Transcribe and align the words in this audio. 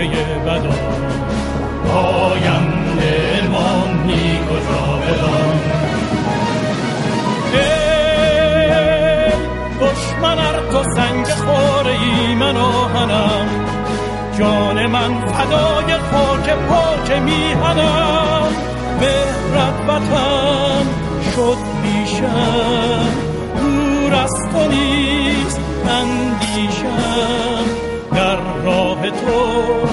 اندیشه 0.00 0.24
بدا 0.46 0.74
آینده 1.94 3.48
ما 3.50 3.84
کجا 4.48 4.98
بدان 5.02 5.60
دشمن 9.80 10.38
ار 10.38 10.70
تو 10.72 10.82
سنگ 10.94 11.26
خوره 11.26 11.90
ای 11.90 12.34
من 12.34 12.56
آهنم 12.56 13.46
جان 14.38 14.86
من 14.86 15.20
فدای 15.20 15.94
خاک 15.94 16.50
پاک 16.68 17.12
میهنم. 17.22 18.48
مهرت 19.00 19.88
وطن 19.88 20.86
شد 21.34 21.58
بیشم 21.82 23.08
دور 23.56 24.14
از 24.14 24.34
تو 24.52 24.68
نیست 24.68 25.60
اندیشم. 25.88 27.80
در 28.14 28.36
راه 28.64 29.10
تو 29.10 29.89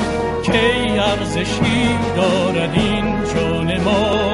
ارزشی 1.37 1.97
دارد 2.15 2.73
این 2.73 3.23
جان 3.33 3.83
ما. 3.83 4.26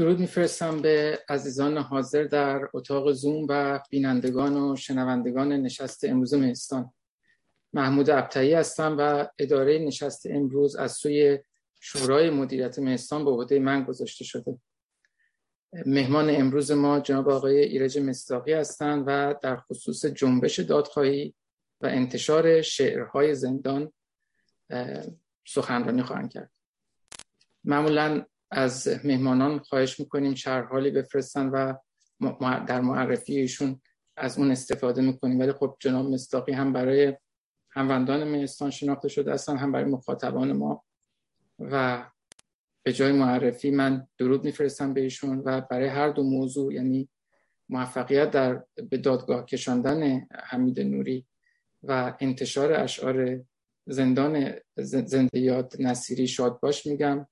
درود 0.00 0.20
میفرستم 0.20 0.82
به 0.82 1.18
عزیزان 1.28 1.78
حاضر 1.78 2.24
در 2.24 2.68
اتاق 2.74 3.12
زوم 3.12 3.46
و 3.48 3.80
بینندگان 3.90 4.56
و 4.56 4.76
شنوندگان 4.76 5.52
نشست 5.52 6.04
امروز 6.04 6.34
مهستان. 6.34 6.92
محمود 7.72 8.10
ابتایی 8.10 8.54
هستم 8.54 8.96
و 8.98 9.26
اداره 9.38 9.78
نشست 9.78 10.26
امروز 10.26 10.76
از 10.76 10.92
سوی 10.92 11.38
شورای 11.80 12.30
مدیریت 12.30 12.78
مهستان 12.78 13.24
به 13.24 13.30
عهده 13.30 13.58
من 13.58 13.84
گذاشته 13.84 14.24
شده. 14.24 14.58
مهمان 15.86 16.30
امروز 16.30 16.70
ما 16.70 17.00
جناب 17.00 17.28
آقای 17.28 17.58
ایرج 17.58 17.98
مستاقی 17.98 18.52
هستند 18.52 19.04
و 19.06 19.34
در 19.42 19.56
خصوص 19.56 20.06
جنبش 20.06 20.60
دادخواهی 20.60 21.34
و 21.80 21.86
انتشار 21.86 22.62
شعرهای 22.62 23.34
زندان 23.34 23.92
سخنرانی 25.46 26.02
خواهند 26.02 26.32
کرد. 26.32 26.50
معمولا 27.64 28.24
از 28.50 28.88
مهمانان 29.04 29.58
خواهش 29.58 30.00
می‌کنیم 30.00 30.34
شرحالی 30.34 30.90
بفرستن 30.90 31.48
و 31.48 31.74
در 32.66 32.80
معرفی 32.80 33.36
ایشون 33.36 33.80
از 34.16 34.38
اون 34.38 34.50
استفاده 34.50 35.02
می‌کنیم. 35.02 35.40
ولی 35.40 35.52
خب 35.52 35.76
جناب 35.80 36.06
مستاقی 36.06 36.52
هم 36.52 36.72
برای 36.72 37.16
هموندان 37.70 38.24
مهستان 38.24 38.70
شناخته 38.70 39.08
شده 39.08 39.32
هستن 39.32 39.56
هم 39.56 39.72
برای 39.72 39.84
مخاطبان 39.84 40.52
ما. 40.52 40.84
و 41.58 42.04
به 42.82 42.92
جای 42.92 43.12
معرفی 43.12 43.70
من 43.70 44.06
درود 44.18 44.44
میفرستم 44.44 44.94
به 44.94 45.00
ایشون 45.00 45.42
و 45.44 45.60
برای 45.60 45.88
هر 45.88 46.08
دو 46.08 46.22
موضوع 46.22 46.74
یعنی 46.74 47.08
موفقیت 47.68 48.30
در 48.30 48.62
به 48.90 48.96
دادگاه 48.96 49.46
کشاندن 49.46 50.26
حمید 50.44 50.80
نوری 50.80 51.26
و 51.82 52.16
انتشار 52.20 52.72
اشعار 52.72 53.40
زندان 53.86 54.52
زنده 54.76 55.38
یاد 55.38 55.74
نصیری 55.78 56.28
شاد 56.28 56.60
باش 56.60 56.86
میگم. 56.86 57.26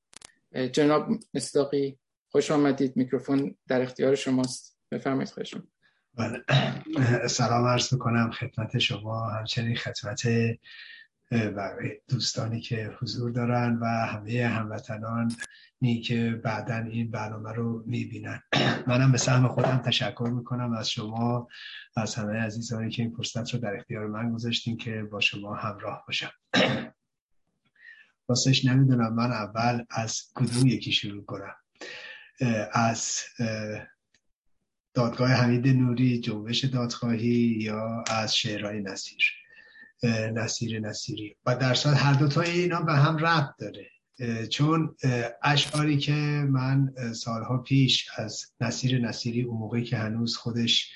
جناب 0.73 1.09
مصداقی 1.35 1.99
خوش 2.31 2.51
آمدید. 2.51 2.97
میکروفون 2.97 3.57
در 3.69 3.83
اختیار 3.83 4.15
شماست. 4.15 4.79
بفرمایید 4.91 5.31
خواهشون 5.31 5.63
بله. 6.15 6.45
سلام 7.27 7.67
عرض 7.67 7.93
می‌کنم 7.93 8.31
خدمت 8.31 8.79
شما 8.79 9.29
همچنین 9.29 9.77
خدمت 9.77 10.29
دوستانی 12.09 12.61
که 12.61 12.97
حضور 13.01 13.31
دارن 13.31 13.79
و 13.81 13.87
همه 13.87 14.47
هموطنان 14.47 15.33
نی 15.81 16.01
که 16.01 16.41
بعدا 16.45 16.77
این 16.77 17.11
برنامه 17.11 17.53
رو 17.53 17.83
می‌بینن. 17.87 18.43
منم 18.89 19.13
به 19.13 19.19
سهم 19.19 19.49
خودم 19.49 19.79
تشکر 19.79 20.31
می‌کنم 20.35 20.73
از 20.73 20.91
شما 20.91 21.49
از 21.97 22.15
همه 22.15 22.35
عزیزانی 22.35 22.91
که 22.91 23.03
این 23.03 23.15
فرصت 23.17 23.55
رو 23.55 23.61
در 23.61 23.77
اختیار 23.77 24.07
من 24.07 24.33
گذاشتین 24.33 24.77
که 24.77 25.03
با 25.03 25.21
شما 25.21 25.55
همراه 25.55 26.05
باشم. 26.07 26.31
واسهش 28.29 28.65
نمی‌دونم 28.65 29.15
من 29.15 29.33
اول 29.33 29.85
از 29.91 30.23
کدوم 30.35 30.67
یکی 30.67 30.93
شروع 30.93 31.25
کنم. 31.25 31.55
از 32.73 33.21
دادگاه 34.95 35.29
حمید 35.31 35.69
نوری 35.69 36.21
جنبش 36.21 36.65
دادخواهی 36.65 37.59
یا 37.61 38.05
از 38.11 38.37
شعرهای 38.37 38.81
نصیر. 38.81 39.23
نصیر 40.35 40.81
نصیری. 40.81 41.37
و 41.47 41.57
در 41.57 41.75
صورت 41.75 41.97
هر 41.97 42.13
دوتا 42.13 42.41
اینا 42.41 42.81
به 42.83 42.93
هم 42.93 43.17
ربط 43.17 43.55
داره. 43.59 43.91
چون 44.49 44.97
اشعاری 45.43 45.99
که 45.99 46.13
من 46.49 46.95
سالها 47.13 47.59
پیش 47.59 48.09
از 48.17 48.47
نصیر 48.61 49.01
نصیری 49.01 49.43
اون 49.43 49.59
موقعی 49.59 49.85
که 49.85 49.97
هنوز 49.97 50.37
خودش 50.37 50.93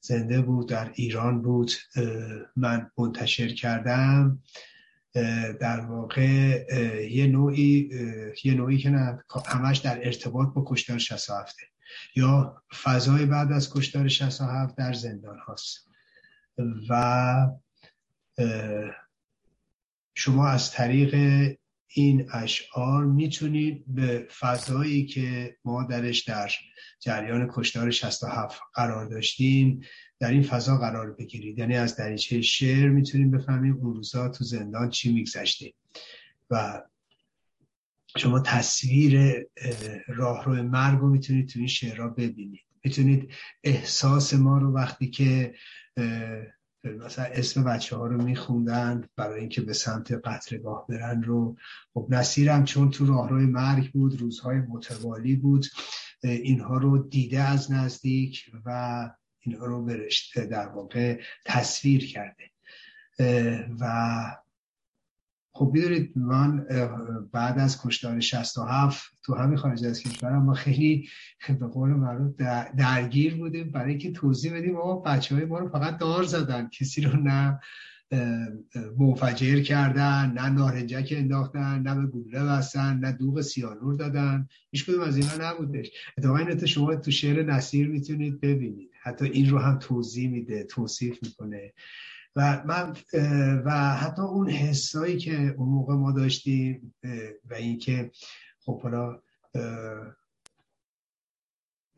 زنده 0.00 0.40
بود 0.40 0.68
در 0.68 0.90
ایران 0.94 1.42
بود 1.42 1.72
من 2.56 2.90
منتشر 2.98 3.48
کردم. 3.48 4.42
در 5.60 5.80
واقع 5.80 6.24
یه 7.10 7.26
نوعی 7.26 7.90
یه 8.44 8.54
نوعی 8.54 8.78
که 8.78 8.90
نه 8.90 9.24
همش 9.46 9.78
در 9.78 10.06
ارتباط 10.06 10.54
با 10.54 10.64
کشتار 10.66 10.98
67 10.98 11.56
یا 12.16 12.62
فضای 12.82 13.26
بعد 13.26 13.52
از 13.52 13.72
کشتار 13.74 14.08
67 14.08 14.76
در 14.76 14.92
زندان 14.92 15.38
هاست. 15.38 15.88
و 16.88 17.46
شما 20.14 20.48
از 20.48 20.72
طریق 20.72 21.14
این 21.88 22.28
اشعار 22.32 23.04
می‌تونید 23.04 23.84
به 23.86 24.28
فضایی 24.38 25.06
که 25.06 25.56
ما 25.64 25.84
درش 25.84 26.22
در 26.22 26.50
جریان 27.00 27.48
کشتار 27.52 27.90
67 27.90 28.60
قرار 28.74 29.06
داشتیم 29.06 29.80
در 30.20 30.30
این 30.30 30.42
فضا 30.42 30.76
قرار 30.76 31.12
بگیرید. 31.12 31.58
یعنی 31.58 31.76
از 31.76 31.96
دریچه 31.96 32.42
شعر 32.42 32.88
می‌تونیم 32.88 33.30
بفهمیم 33.30 33.76
اون 33.76 33.94
روزا 33.94 34.28
تو 34.28 34.44
زندان 34.44 34.90
چی 34.90 35.12
میگذشته. 35.12 35.72
و 36.50 36.82
شما 38.16 38.40
تصویر 38.40 39.44
راهرو 40.08 40.62
مرگ 40.62 40.98
رو 40.98 41.10
می‌تونید 41.10 41.48
تو 41.48 41.58
این 41.58 41.68
شعرها 41.68 42.08
ببینید. 42.08 42.66
می‌تونید 42.84 43.30
احساس 43.64 44.34
ما 44.34 44.58
رو 44.58 44.72
وقتی 44.72 45.10
که 45.10 45.54
مثلا 46.84 47.24
اسم 47.24 47.64
بچه 47.64 47.96
ها 47.96 48.06
رو 48.06 48.22
میخوندن 48.22 49.08
برای 49.16 49.40
اینکه 49.40 49.60
به 49.60 49.72
سمت 49.72 50.12
قطرگاه 50.12 50.86
برن 50.88 51.22
رو. 51.22 51.56
خب 51.94 52.06
نصیرم 52.10 52.64
چون 52.64 52.90
تو 52.90 53.06
راهروی 53.06 53.46
مرگ 53.46 53.92
بود 53.92 54.20
روزهای 54.20 54.58
متوالی 54.58 55.36
بود 55.36 55.66
اینها 56.22 56.78
رو 56.78 56.98
دیده 56.98 57.40
از 57.40 57.72
نزدیک 57.72 58.50
و 58.64 59.10
اینها 59.46 59.66
رو 59.66 59.84
برشت 59.84 60.38
در 60.38 60.68
واقع 60.68 61.20
تصویر 61.44 62.06
کرده. 62.06 62.44
و 63.80 63.86
خب 65.52 65.70
بیدارید 65.72 66.18
من 66.18 66.66
بعد 67.32 67.58
از 67.58 67.82
کشتار 67.82 68.20
67 68.20 69.12
تو 69.24 69.34
همین 69.34 69.56
خارج 69.56 69.84
از 69.84 70.00
کشورم 70.00 70.42
ما 70.42 70.54
خیلی 70.54 71.08
به 71.48 71.66
قول 71.66 71.90
معروف 71.90 72.34
درگیر 72.76 73.36
بودیم 73.36 73.70
برای 73.70 73.90
اینکه 73.90 74.12
توضیح 74.12 74.54
بدیم 74.54 74.72
ما 74.72 74.96
بچه 75.00 75.34
های 75.34 75.44
ما 75.44 75.58
رو 75.58 75.68
فقط 75.68 75.98
دار 75.98 76.24
زدن 76.24 76.68
کسی 76.68 77.00
رو 77.00 77.20
نه 77.20 77.60
منفجر 78.98 79.62
کردن 79.62 80.30
نه 80.30 80.48
نارنجک 80.48 81.14
انداختن 81.16 81.82
نه 81.82 81.94
به 81.94 82.06
گلوله 82.06 82.44
بستن 82.44 82.96
نه 82.96 83.12
دوغ 83.12 83.40
سیانور 83.40 83.94
دادن. 83.94 84.48
هیچ 84.70 84.86
کدوم 84.86 85.00
از 85.00 85.16
اینا 85.16 85.50
نبودش. 85.50 85.90
اتفاقا 86.18 86.38
این 86.38 86.66
شما 86.66 86.96
تو 86.96 87.10
شعر 87.10 87.42
نصیر 87.42 87.88
می‌تونید 87.88 88.40
ببینید. 88.40 88.90
حتی 89.06 89.24
این 89.24 89.50
رو 89.50 89.58
هم 89.58 89.78
توضیح 89.78 90.30
میده 90.30 90.64
توصیف 90.64 91.22
می‌کنه. 91.22 91.72
و 92.36 92.62
من 92.66 92.96
و 93.64 93.96
حتی 93.96 94.22
اون 94.22 94.50
حسایی 94.50 95.18
که 95.18 95.54
اون 95.58 95.68
موقع 95.68 95.94
ما 95.94 96.12
داشتیم 96.12 96.94
و 97.50 97.54
اینکه 97.54 98.10
خب 98.60 98.82
حالا 98.82 99.22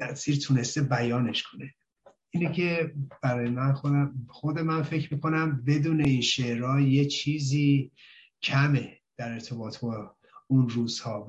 نصیر 0.00 0.36
تونسته 0.36 0.82
بیانش 0.82 1.42
کنه. 1.42 1.74
اینه 2.30 2.52
که 2.52 2.94
برای 3.22 3.50
من 3.50 3.72
خودم 3.72 4.26
خود 4.28 4.58
من 4.58 4.82
فکر 4.82 5.14
می‌کنم 5.14 5.64
بدون 5.66 6.00
این 6.00 6.20
شعرها 6.20 6.80
یه 6.80 7.04
چیزی 7.04 7.92
کمه 8.42 8.98
در 9.16 9.32
ارتباط 9.32 9.78
با 9.78 10.17
اون 10.50 10.68
روزها. 10.68 11.26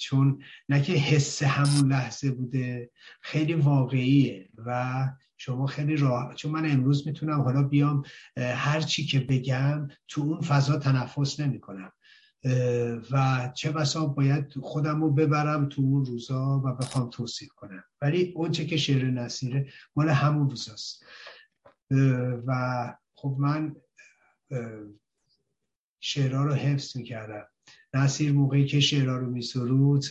چون 0.00 0.42
نه 0.68 0.82
که 0.82 0.92
حس 0.92 1.42
همون 1.42 1.92
لحظه 1.92 2.30
بوده 2.30 2.90
خیلی 3.20 3.54
واقعیه 3.54 4.48
و 4.66 5.08
شما 5.36 5.66
خیلی 5.66 5.96
راه 5.96 6.34
چون 6.34 6.52
من 6.52 6.70
امروز 6.70 7.06
می‌تونم 7.06 7.40
حالا 7.40 7.62
بیام 7.62 8.02
هر 8.36 8.80
چی 8.80 9.06
که 9.06 9.20
بگم 9.20 9.88
تو 10.08 10.20
اون 10.20 10.40
فضا 10.40 10.78
تنفس 10.78 11.40
نمی 11.40 11.60
کنم 11.60 11.92
و 13.10 13.48
چه 13.56 13.72
بسا 13.72 14.06
باید 14.06 14.54
خودم 14.62 15.02
رو 15.02 15.12
ببرم 15.12 15.68
تو 15.68 15.82
اون 15.82 16.04
روزا 16.04 16.62
و 16.64 16.72
بخوام 16.72 17.10
توصیف 17.10 17.48
کنم. 17.48 17.84
ولی 18.02 18.32
اونچه 18.36 18.66
که 18.66 18.76
شعر 18.76 19.04
نصیره 19.04 19.72
مال 19.96 20.08
همون 20.08 20.50
روزاست. 20.50 21.04
و 22.46 22.94
خب 23.14 23.36
من 23.38 23.76
شعرها 26.00 26.44
رو 26.44 26.54
حفظ 26.54 26.96
می‌کردم. 26.96 27.46
نصیر 27.94 28.32
موقعی 28.32 28.66
که 28.66 28.80
شعرها 28.80 29.16
رو 29.16 29.30
میسرود 29.30 30.04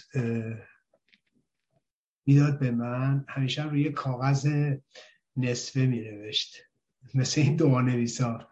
می‌داد 2.25 2.60
به 2.60 2.72
من. 2.72 3.25
همیشه 3.28 3.69
روی 3.69 3.90
کاغذ 3.90 4.74
نصفه 5.38 5.86
مینوشت. 5.86 6.57
مثل 7.16 7.42
این 7.42 7.56
دعا 7.56 7.81
نویسا 7.81 8.48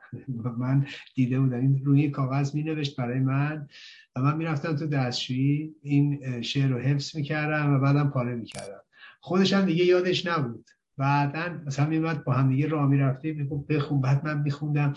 من 0.58 0.88
دیده 1.16 1.40
بودم. 1.40 1.60
این 1.60 1.86
روی 1.86 2.10
کاغذ 2.10 2.56
می 2.56 2.64
نوشت 2.64 2.96
برای 2.96 3.20
من 3.20 3.68
و 4.16 4.22
من 4.22 4.38
می‌رفتم 4.38 4.76
تو 4.76 4.88
دستشویی. 4.88 5.76
این 5.82 6.42
شعر 6.42 6.68
رو 6.68 6.80
حفظ 6.80 7.16
می‌کردم 7.16 7.74
و 7.74 7.80
بعدم 7.80 8.10
پاره 8.10 8.36
می‌کردم. 8.36 8.82
خودش 9.20 9.54
هم 9.54 9.66
دیگه 9.66 9.86
یادش 9.86 10.26
نبود. 10.26 10.70
بعدا 10.98 11.62
مثلا 11.66 11.86
میمد 11.86 12.24
با 12.24 12.34
هم 12.34 12.50
دیگه 12.50 12.68
راه 12.68 12.90
می‌رفتیم. 12.90 13.66
بخون. 13.70 14.02
بعد 14.02 14.26
من 14.26 14.42
میخوندم. 14.42 14.94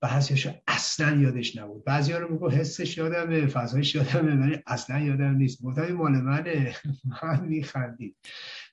بعضیاشو 0.00 0.50
اصلا 0.66 1.20
یادش 1.20 1.56
نبود. 1.56 1.84
بعضی 1.84 2.12
رو 2.12 2.32
میگو 2.32 2.50
حسش 2.50 2.98
یادمه 2.98 3.46
فضایش 3.46 3.94
یادمه 3.94 4.46
ولی 4.46 4.58
اصلا 4.66 4.98
یادم 4.98 5.34
نیست. 5.34 5.62
گفتم 5.62 5.92
مال 5.92 6.12
منه. 6.12 6.76
من 7.22 7.44
میخندید. 7.44 8.16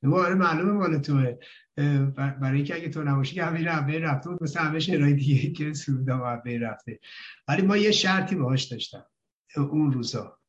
میگو 0.02 0.20
آره 0.20 0.36
معلومه 0.36 0.72
مال 0.72 0.98
توه. 0.98 1.38
برای 2.16 2.56
اینکه 2.56 2.76
اگه 2.76 2.90
تو 2.90 3.04
نباشی 3.04 3.36
که 3.36 3.46
همین 3.46 3.66
رفته 3.66 4.00
رفته 4.00 4.30
بود 4.30 4.44
مثل 4.44 4.60
همه 4.60 4.80
شعرهای 4.80 5.14
دیگه 5.14 5.52
که 5.52 5.74
سروده 5.74 6.14
و 6.14 6.42
رفته. 6.46 7.00
ولی 7.48 7.62
ما 7.62 7.78
یه 7.78 7.92
شرطی 7.92 8.36
باهاش 8.36 8.64
داشتم 8.64 9.06
اون 9.58 9.92
روزا. 9.92 10.40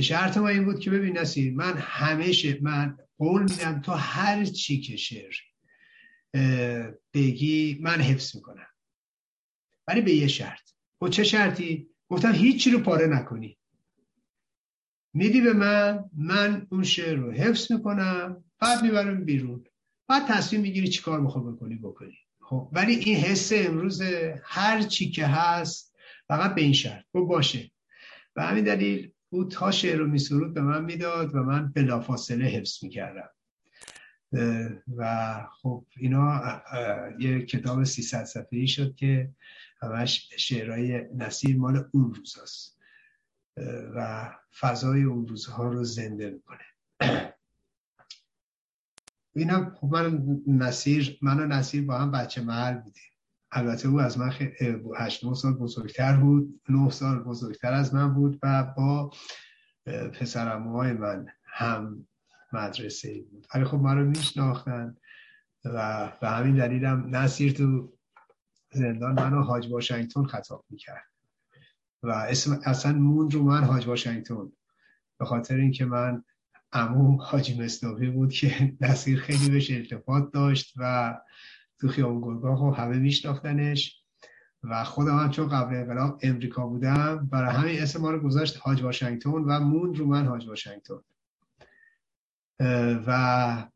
شرط 0.00 0.36
ما 0.36 0.48
این 0.48 0.64
بود 0.64 0.78
که 0.78 0.90
ببین 0.90 1.18
نسیر 1.18 1.54
من 1.54 1.74
همیشه 1.78 2.58
من 2.62 2.96
قول 3.18 3.42
میدم 3.42 3.80
تو 3.80 3.92
هر 3.92 4.44
چی 4.44 4.80
که 4.80 4.96
شعر 4.96 5.34
بگی 7.14 7.78
من 7.82 8.00
حفظ 8.00 8.36
می‌کنم. 8.36 8.66
ولی 9.88 10.00
به 10.00 10.12
یه 10.12 10.26
شرط. 10.26 10.70
با 10.98 11.08
چه 11.08 11.24
شرطی؟ 11.24 11.88
گفتم 12.08 12.32
هیچی 12.32 12.70
رو 12.70 12.78
پاره 12.78 13.06
نکنی. 13.06 13.58
میدی 15.14 15.40
به 15.40 15.52
من 15.52 16.04
من 16.16 16.66
اون 16.70 16.84
شعر 16.84 17.16
رو 17.16 17.32
حفظ 17.32 17.72
می‌کنم 17.72 18.44
بعد 18.60 18.82
می‌برم 18.82 19.24
بیرون. 19.24 19.64
بعد 20.08 20.26
تصمیم 20.28 20.62
می‌گیری 20.62 20.88
چی 20.88 21.02
کار 21.02 21.20
می‌خوای 21.20 21.44
بکنی 21.44 21.76
بکنی. 21.76 22.18
خب 22.40 22.68
ولی 22.72 22.94
این 22.94 23.16
حس 23.16 23.52
امروز 23.54 24.02
هر 24.44 24.82
چی 24.82 25.10
که 25.10 25.26
هست 25.26 25.94
فقط 26.28 26.54
به 26.54 26.62
این 26.62 26.72
شرط. 26.72 27.04
با 27.12 27.24
باشه. 27.24 27.70
و 28.36 28.46
همین 28.46 28.64
دلیل 28.64 29.10
او 29.30 29.44
تا 29.44 29.70
شعر 29.70 29.98
رو 29.98 30.06
میسرود 30.06 30.54
به 30.54 30.60
من 30.60 30.84
می‌داد 30.84 31.34
و 31.34 31.38
من 31.42 31.72
بلافاصله 31.72 32.44
حفظ 32.44 32.84
می‌کردم. 32.84 33.30
و 34.96 35.34
خب 35.52 35.86
اینا 35.96 36.42
یه 37.18 37.42
کتاب 37.42 37.84
300 37.84 38.24
صفحه‌ای 38.24 38.66
شد 38.66 38.94
که 38.94 39.30
همش 39.84 40.28
شعرهای 40.36 41.08
نصیر 41.14 41.56
مال 41.56 41.88
اون 41.92 42.14
روزاست. 42.14 42.74
و 43.96 44.30
فضای 44.60 45.02
اون 45.02 45.26
روزها 45.26 45.68
رو 45.68 45.84
زنده 45.84 46.30
می‌کنه. 46.30 46.64
اینم 49.36 49.74
خب 49.80 49.86
من 49.86 50.24
نصیر 50.46 51.18
من 51.22 51.40
و 51.40 51.46
نصیر 51.46 51.84
با 51.86 51.98
هم 51.98 52.10
بچه 52.10 52.42
محل 52.42 52.74
بودیم. 52.74 53.02
البته 53.52 53.88
او 53.88 54.00
از 54.00 54.18
من 54.18 54.32
هشت 54.98 55.24
نه 55.24 55.34
سال 55.34 55.52
بزرگتر 55.52 56.16
بود 56.16 56.60
نه 56.68 56.90
سال 56.90 57.18
بزرگتر 57.18 57.72
از 57.72 57.94
من 57.94 58.14
بود 58.14 58.38
و 58.42 58.74
با 58.76 59.10
پسرموهای 59.86 60.92
من 60.92 61.26
هم 61.44 62.06
مدرسه 62.52 63.22
بود. 63.30 63.46
ولی 63.54 63.64
خب 63.64 63.76
من 63.76 63.98
رو 63.98 64.04
میشناختن 64.04 64.96
و 65.64 66.12
به 66.20 66.28
همین 66.28 66.56
دلیلم 66.56 67.16
نصیر 67.16 67.52
تو 67.52 67.92
زندان 68.74 69.12
منو 69.14 69.42
حاج 69.42 69.72
واشنگتن 69.72 70.24
خطاب 70.24 70.64
می‌کرد. 70.70 71.04
و 72.02 72.10
اسم 72.10 72.60
اصلا 72.64 72.92
مون 72.92 73.30
رو 73.30 73.42
من 73.42 73.64
حاج 73.64 73.86
واشنگتن 73.86 74.52
به 75.18 75.24
خاطر 75.24 75.56
اینکه 75.56 75.84
من 75.84 76.24
امو 76.72 77.22
حاجی 77.22 77.62
مصطفی 77.62 78.10
بود 78.10 78.32
که 78.32 78.76
نصیر 78.80 79.20
خیلی 79.20 79.50
بهش 79.50 79.70
ارتباط 79.70 80.32
داشت 80.32 80.74
و 80.76 81.14
تو 81.80 81.88
خیام 81.88 82.20
گرگاه 82.20 82.64
و 82.64 82.70
همه 82.70 82.98
میشناختنش. 82.98 84.04
و 84.62 84.84
خودم 84.84 85.18
هم 85.18 85.30
چون 85.30 85.48
قبل 85.48 85.76
انقلاب 85.76 86.18
امریکا 86.22 86.66
بودم 86.66 87.28
برای 87.32 87.54
همین 87.54 87.82
اسم 87.82 88.00
ما 88.00 88.10
رو 88.10 88.20
گذاشت 88.20 88.58
حاج 88.62 88.82
واشنگتن 88.82 89.30
و 89.30 89.60
مون 89.60 89.94
رو 89.94 90.06
من 90.06 90.26
حاج 90.26 90.48
واشنگتن 90.48 91.00
و 93.06 93.68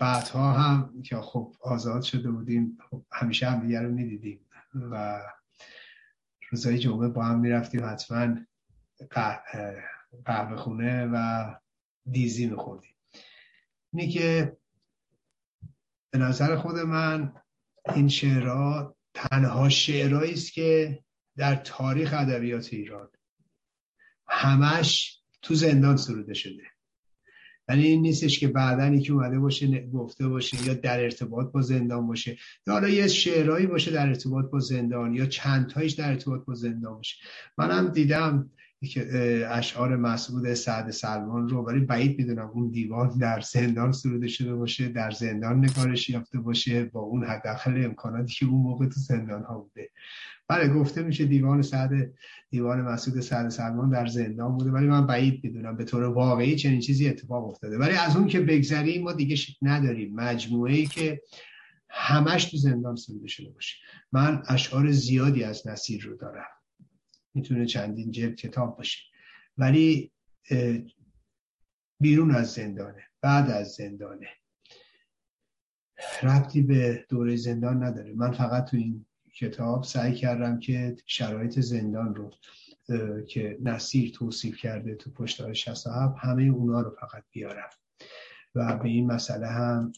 بعدها 0.00 0.52
هم 0.52 1.02
که 1.02 1.16
خب 1.16 1.54
آزاد 1.60 2.02
شده 2.02 2.30
بودیم 2.30 2.78
خب 2.90 3.04
همیشه 3.12 3.50
هم 3.50 3.60
دیگر 3.60 3.82
رو 3.82 3.92
می‌دیدیم 3.92 4.40
و 4.74 5.22
روزای 6.50 6.78
جمعه 6.78 7.08
با 7.08 7.24
هم 7.24 7.40
می‌رفتیم 7.40 7.84
حتما 7.84 8.36
قهوه 10.24 10.56
خونه 10.56 11.06
و 11.12 11.44
دیزی 12.10 12.46
میخوردیم. 12.46 12.94
اینه 13.92 14.12
که 14.12 14.56
به 16.10 16.18
نظر 16.18 16.56
خود 16.56 16.78
من 16.78 17.32
این 17.94 18.08
شعرها 18.08 18.96
تنها 19.14 19.68
شعرهایی 19.68 20.32
است 20.32 20.52
که 20.52 20.98
در 21.36 21.54
تاریخ 21.54 22.14
ادبیات 22.18 22.68
ایران 22.72 23.08
همش 24.28 25.20
تو 25.42 25.54
زندان 25.54 25.96
سروده 25.96 26.34
شده. 26.34 26.69
ولی 27.70 27.86
این 27.86 28.02
نیستش 28.02 28.38
که 28.38 28.48
بعدا 28.48 28.98
که 28.98 29.12
اومده 29.12 29.38
باشه 29.38 29.86
گفته 29.92 30.28
باشه 30.28 30.66
یا 30.66 30.74
در 30.74 31.00
ارتباط 31.00 31.52
با 31.52 31.62
زندان 31.62 32.06
باشه. 32.06 32.36
یا 32.66 32.72
حالا 32.72 32.88
یه 32.88 33.08
شعرهایی 33.08 33.66
باشه 33.66 33.90
در 33.90 34.06
ارتباط 34.06 34.50
با 34.50 34.60
زندان 34.60 35.14
یا 35.14 35.26
چند 35.26 35.66
تایش 35.66 35.92
در 35.92 36.08
ارتباط 36.08 36.44
با 36.44 36.54
زندان 36.54 36.94
باشه. 36.94 37.16
منم 37.58 37.88
دیدم 37.88 38.50
اشعار 39.50 39.96
مسعود 39.96 40.54
سعد 40.54 40.90
سلمان 40.90 41.48
رو 41.48 41.62
ولی 41.62 41.80
بعید 41.80 42.18
می‌دونم 42.18 42.50
اون 42.54 42.70
دیوان 42.70 43.18
در 43.18 43.40
زندان 43.40 43.92
سروده 43.92 44.28
شده 44.28 44.54
باشه 44.54 44.88
در 44.88 45.10
زندان 45.10 45.64
نگارش 45.64 46.10
یافته 46.10 46.38
باشه 46.38 46.84
با 46.84 47.00
اون 47.00 47.24
حداقل 47.24 47.84
امکاناتی 47.84 48.34
که 48.34 48.46
اون 48.46 48.60
موقع 48.60 48.86
تو 48.86 49.00
زندان 49.00 49.42
ها 49.42 49.58
بوده. 49.58 49.90
بله 50.48 50.68
گفته 50.68 51.02
میشه 51.02 51.24
دیوان 51.24 51.62
سعد 51.62 51.90
دیوان 52.50 52.80
مسعود 52.80 53.20
سعد 53.20 53.48
سلمان 53.48 53.90
در 53.90 54.06
زندان 54.06 54.56
بوده 54.56 54.70
ولی 54.70 54.86
من 54.86 55.06
بعید 55.06 55.44
می‌دونم 55.44 55.76
به 55.76 55.84
طور 55.84 56.04
واقعی 56.04 56.56
چنین 56.56 56.80
چیزی 56.80 57.08
اتفاق 57.08 57.48
افتاده. 57.48 57.78
ولی 57.78 57.96
از 57.96 58.16
اون 58.16 58.26
که 58.26 58.40
بگذریم 58.40 59.02
ما 59.02 59.12
دیگه 59.12 59.36
نداریم. 59.62 60.14
مجموعه 60.14 60.72
ای 60.72 60.86
که 60.86 61.22
همش 61.88 62.44
تو 62.44 62.56
زندان 62.56 62.96
سروده 62.96 63.28
شده 63.28 63.50
باشه. 63.50 63.76
من 64.12 64.42
اشعار 64.48 64.90
زیادی 64.90 65.44
از 65.44 65.66
نصیر 65.66 66.04
رو 66.04 66.16
دارم. 66.16 66.59
می‌تونه 67.34 67.66
چندین 67.66 68.10
جلد 68.10 68.34
کتاب 68.34 68.76
باشه. 68.76 69.00
ولی 69.58 70.12
بیرون 72.00 72.30
از 72.30 72.52
زندانه 72.52 73.02
بعد 73.20 73.50
از 73.50 73.72
زندانه. 73.72 74.28
ربطی 76.22 76.62
به 76.62 77.06
دوره 77.08 77.36
زندان 77.36 77.84
نداره. 77.84 78.12
من 78.12 78.32
فقط 78.32 78.70
تو 78.70 78.76
این 78.76 79.06
کتاب 79.36 79.84
سعی 79.84 80.14
کردم 80.14 80.58
که 80.58 80.96
شرایط 81.06 81.60
زندان 81.60 82.14
رو 82.14 82.30
که 83.28 83.58
نصیر 83.62 84.10
توصیف 84.10 84.56
کرده 84.56 84.94
تو 84.94 85.10
پشتار 85.10 85.52
67 85.52 86.14
همه 86.18 86.42
اونا 86.42 86.80
رو 86.80 86.96
فقط 87.00 87.24
بیارم. 87.30 87.70
و 88.54 88.76
به 88.76 88.88
این 88.88 89.06
مسئله 89.06 89.46
هم 89.46 89.92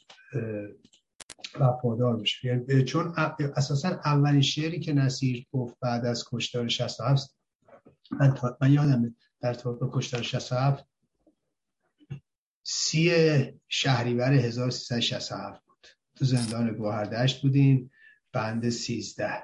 وفادار 1.60 2.16
بشه 2.16 2.48
یعنی 2.48 2.84
چون 2.84 3.14
اساسا 3.56 3.88
اولین 3.88 4.42
شعری 4.42 4.80
که 4.80 4.92
نصیر 4.92 5.46
گفت 5.52 5.76
بعد 5.80 6.06
از 6.06 6.24
کشتار 6.32 6.68
67 6.68 7.36
من, 8.10 8.38
من 8.60 8.72
یادم 8.72 9.14
در 9.40 9.52
به 9.52 9.88
کشتار 9.92 10.22
67 10.22 10.86
سی 12.62 13.12
شهریور 13.68 14.32
1367 14.32 15.62
بود. 15.66 15.86
تو 16.16 16.24
زندان 16.24 16.74
گوهردشت 16.74 17.42
بودیم 17.42 17.90
بند 18.32 18.68
13 18.68 19.42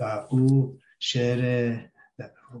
و 0.00 0.26
او 0.30 0.78
شعر 0.98 1.40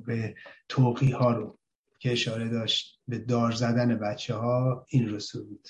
به 0.06 0.34
توقی 0.68 1.10
ها 1.10 1.32
رو 1.32 1.58
که 1.98 2.12
اشاره 2.12 2.48
داشت 2.48 3.00
به 3.08 3.18
دار 3.18 3.52
زدن 3.52 3.98
بچه 3.98 4.34
ها 4.34 4.86
این 4.88 5.08
رو 5.08 5.44
بود. 5.44 5.68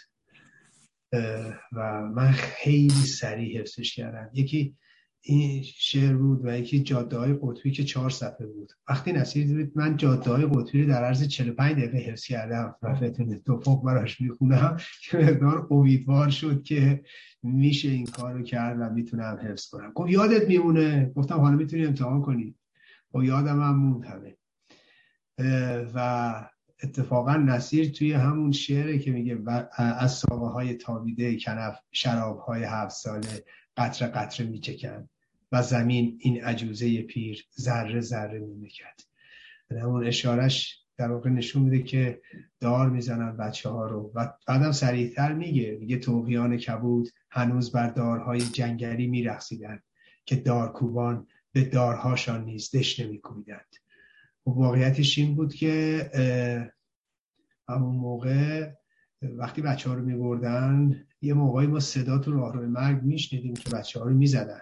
و 1.72 2.02
من 2.02 2.30
خیلی 2.32 2.88
سریع 2.90 3.60
حفظش 3.60 3.94
کردم. 3.94 4.30
یکی 4.34 4.76
این 5.20 5.62
شعر 5.62 6.16
بود 6.16 6.40
و 6.44 6.58
یکی 6.58 6.82
جاده 6.82 7.18
های 7.18 7.38
قطبی 7.42 7.70
که 7.70 7.84
چهار 7.84 8.10
صفحه 8.10 8.46
بود. 8.46 8.72
وقتی 8.88 9.12
نصیر 9.12 9.46
دید 9.46 9.72
من 9.74 9.96
جاده 9.96 10.30
های 10.30 10.46
قطبی 10.46 10.82
رو 10.82 10.88
در 10.88 11.04
عرض 11.04 11.22
45 11.22 11.76
دقیقه 11.76 11.98
حفظ 11.98 12.24
کردم 12.24 12.74
و 12.82 12.94
فتون 12.94 13.38
توفق 13.46 13.84
براش 13.84 14.20
می‌خونم 14.20 14.76
که 15.02 15.18
مقدار 15.18 15.66
امیدوار 15.70 16.30
شد 16.30 16.62
که 16.62 17.02
میشه 17.42 17.88
این 17.88 18.06
کار 18.06 18.32
رو 18.32 18.42
کرد 18.42 18.76
و 18.80 18.94
می‌تونم 18.94 19.38
حفظ 19.42 19.68
کنم. 19.68 19.92
گفت 19.92 20.10
یادت 20.10 20.48
میمونه؟ 20.48 21.12
گفتم 21.16 21.34
حالا 21.34 21.56
می‌تونی 21.56 21.86
امتحان 21.86 22.22
کنی. 22.22 22.54
و 23.14 23.24
یادم 23.24 23.62
هم 23.62 23.76
موند 23.76 24.04
همه. 24.04 24.36
و 25.94 26.48
اتفاقا 26.82 27.36
نصیر 27.36 27.88
توی 27.88 28.12
همون 28.12 28.52
شعره 28.52 28.98
که 28.98 29.10
میگه 29.10 29.38
از 29.78 30.12
ساقه 30.12 30.46
های 30.46 30.74
تابیده 30.74 31.38
کنف 31.38 31.78
شراب 31.92 32.38
های 32.38 32.64
هفت 32.64 32.94
ساله 32.96 33.44
قطره 33.76 34.08
قطره 34.08 34.46
میچکن 34.46 35.08
و 35.52 35.62
زمین 35.62 36.18
این 36.20 36.44
عجوزه 36.44 37.02
پیر 37.02 37.44
ذره 37.60 38.00
ذره 38.00 38.38
میمکد 38.38 39.00
اون 39.70 40.06
اشارش 40.06 40.78
در 40.96 41.10
واقع 41.10 41.30
نشون 41.30 41.62
میده 41.62 41.82
که 41.82 42.20
دار 42.60 42.90
می‌زنن 42.90 43.36
بچه 43.36 43.68
ها 43.68 43.86
رو 43.86 44.12
و 44.14 44.32
بعدم 44.46 44.72
سریعتر 44.72 45.32
میگه 45.32 45.76
میگه 45.80 45.98
توقیان 45.98 46.56
کبود 46.56 47.08
هنوز 47.30 47.72
بر 47.72 47.90
دارهای 47.90 48.40
جنگلی 48.40 49.06
میرخصیدند 49.06 49.82
که 50.24 50.36
دارکوبان 50.36 51.26
به 51.52 51.64
دارهاشان 51.64 52.44
نیز 52.44 52.76
دش 52.76 53.00
نمیکوبیدند. 53.00 53.74
واقعیتش 54.46 55.18
این 55.18 55.34
بود 55.34 55.54
که 55.54 56.10
همون 57.68 57.96
موقع 57.96 58.70
وقتی 59.22 59.62
بچه 59.62 59.88
ها 59.88 59.94
رو 59.94 60.04
میبردن 60.04 61.04
یه 61.22 61.34
موقعی 61.34 61.66
ما 61.66 61.80
صدا 61.80 62.18
تو 62.18 62.32
راه 62.32 62.54
روی 62.54 62.66
مرگ 62.66 63.02
میشنیدیم 63.02 63.54
که 63.54 63.70
بچه 63.70 64.00
ها 64.00 64.06
رو 64.06 64.14
می‌زدن. 64.14 64.60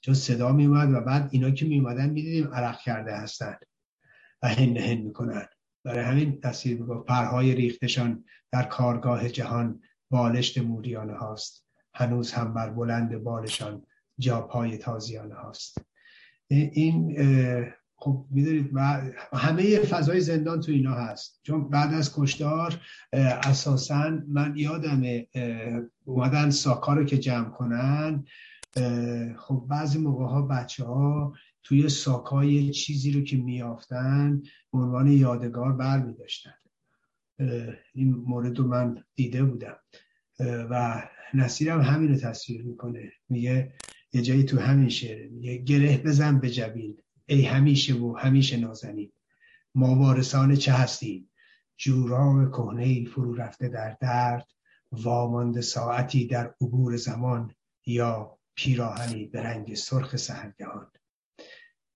چون 0.00 0.14
صدا 0.14 0.52
میومد 0.52 0.92
و 0.92 1.00
بعد 1.00 1.28
اینا 1.32 1.50
که 1.50 1.66
میومدن 1.66 2.10
می‌دیدیم 2.10 2.54
عرق 2.54 2.78
کرده 2.78 3.16
هستن 3.16 3.56
و 4.42 4.48
هن 4.48 4.76
هن 4.76 4.98
می‌کنن. 4.98 5.46
برای 5.84 6.04
همین 6.04 6.40
تصویر 6.40 6.82
با 6.82 7.02
پرهای 7.02 7.54
ریختشان 7.54 8.24
در 8.52 8.62
کارگاه 8.62 9.28
جهان 9.28 9.80
بالشت 10.10 10.58
موریانه 10.58 11.12
هاست. 11.12 11.66
هنوز 11.94 12.32
هم 12.32 12.54
بر 12.54 12.70
بلند 12.70 13.18
بالشان 13.18 13.86
جاپای 14.18 14.78
تازیانه 14.78 15.34
هاست. 15.34 15.78
این 16.48 17.16
خب 18.02 18.26
می‌دونید 18.30 18.70
همه 19.32 19.78
فضای 19.78 20.20
زندان 20.20 20.60
تو 20.60 20.72
اینا 20.72 20.94
هست. 20.94 21.40
چون 21.42 21.68
بعد 21.68 21.94
از 21.94 22.14
کشتار 22.14 22.80
اساسا 23.12 24.18
من 24.28 24.52
یادم 24.56 25.02
اومدن 26.04 26.50
ساکا 26.50 26.94
رو 26.94 27.04
که 27.04 27.18
جمع 27.18 27.50
کنن. 27.50 28.24
خب 29.36 29.66
بعضی 29.68 29.98
موقع 29.98 30.24
ها 30.24 30.42
بچه 30.42 30.84
ها 30.84 31.34
توی 31.62 31.88
ساکای 31.88 32.70
چیزی 32.70 33.12
رو 33.12 33.20
که 33.20 33.36
میافتن 33.36 34.42
به 34.72 34.78
عنوان 34.78 35.06
یادگار 35.06 35.72
بر 35.72 35.98
می 36.02 36.14
داشتن. 36.14 36.54
این 37.94 38.14
مورد 38.14 38.58
رو 38.58 38.66
من 38.66 39.04
دیده 39.14 39.44
بودم. 39.44 39.76
و 40.40 41.02
نصیرم 41.34 41.80
همین 41.80 42.08
رو 42.08 42.16
تصویر 42.16 42.62
می‌کنه. 42.62 43.12
میگه 43.28 43.72
یه 44.12 44.22
جایی 44.22 44.44
تو 44.44 44.60
همین 44.60 44.88
شعره 44.88 45.28
میگه 45.28 45.56
گره 45.56 45.98
بزن 45.98 46.38
به 46.38 46.50
جبین. 46.50 46.96
ای 47.32 47.42
همیشه 47.42 47.94
و 47.94 48.16
همیشه 48.16 48.56
نازنین. 48.56 49.12
ما 49.74 49.94
وارثان 49.94 50.56
چه 50.56 50.72
هستیم؟ 50.72 51.30
جوراب 51.76 52.50
کهنه 52.50 53.04
فرو 53.04 53.34
رفته 53.34 53.68
در 53.68 53.96
درد 54.00 54.46
وامانده 54.92 55.60
ساعتی 55.60 56.26
در 56.26 56.54
عبور 56.60 56.96
زمان 56.96 57.54
یا 57.86 58.38
پیراهنی 58.54 59.24
به 59.26 59.42
رنگ 59.42 59.74
سرخ 59.74 60.16
سهرگهان. 60.16 60.90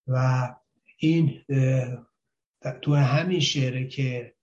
و 0.07 0.55
این 0.99 1.45
تو 2.83 2.95
همین 2.95 3.41
شعره 3.41 3.89
که 3.89 4.35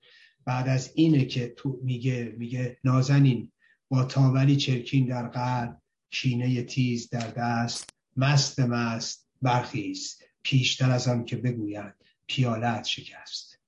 بعد 0.46 0.68
از 0.68 0.92
اینه 0.96 1.26
که 1.26 1.48
تو 1.48 1.80
میگه 1.84 2.36
میگه 2.38 2.78
نازنین 2.84 3.52
با 3.90 4.04
تاوری 4.04 4.56
چرکین 4.56 5.06
در 5.06 5.28
قلب 5.28 5.82
کینه 6.12 6.64
تیز 6.64 7.10
در 7.10 7.28
دست 7.28 7.90
مست 8.18 8.60
مست 8.60 9.30
برخیست 9.42 10.33
پیشتر 10.44 10.92
از 10.92 11.08
آن 11.08 11.26
که 11.26 11.36
بگویند 11.36 11.96
پیالت 12.28 12.84
شکست. 12.84 13.60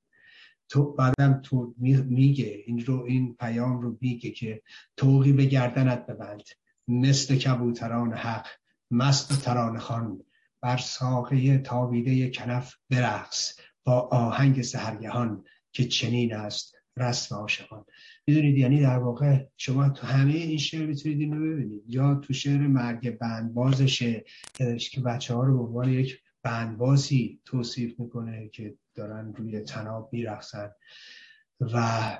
تو 0.70 0.94
بعدم 0.94 1.42
تو 1.44 1.74
میگه 2.08 2.64
این 2.66 2.86
رو 2.86 3.04
این 3.04 3.36
پیام 3.36 3.82
رو 3.82 3.98
میگه 4.02 4.30
که 4.32 4.62
توقی 4.98 5.34
به 5.34 5.46
گردنت 5.46 6.06
ببند. 6.06 6.44
مثل 6.88 7.36
کبوتران 7.36 8.14
حق 8.14 8.48
مست 8.92 9.42
تران 9.42 9.78
خان 9.80 10.24
بر 10.62 10.78
ساقه 10.78 11.58
تابیده 11.58 12.30
کنف 12.30 12.76
برقص. 12.90 13.60
با 13.84 14.00
آهنگ 14.02 14.62
سهرگهان 14.62 15.44
که 15.72 15.86
چنین 15.86 16.34
است 16.34 16.76
رسم 16.98 17.36
عاشقان. 17.36 17.86
می‌دونید 18.28 18.58
یعنی 18.58 18.82
در 18.82 18.98
واقع 18.98 19.46
شما 19.58 19.90
تو 19.90 20.08
همه 20.08 20.34
این 20.34 20.58
شعر 20.58 20.86
می‌تونید 20.86 21.20
این 21.20 21.34
رو 21.34 21.54
ببینید. 21.54 21.84
یا 21.88 22.16
تو 22.16 22.34
شعر 22.34 22.68
مرگ 22.68 23.18
بندبازشه 23.18 24.26
که 24.92 25.02
بچه 25.02 25.34
ها 25.34 25.44
رو 25.44 25.58
به 25.58 25.64
عنوان 25.64 25.90
یک 25.90 26.22
بندبازی 26.46 27.42
توصیف 27.46 28.00
می‌کنه 28.00 28.50
که 28.50 28.78
دارن 28.96 29.34
روی 29.34 29.60
تناب 29.60 30.10
میرخصن 30.12 30.72
و 31.60 32.18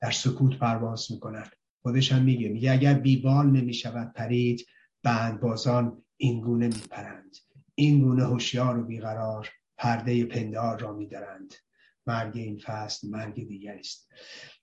در 0.00 0.10
سکوت 0.10 0.58
پرواز 0.58 1.12
می‌کنن. 1.12 1.50
خودش 1.82 2.12
هم 2.12 2.22
میگه 2.22 2.48
میگه 2.48 2.72
اگر 2.72 2.94
بیبال 2.94 3.46
نمی‌شود 3.46 4.12
پرید 4.12 4.66
بندبازان 5.02 6.02
اینگونه 6.16 6.66
میپرند. 6.66 7.36
اینگونه 7.74 8.24
هوشیار 8.26 8.78
و 8.78 8.84
بیقرار 8.84 9.48
پرده 9.76 10.24
پندار 10.24 10.80
را 10.80 10.92
میدارند. 10.92 11.54
مرگ 12.06 12.36
این 12.36 12.58
فصل 12.58 13.08
مرگ 13.08 13.34
دیگری 13.48 13.80
است. 13.80 14.08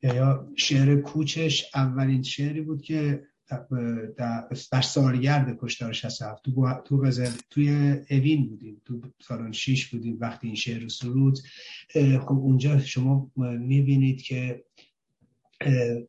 یا 0.03 0.51
شعر 0.57 1.01
کوچش 1.01 1.69
اولین 1.75 2.23
شعری 2.23 2.61
بود 2.61 2.81
که 2.81 3.27
در 4.71 4.81
سالگرد 4.81 5.57
کشتار 5.61 5.93
67 5.93 6.43
تو 6.43 6.81
تو 6.85 7.11
توی 7.49 7.69
اوین 8.09 8.49
بودیم. 8.49 8.81
تو 8.85 9.01
سالن 9.21 9.51
6 9.51 9.87
بودیم. 9.87 10.17
وقتی 10.19 10.47
این 10.47 10.55
شعر 10.55 10.81
رو 10.81 10.89
سرود. 10.89 11.39
خب 12.21 12.31
اونجا 12.31 12.79
شما 12.79 13.31
می‌بینید 13.59 14.21
که 14.21 14.63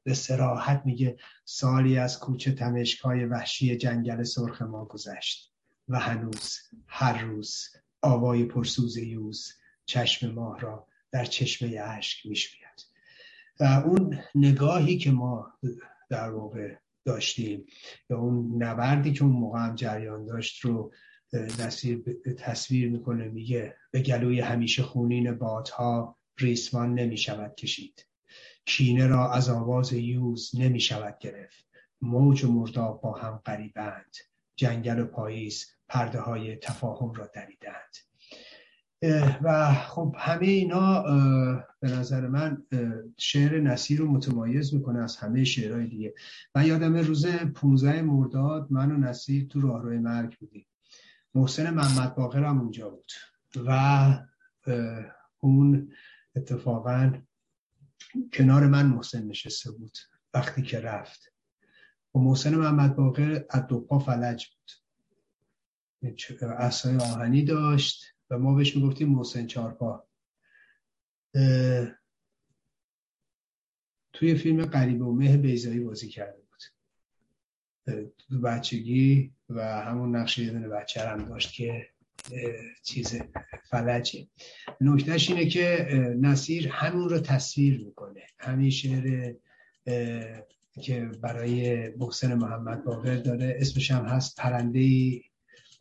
به 0.05 0.15
سراحت 0.15 0.83
میگه 0.85 1.17
سالی 1.45 1.99
از 1.99 2.19
کوچه 2.19 2.53
تمشکای 2.53 3.25
وحشی 3.25 3.77
جنگل 3.77 4.23
سرخ 4.23 4.63
ما 4.63 4.85
گذشت 4.85 5.53
و 5.89 5.99
هنوز 5.99 6.59
هر 6.87 7.23
روز 7.23 7.69
آوای 8.03 8.45
پرسوز 8.45 8.97
یوز 8.97 9.53
چشم 9.87 10.31
ماه 10.31 10.61
را 10.61 10.87
در 11.11 11.25
چشمه 11.25 11.79
اشک 11.79 12.27
می‌شوید. 12.27 12.87
و 13.61 13.65
اون 13.65 14.19
نگاهی 14.35 14.99
که 14.99 15.11
ما 15.11 15.53
در 16.11 16.31
واقع 16.31 16.75
داشتیم. 17.05 17.67
یا 18.11 18.19
اون 18.19 18.63
نبردی 18.63 19.13
که 19.13 19.25
اون 19.25 19.33
موقع 19.33 19.59
هم 19.59 19.75
جریان 19.75 20.25
داشت 20.25 20.61
رو 20.61 20.93
تصویر 22.39 22.91
می‌کنه 22.91 23.29
میگه 23.29 23.77
به 23.91 24.03
گلوی 24.03 24.41
همیشه 24.41 24.83
خونین 24.83 25.33
بادها 25.33 26.19
ریسمان 26.39 26.95
نمی‌شود 26.95 27.55
کشید. 27.55 28.07
کینه 28.65 29.07
را 29.07 29.33
از 29.33 29.49
آواز 29.49 29.93
یوز 29.93 30.51
نمی‌شود 30.55 31.19
گرفت. 31.19 31.65
موج 32.01 32.45
و 32.45 32.53
مرداب 32.53 33.01
با 33.01 33.13
هم 33.13 33.43
قریبند 33.45 34.17
جنگل 34.57 34.99
و 34.99 35.05
پاییز 35.05 35.67
پرده 35.89 36.21
های 36.21 36.57
تفاهم 36.57 37.13
را 37.13 37.31
دریدند. 37.35 37.97
و 39.43 39.75
خب 39.75 40.15
همه 40.19 40.47
اینا 40.47 41.03
به 41.81 41.91
نظر 41.91 42.29
من 42.29 42.63
شعر 43.19 43.61
نصیر 43.61 43.99
رو 43.99 44.11
متمایز 44.11 44.75
می‌کنه 44.75 44.99
از 44.99 45.17
همه 45.17 45.45
شعرهای 45.45 45.87
دیگه. 45.87 46.15
من 46.55 46.67
یادم 46.67 46.97
روز 46.97 47.27
15 47.27 48.03
مرداد 48.03 48.67
من 48.71 48.93
و 48.93 48.97
نصیر 48.97 49.47
تو 49.47 49.61
راهروی 49.61 49.99
مرگ 49.99 50.39
بودیم. 50.39 50.67
محسن 51.35 51.71
محمد 51.71 52.15
باقر 52.15 52.45
هم 52.45 52.61
اونجا 52.61 52.91
بود. 52.91 53.13
و 53.67 54.19
اون 55.41 55.93
اتفاقا 56.37 57.13
کنار 58.33 58.67
من 58.67 58.87
محسن 58.87 59.27
نشسته 59.27 59.71
بود 59.71 59.99
وقتی 60.35 60.63
که 60.63 60.81
رفت. 60.81 61.33
و 62.15 62.19
محسن 62.19 62.55
محمد 62.55 62.97
باقر 62.97 63.45
از 63.51 63.67
دو 63.67 63.81
پا 63.81 63.99
فلج 63.99 64.47
بود. 64.47 64.71
اصای 66.43 66.97
آهنی 66.97 67.45
داشت. 67.45 68.14
و 68.31 68.39
ما 68.39 68.55
بهش 68.55 68.77
می‌گفتیم 68.77 69.09
محسن 69.09 69.47
چارپا. 69.47 70.07
توی 74.13 74.35
فیلم 74.35 74.65
قریب 74.65 75.03
و 75.03 75.13
مه 75.13 75.37
بیزایی 75.37 75.81
بازی 75.81 76.09
کرده 76.09 76.39
بود. 76.39 76.63
تو 78.29 78.41
بچگی 78.41 79.33
و 79.49 79.83
همون 79.83 80.17
نقشه 80.17 80.43
یه 80.43 80.51
دونه 80.51 80.69
بچه 80.69 81.09
هم 81.09 81.25
داشت 81.25 81.53
که 81.53 81.87
چیز 82.83 83.21
فلجه. 83.71 84.29
نکتهش 84.81 85.31
اینه 85.31 85.47
که 85.47 85.89
نصیر 86.21 86.69
همون 86.69 87.09
رو 87.09 87.19
تصویر 87.19 87.85
می‌کنه. 87.85 88.23
همین 88.39 88.71
شعر 88.71 89.35
که 90.83 91.11
برای 91.23 91.89
محسن 91.97 92.35
محمد 92.35 92.85
باقر 92.85 93.17
داره 93.17 93.57
اسمش 93.61 93.91
هم 93.91 94.05
هست 94.05 94.37
پرنده 94.37 94.81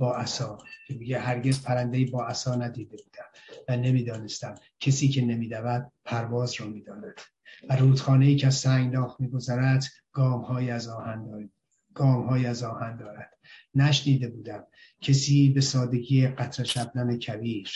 با 0.03 0.15
عصا. 0.15 0.57
که 0.87 0.93
میگه 0.93 1.19
هرگز 1.19 1.63
پرنده 1.63 2.05
با 2.05 2.25
عصا 2.25 2.55
ندیده 2.55 2.97
بودم 2.97 3.25
و 3.67 3.77
نمی‌دانستم. 3.77 4.55
کسی 4.79 5.07
که 5.07 5.21
نمیدود 5.21 5.91
پرواز 6.05 6.61
رو 6.61 6.69
می‌داند 6.69 7.21
و 7.69 7.75
رودخانه 7.75 8.25
ای 8.25 8.35
که 8.35 8.47
از 8.47 8.55
سنگناخ 8.55 9.15
میگذرد 9.19 9.83
گام 10.11 10.41
های 10.41 10.71
از 10.71 10.87
آهن 10.87 11.25
دارد. 11.25 11.49
گام 11.93 12.27
های 12.27 12.45
از 12.45 12.63
آهن 12.63 12.97
دارد. 12.97 13.37
نشنیده 13.75 14.27
بودم 14.27 14.67
کسی 15.01 15.49
به 15.49 15.61
سادگی 15.61 16.27
قطر 16.27 16.63
شبنم 16.63 17.17
کبیر 17.17 17.71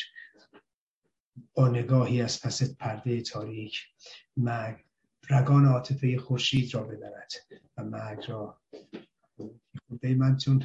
با 1.53 1.67
نگاهی 1.67 2.21
از 2.21 2.41
پس 2.41 2.75
پرده 2.75 3.21
تاریک 3.21 3.79
مرگ 4.37 4.77
رگان 5.29 5.65
عاطفه 5.65 6.17
خورشید 6.17 6.73
را 6.73 6.83
ببرد 6.83 7.31
و 7.77 7.83
مرگ 7.83 8.25
را 8.27 8.61
خورده 9.37 10.15
من 10.15 10.37
چون 10.37 10.63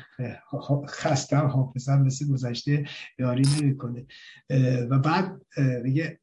خستم 0.87 1.47
حافظم 1.47 2.03
مثل 2.03 2.29
گذشته 2.33 2.89
یاری 3.19 3.43
نمی‌کنه. 3.61 4.07
و 4.91 4.99
بعد 4.99 5.43
میگه 5.83 6.21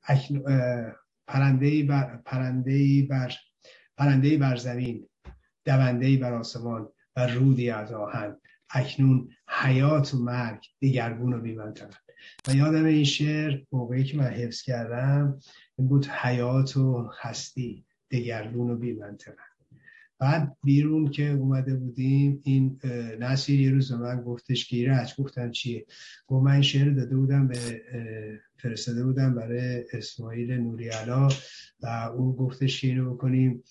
پرنده 1.28 1.84
بر 1.84 2.18
پرنده 2.26 3.08
بر 3.10 3.34
پرنده 3.98 4.38
بر 4.38 4.56
زمین 4.56 5.10
دونده 5.66 6.18
بر 6.18 6.34
آسمان 6.34 6.90
و 7.16 7.28
رودی 7.28 7.70
از 7.70 7.92
آهن. 7.92 8.38
اکنون 8.70 9.30
حیات 9.48 10.14
و 10.14 10.18
مرگ 10.24 10.66
دیگرگون 10.80 11.34
رو 11.34 11.42
بیمنترن 11.42 11.94
و 12.48 12.56
یادم 12.56 12.86
این 12.86 13.04
شعر 13.04 13.62
موقعی 13.72 14.04
که 14.04 14.18
من 14.18 14.28
حفظ 14.28 14.62
کردم 14.62 15.40
این 15.78 15.88
بود 15.88 16.06
حیات 16.06 16.78
و 16.78 17.12
هستی 17.22 17.86
دگرگون 18.12 18.70
و 18.70 18.76
بیمنطقه. 18.76 19.49
بعد 20.20 20.58
بیرون 20.64 21.12
که 21.12 21.30
اومده 21.30 21.76
بودیم 21.76 22.42
این 22.44 22.80
نصیر 23.20 23.62
یه 23.62 23.72
روز 23.72 23.92
من 23.92 24.22
گفتش 24.22 24.74
ایرج 24.74 25.14
گفتم 25.18 25.52
چیه؟ 25.52 25.86
گفت 26.28 26.46
من 26.46 26.62
شعر 26.62 26.90
داده 26.90 27.16
بودم 27.16 27.48
به 27.48 27.58
فرستاده 28.58 29.04
بودم 29.04 29.36
برای 29.36 29.86
اسماعیل 29.94 30.52
نوری 30.52 30.90
علا 30.90 31.28
و 31.82 31.88
او 32.18 32.36
گفتش 32.36 32.82
که 32.82 32.88
اینو 32.88 33.14
بکنیم 33.14 33.64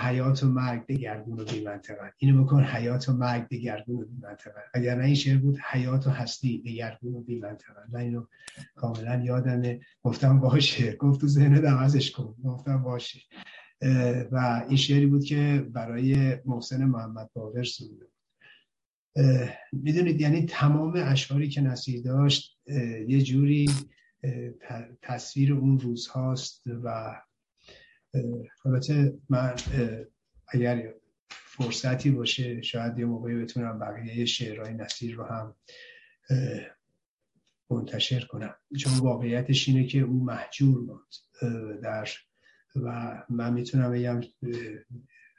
حیات 0.00 0.42
و 0.42 0.48
مرگ 0.48 0.86
دگرگون 0.86 1.40
و 1.40 1.44
بی 1.44 1.64
منطقه 1.64 2.12
اینو 2.18 2.44
بکن 2.44 2.64
حیات 2.64 3.08
و 3.08 3.12
مرگ 3.12 3.48
دگرگون 3.48 3.96
و 4.02 4.04
بی 4.04 4.16
منطقه 4.22 4.60
اگر 4.74 4.94
نه 4.94 5.04
این 5.04 5.14
شعر 5.14 5.38
بود 5.38 5.58
حیات 5.70 6.06
و 6.06 6.10
هستی 6.10 6.62
دگرگون 6.62 7.14
و 7.14 7.20
بی 7.20 7.38
منطقه 7.38 7.80
من 7.92 8.00
اینو 8.00 8.26
کاملا 8.74 9.24
یادمه. 9.24 9.80
گفتم 10.02 10.40
باشه. 10.40 10.96
گفت 10.96 11.20
تو 11.20 11.26
ذهن 11.26 11.66
عوضش 11.66 12.10
کن. 12.10 12.34
گفتم 12.44 12.82
باشه. 12.82 13.20
و 14.32 14.64
این 14.68 14.76
شعری 14.76 15.06
بود 15.06 15.24
که 15.24 15.66
برای 15.72 16.36
محسن 16.44 16.84
محمد 16.84 17.30
باور 17.32 17.64
سروده 17.64 18.06
می‌دونید 19.72 20.20
یعنی 20.20 20.46
تمام 20.46 20.92
اشعاری 20.96 21.48
که 21.48 21.60
نصیر 21.60 22.02
داشت 22.02 22.58
یه 23.08 23.22
جوری 23.22 23.70
تصویر 25.02 25.52
اون 25.54 25.80
روز 25.80 26.06
هاست 26.06 26.62
و 26.66 27.16
البته 28.64 29.18
من 29.28 29.54
اگر 30.48 30.94
فرصتی 31.28 32.10
باشه 32.10 32.62
شاید 32.62 32.98
یه 32.98 33.04
موقعی 33.04 33.34
بتونم 33.34 33.78
بقیه 33.78 34.24
شعرهای 34.24 34.74
نصیر 34.74 35.14
رو 35.16 35.24
هم 35.24 35.54
منتشر 37.70 38.20
کنم. 38.20 38.54
چون 38.78 38.92
واقعیتش 38.98 39.68
اینه 39.68 39.86
که 39.86 40.00
اون 40.00 40.24
محجور 40.24 40.86
بود 40.86 41.14
در 41.82 42.08
و 42.84 43.22
من 43.28 43.52
می‌تونم 43.52 43.92
بگم 43.92 44.20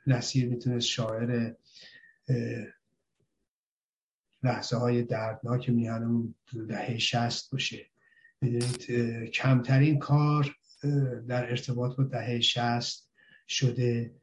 نصیر 0.07 0.49
می‌تونست 0.49 0.87
شاعر 0.87 1.53
لحظه 4.43 4.77
های 4.77 5.03
دردناک 5.03 5.69
میهنمون 5.69 6.35
دهه 6.67 6.97
شست 6.97 7.51
باشه. 7.51 7.85
می‌دونید 8.41 8.81
کمترین 9.29 9.99
کار 9.99 10.55
در 11.27 11.49
ارتباط 11.49 11.95
با 11.95 12.03
دهه 12.03 12.39
شست 12.39 13.11
شده 13.47 14.15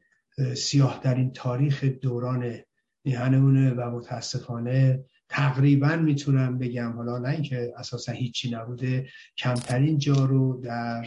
سیاه 0.55 1.01
این 1.05 1.31
تاریخ 1.33 1.83
دوران 1.83 2.55
میهنمونه 3.03 3.73
و 3.73 3.89
متاسفانه 3.89 5.05
تقریبا 5.29 5.95
می‌تونم 5.95 6.57
بگم 6.57 6.91
حالا 6.91 7.17
نه 7.17 7.29
اینکه 7.29 7.73
اساسا 7.77 8.11
هیچی 8.11 8.51
نبوده 8.51 9.09
کمترین 9.37 9.97
جا 9.97 10.25
رو 10.25 10.61
در 10.61 11.05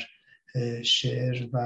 شعر 0.84 1.48
و 1.52 1.58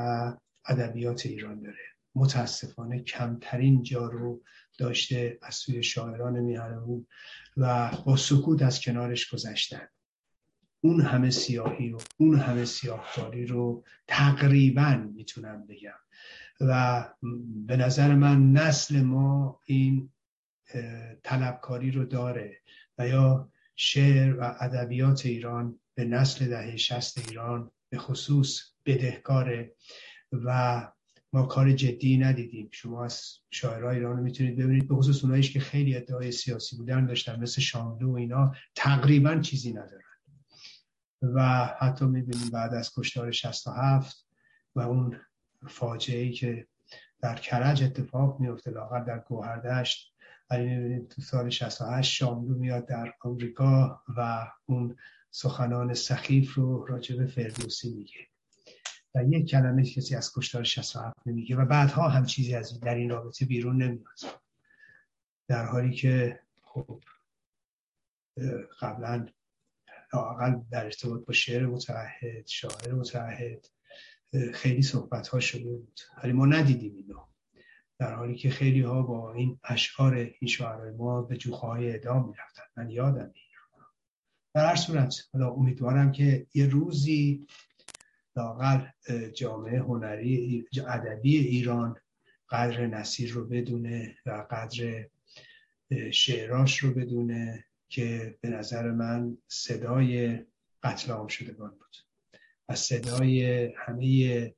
ادبیات 0.67 1.27
ایران 1.27 1.61
داره. 1.61 1.77
متاسفانه 2.15 3.03
کمترین 3.03 3.83
جا 3.83 4.07
رو 4.07 4.43
داشته 4.79 5.39
از 5.43 5.55
سوی 5.55 5.83
شاعران 5.83 6.41
میهنمون 6.41 7.07
و 7.57 7.91
با 8.07 8.17
سکوت 8.17 8.63
از 8.63 8.81
کنارش 8.81 9.31
گذشتن. 9.31 9.89
اون 10.81 11.01
همه 11.01 11.31
سیاهی 11.31 11.91
رو 11.91 11.99
اون 12.17 12.39
همه 12.39 12.65
سیاهکاری 12.65 13.47
رو 13.47 13.85
تقریبا 14.07 15.09
می‌تونم 15.15 15.67
بگم. 15.67 15.99
و 16.61 17.09
به 17.67 17.77
نظر 17.77 18.15
من 18.15 18.53
نسل 18.53 19.03
ما 19.03 19.61
این 19.67 20.11
طلبکاری 21.23 21.91
رو 21.91 22.05
داره 22.05 22.61
و 22.99 23.09
یا 23.09 23.51
شعر 23.77 24.41
و 24.41 24.57
ادبیات 24.61 25.27
ایران 25.27 25.81
به 25.95 26.05
نسل 26.05 26.49
دهه 26.49 26.77
شست 26.77 27.29
ایران 27.29 27.71
به 27.89 27.99
خصوص 27.99 28.72
بدهکاره 28.87 29.75
و 30.33 30.89
ما 31.33 31.43
کار 31.43 31.73
جدی 31.73 32.19
ندیدیم. 32.19 32.69
شما 32.71 33.05
از 33.05 33.39
شاعرای 33.51 33.97
ایران 33.97 34.21
می‌تونید 34.21 34.57
ببینید. 34.57 34.89
به 34.89 34.95
خصوص 34.95 35.25
اوناییش 35.25 35.53
که 35.53 35.61
خیلی 35.61 35.97
ادعای 35.97 36.33
سیاسی 36.33 36.77
بودن 36.77 37.07
داشتن 37.07 37.41
مثل 37.41 37.61
شاملو 37.61 38.13
و 38.13 38.17
اینا 38.17 38.55
تقریبا 38.75 39.41
چیزی 39.41 39.73
ندارن. 39.73 40.03
و 41.23 41.67
حتی 41.79 42.05
می‌بینیم 42.05 42.51
بعد 42.51 42.75
از 42.75 42.93
کشتار 42.97 43.31
67 43.31 44.27
و 44.75 44.81
اون 44.81 45.21
فاجعه 45.69 46.21
ای 46.21 46.33
که 46.33 46.67
در 47.21 47.35
کرج 47.35 47.83
اتفاق 47.83 48.41
میفته 48.41 48.71
لاغر 48.71 49.01
در 49.01 49.19
گوهردشت 49.19 50.15
ولی 50.51 50.67
می‌بینید 50.67 51.09
تو 51.09 51.23
سال 51.23 51.51
68 51.51 52.13
شاملو 52.13 52.59
میاد 52.59 52.87
در 52.87 53.15
آمریکا 53.21 54.03
و 54.17 54.51
اون 54.67 54.97
سخنان 55.31 55.95
سخیف 55.95 56.55
رو 56.55 56.87
راجب 56.87 57.27
فردوسی 57.27 57.95
میگه. 57.95 58.32
و 59.15 59.25
یک 59.25 59.51
کلمه 59.51 59.85
کسی 59.85 60.17
از 60.17 60.33
کشتار 60.37 60.65
67 60.65 61.17
نمیگه 61.27 61.57
و 61.57 61.65
بعدها 61.65 62.09
هم 62.09 62.27
چیزی 62.27 62.55
از 62.55 62.81
در 62.81 62.95
این 62.95 63.11
رابطه 63.11 63.45
بیرون 63.45 63.83
نمیاد. 63.83 64.19
در 65.49 65.67
حالی 65.67 65.95
که 65.95 66.41
خب 66.63 67.01
قبلا 68.81 69.27
لاقل 70.15 70.61
در 70.71 70.85
ارتباط 70.85 71.25
با 71.27 71.33
شعر 71.33 71.67
متعهد 71.67 72.47
شاعر 72.47 72.93
متعهد 72.93 73.67
خیلی 74.55 74.83
صحبت 74.83 75.29
ها 75.29 75.41
شده 75.41 75.77
بود. 75.77 76.01
ولی 76.23 76.33
ما 76.33 76.47
ندیدیم 76.47 76.95
اینو. 76.95 77.27
در 77.99 78.15
حالی 78.15 78.35
که 78.35 78.51
خیلی 78.51 78.81
ها 78.81 79.03
با 79.03 79.33
این 79.33 79.59
اشعار 79.65 80.15
این 80.15 80.49
شعرهای 80.49 80.91
ما 80.91 81.23
به 81.23 81.37
جوخه 81.37 81.67
های 81.67 81.91
اعدام 81.91 82.29
می‌رفتن. 82.29 82.63
من 82.77 82.91
یادم 82.91 83.33
در 84.55 84.67
هر 84.67 84.77
صورت 84.77 85.15
امیدوارم 85.35 86.13
که 86.13 86.47
یه 86.55 86.67
روزی 86.67 87.47
لاقل 88.37 88.87
جامعه 89.35 89.79
هنری 89.79 90.67
ادبی 90.89 91.39
ایران 91.39 91.97
قدر 92.51 92.87
نصیر 92.87 93.33
رو 93.33 93.45
بدونه 93.49 94.17
و 94.27 94.47
قدر 94.51 95.09
شعراش 96.11 96.79
رو 96.79 96.95
بدونه 96.95 97.65
که 97.89 98.39
به 98.41 98.49
نظر 98.49 98.91
من 98.91 99.39
صدای 99.49 100.39
قتل 100.83 101.13
عام 101.13 101.29
شدگان 101.29 101.71
بود 101.71 101.97
و 102.69 102.75
صدای 102.75 103.65
همه 103.77 104.55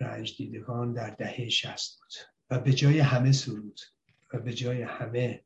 رنج 0.00 0.36
دیدگان 0.36 0.92
در 0.92 1.10
دهه 1.10 1.48
شست 1.48 1.98
بود 1.98 2.12
و 2.50 2.58
به 2.58 2.72
جای 2.72 3.00
همه 3.00 3.32
سرود 3.32 3.80
و 4.32 4.38
به 4.38 4.52
جای 4.52 4.82
همه 4.82 5.44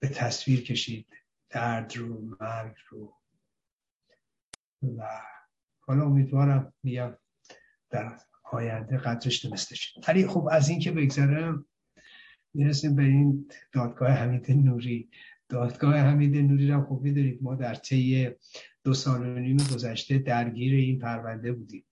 به 0.00 0.08
تصویر 0.14 0.64
کشید 0.64 1.06
درد 1.50 1.96
رو 1.96 2.36
مرگ 2.40 2.76
رو 2.88 3.16
و 4.98 5.20
حالا 5.80 6.04
امیدوارم 6.04 6.72
میگم 6.82 7.16
در 7.90 8.18
آینده 8.44 8.96
قدرش 8.96 9.44
دونسته 9.44 9.74
شد 9.74 10.00
ولی 10.08 10.26
خب 10.26 10.48
از 10.52 10.68
این 10.68 10.80
که 10.80 10.92
بگذرم 10.92 11.66
می‌رسیم 12.54 12.96
به 12.96 13.02
این 13.02 13.48
دادگاه 13.72 14.10
حمید 14.10 14.50
نوری. 14.50 15.10
دادگاه 15.48 15.96
حمید 15.96 16.36
نوری 16.36 16.68
رو 16.68 16.84
خب 16.84 17.00
می‌دونید 17.02 17.42
ما 17.42 17.54
در 17.54 17.74
طی 17.74 18.30
دو 18.84 18.94
سال 18.94 19.26
و 19.26 19.38
نیم 19.38 19.56
گذشته 19.56 20.18
درگیر 20.18 20.74
این 20.74 20.98
پرونده 20.98 21.52
بودیم. 21.52 21.84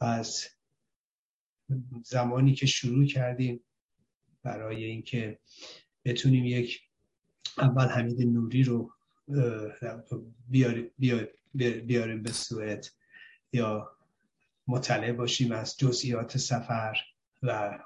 از 0.00 0.44
زمانی 2.04 2.54
که 2.54 2.66
شروع 2.66 3.06
کردیم 3.06 3.60
برای 4.42 4.84
اینکه 4.84 5.38
بتونیم 6.04 6.44
یک 6.44 6.80
اول 7.58 7.86
حمید 7.86 8.22
نوری 8.22 8.62
رو 8.62 8.95
بیاریم, 10.48 12.22
به 12.22 12.32
سوئد 12.32 12.86
یا 13.52 13.96
مطلع 14.68 15.12
باشیم 15.12 15.52
از 15.52 15.76
جزئیات 15.76 16.38
سفر 16.38 16.96
و 17.42 17.78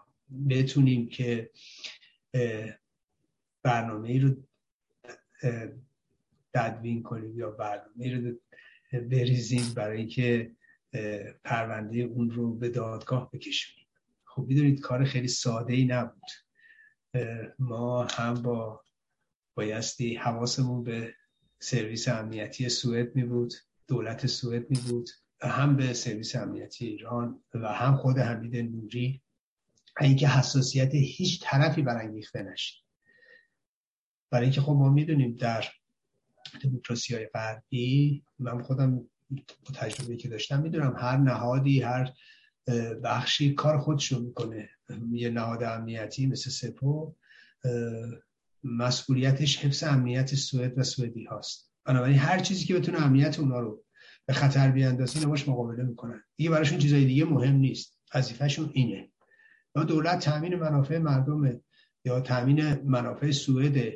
بتونیم 0.48 1.08
که 1.08 1.50
برنامه 3.62 4.08
ای 4.08 4.18
رو 4.18 4.36
تدوین 6.54 7.02
کنیم 7.02 7.38
یا 7.38 7.50
برنامه 7.50 8.04
ای 8.04 8.14
رو 8.14 8.36
بریزیم 8.92 9.74
برای 9.74 9.98
اینکه 9.98 10.56
پرونده 11.44 11.98
اون 11.98 12.30
رو 12.30 12.54
به 12.54 12.68
دادگاه 12.68 13.30
بکشونیم 13.30 13.86
خب 14.24 14.42
می‌دونید 14.48 14.80
کار 14.80 15.04
خیلی 15.04 15.28
ساده 15.28 15.72
ای 15.72 15.84
نبود 15.84 16.22
ما 17.58 18.04
هم 18.04 18.34
با 18.34 18.84
بایستی 19.54 20.14
حواسمون 20.14 20.84
به 20.84 21.14
سرویس 21.60 22.08
امنیتی 22.08 22.68
سوئد 22.68 23.16
می 23.16 23.24
بود 23.24 23.54
دولت 23.88 24.26
سوئد 24.26 24.70
می 24.70 24.78
بود 24.78 25.10
هم 25.42 25.76
به 25.76 25.92
سرویس 25.92 26.36
امنیتی 26.36 26.86
ایران 26.86 27.42
و 27.54 27.68
هم 27.68 27.96
خود 27.96 28.18
حمید 28.18 28.56
نوری. 28.56 29.22
اینکه 30.00 30.28
حساسیت 30.28 30.94
هیچ 30.94 31.40
طرفی 31.42 31.82
برانگیخته 31.82 32.42
نشد. 32.42 32.74
برای 34.30 34.44
اینکه 34.44 34.60
خب 34.60 34.72
ما 34.72 34.88
می‌دونیم 34.88 35.36
در 35.36 35.64
دموکراسی 36.62 37.14
های 37.14 37.26
غربی 37.26 38.24
من 38.38 38.62
خودم 38.62 38.96
با 39.38 39.74
تجربه 39.74 40.16
که 40.16 40.28
داشتم 40.28 40.62
می‌دونم 40.62 40.96
هر 40.98 41.16
نهادی 41.16 41.80
هر 41.82 42.12
بخشی 43.04 43.54
کار 43.54 43.78
خودشو 43.78 44.20
می‌کنه. 44.20 44.70
یه 45.12 45.30
نهاد 45.30 45.62
امنیتی 45.62 46.26
مثل 46.26 46.50
سپو 46.50 47.14
مسئولیتش 48.64 49.58
حفظ 49.58 49.82
امنیت 49.84 50.34
سوئد 50.34 50.78
و 50.78 50.82
سوئدی 50.82 51.24
هاست. 51.24 51.70
بنابراین 51.84 52.18
هر 52.18 52.38
چیزی 52.38 52.64
که 52.64 52.74
بتونه 52.74 53.02
امنیت 53.02 53.38
اونا 53.38 53.60
رو 53.60 53.84
به 54.26 54.32
خطر 54.32 54.70
بیاندازه 54.70 55.26
باش 55.26 55.48
مقابله 55.48 55.84
می‌کنن. 55.84 56.22
دیگه 56.36 56.50
براشون 56.50 56.78
چیزای 56.78 57.04
دیگه 57.04 57.24
مهم 57.24 57.56
نیست. 57.56 57.98
وظیفهشون 58.14 58.70
اینه. 58.72 59.08
یا 59.76 59.84
دولت 59.84 60.24
تامین 60.24 60.54
منافع 60.54 60.98
مردم 60.98 61.60
یا 62.04 62.20
تامین 62.20 62.74
منافع 62.74 63.30
سوئد 63.30 63.92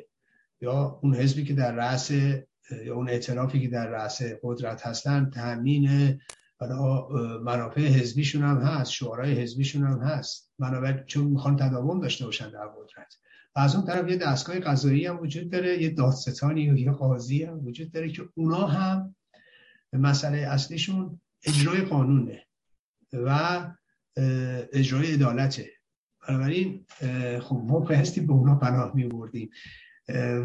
یا 0.61 0.99
اون 1.03 1.15
حزبی 1.15 1.43
که 1.43 1.53
در 1.53 1.71
رأس 1.71 2.11
یا 2.11 2.95
اون 2.95 3.09
اعترافی 3.09 3.61
که 3.61 3.67
در 3.67 3.87
رأس 3.89 4.21
قدرت 4.43 4.87
هستن 4.87 5.29
تامین 5.29 6.19
منافع 7.43 7.81
حزبیشون 7.81 8.43
هم 8.43 8.57
هست 8.57 8.91
شعارهای 8.91 9.33
حزبیشون 9.33 9.83
هم 9.83 9.99
هست. 9.99 10.51
بنابراین 10.59 11.03
چون 11.05 11.23
می‌خوان 11.23 11.55
تداوم 11.55 12.01
داشته 12.01 12.25
باشن 12.25 12.49
در 12.49 12.67
قدرت. 12.67 13.15
و 13.55 13.59
از 13.59 13.75
اون 13.75 13.85
طرف 13.85 14.09
یه 14.09 14.17
دستگاه 14.17 14.59
قضایی 14.59 15.05
هم 15.05 15.19
وجود 15.19 15.49
داره 15.51 15.83
یه 15.83 15.89
دادستانی 15.89 16.71
و 16.71 16.77
یه 16.77 16.91
قاضی 16.91 17.43
هم 17.43 17.65
وجود 17.65 17.91
داره 17.91 18.11
که 18.11 18.29
اونا 18.35 18.67
هم 18.67 19.15
مسئله 19.93 20.37
اصلیشون 20.37 21.21
اجرای 21.43 21.81
قانونه 21.81 22.45
و 23.13 23.61
اجرای 24.73 25.13
عدالته. 25.13 25.69
بنابراین 26.27 26.85
خب 27.41 27.61
ما 27.65 27.79
بایستی 27.79 28.21
به 28.21 28.33
اونا 28.33 28.55
پناه 28.55 28.95
می 28.95 29.07
بردیم 29.07 29.49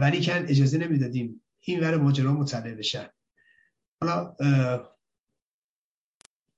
ولی 0.01 0.25
کن 0.25 0.45
اجازه 0.49 0.79
نمی‌دادیم 0.79 1.43
این 1.61 1.81
ور 1.81 1.97
ماجرا 1.97 2.33
مطلع 2.33 2.75
بشن. 2.75 3.07
حالا 4.01 4.37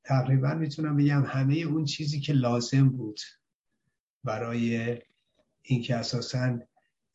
تقریبا 0.05 0.55
می‌تونم 0.55 0.97
بگم 0.97 1.25
همه 1.27 1.55
اون 1.55 1.85
چیزی 1.85 2.21
که 2.21 2.33
لازم 2.33 2.89
بود 2.89 3.21
برای 4.25 4.99
اینکه 5.63 5.97
اساسا 5.97 6.59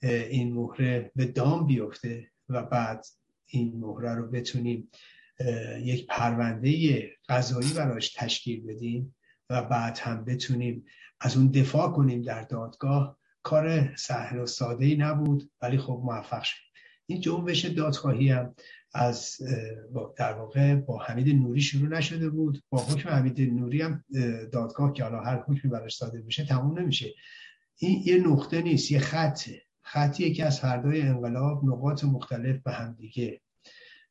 این 0.01 0.53
مهره 0.53 1.11
به 1.15 1.25
دام 1.25 1.67
بیفته 1.67 2.27
و 2.49 2.63
بعد 2.63 3.05
این 3.47 3.79
مهره 3.79 4.15
رو 4.15 4.27
بتونیم 4.31 4.91
یک 5.79 6.07
پرونده 6.07 7.01
قضایی 7.29 7.73
براش 7.73 8.13
تشکیل 8.13 8.65
بدیم 8.65 9.15
و 9.49 9.63
بعد 9.63 9.97
هم 9.97 10.25
بتونیم 10.25 10.85
از 11.19 11.37
اون 11.37 11.47
دفاع 11.47 11.91
کنیم 11.91 12.21
در 12.21 12.43
دادگاه. 12.43 13.17
کار 13.43 13.95
سهل 13.95 14.39
و 14.39 14.45
ساده 14.45 14.85
ای 14.85 14.95
نبود 14.95 15.49
ولی 15.61 15.77
خب 15.77 16.01
موفق 16.03 16.43
شد 16.43 16.57
این 17.05 17.21
جنبش 17.21 17.65
دادخواهی 17.65 18.29
هم 18.29 18.55
از 18.93 19.37
در 20.17 20.33
واقع 20.33 20.75
با 20.75 20.97
حمید 20.97 21.35
نوری 21.35 21.61
شروع 21.61 21.89
نشده 21.89 22.29
بود. 22.29 22.63
با 22.69 22.77
حکم 22.83 23.09
حمید 23.09 23.41
نوری 23.41 23.81
هم 23.81 24.03
دادگاه 24.51 24.93
که 24.93 25.03
حالا 25.03 25.19
هر 25.19 25.43
حکمی 25.47 25.71
براش 25.71 25.95
صادر 25.95 26.21
بشه 26.21 26.45
تموم 26.45 26.79
نمیشه. 26.79 27.13
این 27.77 28.01
یه 28.05 28.27
نقطه 28.27 28.61
نیست 28.61 28.91
یه 28.91 28.99
خطه. 28.99 29.61
خطیه 29.81 30.33
که 30.33 30.45
از 30.45 30.59
فردای 30.59 31.01
انقلاب 31.01 31.65
نقاط 31.65 32.03
مختلف 32.03 32.61
به 32.63 32.71
همدیگه 32.71 33.41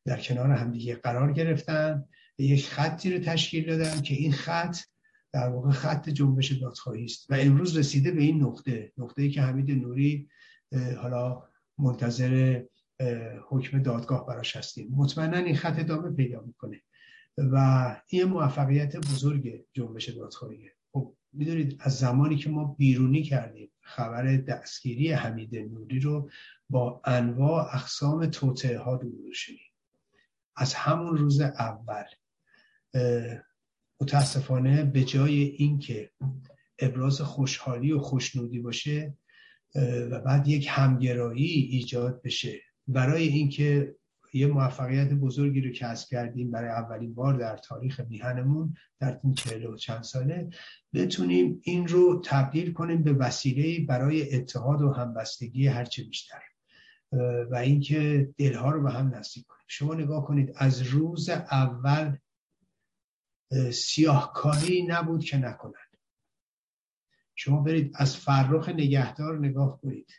در 0.05 0.21
کنار 0.21 0.51
همدیگه 0.51 0.95
قرار 0.95 1.33
گرفتن 1.33 2.05
یک 2.39 2.67
خطی 2.67 3.13
رو 3.13 3.19
تشکیل 3.25 3.67
دادن 3.67 4.03
که 4.03 4.15
این 4.15 4.33
خط 4.33 4.77
در 5.33 5.49
واقع 5.49 5.71
خط 5.71 6.09
جنبش 6.09 6.53
دادخواهی 6.53 7.05
است. 7.05 7.31
و 7.31 7.35
امروز 7.35 7.77
رسیده 7.77 8.11
به 8.11 8.23
این 8.23 8.43
نقطه 8.43 8.93
نقطه 8.99 9.23
ای 9.23 9.31
که 9.31 9.43
حمید 9.43 9.71
نوری 9.71 10.29
حالا 10.97 11.43
منتظر 11.79 12.63
حکم 13.49 13.83
دادگاه 13.83 14.27
براش 14.27 14.57
هستیم. 14.57 14.89
مطمئنا 14.97 15.37
این 15.37 15.57
خط 15.57 15.79
ادامه 15.79 16.11
پیدا 16.11 16.41
می‌کنه 16.41 16.81
و 17.39 17.97
این 18.09 18.25
موفقیت 18.25 18.97
بزرگ 18.97 19.65
جنبش 19.73 20.09
دادخواهیه. 20.09 20.73
می‌دونید 21.37 21.77
از 21.81 21.99
زمانی 21.99 22.37
که 22.37 22.51
ما 22.51 22.65
بیرونی 22.65 23.23
کردیم 23.23 23.71
خبر 23.81 24.37
دستگیری 24.37 25.13
حمید 25.13 25.57
نوری 25.57 26.01
رو 26.01 26.31
با 26.71 27.01
انواع 27.05 27.75
اقسام 27.75 28.27
توطعه 28.27 28.79
ها 28.79 28.97
دور 28.97 29.33
شدیم 29.33 29.73
از 30.57 30.75
همون 30.75 31.17
روز 31.17 31.41
اول 31.41 32.05
متاسفانه 34.01 34.85
به 34.85 35.05
جای 35.05 35.41
اینکه 35.41 36.11
ابراز 36.79 37.21
خوشحالی 37.21 37.93
و 37.93 37.99
خوشنودی 37.99 38.59
باشه 38.59 39.17
و 40.11 40.21
بعد 40.21 40.49
یک 40.49 40.67
همگرایی 40.71 41.47
ایجاد 41.47 42.23
بشه 42.23 42.61
برای 42.89 43.29
اینکه 43.29 43.97
یه 44.33 44.47
موفقیت 44.47 45.13
بزرگی 45.13 45.61
رو 45.61 45.73
کسب 45.73 46.09
کردیم 46.09 46.51
برای 46.51 46.71
اولین 46.71 47.15
بار 47.15 47.35
در 47.35 47.57
تاریخ 47.57 48.01
میهنمون 48.01 48.75
در 49.01 49.21
این 49.25 49.35
چهل 49.35 49.67
و 49.67 49.77
چند 49.77 50.03
ساله. 50.03 50.51
بتونیم 50.95 51.61
این 51.63 51.89
رو 51.89 52.23
تبدیل 52.25 52.73
کنیم 52.73 53.03
به 53.03 53.13
وسیله 53.13 53.87
برای 53.87 54.35
اتحاد 54.35 54.83
و 54.83 54.93
همبستگی 54.93 55.67
هرچه 55.67 56.05
بیشتر. 56.05 56.43
و 57.51 57.57
اینکه 57.57 58.29
دلها 58.39 58.71
رو 58.71 58.83
به 58.83 58.91
هم 58.91 59.15
نزدیک 59.15 59.47
کنیم. 59.47 59.65
شما 59.69 59.95
نگاه 59.95 60.25
کنید 60.25 60.53
از 60.57 60.83
روز 60.83 61.29
اول 61.29 62.17
سیاهکاری 63.73 64.87
نبود 64.89 65.25
که 65.25 65.37
نکنند. 65.37 65.97
شما 67.35 67.61
برید 67.61 67.93
از 67.95 68.17
فرخ 68.17 68.69
نگهدار 68.69 69.39
نگاه 69.39 69.81
کنید 69.81 70.13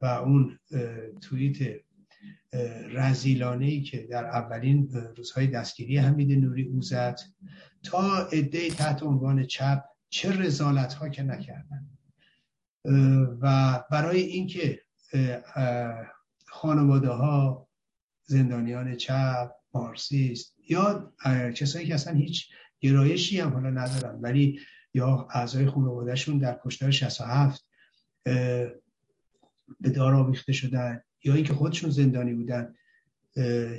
و 0.00 0.06
اون 0.06 0.58
توییت 1.20 1.85
رزیلانه 2.92 3.66
ای 3.66 3.82
که 3.82 4.06
در 4.10 4.24
اولین 4.24 4.90
روزهای 5.16 5.46
دستگیری 5.46 5.96
حمید 5.96 6.38
نوری 6.38 6.64
او 6.64 6.80
تا 7.82 8.26
عده 8.32 8.70
تحت 8.70 9.02
عنوان 9.02 9.44
چپ 9.44 9.84
چه 10.08 10.40
رزالت 10.40 10.94
ها 10.94 11.08
که 11.08 11.22
نکردن. 11.22 11.86
و 13.40 13.84
برای 13.90 14.20
اینکه 14.20 14.82
خانواده 16.46 17.08
ها 17.08 17.68
زندانیان 18.24 18.96
چپ 18.96 19.50
مارسیست 19.74 20.54
یا 20.68 21.12
کسایی 21.54 21.86
که 21.86 21.94
اصلا 21.94 22.14
هیچ 22.14 22.48
گرایشی 22.80 23.40
هم 23.40 23.52
حالا 23.52 23.70
ندارن 23.70 24.20
ولی 24.20 24.60
یا 24.94 25.28
اعضای 25.30 25.66
خانوادهشون 25.66 26.38
در 26.38 26.60
کشتار 26.64 26.90
67 26.90 27.64
به 29.80 29.90
دار 29.94 30.14
آویخته 30.14 30.52
شدن 30.52 31.00
یا 31.26 31.34
اینکه 31.34 31.54
خودشون 31.54 31.90
زندانی 31.90 32.34
بودن 32.34 32.74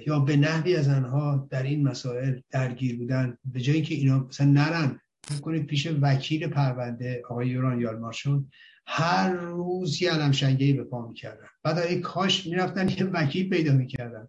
یا 0.08 0.20
به 0.20 0.38
نحوی 0.38 0.76
از 0.76 0.88
آنها 0.88 1.48
در 1.50 1.64
این 1.64 1.88
مسائل 1.88 2.40
درگیر 2.50 2.98
بودن 2.98 3.38
به 3.46 3.62
جای 3.62 3.76
اینکه 3.76 3.96
اینا 3.96 4.20
مثلا 4.20 4.48
نرن. 4.48 5.00
کنید 5.42 5.66
پیش 5.66 5.88
وکیل 6.02 6.48
پرونده 6.48 7.22
آقای 7.30 7.48
یوران 7.48 7.82
یالمارشون 7.82 8.52
هر 8.88 9.34
روز 9.34 10.02
یه 10.02 10.12
علم 10.12 10.32
شنگهی 10.32 10.74
به 10.74 10.84
پا 10.84 11.08
می‌کردن. 11.08 11.48
بعد 11.64 11.78
ای 11.78 12.00
کاش 12.00 12.48
می‌رفتن 12.48 12.90
یه 12.90 13.04
وکیل 13.04 13.50
پیدا 13.50 13.74
می‌کردن. 13.74 14.28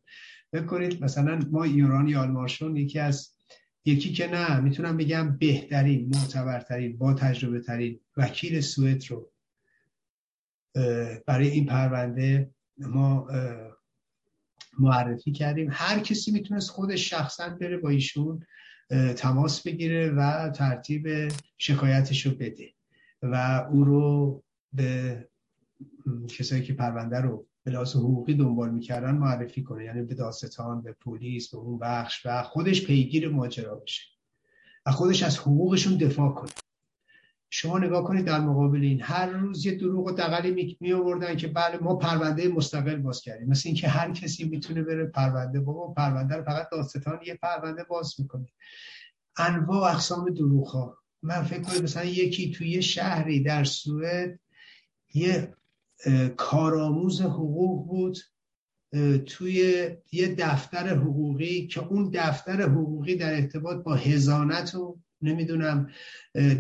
بکنید 0.53 1.05
مثلا 1.05 1.41
ما 1.51 1.65
ایران 1.65 2.09
یالمارشون 2.09 2.77
یکی 2.77 2.99
از 2.99 3.35
یکی 3.85 4.13
که 4.13 4.27
نه 4.27 4.61
می‌تونم 4.61 4.97
بگم 4.97 5.37
بهترین 5.39 6.11
معتبرترین 6.15 6.99
با 6.99 7.15
تجربه 7.15 7.61
ترین 7.61 8.01
وکیل 8.17 8.61
سوئد 8.61 9.05
رو 9.09 9.31
برای 11.27 11.49
این 11.49 11.67
پرونده 11.67 12.51
ما 12.79 13.29
معرفی 14.79 15.33
کردیم. 15.33 15.69
هر 15.73 15.99
کسی 15.99 16.31
می‌تونست 16.31 16.71
خودش 16.71 17.11
شخصا 17.11 17.49
بره 17.49 17.77
با 17.77 17.89
ایشون 17.89 18.47
تماس 19.17 19.63
بگیره 19.63 20.11
و 20.11 20.51
ترتیب 20.51 21.33
شکایتش 21.59 22.27
رو 22.27 22.33
بده 22.33 22.71
و 23.23 23.67
او 23.73 23.85
رو 23.85 24.43
به 24.73 25.29
کسایی 26.29 26.63
که 26.63 26.73
پرونده 26.73 27.21
رو 27.21 27.47
به 27.65 27.71
لحاظ 27.71 27.97
حقوقی 27.97 28.35
دنبال 28.35 28.71
می‌کردن 28.71 29.15
معرفی 29.15 29.63
کنه. 29.63 29.85
یعنی 29.85 30.03
به 30.03 30.15
داستان 30.15 30.83
به 30.83 30.93
پلیس 30.93 31.51
به 31.51 31.59
اون 31.59 31.79
بخش 31.79 32.27
و 32.27 32.43
خودش 32.43 32.87
پیگیر 32.87 33.29
ماجرا 33.29 33.75
بشه 33.75 34.03
و 34.87 34.93
خودش 34.93 35.23
از 35.23 35.39
حقوقشون 35.39 35.97
دفاع 35.97 36.35
کنه. 36.35 36.51
شما 37.51 37.79
نگاه 37.79 38.05
کنید 38.05 38.25
در 38.25 38.41
مقابل 38.41 38.81
این 38.81 39.03
هر 39.03 39.27
روز 39.27 39.67
یه 39.67 39.75
دروغ 39.75 40.07
و 40.07 40.11
دقلی 40.11 40.77
می 40.81 40.93
آوردن 40.93 41.37
که 41.37 41.49
بله 41.49 41.79
ما 41.79 41.97
پرونده 41.97 42.49
مستقل 42.49 42.97
باز 42.97 43.21
کردیم. 43.21 43.49
مثل 43.49 43.63
اینکه 43.69 43.89
هر 43.89 44.13
کسی 44.13 44.49
می‌تونه 44.49 44.83
بره 44.83 45.05
پرونده 45.05 45.61
بابا 45.61 45.95
پرونده 45.95 46.37
رو 46.37 46.43
فقط 46.43 46.69
داستان 46.73 47.19
یه 47.27 47.35
پرونده 47.43 47.85
باز 47.85 48.15
می‌کنه. 48.19 48.47
انواع 49.39 49.93
اقسام 49.93 50.31
دروغ 50.31 50.69
ها 50.69 50.99
من 51.23 51.43
فکر 51.43 51.61
کنم 51.61 51.83
مثلا 51.83 52.05
یکی 52.05 52.51
توی 52.51 52.83
شهری 52.83 53.43
در 53.43 53.65
سوئد 53.65 54.39
یه 55.15 55.55
کارآموز 56.37 57.21
حقوق 57.21 57.87
بود 57.87 58.19
توی 59.27 59.89
یه 60.13 60.35
دفتر 60.35 60.89
حقوقی 60.97 61.67
که 61.67 61.81
اون 61.81 62.11
دفتر 62.15 62.63
حقوقی 62.63 63.17
در 63.17 63.35
ارتباط 63.35 63.77
با 63.77 63.95
هزانت 63.95 64.75
و 64.75 64.99
نمی‌دونم 65.23 65.91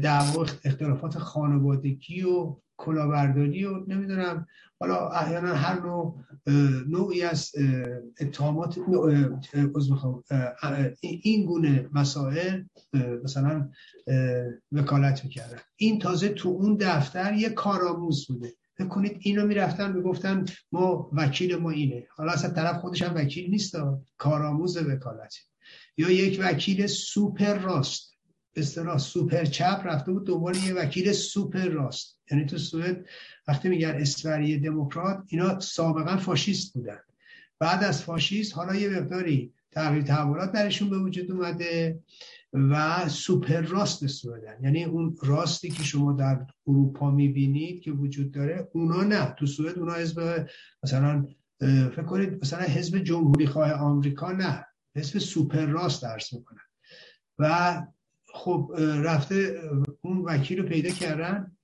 دعوا 0.02 0.46
اختلافات 0.64 1.18
خانوادگی 1.18 2.22
و 2.22 2.56
کلاهبرداری 2.76 3.64
و 3.64 3.84
نمی‌دونم. 3.86 4.46
حالا 4.80 5.08
احیانا 5.08 5.54
هر 5.54 5.80
نوع 5.80 6.24
نوعی 6.88 7.22
از 7.22 7.52
اتهامات 8.20 8.78
این 11.00 11.46
گونه 11.46 11.88
مسائل 11.92 12.62
مثلا 13.24 13.70
وکالت 14.72 15.24
می‌کردن. 15.24 15.58
این 15.76 15.98
تازه 15.98 16.28
تو 16.28 16.48
اون 16.48 16.76
دفتر 16.80 17.34
یه 17.34 17.50
کارآموز 17.50 18.26
بوده. 18.26 18.52
بکنید 18.78 19.16
اینو 19.20 19.46
می‌رفتن 19.46 19.92
می‌گفتن 19.92 20.44
ما 20.72 21.10
وکیل 21.12 21.56
ما 21.56 21.70
اینه. 21.70 22.06
حالا 22.16 22.32
اصلا 22.32 22.50
طرف 22.50 22.76
خودش 22.80 23.02
هم 23.02 23.14
وکیل 23.14 23.50
نیست 23.50 23.76
کارآموز 24.18 24.76
وکالت. 24.76 25.34
یا 25.96 26.10
یک 26.10 26.40
وکیل 26.42 26.86
سوپر 26.86 27.54
راست. 27.54 28.07
اصطلاح 28.58 28.98
سوپر 28.98 29.44
چپ 29.44 29.80
رفته 29.84 30.12
بود 30.12 30.26
دنبال 30.26 30.56
یه 30.56 30.74
وکیل 30.74 31.12
سوپر 31.12 31.68
راست. 31.68 32.20
یعنی 32.30 32.46
تو 32.46 32.58
سوئد 32.58 33.06
وقتی 33.48 33.68
میگن 33.68 33.90
استوری 33.90 34.58
دموکرات 34.58 35.24
اینا 35.26 35.60
سابقا 35.60 36.16
فاشیست 36.16 36.74
بودن. 36.74 36.98
بعد 37.58 37.84
از 37.84 38.02
فاشیست 38.02 38.54
حالا 38.54 38.74
یه 38.74 38.88
مقداری 38.88 39.52
تغییر 39.70 40.02
تحولات 40.02 40.52
درشون 40.52 40.90
به 40.90 40.98
وجود 40.98 41.32
اومده 41.32 42.00
و 42.52 43.08
سوپر 43.08 43.60
راست 43.60 44.06
سوئدن. 44.06 44.56
یعنی 44.62 44.84
اون 44.84 45.16
راستی 45.22 45.70
که 45.70 45.82
شما 45.82 46.12
در 46.12 46.46
اروپا 46.66 47.10
می‌بینید 47.10 47.82
که 47.82 47.90
وجود 47.90 48.32
داره 48.32 48.68
اونا 48.72 49.02
نه. 49.02 49.34
تو 49.38 49.46
سوئد 49.46 49.78
اونا 49.78 49.94
حزب 49.94 50.46
مثلا 50.82 51.26
فکر 51.58 52.02
کنید 52.02 52.38
مثلا 52.42 52.62
حزب 52.62 52.98
جمهوری 52.98 53.46
خواه 53.46 53.72
آمریکا 53.72 54.32
نه. 54.32 54.66
حزب 54.96 55.18
سوپر 55.18 55.66
راست 55.66 56.02
درس 56.02 56.32
می‌کنن 56.32 56.60
و 57.38 57.82
خب 58.38 58.72
رفته 58.78 59.60
اون 60.00 60.18
وکیل 60.18 60.58
رو 60.58 60.68
پیدا 60.68 60.90
کردن. 60.90 61.56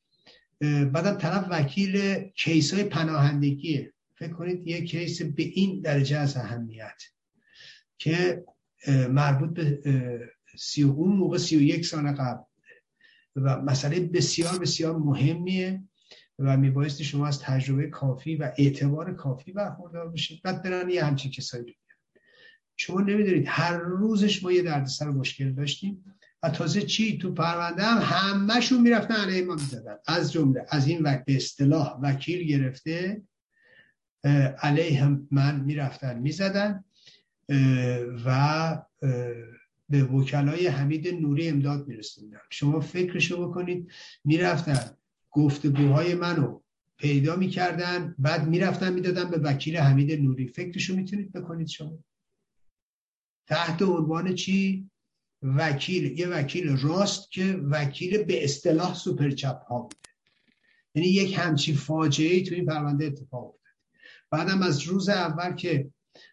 بعدم 0.61 1.19
طرف 1.19 1.47
وکیل 1.51 2.19
case 2.19 2.75
های 2.75 2.85
پناهندگیه. 2.85 3.93
فکر 4.15 4.33
کنید 4.33 4.67
یه 4.67 4.85
case 4.85 5.23
به 5.23 5.43
این 5.43 5.81
درجه 5.81 6.17
از 6.17 6.37
اهمیت 6.37 7.03
که 7.99 8.45
مربوط 9.11 9.51
به 9.51 9.81
سی 10.59 10.85
و 10.85 10.91
اون 10.91 11.17
موقع 11.17 11.39
سی 11.39 11.57
و 11.57 11.61
یک 11.61 11.87
سال 11.87 12.13
قبل. 12.13 12.43
و 13.37 13.63
مسئله 13.63 14.01
بسیار 14.01 14.59
بسیار 14.59 14.97
مهمیه 14.97 15.83
و 16.39 16.57
میبایستی 16.57 17.05
شما 17.05 17.27
از 17.27 17.41
تجربه 17.41 17.87
کافی 17.87 18.37
و 18.37 18.53
اعتبار 18.59 19.15
کافی 19.15 19.53
برخوردار 19.53 20.09
بشید. 20.09 20.41
بعد 20.43 20.63
برن 20.63 20.91
یه 20.91 21.05
همچین 21.05 21.31
کسایی 21.31 21.77
شما 22.77 23.01
نمی‌دونید 23.01 23.45
هر 23.49 23.79
روزش 23.79 24.45
ما 24.45 24.53
یه 24.53 24.63
دردسر 24.63 25.11
مشکل 25.11 25.53
داشتیم. 25.53 26.05
تازه 26.51 26.83
چی 26.83 27.19
تو 27.19 27.35
پرونده 27.35 27.83
هم 27.83 27.99
همهشون 28.03 28.81
می‌رفتن 28.81 29.15
علیه 29.15 29.45
ما 29.45 29.55
می‌زدن. 29.55 29.97
از 30.07 30.33
جمله 30.33 30.67
از 30.69 30.87
این 30.87 31.03
وقت 31.03 31.25
به 31.25 31.37
اصطلاح 31.37 31.99
وکیل 32.03 32.47
گرفته 32.47 33.23
علیه 34.63 35.19
من 35.31 35.61
می‌رفتن 35.61 36.19
می‌زدن 36.19 36.85
و 38.27 38.83
به 39.89 40.05
وکلای 40.05 40.67
حمید 40.67 41.09
نوری 41.09 41.49
امداد 41.49 41.89
میرسوندن. 41.89 42.39
شما 42.51 42.81
فکرشو 42.81 43.49
بکنید 43.49 43.91
می‌رفتن 44.25 44.91
گفتگوهای 45.31 46.15
منو 46.15 46.61
پیدا 46.99 47.37
می‌کردن 47.37 48.15
بعد 48.19 48.49
می‌رفتن 48.49 48.93
می‌دادن 48.93 49.31
به 49.31 49.39
وکیل 49.39 49.77
حمید 49.77 50.23
نوری. 50.23 50.49
فکرشو 50.49 50.97
می‌تونید 50.97 51.33
بکنید 51.33 51.69
شما. 51.69 51.99
تحت 53.47 53.83
عنوان 53.83 54.35
چی؟ 54.35 54.91
وکیل 55.45 56.19
یه 56.19 56.29
وکیل 56.29 56.77
راست 56.77 57.33
که 57.33 57.61
وکیل 57.71 58.23
به 58.23 58.45
اصطلاح 58.45 58.95
سوپر 58.95 59.31
چپ 59.31 59.63
ها 59.69 59.79
بوده. 59.81 59.97
یعنی 60.95 61.09
یک 61.09 61.39
همچی 61.39 61.75
فاجعه 61.75 62.35
ای 62.35 62.43
تو 62.43 62.55
این 62.55 62.67
پرونده 62.67 63.07
اتفاق 63.07 63.45
افتاد. 63.45 63.61
بعدم 64.31 64.63
از 64.63 64.83
روز 64.83 65.09
اول 65.09 65.55
که 65.55 65.91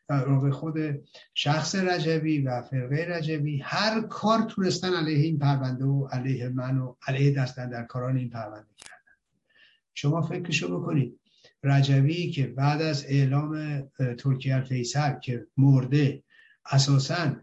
به 0.07 0.51
خود 0.51 0.75
شخص 1.33 1.75
رجبی 1.75 2.41
و 2.41 2.61
فرقه 2.61 3.05
رجبی 3.09 3.61
هر 3.63 4.01
کار 4.01 4.41
تونستن 4.41 4.93
علیه 4.93 5.17
این 5.17 5.39
پرونده 5.39 5.85
و 5.85 6.07
علیه 6.07 6.49
من 6.49 6.77
و 6.77 6.95
علیه 7.07 7.31
دستن 7.31 7.69
در 7.69 7.83
کاران 7.83 8.17
این 8.17 8.29
پرونده 8.29 8.73
کردن. 8.77 9.15
شما 9.93 10.21
فکرشو 10.21 10.79
بکنید. 10.79 11.19
رجبی 11.63 12.31
که 12.31 12.47
بعد 12.47 12.81
از 12.81 13.05
اعلام 13.05 13.81
ترکیه 14.17 14.55
الفیصل 14.55 15.19
که 15.19 15.47
مرده 15.57 16.23
اساسا 16.71 17.35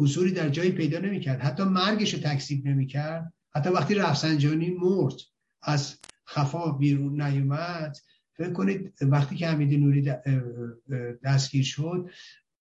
حضوری 0.00 0.32
در 0.32 0.48
جایی 0.48 0.70
پیدا 0.70 0.98
نمی‌کرد. 0.98 1.40
حتی 1.40 1.62
مرگش 1.62 2.14
رو 2.14 2.20
تکذیب 2.20 2.66
نمی‌کرد. 2.66 3.32
حتی 3.54 3.70
وقتی 3.70 3.94
رفسنجانی 3.94 4.70
مرد 4.70 5.14
از 5.62 5.98
خفا 6.28 6.72
بیرون 6.72 7.22
نیومد 7.22 7.96
فکر 8.36 8.52
کنید 8.52 8.94
وقتی 9.00 9.36
که 9.36 9.48
حمید 9.48 9.80
نوری 9.80 10.12
دستگیر 11.24 11.64
شد 11.64 12.10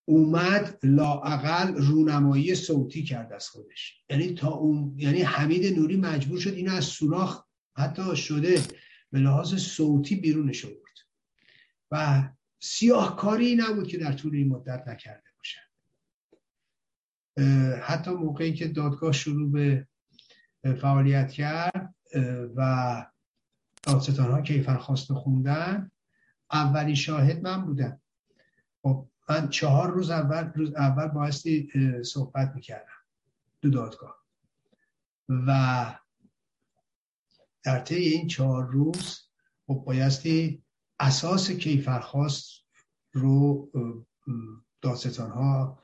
اومد 0.05 0.79
لاعقل 0.83 1.73
رونمایی 1.75 2.55
صوتی 2.55 3.03
کرد 3.03 3.33
از 3.33 3.49
خودش. 3.49 4.03
یعنی 4.09 4.33
تا 4.33 4.49
اون 4.49 4.93
یعنی 4.97 5.21
حمید 5.21 5.79
نوری 5.79 5.97
مجبور 5.97 6.39
شد 6.39 6.53
اینو 6.53 6.71
از 6.71 6.85
سوراخ 6.85 7.43
حتی 7.75 8.15
شده 8.15 8.61
به 9.11 9.19
لحاظ 9.19 9.55
صوتی 9.55 10.15
بیرونش 10.15 10.65
آورد. 10.65 10.97
و 11.91 12.23
سیاهکاری 12.59 13.55
نبود 13.55 13.87
که 13.87 13.97
در 13.97 14.13
طول 14.13 14.35
این 14.35 14.47
مدت 14.47 14.87
نکرده. 14.87 15.28
حتی 17.81 18.11
موقعی 18.11 18.53
که 18.53 18.67
دادگاه 18.67 19.11
شروع 19.11 19.51
به 19.51 19.87
فعالیت 20.81 21.31
کرد 21.31 21.95
و 22.55 23.05
دادستان 23.83 24.31
ها 24.31 24.41
کیفرخواست 24.41 25.13
خوندن 25.13 25.91
اولی 26.51 26.95
شاهد 26.95 27.41
من 27.41 27.65
بودم. 27.65 28.01
خب 28.81 29.07
من 29.29 29.49
چهار 29.49 29.91
روز 29.91 30.09
اول 30.09 30.51
روز 30.55 30.73
اول 30.73 31.07
بایستی 31.07 31.71
صحبت 32.03 32.51
می‌کردم 32.55 32.99
دو 33.61 33.69
دادگاه. 33.69 34.15
و 35.29 35.95
در 37.63 37.79
طی 37.79 37.95
این 37.95 38.27
چهار 38.27 38.67
روز 38.67 39.19
خب 39.67 39.83
بایستی 39.85 40.63
اساس 40.99 41.51
کیفرخواست 41.51 42.49
رو 43.11 43.69
دادستان 44.81 45.31
ها 45.31 45.79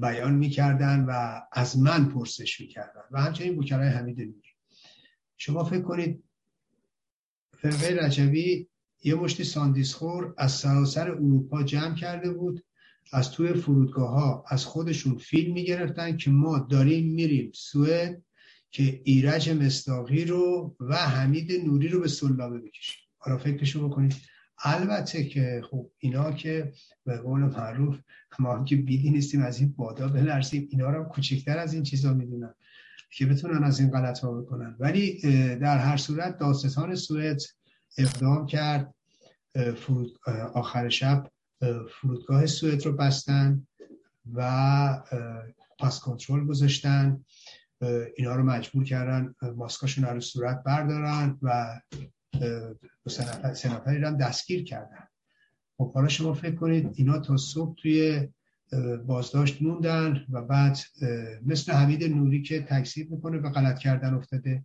بیان 0.00 0.34
می‌کردن 0.34 1.04
و 1.08 1.40
از 1.52 1.78
من 1.78 2.08
پرسش 2.08 2.60
می‌کردن. 2.60 3.00
و 3.10 3.20
همچنین 3.20 3.58
وکلای 3.58 3.88
حمید 3.88 4.20
نوری. 4.20 4.54
شما 5.36 5.64
فکر 5.64 5.82
کنید 5.82 6.24
فرقه 7.58 7.96
رجبی 8.04 8.68
یه 9.04 9.14
مشتی 9.14 9.44
ساندیسخور 9.44 10.34
از 10.38 10.52
سراسر 10.52 11.10
اروپا 11.10 11.62
جمع 11.62 11.94
کرده 11.94 12.32
بود. 12.32 12.64
از 13.12 13.30
توی 13.30 13.52
فرودگاه 13.52 14.10
ها 14.10 14.44
از 14.48 14.64
خودشون 14.64 15.18
فیلم 15.18 15.52
می‌گرفتن 15.52 16.16
که 16.16 16.30
ما 16.30 16.58
داریم 16.58 17.14
میریم 17.14 17.50
سوئد 17.54 18.22
که 18.70 19.00
ایرج 19.04 19.50
مستاقی 19.50 20.24
رو 20.24 20.76
و 20.80 20.96
حمید 20.96 21.52
نوری 21.66 21.88
رو 21.88 22.00
به 22.00 22.08
سلابه 22.08 22.58
بکشیم. 22.58 22.96
حالا 23.18 23.38
فکرشو 23.38 23.88
بکنید. 23.88 24.14
البته 24.62 25.24
که 25.24 25.62
خب 25.70 25.90
اینا 25.98 26.32
که 26.32 26.72
به 27.04 27.18
قول 27.18 27.40
معروف 27.40 27.98
ما 28.38 28.64
که 28.64 28.76
بیدی 28.76 29.10
نیستیم 29.10 29.42
از 29.42 29.60
این 29.60 29.72
بادا 29.72 30.08
بلرزیم. 30.08 30.68
اینا 30.70 30.90
رو 30.90 31.04
کوچکتر 31.04 31.58
از 31.58 31.74
این 31.74 31.82
چیزا 31.82 32.14
می‌دونن 32.14 32.54
که 33.10 33.26
بتونن 33.26 33.64
از 33.64 33.80
این 33.80 33.90
غلط 33.90 34.18
ها 34.18 34.40
بکنن. 34.40 34.76
ولی 34.78 35.20
در 35.56 35.78
هر 35.78 35.96
صورت 35.96 36.38
داستان 36.38 36.94
سوئد 36.94 37.40
اقدام 37.98 38.46
کرد. 38.46 38.94
فرود 39.76 40.18
آخر 40.54 40.88
شب 40.88 41.30
فرودگاه 41.90 42.46
سوئد 42.46 42.86
رو 42.86 42.92
بستن 42.92 43.66
و 44.34 45.02
پاس 45.78 46.00
کنترل 46.00 46.46
گذاشتن. 46.46 47.24
اینا 48.16 48.36
رو 48.36 48.42
مجبور 48.42 48.84
کردن 48.84 49.34
ماسکاشون 49.56 50.04
رو 50.04 50.20
صورت 50.20 50.62
بردارن 50.62 51.38
و 51.42 51.80
سه 53.54 53.74
نفری 53.74 54.04
هم 54.04 54.16
دستگیر 54.16 54.64
کردن. 54.64 55.06
خب 55.78 55.92
حالا 55.92 56.08
شما 56.08 56.34
فکر 56.34 56.54
کنید 56.54 56.90
اینا 56.94 57.18
تا 57.18 57.36
صبح 57.36 57.74
توی 57.74 58.28
بازداشت 59.06 59.62
موندن 59.62 60.26
و 60.30 60.42
بعد 60.42 60.78
مثل 61.46 61.72
حمید 61.72 62.04
نوری 62.04 62.42
که 62.42 62.62
تکسیب 62.62 63.10
می‌کنه 63.10 63.38
و 63.38 63.50
غلط 63.50 63.78
کردن 63.78 64.14
افتاده. 64.14 64.64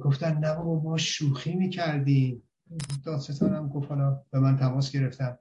گفتن 0.00 0.38
نه 0.38 0.54
بابا 0.54 0.82
ما 0.82 0.96
شوخی 0.96 1.54
می‌کردیم. 1.54 2.42
دادستان 3.04 3.54
هم 3.54 3.68
گفت 3.68 3.88
حالا 3.88 4.22
به 4.30 4.40
من 4.40 4.56
تماس 4.56 4.92
گرفتن. 4.92 5.36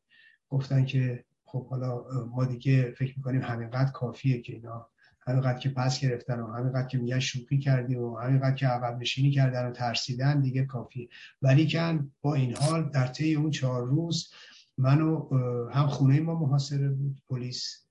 گفتن 0.49 0.85
که 0.85 1.25
خب 1.45 1.67
حالا 1.67 2.03
ما 2.25 2.45
دیگه 2.45 2.91
فکر 2.91 3.13
می‌کنیم 3.17 3.41
همینقدر 3.41 3.91
کافیه 3.91 4.41
که 4.41 4.53
اینا 4.53 4.90
همینقدر 5.27 5.59
که 5.59 5.69
پس 5.69 5.99
گرفتن 5.99 6.39
و 6.39 6.53
همینقدر 6.53 6.87
که 6.87 6.97
میگن 6.97 7.19
شوخی 7.19 7.59
کردیم 7.59 7.99
و 7.99 8.17
همینقدر 8.17 8.55
که 8.55 8.67
عقب 8.67 8.99
نشینی 8.99 9.31
کردن 9.31 9.67
و 9.67 9.71
ترسیدن 9.71 10.41
دیگه 10.41 10.65
کافیه 10.65 11.09
ولی 11.41 11.71
کن 11.71 12.11
با 12.21 12.35
این 12.35 12.55
حال 12.55 12.89
در 12.89 13.07
طی 13.07 13.35
اون 13.35 13.51
چهار 13.51 13.87
روز 13.87 14.29
منو 14.77 15.29
هم 15.69 15.87
خونه 15.87 16.19
ما 16.19 16.39
محاصره 16.39 16.89
بود 16.89 17.21
پلیس 17.29 17.85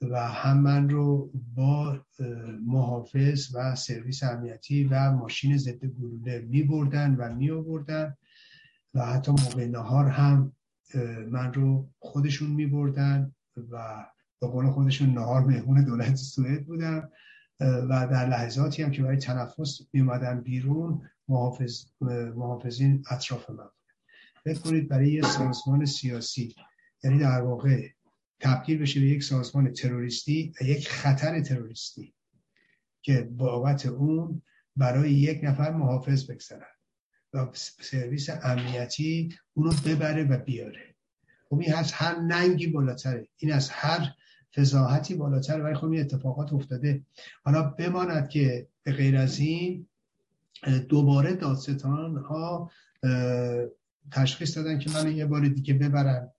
و 0.00 0.28
هم 0.28 0.60
من 0.60 0.88
رو 0.88 1.30
با 1.54 2.00
محافظ 2.66 3.54
و 3.54 3.74
سرویس 3.74 4.22
امنیتی 4.22 4.84
و 4.84 5.10
ماشین 5.10 5.56
ضد 5.56 5.84
گلوله 5.84 6.38
می 6.38 6.62
بردن 6.62 7.14
و 7.14 7.34
می 7.34 7.50
آوردن 7.50 8.16
و 8.94 9.06
حتی 9.06 9.30
موقع 9.30 9.66
نهار 9.66 10.08
هم 10.08 10.52
من 11.28 11.52
رو 11.52 11.88
خودشون 11.98 12.50
می 12.50 12.66
بردن 12.66 13.34
و 13.70 14.06
به 14.40 14.46
قول 14.46 14.70
خودشون 14.70 15.10
نهار 15.10 15.44
مهمون 15.44 15.84
دولت 15.84 16.14
سوئد 16.14 16.66
بودم 16.66 17.10
و 17.60 18.08
در 18.10 18.28
لحظاتی 18.28 18.82
هم 18.82 18.90
که 18.90 19.02
برای 19.02 19.16
تنفس 19.16 19.80
می 19.92 20.00
اومدن 20.00 20.40
بیرون 20.40 21.02
محافظ، 21.28 21.84
محافظین 22.34 23.04
اطراف 23.10 23.50
من 23.50 23.68
فکر 24.44 24.58
کنید 24.58 24.88
برای 24.88 25.12
یه 25.12 25.22
سازمان 25.22 25.84
سیاسی 25.84 26.54
یعنی 27.04 27.18
در 27.18 27.40
واقع 27.40 27.88
تبدیل 28.40 28.78
بشه 28.78 29.00
به 29.00 29.06
یک 29.06 29.22
سازمان 29.22 29.72
تروریستی 29.72 30.54
و 30.60 30.64
یک 30.64 30.88
خطر 30.88 31.40
تروریستی 31.40 32.14
که 33.02 33.22
بابت 33.22 33.86
اون 33.86 34.42
برای 34.76 35.12
یک 35.12 35.40
نفر 35.42 35.72
محافظ 35.72 36.30
بگذارن 36.30 36.66
و 37.32 37.46
سرویس 37.80 38.28
امنیتی 38.42 39.34
اونو 39.54 39.72
ببره 39.86 40.24
و 40.24 40.38
بیاره. 40.38 40.94
خب 41.48 41.58
این 41.58 41.74
از 41.74 41.92
هر 41.92 42.18
ننگی 42.18 42.66
بالاتره. 42.66 43.28
این 43.36 43.52
از 43.52 43.70
هر 43.70 44.14
فضاحتی 44.56 45.14
بالاتر 45.14 45.60
ولی 45.60 45.74
خب 45.74 45.90
این 45.90 46.00
اتفاقات 46.00 46.52
افتاده. 46.52 47.02
حالا 47.44 47.62
بماند 47.62 48.28
که 48.28 48.68
به 48.82 48.92
غیر 48.92 49.16
از 49.16 49.38
این 49.38 49.88
دوباره 50.88 51.34
دادستان 51.34 52.16
ها 52.16 52.70
تشخیص 54.12 54.56
دادن 54.56 54.78
که 54.78 54.90
من 54.90 55.16
یه 55.16 55.26
بار 55.26 55.48
دیگه 55.48 55.74
ببرن 55.74 56.30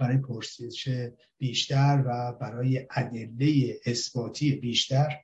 برای 0.00 0.18
پرسش 0.18 1.08
بیشتر 1.38 2.04
و 2.06 2.32
برای 2.32 2.86
ادله 2.96 3.80
اثباتی 3.86 4.52
بیشتر 4.52 5.16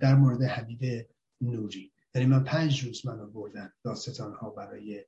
در 0.00 0.14
مورد 0.14 0.42
حمید 0.42 1.06
نوری. 1.40 1.92
یعنی 2.14 2.26
من 2.26 2.44
پنج 2.44 2.84
روز 2.84 3.06
منو 3.06 3.26
بردن 3.26 3.72
داستان 3.84 4.32
ها 4.32 4.50
برای 4.50 5.04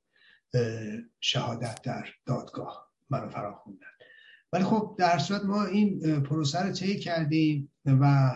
شهادت 1.19 1.81
در 1.81 2.07
دادگاه. 2.25 2.87
منو 3.09 3.29
فرا 3.29 3.55
خوندن 3.55 3.96
ولی 4.53 4.63
خب 4.63 4.95
در 4.99 5.17
صورت 5.17 5.45
ما 5.45 5.65
این 5.65 6.19
پروسه 6.23 6.63
رو 6.63 6.71
طی 6.71 6.99
کردیم 6.99 7.71
و 7.85 8.31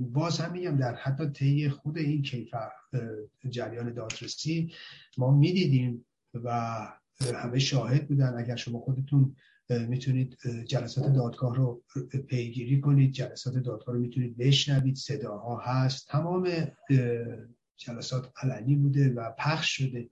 باز 0.00 0.40
هم 0.40 0.52
میگم 0.52 0.76
در 0.76 0.94
حتی 0.94 1.30
طی 1.30 1.68
خود 1.68 1.98
این 1.98 2.22
کیفر 2.22 2.70
جریان 3.48 3.94
دادرسی 3.94 4.72
ما 5.18 5.30
می‌دیدیم 5.30 6.06
و 6.34 6.78
همه 7.34 7.58
شاهد 7.58 8.08
بودن. 8.08 8.34
اگر 8.38 8.56
شما 8.56 8.78
خودتون 8.78 9.36
می‌تونید 9.88 10.38
جلسات 10.66 11.12
دادگاه 11.12 11.56
رو 11.56 11.82
پیگیری 12.28 12.80
کنید 12.80 13.12
جلسات 13.12 13.54
دادگاه 13.54 13.94
رو 13.94 14.00
می‌تونید 14.00 14.36
بشنوید. 14.36 14.96
صداها 14.96 15.58
هست. 15.58 16.08
تمام 16.08 16.48
جلسات 17.76 18.32
علنی 18.42 18.76
بوده 18.76 19.12
و 19.12 19.30
پخش 19.38 19.76
شده. 19.76 20.10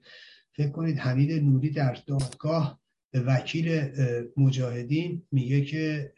فکر 0.53 0.71
کنید 0.71 0.99
حمید 0.99 1.45
نوری 1.45 1.71
در 1.71 1.99
دادگاه 2.07 2.81
وکیل 3.15 3.91
مجاهدین 4.37 5.23
میگه 5.33 5.65
که 5.65 6.13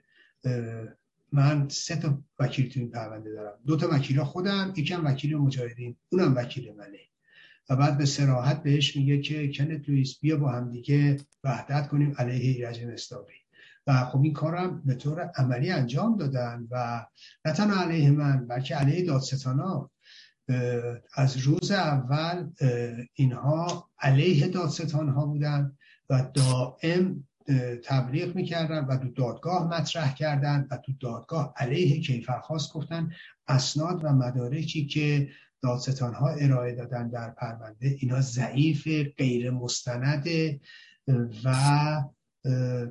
من 1.33 1.69
سه 1.69 1.97
تا 1.97 2.23
وکیل 2.39 2.69
تو 2.69 2.81
این 2.81 2.91
پرونده 2.91 3.33
دارم. 3.33 3.59
دو 3.67 3.77
تا 3.77 3.89
وکیل 3.93 4.23
خودم 4.23 4.73
یکم 4.77 5.07
وکیل 5.07 5.37
مجاهدین 5.37 5.97
اونم 6.09 6.37
وکیل 6.37 6.73
منه. 6.73 6.99
و 7.71 7.77
بعد 7.77 7.99
به 7.99 8.05
سراحت 8.05 8.63
بهش 8.63 8.97
میگه 8.97 9.21
که 9.21 9.53
کنت 9.53 9.89
لویس 9.89 10.19
بیا 10.21 10.37
با 10.37 10.53
هم 10.53 10.71
دیگه 10.71 11.17
وحدت 11.45 11.89
کنیم 11.89 12.15
علیه 12.19 12.51
ایرج 12.51 12.85
مستاقی 12.85 13.35
و 13.87 14.05
خب 14.05 14.23
این 14.23 14.33
کارم 14.33 14.83
به 14.85 14.95
طور 14.95 15.21
عملی 15.21 15.71
انجام 15.71 16.17
دادن 16.17 16.69
و 16.71 17.07
نه 17.45 17.53
تنها 17.53 17.83
علیه 17.83 18.11
من 18.11 18.47
بلکه 18.47 18.75
علیه 18.75 19.07
دادستانا 19.07 19.91
از 21.15 21.37
روز 21.37 21.71
اول 21.71 22.51
اینها 23.15 23.91
علیه 23.99 24.49
دادستان 24.49 25.09
ها 25.09 25.27
بودن. 25.27 25.77
و 26.11 26.27
دائم 26.35 27.25
تبلیغ 27.85 28.37
می‌کردن 28.37 28.85
و 28.85 28.97
تو 28.97 29.09
دادگاه 29.11 29.69
مطرح 29.69 30.15
کردن 30.15 30.69
و 30.71 30.77
تو 30.77 30.93
دادگاه 31.01 31.55
علیه 31.57 32.01
کیفرخواست 32.01 32.73
گفتن 32.73 33.13
اسناد 33.49 34.05
و 34.05 34.09
مدارکی 34.09 34.87
که 34.87 35.29
دادستان 35.63 36.15
ها 36.15 36.29
ارائه 36.29 36.75
دادن 36.75 37.09
در 37.09 37.31
پرونده 37.31 37.97
اینا 38.01 38.21
ضعیف 38.21 38.89
غیر 39.19 39.51
مستنده 39.51 40.61
و 41.45 41.55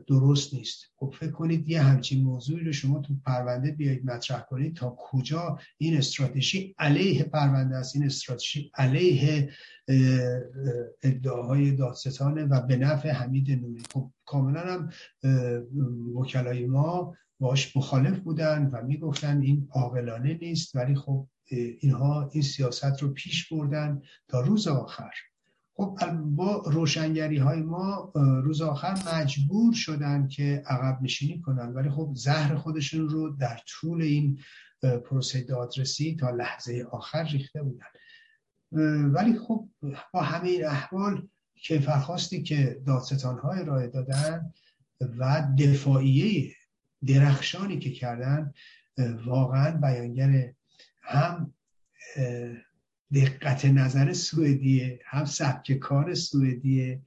درست 0.07 0.53
نیست. 0.53 0.85
خب 0.95 1.13
فکر 1.19 1.31
کنید 1.31 1.69
یه 1.69 1.81
همچین 1.81 2.23
موضوعی 2.23 2.63
رو 2.63 2.71
شما 2.71 2.99
تو 2.99 3.13
پرونده 3.25 3.71
بیایید 3.71 4.05
مطرح 4.05 4.41
کنید 4.41 4.75
تا 4.75 4.97
کجا 4.99 5.59
این 5.77 5.97
استراتژی 5.97 6.75
علیه 6.77 7.23
پرونده 7.23 7.75
است. 7.75 7.95
این 7.95 8.05
استراتژی 8.05 8.71
علیه 8.75 9.49
ادعاهای 11.03 11.71
دادستانه 11.71 12.43
و 12.43 12.61
به 12.61 12.77
نفع 12.77 13.09
حمید 13.09 13.51
نوری. 13.51 13.83
خب 13.93 14.11
کاملا 14.25 14.61
هم 14.61 14.89
وکلای 16.15 16.65
ما 16.65 17.15
باش 17.39 17.77
مخالف 17.77 18.19
بودن 18.19 18.69
و 18.73 18.81
می‌گفتن 18.85 19.41
این 19.41 19.67
عاقلانه 19.71 20.39
نیست 20.41 20.75
ولی 20.75 20.95
خب 20.95 21.27
اینها 21.79 22.29
این 22.33 22.43
سیاست 22.43 23.01
رو 23.01 23.09
پیش 23.13 23.53
بردن 23.53 24.01
تا 24.27 24.41
روز 24.41 24.67
آخر. 24.67 25.11
خب 25.79 26.11
با 26.13 26.63
روشنگری 26.65 27.37
های 27.37 27.61
ما 27.61 28.11
روز 28.15 28.61
آخر 28.61 28.95
مجبور 29.13 29.73
شدن 29.73 30.27
که 30.27 30.63
عقب 30.65 31.01
نشینی 31.01 31.41
کنن. 31.41 31.73
ولی 31.73 31.89
خب 31.89 32.11
زهر 32.13 32.55
خودشون 32.55 33.09
رو 33.09 33.29
در 33.29 33.59
طول 33.67 34.01
این 34.01 34.39
پروسه 34.81 35.41
دادرسی 35.41 36.17
تا 36.19 36.29
لحظه 36.29 36.87
آخر 36.91 37.23
ریخته 37.23 37.63
بودن. 37.63 37.85
ولی 39.13 39.39
خب 39.39 39.69
با 40.13 40.21
همه 40.21 40.49
این 40.49 40.65
احوال 40.65 41.27
کیفرخواستی 41.55 42.43
که 42.43 42.81
دادستان 42.87 43.39
های 43.39 43.59
ارائه 43.59 43.87
دادن 43.87 44.53
و 45.17 45.47
دفاعیه 45.59 46.55
درخشانی 47.07 47.79
که 47.79 47.91
کردن 47.91 48.53
واقعا 49.25 49.77
بیانگر 49.77 50.53
هم 51.01 51.53
دقت 53.13 53.65
نظر 53.65 54.13
سوئدیه 54.13 54.99
هم 55.05 55.25
سبک 55.25 55.73
کار 55.73 56.13
سوئدیه 56.13 57.01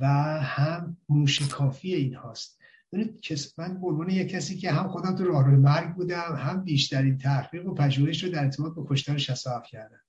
و 0.00 0.06
هم 0.42 0.96
موشکافی 1.08 1.94
این 1.94 2.14
هاست. 2.14 2.58
من 3.58 3.80
به 3.80 3.86
عنوان 3.86 4.10
یک 4.10 4.28
کسی 4.28 4.56
که 4.56 4.72
هم 4.72 4.88
خودم 4.88 5.16
تو 5.16 5.24
راه 5.24 5.48
مرگ 5.48 5.94
بودم 5.94 6.36
هم 6.36 6.64
بیشترین 6.64 7.18
تحقیق 7.18 7.66
و 7.66 7.74
پژوهش 7.74 8.24
رو 8.24 8.30
در 8.30 8.44
ارتباط 8.44 8.74
با 8.74 8.86
کشتار 8.90 9.18
67 9.18 9.70
کردم. 9.70 10.00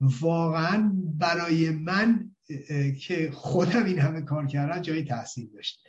واقعا 0.00 0.92
برای 1.18 1.70
من 1.70 2.30
که 3.00 3.30
خودم 3.34 3.84
این 3.84 3.98
همه 3.98 4.20
کار 4.20 4.46
کردم 4.46 4.82
جای 4.82 5.04
تحصیل 5.04 5.48
داشت 5.54 5.80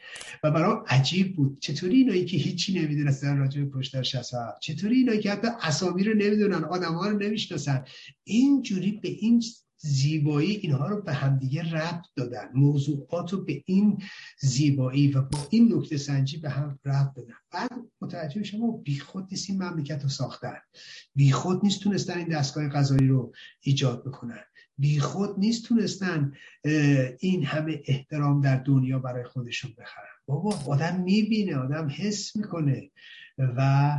و 0.43 0.51
برای 0.51 0.77
عجیب 0.87 1.35
بود. 1.35 1.59
چطوری 1.59 1.95
اینایی 1.95 2.25
که 2.25 2.37
هیچی 2.37 2.81
نمی‌دونستن 2.81 3.37
راجع 3.37 3.61
به 3.61 3.71
کشتار 3.79 4.03
67 4.03 4.61
چطوری 4.61 4.95
اینایی 4.95 5.19
که 5.19 5.31
حتی 5.31 5.47
اسامی 5.61 6.03
رو 6.03 6.13
نمی‌دونن 6.13 6.63
آدم 6.63 6.93
ها 6.93 7.09
رو 7.09 7.17
نمی‌شناسن؟ 7.17 7.85
اینجوری 8.23 8.91
به 8.91 9.09
این 9.09 9.43
زیبایی 9.81 10.55
اینها 10.55 10.87
رو 10.87 11.01
به 11.01 11.13
همدیگه 11.13 11.71
ربط 11.71 12.05
دادن. 12.15 12.49
موضوعات 12.53 13.33
رو 13.33 13.43
به 13.45 13.63
این 13.65 13.97
زیبایی 14.39 15.11
و 15.11 15.21
با 15.21 15.47
این 15.49 15.73
نکته 15.73 15.97
سنجی 15.97 16.37
به 16.37 16.49
هم 16.49 16.79
ربط 16.85 17.15
دادن. 17.15 17.33
بعد 17.51 17.71
متوجه 18.01 18.43
شما 18.43 18.71
بیخود 18.71 19.27
نیست 19.31 19.49
این 19.49 19.63
مملکت 19.63 20.03
رو 20.03 20.09
ساختن. 20.09 20.57
بیخود 21.15 21.63
نیست 21.63 21.79
تونستن 21.81 22.17
این 22.17 22.27
دستگاه 22.27 22.69
قضایی 22.69 23.07
رو 23.07 23.33
ایجاد 23.61 24.05
بکنن. 24.05 24.43
بیخود 24.79 25.39
نیست 25.39 25.65
تونستن 25.65 26.33
این 27.19 27.45
همه 27.45 27.81
احترام 27.85 28.41
در 28.41 28.57
دنیا 28.57 28.99
برای 28.99 29.23
خودشون 29.23 29.71
بخرن. 29.77 30.05
بابا 30.25 30.59
آدم 30.67 30.99
می‌بینه 30.99 31.55
آدم 31.55 31.87
حس 31.97 32.35
می‌کنه 32.35 32.91
و 33.37 33.91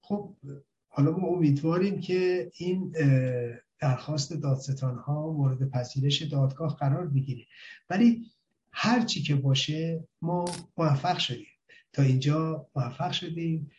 خب 0.00 0.36
حالا 0.88 1.10
ما 1.10 1.28
امیدواریم 1.28 2.00
که 2.00 2.50
این 2.58 2.94
درخواست 3.80 4.32
دادستان 4.32 4.98
ها 4.98 5.32
مورد 5.32 5.70
پذیرش 5.70 6.22
دادگاه 6.22 6.76
قرار 6.76 7.06
بگیره. 7.06 7.44
ولی 7.90 8.26
هر 8.72 9.04
چی 9.04 9.22
که 9.22 9.34
باشه 9.34 10.04
ما 10.22 10.44
موفق 10.76 11.18
شدیم. 11.18 11.46
تا 11.92 12.02
اینجا 12.02 12.66
موفق 12.76 13.12
شدیم. 13.12 13.70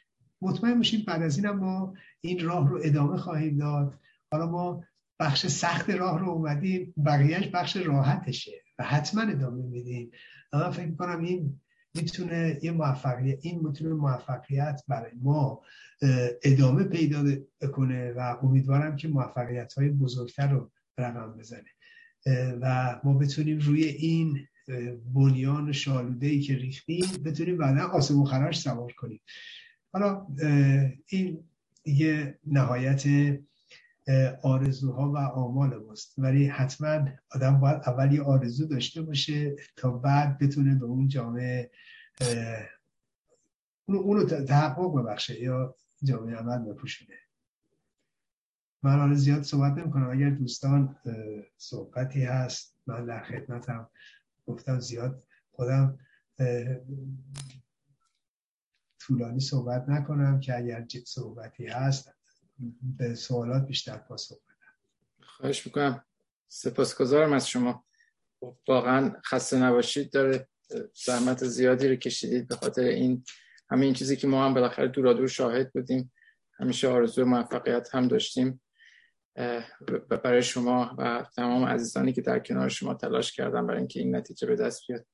مطمئن 0.42 0.78
باشیم 0.78 1.04
بعد 1.08 1.22
از 1.22 1.38
اینم 1.38 1.60
ما 1.60 1.94
این 2.22 2.46
راه 2.46 2.70
رو 2.70 2.80
ادامه 2.84 3.18
خواهیم 3.18 3.58
داد. 3.58 4.00
حالا 4.32 4.52
ما 4.52 4.84
بخش 5.20 5.48
سخت 5.48 5.90
راه 5.90 6.20
رو 6.20 6.30
اومدیم 6.30 6.94
بقیهش 7.06 7.48
بخش 7.48 7.78
راحتشه 7.78 8.52
و 8.80 8.84
حتما 8.84 9.22
ادامه 9.22 9.64
میدیم. 9.66 10.12
من 10.54 10.72
فکر 10.72 10.92
کنم 10.92 11.24
این 11.24 11.60
می‌تونه 11.94 12.60
یه 12.62 12.72
موفقیت 12.72 13.40
این 13.42 13.60
می‌تونه 13.68 13.94
موفقیت 13.94 14.82
برای 14.88 15.12
ما 15.22 15.62
ادامه 16.44 16.84
پیدا 16.84 17.24
کنه 17.74 18.12
و 18.12 18.38
امیدوارم 18.44 18.96
که 18.96 19.08
موفقیت 19.08 19.74
های 19.74 19.90
بزرگتر 19.90 20.48
رو 20.52 20.72
رقم 20.98 21.38
بزنه. 21.38 21.70
و 22.62 22.96
ما 23.04 23.14
بتونیم 23.14 23.60
روی 23.60 23.84
این 23.84 24.48
بنیان 25.14 25.72
شالوده 25.72 26.28
ای 26.28 26.42
که 26.42 26.56
ریختیم 26.56 27.06
بتونیم 27.26 27.58
بعدا 27.58 27.88
آسمون 27.88 28.26
خراش 28.26 28.60
سوار 28.60 28.92
کنیم. 28.92 29.22
حالا 29.94 30.28
این 31.08 31.44
یه 31.86 32.40
نهایت 32.48 33.04
آرزوها 34.44 35.12
و 35.12 35.18
آمال 35.18 35.78
ماست. 35.78 36.14
ولی 36.18 36.48
حتما 36.48 37.10
آدم 37.32 37.60
باید 37.60 37.82
اولی 37.86 38.20
آرزو 38.20 38.66
داشته 38.68 39.02
باشه 39.02 39.56
تا 39.76 39.92
بعد 39.92 40.38
بتونه 40.38 40.76
به 40.76 40.86
اون 40.86 41.08
جامعه 41.08 41.72
اونو 43.86 44.24
تحقق 44.26 45.02
ببخشه 45.02 45.42
یا 45.42 45.76
جامعه 46.04 46.36
عمل 46.36 46.74
بپوشونه. 46.74 47.16
من 48.84 49.00
حالا 49.00 49.16
زیاد 49.16 49.42
صحبت 49.42 49.78
نمی 49.78 49.92
کنم 49.92 50.10
اگر 50.10 50.30
دوستان 50.30 50.96
صحبتی 51.58 52.24
هست 52.24 52.76
من 52.88 53.06
در 53.06 53.24
خدمتم. 53.24 53.90
گفتم 54.48 54.80
زیاد 54.80 55.24
خودم 55.52 56.00
طولانی 59.00 59.40
صحبت 59.40 59.90
نکنم 59.90 60.40
که 60.40 60.58
اگر 60.58 60.88
صحبتی 61.06 61.68
هست 61.68 62.19
به 62.82 63.16
سوالات 63.16 63.68
بیشتر 63.68 63.98
پاسخ 63.98 64.36
بدم. 64.36 65.26
خواهش 65.28 65.66
می‌کنم. 65.66 66.06
سپاسگزارم 66.48 67.34
از 67.34 67.50
شما. 67.50 67.86
واقعا 68.68 69.14
خسته 69.26 69.58
نباشید. 69.58 70.12
داره 70.12 70.48
زحمت 71.06 71.46
زیادی 71.46 71.88
رو 71.88 71.96
کشیدید 71.96 72.48
به 72.48 72.56
خاطر 72.56 72.82
این 72.82 73.24
همین 73.72 73.94
چیزی 73.94 74.16
که 74.16 74.28
ما 74.28 74.46
هم 74.46 74.54
بالاخره 74.54 74.88
دورا 74.88 75.14
دور 75.14 75.28
شاهد 75.28 75.74
بودیم. 75.74 76.12
همیشه 76.60 76.88
آرزو 76.88 77.26
موفقیت 77.26 77.96
هم 77.96 78.08
داشتیم. 78.08 78.62
برای 80.24 80.44
شما 80.44 80.96
و 80.98 81.26
تمام 81.36 81.66
عزیزانی 81.66 82.14
که 82.14 82.22
در 82.22 82.40
کنار 82.40 82.70
شما 82.70 82.94
تلاش 82.94 83.32
کردن 83.32 83.68
برای 83.68 83.78
اینکه 83.78 84.00
این 84.00 84.16
نتیجه 84.16 84.48
به 84.48 84.56
دست 84.56 84.88
بیاد. 84.88 85.06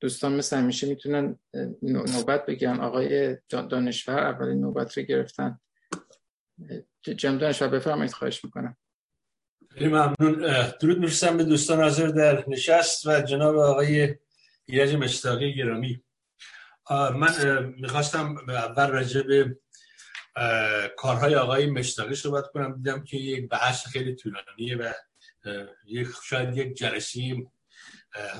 دوستان 0.00 0.36
مثل 0.36 0.56
همیشه 0.56 0.88
می‌تونن 0.88 1.38
نوبت 1.82 2.46
بگن. 2.46 2.80
آقای 2.80 3.36
دانشور 3.48 4.18
اولین 4.18 4.60
نوبت 4.60 4.98
رو 4.98 5.02
گرفتن. 5.02 5.60
جمع 7.02 7.38
دانشور 7.38 7.68
بفرمایید 7.68 8.12
خواهش 8.12 8.44
می‌کنم. 8.44 8.76
خیلی 9.70 9.88
ممنون. 9.88 10.66
درود 10.80 10.98
می‌رسم 10.98 11.36
به 11.36 11.44
دوستان 11.44 11.80
حاضر 11.80 12.06
در 12.06 12.44
نشست 12.48 13.06
و 13.06 13.20
جناب 13.20 13.56
آقای 13.56 14.16
ایرج 14.66 14.94
مشتاقی 14.94 15.54
گرامی. 15.54 16.02
من 16.90 17.74
می‌خواستم 17.78 18.36
اول 18.48 18.90
راجع 18.90 19.22
به 19.22 19.58
کارهای 20.96 21.34
آقای 21.34 21.66
مشتاقی 21.66 22.14
صحبت 22.14 22.46
کنم. 22.46 22.76
دیدم 22.76 23.04
که 23.04 23.16
یک 23.16 23.48
بحث 23.48 23.86
خیلی 23.86 24.14
طولانیه 24.14 24.76
و 24.76 24.92
یک 25.84 26.08
شاید 26.24 26.56
یک 26.56 26.76
جلسی 26.76 27.48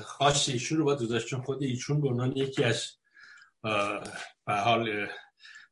خاص 0.03 0.49
ایشون 0.49 0.77
رو 0.77 0.85
باید 0.85 1.17
چون 1.17 1.41
خود 1.41 1.63
ایشون 1.63 2.01
به 2.01 2.07
عنوان 2.07 2.31
یکی 2.35 2.63
از 2.63 2.87
به 4.45 4.53
حال 4.53 5.07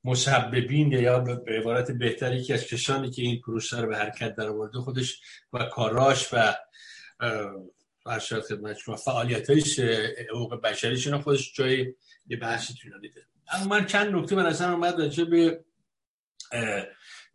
مسببین 0.08 0.92
یا 0.92 1.20
به 1.20 1.58
عبارت 1.58 1.92
بهتری 1.92 2.44
که 2.44 2.54
از 2.54 2.68
کسانی 2.68 3.10
که 3.10 3.22
این 3.22 3.42
پروسه 3.42 3.82
رو 3.82 3.88
به 3.88 3.98
حرکت 3.98 4.36
در 4.36 4.48
آورده 4.48 4.80
خودش 4.80 5.22
و 5.54 5.66
کاراش 5.66 6.34
و 6.34 6.56
ارشاد 8.06 8.44
خدمت 8.44 8.78
شما 8.78 8.96
فعالیت 8.96 9.50
های 9.50 9.64
حقوق 10.30 10.62
بشریشون 10.62 11.22
خودش 11.22 11.54
جای 11.54 11.94
یه 12.28 12.38
بحثی 12.38 12.74
طولانی 12.74 13.10
داره 13.10 13.28
اما 13.52 13.66
من 13.66 13.86
چند 13.86 14.16
نکته 14.16 14.36
به 14.36 14.44
نظر 14.44 14.72
اومد 14.72 15.00
راجع 15.00 15.24
به 15.24 15.66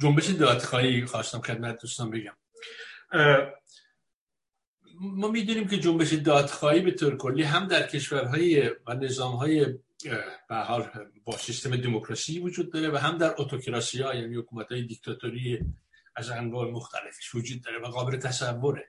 جنبش 0.00 0.26
دادخواهی 0.26 1.04
خواستم 1.04 1.40
خدمت 1.40 1.78
دوستان 1.80 2.10
بگم. 2.10 2.36
ما 5.00 5.28
می‌دونیم 5.28 5.68
که 5.68 5.78
جنبش 5.78 6.12
دادخواهی 6.12 6.80
به 6.80 6.90
طور 6.90 7.16
کلی 7.16 7.42
هم 7.42 7.66
در 7.66 7.86
کشورهای 7.86 8.70
و 8.86 8.94
نظامهای 8.94 9.66
به 10.48 10.57
حال 10.57 10.90
با 11.24 11.36
سیستم 11.36 11.76
دموکراسی 11.76 12.38
وجود 12.38 12.72
داره 12.72 12.90
و 12.90 12.96
هم 12.96 13.18
در 13.18 13.34
اتوکراسی 13.38 14.03
ها 14.03 14.14
یعنی 14.14 14.36
حکومت 14.36 14.72
های 14.72 14.82
دیکتاتوری 14.82 15.61
از 16.16 16.30
انواع 16.30 16.70
مختلفش 16.70 17.34
وجود 17.34 17.62
داره 17.62 17.78
و 17.78 17.86
قابل 17.86 18.16
تصوره. 18.16 18.88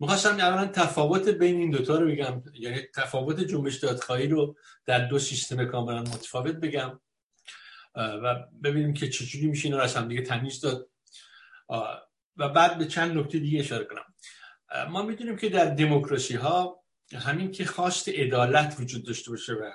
می‌خواستم 0.00 0.30
اولا 0.30 0.66
تفاوت 0.66 1.28
بین 1.28 1.56
این 1.56 1.70
دوتا 1.70 1.98
رو 1.98 2.06
بگم. 2.06 2.42
یعنی 2.54 2.82
تفاوت 2.94 3.40
جنبش 3.40 3.76
دادخواهی 3.76 4.28
رو 4.28 4.56
در 4.86 5.08
دو 5.08 5.18
سیستم 5.18 5.64
کاملا 5.64 6.00
متفاوت 6.00 6.54
بگم. 6.54 7.00
و 7.94 8.34
ببینیم 8.64 8.94
که 8.94 9.08
چجوری 9.08 9.46
میشه 9.46 9.64
اینا 9.64 9.76
رو 9.76 9.84
از 9.84 9.96
هم 9.96 10.08
دیگه 10.08 10.22
تمیز 10.22 10.60
داد. 10.60 10.90
و 12.36 12.48
بعد 12.48 12.78
به 12.78 12.86
چند 12.86 13.18
نکته 13.18 13.38
دیگه 13.38 13.60
اشاره 13.60 13.84
کنم. 13.84 14.14
ما 14.90 15.02
می‌دونیم 15.02 15.36
که 15.36 15.48
در 15.48 15.64
دموکراسی 15.64 16.36
ها 16.36 16.79
همین 17.18 17.50
که 17.52 17.64
خواست 17.64 18.08
عدالت 18.08 18.76
وجود 18.80 19.06
داشته 19.06 19.30
باشه 19.30 19.52
و 19.52 19.72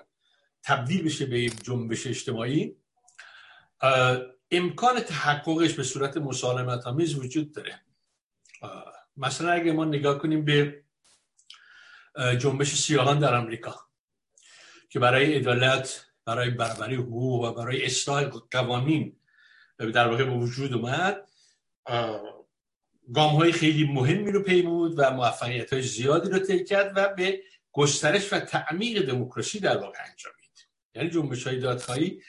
تبدیل 0.64 1.04
بشه 1.04 1.26
به 1.26 1.50
جنبش 1.50 2.08
اجتماعی 2.08 2.76
امکان 4.52 5.00
تحققش 5.00 5.74
به 5.74 5.84
صورت 5.84 6.18
مسالمت 6.18 6.88
آمیز 6.88 7.16
وجود 7.16 7.52
داره. 7.52 7.82
مثلا 9.18 9.52
اگه 9.52 9.72
ما 9.72 9.86
نگاه 9.86 10.20
کنیم 10.20 10.46
به 10.46 10.84
جنبش 12.40 12.76
سیاهان 12.76 13.20
در 13.20 13.34
امریکا 13.34 13.76
که 14.90 15.00
برای 15.00 15.36
عدالت 15.36 16.06
برای 16.26 16.50
برابری 16.50 16.96
حقوق 16.96 17.42
و 17.44 17.54
برای 17.54 17.86
اصلاح 17.86 18.24
قوانین 18.52 19.20
در 19.78 20.08
واقع 20.08 20.24
به 20.24 20.32
وجود 20.32 20.74
اومد 20.74 21.28
گام 23.14 23.36
های 23.36 23.52
خیلی 23.52 23.84
مهمی 23.84 24.32
رو 24.32 24.44
پیمود 24.44 24.94
و 24.98 25.12
موفقیت 25.12 25.74
های 25.74 25.82
زیادی 25.82 26.30
رو 26.30 26.40
طی 26.40 26.64
کرد 26.64 26.94
و 26.96 27.14
به 27.14 27.42
گسترش 27.72 28.34
و 28.34 28.40
تعمیق 28.40 29.06
دموکراسی 29.06 29.60
در 29.60 29.78
واقع 29.78 30.00
انجامید 30.10 30.68
یعنی 30.96 31.10
جنبش 31.10 31.48
های 31.48 31.60
دادخواهی 31.60 32.22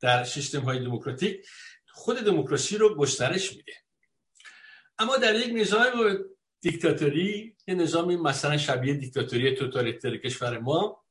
در 0.00 0.24
سیستم 0.24 0.60
های 0.60 0.78
دموکراتیک 0.78 1.46
خود 1.92 2.16
دموکراسی 2.16 2.76
رو 2.76 2.94
گسترش 2.94 3.50
میده. 3.50 3.72
اما 4.98 5.16
در 5.16 5.34
یک 5.34 5.52
نظام 5.54 6.18
دیکتاتوری 6.60 7.56
یه 7.66 7.74
نظامی 7.74 8.16
مثلا 8.16 8.56
شبیه 8.56 8.94
دیکتاتوری 8.94 9.54
توتالیتر 9.54 10.16
کشور 10.16 10.58
ما 10.58 11.04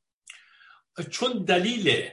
چون 1.10 1.44
دلیل 1.44 2.10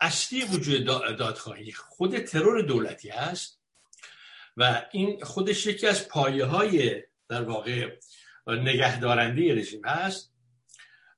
اصلی 0.00 0.44
وجود 0.44 0.84
دادخواهی 1.18 1.72
خود 1.72 2.18
ترور 2.18 2.62
دولتی 2.62 3.08
هست 3.08 3.57
و 4.58 4.86
این 4.90 5.24
خودش 5.24 5.66
یکی 5.66 5.86
از 5.86 6.08
پایه 6.08 6.44
های 6.44 7.02
در 7.28 7.42
واقع 7.42 7.96
نگهدارنده 8.46 9.54
رژیم 9.54 9.84
هست. 9.84 10.32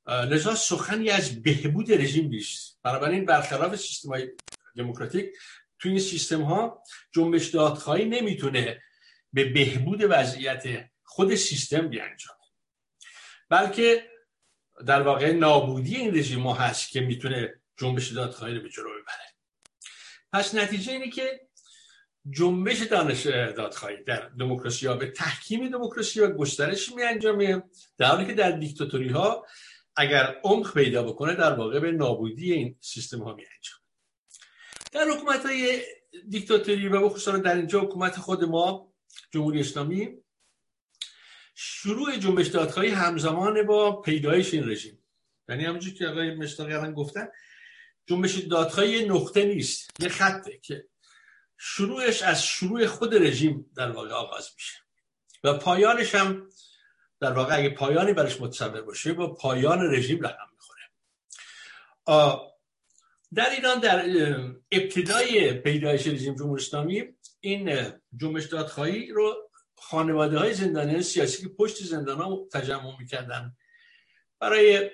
لذا 0.07 0.55
سخنی 0.55 1.11
از 1.11 1.43
بهبود 1.43 1.93
رژیم 1.93 2.29
نیست. 2.29 2.79
بنابراین 2.83 3.25
برخلاف 3.25 3.77
سیستم 3.77 4.09
های 4.09 4.29
دموکراتیک 4.77 5.27
تو 5.79 5.89
این 5.89 5.99
سیستم 5.99 6.43
ها 6.43 6.83
جنبش 7.15 7.47
دادخواهی 7.47 8.05
نمی‌تونه 8.05 8.83
به 9.33 9.45
بهبود 9.45 10.01
وضعیت 10.11 10.91
خود 11.05 11.35
سیستم 11.35 11.89
بیانجامه. 11.89 12.39
بلکه 13.49 14.11
در 14.87 15.03
واقع 15.03 15.33
نابودی 15.33 15.97
این 15.97 16.15
رژیم 16.15 16.47
ها 16.47 16.55
هست 16.55 16.91
که 16.91 17.01
می‌تونه 17.01 17.61
جنبش 17.77 18.09
دادخواهی 18.09 18.55
رو 18.55 18.63
به 18.63 18.69
جلو 18.69 18.89
ببره. 18.89 19.27
پس 20.33 20.55
نتیجه 20.55 20.93
اینه 20.93 21.11
که 21.11 21.41
جنبش 22.31 22.83
دانش 22.83 23.27
دادخواهی 23.27 24.05
در 24.05 24.29
دموکراسی 24.29 24.87
ها. 24.87 24.95
به 24.95 25.07
تحکیم 25.07 25.69
دموکراسی 25.69 26.21
ها 26.21 26.27
گسترش 26.27 26.93
می 26.93 27.03
انجامه. 27.03 27.63
در 27.99 28.07
حالی 28.07 28.27
که 28.27 28.35
در 28.35 28.51
دیکتاتوری 28.51 29.09
ها 29.09 29.47
اگر 29.97 30.41
عمق 30.45 30.75
پیدا 30.75 31.03
بکنه 31.03 31.35
در 31.35 31.53
واقع 31.53 31.79
به 31.79 31.93
نابودی 31.93 32.53
این 32.53 32.77
سیستم 32.81 33.23
ها 33.23 33.35
می 33.35 33.43
انجامه. 33.43 33.81
در 34.93 35.17
حکومت 35.17 35.47
های 35.47 35.83
دیکتاتوری 36.29 36.89
و 36.89 37.09
بخصوصا 37.09 37.39
در 37.39 37.57
اینجا 37.57 37.81
حکومت 37.81 38.17
خود 38.17 38.45
ما 38.45 38.93
جمهوری 39.33 39.61
اسلامی 39.61 40.09
شروع 41.55 42.17
جنبش 42.17 42.47
دادخواهی 42.47 42.89
همزمان 42.89 43.67
با 43.67 44.01
پیدایش 44.01 44.55
این 44.55 44.69
رژیم. 44.69 44.99
یعنی 45.49 45.65
همونجور 45.65 45.95
که 45.95 46.07
آقای 46.07 46.35
مشتاقی 46.35 46.73
الان 46.73 46.95
گفتن 46.95 47.29
جنبش 48.07 48.39
دادخواهی 48.39 49.09
نقطه 49.09 49.45
نیست 49.45 49.91
یه 50.01 50.09
خطه 50.09 50.59
که 50.63 50.85
شروعش 51.63 52.23
از 52.23 52.45
شروع 52.45 52.87
خود 52.87 53.15
رژیم 53.15 53.71
در 53.77 53.91
واقع 53.91 54.11
آغاز 54.11 54.51
میشه. 54.57 54.79
و 55.45 55.55
پایانش 55.55 56.15
هم 56.15 56.49
در 57.21 57.33
واقع 57.33 57.57
اگه 57.59 57.71
پایانی 57.71 58.13
برش 58.13 58.41
متصور 58.41 58.83
باشه 58.83 59.13
با 59.13 59.35
پایان 59.35 59.95
رژیم 59.95 60.21
رقم 60.21 60.49
می‌خوره. 60.53 60.83
در 63.35 63.51
ایران 63.51 63.81
در 63.81 64.05
ابتدای 64.73 65.53
پیدایش 65.53 66.07
رژیم 66.07 66.35
جمهوری 66.35 66.63
اسلامی 66.63 67.05
این 67.41 67.93
جنبش 68.17 68.45
دادخواهی 68.45 69.07
رو 69.09 69.51
خانواده 69.77 70.39
های 70.39 70.55
زندانیان 70.55 71.03
سیاسی 71.03 71.43
که 71.43 71.49
پشت 71.49 71.85
زندان 71.85 72.19
ها 72.19 72.49
تجمع 72.53 72.99
می‌کردن 72.99 73.57
برای 74.39 74.91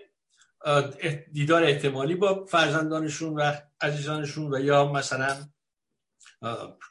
دیدار 1.32 1.64
احتمالی 1.64 2.14
با 2.14 2.44
فرزندانشون 2.44 3.34
و 3.34 3.52
عزیزانشون 3.80 4.54
و 4.54 4.60
یا 4.60 4.92
مثلا 4.92 5.48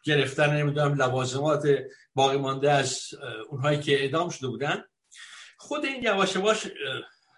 گرفتن 0.04 0.58
نمی‌دونم 0.58 0.94
لوازمات 0.94 1.68
باقی 2.14 2.38
مانده 2.38 2.72
از 2.72 3.02
اونهایی 3.50 3.80
که 3.80 4.02
اعدام 4.02 4.30
شده 4.30 4.48
بودن. 4.48 4.84
خود 5.58 5.86
این 5.86 6.04
یواش 6.04 6.36
یواش 6.36 6.68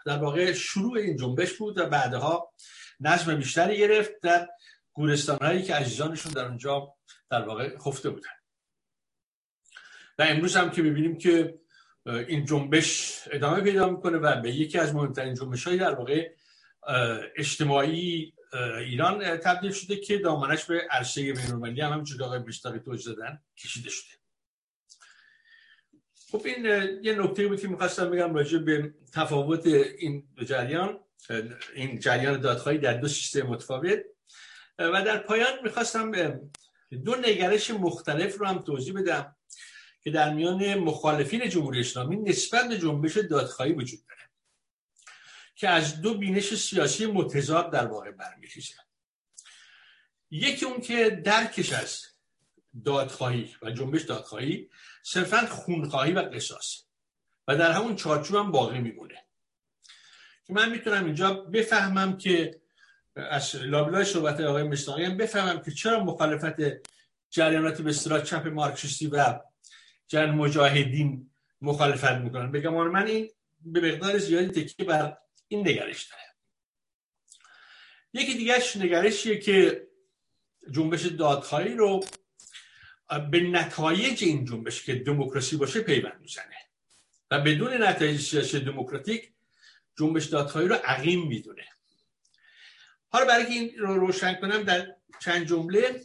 در 0.05 0.17
واقع 0.17 0.53
شروع 0.53 0.97
این 0.97 1.17
جنبش 1.17 1.53
بود 1.53 1.77
و 1.77 1.85
بعدها 1.85 2.53
نظم 2.99 3.35
بیشتری 3.35 3.77
گرفت 3.77 4.11
در 4.21 4.47
گورستان 4.93 5.37
هایی 5.41 5.63
که 5.63 5.75
عزیزانشون 5.75 6.31
در 6.31 6.45
اونجا 6.45 6.95
در 7.29 7.41
واقع 7.41 7.77
خفته 7.77 8.09
بودن. 8.09 8.29
و 10.19 10.23
امروز 10.23 10.55
هم 10.55 10.71
که 10.71 10.81
می‌بینیم 10.81 11.17
که 11.17 11.59
این 12.05 12.45
جنبش 12.45 13.21
ادامه 13.31 13.61
پیدا 13.61 13.89
می‌کنه 13.89 14.17
و 14.17 14.41
به 14.41 14.51
یکی 14.51 14.77
از 14.77 14.95
مهمترین 14.95 15.33
جنبش 15.33 15.67
های 15.67 15.77
در 15.77 15.95
واقع 15.95 16.29
اجتماعی 17.37 18.33
ایران 18.53 19.37
تبدیل 19.37 19.71
شده 19.71 19.95
که 19.95 20.17
دامنش 20.17 20.63
به 20.63 20.87
عرصه 20.91 21.33
بین‌المللی 21.33 21.81
هم 21.81 21.91
همینجور 21.91 22.23
آقای 22.23 22.39
بیشتری 22.39 22.79
توجه 22.79 23.15
دادن 23.15 23.41
کشیده 23.57 23.89
شده. 23.89 24.17
خب 26.31 26.41
این 26.45 26.65
یه 27.03 27.13
نکته 27.13 27.47
بود 27.47 27.61
که 27.61 27.67
می‌خواستم 27.67 28.11
بگم 28.11 28.33
راجع 28.33 28.57
به 28.57 28.93
تفاوت 29.13 29.65
این 29.65 30.27
دو 30.35 30.45
جریان 30.45 30.99
این 31.75 31.99
جریان 31.99 32.41
دادخواهی 32.41 32.77
در 32.77 32.93
دو 32.93 33.07
سیستم 33.07 33.41
متفاوت. 33.41 33.99
و 34.79 35.03
در 35.03 35.17
پایان 35.17 35.53
می‌خواستم 35.63 36.11
دو 37.05 37.15
نگرش 37.15 37.71
مختلف 37.71 38.37
رو 38.37 38.45
هم 38.45 38.59
توضیح 38.59 38.93
بدم 38.93 39.35
که 40.03 40.11
در 40.11 40.33
میان 40.33 40.75
مخالفین 40.75 41.49
جمهوری 41.49 41.79
اسلامی 41.79 42.17
نسبت 42.17 42.69
به 42.69 42.77
جنبش 42.77 43.17
دادخواهی 43.17 43.73
وجود 43.73 43.99
داره. 44.09 44.16
که 45.57 45.69
از 45.69 46.01
دو 46.01 46.17
بینش 46.17 46.55
سیاسی 46.55 47.05
متضاد 47.05 47.71
در 47.71 47.87
واقع 47.87 48.11
برمیخیزه. 48.11 48.73
یکی 50.31 50.65
اون 50.65 50.81
که 50.81 51.09
درکش 51.09 51.73
از 51.73 52.05
دادخواهی 52.85 53.55
و 53.61 53.71
جنبش 53.71 54.01
دادخواهی 54.01 54.69
صرفا 55.03 55.45
خونخواهی 55.45 56.11
و 56.11 56.19
قصاص 56.19 56.83
و 57.47 57.57
در 57.57 57.71
همون 57.71 57.95
چارچوب 57.95 58.35
هم 58.35 58.51
باقی 58.51 58.79
میمونه. 58.79 59.25
که 60.47 60.53
من 60.53 60.69
می‌تونم 60.69 61.05
اینجا 61.05 61.33
بفهمم 61.33 62.17
که 62.17 62.61
از 63.15 63.55
لابلای 63.55 64.05
صحبت 64.05 64.41
آقای 64.41 64.63
مصداقی 64.63 65.05
هم 65.05 65.17
بفهمم 65.17 65.61
که 65.61 65.71
چرا 65.71 66.03
مخالفت 66.03 66.55
جریانات 67.29 67.81
به 67.81 67.89
اصطلاح 67.89 68.21
چپ 68.21 68.47
مارکسیستی 68.47 69.07
و 69.07 69.39
جن 70.07 70.29
مجاهدین 70.29 71.29
مخالفت 71.61 72.11
می‌کنن. 72.11 72.51
بگم 72.51 72.73
من 72.73 73.07
این 73.07 73.31
به 73.61 73.91
مقدار 73.91 74.17
زیادی 74.17 74.63
تکیه 74.63 74.85
بر 74.85 75.17
این 75.47 75.67
نگرش 75.67 76.03
داره. 76.03 76.21
یکی 78.13 78.33
دیگهش 78.33 78.77
نگرشیه 78.77 79.39
که 79.39 79.87
جنبش 80.71 81.05
دادخواهی 81.05 81.73
رو 81.73 82.05
به 83.31 83.39
نتایج 83.39 84.23
این 84.23 84.45
جنبش 84.45 84.83
که 84.83 84.95
دموکراسی 84.95 85.57
باشه 85.57 85.81
پیوند 85.81 86.21
می‌زنه. 86.21 86.57
و 87.31 87.41
بدون 87.41 87.83
نتایج 87.83 88.21
سیاسی 88.21 88.59
دموکراتیک 88.59 89.31
جنبش 89.99 90.25
دادخواهی 90.25 90.67
رو 90.67 90.75
عقیم 90.75 91.27
می‌دونه. 91.27 91.65
حالا 93.09 93.25
برای 93.25 93.45
که 93.45 93.51
این 93.51 93.77
رو 93.77 93.95
روشن 93.99 94.33
کنم 94.33 94.63
در 94.63 94.95
چند 95.19 95.47
جمله 95.47 96.01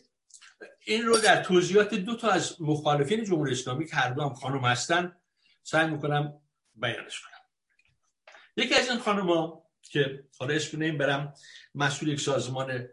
این 0.84 1.03
رو 1.03 1.18
در 1.18 1.43
توضیحات 1.43 1.95
دو 1.95 2.16
تا 2.16 2.30
از 2.30 2.62
مخالفین 2.62 3.24
جمهوری 3.24 3.53
اسلامی 3.53 3.86
که 3.86 3.97
هر 3.97 4.11
دو 4.11 4.22
هم 4.22 4.34
خانم 4.34 4.64
هستن 4.64 5.16
سعی 5.62 5.90
می‌کنم 5.90 6.40
بیانش 6.74 7.20
کنم. 7.20 7.41
یکی 8.57 8.74
از 8.74 8.88
این 8.88 8.98
خانم 8.98 9.26
ها 9.26 9.66
که 9.82 10.24
حالا 10.38 10.55
اسم 10.55 10.82
نیم 10.82 10.98
برم 10.98 11.34
مسئول 11.74 12.09
یک 12.09 12.20
سازمان 12.20 12.88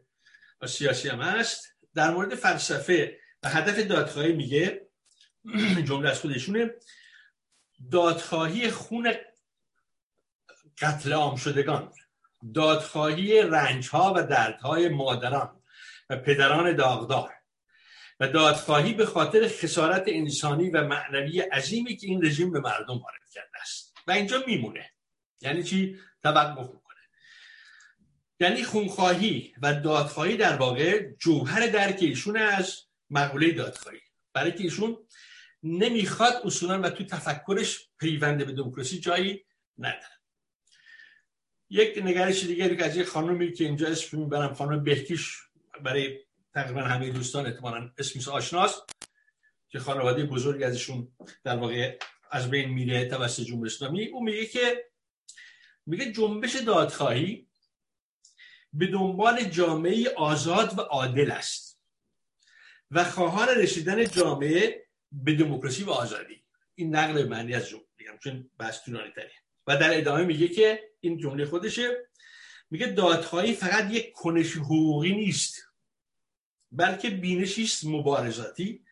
سیاسی 0.67 1.09
هم 1.09 1.21
هست 1.21 1.73
در 1.95 2.11
مورد 2.11 2.35
فلسفه 2.35 3.19
و 3.43 3.49
هدف 3.49 3.79
دادخواهی 3.79 4.33
میگه 4.33 4.87
جمله 5.87 6.09
از 6.09 6.19
خودشونه 6.19 6.69
دادخواهی 7.91 8.71
خون 8.71 9.13
قتل 10.81 11.13
عام 11.13 11.35
شدگان 11.35 11.93
دادخواهی 12.53 13.41
رنج 13.41 13.87
ها 13.87 14.13
و 14.15 14.23
دردهای 14.23 14.89
مادران 14.89 15.61
و 16.09 16.17
پدران 16.17 16.75
داغدار 16.75 17.33
و 18.19 18.27
دادخواهی 18.27 18.93
به 18.93 19.05
خاطر 19.05 19.47
خسارت 19.47 20.03
انسانی 20.07 20.69
و 20.69 20.83
معنوی 20.83 21.41
عظیمی 21.41 21.97
که 21.97 22.07
این 22.07 22.25
رژیم 22.25 22.51
به 22.51 22.59
مردم 22.59 22.97
وارد 22.97 23.29
کرده 23.33 23.61
است. 23.61 23.93
و 24.07 24.11
اینجا 24.11 24.43
میمونه. 24.47 24.91
یعنی 25.41 25.63
چی؟ 25.63 25.99
توقف 26.23 26.67
می‌کنه. 26.67 26.99
یعنی 28.39 28.63
خونخواهی 28.63 29.53
و 29.61 29.73
دادخواهی 29.73 30.37
در 30.37 30.55
واقع 30.55 31.11
جوهر 31.19 31.67
درک 31.67 31.97
ایشون 32.01 32.37
از 32.37 32.81
مقوله 33.09 33.51
دادخواهی. 33.51 33.99
برای 34.33 34.51
که 34.51 34.63
ایشون 34.63 34.97
نمی‌خواد 35.63 36.33
اصولا 36.43 36.81
و 36.81 36.89
تو 36.89 37.03
تفکرش 37.03 37.89
پیونده 37.99 38.45
به 38.45 38.51
دموکراسی 38.51 38.99
جایی 38.99 39.45
نداره 39.77 40.19
یک 41.69 41.97
نگرش 42.03 42.43
دیگری 42.43 42.77
که 42.77 42.85
از 42.85 42.97
یک 42.97 43.07
خانومی 43.07 43.53
که 43.53 43.63
اینجا 43.63 43.87
اسم 43.87 44.19
می‌برم 44.19 44.53
خانم 44.53 44.83
بهکیش 44.83 45.37
برای 45.83 46.19
تقریبا 46.53 46.81
همه 46.81 47.09
دوستان 47.09 47.45
احتمالا 47.45 47.91
اسمش 47.97 48.27
آشناست 48.27 48.81
که 49.69 49.79
خانواده 49.79 50.23
بزرگی 50.23 50.63
ازشون 50.63 51.07
در 51.43 51.55
واقع 51.55 51.99
از 52.31 52.49
بین 52.49 52.69
میره 52.69 53.05
توسط 53.05 53.43
جمهوری 53.43 53.71
اسلامی. 53.71 54.07
او 54.07 54.23
میگه 54.23 54.45
که 54.45 54.88
میگه 55.89 56.11
جنبش 56.11 56.55
دادخواهی 56.55 57.47
به 58.73 58.87
دنبال 58.87 59.43
جامعه 59.43 60.13
آزاد 60.17 60.79
و 60.79 60.81
عادل 60.81 61.31
است 61.31 61.79
و 62.91 63.03
خواهان 63.03 63.47
رسیدن 63.47 64.05
جامعه 64.05 64.85
به 65.11 65.35
دموکراسی 65.35 65.83
و 65.83 65.89
آزادی. 65.89 66.43
این 66.75 66.95
نقل 66.95 67.27
معنی 67.27 67.53
از 67.53 67.69
جمله 67.69 67.83
میگم 67.97 68.17
چون 68.23 68.49
بحث 68.57 68.83
طولانی 68.83 69.11
و 69.67 69.77
در 69.77 69.97
ادامه 69.97 70.23
میگه 70.23 70.47
که 70.47 70.89
این 70.99 71.17
جمله 71.17 71.45
خودشه 71.45 72.09
میگه 72.69 72.87
دادخواهی 72.87 73.53
فقط 73.53 73.91
یک 73.91 74.11
کنش 74.11 74.57
حقوقی 74.57 75.15
نیست 75.15 75.65
بلکه 76.71 77.09
بینشی 77.09 77.63
است 77.63 77.85
مبارزاتی. 77.85 78.83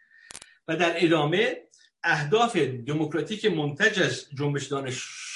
و 0.68 0.76
در 0.76 1.06
ادامه 1.06 1.64
اهداف 2.04 2.56
دموکراتیک 2.58 3.46
منتج 3.46 4.00
از 4.00 4.30
جنبش 4.30 4.68
دانش 4.68 5.27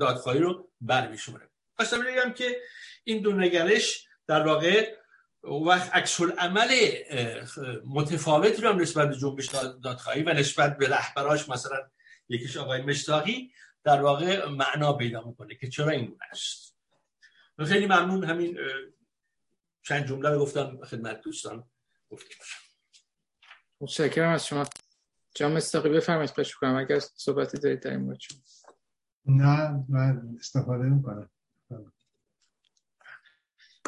دادخواهی 0.00 0.38
رو 0.38 0.70
برمیشماره 0.80 1.48
پس 1.78 1.94
بگم 1.94 2.32
که 2.32 2.60
این 3.04 3.22
دو 3.22 3.32
نگرش 3.32 4.08
در 4.26 4.46
واقع 4.46 4.94
وقت 5.42 5.94
عکس 5.94 6.20
عمل 6.20 6.68
متفاوتی 7.84 8.62
رو 8.62 8.68
هم 8.68 8.80
نسبت 8.80 9.08
به 9.08 9.16
جنبش 9.16 9.48
دادخواهی 9.82 10.22
و 10.22 10.32
نسبت 10.32 10.78
به 10.78 10.88
رهبراش 10.88 11.48
مثلا 11.48 11.90
یکیش 12.28 12.56
آقای 12.56 12.82
مشتاقی 12.82 13.52
در 13.84 14.02
واقع 14.02 14.48
معنا 14.48 14.92
پیدا 14.92 15.22
می‌کنه 15.22 15.54
که 15.54 15.68
چرا 15.68 15.90
این 15.90 16.18
است 16.30 16.76
خیلی 17.66 17.86
ممنون 17.86 18.24
همین 18.24 18.58
چند 19.82 20.06
جمله 20.06 20.38
گفتم 20.38 20.84
خدمت 20.84 21.20
دوستان. 21.20 21.64
گفتیم 22.10 22.36
متشکرم 23.80 24.32
از 24.32 24.46
شما. 24.46 24.64
جام 25.34 25.52
مستاقی 25.52 25.88
بفرمایید 25.88 26.30
خواهش 26.30 26.54
کنم 26.54 26.76
اگر 26.76 26.98
صحبتی 26.98 27.58
دارید 27.58 27.80
در 27.80 27.90
این 27.90 28.00
مورد 28.00 28.18
نه 29.28 29.84
من 29.88 30.36
استفاده 30.38 30.84
می‌کنم. 30.84 31.30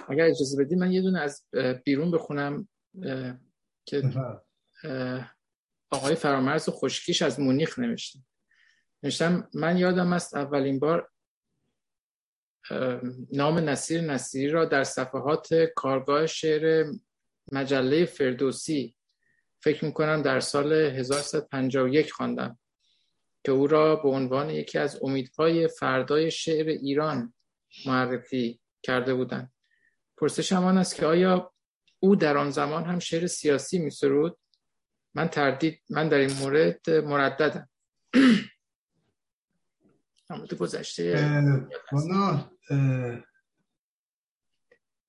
اگر 0.09 0.25
اجازه 0.25 0.65
بدید 0.65 0.79
من 0.79 0.93
یه 0.93 1.03
دونه 1.03 1.21
از 1.21 1.45
بیرون 1.85 2.11
بخونم 2.11 2.69
که 3.85 4.03
آقای 5.91 6.15
فرامرز 6.15 6.69
خشکیش 6.69 7.23
از 7.23 7.41
مونیخ 7.41 7.79
نوشته. 7.79 8.19
نوشتم 9.03 9.49
من 9.55 9.77
یادم 9.77 10.13
است 10.13 10.37
اولین 10.37 10.79
بار 10.79 11.11
نام 13.33 13.59
نصیر 13.59 14.01
نصیری 14.01 14.49
را 14.49 14.65
در 14.65 14.85
صفحات 14.85 15.55
کارگاه 15.77 16.27
شعر 16.27 16.93
مجله 17.53 18.05
فردوسی 18.05 18.97
فکر 19.63 19.85
می‌کنم 19.85 20.23
در 20.23 20.41
سال 20.41 20.73
1151 20.73 22.13
خواندم. 22.13 22.59
که 23.45 23.53
او 23.53 23.67
را 23.67 23.97
به 23.97 24.09
عنوان 24.09 24.51
یکی 24.51 24.79
از 24.79 24.99
امیدهای 25.03 25.69
فردای 25.69 26.31
شعر 26.31 26.67
ایران 26.69 27.35
معرفی 27.87 28.61
کرده 28.83 29.15
بودند. 29.15 29.53
پرسش 30.17 30.53
آن 30.53 30.79
است 30.79 30.95
که 30.95 31.07
آیا 31.07 31.53
او 32.01 32.17
در 32.17 32.37
آن 32.37 32.51
زمان 32.51 32.85
هم 32.85 32.99
شعر 32.99 33.27
سیاسی 33.27 33.79
می 33.79 33.91
سرود؟ 33.91 34.39
من 35.15 35.29
تردید 35.29 35.83
من 35.91 36.09
در 36.09 36.19
این 36.19 36.33
مورد 36.33 36.91
مرددم. 36.91 37.69
مورد 40.31 40.55
گذشته 40.55 41.03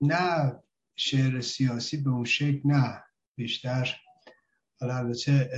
نه 0.02 0.64
شعر 0.96 1.42
سیاسی 1.42 1.98
به 1.98 2.10
اون 2.10 2.26
شکل 2.26 2.62
نه 2.66 3.04
بیشتر 3.36 3.98
حالا 4.82 4.98
البته 4.98 5.50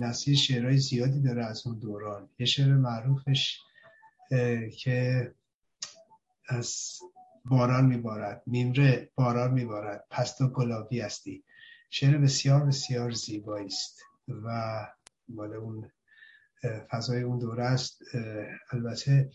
نصیر 0.00 0.36
شعرهای 0.36 0.78
زیادی 0.78 1.20
داره 1.20 1.44
از 1.44 1.66
اون 1.66 1.78
دوران. 1.78 2.28
یه 2.38 2.46
شعر 2.46 2.74
معروفش 2.74 3.60
که 4.78 5.30
از 6.48 6.98
باران 7.44 7.86
میبارد. 7.86 8.42
میمره 8.46 9.10
باران 9.14 9.54
میبارد. 9.54 10.04
پس 10.10 10.36
تو 10.36 10.48
گلابی 10.48 11.00
هستی. 11.00 11.44
شعر 11.90 12.18
بسیار 12.18 12.64
بسیار 12.64 13.10
زیبایی 13.10 13.66
است 13.66 14.02
و 14.28 14.86
مال 15.28 15.54
اون 15.54 15.90
فضای 16.90 17.22
اون 17.22 17.38
دوره 17.38 17.64
است. 17.64 18.02
البته 18.72 19.30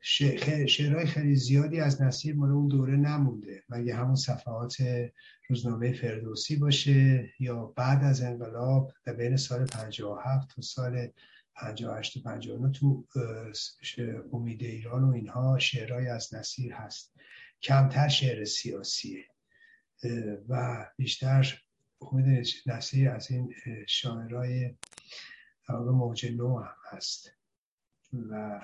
شعرهای 0.00 1.06
خیلی 1.06 1.36
زیادی 1.36 1.80
از 1.80 2.02
نصیر 2.02 2.34
مال 2.34 2.50
اون 2.50 2.68
دوره 2.68 2.96
نمونده. 2.96 3.62
مگه 3.68 3.94
همون 3.94 4.14
صفحات 4.14 4.76
روزنامه 5.48 5.92
فردوسی 5.92 6.56
باشه 6.56 7.30
یا 7.40 7.64
بعد 7.64 8.04
از 8.04 8.22
انقلاب 8.22 8.92
در 9.04 9.12
بین 9.12 9.36
سال 9.36 9.66
57 9.66 10.54
تا 10.54 10.62
سال 10.62 11.08
58 11.54 12.16
و 12.16 12.20
59 12.20 12.72
تو 12.72 13.06
امید 14.32 14.62
ایران 14.62 15.04
و 15.04 15.12
اینها 15.12 15.58
شعرهای 15.58 16.08
از 16.08 16.34
نصیر 16.34 16.72
هست. 16.72 17.14
کمتر 17.62 18.08
شعر 18.08 18.44
سیاسیه. 18.44 19.24
و 20.48 20.86
بیشتر 20.96 21.62
امید 22.00 22.46
نصیر 22.66 23.10
از 23.10 23.30
این 23.30 23.54
شاعرهای 23.86 24.74
موج 25.68 26.26
نو 26.32 26.58
هم 26.58 26.76
هست. 26.90 27.32
و 28.12 28.60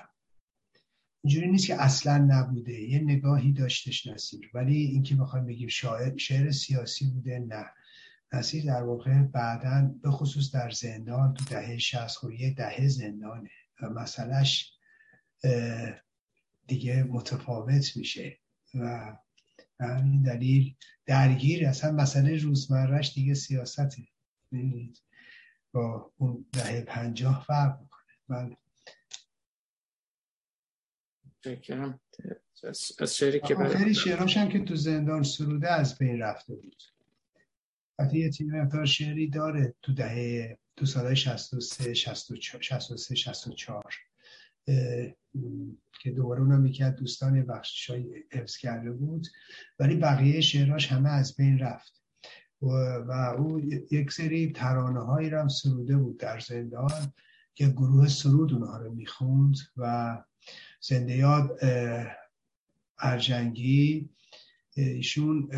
اینجوری 1.25 1.47
نیست 1.47 1.67
که 1.67 1.81
اصلا 1.81 2.17
نبوده. 2.17 2.81
یه 2.81 2.99
نگاهی 2.99 3.51
داشتش 3.51 4.07
نصیر. 4.07 4.51
ولی 4.53 4.77
اینکه 4.77 5.15
بخوایم 5.15 5.45
بگیم 5.45 5.67
شاعر 5.67 6.17
شعر 6.17 6.51
سیاسی 6.51 7.05
بوده 7.05 7.39
نه. 7.39 7.65
نصیر 8.33 8.65
در 8.65 8.83
واقع 8.83 9.21
بعدا 9.21 9.95
به 10.01 10.11
خصوص 10.11 10.55
در 10.55 10.69
زندان 10.69 11.33
تو 11.33 11.45
دهه 11.45 11.77
شست 11.77 12.23
و 12.23 12.31
یه 12.31 12.53
دهه 12.53 12.87
زندانه 12.87 13.49
و 13.81 13.89
مسئلهش 13.89 14.71
دیگه 16.67 17.03
متفاوت 17.03 17.97
میشه. 17.97 18.37
و 18.75 19.13
همین 19.79 20.21
دلیل 20.21 20.75
درگیر 21.05 21.67
اصلا 21.67 21.91
مسئله 21.91 22.37
روزمرهش 22.37 23.11
دیگه 23.13 23.33
سیاسته. 23.33 24.07
با 25.71 26.11
اون 26.17 26.45
دهه 26.51 26.81
پنجاه 26.81 27.43
فرق 27.47 27.79
می‌کنه. 27.81 28.57
بله 31.45 31.99
از 32.99 33.17
شعری 33.17 33.39
که 33.39 33.55
خیلی 33.55 33.93
شعراش 33.93 34.37
هم 34.37 34.49
که 34.49 34.59
تو 34.59 34.75
زندان 34.75 35.23
سروده 35.23 35.71
از 35.71 35.97
بین 35.97 36.19
رفته 36.19 36.55
بود. 36.55 36.83
حتی 37.99 38.19
یه 38.19 38.29
تیم 38.29 38.51
مقدار 38.51 38.85
شعری 38.85 39.29
داره 39.29 39.75
تو 39.81 39.93
دهه 39.93 40.57
تو 40.75 40.85
سالهای 40.85 41.15
63 41.15 41.93
63 41.93 43.15
64 43.15 43.95
که 46.01 46.11
دوباره 46.15 46.41
اونا 46.41 46.57
می‌کرد 46.57 46.95
دوستان 46.95 47.45
بخشش 47.45 47.89
های 47.89 48.23
حفظ 48.31 48.57
کرده 48.57 48.91
بود. 48.91 49.27
ولی 49.79 49.95
بقیه 49.95 50.41
شعراش 50.41 50.91
همه 50.91 51.09
از 51.09 51.35
بین 51.35 51.59
رفت. 51.59 52.01
و, 52.61 52.67
و 53.07 53.11
او 53.37 53.59
یک 53.91 54.11
سری 54.11 54.51
ترانه 54.51 54.99
هایی 54.99 55.29
رو 55.29 55.39
هم 55.39 55.47
سروده 55.47 55.97
بود 55.97 56.17
در 56.19 56.39
زندان 56.39 57.13
که 57.55 57.67
گروه 57.67 58.07
سرود 58.07 58.53
اونها 58.53 58.77
رو 58.77 58.93
می‌خوند 58.93 59.55
و 59.77 60.17
زنده 60.81 61.15
یاد 61.15 61.59
ارجنگی 62.99 64.09
ایشون 64.75 65.49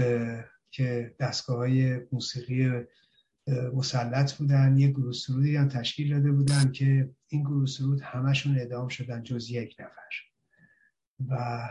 که 0.72 1.16
دستگاه 1.20 1.58
های 1.58 2.02
موسیقی 2.12 2.84
مسلط 3.74 4.34
بودن 4.34 4.78
یه 4.78 4.88
گروه 4.88 5.14
سرودی 5.14 5.56
هم 5.56 5.70
تشکیل 5.70 6.10
داده 6.10 6.32
بودن 6.32 6.72
که 6.72 7.10
این 7.28 7.44
گروه 7.44 7.66
سرود 7.66 8.02
همشون 8.02 8.58
اعدام 8.60 8.88
شدن 8.88 9.24
جز 9.24 9.50
یک 9.50 9.76
نفر. 9.80 10.08
و 11.30 11.70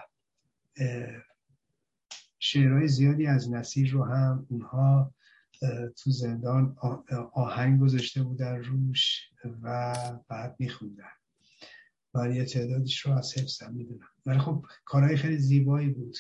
شعرهای 2.39 2.89
زیادی 2.89 3.27
از 3.27 3.51
نصیر 3.51 3.91
رو 3.91 4.05
هم 4.05 4.47
اونها 4.51 5.15
تو 5.97 6.11
زندان 6.11 6.77
آهنگ 7.33 7.81
گذاشته 7.81 8.23
بودن 8.23 8.57
روش 8.65 9.31
و 9.63 9.95
بعد 10.29 10.57
میخوندن. 10.59 11.11
و 12.17 12.31
یه 12.31 12.45
تعدادش 12.45 13.01
رو 13.01 13.13
از 13.13 13.39
حفظم 13.39 13.73
می‌دونم. 13.73 14.09
ولی 14.27 14.39
خب 14.39 14.67
کارهای 14.85 15.17
خیلی 15.17 15.39
زیبایی 15.39 15.89
بود. 15.89 16.17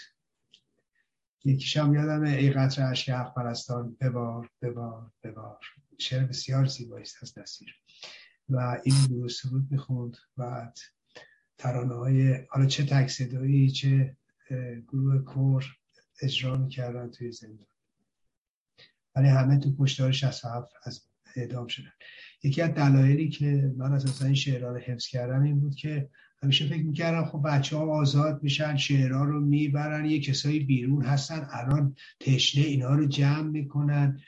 یکیش 1.44 1.76
هم 1.76 1.94
یادمه 1.94 2.30
ای 2.30 2.50
قطر 2.50 2.82
عشق 2.82 3.12
حق 3.12 3.34
پرستان. 3.34 3.96
ببار 4.00 4.50
ببار 4.62 5.10
ببار. 5.22 5.60
شعر 5.98 6.24
بسیار 6.24 6.66
زیبایی 6.66 7.02
است 7.02 7.16
از 7.22 7.38
نصیر 7.38 7.74
و 8.48 8.80
این 8.84 9.06
گروه 9.08 9.28
سرود 9.28 9.66
می‌خوند. 9.70 10.16
بعد 10.36 10.78
ترانه 11.58 11.94
های 11.94 12.46
حالا 12.50 12.66
چه 12.66 12.84
تک 12.84 13.06
چه 13.72 14.16
گروه 14.88 15.18
کور 15.18 15.64
اجرا 16.22 16.56
می‌کردن 16.56 17.10
توی 17.10 17.32
زندان. 17.32 17.66
ولی 19.16 19.28
همه 19.28 19.58
تو 19.58 19.76
کشتار 19.78 20.12
67 20.12 20.72
از 20.82 21.06
اعدام 21.36 21.66
شدن. 21.66 21.92
یکی 22.46 22.62
از 22.62 22.70
دلایلی 22.70 23.28
که 23.28 23.74
من 23.76 23.92
از 23.92 24.22
این 24.22 24.34
شعرها 24.34 24.70
رو 24.70 24.78
حفظ 24.78 25.06
کردم 25.06 25.42
این 25.42 25.60
بود 25.60 25.74
که 25.74 26.08
همیشه 26.42 26.66
فکر 26.66 26.82
می‌کردم 26.82 27.24
خب 27.24 27.42
بچه 27.46 27.76
ها 27.76 27.84
آزاد 27.84 28.42
میشن 28.42 28.76
شعرها 28.76 29.24
رو 29.24 29.40
می‌برن 29.40 30.04
یه 30.04 30.20
کسایی 30.20 30.60
بیرون 30.60 31.04
هستن 31.04 31.46
الان 31.50 31.94
تشنه 32.20 32.64
اینا 32.64 32.94
رو 32.94 33.06
جمع 33.06 33.50
می‌کنن. 33.50 34.20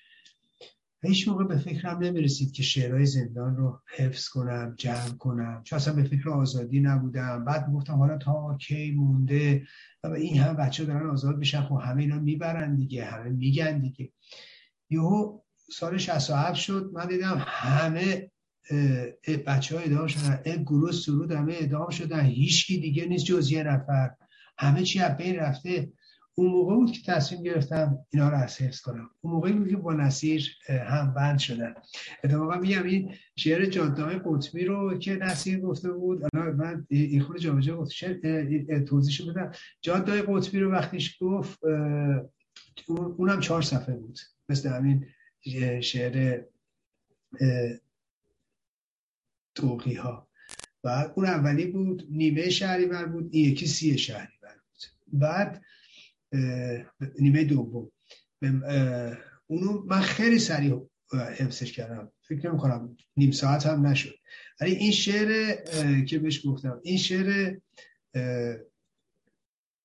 هیچ 1.03 1.29
موقع 1.29 1.45
به 1.45 1.59
فکرم 1.59 1.99
نمی‌رسید 1.99 2.53
که 2.53 2.63
شعرهای 2.63 3.07
زندان 3.07 3.57
رو 3.57 3.81
حفظ 3.97 4.29
کنم 4.29 4.75
جمع 4.77 5.17
کنم. 5.19 5.63
چون 5.65 5.77
اصلا 5.77 5.95
به 5.95 6.03
فکر 6.03 6.31
آزادی 6.31 6.81
نبودم. 6.81 7.45
بعد 7.45 7.73
گفتم 7.73 7.95
حالا 7.95 8.19
تا 8.19 8.57
کی 8.61 8.91
مونده؟ 8.91 9.63
و 10.05 10.07
این 10.07 10.39
هم 10.39 10.57
بچه 10.57 10.85
دارن 10.85 11.11
آزاد 11.11 11.39
میشن 11.39 11.63
خب 11.63 11.81
همه 11.85 12.03
اینا 12.03 12.19
می‌برن 12.19 12.75
دیگه 12.77 13.05
همه 13.05 13.31
میگن 13.31 13.79
دیگه. 13.79 14.13
یهو 14.91 15.39
سال 15.71 15.99
67 15.99 16.55
شد. 16.55 16.91
من 16.93 17.07
دیدم 17.07 17.45
همه 17.47 18.31
بچه 19.47 19.77
ها 19.77 19.83
ادام 19.83 20.07
شدن. 20.07 20.41
این 20.45 20.63
گروه 20.63 20.93
سرود 20.93 21.33
همه 21.33 21.55
ادام 21.57 21.91
شدن. 21.91 22.25
هیچکی 22.25 22.81
دیگه 22.81 23.05
نیست 23.05 23.25
جز 23.25 23.51
یه 23.51 23.63
نفر. 23.63 24.11
همه 24.59 24.83
چی 24.83 25.01
از 25.01 25.17
بین 25.17 25.37
رفته. 25.37 25.93
اون 26.35 26.51
موقع 26.51 26.75
بود 26.75 26.93
که 26.93 27.13
تصمیم 27.13 27.43
گرفتم 27.43 27.99
اینا 28.11 28.29
رو 28.29 28.37
از 28.37 28.63
حفظ 28.63 28.81
کنم. 28.81 29.11
اون 29.21 29.33
موقعی 29.35 29.53
بود 29.53 29.69
که 29.69 29.77
با 29.77 29.93
نصیر 29.93 30.49
هم 30.69 31.15
بند 31.15 31.39
شدن. 31.39 31.75
اتفاقا 32.25 32.57
میگم 32.57 32.83
این 32.83 33.15
شعر 33.37 33.67
جادای 33.67 34.21
قطبی 34.25 34.65
رو 34.65 34.99
که 34.99 35.17
نصیر 35.17 35.61
گفته 35.61 35.93
بود. 35.93 36.23
من 36.35 36.87
این 36.89 37.23
خود 37.23 37.39
جا 37.39 37.77
گفت 37.77 37.93
توضیحش 38.87 39.21
بدم. 39.21 39.53
جادای 39.83 40.23
قطبی 40.23 40.61
رو 40.61 40.73
وقتیش 40.73 41.17
گفت 41.21 41.59
اونم 42.89 43.41
چهار 43.41 43.63
صفحه 43.63 43.95
بود. 43.95 44.19
مثل 44.49 44.69
همین 44.69 45.07
شعر 45.81 46.45
توقی 49.55 49.95
ها 49.95 50.29
و 50.85 51.13
اون 51.17 51.27
اولی 51.27 51.67
بود 51.67 52.07
نیمه 52.11 52.51
شهری 52.51 52.87
بر 52.87 53.07
بود 53.07 53.29
این 53.33 53.51
یکی 53.51 53.67
سی 53.67 53.99
شهری 53.99 54.33
بر 54.43 54.55
بود. 54.55 54.83
بعد 55.13 55.65
نیمه 57.19 57.45
دوم. 57.45 57.93
اونو 59.47 59.85
من 59.87 60.01
خیلی 60.01 60.39
سریع 60.39 60.89
حفظش 61.13 61.73
کردم. 61.73 62.13
فکر 62.23 62.49
نمی 62.49 62.59
کنم 62.59 62.97
نیم 63.17 63.31
ساعت 63.31 63.67
هم 63.67 63.87
نشد. 63.87 64.15
ولی 64.61 64.75
این 64.75 64.93
شعر 64.93 65.55
که 66.05 66.19
بهش 66.19 66.47
گفتم 66.47 66.81
این 66.85 66.99
شعر 66.99 67.59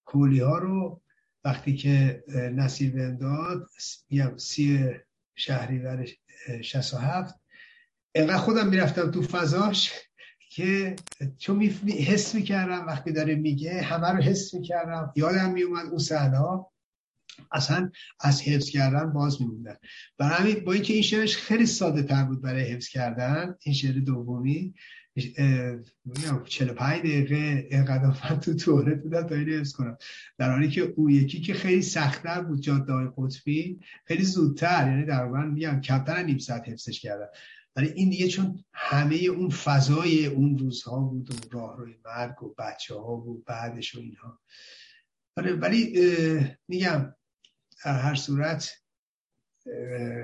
کولی 0.05 0.39
ها 0.39 0.57
رو 0.57 1.01
وقتی 1.45 1.75
که 1.75 2.23
نصیب 2.55 3.19
داد 3.19 3.69
میگم 4.09 4.37
سی 4.37 4.89
شهریور 5.35 6.07
67 6.61 7.35
اینقدر 8.15 8.37
خودم 8.37 8.67
می‌رفتم 8.67 9.11
تو 9.11 9.21
فضاش 9.21 9.91
که 10.49 10.95
چون 11.37 11.57
می 11.57 11.91
حس 11.91 12.35
می‌کردم 12.35 12.87
وقتی 12.87 13.11
داره 13.11 13.35
میگه 13.35 13.81
همه 13.81 14.09
رو 14.09 14.21
حس 14.21 14.53
می‌کردم. 14.53 15.13
یادم 15.15 15.51
میومد 15.51 15.85
اون 15.85 15.97
صحنه 15.97 16.65
اصلا 17.51 17.91
از 18.19 18.41
حفظ 18.41 18.69
کردن 18.69 19.13
باز 19.13 19.41
میموندن 19.41 19.75
برای 20.17 20.51
همین 20.51 20.65
با 20.65 20.73
اینکه 20.73 20.93
این 20.93 21.01
شعرش 21.01 21.37
خیلی 21.37 21.65
ساده 21.65 22.03
تر 22.03 22.23
بود 22.23 22.41
برای 22.41 22.63
حفظ 22.63 22.87
کردن 22.87 23.55
این 23.65 23.75
شعر 23.75 23.99
دومی 23.99 24.73
45 25.15 26.99
دقیقه 26.99 27.67
اینقدر 27.71 28.35
تو 28.35 28.53
توره 28.53 28.95
بودن 28.95 29.27
تا 29.27 29.35
این 29.35 29.49
حفظ 29.49 29.71
کنم. 29.71 29.97
در 30.37 30.51
حالی 30.51 30.69
که 30.69 30.81
او 30.81 31.11
یکی 31.11 31.41
که 31.41 31.53
خیلی 31.53 31.81
سختتر 31.81 32.41
بود 32.41 32.61
جاده 32.61 32.93
های 32.93 33.07
قطبی 33.17 33.79
خیلی 34.05 34.23
زودتر 34.23 34.87
یعنی 34.87 35.05
در 35.05 35.23
واقع 35.25 35.45
میگم 35.45 35.81
کمتر 35.81 36.23
نیم 36.23 36.37
ساعت 36.37 36.69
حفظش 36.69 36.99
کردن 36.99 37.27
ولی 37.75 37.87
این 37.87 38.09
دیگه 38.09 38.27
چون 38.27 38.63
همه 38.73 39.15
اون 39.15 39.49
فضای 39.49 40.25
اون 40.25 40.57
روزها 40.57 40.99
بود 40.99 41.31
و 41.31 41.57
راه 41.57 41.77
روی 41.77 41.95
مرگ 42.05 42.43
و 42.43 42.53
بچه 42.57 42.95
ها 42.95 43.15
و 43.15 43.43
بعدش 43.45 43.95
و 43.95 43.99
اینها. 43.99 44.39
آره، 45.37 45.53
ولی 45.53 45.93
میگم 46.67 47.15
در 47.85 47.99
هر 47.99 48.15
صورت 48.15 48.83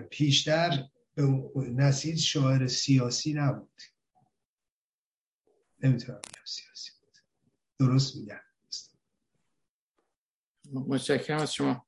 پیشتر 0.09 0.83
نسید 1.55 2.17
شاعر 2.17 2.67
سیاسی 2.67 3.33
نبود. 3.33 3.81
نمی‌تونم 5.83 6.17
بگم 6.17 6.45
سیاسی 6.45 6.91
بود. 7.01 7.17
درست 7.79 8.15
میگم. 8.15 8.39
متشکرم 10.73 11.39
از 11.39 11.53
شما. 11.53 11.87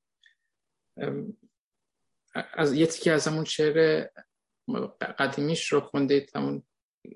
از 2.54 2.74
یه 2.74 2.86
تیکی 2.86 3.10
از 3.10 3.28
همون 3.28 3.46
شعر 3.46 4.08
قدیمیش 5.20 5.72
رو 5.72 5.80
خوندید 5.82 6.32
همون 6.36 6.64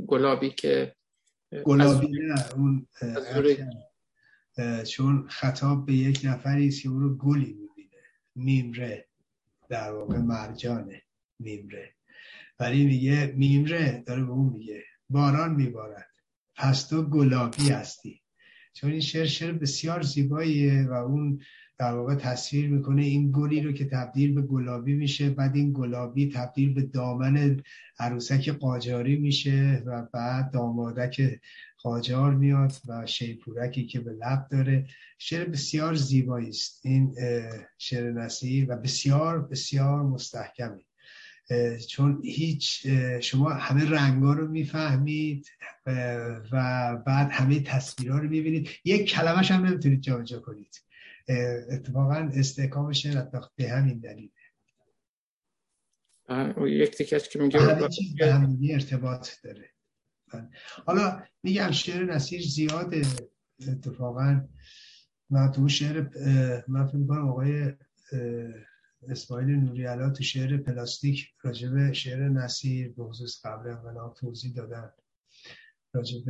گلابی 0.08 0.50
که 0.50 0.96
گلابی 1.66 2.08
نه 2.08 2.54
اون 2.54 2.88
چون 4.84 5.28
خطاب 5.28 5.86
به 5.86 5.94
یک 5.94 6.22
نفری 6.24 6.72
که 6.72 6.90
او 6.90 7.00
رو 7.00 7.18
گلی 7.18 7.54
می‌بینه. 7.54 8.04
میمره 8.36 9.08
در 9.70 9.92
واقع 9.92 10.18
مرجانه 10.18 11.02
میمره 11.40 11.96
ولی 12.60 12.86
میگه 12.86 13.34
میمره 13.38 14.04
داره 14.08 14.24
به 14.24 14.32
اون 14.32 14.54
میگه. 14.54 14.84
باران 15.10 15.56
میبارد. 15.56 16.15
پس 16.58 16.84
تو 16.84 17.04
گلابی 17.04 17.70
هستی. 17.70 18.22
چون 18.74 18.92
این 18.92 19.00
شعر 19.00 19.26
شعر 19.26 19.52
بسیار 19.52 20.02
زیباییه 20.02 20.88
و 20.90 20.94
اون 20.94 21.40
در 21.78 21.94
واقع 21.94 22.16
تصویر 22.16 22.70
می‌کنه 22.70 23.04
این 23.04 23.32
گلی 23.32 23.62
رو 23.62 23.72
که 23.72 23.86
تبدیل 23.86 24.36
به 24.36 24.42
گلابی 24.42 24.94
میشه 24.94 25.30
بعد 25.30 25.56
این 25.56 25.74
گلابی 25.74 26.32
تبدیل 26.32 26.74
به 26.74 26.82
دامن 26.82 27.64
عروسک 28.00 28.50
قاجاری 28.50 29.18
میشه 29.18 29.84
و 29.86 30.08
بعد 30.14 30.52
دامادک 30.52 31.40
قاجار 31.78 32.36
میاد 32.36 32.74
و 32.88 33.06
شیپورکی 33.06 33.86
که 33.88 34.00
به 34.00 34.12
لب 34.12 34.48
داره. 34.52 34.88
شعر 35.18 35.50
بسیار 35.50 35.96
زیبایی 35.96 36.50
است 36.50 36.86
این 36.86 37.16
شعر 37.78 38.12
نصیر 38.12 38.66
و 38.70 38.78
بسیار 38.78 39.42
بسیار 39.42 40.04
مستحکمه 40.04 40.82
چون 41.88 42.22
هیچ 42.24 42.88
شما 43.22 43.50
همه 43.50 43.90
رنگا 43.90 44.34
رو 44.34 44.48
می‌فهمید 44.48 45.48
و 46.52 46.96
بعد 47.06 47.32
همه 47.32 47.60
تصویرها 47.60 48.18
رو 48.18 48.30
می‌بینید. 48.30 48.70
یک 48.86 49.10
کلمش 49.10 49.52
هم 49.52 49.66
نمی‌تونید 49.66 50.02
جابجا 50.02 50.40
کنید. 50.40 50.82
اتفاقا 51.72 52.14
استحکام 52.34 52.92
شعر 52.92 53.26
به 53.56 53.70
همین 53.70 54.00
دلیله 54.00 54.30
یک 56.60 56.98
تیکش 56.98 57.30
که 57.30 57.40
میگه 57.40 57.60
همه 57.60 57.90
چیز 57.90 58.16
به 58.16 58.34
هم 58.34 58.60
ارتباط 58.72 59.30
داره. 59.44 59.70
حالا 60.86 61.24
میگم 61.44 61.72
شعر 61.72 62.04
نصیر 62.04 62.42
زیاده. 62.42 63.02
اتفاقا 63.68 64.42
من 65.30 65.52
تو 65.52 65.70
شعر 65.70 66.02
من 66.68 66.88
فکر 66.88 67.20
آقای 67.20 67.74
اسماعیل 69.10 69.48
نوری 69.48 70.12
تو 70.12 70.24
شعر 70.24 70.58
پلاستیک 70.58 71.28
راجب 71.42 71.92
شعر 71.92 72.30
نصیر 72.30 72.94
به 72.94 73.04
خصوص 73.04 73.46
قبل 73.46 73.70
انقلاب 73.70 74.14
توضیح 74.14 74.54
دادن. 74.54 74.92
راجب 75.94 76.24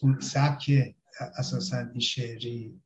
اون 0.00 0.20
سبک 0.20 0.94
اساسا 1.38 1.78
این 1.78 2.00
شعری 2.00 2.82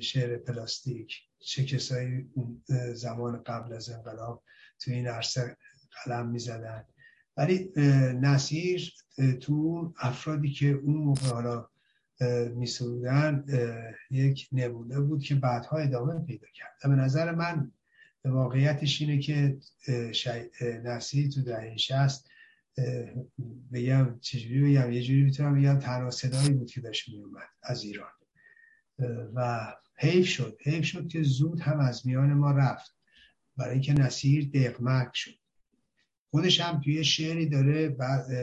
شعر 0.00 0.36
پلاستیک 0.36 1.20
چه 1.38 1.64
کسایی 1.64 2.30
زمان 2.94 3.42
قبل 3.42 3.72
از 3.72 3.90
انقلاب 3.90 4.44
تو 4.78 4.90
این 4.90 5.06
عرصه 5.06 5.56
قلم 6.04 6.28
می‌زدن. 6.28 6.84
ولی 7.36 7.72
نصیر 8.20 8.92
تو 9.40 9.94
افرادی 9.98 10.52
که 10.52 10.66
اون 10.66 10.96
موقع 10.96 11.26
حالا 11.26 11.68
میسرودن 12.54 13.44
یک 14.10 14.48
نمونه 14.52 15.00
بود 15.00 15.22
که 15.22 15.34
بعدها 15.34 15.76
ادامه 15.76 16.26
پیدا 16.26 16.46
کرد. 16.54 16.74
به 16.82 16.88
نظر 16.88 17.34
من 17.34 17.72
واقعیتش 18.24 19.00
اینه 19.00 19.18
که 19.18 19.58
نصیر 20.84 21.28
تو 21.28 21.42
دهه 21.42 21.76
شست 21.76 22.30
بگم 23.72 24.18
چجوری 24.20 24.60
بگم 24.60 24.92
یه 24.92 25.02
جوری 25.02 25.22
می‌تونم 25.22 25.60
بگم 25.60 25.78
تنها 25.78 26.10
صدایی 26.10 26.50
بود 26.50 26.70
که 26.70 26.80
داشت 26.80 27.08
میومد 27.08 27.48
از 27.62 27.82
ایران. 27.82 28.10
و 29.34 29.72
حیف 29.96 30.26
شد. 30.26 30.58
حیف 30.64 30.84
شد 30.84 31.08
که 31.08 31.22
زود 31.22 31.60
هم 31.60 31.80
از 31.80 32.06
میان 32.06 32.32
ما 32.32 32.50
رفت. 32.50 32.96
برای 33.56 33.72
اینکه 33.72 33.92
نصیر 33.92 34.50
دقمک 34.54 35.10
شد. 35.14 35.34
خودش 36.30 36.60
هم 36.60 36.80
توی 36.80 37.04
شعری 37.04 37.48
داره 37.48 37.96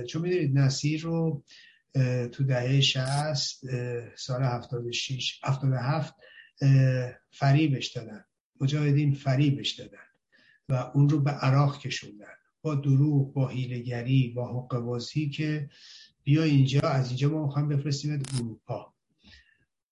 چون 0.03 0.21
می‌دونید 0.21 0.57
نصیر 0.57 1.01
رو 1.01 1.43
تو 2.31 2.43
دهه 2.43 2.81
60 2.81 3.65
سال 4.15 4.43
76 4.43 5.41
77 5.43 6.13
فریبش 7.31 7.87
دادن. 7.87 8.25
مجاهدین 8.61 9.13
فریبش 9.13 9.71
دادن 9.71 9.97
و 10.69 10.73
اون 10.73 11.09
رو 11.09 11.19
به 11.19 11.31
عراق 11.31 11.79
کشوندن. 11.79 12.25
با 12.61 12.75
دروغ 12.75 13.33
با 13.33 13.47
هیلگری 13.47 14.33
با 14.35 14.47
حقوازی 14.47 15.29
که 15.29 15.69
بیا 16.23 16.43
اینجا 16.43 16.79
از 16.79 17.07
اینجا 17.07 17.29
ما 17.29 17.45
می‌خوایم 17.45 17.67
بفرستیم 17.67 18.23
اروپا. 18.35 18.93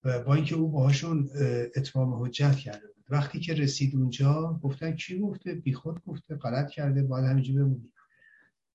و 0.03 0.23
با 0.23 0.35
اینکه 0.35 0.55
او 0.55 0.71
باهاشون 0.71 1.29
اتمام 1.75 2.23
حجت 2.23 2.55
کرده 2.55 2.87
بود. 2.87 3.05
وقتی 3.09 3.39
که 3.39 3.53
رسید 3.53 3.95
اونجا 3.95 4.59
گفتن 4.63 4.95
کی 4.95 5.19
گفته؟ 5.19 5.53
بیخود 5.53 6.03
گفته. 6.05 6.35
غلط 6.35 6.69
کرده. 6.69 7.03
باید 7.03 7.25
همینجا 7.25 7.53
بمونی 7.53 7.91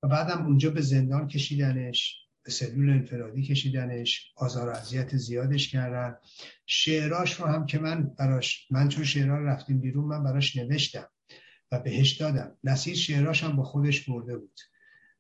و 0.03 0.09
بعدم 0.09 0.47
اونجا 0.47 0.70
به 0.70 0.81
زندان 0.81 1.29
کشیدنش. 1.29 2.24
به 2.45 2.51
سلول 2.51 2.91
انفرادی 2.91 3.43
کشیدنش 3.43 4.33
آزار 4.37 4.69
و 4.69 4.73
اذیت 4.73 5.17
زیادش 5.17 5.69
کردن. 5.69 6.17
شعراش 6.67 7.41
رو 7.41 7.47
هم 7.47 7.67
که 7.67 7.79
من 7.79 8.03
براش 8.19 8.67
من 8.71 8.89
چون 8.89 9.05
شعرها 9.05 9.39
رفتیم 9.39 9.81
بیرون 9.81 10.05
من 10.05 10.25
براش 10.25 10.57
نوشتم 10.57 11.09
و 11.73 11.79
بهش 11.79 12.13
دادم. 12.13 12.57
نصیر 12.65 12.95
شعراش 12.95 13.45
هم 13.45 13.57
با 13.57 13.63
خودش 13.63 14.09
برده 14.09 14.37
بود 14.37 14.61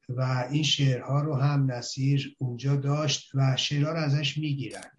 و 0.08 0.48
این 0.50 0.62
شعرها 0.62 1.22
رو 1.22 1.34
هم 1.34 1.72
نصیر 1.72 2.36
اونجا 2.38 2.76
داشت 2.76 3.30
و 3.34 3.56
شعرها 3.56 3.92
رو 3.92 3.98
ازش 3.98 4.38
می‌گیرن 4.38 4.90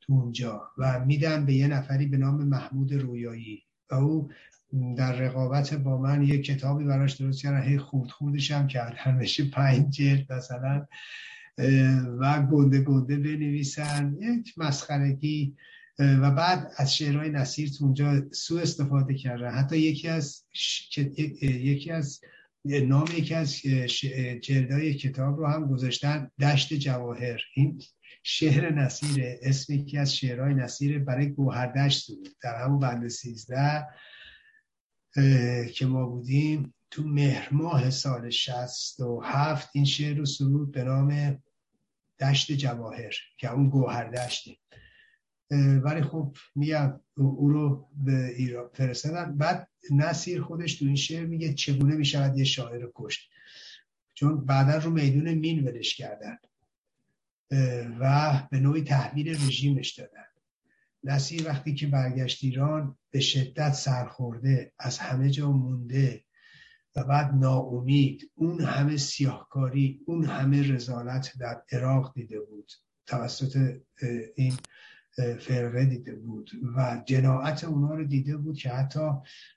تو 0.00 0.12
اونجا 0.12 0.70
و 0.78 1.04
میدن 1.04 1.46
به 1.46 1.54
یه 1.54 1.68
نفری 1.68 2.06
به 2.06 2.16
نام 2.16 2.44
محمود 2.44 2.94
رویایی 2.94 3.62
و 3.90 3.94
او 3.94 4.30
در 4.96 5.12
رقابت 5.12 5.74
با 5.74 5.98
من 5.98 6.22
یه 6.22 6.42
کتابی 6.42 6.84
براش 6.84 7.12
درست 7.12 7.42
کردن. 7.42 7.62
هی 7.62 7.78
خورد 7.78 8.10
خوردش 8.10 8.50
هم 8.50 8.66
کردن 8.66 9.18
بشه 9.18 9.44
پنج 9.44 9.94
جلد 9.94 10.32
مثلا 10.32 10.86
و 12.20 12.42
گنده 12.42 12.80
گنده 12.80 13.16
بنویسن. 13.16 14.16
یک 14.20 14.54
مسخرگی. 14.56 15.56
و 15.98 16.30
بعد 16.30 16.72
از 16.76 16.94
شعرهای 16.94 17.30
نصیر 17.30 17.68
تو 17.68 17.84
اونجا 17.84 18.22
سو 18.32 18.56
استفاده 18.56 19.14
کردن. 19.14 19.50
حتی 19.50 19.78
یکی 19.78 20.08
از 20.08 20.44
یکی 21.42 21.90
از 21.90 22.20
نام 22.64 23.06
یکی 23.16 23.34
از 23.34 23.56
جلدهای 24.42 24.94
کتاب 24.94 25.38
رو 25.38 25.46
هم 25.46 25.66
گذاشتن. 25.66 26.30
دشت 26.40 26.74
جواهر. 26.74 27.40
این 27.54 27.82
شعر 28.22 28.72
نصیره. 28.72 29.40
اسم 29.42 29.72
یکی 29.72 29.98
از 29.98 30.16
شعرهای 30.16 30.54
نصیره 30.54 30.98
برای 30.98 31.28
گوهردشت 31.28 32.10
بود. 32.10 32.28
در 32.42 32.64
همون 32.64 32.78
بند 32.78 33.08
سیزده. 33.08 33.86
که 35.74 35.86
ما 35.86 36.06
بودیم 36.06 36.74
تو 36.90 37.02
مهر 37.02 37.48
ماه 37.54 37.90
سال 37.90 38.30
شست 38.30 39.00
و 39.00 39.20
هفت 39.20 39.68
این 39.72 39.84
شعر 39.84 40.16
رو 40.16 40.26
سرود 40.26 40.72
به 40.72 40.84
نام 40.84 41.38
دشت 42.20 42.52
جواهر 42.52 43.14
که 43.38 43.52
اون 43.52 43.68
گوهر 43.68 44.10
دشتی 44.10 44.58
ولی 45.82 46.02
خب 46.02 46.36
میگم 46.54 47.00
او 47.16 47.48
رو 47.48 47.88
به 48.04 48.26
ایران 48.36 48.70
فرستادن. 48.74 49.36
بعد 49.36 49.68
نصیر 49.90 50.42
خودش 50.42 50.74
تو 50.74 50.84
این 50.84 50.96
شعر 50.96 51.26
میگه 51.26 51.54
چگونه 51.54 51.94
می‌شود 51.94 52.38
یه 52.38 52.44
شاعر 52.44 52.88
کشت؟ 52.94 53.30
چون 54.14 54.44
بعدا 54.44 54.78
رو 54.78 54.90
میدون 54.90 55.34
مین 55.34 55.68
ولش 55.68 55.96
کردن. 55.96 56.38
و 58.00 58.32
به 58.50 58.60
نوعی 58.60 58.82
تحویل 58.82 59.28
رژیمش 59.28 59.90
دادن. 59.90 60.29
نصیر 61.04 61.48
وقتی 61.48 61.74
که 61.74 61.86
برگشت 61.86 62.44
ایران 62.44 62.96
به 63.10 63.20
شدت 63.20 63.72
سرخورده 63.72 64.72
از 64.78 64.98
همه 64.98 65.30
جا 65.30 65.52
مونده 65.52 66.24
و 66.96 67.04
بعد 67.04 67.34
ناامید. 67.34 68.30
اون 68.34 68.60
همه 68.60 68.96
سیاهکاری 68.96 70.00
اون 70.06 70.24
همه 70.24 70.72
رزالت 70.72 71.32
در 71.40 71.62
عراق 71.72 72.12
دیده 72.14 72.40
بود. 72.40 72.72
توسط 73.06 73.80
این 74.36 74.54
فرقه 75.40 75.84
دیده 75.84 76.14
بود 76.14 76.50
و 76.76 77.02
جناعت 77.06 77.64
اونا 77.64 77.94
رو 77.94 78.04
دیده 78.04 78.36
بود 78.36 78.56
که 78.56 78.70
حتی 78.70 79.08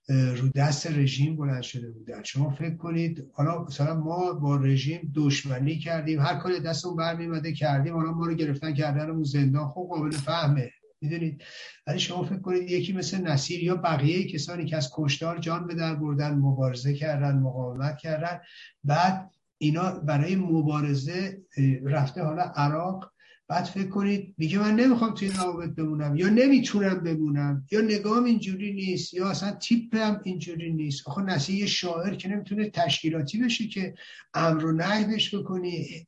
رو 0.09 0.49
دست 0.55 0.87
رژیم 0.87 1.35
بلند 1.35 1.61
شده 1.61 1.91
بودن. 1.91 2.23
شما 2.23 2.49
فکر 2.49 2.75
کنید 2.75 3.29
حالا 3.33 3.63
مثلا 3.63 3.99
ما 3.99 4.33
با 4.33 4.55
رژیم 4.55 5.11
دشمنی 5.15 5.79
کردیم. 5.79 6.19
هر 6.19 6.35
کاری 6.35 6.59
دستمون 6.59 6.95
برمیمده 6.95 7.53
کردیم 7.53 7.95
حالا 7.95 8.11
ما 8.11 8.25
رو 8.25 8.33
گرفتن 8.33 8.73
کردن 8.73 9.23
زندان. 9.23 9.67
خب 9.67 9.87
قابل 9.89 10.11
فهمه. 10.11 10.71
می‌دونید. 11.03 11.43
ولی 11.87 11.99
شما 11.99 12.23
فکر 12.23 12.39
کنید 12.39 12.71
یکی 12.71 12.93
مثل 12.93 13.21
نصیر 13.21 13.63
یا 13.63 13.75
بقیه 13.75 14.27
کسانی 14.27 14.65
که 14.65 14.77
از 14.77 14.91
کشتار 14.95 15.37
جان 15.37 15.67
به 15.67 15.75
در 15.75 15.95
بردن 15.95 16.33
مبارزه 16.33 16.93
کردن 16.93 17.37
مقاومت 17.37 17.97
کردن. 17.97 18.39
بعد 18.83 19.31
اینا 19.57 19.91
برای 19.91 20.35
مبارزه 20.35 21.41
رفته 21.85 22.23
حالا 22.23 22.41
عراق 22.41 23.12
بعد 23.47 23.63
فکر 23.63 23.89
کنید 23.89 24.35
میگه 24.37 24.59
من 24.59 24.75
نمی‌خوام 24.75 25.13
توی 25.13 25.29
روابط 25.29 25.69
بمونم 25.69 26.15
یا 26.15 26.29
نمی‌تونم 26.29 26.99
بمونم 26.99 27.65
یا 27.71 27.81
نگام 27.81 28.23
اینجوری 28.23 28.73
نیست 28.73 29.13
یا 29.13 29.29
اصلا 29.29 29.51
تیپم 29.51 30.21
اینجوری 30.23 30.73
نیست. 30.73 31.07
آخه 31.07 31.21
نسی 31.21 31.53
یه 31.53 31.65
شاعر 31.65 32.15
که 32.15 32.29
نمی‌تونه 32.29 32.69
تشکیلاتی 32.69 33.37
بشه 33.37 33.67
که 33.67 33.93
امر 34.33 34.65
و 34.65 34.71
نهی 34.71 35.05
بهش 35.05 35.35
بکنی 35.35 36.05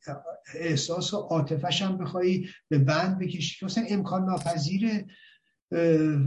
احساس 0.55 1.13
و 1.13 1.17
عاطفش 1.17 1.81
هم 1.81 1.97
بخوای 1.97 2.47
به 2.69 2.77
بند 2.77 3.19
بکشی 3.19 3.59
که 3.59 3.65
مثلا 3.65 3.85
امکان 3.89 4.25
ناپذیره. 4.25 5.05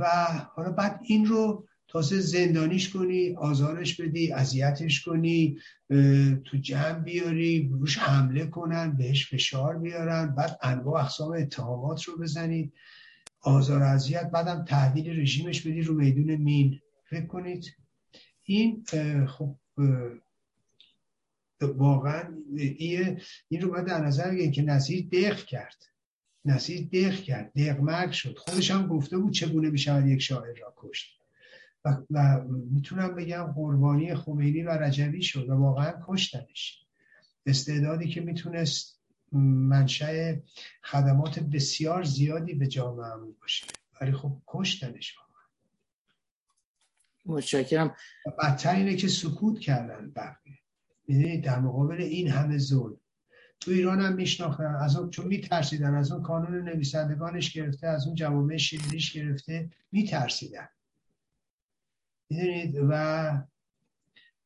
و 0.00 0.06
حالا 0.54 0.72
بعد 0.72 1.00
این 1.02 1.26
رو 1.26 1.67
تازه 1.88 2.20
زندانیش 2.20 2.90
کنی 2.90 3.36
آزارش 3.36 4.00
بدی 4.00 4.32
اذیتش 4.32 5.04
کنی 5.04 5.58
تو 6.44 6.56
جمع 6.60 6.98
بیاری 6.98 7.68
روش 7.72 7.98
حمله 7.98 8.46
کنن 8.46 8.96
بهش 8.96 9.30
فشار 9.30 9.78
بیارن 9.78 10.34
بعد 10.34 10.58
انواع 10.62 11.02
اقسام 11.02 11.32
اتهامات 11.32 12.04
رو 12.04 12.18
بزنید 12.18 12.72
آزار 13.40 13.82
اذیت 13.82 14.30
بعدم 14.30 14.64
تحویل 14.64 15.20
رژیمش 15.20 15.60
بدی 15.60 15.82
رو 15.82 15.94
میدون 15.94 16.36
مین. 16.36 16.80
فکر 17.04 17.26
کنید 17.26 17.76
این 18.44 18.84
خب 19.26 19.56
واقعا 21.60 22.22
این 23.48 23.60
رو 23.60 23.70
باید 23.70 23.86
در 23.86 24.04
نظر 24.04 24.30
بگیرید 24.30 24.52
که 24.52 24.62
نصیر 24.62 25.08
دق 25.12 25.44
کرد. 25.44 25.84
نصیر 26.44 26.88
دق 26.92 27.14
کرد. 27.14 27.52
دق 27.52 28.10
شد. 28.10 28.38
خودش 28.38 28.70
هم 28.70 28.86
گفته 28.86 29.18
بود 29.18 29.32
چگونه 29.32 29.70
می‌شود 29.70 30.06
یک 30.06 30.18
شاعر 30.18 30.58
را 30.58 30.74
کشت. 30.76 31.17
و, 31.88 31.96
و 32.10 32.44
می‌تونم 32.48 33.14
بگم 33.14 33.52
قربانی 33.56 34.14
خمینی 34.14 34.62
و 34.62 34.70
رجوی 34.70 35.22
شد 35.22 35.48
و 35.48 35.54
واقعا 35.54 35.92
کشتنش. 36.06 36.84
استعدادی 37.46 38.08
که 38.08 38.20
می‌تونست 38.20 39.00
منشأ 39.32 40.34
خدمات 40.82 41.38
بسیار 41.38 42.02
زیادی 42.02 42.54
به 42.54 42.66
جامعه 42.66 43.32
باشه. 43.40 43.66
ولی 44.00 44.12
خب 44.12 44.42
کشتنش 44.46 45.16
واقعا. 45.18 45.28
متشکرم. 47.26 47.94
بدتر 48.42 48.74
اینه 48.74 48.96
که 48.96 49.08
سکوت 49.08 49.58
کردن 49.60 50.12
بقیه. 50.16 50.58
می‌دونید 51.08 51.44
در 51.44 51.60
مقابل 51.60 52.00
این 52.00 52.28
همه 52.28 52.58
ظلم. 52.58 53.00
تو 53.60 53.70
ایران 53.70 54.00
هم 54.00 54.14
میشناختن 54.14 54.74
از 54.74 54.96
اون 54.96 55.10
چون 55.10 55.26
میترسیدن 55.26 55.94
از 55.94 56.12
اون 56.12 56.22
کانون 56.22 56.68
نویسندگانش 56.68 57.52
گرفته 57.52 57.86
از 57.86 58.06
اون 58.06 58.14
جوامع 58.14 58.56
شیریش 58.56 59.12
گرفته 59.12 59.70
میترسیدن. 59.92 60.68
می‌دونید؟ 62.30 62.76
و 62.88 63.32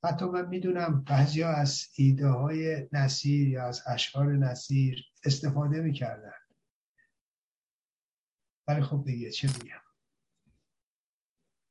حتی 0.05 0.24
من 0.24 0.49
می‌دونم 0.49 1.05
بعضی 1.05 1.43
از 1.43 1.89
ایده 1.97 2.28
های 2.28 2.89
نصیر 2.93 3.49
یا 3.49 3.64
از 3.64 3.83
اشعار 3.87 4.33
نصیر 4.33 5.05
استفاده 5.24 5.80
می‌کردن. 5.80 6.33
ولی 8.68 8.83
خب 8.83 9.05
دیگه 9.05 9.30
چه 9.30 9.49
میگم 9.49 9.83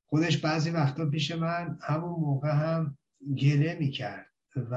خودش 0.06 0.38
بعضی 0.38 0.70
وقتا 0.70 1.06
پیش 1.06 1.32
من 1.32 1.80
همون 1.82 2.20
موقع 2.20 2.52
هم 2.52 2.98
گله 3.38 3.78
می‌کرد 3.80 4.28
و 4.56 4.76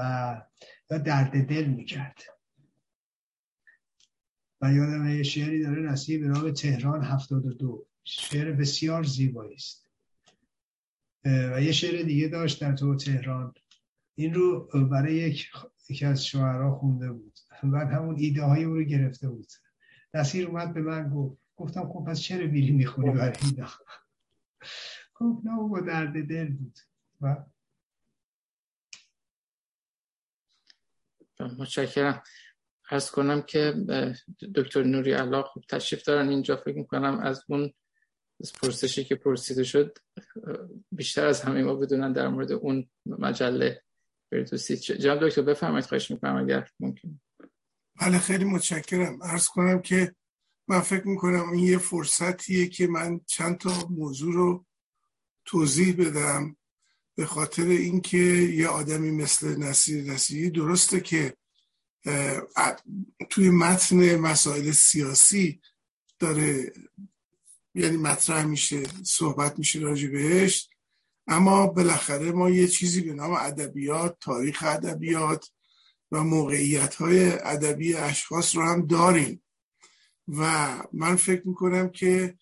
یا 0.91 0.99
درد 0.99 1.47
دل 1.47 1.65
می‌کرد. 1.65 2.19
و 4.61 4.73
یادم 4.73 5.09
یه 5.09 5.23
شعری 5.23 5.63
داره 5.63 5.83
نصیر 5.83 6.21
به 6.21 6.29
نام 6.29 6.51
تهران 6.51 7.05
هفتاد 7.05 7.47
و 7.47 7.53
دو. 7.53 7.87
شعر 8.05 8.53
بسیار 8.53 9.03
زیبایی 9.03 9.55
است 9.55 9.84
و 11.25 11.63
یه 11.63 11.73
شعر 11.73 12.03
دیگه 12.03 12.29
داشت 12.29 12.61
در 12.61 12.77
تو 12.77 12.97
تهران. 12.97 13.55
این 14.15 14.35
رو 14.35 14.69
برای 14.91 15.15
یک 15.15 15.51
یکی 15.89 16.05
از 16.05 16.27
شعرها 16.27 16.75
خونده 16.75 17.13
بود. 17.13 17.39
بعد 17.63 17.89
همون 17.89 18.17
ایده 18.19 18.43
های 18.43 18.65
او 18.65 18.75
رو 18.75 18.83
گرفته 18.83 19.29
بود. 19.29 19.49
نصیر 20.15 20.47
اومد 20.47 20.75
به 20.75 20.81
من 20.81 21.09
گفت 21.09 21.39
گفتم 21.57 21.89
خب 21.93 22.05
پس 22.09 22.21
چرا 22.21 22.47
بیری 22.47 22.73
می‌خونی 22.73 23.11
برای 23.11 23.33
ایده 23.45 23.67
گفت 25.15 25.47
نه 25.47 25.69
با 25.69 25.81
درد 25.81 26.29
دل 26.29 26.53
بود. 26.53 26.79
و 27.21 27.37
متشکرم. 31.59 32.23
ارز 32.91 33.11
کنم 33.11 33.43
که 33.43 33.75
دکتر 34.55 34.83
نوری 34.83 35.15
الله 35.15 35.43
خوب 35.43 35.63
تشریف 35.69 36.05
دارن. 36.05 36.29
اینجا 36.29 36.57
فکر 36.57 36.77
می‌کنم 36.77 37.19
از 37.19 37.45
اون 37.49 37.73
از 38.41 38.53
پرسشی 38.53 39.05
که 39.05 39.15
پرسیده 39.15 39.65
شد 39.65 39.99
بیشتر 40.93 41.27
از 41.27 41.41
همه 41.41 41.63
ما 41.63 41.75
بدونن 41.75 42.13
در 42.13 42.29
مورد 42.29 42.53
اون 42.53 42.89
مجله 43.07 43.83
فردوسی 44.31 44.77
جناب 44.77 45.29
دکتر 45.29 45.43
بفرمایید 45.43 45.87
خواهش 45.87 46.11
می‌کنم 46.11 46.37
اگر 46.37 46.69
ممکن. 46.81 47.21
بله 48.01 48.19
خیلی 48.19 48.45
متشکرم. 48.45 49.23
ارز 49.23 49.47
کنم 49.47 49.83
که 49.83 50.15
من 50.69 50.81
فکر 50.81 51.09
می‌کنم 51.09 51.51
این 51.53 51.65
یه 51.65 51.79
فرصتیه 51.79 52.67
که 52.67 52.87
من 52.87 53.21
چند 53.27 53.59
تا 53.59 53.89
موضوع 53.91 54.35
رو 54.35 54.67
توضیح 55.45 55.97
بدم 55.97 56.57
به 57.17 57.27
خاطر 57.27 57.63
اینکه 57.63 58.17
یه 58.17 58.69
آدمی 58.69 59.11
مثل 59.11 59.57
نصیر 59.57 60.05
نصیری 60.05 60.51
درسته 60.51 61.01
که 61.01 61.37
توی 63.31 63.51
متن 63.51 64.17
مسائل 64.17 64.71
سیاسی 64.71 65.61
داره 66.19 66.73
یعنی 67.75 67.97
مطرح 67.97 68.45
میشه 68.45 68.83
صحبت 69.03 69.59
میشه 69.59 69.79
راجع 69.79 70.09
بهش. 70.09 70.69
اما 71.27 71.67
بالاخره 71.67 72.33
ما 72.33 72.51
یه 72.51 72.69
چیزی 72.69 73.01
به 73.01 73.13
نام 73.13 73.33
ادبیات 73.33 74.17
تاریخ 74.21 74.63
ادبیات 74.67 75.51
و 76.13 76.25
موقعیت 76.25 76.95
های 76.95 77.29
ادبی 77.29 77.95
اشخاص 77.95 78.57
رو 78.57 78.63
هم 78.63 78.87
داریم. 78.87 79.43
و 80.29 80.69
من 80.93 81.17
فکر 81.17 81.49
می‌کنم 81.49 81.89
که 81.89 82.39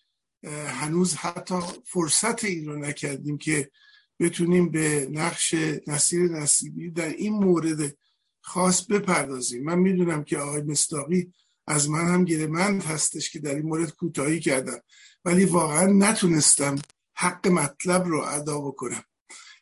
هنوز 0.67 1.15
حتی 1.15 1.55
فرصت 1.85 2.43
این 2.43 2.65
رو 2.65 2.79
نکردیم 2.79 3.37
که 3.37 3.71
بتونیم 4.19 4.69
به 4.69 5.07
نقش 5.11 5.55
نصیر 5.87 6.21
نصیبی 6.21 6.91
در 6.91 7.09
این 7.09 7.33
مورد 7.33 7.97
خاص 8.41 8.85
بپردازیم. 8.85 9.63
من 9.63 9.79
می‌دونم 9.79 10.23
که 10.23 10.37
آقای 10.37 10.61
مستاقی 10.61 11.33
از 11.67 11.89
من 11.89 12.13
هم 12.13 12.25
گیرمند 12.25 12.83
هستش 12.83 13.31
که 13.31 13.39
در 13.39 13.55
این 13.55 13.65
مورد 13.65 13.95
کوتاهی 13.95 14.39
کردم. 14.39 14.79
ولی 15.25 15.45
واقعا 15.45 15.85
نتونستم 15.85 16.75
حق 17.15 17.47
مطلب 17.47 18.03
رو 18.05 18.21
ادا 18.21 18.59
بکنم. 18.59 19.03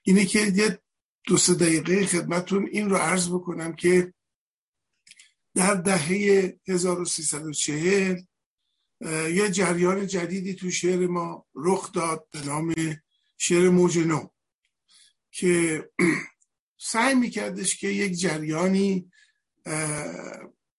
اینه 0.03 0.26
که 0.26 0.39
یه 0.39 0.82
دو 1.28 1.38
سه 1.38 1.53
دقیقه 1.53 2.05
خدمتون 2.05 2.70
این 2.72 2.89
رو 2.89 2.97
عرض 2.97 3.30
بکنم 3.30 3.74
که 3.74 4.14
در 5.55 5.76
دهه 5.76 6.53
1340 6.68 8.22
یه 9.34 9.49
جریان 9.51 10.07
جدیدی 10.07 10.53
تو 10.53 10.72
شعر 10.72 11.07
ما 11.07 11.45
رخ 11.55 11.91
داد 11.91 12.28
به 12.32 12.45
نام 12.45 12.74
شعر 13.38 13.70
موج 13.70 13.97
نو 13.97 14.28
که 15.32 15.89
سعی 16.91 17.16
میکردش 17.16 17.78
که 17.78 17.88
یک 17.88 18.20
جریانی 18.20 19.12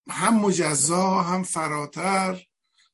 هم 0.08 0.40
مجزا 0.40 1.20
هم 1.22 1.42
فراتر 1.42 2.46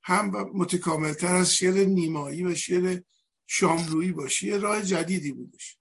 هم 0.08 0.50
متکاملتر 0.54 1.34
از 1.34 1.54
شعر 1.54 1.84
نیمایی 1.84 2.44
و 2.44 2.54
شعر 2.54 3.00
شاملویی 3.46 4.12
باشه 4.12 4.46
یه 4.46 4.56
راه 4.56 4.82
جدیدی 4.82 5.32
بودش. 5.32 5.78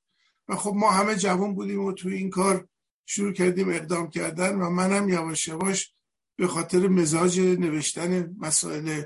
و 0.48 0.56
خب 0.56 0.74
ما 0.76 0.92
همه 0.92 1.16
جوان 1.16 1.56
بودیم 1.56 1.86
و 1.86 1.92
توی 1.92 2.16
این 2.16 2.30
کار 2.30 2.68
شروع 3.06 3.34
کردیم 3.34 3.70
اقدام 3.70 4.10
کردن 4.10 4.56
و 4.56 4.70
منم 4.70 5.10
یواش 5.10 5.48
یواش 5.48 5.94
به 6.36 6.48
خاطر 6.48 6.88
مزاج 6.88 7.40
نوشتن 7.40 8.36
مسائل 8.40 9.04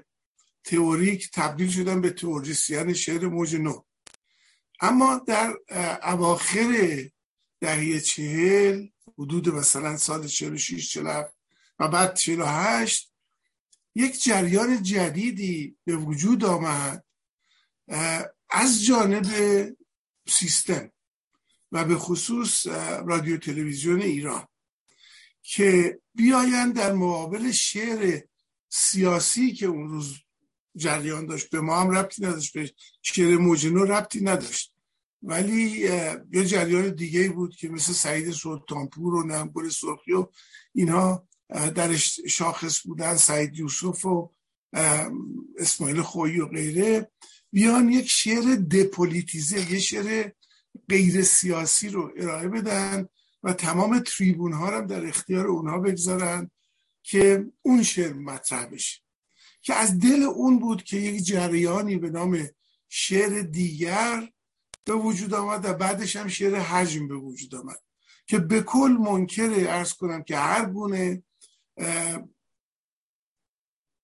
تئوریک 0.63 1.31
تبدیل 1.33 1.69
شدم 1.69 2.01
به 2.01 2.09
تئوریسین 2.09 2.93
شعر 2.93 3.27
موج 3.27 3.55
نو. 3.55 3.81
اما 4.79 5.21
در 5.27 5.57
اواخر 6.03 6.99
دهه 7.59 7.99
چهل 7.99 8.87
حدود 9.17 9.49
مثلا 9.49 9.97
سال 9.97 10.27
46 10.27 10.89
47 10.89 11.33
و 11.79 11.87
بعد 11.87 12.15
48 12.15 13.10
یک 13.95 14.23
جریان 14.23 14.83
جدیدی 14.83 15.77
به 15.83 15.95
وجود 15.95 16.45
آمد 16.45 17.03
از 18.49 18.83
جانب 18.85 19.25
سیستم 20.27 20.91
و 21.71 21.85
به 21.85 21.95
خصوص 21.95 22.67
رادیو 23.05 23.37
تلویزیون 23.37 24.01
ایران 24.01 24.47
که 25.41 25.99
بیاین 26.15 26.71
در 26.71 26.93
مقابل 26.93 27.51
شعر 27.51 28.21
سیاسی 28.69 29.53
که 29.53 29.65
اون 29.65 29.89
روز 29.89 30.19
جریان 30.75 31.25
داشت 31.25 31.49
به 31.49 31.61
ما 31.61 31.81
هم 31.81 31.89
ربطی 31.89 32.25
نداشت 32.25 32.53
به 32.53 32.73
شعر 33.01 33.37
موجنو 33.37 33.85
ربطی 33.85 34.21
نداشت. 34.23 34.73
ولی 35.23 35.61
یه 36.31 36.45
جریان 36.45 36.89
دیگه 36.89 37.29
بود 37.29 37.55
که 37.55 37.69
مثل 37.69 37.93
سعید 37.93 38.31
سلطانپور 38.31 39.15
و 39.15 39.23
نمبر 39.23 39.69
سرخی 39.69 40.11
و 40.11 40.27
اینها 40.73 41.27
درش 41.51 42.19
شاخص 42.27 42.81
بودن 42.87 43.17
سعید 43.17 43.59
یوسف 43.59 44.05
و 44.05 44.31
اسماعیل 45.57 46.01
خویی 46.01 46.39
و 46.39 46.45
غیره. 46.45 47.11
بیان 47.51 47.89
یک 47.89 48.09
شعر 48.09 48.55
دپولیتیزه 48.55 49.71
یه 49.71 49.79
شعر 49.79 50.31
غیر 50.89 51.23
سیاسی 51.23 51.89
رو 51.89 52.11
ارائه 52.17 52.47
بدن 52.47 53.07
و 53.43 53.53
تمام 53.53 53.99
تریبون 53.99 54.53
ها 54.53 54.69
رو 54.69 54.85
در 54.87 55.05
اختیار 55.05 55.47
اونها 55.47 55.79
بگذارن 55.79 56.51
که 57.03 57.45
اون 57.61 57.83
شعر 57.83 58.13
مطرح 58.13 58.65
بشه. 58.65 58.99
که 59.61 59.73
از 59.73 59.99
دل 59.99 60.23
اون 60.23 60.59
بود 60.59 60.83
که 60.83 60.97
یک 60.97 61.23
جریانی 61.23 61.97
به 61.97 62.09
نام 62.09 62.47
شعر 62.89 63.41
دیگر 63.41 64.29
به 64.83 64.93
وجود 64.93 65.33
آمد 65.33 65.65
و 65.65 65.73
بعدش 65.73 66.15
هم 66.15 66.27
شعر 66.27 66.55
حجم 66.55 67.07
به 67.07 67.15
وجود 67.15 67.55
آمد. 67.55 67.79
که 68.25 68.39
به 68.39 68.61
کل 68.61 68.97
منکره 68.99 69.69
ارز 69.69 69.93
کنم 69.93 70.23
که 70.23 70.37
هر 70.37 70.65
گونه 70.65 71.23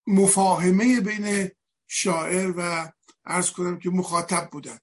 مفاهمه 0.08 1.02
بین 1.02 1.50
شاعر 1.88 2.54
و 2.58 2.92
ارز 3.26 3.52
کنم 3.52 3.80
که 3.80 3.90
مخاطب 3.90 4.50
بودن 4.52 4.78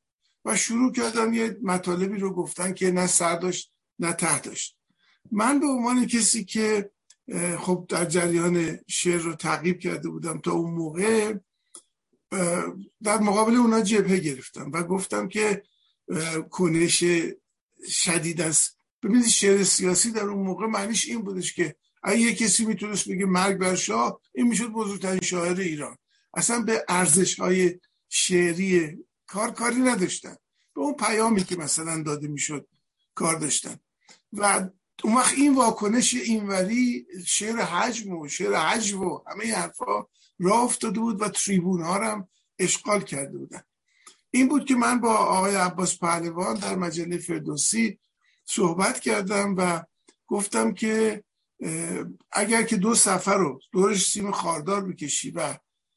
و 0.45 0.57
شروع 0.57 0.93
کردن 0.93 1.35
یه 1.35 1.59
مطالبی 1.63 2.19
رو 2.19 2.35
گفتن 2.35 2.75
که 2.75 2.91
نه 2.91 3.07
سر 3.07 3.37
داشت 3.37 3.73
نه 3.99 4.13
ته 4.13 4.41
داشت. 4.41 4.77
من 5.33 5.61
به 5.61 5.67
عنوان 5.67 6.07
کسی 6.07 6.45
که 6.45 6.91
خب 7.59 7.87
در 7.89 8.05
جریان 8.05 8.79
شعر 8.89 9.21
رو 9.21 9.35
تعقیب 9.35 9.79
کرده 9.79 10.09
بودم 10.09 10.39
تا 10.39 10.53
اون 10.53 10.75
موقع 10.75 11.35
در 13.03 13.19
مقابل 13.19 13.55
اونا 13.55 13.81
جبهه 13.81 14.19
گرفتم 14.19 14.71
و 14.73 14.83
گفتم 14.83 15.29
که 15.29 15.63
کنش 16.51 17.05
شدید 17.89 18.41
است. 18.41 18.79
ببینید 19.03 19.27
شعر 19.27 19.65
سیاسی 19.65 20.11
در 20.11 20.23
اون 20.23 20.47
موقع 20.47 20.67
معنیش 20.67 21.09
این 21.09 21.23
بودش 21.23 21.55
که 21.55 21.77
اگه 22.05 22.19
یه 22.19 22.35
کسی 22.35 22.65
می‌تونست 22.65 23.09
بگه 23.09 23.27
مرگ 23.27 23.59
بر 23.59 23.75
شاه 23.75 24.21
این 24.35 24.47
می‌شد 24.47 24.69
بزرگترین 24.69 25.21
شاعر 25.21 25.61
ایران. 25.61 25.97
اصلا 26.35 26.61
به 26.61 26.85
ارزش 26.89 27.41
های 27.41 27.81
شعری 28.09 28.99
کار 29.27 29.51
کاری 29.51 29.77
نداشتن. 29.77 30.37
به 30.75 30.81
اون 30.81 30.95
پیامی 30.95 31.45
که 31.45 31.57
مثلا 31.57 32.03
داده 32.03 32.29
می‌شد 32.29 32.69
کار 33.15 33.39
داشتن. 33.39 33.77
و 34.33 34.69
اون 35.05 35.15
وقت 35.15 35.35
این 35.35 35.55
واکنش 35.55 36.15
اینوری 36.15 37.07
شعر 37.27 37.61
حجم 37.61 38.19
و 38.19 38.29
شعر 38.29 38.55
حجم 38.55 39.03
و 39.03 39.21
همه 39.27 39.55
حرفا 39.55 40.07
راه 40.39 40.63
افتاده 40.63 41.01
بود 41.01 41.23
و 41.23 41.29
تریبون 41.29 41.83
ها 41.83 41.95
هم 41.95 42.29
اشغال 42.59 43.01
کرده 43.01 43.39
بودن. 43.39 43.63
این 44.31 44.49
بود 44.49 44.65
که 44.65 44.75
من 44.75 45.01
با 45.01 45.15
آقای 45.15 45.55
عباس 45.55 45.99
پهلوان 45.99 46.57
در 46.57 46.77
مجله 46.77 47.19
فردوسی 47.19 47.99
صحبت 48.45 49.01
کردم 49.01 49.55
و 49.59 49.83
گفتم 50.27 50.75
که 50.75 51.25
اگر 52.33 52.63
که 52.63 52.77
دو 52.77 52.95
سفر 52.95 53.37
رو 53.37 53.61
دورش 53.73 54.11
سیم 54.11 54.31
خاردار 54.31 54.85
بکشی 54.85 55.31
و 55.31 55.55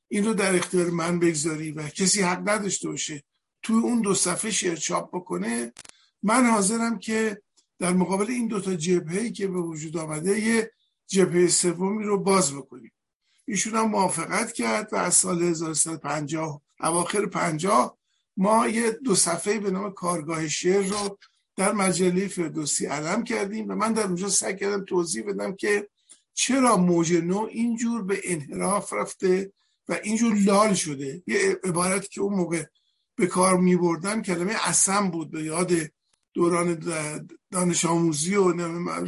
این 0.07 0.25
رو 0.25 0.33
در 0.33 0.55
اختیار 0.55 0.89
من 0.89 1.19
بگذاری 1.19 1.71
و 1.71 1.87
کسی 1.87 2.21
حق 2.21 2.49
نداشته 2.49 2.89
باشه 2.89 3.23
توی 3.61 3.75
اون 3.75 4.01
دو 4.01 4.13
صفحه 4.13 4.51
شعر 4.51 4.75
چاپ 4.75 5.15
بکنه 5.15 5.73
من 6.23 6.45
حاضرم 6.45 6.99
که 6.99 7.41
در 7.79 7.93
مقابل 7.93 8.31
این 8.31 8.47
دوتا 8.47 8.75
جبهه 8.75 9.29
که 9.29 9.47
به 9.47 9.59
وجود 9.59 9.97
آمده 9.97 10.39
یه 10.39 10.71
جبهه 11.07 11.47
سومی 11.47 12.03
رو 12.03 12.17
باز 12.17 12.55
بکنیم. 12.55 12.91
ایشون 13.45 13.75
هم 13.75 13.89
موافقت 13.89 14.51
کرد 14.51 14.93
و 14.93 14.95
از 14.95 15.13
سال 15.15 15.43
1350 15.43 16.61
اواخر 16.79 17.25
50 17.25 17.97
ما 18.37 18.67
یه 18.67 18.91
دو 18.91 19.15
صفحه 19.15 19.59
به 19.59 19.71
نام 19.71 19.93
کارگاه 19.93 20.47
شعر 20.47 20.85
رو 20.85 21.17
در 21.57 21.71
مجله 21.71 22.27
فردوسی 22.27 22.85
علم 22.85 23.23
کردیم 23.23 23.69
و 23.69 23.75
من 23.75 23.93
در 23.93 24.03
اونجا 24.03 24.29
سعی 24.29 24.55
کردم 24.55 24.85
توضیح 24.85 25.23
بدم 25.23 25.55
که 25.55 25.89
چرا 26.33 26.77
موج 26.77 27.13
نو 27.13 27.47
اینجور 27.51 28.03
به 28.03 28.21
انحراف 28.23 28.93
رفته 28.93 29.51
و 29.87 29.99
اینجور 30.03 30.35
لال 30.35 30.73
شده. 30.73 31.23
یه 31.27 31.59
عبارت 31.63 32.09
که 32.09 32.21
اون 32.21 32.33
موقع 32.33 32.63
به 33.15 33.27
کار 33.27 33.57
می 33.57 33.75
بردم 33.75 34.21
کلمه 34.21 34.55
اسم 34.67 35.09
بود 35.09 35.31
به 35.31 35.43
یاد 35.43 35.71
دوران 36.33 36.83
دانش 37.51 37.85
آموزی 37.85 38.35
و 38.35 38.51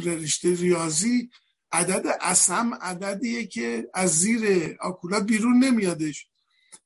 رشته 0.04 0.54
ریاضی. 0.54 1.30
عدد 1.72 2.18
اسم 2.20 2.74
عددیه 2.74 3.46
که 3.46 3.88
از 3.94 4.18
زیر 4.18 4.76
آکولات 4.80 5.22
بیرون 5.22 5.64
نمیادش 5.64 6.26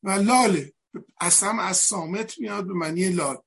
و 0.02 0.10
لاله. 0.10 0.72
اسم 1.20 1.58
از 1.58 1.76
سامت 1.76 2.38
میاد 2.38 2.66
به 2.66 2.72
معنی 2.72 3.08
لال. 3.08 3.38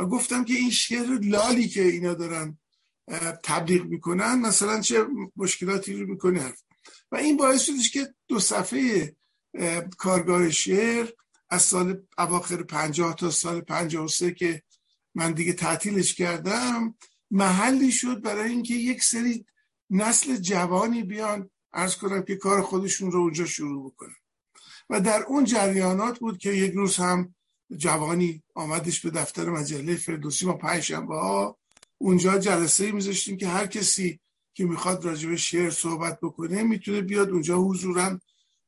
و 0.00 0.06
گفتم 0.06 0.44
که 0.44 0.54
این 0.54 0.70
شعر 0.70 1.18
لالی 1.22 1.68
که 1.68 1.82
اینا 1.82 2.14
دارن 2.14 2.58
تبلیغ 3.44 3.84
می‌کنن 3.84 4.34
مثلا 4.34 4.80
چه 4.80 5.06
مشکلاتی 5.36 5.94
رو 5.94 6.06
می‌کنه 6.06 6.54
و 7.12 7.16
این 7.16 7.36
باعث 7.36 7.62
شدش 7.62 7.90
که 7.90 8.14
دو 8.28 8.40
صفحه 8.40 9.16
کارگاه 9.98 10.50
شعر 10.50 11.08
از 11.50 11.62
سال 11.62 12.02
اواخر 12.18 12.62
پنجاه 12.62 13.14
تا 13.14 13.30
سال 13.30 13.60
پنجاه 13.60 14.04
و 14.04 14.08
سه 14.08 14.34
که 14.34 14.62
من 15.14 15.32
دیگه 15.32 15.52
تعطیلش 15.52 16.14
کردم 16.14 16.94
محلی 17.30 17.92
شد 17.92 18.22
برای 18.22 18.50
اینکه 18.50 18.74
یک 18.74 19.02
سری 19.02 19.46
نسل 19.90 20.36
جوانی 20.36 21.02
بیان 21.02 21.50
ارز 21.72 21.96
کنم 21.96 22.22
که 22.22 22.36
کار 22.36 22.62
خودشون 22.62 23.12
رو 23.12 23.20
اونجا 23.20 23.44
شروع 23.44 23.92
بکنن. 23.92 24.16
و 24.90 25.00
در 25.00 25.22
اون 25.22 25.44
جریانات 25.44 26.18
بود 26.18 26.38
که 26.38 26.50
یک 26.50 26.72
روز 26.72 26.96
هم 26.96 27.34
جوانی 27.76 28.42
آمدش 28.54 29.00
به 29.00 29.10
دفتر 29.10 29.50
مجله 29.50 29.96
فردوسی 29.96 30.46
ما 30.46 30.52
پنجشنبه 30.52 31.14
ها. 31.14 31.58
اونجا 31.98 32.38
جلسه 32.38 32.92
میذاشتیم 32.92 33.36
که 33.36 33.48
هر 33.48 33.66
کسی 33.66 34.20
که 34.54 34.64
می‌خواد 34.64 35.04
راجع 35.04 35.34
شعر 35.34 35.70
صحبت 35.70 36.20
بکنه 36.20 36.62
می‌تونه 36.62 37.00
بیاد 37.00 37.30
اونجا 37.30 37.56
حضورا 37.58 38.20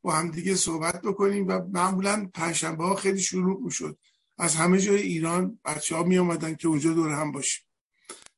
با 0.02 0.12
هم 0.12 0.30
دیگه 0.30 0.54
صحبت 0.54 1.02
بکنیم 1.02 1.48
و 1.48 1.60
معمولا 1.72 2.30
پنجشنبه 2.34 2.84
ها 2.84 2.94
خیلی 2.94 3.20
شروع 3.20 3.62
می‌شد. 3.62 3.98
از 4.38 4.54
همه 4.54 4.78
جای 4.78 5.02
ایران 5.02 5.58
بچه 5.64 5.96
ها 5.96 6.02
می 6.02 6.18
آمدن 6.18 6.54
که 6.54 6.68
اونجا 6.68 6.92
دور 6.92 7.10
هم 7.10 7.32
باشیم. 7.32 7.64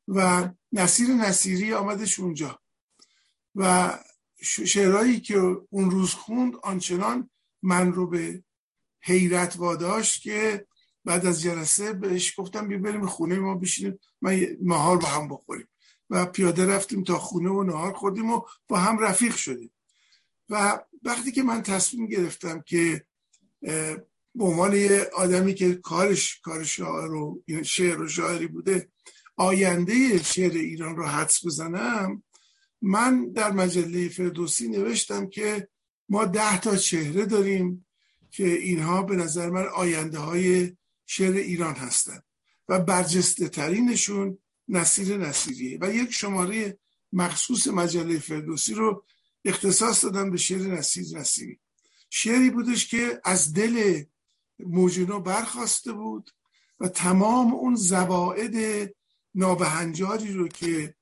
و 0.09 0.49
نصیر 0.73 1.09
نصیری 1.09 1.73
آمدش 1.75 2.21
اونجا. 2.21 2.59
و 3.55 3.93
شعرهایی 4.43 5.21
که 5.21 5.57
اون 5.71 5.91
روز 5.91 6.11
خوند 6.11 6.57
آنچنان 6.63 7.31
من 7.63 7.93
رو 7.93 8.07
به 8.07 8.43
حیرت 9.05 9.57
واداشت 9.57 10.23
که 10.23 10.67
بعد 11.05 11.27
از 11.27 11.43
جلسه 11.43 11.93
بهش 11.93 12.41
گفتم 12.41 12.69
بیا 12.69 12.79
بریم 12.79 13.07
خونه 13.07 13.39
ما 13.39 13.55
بشینیم 13.55 13.99
من 14.23 14.47
نهار 14.63 14.99
با 14.99 15.09
هم 15.09 15.29
بخوریم. 15.29 15.69
و 16.11 16.27
پیاده 16.27 16.67
رفتیم 16.67 17.05
تا 17.05 17.19
خونه 17.19 17.51
و 17.51 17.63
نهار 17.63 17.93
خوردیم 17.93 18.31
و 18.31 18.41
با 18.69 18.79
هم 18.79 18.99
رفیق 18.99 19.37
شدیم. 19.37 19.71
و 20.49 20.81
وقتی 21.03 21.33
که 21.33 21.43
من 21.43 21.63
تصمیم 21.63 22.07
گرفتم 22.07 22.61
که 22.61 23.05
به 24.35 24.45
عنوان 24.45 24.77
یه 24.77 25.11
آدمی 25.17 25.55
که 25.55 25.75
کارش 25.75 26.41
کار 26.41 26.65
شاعر 26.65 27.13
و 27.13 27.43
شعر 27.63 28.03
و 28.03 28.09
شاعری 28.09 28.47
بوده 28.47 28.89
آینده 29.37 30.23
شعر 30.23 30.53
ایران 30.53 30.97
رو 30.97 31.07
حدس 31.07 31.47
بزنم 31.47 32.23
من 32.83 33.33
در 33.33 33.53
مجله 33.53 34.09
فردوسی 34.09 34.69
نوشتم 34.69 35.29
که 35.29 35.69
ما 36.09 36.25
ده 36.25 36.61
تا 36.61 36.77
چهره 36.77 37.27
داریم. 37.27 37.84
که 38.35 38.47
اینها 38.47 39.03
به 39.03 39.17
نظر 39.17 39.51
من 39.51 39.67
آینده 39.67 40.19
های 40.19 40.77
شعر 41.07 41.37
ایران 41.37 41.75
هستند 41.75 42.23
و 42.69 42.81
برجسته 42.81 43.49
ترینشون 43.49 44.39
نصیر 44.69 45.17
نصیریه. 45.17 45.79
و 45.81 45.95
یک 45.95 46.11
شماره 46.11 46.79
مخصوص 47.13 47.67
مجله 47.69 48.19
فردوسی 48.19 48.75
رو 48.75 49.05
اختصاص 49.45 50.05
دادم 50.05 50.31
به 50.31 50.37
شعر 50.37 50.61
نصیر 50.61 51.19
نصیری. 51.19 51.61
شعری 52.11 52.51
بودش 52.51 52.89
که 52.89 53.21
از 53.25 53.53
دل 53.53 54.03
موجنو 54.59 55.21
برخواسته 55.21 55.93
بود 55.93 56.31
و 56.81 56.89
تمام 56.89 57.55
اون 57.55 57.75
زواعد 57.75 58.55
نابهنجاری 59.35 60.33
رو 60.33 60.49
که 60.49 60.95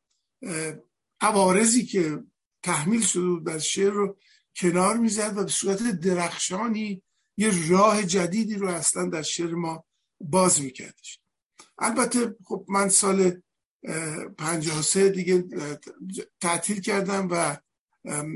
عوارضی 1.20 1.84
که 1.84 2.22
تحمیل 2.62 3.02
شده 3.02 3.26
بود 3.26 3.46
در 3.46 3.58
شعر 3.58 3.90
رو 3.90 4.16
کنار 4.56 4.96
می‌زد 4.96 5.38
و 5.38 5.44
به 5.44 5.50
صورت 5.50 5.82
درخشانی 5.82 7.02
یه 7.36 7.70
راه 7.70 8.02
جدیدی 8.02 8.54
رو 8.54 8.68
اصلا 8.68 9.08
در 9.08 9.22
شعر 9.22 9.54
ما 9.54 9.84
باز 10.20 10.62
میکردش. 10.62 11.20
البته 11.78 12.36
خب 12.44 12.66
من 12.68 12.88
سال 12.88 13.42
سه 14.82 15.08
دیگه 15.08 15.44
تعطیل 16.40 16.80
کردم 16.80 17.28
و 17.30 17.56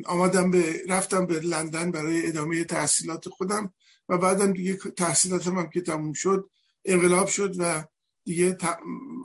آمدم 0.07 0.51
به 0.51 0.83
رفتم 0.89 1.27
به 1.27 1.41
لندن 1.41 1.91
برای 1.91 2.27
ادامه 2.27 2.65
تحصیلات 2.65 3.29
خودم 3.29 3.75
و 4.09 4.19
بعدم 4.19 4.53
دیگه 4.53 4.77
تحصیلاتم 4.77 5.59
هم 5.59 5.71
که 5.71 5.81
تموم 5.81 6.13
شد 6.13 6.51
انقلاب 6.85 7.27
شد 7.27 7.55
و 7.59 7.85
دیگه 8.25 8.59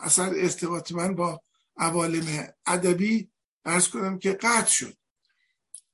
اصلا 0.01 0.25
ارتباط 0.25 0.91
من 0.91 1.15
با 1.15 1.41
عوالم 1.77 2.47
ادبی 2.65 3.31
ارز 3.65 3.87
کنم 3.87 4.19
که 4.19 4.33
قطع 4.33 4.69
شد. 4.69 4.97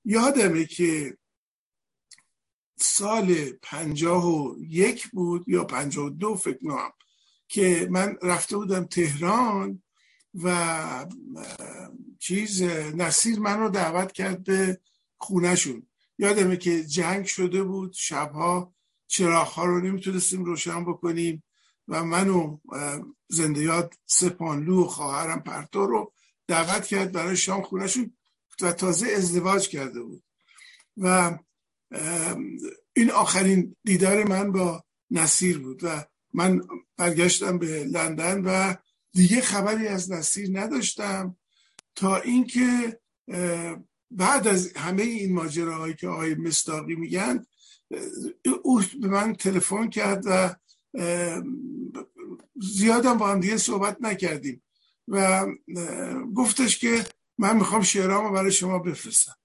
یادمه 0.06 0.66
که 0.66 1.18
سال 2.78 3.36
پنجاه 3.62 4.28
و 4.28 4.56
یک 4.60 5.08
بود 5.08 5.50
یا 5.50 5.64
پنجاه 5.64 6.06
و 6.06 6.10
دو 6.10 6.36
فکر 6.36 6.60
نام 6.62 6.92
که 7.48 7.88
من 7.92 8.18
رفته 8.22 8.58
بودم 8.58 8.86
تهران 8.86 9.84
و 10.44 11.06
چیز 12.20 12.62
نصیر 12.96 13.40
من 13.40 13.60
رو 13.60 13.70
دعوت 13.70 14.12
کرد 14.12 14.44
به 14.44 14.80
خونهشون. 15.18 15.88
یادمه 16.18 16.58
که 16.58 16.84
جنگ 16.84 17.26
شده 17.26 17.64
بود 17.64 17.94
شبها 17.94 18.74
چراغ 19.08 19.48
ها 19.48 19.66
رو 19.66 19.82
نمی‌تونستیم 19.82 20.46
روشن 20.46 20.86
بکنیم 20.86 21.44
و 21.88 22.04
من 22.04 22.30
و 22.30 22.58
زندیات 23.28 23.94
سپانلو 24.06 24.84
و 24.84 24.88
خواهرم 24.88 25.40
پرتو 25.40 25.86
رو 25.86 26.14
دعوت 26.48 26.86
کرد 26.86 27.12
برای 27.12 27.38
شام 27.38 27.62
خونهشون 27.62 28.18
و 28.62 28.72
تازه 28.72 29.08
ازدواج 29.08 29.70
کرده 29.70 30.02
بود. 30.02 30.24
و 30.98 31.38
این 32.94 33.12
آخرین 33.12 33.76
دیدار 33.86 34.24
من 34.24 34.52
با 34.52 34.84
نصیر 35.12 35.60
بود 35.60 35.84
و 35.84 36.06
من 36.34 36.62
برگشتم 36.98 37.58
به 37.58 37.84
لندن 37.84 38.42
و 38.46 38.76
دیگه 39.14 39.42
خبری 39.42 39.88
از 39.88 40.12
نصیر 40.12 40.60
نداشتم 40.60 41.38
تا 41.96 42.18
اینکه 42.18 43.00
بعد 44.12 44.48
از 44.48 44.74
همه 44.78 45.04
این 45.04 45.34
ماجراهایی 45.34 45.94
که 45.94 46.08
آقای 46.08 46.36
مستاقی 46.36 46.96
میگن 46.96 47.46
او 48.64 48.82
به 49.02 49.08
من 49.08 49.36
تلفن 49.36 49.90
کرد 49.90 50.24
و 50.26 50.56
زیادم 52.62 53.18
با 53.18 53.28
هم 53.32 53.40
دیگه 53.40 53.58
صحبت 53.58 53.98
نکردیم 54.02 54.64
و 55.08 55.46
گفتش 56.36 56.80
که 56.80 57.06
من 57.38 57.58
می‌خوام 57.58 57.82
شعرامو 57.82 58.32
برای 58.32 58.52
شما 58.52 58.80
بفرستم. 58.80 59.36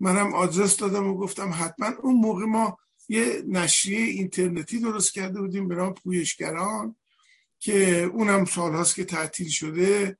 منم 0.00 0.34
آدرس 0.34 0.76
دادم 0.76 1.06
و 1.06 1.14
گفتم 1.14 1.50
حتما 1.54 1.92
اون 2.02 2.14
موقع 2.14 2.44
ما 2.44 2.78
یه 3.08 3.42
نشریه 3.48 3.98
اینترنتی 3.98 4.80
درست 4.80 5.12
کرده 5.12 5.40
بودیم 5.40 5.68
به 5.68 5.74
نام 5.74 5.94
پویشگران 5.94 6.96
که 7.58 8.02
اونم 8.02 8.44
سالهاست 8.44 8.94
که 8.94 9.04
تعطیل 9.04 9.48
شده. 9.48 10.18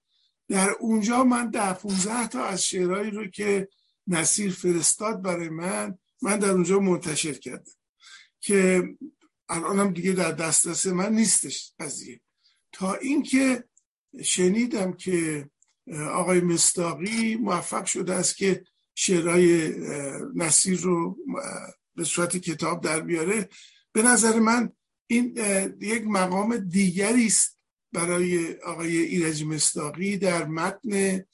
در 0.49 0.71
اونجا 0.71 1.25
من 1.25 1.51
ده 1.51 1.73
15 1.73 2.29
تا 2.29 2.45
از 2.45 2.65
شعرهایی 2.65 3.11
رو 3.11 3.27
که 3.27 3.69
نصیر 4.07 4.53
فرستاد 4.53 5.23
برای 5.23 5.49
من 5.49 5.99
من 6.23 6.39
در 6.39 6.51
اونجا 6.51 6.79
منتشر 6.79 7.33
کردم. 7.33 7.73
که 8.41 8.89
الانم 9.49 9.93
دیگه 9.93 10.13
در 10.13 10.33
دسترس 10.33 10.87
من 10.87 11.15
نیستش 11.15 11.73
قضیه. 11.81 12.21
تا 12.73 12.95
اینکه 12.95 13.65
شنیدم 14.25 14.93
که 14.93 15.49
آقای 16.13 16.41
مستاقی 16.41 17.37
موفق 17.37 17.85
شده 17.85 18.15
است 18.15 18.37
که 18.37 18.65
شعرهای 18.95 19.75
نصیر 20.35 20.81
رو 20.81 21.19
به 21.97 22.05
صورت 22.05 22.37
کتاب 22.37 22.85
در 22.85 23.01
بیاره. 23.01 23.49
به 23.93 24.03
نظر 24.03 24.39
من 24.39 24.73
این 25.07 25.39
یک 25.81 26.07
مقام 26.07 26.57
دیگری 26.57 27.27
است 27.27 27.59
برای 27.93 28.55
آقای 28.55 28.99
ایرج 28.99 29.45
مستاقی 29.45 30.17
در 30.17 30.45
متن 30.47 31.25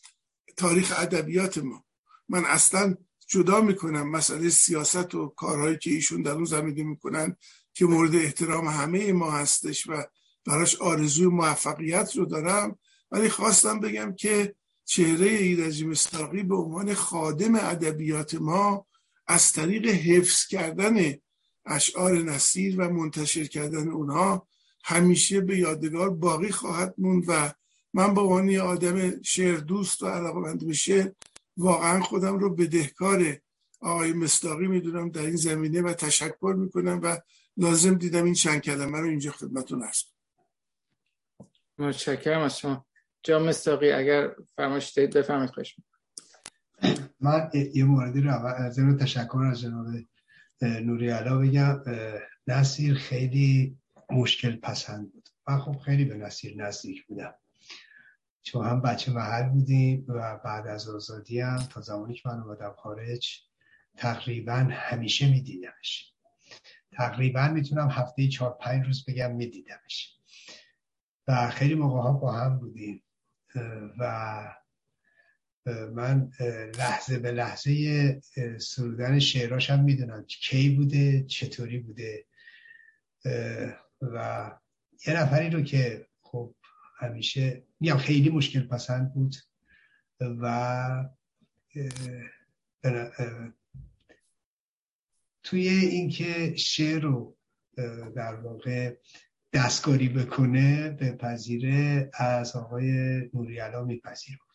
تاریخ 0.56 0.92
ادبیات 0.98 1.58
ما. 1.58 1.84
من 2.28 2.44
اصلا 2.44 2.96
جدا 3.28 3.60
می‌کنم 3.60 4.10
مسئله 4.10 4.48
سیاست 4.48 5.14
و 5.14 5.28
کارهایی 5.28 5.78
که 5.78 5.90
ایشون 5.90 6.22
در 6.22 6.32
اون 6.32 6.44
زمینه 6.44 6.82
می‌کنن 6.82 7.36
که 7.74 7.84
مورد 7.84 8.14
احترام 8.14 8.66
همه 8.66 9.12
ما 9.12 9.30
هستش 9.30 9.86
و 9.86 10.02
براش 10.44 10.76
آرزوی 10.76 11.26
موفقیت 11.26 12.16
رو 12.16 12.24
دارم. 12.24 12.78
ولی 13.10 13.28
خواستم 13.28 13.80
بگم 13.80 14.14
که 14.14 14.54
چهره 14.90 15.26
ایرج 15.26 15.84
مستاقی 15.84 16.42
به 16.42 16.56
عنوان 16.56 16.94
خادم 16.94 17.54
ادبیات 17.54 18.34
ما 18.34 18.86
از 19.26 19.52
طریق 19.52 19.86
حفظ 19.86 20.46
کردن 20.46 21.14
اشعار 21.66 22.12
نصیر 22.12 22.80
و 22.80 22.90
منتشر 22.90 23.44
کردن 23.44 23.88
اونها 23.88 24.48
همیشه 24.84 25.40
به 25.40 25.58
یادگار 25.58 26.10
باقی 26.10 26.50
خواهد 26.50 26.94
موند 26.98 27.24
و 27.28 27.52
من 27.94 28.14
با 28.14 28.22
عنوان 28.22 28.56
آدم 28.56 29.22
شعر 29.22 29.56
دوست 29.56 30.02
و 30.02 30.06
علاقمند 30.06 30.66
به 30.66 30.72
شعر 30.72 31.10
واقعا 31.56 32.00
خودم 32.00 32.38
رو 32.38 32.54
بدهکار 32.54 33.36
آقای 33.80 34.12
مستاقی 34.12 34.66
می‌دونم 34.66 35.10
در 35.10 35.22
این 35.22 35.36
زمینه 35.36 35.82
و 35.82 35.92
تشکر 35.92 36.54
می‌کنم 36.58 37.00
و 37.02 37.16
لازم 37.56 37.94
دیدم 37.94 38.24
این 38.24 38.34
چند 38.34 38.60
کلمه 38.60 39.00
رو 39.00 39.06
اینجا 39.06 39.32
خدمتون 39.32 39.82
ارز 39.82 40.02
متشکرم 41.78 42.40
از 42.40 42.58
شما. 42.58 42.89
جا 43.22 43.38
مستاقی 43.38 43.92
اگر 43.92 44.34
فرمایش 44.56 44.88
دارید 44.88 45.16
بفهمید 45.16 45.50
خوش 45.50 45.76
من 47.20 47.50
یه 47.74 47.84
موردی 47.84 48.20
رو 48.20 48.46
از 48.46 48.78
رو 48.78 48.96
تشکر 48.96 49.38
از 49.38 49.60
جناب 49.60 49.86
نوری 50.62 51.10
علا 51.10 51.38
بگم. 51.38 51.82
نصیر 52.46 52.94
خیلی 52.94 53.78
مشکل 54.10 54.56
پسند 54.56 55.12
بود. 55.12 55.28
من 55.48 55.58
خب 55.58 55.78
خیلی 55.78 56.04
به 56.04 56.16
نصیر 56.16 56.64
نزدیک 56.64 57.06
بودم. 57.06 57.34
چون 58.42 58.66
هم 58.66 58.80
بچه 58.80 59.12
محل 59.12 59.48
بودیم 59.48 60.04
و 60.08 60.40
بعد 60.44 60.66
از 60.66 60.88
آزادی 60.88 61.40
هم 61.40 61.56
تا 61.56 61.80
زمانی 61.80 62.14
که 62.14 62.28
من 62.28 62.40
اومدم 62.40 62.74
خارج 62.78 63.42
تقریبا 63.96 64.68
همیشه 64.70 65.30
میدیدمش. 65.30 66.12
تقریبا 66.92 67.48
می‌تونم 67.48 67.88
هفته 67.90 68.28
چهار 68.28 68.56
پنج 68.60 68.86
روز 68.86 69.04
بگم 69.04 69.34
میدیدمش. 69.34 70.16
و 71.28 71.50
خیلی 71.50 71.74
موقع 71.74 72.00
ها 72.00 72.12
با 72.12 72.32
هم 72.32 72.58
بودیم. 72.58 73.02
و 73.98 74.54
من 75.94 76.30
لحظه 76.78 77.18
به 77.18 77.32
لحظه 77.32 78.20
سرودن 78.58 79.18
شعراش 79.18 79.70
هم 79.70 79.84
می‌دونم 79.84 80.24
کی 80.24 80.70
بوده 80.70 81.24
چطوری 81.24 81.78
بوده. 81.78 82.26
و 84.02 84.50
یه 85.06 85.20
نفری 85.20 85.50
رو 85.50 85.62
که 85.62 86.06
خب 86.20 86.54
همیشه 86.98 87.62
میگم 87.80 87.96
خیلی 87.96 88.30
مشکل 88.30 88.66
پسند 88.66 89.14
بود 89.14 89.36
و 90.20 91.04
توی 95.42 95.68
اینکه 95.68 96.56
شعر 96.56 97.00
رو 97.02 97.36
در 98.16 98.34
واقع 98.34 98.96
دستکاری 99.52 100.08
بکنه 100.08 100.90
به 100.90 101.12
پذیره 101.12 102.10
از 102.14 102.56
آقای 102.56 103.20
نوریالا 103.34 103.84
میپذیر 103.84 104.36
بود 104.36 104.50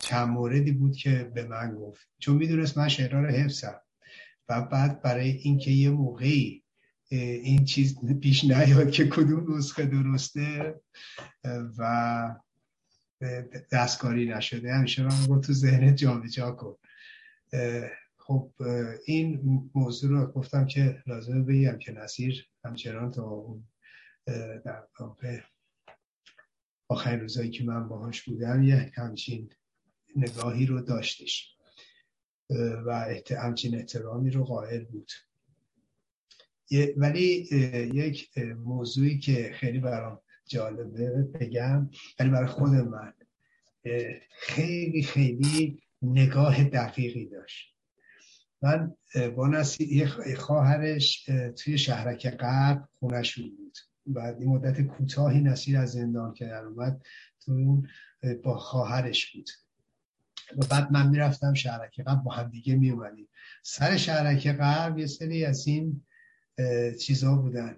چند 0.00 0.28
موردی 0.28 0.72
بود 0.72 0.96
که 0.96 1.24
به 1.34 1.44
من 1.44 1.74
گفت. 1.74 2.08
چون 2.18 2.36
می‌دونست 2.36 2.78
من 2.78 2.88
شعرها 2.88 3.20
رو 3.20 3.28
حفظم. 3.28 3.80
و 4.48 4.62
بعد 4.62 5.02
برای 5.02 5.30
اینکه 5.30 5.70
یه 5.70 5.90
موقعی 5.90 6.62
این 7.08 7.64
چیز 7.64 7.98
پیش 8.20 8.44
نیاد 8.44 8.90
که 8.90 9.08
کدوم 9.08 9.56
نسخه 9.56 9.86
درسته 9.86 10.74
و 11.78 12.34
دستکاری 13.72 14.28
نشده. 14.28 14.74
همیشه 14.74 15.02
من 15.02 15.26
گفت 15.26 15.46
تو 15.46 15.52
ذهنت 15.52 15.94
جا 16.30 16.50
کن. 16.50 16.76
خب 18.26 18.52
این 19.06 19.40
موضوع 19.74 20.10
رو 20.10 20.26
گفتم 20.26 20.66
که 20.66 21.02
لازمه 21.06 21.42
بگم 21.42 21.78
که 21.78 21.92
نصیر 21.92 22.46
همچنان 22.64 23.10
تا 23.10 23.22
اون 23.22 23.64
در 24.64 24.86
آخرین 26.88 27.20
روزایی 27.20 27.50
که 27.50 27.64
من 27.64 27.88
باهاش 27.88 28.22
بودم 28.22 28.62
یه 28.62 28.92
همچین 28.94 29.50
نگاهی 30.16 30.66
رو 30.66 30.80
داشتش 30.80 31.56
و 32.86 33.14
همچین 33.38 33.74
احترامی 33.74 34.30
رو 34.30 34.44
قائل 34.44 34.84
بود. 34.84 35.10
ولی 36.96 37.48
یک 37.94 38.38
موضوعی 38.38 39.18
که 39.18 39.52
خیلی 39.54 39.78
برام 39.80 40.20
جالبه 40.46 41.10
بگم 41.10 41.90
ولی 42.20 42.30
برای 42.30 42.48
خود 42.48 42.70
من 42.70 43.12
خیلی 44.30 45.02
خیلی 45.02 45.82
نگاه 46.02 46.64
دقیقی 46.64 47.26
داشت. 47.26 47.75
من 48.62 48.94
با 49.36 49.48
نسی 49.48 50.06
خواهرش 50.36 51.30
توی 51.56 51.78
شهرک 51.78 52.30
غرب 52.30 52.88
خونشون 52.98 53.56
بود. 53.56 53.78
بعد 54.06 54.40
این 54.40 54.48
مدت 54.48 54.80
کوتاهی 54.80 55.40
نصیر 55.40 55.78
از 55.78 55.92
زندان 55.92 56.34
که 56.34 56.44
در 56.44 56.64
اومد 56.64 57.02
تو 57.44 57.82
با 58.44 58.58
خواهرش 58.58 59.34
بود. 59.34 59.50
و 60.56 60.66
بعد 60.70 60.92
من 60.92 61.08
می‌رفتم 61.08 61.54
شهرک 61.54 62.02
غرب 62.02 62.22
با 62.22 62.32
هم 62.32 62.48
دیگه 62.50 62.74
میومدیم 62.74 63.28
سر 63.62 63.96
شهرک 63.96 64.52
غرب 64.52 64.98
یه 64.98 65.06
سری 65.06 65.44
از 65.44 65.66
این 65.66 66.02
چیزا 67.00 67.36
بودن. 67.36 67.76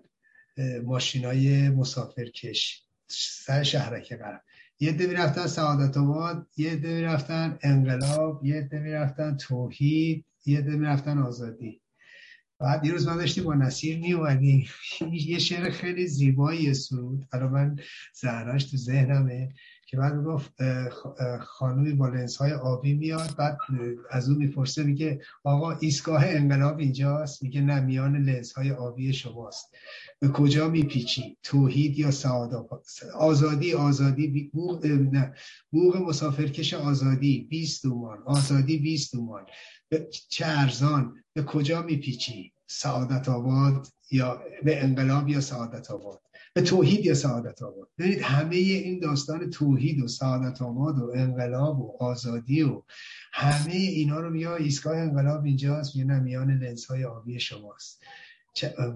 ماشین 0.84 1.24
های 1.24 1.68
مسافرکش. 1.68 2.82
سر 3.08 3.62
شهرک 3.62 4.16
غرب. 4.16 4.42
یه 4.80 4.90
عده 4.90 5.06
می‌رفتن 5.06 5.46
سعادت 5.46 5.96
آباد 5.96 6.46
یه 6.56 6.70
عده 6.70 6.94
می‌رفتن 6.94 7.58
انقلاب 7.62 8.44
یه 8.44 8.56
عده 8.56 8.78
می‌رفتن 8.78 9.36
توحید. 9.36 10.24
یه 10.48 10.58
عده 10.58 10.76
می‌رفتن 10.76 11.18
آزادی. 11.18 11.82
بعد 12.60 12.84
یه 12.84 12.92
روز 12.92 13.08
ما 13.08 13.16
داشتیم 13.16 13.44
با 13.44 13.54
نصیر 13.54 13.98
می 13.98 14.66
یه 15.12 15.38
شعر 15.38 15.70
خیلی 15.70 16.06
زیبایی 16.06 16.74
سرود. 16.74 17.26
حالا 17.32 17.48
من 17.48 17.76
زهراش 18.14 18.64
تو 18.64 18.76
ذهنمه. 18.76 19.48
که 19.90 19.96
بعد 19.96 20.24
گفت 20.24 20.52
خانومی 21.40 21.92
با 21.92 22.08
لنز 22.08 22.36
های 22.36 22.52
آبی 22.52 22.94
میاد 22.94 23.36
بعد 23.38 23.58
از 24.10 24.28
اون 24.28 24.38
می‌پرسه 24.38 24.82
میگه 24.82 25.20
آقا 25.44 25.72
ایستگاه 25.72 26.24
انقلاب 26.26 26.78
اینجاست؟ 26.78 27.42
میگه 27.42 27.60
نه 27.60 27.80
میان 27.80 28.16
لنز 28.16 28.52
های 28.52 28.72
آبی 28.72 29.12
شماست. 29.12 29.74
به 30.20 30.28
کجا 30.28 30.68
میپیچی؟ 30.68 31.38
توحید 31.42 31.98
یا 31.98 32.10
سعادت؟ 32.10 32.66
آزادی 33.14 33.74
آزادی 33.74 34.50
بوغ 34.54 34.86
نه. 34.86 35.34
بوغ 35.70 35.96
مسافرکش 35.96 36.74
آزادی 36.74 37.46
20 37.50 37.82
دومان 37.82 38.18
آزادی 38.26 38.78
20 38.78 39.12
دومان 39.12 39.46
چه 40.28 40.46
ارزان؟ 40.46 41.14
به 41.32 41.42
کجا 41.42 41.82
میپیچی؟ 41.82 42.52
سعادت 42.66 43.28
آباد 43.28 43.86
یا 44.10 44.42
به 44.64 44.84
انقلاب 44.84 45.28
یا 45.28 45.40
سعادت 45.40 45.90
آباد؟ 45.90 46.20
توحید 46.60 47.06
یا 47.06 47.14
سعادت 47.14 47.62
آباد 47.62 47.88
ببینید 47.98 48.20
همه 48.22 48.56
این 48.56 48.98
داستان 48.98 49.50
توحید 49.50 50.00
و 50.00 50.08
سعادت 50.08 50.62
آباد 50.62 50.98
و 50.98 51.12
انقلاب 51.14 51.80
و 51.80 51.96
آزادی 52.00 52.62
و 52.62 52.82
همه 53.32 53.72
اینا 53.72 54.20
رو 54.20 54.30
بیا 54.30 54.56
ایستگاه 54.56 54.96
انقلاب 54.96 55.44
اینجاست 55.44 55.96
یه 55.96 56.04
نمیان 56.04 56.50
لنز 56.50 56.84
های 56.84 57.04
آبی 57.04 57.40
شماست. 57.40 58.02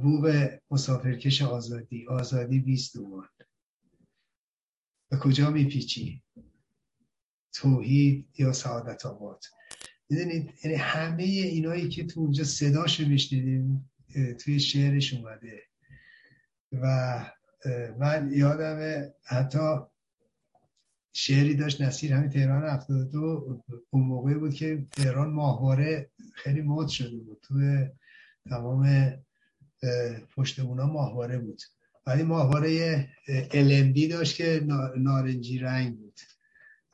بوب 0.02 0.26
مسافرکش 0.70 1.42
آزادی 1.42 2.06
آزادی 2.06 2.60
20 2.60 2.96
دومان 2.96 3.28
به 5.10 5.16
کجا 5.18 5.50
میپیچی؟ 5.50 6.22
توحید 7.52 8.28
یا 8.38 8.52
سعادت 8.52 9.06
آباد؟ 9.06 9.44
می‌دونید 10.10 10.50
یعنی 10.64 10.76
همه 10.76 11.22
اینایی 11.22 11.88
که 11.88 12.06
تو 12.06 12.20
اونجا 12.20 12.44
صداشو 12.44 13.08
میشنیدیم 13.08 13.90
توی 14.38 14.60
شعرش 14.60 15.14
اومده. 15.14 15.62
و 16.72 16.86
من 17.98 18.30
یادم 18.32 19.08
حتی 19.24 19.78
شعری 21.12 21.54
داشت 21.54 21.80
نصیر 21.80 22.12
همین 22.12 22.30
تهران 22.30 22.64
72 22.64 23.62
اون 23.90 24.02
موقع 24.02 24.34
بود 24.34 24.54
که 24.54 24.86
تهران 24.90 25.30
ماهواره 25.30 26.10
خیلی 26.34 26.60
مد 26.60 26.88
شده 26.88 27.16
بود. 27.18 27.38
توی 27.42 27.86
تمام 28.48 29.12
پشت 30.36 30.60
اونا 30.60 30.86
ماهواره 30.86 31.38
بود. 31.38 31.62
ولی 32.06 32.22
ماهواره 32.22 33.08
LMD 33.50 34.10
داشت 34.10 34.36
که 34.36 34.66
نارنجی 34.96 35.58
رنگ 35.58 35.98
بود. 35.98 36.20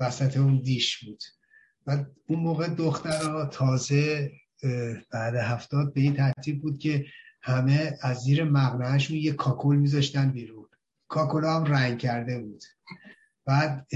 وسط 0.00 0.36
اون 0.36 0.60
دیش 0.62 1.04
بود. 1.04 1.22
و 1.86 2.04
اون 2.28 2.40
موقع 2.40 2.68
دخترها 2.68 3.46
تازه 3.46 4.32
بعد 5.10 5.34
هفتاد 5.34 5.94
به 5.94 6.00
این 6.00 6.14
ترتیب 6.14 6.62
بود 6.62 6.78
که 6.78 7.06
همه 7.42 7.98
از 8.02 8.18
زیر 8.18 8.44
مغنهشون 8.44 9.16
یه 9.16 9.32
کاکل 9.32 9.76
میذاشتن 9.76 10.30
بیرون. 10.30 10.57
کاکل 11.08 11.44
هم 11.44 11.64
رنگ 11.64 11.98
کرده 11.98 12.40
بود. 12.40 12.64
بعد 13.46 13.86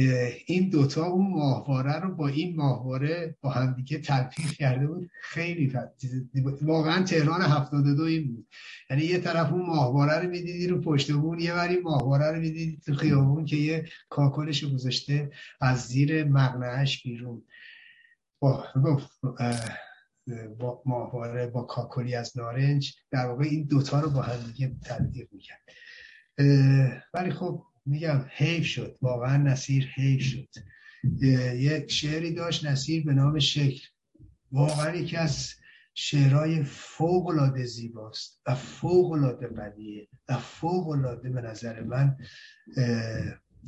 این 0.47 0.69
دوتا 0.71 1.07
اون 1.07 1.31
ماهواره 1.31 2.01
رو 2.01 2.15
با 2.15 2.29
این 2.29 2.57
ماهواره 2.57 3.37
با 3.41 3.51
همدیگه 3.51 3.99
تلفیق 3.99 4.51
کرده 4.51 4.87
بود. 4.87 5.11
خیلی 5.23 5.73
واقعا 6.63 7.03
تهران 7.03 7.43
72 7.43 8.03
این 8.03 8.35
بود. 8.35 8.47
یعنی 8.91 9.03
یه 9.03 9.19
طرف 9.19 9.53
اون 9.53 9.67
ماهواره 9.67 10.19
رو 10.19 10.31
می‌دیدی 10.31 10.67
رو 10.67 10.81
پشت 10.81 11.13
بون 11.13 11.39
یه 11.39 11.55
وری 11.55 11.79
ماهواره 11.79 12.31
رو 12.31 12.41
می‌دیدی 12.41 12.81
تو 12.87 12.95
خیابون 12.95 13.45
که 13.45 13.57
یه 13.57 13.89
کاکلش 14.09 14.65
گذاشته 14.65 15.31
از 15.61 15.87
زیر 15.87 16.25
مغنهش 16.25 17.03
بیرون. 17.03 17.45
با, 18.41 18.67
با 20.59 20.83
ماهواره 20.87 21.47
با 21.47 21.63
کاکلی 21.63 22.15
از 22.15 22.39
نارنج. 22.39 22.95
در 23.11 23.27
واقع 23.27 23.45
این 23.45 23.65
دوتا 23.65 24.01
رو 24.01 24.11
با 24.11 24.23
هم 24.23 24.41
دیگه 24.47 24.77
تلفیق 24.85 25.29
می‌کرد. 25.33 25.61
ولی 27.15 27.31
خب 27.31 27.63
میگم 27.87 28.25
حیف 28.31 28.67
شد. 28.67 28.99
واقعا 29.03 29.37
نصیر 29.37 29.87
حیف 29.95 30.23
شد. 30.23 30.49
یک 31.55 31.91
شعری 31.91 32.35
داشت 32.35 32.67
نصیر 32.67 33.05
به 33.05 33.15
نام 33.15 33.39
شکل 33.39 33.87
واقعا 34.53 34.97
یکی 34.97 35.17
از 35.17 35.55
شعرهای 35.95 36.65
فوق 36.65 37.27
العاده 37.27 37.65
زیباست 37.65 38.43
و 38.47 38.55
فوق 38.55 39.13
العاده 39.13 39.49
بدیه 39.49 40.09
و 40.29 40.39
فوق 40.39 40.89
العاده 40.89 41.31
به 41.31 41.41
نظر 41.41 41.83
من 41.83 42.17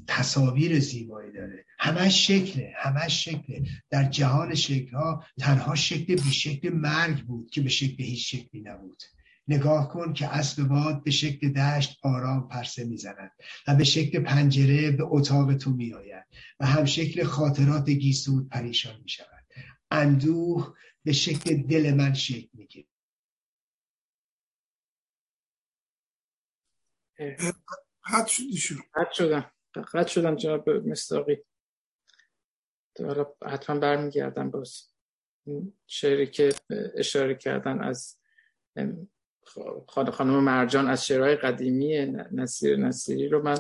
تصاویر 0.07 0.81
زیبایی 0.81 1.33
داره. 1.33 1.65
همش 1.79 2.27
شکله 2.27 2.73
همش 2.77 3.25
شکله. 3.25 3.63
در 3.91 4.05
جهان 4.05 4.55
شکل 4.55 4.97
ها 4.97 5.25
تنها 5.39 5.75
شکل 5.75 6.15
بی 6.15 6.33
شکل 6.33 6.69
مرگ 6.69 7.25
بود 7.25 7.51
که 7.51 7.61
به 7.61 7.69
شکل 7.69 8.05
هیچ 8.05 8.37
شکلی 8.37 8.61
نبود. 8.61 9.03
نگاه 9.49 9.89
کن 9.89 10.13
که 10.13 10.27
اسب 10.27 10.63
باد 10.63 11.05
به 11.05 11.11
شکل 11.11 11.53
دشت 11.53 11.99
آرام 12.03 12.49
پرسه 12.49 12.85
می‌زند 12.85 13.31
و 13.69 13.75
به 13.75 13.85
شکل 13.85 14.23
پنجره 14.23 14.91
به 14.91 15.05
اتاق 15.07 15.55
تو 15.55 15.71
میآید 15.71 16.25
و 16.61 16.67
هم 16.67 16.85
شکل 16.85 17.25
خاطرات 17.25 17.91
گیسود 17.91 18.49
پریشان 18.49 19.01
می 19.03 19.09
شود 19.09 19.45
اندوه 19.91 20.75
به 21.05 21.13
شکل 21.13 21.63
دل 21.63 21.95
من 21.95 22.15
شکل 22.15 22.49
می‌گیره 22.53 22.89
حد 28.05 28.27
شدی 28.27 28.59
حد 28.95 29.13
شدم. 29.13 29.51
قطع 29.93 30.09
شدم 30.09 30.37
جناب 30.37 30.71
مستاقی. 30.71 31.37
حالا 32.99 33.27
حتما 33.47 33.79
برمیگردم 33.79 34.51
باز. 34.51 34.89
شعری 35.87 36.27
که 36.27 36.55
اشاره 36.97 37.35
کردن 37.35 37.81
از 37.81 38.19
خانم 39.89 40.45
مرجان 40.45 40.89
از 40.89 41.07
شعرهای 41.07 41.37
قدیمی 41.37 42.07
نصیر 42.33 42.77
نصیری 42.77 43.29
رو 43.29 43.43
من 43.43 43.59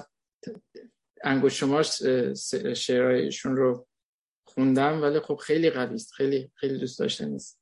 انگوش 1.25 1.61
شماش 1.61 2.03
شعرهایشون 2.77 3.57
رو 3.57 3.87
خوندم 4.45 5.03
ولی 5.03 5.21
خب 5.21 5.37
خیلی 5.37 5.71
قوی 5.71 5.95
است 5.95 6.13
خیلی 6.13 6.51
خیلی 6.55 6.79
دوست 6.79 6.99
داشته 6.99 7.27
نیست 7.27 7.61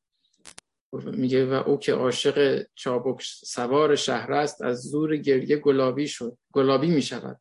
میگه 0.92 1.46
و 1.46 1.52
او 1.52 1.78
که 1.78 1.92
عاشق 1.92 2.66
چابک 2.74 3.22
سوار 3.22 3.96
شهر 3.96 4.32
است 4.32 4.62
از 4.62 4.82
زور 4.82 5.16
گریه 5.16 5.56
گلابی 5.56 6.08
شد 6.08 6.38
گلابی 6.52 6.90
می‌شود. 6.90 7.40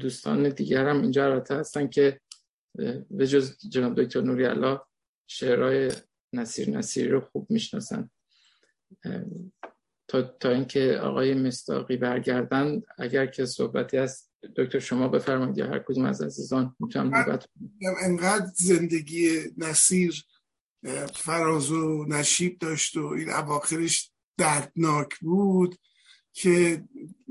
دوستان 0.00 0.48
دیگر 0.48 0.88
هم 0.88 1.02
اینجا 1.02 1.24
البته 1.24 1.54
هستن 1.54 1.88
که 1.88 2.20
به 3.10 3.26
جز 3.26 3.56
جناب 3.68 4.02
دکتر 4.02 4.20
نوری 4.20 4.44
الله 4.44 4.80
شعرهای 5.26 5.92
نصیر 6.32 6.70
نصیری 6.70 7.08
رو 7.08 7.20
خوب 7.20 7.46
می‌شناسن. 7.50 8.10
تا, 10.08 10.22
تا 10.22 10.50
اینکه 10.50 10.98
آقای 11.02 11.34
مستاقی 11.34 11.96
برگردن 11.96 12.82
اگر 12.98 13.26
که 13.26 13.46
صحبتی 13.46 13.96
از 13.96 14.30
دکتر 14.56 14.78
شما 14.78 15.08
بفرمایید 15.08 15.58
یا 15.58 15.66
هر 15.66 15.78
کدوم 15.78 16.04
از 16.04 16.22
عزیزان 16.22 16.76
می‌تونم 16.80 17.14
نوبت 17.14 17.48
انقدر 18.02 18.50
زندگی 18.54 19.40
نصیر 19.56 20.24
فراز 21.14 21.70
و 21.70 22.04
نشیب 22.04 22.58
داشت 22.58 22.96
و 22.96 23.06
این 23.06 23.30
اواخرش 23.30 24.10
دردناک 24.36 25.18
بود 25.18 25.76
که 26.32 26.84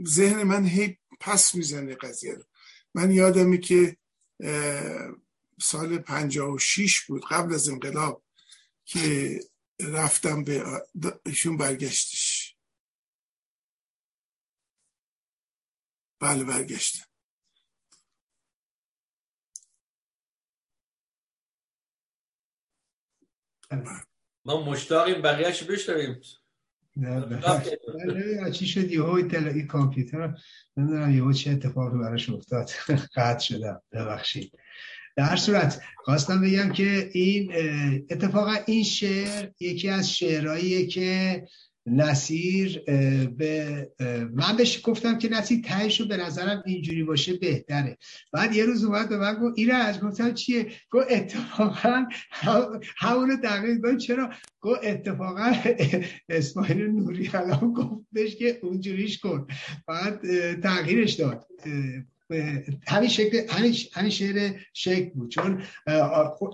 ذهن 0.07 0.43
من 0.43 0.65
هی 0.65 0.97
پس 1.19 1.55
می‌زنه 1.55 1.95
قضیه 1.95 2.33
رو. 2.33 2.43
من 2.95 3.11
یادمی 3.11 3.59
که 3.59 3.97
سال 5.61 5.97
56 5.97 7.05
بود 7.05 7.23
قبل 7.29 7.53
از 7.53 7.69
انقلاب 7.69 8.23
که 8.85 9.39
رفتم 9.79 10.43
به 10.43 10.63
ایشون 11.25 11.57
برگشتش. 11.57 12.55
بله 16.19 16.43
برگشتم. 16.43 17.05
ما 24.45 24.71
مشتاقیم 24.71 25.21
بقیهش 25.21 25.63
بشنویم. 25.63 26.21
نه 26.95 28.51
چی 28.51 28.65
شد 28.65 28.91
یهو 28.91 29.09
این 29.09 29.67
کامپیوتر 29.67 30.37
نمی‌دونم 30.77 31.11
یهو 31.11 31.33
چه 31.33 31.51
اتفاقی 31.51 31.97
براش 31.97 32.29
افتاد. 32.29 32.69
قطع 33.15 33.39
شدم 33.39 33.81
ببخشید. 33.91 34.59
در 35.19 35.35
صورت 35.35 35.81
خواستم 35.97 36.41
بگم 36.41 36.71
که 36.71 37.09
این 37.13 37.51
اتفاقا 38.09 38.55
این 38.65 38.83
شعر 38.83 39.49
یکی 39.59 39.89
از 39.89 40.13
شعرهاییه 40.13 40.87
که 40.87 41.43
نصیر 41.85 42.83
به 43.37 43.87
من 44.33 44.57
بهش 44.57 44.81
گفتم 44.83 45.17
که 45.17 45.29
نصیر 45.29 45.61
تهش 45.61 46.01
به 46.01 46.17
نظرم 46.17 46.63
اینجوری 46.65 47.03
باشه 47.03 47.33
بهتره. 47.33 47.97
بعد 48.31 48.55
یه 48.55 48.65
روز 48.65 48.83
اومد 48.83 49.09
به 49.09 49.17
من 49.17 49.33
گفت 49.33 49.53
ایره 49.57 49.73
از 49.73 49.99
گفتم 49.99 50.33
چیه؟ 50.33 50.67
گفت 50.91 51.07
اتفاقا 51.11 52.05
همونو 52.97 53.35
دقیق 53.43 53.97
چرا؟ 53.97 54.29
گفت 54.61 54.79
اتفاقا 54.83 55.53
اسماعیل 56.29 56.87
نوری 56.87 57.29
الان 57.33 57.73
گفتش 57.73 58.35
که 58.35 58.59
اونجوریش 58.63 59.19
کن. 59.19 59.47
بعد 59.87 60.21
تغییرش 60.61 61.13
داد. 61.13 61.45
همین 62.87 63.09
شکل 63.09 63.41
همین, 63.49 64.09
شعر 64.09 64.59
شکل 64.73 65.09
بود. 65.09 65.31
چون 65.31 65.63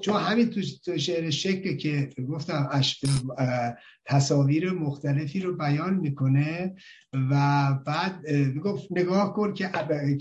چون 0.04 0.16
همین 0.16 0.50
تو 0.50 0.98
شعر 0.98 1.30
شکل 1.30 1.76
که 1.78 2.10
گفتم 2.30 2.82
تصاویر 4.06 4.72
مختلفی 4.72 5.40
رو 5.40 5.58
بیان 5.58 5.94
می‌کنه 5.94 6.76
و 7.14 7.74
بعد 7.86 8.30
می‌گفت 8.30 8.88
نگاه 8.92 9.34
کن 9.34 9.54
که 9.54 9.70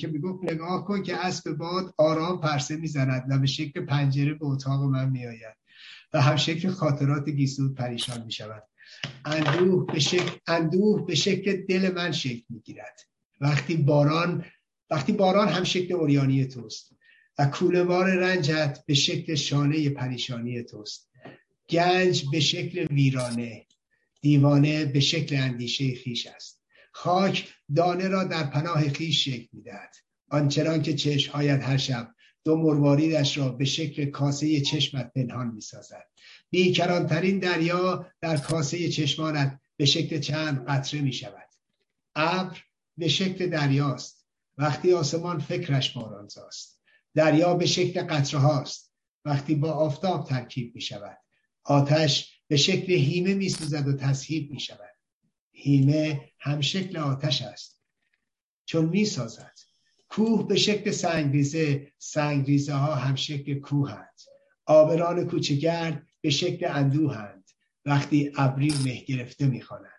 که 0.00 0.08
می‌گفت 0.08 0.52
نگاه 0.52 0.84
کن 0.84 1.02
که 1.02 1.16
اسب 1.16 1.52
باد 1.52 1.94
آرام 1.98 2.40
پرسه 2.40 2.76
می‌زند. 2.76 3.24
و 3.28 3.38
به 3.38 3.46
شکل 3.46 3.80
پنجره 3.80 4.34
به 4.34 4.46
اتاق 4.46 4.82
من 4.82 5.10
میآید. 5.10 5.56
و 6.14 6.20
هم 6.20 6.36
شکل 6.36 6.68
خاطرات 6.68 7.28
گیسود 7.28 7.74
پریشان 7.74 8.24
می‌شود. 8.24 8.62
اندوه 9.24 9.86
به 9.86 9.98
شکل 9.98 10.30
اندوه 10.46 11.06
به 11.06 11.14
شکل 11.14 11.56
دل 11.68 11.94
من 11.94 12.12
شکل 12.12 12.42
می‌گیرد. 12.48 13.00
وقتی 13.40 13.76
باران 13.76 14.44
وقتی 14.90 15.12
باران 15.12 15.48
هم 15.48 15.64
شکل 15.64 15.94
اوریانی 15.94 16.44
توست 16.44 16.94
و 17.38 17.46
کولوار 17.46 18.14
رنجت 18.14 18.78
به 18.86 18.94
شکل 18.94 19.34
شانه 19.34 19.90
پریشانی 19.90 20.62
توست. 20.62 21.10
گنج 21.70 22.24
به 22.32 22.40
شکل 22.40 22.86
ویرانه 22.90 23.66
دیوانه 24.20 24.84
به 24.84 25.00
شکل 25.00 25.36
اندیشه 25.36 25.94
خیش 25.94 26.26
است. 26.26 26.62
خاک 26.92 27.54
دانه 27.76 28.08
را 28.08 28.24
در 28.24 28.44
پناه 28.44 28.88
خیش 28.88 29.24
شکل 29.24 29.48
می‌دهد. 29.52 29.96
آنچنان 30.30 30.82
که 30.82 30.94
چشمهایت 30.94 31.62
هر 31.62 31.76
شب 31.76 32.14
دو 32.44 32.56
مرواریدش 32.56 33.38
را 33.38 33.48
به 33.48 33.64
شکل 33.64 34.04
کاسه 34.04 34.60
چشمت 34.60 35.12
پنهان 35.12 35.50
می‌سازد. 35.54 36.06
بیکرانترین 36.50 37.38
دریا 37.38 38.06
در 38.20 38.36
کاسه 38.36 38.88
چشمانت 38.88 39.60
به 39.76 39.84
شکل 39.84 40.18
چند 40.18 40.64
قطره 40.68 41.00
می 41.00 41.12
شود 41.12 41.48
ابر 42.14 42.58
به 42.98 43.08
شکل 43.08 43.46
دریاست. 43.46 44.23
وقتی 44.58 44.92
آسمان 44.92 45.38
فکرش 45.38 45.92
بارانزاست 45.92 46.80
دریا 47.14 47.54
به 47.54 47.66
شکل 47.66 48.02
قطره 48.02 48.40
هاست. 48.40 48.94
وقتی 49.24 49.54
با 49.54 49.72
آفتاب 49.72 50.26
ترکیب 50.28 50.74
می 50.74 50.80
شود. 50.80 51.18
آتش 51.64 52.40
به 52.48 52.56
شکل 52.56 52.92
هیمه 52.92 53.34
می 53.34 53.48
سوزد 53.48 53.88
و 53.88 53.92
تصهیب 53.96 54.50
می 54.50 54.60
شود. 54.60 54.94
هیمه 55.52 56.30
هم 56.40 56.60
شکل 56.60 56.96
آتش 56.96 57.42
است. 57.42 57.80
چون 58.64 58.84
می 58.84 59.04
سازد. 59.04 59.54
کوه 60.08 60.48
به 60.48 60.56
شکل 60.56 60.90
سنگریزه. 60.90 61.92
سنگریزه 61.98 62.74
ها 62.74 62.94
هم 62.94 63.14
شکل 63.14 63.54
کوهند 63.54 64.14
آبران 64.66 65.26
کوچگرد 65.28 66.06
به 66.20 66.30
شکل 66.30 66.66
اندوهند 66.66 67.50
وقتی 67.84 68.32
ابری 68.36 68.74
مه 68.84 69.04
گرفته 69.04 69.46
می‌خوانند 69.46 69.93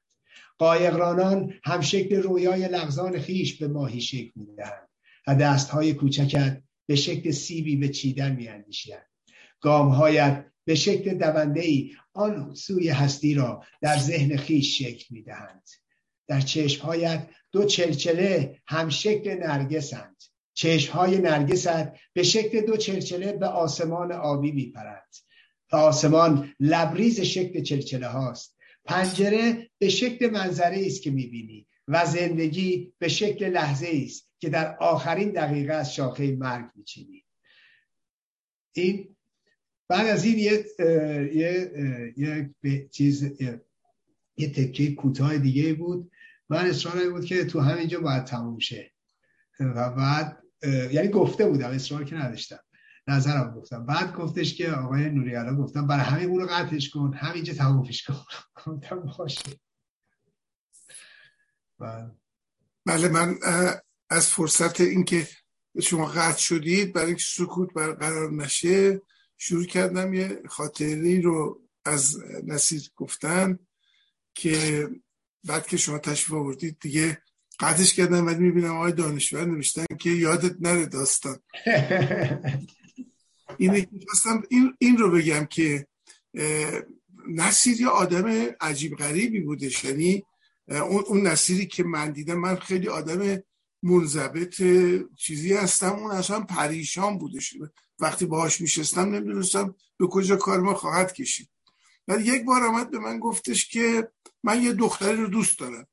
قایقرانان 0.57 1.53
هم 1.64 1.82
شکل 1.82 2.15
رویای 2.15 2.68
لغزان 2.68 3.19
خیش 3.19 3.57
به 3.57 3.68
ماهی 3.68 4.02
شکل 4.02 4.32
می‌دهند 4.36 4.90
و 5.27 5.36
دستهای 5.36 5.94
کوچکت 5.94 6.61
به 6.88 6.95
شکل 6.95 7.32
سیبی 7.32 7.76
به 7.76 7.90
چیدن 7.90 8.36
میاندیشند 8.36 9.07
گامهایت 9.61 10.45
به 10.65 10.76
شکل 10.76 11.18
دونده 11.18 11.61
ای 11.61 11.91
آن 12.14 12.53
سوی 12.56 12.90
هستی 12.90 13.34
را 13.34 13.64
در 13.82 13.98
ذهن 13.98 14.38
خیش 14.38 14.77
شکل 14.77 15.06
می‌دهند. 15.10 15.69
در 16.27 16.41
چشمهایت 16.41 17.27
دو 17.52 17.65
چلچله 17.65 18.60
هم 18.68 18.90
شکل 18.90 19.34
نرگسند. 19.34 20.23
چشمهای 20.53 21.18
نرگست 21.18 21.88
به 22.14 22.23
شکل 22.23 22.61
دو 22.61 22.77
چلچله 22.77 23.34
به 23.34 23.48
آسمان 23.48 24.11
آبی 24.11 24.52
میپرند 24.52 25.15
و 25.72 25.76
آسمان 25.76 26.53
لبریز 26.60 27.22
شکل 27.22 27.64
چلچله 27.64 28.07
هاست 28.07 28.55
پنجره 28.86 29.70
به 29.78 29.90
شکل 29.90 30.30
منظره 30.30 30.86
است 30.86 31.02
که 31.02 31.12
می‌بینی 31.12 31.68
و 31.88 32.06
زندگی 32.06 32.94
به 32.99 33.07
شکل 33.07 33.45
لحظه 33.45 34.02
است 34.06 34.32
که 34.40 34.49
در 34.49 34.78
آخرین 34.78 35.30
دقیقه 35.30 35.74
از 35.74 35.95
شاخه 35.95 36.36
مرگ 36.36 36.66
میچینی. 36.76 37.26
این 38.74 39.16
بعد 39.88 40.07
از 40.07 40.26
این 40.26 40.40
یه 40.40 40.66
یه, 41.34 41.72
یه 42.18 42.90
چیز 42.91 43.41
یه, 44.38 44.49
تکه 44.49 44.95
کوتاه 44.95 45.38
دیگه 45.38 45.74
بود. 45.74 46.12
من 46.49 46.66
اصرار 46.66 47.10
بود 47.10 47.26
که 47.26 47.45
تو 47.45 47.60
همینجا 47.60 47.99
باید 47.99 48.24
تموم 48.24 48.60
شه. 48.60 48.91
و 49.60 49.90
بعد 49.90 50.44
یعنی 50.91 51.07
گفته 51.07 51.49
بودم 51.49 51.70
اصرار 51.70 52.03
که 52.03 52.16
نداشتم. 52.16 52.65
نظرم 53.07 53.52
گفتم. 53.52 53.86
بعد 53.86 54.14
گفتش 54.14 54.56
که 54.56 54.72
آقای 54.72 55.10
نوری 55.10 55.36
علا 55.36 55.56
گفتم 55.56 55.88
برای 55.88 56.06
همین 56.06 56.30
اونو 56.30 56.45
قطعش 56.45 56.90
کن 56.90 57.14
همینجا 57.14 57.53
کن. 58.07 58.26
گفتم 58.65 58.99
باشه. 59.18 59.60
بله 62.86 63.07
من 63.07 63.36
از 64.10 64.27
فرصت 64.27 64.82
اینکه 64.82 65.27
شما 65.82 66.06
قطع 66.06 66.40
شدید 66.40 66.94
برای 66.94 67.07
اینکه 67.07 67.23
سکوت 67.27 67.73
برقرار 67.73 68.32
نشه 68.32 69.02
شروع 69.38 69.65
کردم 69.65 70.14
یه 70.14 70.41
خاطری 70.49 71.22
رو 71.22 71.61
از 71.86 72.18
نصیر 72.44 72.82
گفتن 72.95 73.60
که 74.34 74.88
بعد 75.44 75.68
که 75.68 75.77
شما 75.77 75.98
تشریف 75.98 76.34
آوردید 76.34 76.77
دیگه 76.80 77.22
قطعش 77.60 77.94
کردم 77.94 78.26
ولی 78.26 78.40
می‌بینم 78.40 78.76
آقای 78.76 78.91
دانشور 78.91 79.45
نوشتن 79.45 79.86
که 79.99 80.10
یادت 80.10 80.56
نره 80.60 80.86
داستان. 80.86 81.40
اینه 83.57 83.88
این, 84.49 84.76
این 84.80 84.98
رو 84.98 85.11
بگم 85.11 85.45
که 85.45 85.88
نصیر 87.27 87.82
یه 87.82 87.88
آدم 87.88 88.26
عجیب 88.61 88.95
غریبی 88.95 89.40
بودش. 89.40 89.84
یعنی 89.84 90.23
اون, 90.68 91.27
نصیری 91.27 91.65
که 91.65 91.84
من 91.84 92.11
دیدم 92.11 92.40
من 92.40 92.56
خیلی 92.56 92.88
آدم 92.88 93.44
منضبط 93.84 94.64
چیزی 95.18 95.53
هستم. 95.53 95.94
اون 95.94 96.11
اصلا 96.11 96.41
پریشان 96.41 97.18
بودش. 97.18 97.57
وقتی 97.99 98.26
باهاش 98.26 98.61
میشستم 98.61 99.15
نمی‌دونستم 99.15 99.76
به 99.98 100.07
کجا 100.07 100.36
کار 100.36 100.60
ما 100.60 100.73
خواهد 100.73 101.14
کشید. 101.14 101.49
ولی 102.07 102.23
یک 102.23 102.45
بار 102.45 102.64
آمد 102.64 102.91
به 102.91 102.99
من 102.99 103.19
گفتش 103.19 103.68
که 103.68 104.11
من 104.44 104.64
یه 104.64 104.73
دختری 104.73 105.15
رو 105.15 105.27
دوست 105.27 105.60
دارم. 105.60 105.88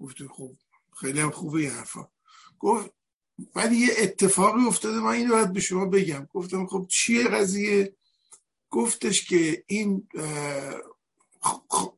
گفته 0.00 0.28
خب 0.28 0.52
خیلی 1.00 1.20
هم 1.20 1.30
خوبه 1.30 1.60
این 1.60 1.70
حرفا. 1.70 2.08
گفت 2.58 2.90
ولی 3.54 3.76
یه 3.76 3.88
اتفاقی 3.98 4.66
افتاده 4.66 5.00
من 5.00 5.10
اینو 5.10 5.32
باید 5.32 5.52
به 5.52 5.60
شما 5.60 5.86
بگم 5.86 6.28
گفتم 6.34 6.66
خب 6.66 6.86
چیه 6.88 7.28
قضیه 7.28 7.94
گفتش 8.70 9.24
که 9.24 9.64
این 9.66 10.08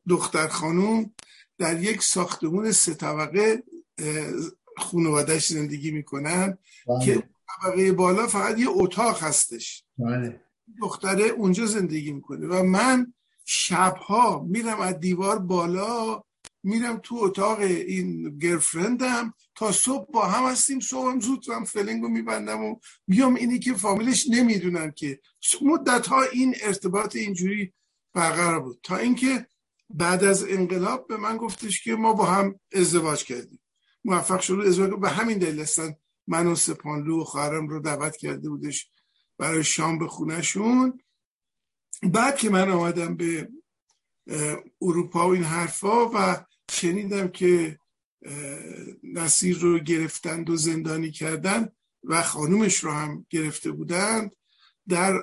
دختر 0.09 0.47
خانوم 0.47 1.13
در 1.57 1.83
یک 1.83 2.03
ساختمون 2.03 2.71
سه 2.71 2.93
طبقه 2.93 3.63
خانوادهش 4.77 5.47
زندگی 5.47 5.91
می‌کنن 5.91 6.57
بله. 6.87 7.05
که 7.05 7.23
طبقه 7.47 7.91
بالا 7.91 8.27
فقط 8.27 8.59
یه 8.59 8.67
اتاق 8.69 9.23
هستش 9.23 9.83
بله. 9.97 10.41
دختره 10.81 11.23
اونجا 11.23 11.65
زندگی 11.65 12.11
می‌کنه 12.11 12.47
و 12.47 12.63
من 12.63 13.13
شبها 13.45 14.45
میرم 14.49 14.79
از 14.79 14.99
دیوار 14.99 15.39
بالا 15.39 16.23
میرم 16.63 16.97
تو 17.03 17.15
اتاق 17.15 17.59
این 17.59 18.37
گرفرندم 18.37 19.33
تا 19.55 19.71
صبح 19.71 20.11
با 20.11 20.25
هم 20.25 20.51
هستیم 20.51 20.79
صبحم 20.79 21.19
زود 21.19 21.49
هم 21.49 21.63
فلنگو 21.63 22.07
میبندم 22.07 22.63
و 22.63 22.75
بیام. 23.07 23.35
اینی 23.35 23.59
که 23.59 23.73
فامیلش 23.73 24.25
نمی‌دونن 24.29 24.91
که 24.91 25.19
مدت 25.61 26.07
ها 26.07 26.21
این 26.21 26.55
ارتباط 26.61 27.15
اینجوری 27.15 27.73
برقرار 28.13 28.59
بود. 28.59 28.79
تا 28.83 28.97
اینکه 28.97 29.47
بعد 29.89 30.23
از 30.23 30.43
انقلاب 30.43 31.07
به 31.07 31.17
من 31.17 31.37
گفتش 31.37 31.83
که 31.83 31.95
ما 31.95 32.13
با 32.13 32.25
هم 32.25 32.59
ازدواج 32.73 33.23
کردیم. 33.23 33.59
موفق 34.05 34.39
شده 34.39 34.67
ازدواج 34.67 34.99
به 34.99 35.09
همین 35.09 35.37
دلیل 35.37 35.59
هستن. 35.59 35.95
من 36.27 36.47
و 36.47 36.55
سپانلو 36.55 37.21
و 37.21 37.23
خواهرم 37.23 37.67
رو 37.67 37.79
دعوت 37.79 38.17
کرده 38.17 38.49
بودش 38.49 38.89
برای 39.37 39.63
شام 39.63 39.99
به 39.99 40.07
خونهشون. 40.07 41.01
بعد 42.03 42.37
که 42.37 42.49
من 42.49 42.69
آمدم 42.69 43.15
به 43.15 43.49
اروپا 44.81 45.27
و 45.29 45.31
این 45.33 45.43
حرفا 45.43 46.09
و 46.09 46.45
شنیدم 46.71 47.27
که 47.27 47.79
نصیر 49.03 49.57
رو 49.57 49.79
گرفتند 49.79 50.49
و 50.49 50.55
زندانی 50.55 51.11
کردن 51.11 51.67
و 52.03 52.21
خانومش 52.21 52.77
رو 52.77 52.91
هم 52.91 53.25
گرفته 53.29 53.71
بودند. 53.71 54.35
در 54.87 55.13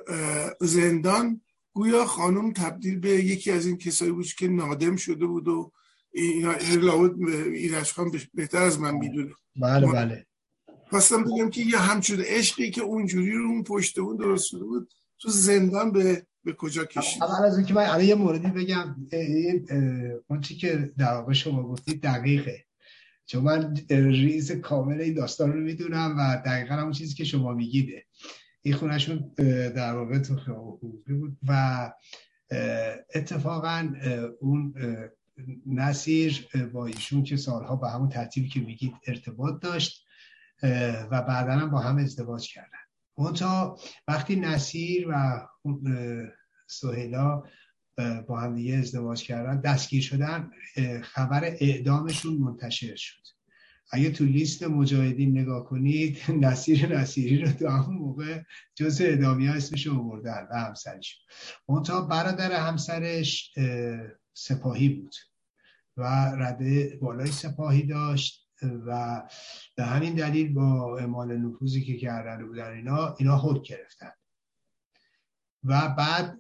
زندان 0.61 1.41
گویا 1.73 2.05
خانم 2.05 2.53
تبدیل 2.53 2.99
به 2.99 3.11
یکی 3.11 3.51
از 3.51 3.67
این 3.67 3.79
کسایی 3.79 4.13
بود 4.13 4.27
که 4.27 4.49
نادم 4.49 4.97
شده 4.97 5.27
بود 5.27 5.49
و 5.49 5.73
اینا 6.13 6.53
ایرش 6.53 7.93
خان 7.93 8.13
بهتر 8.35 8.63
از 8.63 8.81
من 8.81 8.95
می‌دونه. 8.95 9.35
بله 9.57 9.87
بله. 9.87 10.27
خواستم 10.91 11.25
بگم 11.25 11.51
که 11.51 11.63
یه 11.63 11.79
همچون 11.79 12.21
عشقی 12.21 12.71
که 12.71 12.83
اونجوری 12.83 13.33
رو 13.33 13.47
اون 13.47 13.63
پشت 13.63 13.99
اون 13.99 14.17
درست 14.17 14.47
شده 14.47 14.65
بود 14.65 14.93
تو 15.19 15.29
زندان 15.29 15.93
به 15.93 16.27
به 16.45 16.53
کجا 16.53 16.85
کشید؟ 16.85 17.23
اول 17.23 17.45
از 17.45 17.57
اینکه 17.57 17.75
من 17.75 17.83
الان 17.83 18.05
یه 18.05 18.15
موردی 18.15 18.49
بگم 18.49 18.97
اون 20.29 20.41
چی 20.41 20.57
که 20.57 20.93
در 20.99 21.13
واقع 21.13 21.33
شما 21.33 21.63
گفتید 21.63 22.03
دقیقه. 22.03 22.65
چون 23.27 23.45
من 23.45 23.77
ریز 23.91 24.53
کامل 24.53 25.01
این 25.01 25.15
داستان 25.15 25.53
رو 25.53 25.61
می‌دونم 25.61 26.15
و 26.19 26.43
دقیقا 26.47 26.75
همون 26.75 26.93
چیزی 26.93 27.15
که 27.15 27.25
شما 27.25 27.53
میگیده 27.53 28.05
این 28.63 28.75
خونهشون 28.75 29.35
در 29.77 29.97
واقع 29.97 30.19
تو 30.19 30.35
حقوقی 30.35 31.13
بود 31.13 31.39
و 31.49 31.93
اتفاقا 33.15 33.93
اون 34.41 34.75
نصیر 35.67 36.49
با 36.73 36.87
ایشون 36.87 37.23
که 37.23 37.37
سالها 37.37 37.77
به 37.77 37.91
همون 37.91 38.09
ترتیبی 38.09 38.49
که 38.49 38.61
میگید 38.61 38.93
ارتباط 39.07 39.63
داشت 39.63 40.07
و 41.11 41.23
بعدا 41.23 41.53
هم 41.53 41.71
با 41.71 41.79
هم 41.79 41.97
ازدواج 41.97 42.53
کردن. 42.53 42.80
منتها 43.21 43.79
وقتی 44.09 44.37
نصیر 44.37 45.09
و 45.09 45.47
سهیلا 46.67 47.43
با 48.27 48.41
هم 48.41 48.55
دیگه 48.55 48.75
ازدواج 48.75 49.23
کردن 49.23 49.61
دستگیر 49.61 50.03
شدن 50.03 50.51
خبر 51.03 51.45
اعدامشون 51.45 52.35
منتشر 52.35 52.97
شد. 52.97 53.21
اگه 53.93 54.11
تو 54.11 54.25
لیست 54.25 54.63
مجاهدین 54.63 55.39
نگاه 55.39 55.65
کنید 55.65 56.19
نصیر 56.45 56.99
نصیری 56.99 57.45
رو 57.45 57.53
تو 57.53 57.69
همون 57.69 57.97
موقع 57.97 58.43
جز 58.75 59.01
اعدامی 59.01 59.47
ها 59.47 59.55
اسمش 59.55 59.87
آوردن 59.87 60.49
و 60.51 60.55
همسرش. 60.55 61.21
منتها 61.69 62.03
برادر 62.03 62.53
همسرش 62.53 63.55
سپاهی 64.35 64.89
بود 64.89 65.15
و 65.97 66.05
رده 66.39 66.99
بالای 67.03 67.31
سپاهی 67.31 67.83
داشت. 67.83 68.40
و 68.63 69.23
به 69.77 69.85
همین 69.85 70.15
دلیل 70.15 70.55
با 70.55 70.99
اعمال 70.99 71.37
نفوذی 71.37 71.85
که 71.85 71.97
کردن 71.97 72.47
بودن 72.47 72.73
اینا 72.73 73.15
اینا 73.19 73.39
خود 73.39 73.63
گرفتن. 73.63 74.13
و 75.65 75.89
بعد 75.89 76.39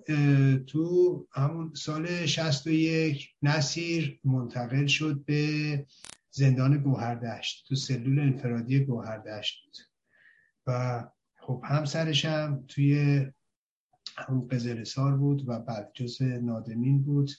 تو 0.67 1.27
همون 1.33 1.75
سال 1.75 2.27
61 2.27 3.29
نصیر 3.43 4.21
منتقل 4.25 4.87
شد 4.87 5.25
به 5.25 5.87
زندان 6.31 6.79
گوهردشت 6.79 7.69
تو 7.69 7.75
سلول 7.75 8.19
انفرادی 8.19 8.81
گوهردشت 8.85 9.65
بود. 9.65 9.77
و 10.67 11.05
خب 11.37 11.63
همسرش 11.65 12.25
هم 12.25 12.65
توی 12.69 13.27
همون 14.17 14.49
قزلسار 14.49 15.17
بود 15.17 15.49
و 15.49 15.59
بعد 15.59 15.91
جز 15.95 16.23
نادمین 16.23 17.03
بود. 17.03 17.31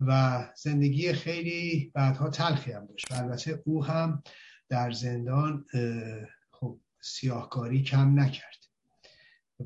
و 0.00 0.42
زندگی 0.56 1.12
خیلی 1.12 1.90
بعدها 1.94 2.30
تلخی 2.30 2.72
هم 2.72 2.86
داشت. 2.86 3.10
و 3.10 3.14
البته 3.14 3.62
او 3.64 3.84
هم 3.84 4.22
در 4.68 4.90
زندان 4.90 5.64
خب 6.50 6.80
سیاهکاری 7.02 7.82
کم 7.82 8.20
نکرد. 8.20 8.64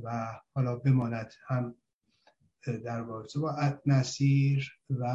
و 0.02 0.26
حالا 0.54 0.76
بماند 0.76 1.32
هم 1.46 1.74
در 2.84 3.00
رابطه 3.00 3.40
با 3.40 3.56
نصیر 3.86 4.72
و 4.90 5.06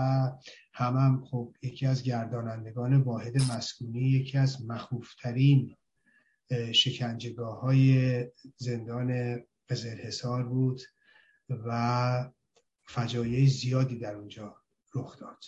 هم, 0.73 0.97
هم 0.97 1.25
خب 1.25 1.55
یکی 1.61 1.85
از 1.85 2.03
گردانندگان 2.03 3.01
واحد 3.01 3.37
مسکونی 3.37 4.01
یکی 4.01 4.37
از 4.37 4.65
مخوفترین 4.65 5.77
شکنجگاه 6.73 7.59
های 7.59 8.31
زندان 8.57 9.39
قزلحصار 9.69 10.43
بود 10.43 10.81
و 11.49 12.31
فجایع 12.85 13.47
زیادی 13.47 13.99
در 13.99 14.15
اونجا 14.15 14.62
رخ 14.95 15.19
داد. 15.19 15.43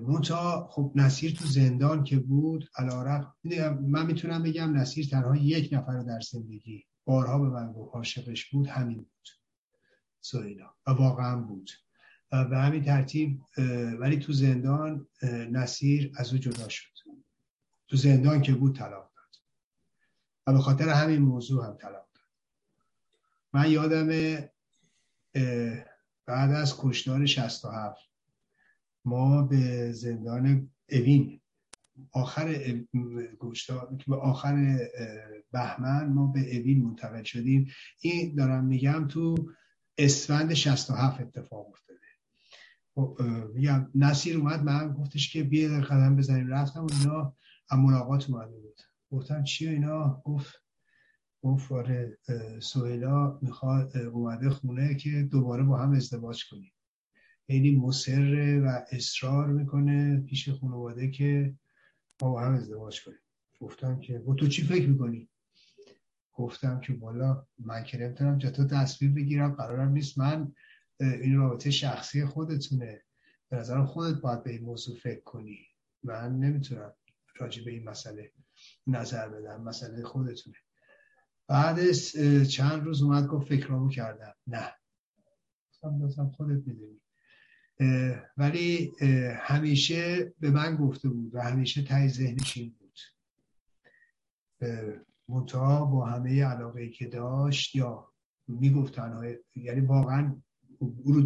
منتها 0.00 0.68
خب 0.70 0.92
نصیر 0.94 1.34
تو 1.34 1.44
زندان 1.44 2.04
که 2.04 2.18
بود 2.18 2.70
علا 2.76 3.34
من 3.80 4.06
می‌تونم 4.06 4.42
بگم 4.42 4.76
نصیر 4.76 5.06
تنها 5.06 5.36
یک 5.36 5.72
نفر 5.72 6.02
در 6.02 6.20
زندگی 6.20 6.84
بارها 7.04 7.38
به 7.38 7.48
من 7.48 7.72
گفت 7.72 7.94
عاشقش 7.94 8.50
بود 8.50 8.66
همین 8.66 8.98
بود. 8.98 9.28
سوینا 10.20 10.74
و 10.86 10.90
واقعا 10.90 11.40
بود. 11.40 11.70
و 12.32 12.44
به 12.44 12.58
همین 12.58 12.84
ترتیب 12.84 13.42
ولی 14.00 14.16
تو 14.16 14.32
زندان 14.32 15.08
نصیر 15.50 16.12
از 16.16 16.32
او 16.32 16.38
جدا 16.38 16.68
شد. 16.68 16.92
تو 17.88 17.96
زندان 17.96 18.42
که 18.42 18.54
بود 18.54 18.76
طلاق 18.76 19.12
داد. 19.16 19.36
و 20.46 20.52
به 20.52 20.58
خاطر 20.58 20.88
همین 20.88 21.18
موضوع 21.18 21.66
هم 21.66 21.76
طلاق 21.76 22.08
داد. 22.14 22.24
من 23.52 23.70
یادم 23.70 24.38
بعد 26.26 26.50
از 26.50 26.74
کشتار 26.78 27.26
67 27.26 28.10
ما 29.04 29.42
به 29.42 29.92
زندان 29.92 30.70
اوین 30.90 31.40
آخر 32.12 32.46
به 34.06 34.16
آخر 34.16 34.78
بهمن 35.52 36.12
ما 36.12 36.26
به 36.26 36.56
اوین 36.58 36.84
منتقل 36.84 37.22
شدیم. 37.22 37.70
این 38.00 38.34
دارم 38.34 38.64
میگم 38.64 39.08
تو 39.08 39.34
اسفند 39.98 40.54
67 40.54 41.20
اتفاق 41.20 41.68
افتاده. 41.68 41.98
میگم 43.54 43.90
نصیر 43.94 44.36
اومد 44.36 44.62
من 44.62 44.92
گفتش 44.92 45.32
که 45.32 45.42
بیا 45.42 45.68
در 45.68 45.80
قدم 45.80 46.16
بزنیم. 46.16 46.48
رفتم 46.48 46.86
و 46.86 46.88
اینا 47.00 47.36
ملاقات 47.72 48.30
اومده 48.30 48.56
بود. 48.56 48.80
گفتم 49.10 49.44
چیه 49.44 49.70
اینا؟ 49.70 50.22
گفت 50.24 50.61
گفت 51.42 51.72
آره 51.72 52.18
سویلا 52.60 53.38
می‌خواد 53.42 53.96
اومده 53.96 54.50
خونه 54.50 54.94
که 54.94 55.28
دوباره 55.30 55.62
با 55.62 55.78
هم 55.78 55.92
ازدواج 55.92 56.44
کنیم. 56.50 56.72
خیلی 57.46 57.76
مصره 57.76 58.60
و 58.60 58.80
اصرار 58.90 59.46
می‌کنه 59.46 60.20
پیش 60.20 60.48
خانواده 60.48 61.10
که 61.10 61.54
ما 62.22 62.30
با 62.30 62.40
هم 62.40 62.54
ازدواج 62.54 63.04
کنیم. 63.04 63.18
گفتم 63.60 64.00
که 64.00 64.18
با 64.18 64.34
تو 64.34 64.48
چی 64.48 64.62
فکر 64.62 64.88
می‌کنی؟ 64.88 65.28
گفتم 66.32 66.80
که 66.80 66.92
بالا 66.92 67.46
من 67.58 67.84
که 67.84 67.98
نمی‌تونم 67.98 68.38
تو 68.38 68.66
تصویر 68.66 69.12
بگیرم 69.12 69.54
قرارم 69.54 69.92
نیست. 69.92 70.18
من 70.18 70.52
این 71.00 71.36
رابطه 71.36 71.70
شخصی 71.70 72.24
خودتونه. 72.24 73.02
به 73.48 73.56
نظرم 73.56 73.86
خودت 73.86 74.20
باید 74.20 74.42
به 74.44 74.50
این 74.50 74.62
موضوع 74.62 74.96
فکر 74.96 75.20
کنی. 75.20 75.58
من 76.02 76.38
نمی‌تونم 76.38 76.92
راجع 77.36 77.64
به 77.64 77.70
این 77.70 77.84
مسئله 77.88 78.32
نظر 78.86 79.28
بدم. 79.28 79.62
مسئله 79.62 80.04
خودتونه. 80.04 80.56
بعد 81.48 81.92
چند 82.42 82.84
روز 82.84 83.02
اومد 83.02 83.26
گفت 83.26 83.48
فکرامو 83.48 83.88
کردم. 83.88 84.34
نه. 84.46 84.74
خودت 86.36 86.62
می‌دونی. 86.66 87.00
ولی 88.36 88.92
همیشه 89.36 90.34
به 90.40 90.50
من 90.50 90.76
گفته 90.76 91.08
بود 91.08 91.34
و 91.34 91.42
همیشه 91.42 91.82
تای 91.82 92.08
ذهنش 92.08 92.56
این 92.56 92.74
بود. 92.78 92.98
منتها 95.28 95.84
با 95.84 96.06
همه 96.06 96.44
علاقه 96.44 96.88
که 96.88 97.06
داشت 97.06 97.74
یا 97.74 98.08
می‌گفت 98.48 98.94
تنها 98.94 99.24
یعنی 99.56 99.80
واقعا 99.80 100.42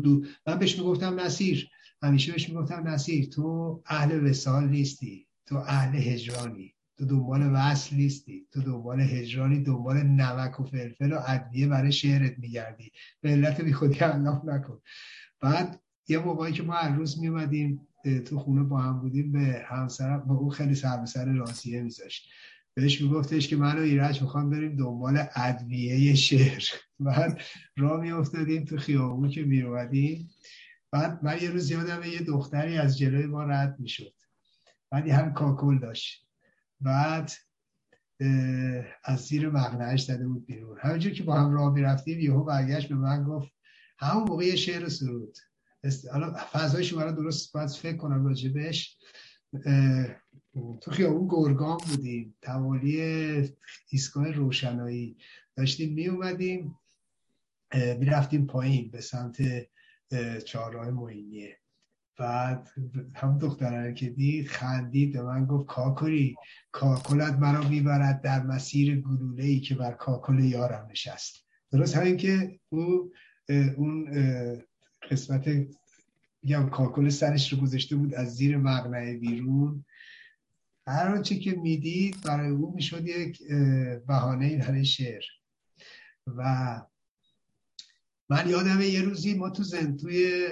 دو 0.03 0.25
من 0.47 0.59
بهش 0.59 0.79
می‌گفتم 0.79 1.21
نصیر. 1.21 1.71
همیشه 2.03 2.33
بهش 2.33 2.49
می‌گفتم 2.49 2.89
نصیر. 2.89 3.29
تو 3.29 3.83
اهل 3.87 4.31
وسال 4.31 4.69
نیستی. 4.69 5.29
تو 5.47 5.57
اهل 5.57 5.95
هجرانی. 5.95 6.76
تو 6.99 7.05
دنبال 7.05 7.51
وصل 7.55 7.97
نیستی. 7.97 8.47
تو 8.53 8.63
دنبال 8.63 9.01
هجرانی 9.01 9.63
دنبال 9.63 10.03
نمک 10.03 10.61
و 10.61 10.65
فلفل 10.65 11.13
و 11.13 11.21
ادویه 11.27 11.67
برای 11.67 11.93
شعرت 11.93 12.39
میگردی. 12.39 12.93
به 13.21 13.31
علت 13.31 13.61
بی 13.61 13.73
خودی 13.73 13.99
نکن. 14.45 14.81
بعد 15.41 15.81
یه 16.09 16.19
موقعی 16.19 16.53
که 16.53 16.63
ما 16.63 16.75
هر 16.75 16.97
روز 16.97 17.21
میومدیم 17.21 17.89
تو 18.27 18.39
خونه 18.39 18.63
با 18.63 18.79
هم 18.79 19.01
بودیم 19.01 19.33
به 19.33 19.65
همسرم 19.67 20.21
با 20.21 20.35
اون 20.35 20.51
خیلی 20.51 20.75
سر 20.75 21.05
سر 21.05 21.25
راضیه 21.25 21.83
میذاشت. 21.83 22.31
بهش 22.75 23.01
میگفتش 23.01 23.49
که 23.49 23.57
من 23.57 23.79
و 23.79 23.83
ایرج 23.83 24.23
می‌خوام 24.23 24.51
بریم 24.51 24.77
دنبال 24.77 25.25
ادویه 25.35 26.15
شعر. 26.15 26.65
بعد 27.01 27.41
راه 27.77 28.01
میافتادیم 28.01 28.65
تو 28.65 28.77
خیابون 28.77 29.31
که 29.31 29.43
میومدیم 29.43 30.31
بعد 30.91 31.25
من 31.25 31.39
یه 31.43 31.51
روز 31.51 31.71
یادم 31.71 32.03
یه 32.03 32.21
دختری 32.21 32.79
از 32.79 32.99
جلوی 32.99 33.27
ما 33.27 33.45
رد 33.45 33.77
می‌شد. 33.81 34.13
بعد 34.91 35.09
هم 35.09 35.33
کاکل 35.33 35.79
داشت. 35.79 36.26
بعد 36.81 37.33
از 39.05 39.21
زیر 39.21 39.49
مقنعش 39.49 40.03
زده 40.05 40.27
بود 40.27 40.47
بیرون. 40.47 40.79
همینجور 40.81 41.13
که 41.13 41.23
با 41.23 41.35
هم 41.35 41.53
راه 41.53 41.73
می‌رفتیم 41.73 42.21
یهو 42.21 42.45
برگشت 42.45 42.89
به 42.89 42.95
من 42.95 43.25
گفت 43.25 43.53
همون 43.99 44.29
موقع 44.29 44.45
یه 44.45 44.57
شعر 44.57 44.89
سرود. 44.89 45.39
حالا 46.13 46.35
فضایش 46.53 46.95
برای 46.95 47.13
درست 47.13 47.53
باید 47.53 47.71
فکر 47.71 47.97
کنم 47.97 48.27
راجبش 48.27 48.99
تو 50.81 50.91
خیابون 50.91 51.29
گرگان 51.29 51.77
بودیم 51.77 52.37
توالی 52.43 53.01
ایستگاه 53.89 54.31
روشنایی. 54.31 55.17
داشتیم 55.57 55.95
می 55.95 56.07
اومدیم 56.07 56.79
می 57.75 58.05
رفتیم 58.07 58.47
پایین 58.47 58.91
به 58.91 59.01
سمت 59.01 59.37
چهارراه 60.45 60.91
موینیه 60.91 61.59
بعد 62.19 62.69
هم 63.15 63.39
دخترانه 63.39 63.95
که 63.95 64.11
دید 64.11 64.49
خندید 64.49 65.13
به 65.13 65.23
من 65.23 65.47
گفت 65.47 65.67
کاکلی 65.67 66.37
کاکلت 66.73 67.33
مرا 67.33 67.69
می‌برد 67.69 68.23
در 68.23 68.43
مسیر 68.43 69.01
گلوله 69.01 69.45
ای 69.45 69.61
که 69.61 69.75
بر 69.75 69.93
کاکل 69.93 70.39
یارم 70.39 70.89
نشست. 70.91 71.47
درست 71.73 71.97
همین 71.97 72.17
که 72.17 72.61
او 72.69 73.13
اون 73.49 74.11
قسمت 75.11 75.49
میگم 76.43 76.69
کاکل 76.69 77.09
سرش 77.09 77.53
رو 77.53 77.59
گذاشته 77.59 77.97
بود 77.97 78.15
از 78.15 78.35
زیر 78.35 78.57
مقنعه 78.57 79.17
بیرون. 79.17 79.85
هر 80.87 81.15
آنچه 81.15 81.39
که 81.39 81.53
می‌دید 81.53 82.17
برای 82.25 82.49
او 82.49 82.75
می‌شد 82.75 83.07
یک 83.07 83.43
بهانه 84.07 84.57
برای 84.57 84.85
شعر. 84.85 85.23
و 86.27 86.83
من 88.29 88.49
یادم 88.49 88.81
یه 88.81 89.03
روزی 89.03 89.35
ما 89.35 89.51
تو 89.51 89.63
زن 89.63 89.97
توی 89.97 90.49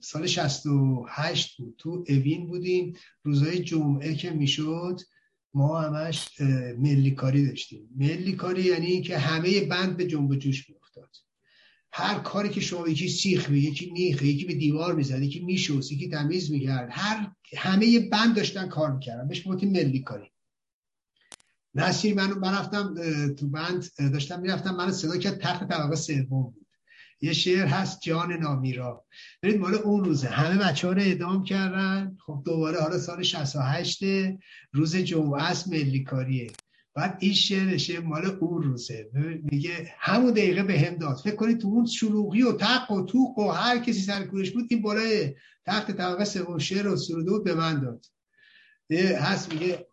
سال 0.00 0.26
68 0.26 1.56
بود. 1.56 1.74
تو 1.78 2.04
اوین 2.08 2.46
بودیم. 2.46 2.96
روزای 3.22 3.58
جمعه 3.58 4.14
که 4.14 4.30
می‌شد 4.30 5.00
ما 5.54 5.80
همش 5.80 6.40
ملی 6.78 7.10
کاری 7.10 7.46
داشتیم. 7.46 7.88
ملی 7.96 8.32
کاری 8.32 8.62
یعنی 8.62 9.02
که 9.02 9.18
همه 9.18 9.60
بند 9.60 9.96
به 9.96 10.06
جنب 10.06 10.34
جوش 10.34 10.70
میافتاد. 10.70 11.16
هر 11.92 12.18
کاری 12.18 12.48
که 12.48 12.60
شما 12.60 12.88
یکی 12.88 13.08
سیخ 13.08 13.50
می 13.50 13.58
یکی 13.58 13.90
میخه 13.90 14.26
یکی 14.26 14.44
به 14.44 14.54
دیوار 14.54 14.94
می‌زد 14.94 15.22
یکی 15.22 15.40
میشوست 15.40 15.92
یکی 15.92 16.08
تمیز 16.08 16.50
می‌کرد 16.50 16.88
هر 16.92 17.32
همه 17.56 17.98
بند 18.00 18.36
داشتن 18.36 18.68
کار 18.68 18.92
می‌کردن. 18.92 19.28
بهش 19.28 19.48
گفتیم 19.48 19.72
ملی 19.72 20.00
کاری 20.00 20.26
نصیر 21.74 22.14
من 22.14 22.38
من 22.38 22.54
رفتم 22.54 22.94
تو 23.34 23.48
بند 23.48 23.88
داشتم 23.98 24.40
می‌رفتم 24.40 24.74
من 24.74 24.92
صدا 24.92 25.16
کرد 25.16 25.38
تخت 25.38 25.68
طبقه 25.68 25.96
سوم 25.96 26.54
یه 27.22 27.32
شعر 27.32 27.66
هست 27.66 28.00
جان 28.00 28.32
نامیرا. 28.32 29.04
برید 29.42 29.60
مال 29.60 29.74
اون 29.74 30.04
روزه. 30.04 30.28
همه 30.28 30.64
بچه 30.64 30.86
ها 30.86 30.92
رو 30.92 31.02
ادام 31.04 31.44
کردن. 31.44 32.16
خب 32.26 32.42
دوباره 32.44 32.80
حالا 32.80 32.98
سال 32.98 33.22
68 33.22 34.04
روز 34.72 34.96
جمعه 34.96 35.42
است 35.42 35.68
ملی 35.68 36.04
کاریه 36.04 36.50
بعد 36.94 37.16
این 37.20 37.32
شعرشه 37.32 38.00
مال 38.00 38.26
اون 38.26 38.62
روزه. 38.62 39.10
میگه 39.42 39.94
همون 39.98 40.30
دقیقه 40.30 40.62
به 40.62 40.80
هم 40.80 40.94
داد. 40.94 41.16
فکر 41.16 41.36
کنید 41.36 41.58
تو 41.58 41.68
اون 41.68 41.86
شلوغی 41.86 42.42
و 42.42 42.52
تق 42.52 42.90
و 42.90 43.06
توق 43.06 43.38
و 43.38 43.50
هر 43.50 43.78
کسی 43.78 44.00
سر 44.00 44.24
کورش 44.24 44.50
بود 44.50 44.64
این 44.70 44.82
بالای 44.82 45.34
تخت 45.66 45.90
طبقه 45.90 46.24
سوم 46.24 46.58
شعر 46.58 46.88
و 46.88 46.96
سروده 46.96 47.38
به 47.44 47.54
من 47.54 47.80
داد. 47.80 48.06
هست 49.18 49.52
میگه 49.52 49.86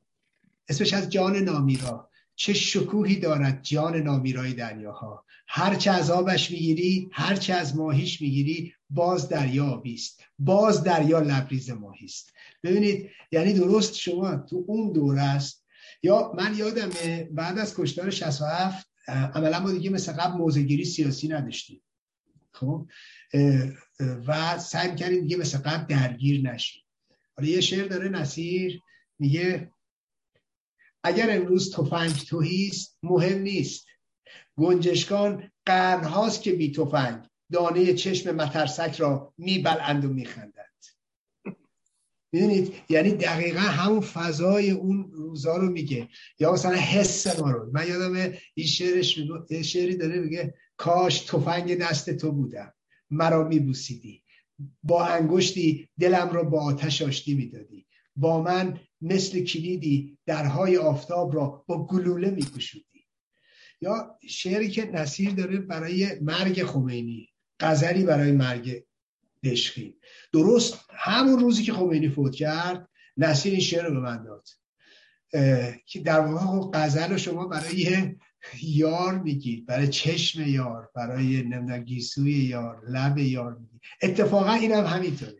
اسمش 0.69 0.93
از 0.93 1.09
جان 1.09 1.37
نامیرا. 1.37 2.08
چه 2.39 2.53
شکوهی 2.53 3.15
دارد 3.15 3.63
جان 3.63 3.95
نامیرای 3.95 4.53
دریاها. 4.53 5.25
هرچه 5.47 5.91
از 5.91 6.11
آبش 6.11 6.51
می‌گیری 6.51 7.09
هرچه 7.11 7.53
از 7.53 7.75
ماهیش 7.75 8.21
می‌گیری 8.21 8.73
باز 8.89 9.29
دریا 9.29 9.75
بیست 9.75 10.23
باز 10.39 10.83
دریا 10.83 11.19
لبریز 11.19 11.69
ماهیست 11.69 12.33
ببینید 12.63 13.09
یعنی 13.31 13.53
درست 13.53 13.95
شما 13.95 14.35
تو 14.35 14.65
اون 14.67 14.91
دوره 14.91 15.21
است. 15.21 15.65
یا 16.03 16.31
من 16.37 16.57
یادمه 16.57 17.23
بعد 17.31 17.59
از 17.59 17.75
کشتار 17.75 18.09
67 18.09 18.87
عملا 19.07 19.59
ما 19.59 19.71
دیگه 19.71 19.89
مثل 19.89 20.11
قبل 20.11 20.37
موزگیری 20.37 20.85
سیاسی 20.85 21.27
نداشتیم. 21.27 21.81
خب؟ 22.53 22.87
و 24.27 24.59
سعی 24.59 24.95
کردیم 24.95 25.21
دیگه 25.21 25.37
مثل 25.37 25.57
قبل 25.57 25.95
درگیر 25.95 26.51
نشیم. 26.51 26.83
حالا 27.37 27.49
یه 27.49 27.61
شعر 27.61 27.87
داره 27.87 28.09
نصیر 28.09 28.81
میگه 29.19 29.71
اگر 31.03 31.37
امروز 31.37 31.75
تفنگ 31.75 32.11
توهیست 32.11 32.97
مهم 33.03 33.41
نیست. 33.41 33.85
گنجشکان 34.57 35.51
قرنهاست 35.65 36.41
که 36.41 36.51
بی 36.51 36.71
تفنگ. 36.71 37.23
دانه 37.51 37.93
چشم 37.93 38.35
مترسک 38.35 38.95
را 38.99 39.33
میبلند 39.37 40.05
و 40.05 40.09
میخندند 40.09 40.53
می‌دونید؟ 42.31 42.73
یعنی 42.89 43.11
دقیقا 43.11 43.59
همون 43.59 44.01
فضای 44.01 44.71
اون 44.71 45.11
روزا 45.11 45.57
رو 45.57 45.69
میگه. 45.69 46.09
یا 46.39 46.53
مثلا 46.53 46.75
حس 46.75 47.39
ما 47.39 47.51
رو. 47.51 47.71
من 47.71 47.87
یادم 47.87 48.33
این 48.53 48.67
شعرش 48.67 49.19
شعری 49.63 49.97
داره 49.97 50.19
میگه 50.19 50.53
کاش 50.77 51.19
تفنگ 51.19 51.77
دست 51.77 52.09
تو 52.09 52.31
بودم. 52.31 52.73
مرا 53.09 53.47
میبوسیدی. 53.47 54.23
با 54.83 55.05
انگشتی 55.05 55.89
دلم 55.99 56.29
را 56.29 56.43
با 56.43 56.63
آتش 56.63 57.01
آشتی 57.01 57.33
می‌دادی. 57.33 57.85
با 58.15 58.41
من 58.41 58.79
مثل 59.01 59.43
کلیدی 59.43 60.17
درهای 60.25 60.77
آفتاب 60.77 61.35
را 61.35 61.63
با 61.67 61.85
گلوله 61.85 62.29
میکشودی 62.29 63.05
یا 63.81 64.17
شعری 64.29 64.69
که 64.69 64.85
نصیر 64.85 65.31
داره 65.31 65.57
برای 65.57 66.19
مرگ 66.21 66.63
خمینی 66.63 67.29
غزلی 67.59 68.03
برای 68.03 68.31
مرگ 68.31 68.83
دشخی 69.43 69.95
درست 70.33 70.79
همون 70.89 71.39
روزی 71.39 71.63
که 71.63 71.73
خمینی 71.73 72.09
فوت 72.09 72.35
کرد 72.35 72.89
نصیر 73.17 73.51
این 73.51 73.61
شعر 73.61 73.85
رو 73.85 73.93
به 73.93 73.99
من 73.99 74.23
داد. 74.23 74.47
که 75.85 75.99
در 75.99 76.19
واقع 76.19 76.45
خب 76.45 76.71
غزل 76.73 77.17
شما 77.17 77.47
برای 77.47 78.15
یار 78.61 79.19
میگید 79.19 79.65
برای 79.65 79.87
چشم 79.87 80.41
یار 80.41 80.89
برای 80.95 81.43
نمی‌دونم 81.43 81.85
یار 82.17 82.81
لب 82.89 83.17
یار 83.17 83.57
میگید. 83.57 83.81
اتفاقا 84.01 84.53
این 84.53 84.71
هم 84.71 84.85
همینطوره. 84.85 85.35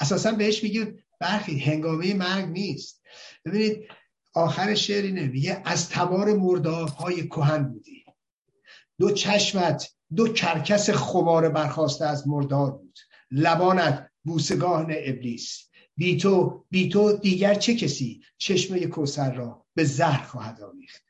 اساسا 0.00 0.32
بهش 0.32 0.62
میگید 0.62 1.04
برخی 1.22 1.58
هنگامه 1.58 2.14
مرگ 2.14 2.48
نیست. 2.48 3.02
ببینید 3.44 3.88
آخر 4.34 4.74
شعر 4.74 5.04
اینه 5.04 5.26
میگه 5.26 5.62
از 5.64 5.88
تبار 5.88 6.34
مرداب 6.34 6.88
های 6.88 7.26
کهن 7.26 7.64
بودی. 7.64 8.04
دو 8.98 9.10
چشمت 9.10 9.90
دو 10.16 10.28
کرکس 10.28 10.90
خمار 10.90 11.48
برخواسته 11.48 12.06
از 12.06 12.28
مردار 12.28 12.70
بود. 12.70 12.98
لبانت 13.30 14.10
بوسگاه 14.24 14.86
ابلیس. 14.88 15.68
بی 15.96 16.16
تو 16.16 16.64
بی 16.70 16.88
تو 16.88 17.12
دیگر 17.12 17.54
چه 17.54 17.74
کسی 17.74 18.22
چشمه 18.38 18.86
کوسر 18.86 19.34
را 19.34 19.66
به 19.74 19.84
زهر 19.84 20.22
خواهد 20.22 20.62
آمیخت 20.62 21.02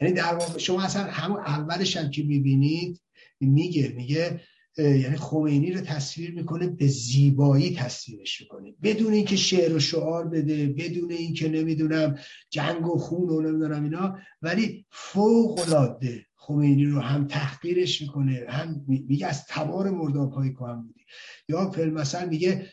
یعنی 0.00 0.14
در 0.14 0.34
واقع 0.34 0.58
شما 0.58 0.82
اصلا 0.82 1.04
همون 1.04 1.40
اولش 1.40 1.96
هم 1.96 2.10
که 2.10 2.22
می‌بینید 2.22 3.00
میگه 3.40 3.88
میگه 3.88 4.40
یعنی 4.82 5.16
خمینی 5.16 5.72
رو 5.72 5.80
تصویر 5.80 6.34
می‌کنه 6.34 6.66
به 6.66 6.86
زیبایی 6.86 7.76
تصویرش 7.76 8.40
می‌کنه. 8.40 8.74
بدون 8.82 9.12
اینکه 9.12 9.36
شعر 9.36 9.74
و 9.74 9.80
شعار 9.80 10.28
بده 10.28 10.66
بدون 10.66 11.12
اینکه 11.12 11.48
نمی‌دونم 11.48 12.18
جنگ 12.50 12.86
و 12.86 12.98
خون 12.98 13.28
و 13.28 13.40
نمی‌دونم 13.40 13.84
اینا 13.84 14.18
ولی 14.42 14.86
فوق 14.90 15.58
العاده 15.58 16.26
خمینی 16.34 16.84
رو 16.84 17.00
هم 17.00 17.26
تحقیرش 17.26 18.02
می‌کنه 18.02 18.44
هم 18.48 18.84
میگه 18.88 19.26
از 19.26 19.46
تبار 19.46 19.90
مرداب 19.90 20.32
های 20.32 20.52
کهن 20.54 20.82
بودی 20.82 21.04
یا 21.48 21.70
فیلم 21.70 21.94
مثلا 21.94 22.28
میگه 22.28 22.70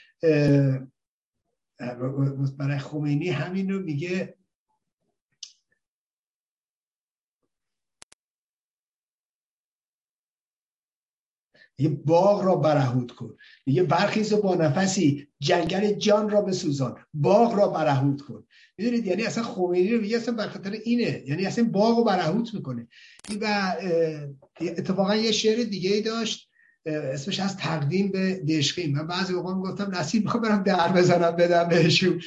برای 2.58 2.78
خمینی 2.80 3.30
همین 3.30 3.72
رو 3.72 3.84
میگه 3.84 4.36
یه 11.78 11.90
باغ 11.90 12.46
را 12.46 12.56
برهود 12.56 13.12
کن. 13.12 13.38
یه 13.66 13.84
برخیز 13.84 14.34
با 14.34 14.56
نفسی 14.56 15.28
جنگل 15.40 15.94
جان 15.94 16.30
را 16.30 16.42
بسوزان. 16.42 16.98
باغ 17.14 17.56
را 17.56 17.68
برهود 17.68 18.22
کن. 18.22 18.48
می‌دونید؟ 18.78 19.06
یعنی 19.06 19.24
اصلا 19.24 19.44
خمینی 19.44 19.94
رو 19.94 20.02
میگه 20.02 20.18
اصلا 20.18 20.36
بخاطر 20.36 20.72
اینه. 20.72 21.24
یعنی 21.28 21.46
اصلا 21.46 21.64
باغ 21.64 21.98
رو 21.98 22.04
برهود 22.04 22.50
می‌کنه. 22.54 22.88
و 23.42 23.76
اتفاقا 24.62 25.16
یه 25.16 25.32
شعر 25.32 25.64
دیگه 25.64 25.94
ای 25.94 26.02
داشت 26.02 26.50
اسمش 26.86 27.40
از 27.40 27.58
تقدیم 27.58 28.12
به 28.12 28.36
دشقی 28.36 28.88
من 28.88 29.08
بعضی 29.08 29.34
اوقات 29.34 29.56
گفتم 29.56 29.96
نصیب 29.96 30.24
می‌خوام 30.24 30.44
برم 30.44 30.64
در 30.64 30.92
بزنم 30.92 31.32
بدم 31.32 31.70
بهشون. 31.70 32.22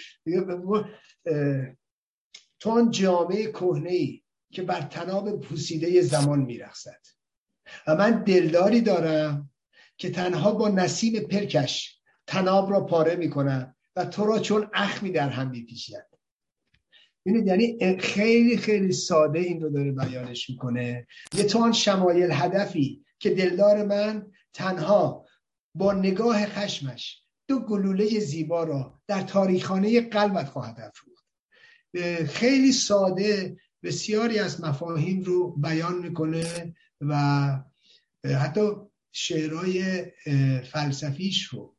تون 2.60 2.90
جامعه 2.90 3.46
کهنه 3.52 3.90
ای 3.90 4.22
که 4.52 4.62
بر 4.62 4.80
تناب 4.80 5.40
پوسیده 5.40 6.00
زمان 6.00 6.40
میرخصد 6.40 7.00
و 7.86 7.96
من 7.96 8.22
دلداری 8.22 8.80
دارم 8.80 9.50
که 9.96 10.10
تنها 10.10 10.52
با 10.52 10.68
نسیم 10.68 11.20
پرکش 11.20 11.98
تناب 12.26 12.70
را 12.70 12.80
پاره 12.80 13.16
می‌کنم 13.16 13.76
و 13.96 14.04
تو 14.04 14.26
را 14.26 14.38
چون 14.38 14.70
اخمی 14.74 15.10
در 15.10 15.28
هم 15.28 15.50
میپیچید 15.50 15.96
ببینید 17.26 17.46
یعنی 17.46 17.98
خیلی 17.98 18.56
خیلی 18.56 18.92
ساده 18.92 19.38
این 19.38 19.60
رو 19.60 19.70
داره 19.70 19.92
بیانش 19.92 20.50
می‌کنه. 20.50 21.06
یه 21.34 21.44
تو 21.44 21.58
آن 21.58 21.72
شمایل 21.72 22.30
هدفی 22.32 23.04
که 23.18 23.30
دلدار 23.30 23.84
من 23.86 24.26
تنها 24.52 25.26
با 25.74 25.92
نگاه 25.92 26.46
خشمش 26.46 27.22
دو 27.48 27.58
گلوله 27.60 28.18
زیبا 28.18 28.64
را 28.64 29.00
در 29.06 29.22
تاریخانه 29.22 30.00
قلبت 30.00 30.48
خواهد 30.48 30.80
افروخت. 30.80 31.24
خیلی 32.26 32.72
ساده 32.72 33.56
بسیاری 33.82 34.38
از 34.38 34.60
مفاهیم 34.60 35.22
رو 35.22 35.50
بیان 35.56 35.98
می‌کنه. 35.98 36.74
و 37.00 37.14
حتی 38.24 38.70
شعرهای 39.12 40.04
فلسفیش 40.72 41.44
رو. 41.44 41.76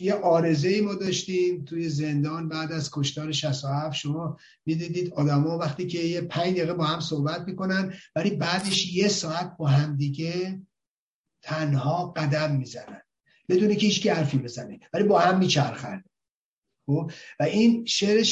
یه 0.00 0.14
آرزه 0.22 0.68
ای 0.68 0.80
ما 0.80 0.94
داشتیم 0.94 1.64
توی 1.64 1.88
زندان 1.88 2.48
بعد 2.48 2.72
از 2.72 2.90
کشتار 2.92 3.32
67 3.32 3.96
شما 3.96 4.36
می‌دیدید 4.66 5.14
آدما 5.14 5.58
وقتی 5.58 5.86
که 5.86 5.98
یه 5.98 6.20
پنج 6.20 6.56
دقیقه 6.56 6.74
با 6.74 6.84
هم 6.84 7.00
صحبت 7.00 7.48
می‌کنن 7.48 7.94
ولی 8.16 8.30
بعدش 8.30 8.92
یه 8.92 9.08
ساعت 9.08 9.56
با 9.58 9.66
هم 9.66 9.96
دیگه 9.96 10.62
تنها 11.42 12.12
قدم 12.16 12.56
می‌زنن. 12.56 13.02
بدون 13.48 13.74
که 13.74 13.86
هیچ 13.86 14.06
حرفی 14.06 14.38
بزنه 14.38 14.80
ولی 14.92 15.04
با 15.04 15.18
هم 15.18 15.38
میچرخن. 15.38 16.04
خب؟ 16.86 17.10
و 17.40 17.42
این 17.42 17.84
شعر, 17.84 18.22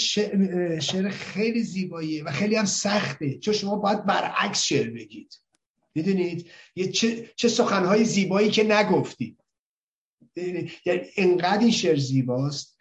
شعر 0.81 1.09
خیلی 1.09 1.63
زیباییه 1.63 2.25
و 2.25 2.31
خیلی 2.31 2.57
هم 2.57 2.65
سخته 2.65 3.39
چون 3.39 3.55
شما 3.55 3.77
باید 3.77 4.07
برعکس 4.07 4.63
شعر 4.63 4.91
بگید. 4.91 5.35
می‌دونید؟ 5.97 6.51
یه 6.77 6.89
چه, 6.89 7.31
چه 7.37 7.49
سخنهای 7.49 8.05
زیبایی 8.05 8.51
که 8.51 8.65
نگفتید 8.65 9.41
یعنی 10.37 10.71
انقدر 11.17 11.59
این 11.59 11.71
شعر 11.71 11.97
زیباست 11.97 12.79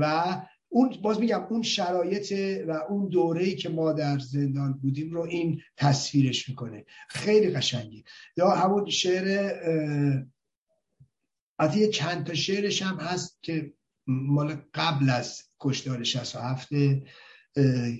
و 0.00 0.36
اون 0.68 0.96
باز 1.02 1.20
میگم 1.20 1.46
اون 1.50 1.62
شرایط 1.62 2.32
و 2.68 2.70
اون 2.70 3.08
دوره‌ای 3.08 3.54
که 3.54 3.68
ما 3.68 3.92
در 3.92 4.18
زندان 4.18 4.72
بودیم 4.72 5.14
رو 5.14 5.20
این 5.20 5.62
تصویرش 5.76 6.48
می‌کنه. 6.48 6.84
خیلی 7.08 7.50
قشنگی 7.50 8.04
یا 8.36 8.50
همون 8.50 8.90
شعر 8.90 9.52
از 11.58 11.76
یه 11.76 11.88
چند 11.88 12.26
تا 12.26 12.34
شعرش 12.34 12.82
هم 12.82 12.96
هست 12.96 13.38
که 13.42 13.72
مال 14.06 14.56
قبل 14.74 15.10
از 15.10 15.42
کشتار 15.60 16.04
67 16.04 16.68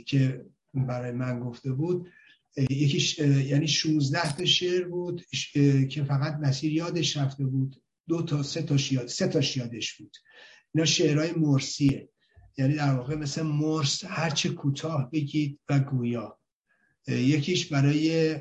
که 0.06 0.44
برای 0.74 1.10
من 1.10 1.40
گفته 1.40 1.72
بود. 1.72 2.08
یکیش 2.56 3.18
یعنی 3.18 3.68
16 3.68 4.36
تا 4.36 4.44
شعر 4.44 4.88
بود 4.88 5.26
که 5.90 6.04
فقط 6.04 6.34
مسیر 6.40 6.72
یادش 6.72 7.16
رفته 7.16 7.44
بود. 7.44 7.82
دو 8.08 8.22
تا 8.22 8.42
سه 8.42 8.62
تا 8.62 8.76
یاد 8.90 9.06
سه 9.06 9.28
تاش 9.28 9.56
یادش 9.56 9.96
بود. 9.96 10.16
اینا 10.74 10.84
شعرهای 10.84 11.32
مرسیه. 11.32 12.08
یعنی 12.58 12.74
در 12.74 12.94
واقع 12.94 13.14
مثل 13.14 13.42
مرس 13.42 14.04
هرچه 14.04 14.48
کوتاه 14.48 15.10
بگید 15.10 15.60
و 15.68 15.80
گویا. 15.80 16.38
یکیش 17.08 17.66
برای 17.66 18.36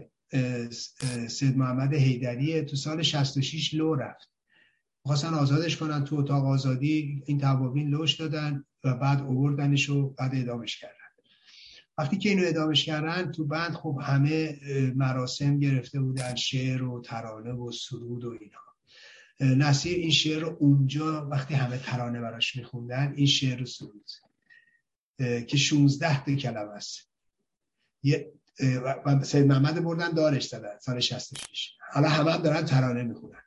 سید 1.27 1.57
محمد 1.57 1.93
حیدریه 1.93 2.61
تو 2.61 2.75
سال 2.75 3.01
66 3.01 3.73
لو 3.73 3.95
رفت. 3.95 4.31
خواستن 5.05 5.33
آزادش 5.33 5.77
کنن 5.77 6.03
تو 6.03 6.15
اتاق 6.15 6.45
آزادی 6.45 7.23
این 7.25 7.39
توابین 7.39 7.89
لوش 7.89 8.15
دادن 8.15 8.65
و 8.83 8.93
بعد 8.93 9.21
اووردنش 9.21 9.89
و 9.89 10.09
بعد 10.09 10.35
ادامش 10.35 10.77
کردن. 10.77 11.00
وقتی 11.97 12.17
که 12.17 12.29
اینو 12.29 12.43
ادامش 12.47 12.85
کردن 12.85 13.31
تو 13.31 13.45
بند 13.45 13.73
خب 13.73 13.99
همه 14.03 14.59
مراسم 14.95 15.59
گرفته 15.59 15.99
بودن 15.99 16.35
شعر 16.35 16.83
و 16.83 17.01
ترانه 17.01 17.53
و 17.53 17.71
سرود 17.71 18.25
و 18.25 18.37
اینا. 18.41 18.59
نصیر 19.55 19.97
این 19.97 20.11
شعر 20.11 20.41
رو 20.41 20.57
اونجا 20.59 21.27
وقتی 21.27 21.53
همه 21.53 21.77
ترانه 21.77 22.21
براش 22.21 22.55
میخوندن 22.55 23.13
این 23.15 23.27
شعر 23.27 23.59
رو 23.59 23.65
سرود. 23.65 24.09
که 25.47 25.57
16 25.57 26.25
تا 26.25 26.35
کلمه 26.35 26.71
است. 26.71 27.09
و 29.05 29.23
سید 29.23 29.45
محمد 29.45 29.83
بردن 29.83 30.11
دارش 30.11 30.47
زدن 30.47 30.77
سال 30.79 30.99
66 30.99 31.73
حالا 31.91 32.09
همه 32.09 32.31
هم 32.31 32.41
دارن 32.41 32.65
ترانه 32.65 33.03
می‌خونن. 33.03 33.43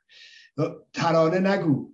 ترانه 0.93 1.39
نگو. 1.39 1.93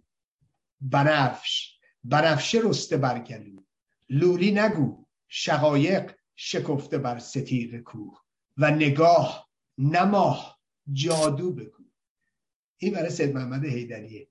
بنفش. 0.81 1.77
بنفشه 2.03 2.59
رسته 2.63 2.97
برگلو. 2.97 3.61
لولی 4.09 4.51
نگو. 4.51 5.05
شقایق. 5.27 6.11
شکفته 6.43 6.97
بر 6.97 7.19
ستیر 7.19 7.81
کوه 7.81 8.19
و 8.57 8.71
نگاه 8.71 9.49
نماه 9.77 10.59
جادو 10.91 11.51
بگو. 11.53 11.83
این 12.77 12.93
برای 12.93 13.09
سید 13.09 13.35
محمد 13.35 13.65
حیدریه. 13.65 14.27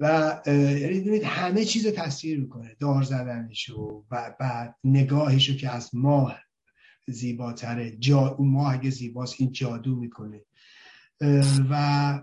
و 0.00 0.40
یعنی 0.46 1.18
همه 1.18 1.64
چیز 1.64 1.86
رو 1.86 1.92
تصویر 1.92 2.40
می‌کنه. 2.40 2.76
دار 2.80 3.02
زدنشو 3.02 4.04
و 4.10 4.34
بعد 4.40 4.76
نگاهشو 4.84 5.56
که 5.56 5.70
از 5.70 5.94
ماه 5.94 6.40
زیباتره. 7.06 7.96
جا 7.96 8.28
اون 8.28 8.48
ماه 8.48 8.74
اگه 8.74 8.90
زیباست 8.90 9.34
این 9.38 9.52
جادو 9.52 9.96
می‌کنه. 9.96 10.44
و 11.70 12.22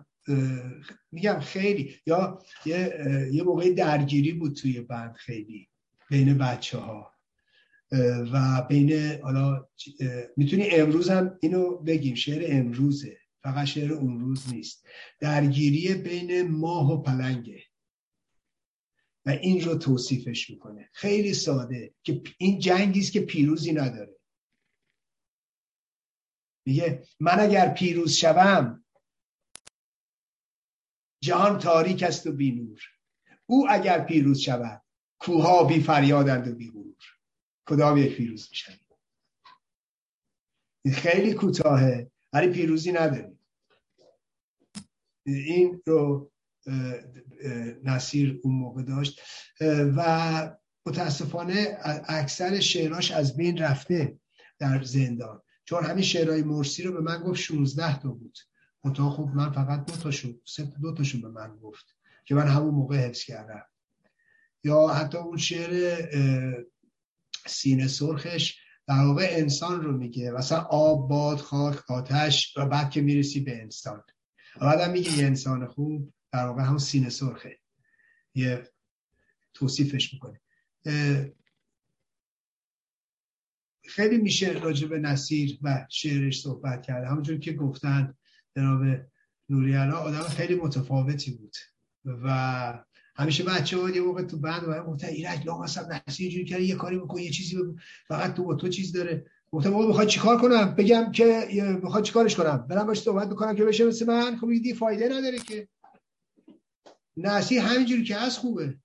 میگم 1.12 1.40
خیلی 1.40 1.96
یا 2.06 2.40
یه, 2.66 3.30
یه 3.32 3.44
موقعی 3.44 3.74
درگیری 3.74 4.34
بود 4.34 4.56
توی 4.56 4.82
بند 4.82 5.16
خیلی 5.16 5.70
بین 6.10 6.38
بچه 6.38 6.78
ها 6.78 7.13
و 8.34 8.66
بین 8.70 9.22
حالا 9.22 9.68
می‌تونی 10.38 10.70
امروز 10.70 11.10
هم 11.10 11.38
اینو 11.42 11.78
بگیم 11.78 12.16
شعر 12.16 12.46
امروزه 12.48 13.18
فقط 13.44 13.66
شعر 13.66 13.94
اون 13.94 14.20
روز 14.20 14.54
نیست. 14.54 14.88
درگیری 15.20 15.94
بین 15.94 16.52
ماه 16.52 16.92
و 16.92 17.02
پلنگه. 17.02 17.64
و 19.26 19.30
این 19.30 19.62
رو 19.62 19.76
توصیفش 19.76 20.50
می‌کنه. 20.50 20.90
خیلی 20.94 21.34
ساده 21.34 21.94
که 22.04 22.22
این 22.38 22.60
جنگی 22.60 23.00
است 23.00 23.12
که 23.12 23.22
پیروزی 23.22 23.74
نداره. 23.74 24.16
میگه 26.66 27.04
من 27.20 27.40
اگر 27.40 27.74
پیروز 27.74 28.14
شوم 28.14 28.86
جهان 31.24 31.60
تاریک 31.60 32.04
است 32.04 32.28
و 32.28 32.32
بی 32.32 32.52
نور. 32.52 32.82
او 33.46 33.68
اگر 33.70 34.06
پیروز 34.06 34.40
شود 34.40 34.82
کوها 35.20 35.64
بی 35.64 35.80
فریادند 35.80 36.48
و 36.48 36.56
بی 36.56 36.70
کدام 37.66 37.98
یک 37.98 38.16
پیروز 38.16 38.48
میشن 38.50 38.74
خیلی 40.94 41.34
کوتاهه. 41.34 42.12
ولی 42.34 42.48
پیروزی 42.48 42.92
نداریم. 42.92 43.40
این 45.26 45.82
رو 45.86 46.32
نصیر 47.84 48.40
اون 48.44 48.56
موقع 48.56 48.84
داشت. 48.84 49.22
و 49.98 50.58
متاسفانه 50.86 51.78
اکثر 52.08 52.60
شعراش 52.60 53.12
از 53.12 53.38
بین 53.38 53.58
رفته 53.58 54.20
در 54.60 54.84
زندان. 54.84 55.42
چون 55.66 55.86
همین 55.86 56.04
شعرهای 56.04 56.44
مرسی 56.44 56.84
رو 56.84 56.92
به 56.94 57.02
من 57.02 57.24
گفت 57.24 57.42
16 57.42 58.00
تا 58.00 58.10
بود. 58.10 58.38
منتها 58.84 59.10
خب 59.10 59.30
من 59.36 59.52
فقط 59.52 59.86
دو 59.86 59.96
تاشون 59.96 60.42
سه 60.46 60.64
دو 60.82 60.94
تاشون 60.94 61.22
به 61.22 61.30
من 61.30 61.58
گفت 61.58 61.86
که 62.26 62.36
من 62.36 62.48
همون 62.48 62.74
موقع 62.74 62.98
حفظ 62.98 63.24
کردم. 63.24 63.66
یا 64.64 64.88
حتی 64.88 65.18
اون 65.18 65.38
شعر 65.38 66.02
سینه 67.48 67.88
سرخش 67.88 68.60
در 68.88 69.06
واقع 69.06 69.28
انسان 69.32 69.82
رو 69.82 69.98
میگه. 69.98 70.32
مثلا 70.32 70.60
آب 70.60 71.10
باد 71.10 71.38
خاک 71.38 71.92
آتش 71.92 72.58
و 72.58 72.66
بعد 72.66 72.92
که 72.92 73.02
می‌رسی 73.02 73.40
به 73.40 73.62
انسان. 73.62 74.04
و 74.62 74.90
میگه 74.92 75.18
یه 75.18 75.26
انسان 75.26 75.68
خوب 75.68 76.14
در 76.32 76.46
واقع 76.46 76.62
همون 76.62 76.78
سینه 76.78 77.10
سرخه. 77.10 77.60
یه 78.36 78.72
توصیفش 79.54 80.14
می‌کنه. 80.14 80.42
خیلی 83.86 84.18
میشه 84.18 84.52
راجع 84.52 84.88
به 84.88 85.00
نصیر 85.00 85.60
و 85.62 85.88
شعرش 85.90 86.42
صحبت 86.42 86.82
کرده 86.82 87.08
همونجور 87.08 87.40
که 87.40 87.54
گفتن 87.54 88.18
جناب 88.56 88.82
نوریالا 89.50 89.98
آدم 89.98 90.22
خیلی 90.24 90.56
متفاوتی 90.56 91.32
بود. 91.32 91.56
و 92.06 92.84
همیشه 93.16 93.44
بچه 93.44 93.78
ها 93.78 93.90
یه 93.90 94.02
موقع 94.02 94.24
تو 94.24 94.38
بند 94.38 94.64
و 94.68 94.84
گفتن 94.84 95.08
ایرج 95.08 95.46
لا 95.46 95.58
مثلا 95.62 96.02
نصیر 96.08 96.32
جوری 96.32 96.46
کرده 96.46 96.64
یه 96.64 96.76
کاری 96.76 96.98
بکن 96.98 97.20
یه 97.20 97.30
چیزی 97.30 97.56
بگو. 97.56 97.76
فقط 98.08 98.34
تو 98.34 98.44
با 98.44 98.56
تو 98.56 98.68
چیز 98.68 98.92
داره. 98.92 99.26
گفتم 99.52 99.72
بابا 99.72 99.88
می‌خواد 99.88 100.08
چیکار 100.08 100.42
کنم؟ 100.42 100.76
بگم 100.76 101.12
که 101.12 101.48
می‌خواد 101.84 102.04
چیکارش 102.04 102.36
کنم؟ 102.36 102.68
برم 102.70 102.88
باش 102.88 103.02
صحبت 103.02 103.30
بکنم 103.30 103.56
که 103.56 103.66
بشه 103.66 103.86
مثل 103.86 104.06
من. 104.06 104.38
خب 104.38 104.50
دیگه 104.50 104.74
فایده 104.74 105.10
نداره 105.10 105.40
که. 105.40 105.68
نصیر 107.18 107.62
همینجوری 107.62 108.04
که 108.04 108.16
هست 108.16 108.38
خوبه. 108.38 108.76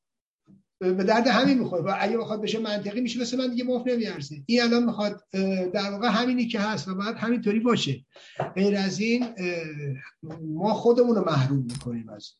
به 0.79 1.05
درد 1.05 1.27
همین 1.27 1.59
می‌خوره. 1.59 1.83
و 1.83 1.97
اگه 2.01 2.19
بخواد 2.19 2.43
بشه 2.43 2.59
منطقی 2.59 3.01
میشه 3.01 3.21
مثل 3.21 3.39
من 3.39 3.51
دیگه 3.51 3.65
مفت 3.65 3.87
نمیارزه. 3.87 4.43
این 4.47 4.63
الان 4.63 4.85
می‌خواد 4.85 5.25
در 5.73 5.91
واقع 5.91 6.09
همینی 6.09 6.47
که 6.47 6.61
هست 6.61 6.89
و 6.89 6.95
بعد 6.95 7.17
همینطوری 7.17 7.61
باشه. 7.61 8.05
غیر 8.55 8.77
از 8.77 9.01
این 9.01 9.27
ما 10.41 10.75
خودمون 10.75 11.17
رو 11.17 11.25
محروم 11.25 11.59
می‌کنیم 11.59 12.09
از 12.09 12.31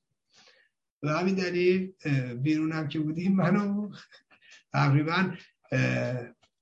و 1.03 1.09
همین 1.09 1.35
دلیل 1.35 1.93
بیرون 2.35 2.73
هم 2.73 2.89
که 2.89 2.99
بودیم 2.99 3.37
منو 3.37 3.93
تقریبا 4.73 5.37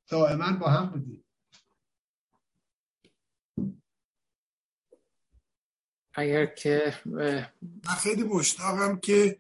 دائما 0.09 0.53
با 0.53 0.71
هم 0.71 0.87
بودیم. 0.87 1.25
اگر 6.15 6.47
که 6.47 6.95
من 7.07 7.95
خیلی 8.03 8.23
مشتاقم 8.23 8.97
که 8.97 9.39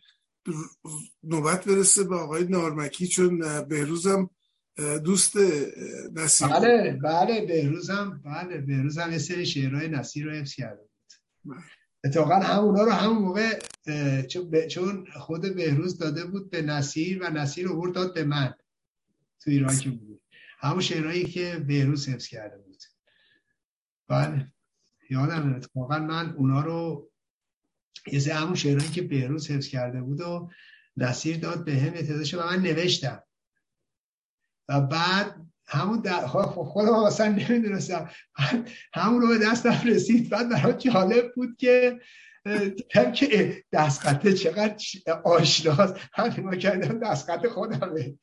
نوبت 1.22 1.64
برسه 1.64 2.04
به 2.04 2.16
آقای 2.16 2.44
نارمکی 2.44 3.06
چون 3.06 3.62
بهروزم 3.68 4.30
دوست 5.04 5.36
نصیر 6.12 6.48
بله 6.48 6.98
بله 7.02 7.46
بهروزم 7.46 8.22
بله 8.24 8.58
بهروزم 8.58 9.12
یه 9.12 9.18
سری 9.18 9.46
شعرهای 9.46 9.88
نصیر 9.88 10.24
رو 10.24 10.32
حفظ 10.32 10.54
کرده 10.54 10.82
بود. 10.82 11.12
بله. 11.44 11.64
اتفاقا 12.06 12.34
همونا 12.34 12.82
رو 12.82 12.90
همون 12.90 13.18
موقع 13.18 13.60
چون 14.68 15.06
خود 15.06 15.54
بهروز 15.54 15.98
داده 15.98 16.24
بود 16.24 16.50
به 16.50 16.62
نصیر 16.62 17.22
و 17.22 17.30
نصیر 17.30 17.66
رو 17.66 17.90
داد 17.90 18.14
به 18.14 18.24
من 18.24 18.54
تو 19.40 19.50
ایران 19.50 19.78
که 19.78 19.90
بود 19.90 20.22
همون 20.58 20.80
شعرهایی 20.80 21.24
که 21.24 21.64
بهروز 21.68 22.08
حفظ 22.08 22.26
کرده 22.26 22.58
بود. 22.58 22.82
بله. 24.08 24.52
یادم 25.10 25.54
اتفاقا 25.54 25.98
من 25.98 26.30
اونا 26.30 26.60
رو 26.60 27.10
یه 28.12 28.18
سه 28.18 28.34
همون 28.34 28.54
شعرهایی 28.54 28.90
که 28.90 29.02
بهروز 29.02 29.50
حفظ 29.50 29.68
کرده 29.68 30.02
بود 30.02 30.20
و 30.20 30.50
نصیر 30.96 31.38
داد 31.38 31.64
به 31.64 31.72
هم 31.72 31.94
و 32.38 32.46
من 32.46 32.62
نوشتم 32.62 33.22
و 34.68 34.80
بعد 34.80 35.46
همون 35.68 36.00
در 36.00 36.26
خب 36.26 36.62
خودم 36.62 36.94
اصلا 36.94 37.28
نمی‌دونستم. 37.28 38.10
همون 38.94 39.22
رو 39.22 39.28
به 39.28 39.38
دستم 39.38 39.80
رسید. 39.86 40.30
بعد 40.30 40.48
برای 40.48 40.74
جالب 40.74 41.34
بود 41.34 41.56
که 41.58 42.00
دیدم 42.44 43.12
که 43.12 43.64
دستخطه 43.72 44.32
چقدر 44.32 44.84
آشناست. 45.24 45.94
همین 46.12 46.46
ما 46.46 46.56
کردم 46.56 46.98
دستخط 46.98 47.46
خودمه. 47.46 48.18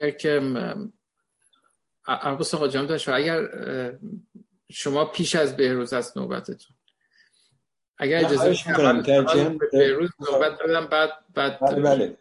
که 0.20 0.40
عباس 2.06 2.54
آقا 2.54 2.68
جان 2.68 2.98
اگر 3.06 3.48
شما 4.70 5.04
پیش 5.04 5.34
از 5.34 5.56
بهروز 5.56 5.92
از 5.92 6.18
نوبتتون. 6.18 6.76
اگر 7.98 8.26
اجازه 8.26 8.72
کنم 8.76 9.02
بهروز 9.72 10.10
نوبت 10.32 10.58
دادم 10.58 10.86
بعد 10.86 11.10
بعد 11.34 11.60
بله 11.60 11.80
بله. 11.80 12.18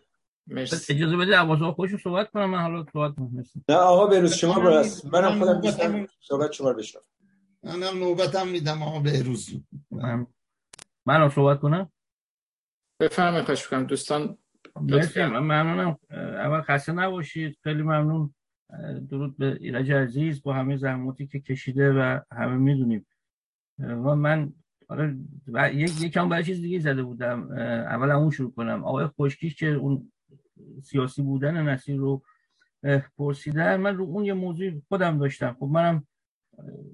اجازه 0.90 1.18
بده 1.18 1.38
عباس 1.38 1.62
آقا 1.62 1.72
خوش 1.72 1.96
صحبت 1.96 2.32
کنم 2.32 2.50
من 2.50 2.62
حالا 2.62 2.86
صحبت 2.94 3.16
کنم. 3.16 3.44
نه 3.70 3.76
آقا 3.76 4.08
بهروز 4.08 4.34
شما 4.34 4.60
برس. 4.60 5.06
منم 5.06 5.40
خودم 5.40 5.62
دوستم 5.62 6.08
صحبت 6.22 6.52
شما 6.52 6.74
بشنم 6.74 7.02
منم 7.64 8.00
نوبتم 8.00 8.48
میدم 8.48 8.84
آقا 8.84 9.00
بهروز 9.00 9.50
من 9.92 10.28
منم 11.06 11.30
صحبت 11.30 11.60
کنم؟ 11.60 11.92
بفرمایید 13.00 13.46
خوش 13.46 13.68
کنم 13.68 13.84
دوستان 13.84 14.38
مرسی. 14.82 15.24
ممنونم. 15.24 15.98
اول 16.12 16.62
خسته 16.62 16.92
نباشید. 16.92 17.58
خیلی 17.64 17.82
ممنون. 17.82 18.34
درود 19.10 19.38
به 19.38 19.58
ایرج 19.60 19.92
عزیز 19.92 20.44
با 20.44 20.54
همه 20.54 20.78
زحماتی 20.78 21.28
که 21.28 21.40
کشیده 21.40 21.92
و 21.92 22.20
همه 22.32 22.56
می‌دونیم. 22.56 23.06
و 23.80 24.16
من 24.16 24.54
آره 24.90 25.16
یک 25.74 26.02
یکم 26.02 26.30
برای 26.30 26.44
چیز 26.44 26.62
دیگه 26.62 26.80
زده 26.80 27.04
بودم. 27.04 27.52
اول 27.52 28.12
اون 28.12 28.32
شروع 28.32 28.52
کنم. 28.52 28.84
آقای 28.84 29.08
خوشکیش 29.08 29.56
که 29.56 29.68
اون 29.68 30.12
سیاسی 30.84 31.22
بودن 31.22 31.70
نصیر 31.70 31.98
رو 31.98 32.22
پرسیدن 33.18 33.76
من 33.76 33.98
رو 33.98 34.04
اون 34.04 34.26
یه 34.26 34.34
موضوع 34.34 34.72
خودم 34.88 35.18
داشتم. 35.18 35.56
خب 35.60 35.66
منم 35.66 36.08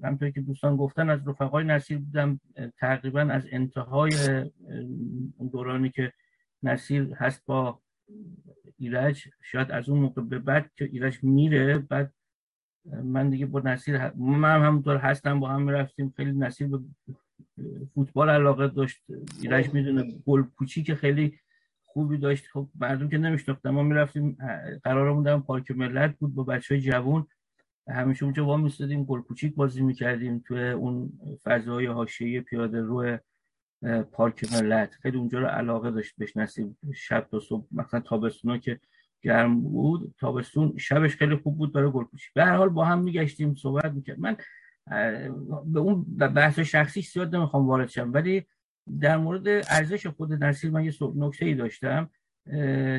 همطور 0.04 0.30
که 0.30 0.40
دوستان 0.40 0.76
گفتن 0.76 1.10
از 1.10 1.28
رفقای 1.28 1.64
نصیر 1.64 1.98
بودم. 1.98 2.40
تقریبا 2.78 3.20
از 3.20 3.46
انتهای 3.50 4.10
دورانی 5.52 5.90
که 5.90 6.12
نصیر 6.62 7.14
هست 7.14 7.42
با 7.46 7.80
ایرج 8.78 9.24
شاید 9.42 9.70
از 9.70 9.88
اون 9.88 10.00
موقع 10.00 10.22
به 10.22 10.38
بعد 10.38 10.70
که 10.76 10.84
ایرج 10.84 11.24
میره 11.24 11.78
بعد 11.78 12.12
من 13.04 13.30
دیگه 13.30 13.46
با 13.46 13.60
نصیر 13.60 14.12
من 14.14 14.54
هم 14.54 14.62
همونطور 14.62 14.96
هستم 14.96 15.40
با 15.40 15.48
هم 15.48 15.62
می‌رفتیم. 15.62 16.14
خیلی 16.16 16.32
نصیر 16.32 16.66
به 16.66 16.78
فوتبال 17.94 18.30
علاقه 18.30 18.68
داشت. 18.68 19.02
ایرج 19.40 19.74
می‌دونه 19.74 20.12
گل 20.26 20.42
کوچیک 20.42 20.94
خیلی 20.94 21.38
خوبی 21.94 22.18
داشت. 22.18 22.44
خب 22.52 22.68
مردم 22.80 23.08
که 23.08 23.18
نمیشناختن. 23.18 23.70
ما 23.70 23.82
می‌رفتیم 23.82 24.36
قرارمون 24.84 25.22
در 25.22 25.38
پارک 25.38 25.70
ملت 25.70 26.18
بود 26.18 26.34
با 26.34 26.42
بچه 26.42 26.74
های 26.74 26.82
جوون. 26.82 27.26
همیشه 27.88 28.24
اونجا 28.24 28.46
وا 28.46 28.56
میستادیم 28.56 29.04
گل 29.04 29.20
کوچیک 29.20 29.54
بازی 29.54 29.82
می‌کردیم 29.82 30.44
توی 30.46 30.68
اون 30.70 31.12
فضای 31.44 31.86
حاشیه 31.86 32.40
پیاده 32.40 32.80
رو 32.80 33.18
پارک 34.12 34.52
ملت. 34.52 34.94
خیلی 35.02 35.18
اونجا 35.18 35.38
رو 35.38 35.46
علاقه 35.46 35.90
داشت 35.90 36.36
نصیب 36.36 36.76
شب 36.94 37.28
تا 37.30 37.40
صبح. 37.40 37.66
مثلا 37.72 38.00
تابستونا 38.00 38.58
که 38.58 38.80
گرم 39.22 39.60
بود 39.60 40.14
تابستون 40.18 40.76
شبش 40.76 41.16
خیلی 41.16 41.36
خوب 41.36 41.58
بود 41.58 41.72
برای 41.72 41.90
گلپوشی 41.90 42.30
به 42.34 42.44
هر 42.44 42.56
حال 42.56 42.68
با 42.68 42.84
هم 42.84 43.02
میگشتیم 43.02 43.54
صحبت 43.54 43.92
می‌کرد. 43.92 44.18
من 44.18 44.36
به 45.66 45.80
اون 45.80 46.04
بحث 46.18 46.58
شخصی 46.58 47.00
زیاد 47.02 47.36
نمی‌خوام 47.36 47.66
وارد 47.66 47.88
شم 47.88 48.12
ولی 48.12 48.46
در 49.00 49.16
مورد 49.16 49.48
ارزش 49.48 50.06
خود 50.06 50.44
نصیر 50.44 50.70
من 50.70 50.84
یه 50.84 50.92
نکته 51.16 51.46
ای 51.46 51.54
داشتم 51.54 52.10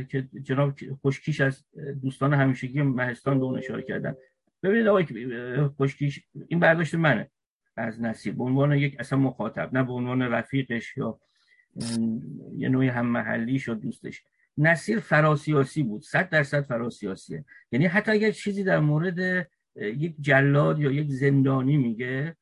که 0.10 0.30
جناب 0.44 0.74
خوشکیش 1.02 1.42
از 1.42 1.66
دوستان 2.02 2.34
همیشگی 2.34 2.82
مهستان 2.82 3.40
به 3.40 3.46
اون 3.46 3.58
اشاره 3.58 3.82
کردن. 3.82 4.16
ببینید 4.64 4.88
آقای 4.88 5.06
خوشکیش 5.78 6.24
این 6.48 6.60
برداشت 6.60 6.96
منه 6.96 7.30
از 7.78 8.02
نصیر. 8.02 8.34
به 8.34 8.44
عنوان 8.44 8.72
یک 8.72 8.96
اصلا 9.00 9.20
مخاطب 9.20 9.74
نه 9.74 9.84
به 9.84 9.94
عنوان 9.94 10.22
رفیقش 10.22 10.98
یا 10.98 11.20
یه 12.56 12.70
نوعی 12.70 12.88
هم 12.88 13.06
محلیش 13.06 13.70
و 13.70 13.74
دوستش. 13.74 14.24
نصیر 14.58 15.00
فراسیاسی 15.00 15.84
بود 15.84 16.02
صد 16.02 16.30
درصد 16.30 16.62
فراسیاسیه. 16.62 17.46
یعنی 17.72 17.86
حتی 17.86 18.12
اگر 18.12 18.32
چیزی 18.32 18.64
در 18.64 18.80
مورد 18.80 19.48
یک 19.76 20.16
جلاد 20.20 20.80
یا 20.80 20.92
یک 20.92 21.12
زندانی 21.12 21.78
میگه 21.78 22.36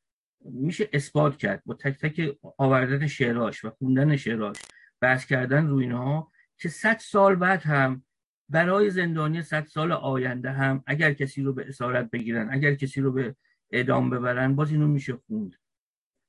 میشه 0.45 0.89
اثبات 0.93 1.37
کرد 1.37 1.61
با 1.65 1.73
تک 1.73 1.97
تک 1.99 2.37
آوردن 2.57 3.07
شعراش 3.07 3.65
و 3.65 3.69
خوندن 3.69 4.15
شعراش 4.15 4.57
بحث 5.01 5.25
کردن 5.25 5.67
روی 5.67 5.83
اینها 5.83 6.31
که 6.57 6.69
صد 6.69 6.97
سال 6.97 7.35
بعد 7.35 7.61
هم 7.61 8.03
برای 8.49 8.89
زندانی 8.89 9.41
صد 9.41 9.65
سال 9.65 9.91
آینده 9.91 10.51
هم 10.51 10.83
اگر 10.87 11.13
کسی 11.13 11.43
رو 11.43 11.53
به 11.53 11.67
اسارت 11.67 12.11
بگیرن 12.11 12.49
اگر 12.51 12.75
کسی 12.75 13.01
رو 13.01 13.11
به 13.11 13.35
اعدام 13.71 14.09
ببرن 14.09 14.55
باز 14.55 14.71
اینو 14.71 14.87
میشه 14.87 15.13
خوند. 15.13 15.55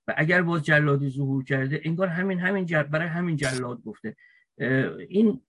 و 0.09 0.15
اگر 0.17 0.43
باز 0.43 0.63
جلادی 0.63 1.11
ظهور 1.11 1.45
کرده 1.45 1.81
انگار 1.85 2.09
همین 2.09 2.39
همین 2.39 2.67
جل... 2.67 2.83
برای 2.83 3.09
همین 3.09 3.37
جلاد 3.37 3.83
گفته. 3.83 4.17
این 5.09 5.41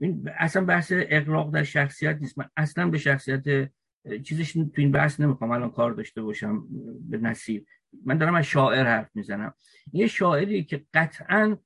این 0.00 0.28
اصلا 0.38 0.64
بحث 0.64 0.92
اقراق 0.96 1.54
در 1.54 1.62
شخصیت 1.62 2.18
نیست. 2.20 2.38
من 2.38 2.48
اصلا 2.56 2.88
به 2.88 2.98
شخصیت 2.98 3.70
چیزش 4.22 4.52
تو 4.52 4.70
این 4.76 4.92
بحث 4.92 5.20
نمی‌خوام 5.20 5.50
الان 5.50 5.70
کار 5.70 5.92
داشته 5.92 6.22
باشم 6.22 6.66
به 7.10 7.18
نصیب. 7.18 7.66
من 8.04 8.18
دارم 8.18 8.34
از 8.34 8.44
شاعر 8.44 8.86
حرف 8.86 9.10
می‌زنم. 9.14 9.54
یه 9.92 10.06
شاعری 10.06 10.64
که 10.64 10.86
قطعا 10.94 11.56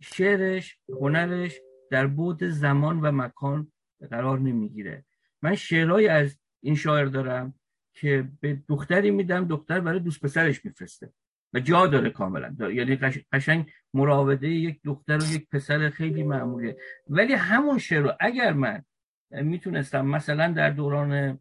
شعرش 0.00 0.78
هنرش 1.00 1.60
در 1.90 2.06
بود 2.06 2.44
زمان 2.44 3.00
و 3.00 3.12
مکان 3.12 3.72
قرار 4.10 4.38
نمی‌گیره. 4.38 5.04
من 5.42 5.54
شعرهایی 5.54 6.08
از 6.08 6.38
این 6.60 6.74
شاعر 6.74 7.04
دارم 7.04 7.54
که 7.94 8.28
به 8.40 8.62
دختری 8.68 9.10
میدم 9.10 9.48
دختر 9.48 9.80
برای 9.80 10.00
دوست 10.00 10.20
پسرش 10.20 10.64
میفرسته 10.64 11.12
و 11.54 11.60
جا 11.60 11.86
داره 11.86 12.10
کاملا. 12.10 12.70
یعنی 12.70 12.96
قشنگ 13.32 13.70
مراوده 13.94 14.48
یک 14.48 14.80
دختر 14.84 15.18
و 15.18 15.34
یک 15.34 15.48
پسر 15.48 15.90
خیلی 15.90 16.22
معمولیه 16.22 16.76
ولی 17.06 17.32
همون 17.32 17.78
شعر 17.78 18.02
رو 18.02 18.12
اگر 18.20 18.52
من 18.52 18.84
می‌تونستم 19.30 20.06
مثلا 20.06 20.52
در 20.52 20.70
دوران 20.70 21.40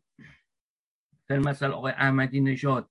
مثلا 1.29 1.73
آقای 1.73 1.93
احمدی 1.93 2.41
نژاد 2.41 2.89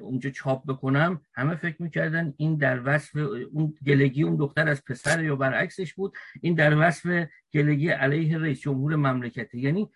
اونجا 0.00 0.30
چاپ 0.30 0.66
بکنم 0.66 1.20
همه 1.34 1.54
فکر 1.54 1.82
می‌کردن 1.82 2.34
این 2.36 2.56
در 2.56 2.80
وصف 2.84 3.16
اون 3.52 3.74
گلگی 3.86 4.22
اون 4.22 4.36
دختر 4.36 4.68
از 4.68 4.84
پسر 4.84 5.24
یا 5.24 5.36
برعکسش 5.36 5.94
بود. 5.94 6.12
این 6.40 6.54
در 6.54 6.88
وصف 6.88 7.26
گلگی 7.54 7.88
علیه 7.88 8.38
رئیس 8.38 8.60
جمهور 8.60 8.96
مملکته. 8.96 9.58
یعنی 9.58 9.90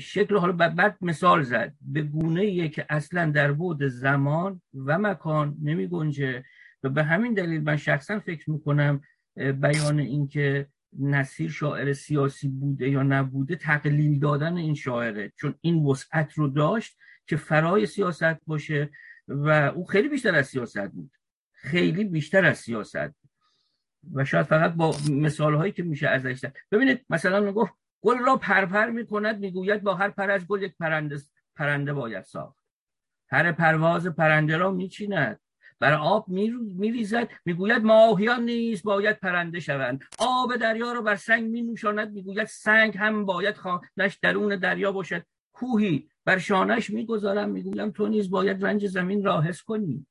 شکل 0.00 0.36
حالا 0.36 0.52
بعد 0.52 0.96
مثال 1.00 1.42
زد. 1.42 1.74
به 1.80 2.02
گونه 2.02 2.68
که 2.68 2.86
اصلا 2.90 3.30
در 3.30 3.52
بود 3.52 3.84
زمان 3.84 4.62
و 4.74 4.98
مکان 4.98 5.56
نمی 5.62 5.86
گنجه 5.86 6.44
و 6.82 6.88
به 6.88 7.04
همین 7.04 7.34
دلیل 7.34 7.62
من 7.62 7.76
شخصا 7.76 8.20
فکر 8.20 8.50
می‌کنم 8.50 9.00
بیان 9.36 9.98
اینکه 9.98 10.66
نصیر 10.98 11.50
شاعر 11.50 11.92
سیاسی 11.92 12.48
بوده 12.48 12.88
یا 12.88 13.02
نبوده 13.02 13.56
تقلیل 13.56 14.18
دادن 14.18 14.56
این 14.56 14.74
شاعره. 14.74 15.32
چون 15.36 15.54
این 15.60 15.84
وسعت 15.84 16.32
رو 16.32 16.48
داشت 16.48 16.96
که 17.26 17.36
فرای 17.36 17.86
سیاست 17.86 18.44
باشه 18.46 18.90
و 19.28 19.72
او 19.74 19.86
خیلی 19.86 20.08
بیشتر 20.08 20.34
از 20.34 20.46
سیاست 20.46 20.88
بود. 20.88 21.10
خیلی 21.52 22.04
بیشتر 22.04 22.44
از 22.44 22.58
سیاست. 22.58 23.14
و 24.14 24.24
شاید 24.24 24.46
فقط 24.46 24.72
با 24.72 24.96
مثال 25.10 25.54
هایی 25.54 25.72
که 25.72 25.82
میشه 25.82 26.08
ازش 26.08 26.44
ببینید 26.72 27.06
مثلا 27.10 27.40
می‌گفت 27.40 27.72
گل 28.00 28.18
را 28.18 28.36
پرپر 28.36 28.90
می‌کند 28.90 29.38
می‌گوید 29.38 29.82
با 29.82 29.94
هر 29.94 30.10
پر 30.10 30.30
از 30.30 30.46
گل 30.46 30.62
یک 30.62 30.74
پرنده, 30.80 31.18
پرنده 31.56 31.92
باید 31.92 32.24
ساخت. 32.24 32.58
هر 33.30 33.52
پرواز 33.52 34.06
پرنده 34.06 34.56
را 34.56 34.70
میچیند. 34.70 35.40
بر 35.80 35.94
آب 35.94 36.28
میریزد. 36.28 37.28
می‌گوید 37.44 37.82
ماهیان 37.82 38.44
نیست 38.44 38.82
باید 38.82 39.20
پرنده 39.20 39.60
شوند. 39.60 40.04
آب 40.18 40.56
دریا 40.56 40.92
را 40.92 41.02
بر 41.02 41.16
سنگ 41.16 41.50
می 41.50 41.62
نوشاند 41.62 42.12
می‌گوید 42.12 42.46
سنگ 42.46 42.96
هم 42.96 43.24
باید 43.24 43.56
خانش 43.56 44.18
درون 44.22 44.56
دریا 44.56 44.92
باشد. 44.92 45.22
کوهی 45.58 46.08
بر 46.24 46.38
شانش 46.38 46.90
می‌گذارم 46.90 47.50
می‌گویم 47.50 47.90
تو 47.90 48.08
نیز 48.08 48.30
باید 48.30 48.64
رنج 48.64 48.86
زمین 48.86 49.24
را 49.24 49.40
حس 49.40 49.62
کنی. 49.62 50.06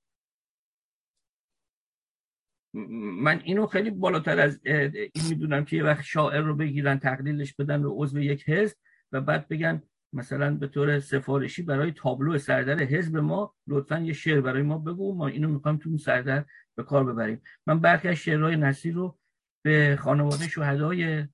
من 3.23 3.41
اینو 3.43 3.65
خیلی 3.65 3.89
بالاتر 3.89 4.39
از 4.39 4.59
این 4.65 5.11
می‌دونم 5.29 5.65
که 5.65 5.75
یه 5.75 5.83
وقت 5.83 6.01
شاعر 6.01 6.41
رو 6.41 6.55
بگیرن 6.55 6.99
تقلیلش 6.99 7.53
بدن 7.53 7.81
به 7.81 7.89
عضو 7.89 8.19
یک 8.19 8.49
حزب 8.49 8.77
و 9.11 9.21
بعد 9.21 9.47
بگن 9.47 9.81
مثلا 10.13 10.55
به 10.55 10.67
طور 10.67 10.99
سفارشی 10.99 11.61
برای 11.61 11.91
تابلو 11.91 12.37
سردر 12.37 12.79
حزب 12.83 13.17
ما 13.17 13.55
لطفا 13.67 13.99
یه 13.99 14.13
شعر 14.13 14.41
برای 14.41 14.61
ما 14.61 14.77
بگو 14.77 15.15
ما 15.15 15.27
اینو 15.27 15.49
می‌خوایم 15.49 15.77
تو 15.77 15.89
اون 15.89 15.97
سردر 15.97 16.45
به 16.77 16.83
کار 16.83 17.03
ببریم. 17.03 17.41
من 17.67 17.79
برخی 17.79 18.07
از 18.07 18.15
شعرهای 18.15 18.55
نصیر 18.55 18.93
رو 18.95 19.19
به 19.65 19.97
خانواده 19.99 20.47
شهدای 20.47 21.27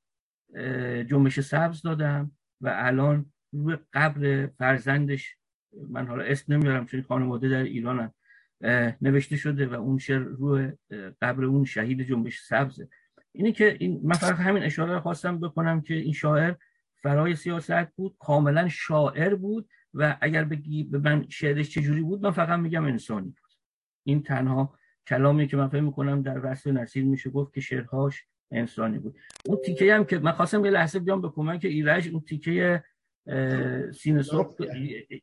جنبش 1.03 1.40
سبز 1.40 1.81
دادم 1.81 2.31
و 2.61 2.73
الان 2.76 3.34
روی 3.54 3.78
قبر 3.94 4.48
فرزندش 4.48 5.38
من 5.90 6.08
حالا 6.08 6.24
اسم 6.24 6.54
نمیارم 6.54 6.86
چون 6.86 7.02
خانواده 7.02 7.50
در 7.50 7.64
ایرانن 7.64 8.12
نوشته 9.02 9.36
شده 9.36 9.68
و 9.68 9.74
اون 9.74 9.98
شعر 9.98 10.20
روی 10.20 10.72
قبر 11.22 11.44
اون 11.46 11.66
شهید 11.66 12.02
جنبش 12.02 12.40
سبزه 12.40 12.88
اینه 13.32 13.52
که 13.52 13.78
این 13.80 14.02
من 14.04 14.16
فقط 14.16 14.36
همین 14.36 14.64
اشاره 14.64 15.00
خواستم 15.00 15.40
بکنم 15.40 15.82
که 15.82 15.94
این 15.94 16.14
شاعر 16.14 16.54
فرای 16.96 17.36
سیاست 17.36 17.86
بود 17.96 18.16
کاملا 18.20 18.68
شاعر 18.70 19.36
بود 19.36 19.70
و 19.94 20.18
اگر 20.22 20.44
بگی 20.44 20.84
به 20.84 20.98
من 20.98 21.26
شعرش 21.30 21.70
چجوری 21.70 22.02
بود 22.02 22.22
من 22.22 22.32
فقط 22.32 22.60
میگم 22.60 22.86
انسانی 22.86 23.26
بود. 23.28 23.52
این 24.04 24.24
تنها 24.24 24.78
کلامی 25.08 25.48
که 25.48 25.58
من 25.58 25.68
فکر 25.68 25.82
می‌کنم 25.82 26.22
در 26.22 26.46
وصف 26.46 26.68
نصیر 26.68 27.06
میشه 27.06 27.30
گفت 27.30 27.54
که 27.54 27.62
شعرهاش 27.62 28.26
انسانی 28.52 29.00
بود. 29.00 29.16
اون 29.46 29.58
تیکه 29.66 29.96
هم 29.96 30.06
که 30.06 30.20
من 30.20 30.32
خواستم 30.32 30.66
یه 30.66 30.72
لحظه 30.72 31.00
بیام 31.00 31.22
به 31.22 31.30
کمک 31.30 31.66
ایرج 31.66 32.10
اون 32.10 32.22
تیکه 32.22 32.84
سینه 33.94 34.22
سرخ 34.22 34.54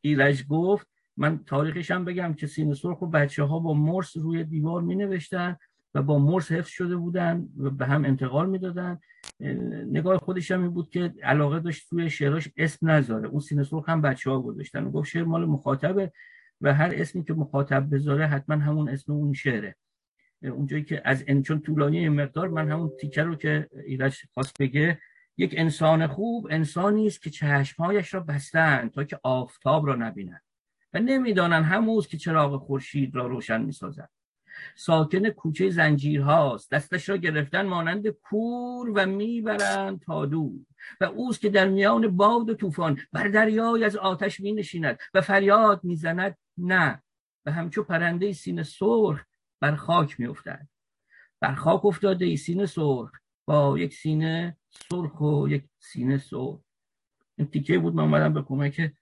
ایرج 0.00 0.46
گفت 0.46 0.86
من 1.16 1.44
تاریخش 1.44 1.90
هم 1.90 2.04
بگم 2.04 2.34
که 2.34 2.46
سینه 2.46 2.74
سرخ 2.74 3.02
و 3.02 3.06
بچه 3.06 3.42
ها 3.42 3.58
با 3.58 3.74
مرس 3.74 4.16
روی 4.16 4.44
دیوار 4.44 4.82
می 4.82 4.96
نوشتن 4.96 5.56
و 5.94 6.02
با 6.02 6.18
مرس 6.18 6.52
حفظ 6.52 6.68
شده 6.68 6.96
بودن 6.96 7.48
و 7.56 7.70
به 7.70 7.86
هم 7.86 8.04
انتقال 8.04 8.50
می‌دادن. 8.50 9.00
نگاه 9.90 10.18
خودش 10.18 10.50
هم 10.50 10.62
این 10.62 10.70
بود 10.70 10.90
که 10.90 11.14
علاقه 11.22 11.60
داشت 11.60 11.88
توی 11.88 12.10
شعراش 12.10 12.48
اسم 12.56 12.90
نذاره. 12.90 13.28
اون 13.28 13.40
سینه 13.40 13.62
سرخ 13.62 13.88
هم 13.88 14.02
بچه 14.02 14.30
ها 14.30 14.40
گذاشتن 14.40 14.84
و 14.84 14.90
گفت 14.90 15.08
شعر 15.08 15.24
مال 15.24 15.44
مخاطبه 15.44 16.12
و 16.60 16.74
هر 16.74 16.92
اسمی 16.94 17.24
که 17.24 17.34
مخاطب 17.34 17.94
بذاره 17.94 18.26
حتما 18.26 18.56
همون 18.56 18.88
اسم 18.88 19.12
اون 19.12 19.32
شعره. 19.32 19.76
اونجایی 20.42 20.84
که 20.84 21.02
از 21.04 21.24
چون 21.44 21.60
طولانی 21.60 22.08
مقدار 22.08 22.48
من 22.48 22.70
همون 22.70 22.90
تیکه 23.00 23.22
رو 23.22 23.34
که 23.34 23.68
ایرج 23.86 24.18
خواست 24.34 24.58
بگه 24.60 24.98
یک 25.40 25.54
انسان 25.56 26.06
خوب 26.06 26.48
انسانی 26.50 27.06
است 27.06 27.22
که 27.22 27.30
چشمهایش 27.30 28.14
را 28.14 28.20
بستند 28.20 28.90
تا 28.90 29.04
که 29.04 29.20
آفتاب 29.22 29.86
را 29.86 29.94
نبیند 29.94 30.42
و 30.92 30.98
نمی‌دانند 30.98 31.64
هموز 31.64 32.06
که 32.06 32.16
چراغ 32.16 32.62
خورشید 32.62 33.14
را 33.14 33.26
روشن 33.26 33.60
می‌سازد. 33.60 34.10
ساکن 34.76 35.30
کوچه 35.30 35.70
زنجیر 35.70 36.20
هاست 36.20 36.70
دستش 36.70 37.08
را 37.08 37.16
گرفتن 37.16 37.66
مانند 37.66 38.08
کور 38.08 38.92
و 38.94 39.06
می‌برند 39.06 40.00
تا 40.00 40.26
دور. 40.26 40.66
و 41.00 41.04
اوست 41.04 41.40
که 41.40 41.48
در 41.48 41.68
میان 41.68 42.16
باد 42.16 42.50
و 42.50 42.54
طوفان 42.54 42.98
بر 43.12 43.28
دریای 43.28 43.84
از 43.84 43.96
آتش 43.96 44.40
می 44.40 44.52
نشیند 44.52 44.98
و 45.14 45.20
فریاد 45.20 45.84
می‌زند 45.84 46.36
نه. 46.58 47.02
و 47.46 47.52
همچو 47.52 47.82
پرنده 47.82 48.32
سینه 48.32 48.62
سرخ 48.62 49.24
بر 49.60 49.74
خاک 49.74 50.20
میافتد. 50.20 50.68
بر 51.40 51.54
خاک 51.54 51.84
افتاده 51.84 52.24
ای 52.24 52.36
سینه 52.36 52.66
سرخ 52.66 53.10
با 53.46 53.78
یک 53.78 53.94
سینه 53.94 54.56
سرخ 54.70 55.20
و 55.20 55.48
یک 55.48 55.64
سینه 55.78 56.18
سرخ. 56.18 56.60
این 57.38 57.46
تیکه 57.46 57.78
بود 57.78 57.94
من 57.94 58.02
اومدم 58.02 58.34
به 58.34 58.42
کمک 58.42 58.92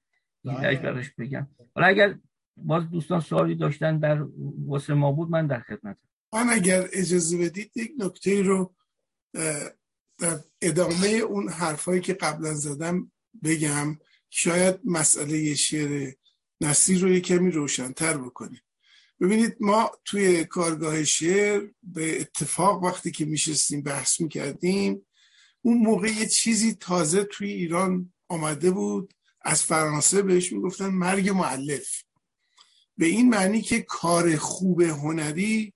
بله. 0.45 0.77
براش 0.77 1.11
بگم. 1.11 1.49
حالا 1.75 1.87
اگر 1.87 2.19
باز 2.57 2.91
دوستان 2.91 3.21
سوالی 3.21 3.55
داشتن 3.55 3.99
در 3.99 4.27
واسه 4.67 4.95
ما 4.95 5.13
بود 5.13 5.31
من 5.31 5.47
در 5.47 5.61
خدمت 5.61 5.97
من 6.33 6.49
اگر 6.51 6.89
اجازه 6.93 7.39
بدید 7.39 7.73
یک 7.77 7.93
نکته 7.99 8.43
رو 8.43 8.75
در 10.19 10.39
ادامه 10.63 11.09
اون 11.09 11.49
حرفایی 11.49 12.01
که 12.01 12.15
قبلا 12.15 12.55
زدم 12.55 13.13
بگم. 13.45 13.99
شاید 14.31 14.81
مسئله 14.85 15.55
شعر 15.55 16.13
نصیر 16.61 17.01
رو 17.01 17.09
یه 17.09 17.21
کمی 17.21 17.51
روشنتر 17.51 18.17
بکنیم. 18.19 18.61
ببینید 19.21 19.57
ما 19.61 19.91
توی 20.05 20.45
کارگاه 20.45 21.05
شعر 21.05 21.69
به 21.83 22.21
اتفاق 22.21 22.83
وقتی 22.83 23.11
که 23.11 23.25
میشستیم 23.25 23.83
بحث 23.83 24.21
می‌کردیم 24.21 25.07
اون 25.63 25.79
موقع 25.79 26.09
یه 26.09 26.27
چیزی 26.27 26.75
تازه 26.75 27.25
توی 27.25 27.53
ایران 27.53 28.13
آمده 28.29 28.71
بود. 28.71 29.15
از 29.43 29.63
فرانسه 29.63 30.23
بهش 30.23 30.53
می‌گفتن 30.53 30.87
مرگ 30.89 31.31
معلف 31.31 32.03
به 32.97 33.07
این 33.07 33.29
معنی 33.29 33.63
که 33.63 33.83
کار 33.83 34.37
خوب 34.37 34.81
هنری 34.81 35.73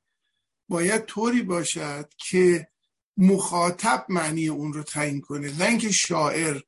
باید 0.68 1.04
طوری 1.04 1.42
باشد 1.42 2.10
که 2.16 2.68
مخاطب 3.16 4.06
معنی 4.09 4.48
اون 4.48 4.72
رو 4.72 4.82
تعیین 4.82 5.20
کنه 5.20 5.59
نه 5.59 5.64
اینکه 5.64 5.90
شاعر 5.90 6.60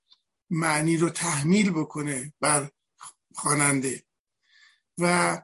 معنی 0.51 0.97
رو 0.97 1.11
تحمیل 1.11 1.71
بکنه 1.71 2.33
بر 2.41 2.71
خواننده. 3.35 4.03
و 4.99 5.43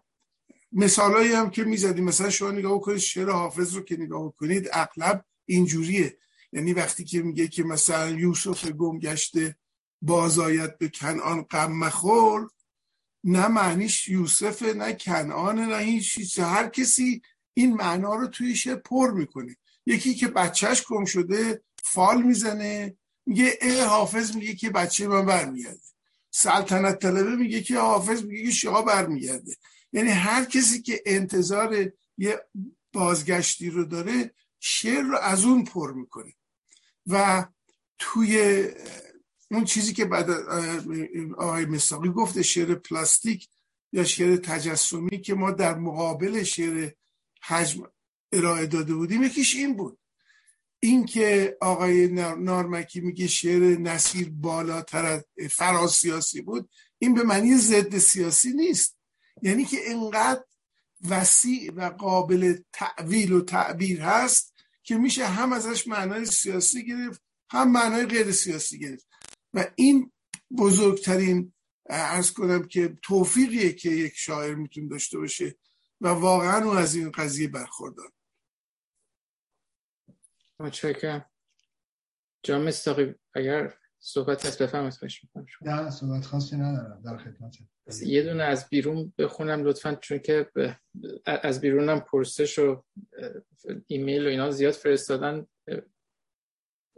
مثالایی 0.72 1.32
هم 1.32 1.51
که 1.51 1.64
می‌زدیم 1.64 2.05
مثلا 2.05 2.30
شما 2.30 2.51
نگاه 2.51 2.80
کنید 2.80 2.98
شعر 2.98 3.30
حافظ 3.30 3.74
رو 3.74 3.82
که 3.82 3.97
نگاه 3.97 4.34
کنید 4.36 4.68
اغلب 4.72 5.24
اینجوریه. 5.47 6.18
یعنی 6.52 6.72
وقتی 6.72 7.05
که 7.05 7.22
میگه 7.22 7.48
که 7.48 7.64
مثلا 7.64 8.10
یوسف 8.10 8.68
گم 8.68 8.98
گشته 8.98 9.56
بازایت 10.02 10.78
به 10.78 10.89
کنعان 10.89 11.43
غم 11.43 11.72
مخور 11.72 12.51
نه 13.24 13.48
معنیش 13.48 14.09
یوسف 14.09 14.62
نه 14.62 14.93
کنعان 14.93 15.59
نه 15.59 15.78
هیچ 15.78 16.39
هر 16.39 16.68
کسی 16.68 17.22
این 17.55 17.74
معنا 17.74 18.14
رو 18.14 18.27
توی 18.27 18.56
شعر 18.56 18.77
پر 18.77 19.10
می‌کنه. 19.10 19.56
یکی 19.86 20.14
که 20.14 20.28
بچهش 20.28 20.86
گم 20.86 21.05
شده 21.05 21.62
فال 21.85 22.22
می‌زنه 22.22 22.97
میگه 23.27 23.59
اه 23.60 23.85
حافظ 23.85 24.36
میگه 24.36 24.55
که 24.55 24.70
بچه 24.70 25.09
من 25.09 25.27
برمیگرده. 25.27 25.81
سلطنت 26.31 26.98
طلبه 26.98 27.36
میگه 27.36 27.60
که 27.62 27.78
حافظ 27.78 28.24
میگه 28.24 28.44
که 28.44 28.51
شاه 28.51 28.85
برمیگرده. 28.85 29.56
یعنی 29.93 30.10
هر 30.10 30.44
کسی 30.44 30.82
که 30.82 31.02
انتظار 31.06 31.93
یه 32.18 32.47
بازگشتی 32.93 33.70
رو 33.70 33.85
داره 33.85 34.35
شعر 34.60 35.02
رو 35.02 35.18
از 35.18 35.44
اون 35.44 35.64
پر 35.64 35.93
می‌کنه. 35.93 36.32
و 37.06 37.47
توی 37.98 38.64
اون 39.51 39.64
چیزی 39.64 39.93
که 39.93 40.05
بعد 40.05 40.31
آقای 41.39 41.66
مساقی 41.66 42.09
گفته 42.09 42.43
شعر 42.43 42.74
پلاستیک 42.74 43.48
یا 43.93 44.05
شعر 44.05 44.36
تجسمی 44.36 45.20
که 45.20 45.35
ما 45.35 45.51
در 45.51 45.74
مقابل 45.74 46.43
شعر 46.43 46.90
حجم 47.43 47.82
ارائه 48.32 48.66
داده 48.66 48.94
بودیم 48.94 49.22
یکیش 49.22 49.55
این 49.55 49.77
بود. 49.77 49.98
این 50.81 51.05
که 51.05 51.56
آقای 51.60 52.09
نارمکی 52.39 53.01
میگه 53.01 53.27
شعر 53.27 53.62
نصیر 53.78 54.31
بالاتر 54.31 55.22
از 55.60 55.90
سیاسی 55.90 56.40
بود 56.40 56.70
این 56.98 57.14
به 57.14 57.22
معنی 57.22 57.56
ضد 57.56 57.98
سیاسی 57.98 58.52
نیست. 58.52 58.97
یعنی 59.43 59.64
که 59.64 59.77
اینقدر 59.77 60.44
وسیع 61.09 61.72
و 61.72 61.90
قابل 61.90 62.59
تعویل 62.72 63.32
و 63.32 63.40
تعبیر 63.40 64.01
هست 64.01 64.55
که 64.91 64.97
میشه 64.97 65.27
هم 65.27 65.53
ازش 65.53 65.87
معنای 65.87 66.25
سیاسی 66.25 66.87
گرفت 66.87 67.23
هم 67.51 67.73
معنای 67.73 68.07
غیر 68.07 68.33
سیاسی 68.33 68.79
گرفت. 68.79 69.09
و 69.55 69.67
این 69.75 70.12
بزرگترین 70.59 71.53
ارز 71.91 72.33
کنم 72.33 72.69
که 72.69 72.99
توفیقیه 73.03 73.73
که 73.73 73.91
یک 73.91 74.12
شاعر 74.17 74.55
میتون 74.55 74.89
داشته 74.89 75.19
باشه 75.19 75.59
و 76.01 76.09
واقعا 76.09 76.65
او 76.65 76.71
از 76.71 76.95
این 76.95 77.11
قضیه 77.11 77.49
برخوردار. 77.49 78.12
متشکرم. 80.61 81.31
جام 82.43 82.62
مستاقی 82.62 83.15
اگر 83.35 83.75
صحبت 84.02 84.47
هست 84.47 84.62
بفهمت 84.62 84.97
خوش 84.97 85.24
می‌کنم 85.24 85.47
نه 85.62 85.90
صحبت 85.90 86.24
خاصی 86.24 86.56
ندارم 86.56 87.02
در 87.02 87.16
خدمت 87.16 87.56
یه 88.02 88.22
دونه 88.22 88.43
از 88.43 88.68
بیرون 88.68 89.12
بخونم 89.18 89.64
لطفا 89.64 89.94
چون 89.94 90.18
که 90.18 90.51
از 91.27 91.60
بیرونم 91.60 92.01
پرسش 92.01 92.59
و 92.59 92.85
ایمیل 93.86 94.27
و 94.27 94.28
اینا 94.28 94.51
زیاد 94.51 94.72
فرستادن 94.72 95.47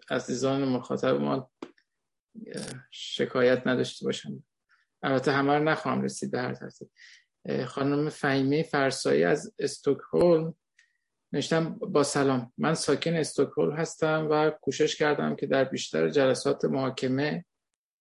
از 0.08 0.26
دیزان 0.26 0.64
مخاطب 0.64 1.20
ما 1.20 1.50
شکایت 2.90 3.66
نداشته 3.66 4.04
باشم 4.04 4.44
البته 5.02 5.32
همه 5.32 5.58
رو 5.58 5.64
نخواهم 5.64 6.02
رسید 6.02 6.30
به 6.30 6.40
هر 6.40 6.54
ترتیب. 6.54 6.90
خانم 7.66 8.08
فهیمه 8.08 8.62
فرسایی 8.62 9.24
از 9.24 9.54
استوکهولم 9.58 10.54
نشتم 11.32 11.78
با 11.78 12.02
سلام. 12.02 12.52
من 12.59 12.74
ساکن 12.74 13.14
استوکهولم 13.14 13.76
هستم 13.76 14.28
و 14.30 14.50
کوشش 14.50 14.96
کردم 14.96 15.36
که 15.36 15.46
در 15.46 15.64
بیشتر 15.64 16.09
جلسات 16.09 16.64
محاکمه 16.64 17.44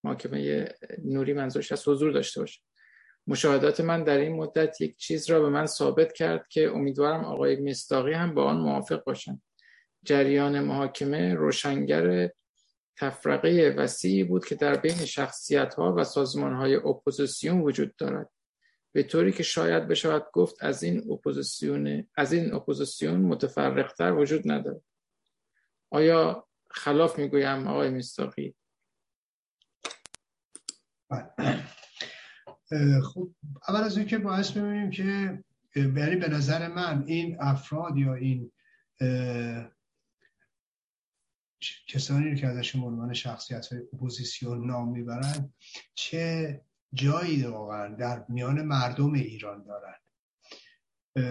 محاکمه 0.03 0.70
نوری 1.06 1.34
منظورش 1.34 1.72
از 1.72 1.88
حضور 1.88 2.12
داشته 2.12 2.40
باشم. 2.40 2.62
مشاهدات 3.28 3.82
من 3.82 4.03
در 4.03 4.18
این 4.18 4.36
مدت 4.36 4.82
یک 4.82 4.98
چیز 4.98 5.30
را 5.30 5.41
به 5.41 5.49
من 5.49 5.66
ثابت 5.66 6.14
کرد 6.14 6.48
که 6.48 6.72
امیدوارم 6.72 7.26
آقای 7.26 7.56
مستاقی 7.56 8.14
هم 8.14 8.34
با 8.34 8.44
آن 8.44 8.58
موافق 8.58 9.03
باشند. 9.03 9.41
جریان 10.03 10.60
محاکمه 10.60 11.34
روشنگر 11.34 12.30
تفرقه 12.98 13.76
وسیعی 13.78 14.24
بود 14.24 14.45
که 14.45 14.56
در 14.56 14.76
بین 14.76 15.06
شخصیت 15.06 15.74
ها 15.74 15.95
و 15.98 16.03
سازمان 16.03 16.53
های 16.53 16.76
اپوزیسیون 16.76 17.62
وجود 17.62 17.95
دارد. 17.95 18.30
به 18.94 19.04
طوری 19.04 19.32
که 19.32 19.44
شاید 19.44 19.88
بشود 19.88 20.26
گفت 20.34 20.64
از 20.64 20.84
این 20.84 21.12
اپوزیسیون 21.12 22.08
از 22.18 22.34
این 22.34 22.54
اپوزیسیون 22.54 23.22
متفرقتر 23.22 24.14
وجود 24.14 24.52
ندارد. 24.52 24.82
آیا 25.90 26.48
خلاف 26.70 27.20
می‌گویم 27.20 27.68
آقای 27.68 27.90
مصداقی 27.90 28.56
خب 33.04 33.32
اول 33.68 33.82
از 33.82 33.98
اینکه 33.98 34.18
باعث 34.18 34.52
ببینیم 34.52 34.90
که 34.90 35.04
یعنی 35.76 36.16
به 36.16 36.30
نظر 36.30 36.68
من 36.68 37.04
این 37.08 37.38
افراد 37.40 37.98
یا 37.98 38.14
این 38.14 38.52
کسانی 41.88 42.36
که 42.36 42.48
ازشون 42.48 42.84
عنوان 42.84 43.14
شخصیت 43.14 43.68
های 43.68 43.82
اپوزیسیون 43.94 44.68
نام 44.68 44.92
می‌برن 44.92 45.54
چه 45.94 46.62
جایی 46.94 47.44
واقعا 47.44 47.96
در 47.96 48.26
میان 48.30 48.62
مردم 48.62 49.14
ایران 49.14 49.64
دارن. 49.64 49.96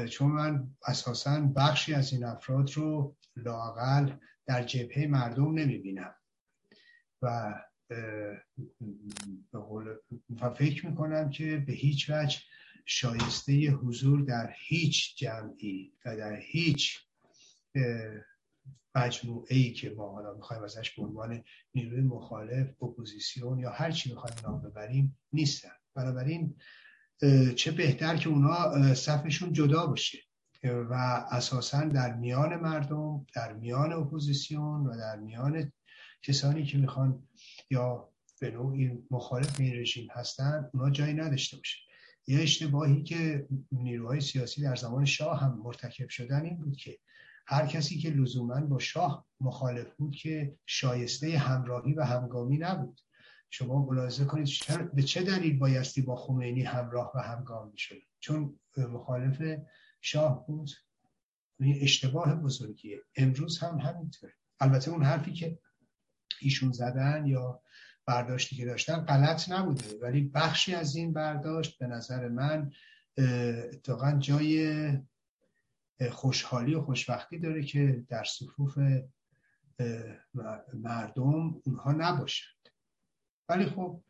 چون 0.07 0.31
من 0.31 0.70
اساسا 0.87 1.41
بخشی 1.41 1.95
از 1.95 2.12
این 2.12 2.24
افراد 2.24 2.70
رو 2.77 3.16
لاقل 3.37 4.12
در 4.47 4.62
جبهه 4.62 5.07
مردم 5.07 5.55
نمی‌بینم. 5.55 6.15
و 7.23 7.55
و 10.41 10.51
فکر 10.55 10.87
می‌کنم 10.87 11.31
که 11.31 11.57
به 11.66 11.73
هیچ 11.73 12.11
وجه 12.11 12.39
شایسته 12.87 13.70
حضور 13.70 14.20
در 14.20 14.55
هیچ 14.59 15.16
جمعی 15.16 15.93
و 16.05 16.16
در 16.16 16.37
هیچ 16.37 16.99
مجموعه 18.94 19.56
ای 19.56 19.72
که 19.72 19.90
ما 19.90 20.10
حالا 20.12 20.34
می‌خوایم 20.34 20.62
ازش 20.62 20.90
به 20.90 21.02
عنوان 21.02 21.44
نیروی 21.74 22.01
مخالف 22.01 22.82
اپوزیسیون 22.82 23.59
یا 23.59 23.70
هر 23.70 23.90
چی 23.90 24.10
می‌خوایم 24.10 24.36
نام 24.44 24.62
ببریم 24.62 25.18
نیستن. 25.32 25.68
بنابراین 25.94 26.56
چه 27.56 27.70
بهتر 27.70 28.16
که 28.16 28.28
اونا 28.28 28.94
صفشون 28.94 29.52
جدا 29.52 29.86
باشه 29.86 30.18
و 30.64 30.94
اساسا 31.30 31.84
در 31.84 32.14
میان 32.14 32.56
مردم 32.56 33.26
در 33.34 33.52
میان 33.52 33.92
اپوزیسیون 33.92 34.86
و 34.86 34.97
در 34.97 35.16
میان 35.16 35.72
کسانی 36.22 36.64
که 36.64 36.78
می‌خوان 36.78 37.22
یا 37.70 38.09
به 38.40 38.51
نوعی 38.51 38.90
مخالف 39.10 39.60
این 39.60 39.74
رژیم 39.74 40.09
هستن 40.10 40.70
اونا 40.74 40.90
جایی 40.90 41.14
نداشته 41.14 41.56
باشه. 41.56 41.78
یه 42.26 42.40
اشتباهی 42.40 43.02
که 43.02 43.48
نیروهای 43.72 44.20
سیاسی 44.20 44.62
در 44.62 44.76
زمان 44.76 45.05
شاه 45.05 45.40
هم 45.40 45.60
مرتکب 45.64 46.09
شدن 46.09 46.44
این 46.44 46.56
بود 46.56 46.76
که 46.76 46.98
هر 47.51 47.66
کسی 47.66 47.98
که 47.98 48.10
لزوما 48.10 48.60
با 48.60 48.78
شاه 48.78 49.27
مخالف 49.40 49.94
بود 49.94 50.14
که 50.14 50.55
شایسته 50.66 51.39
همراهی 51.39 51.94
و 51.94 52.02
همگامی 52.05 52.59
نبود. 52.59 53.01
شما 53.51 53.86
ملاحظه 53.86 54.24
کنید 54.24 54.48
به 54.94 55.02
چه 55.02 55.22
دلیل 55.22 55.59
بایستی 55.59 56.02
با 56.02 56.16
خمینی 56.16 56.62
همراه 56.62 57.12
و 57.14 57.18
همگام 57.18 57.70
می‌شد 57.70 57.97
چون 58.20 58.60
مخالف 58.77 59.43
شاه 60.01 60.47
بود. 60.47 60.70
این 61.60 61.78
اشتباه 61.82 62.35
بزرگیه. 62.35 63.01
امروز 63.16 63.59
هم 63.59 63.78
همینطوره. 63.78 64.32
البته 64.60 64.90
اون 64.90 65.02
حرفی 65.02 65.32
که 65.32 65.59
ایشون 66.40 66.72
زدن 66.72 67.27
یا 67.27 67.62
برداشتی 68.06 68.56
که 68.56 68.66
داشتن 68.66 68.97
غلط 68.97 69.51
نبوده. 69.51 69.98
ولی 70.02 70.20
بخشی 70.35 70.74
از 70.74 70.97
این 70.97 71.12
برداشت 71.12 71.78
به 71.78 71.86
نظر 71.86 72.28
من 72.28 72.70
اتفاقا 73.72 74.18
جای 74.18 74.93
خوشحالی 76.10 76.74
و 76.74 76.82
خوشبختی 76.82 77.39
داره 77.39 77.62
که 77.62 78.05
در 78.09 78.24
صفوف 78.24 78.78
مردم 80.74 81.60
اونها 81.64 81.93
نباشند. 81.93 82.68
ولی 83.48 83.66
خب 83.66 84.02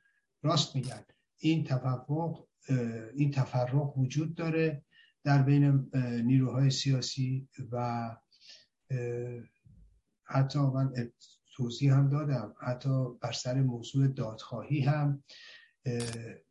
راست 0.42 0.76
میگن 0.76 1.04
این 1.38 1.64
تفرق 1.64 2.44
این 3.14 3.30
تفرق 3.30 3.98
وجود 3.98 4.34
داره 4.34 4.84
در 5.24 5.42
بین 5.42 5.90
نیروهای 6.24 6.70
سیاسی 6.70 7.48
و 7.72 8.16
حتی 10.24 10.58
من 10.58 11.10
توضیح 11.56 11.94
هم 11.94 12.10
دادم 12.10 12.54
حتی 12.60 13.04
بر 13.20 13.32
سر 13.32 13.62
موضوع 13.62 14.08
دادخواهی 14.08 14.80
هم 14.80 15.24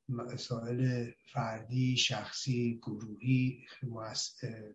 مسائل 0.10 1.12
فردی 1.34 1.98
شخصی 1.98 2.80
گروهی 2.82 3.66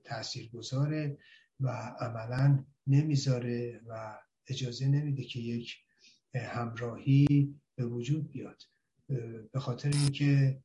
تأثیر 0.05 0.49
گذاره 0.49 1.19
و 1.61 1.69
عملا 2.01 2.65
نمی‌ذاره 2.87 3.81
و 3.89 4.19
اجازه 4.49 4.89
نمیده 4.89 5.25
که 5.25 5.41
یک 5.41 5.77
همراهی 6.35 7.55
به 7.77 7.87
وجود 7.87 8.33
بیاد. 8.33 8.63
به 9.53 9.61
خاطر 9.61 9.89
اینکه 9.89 10.63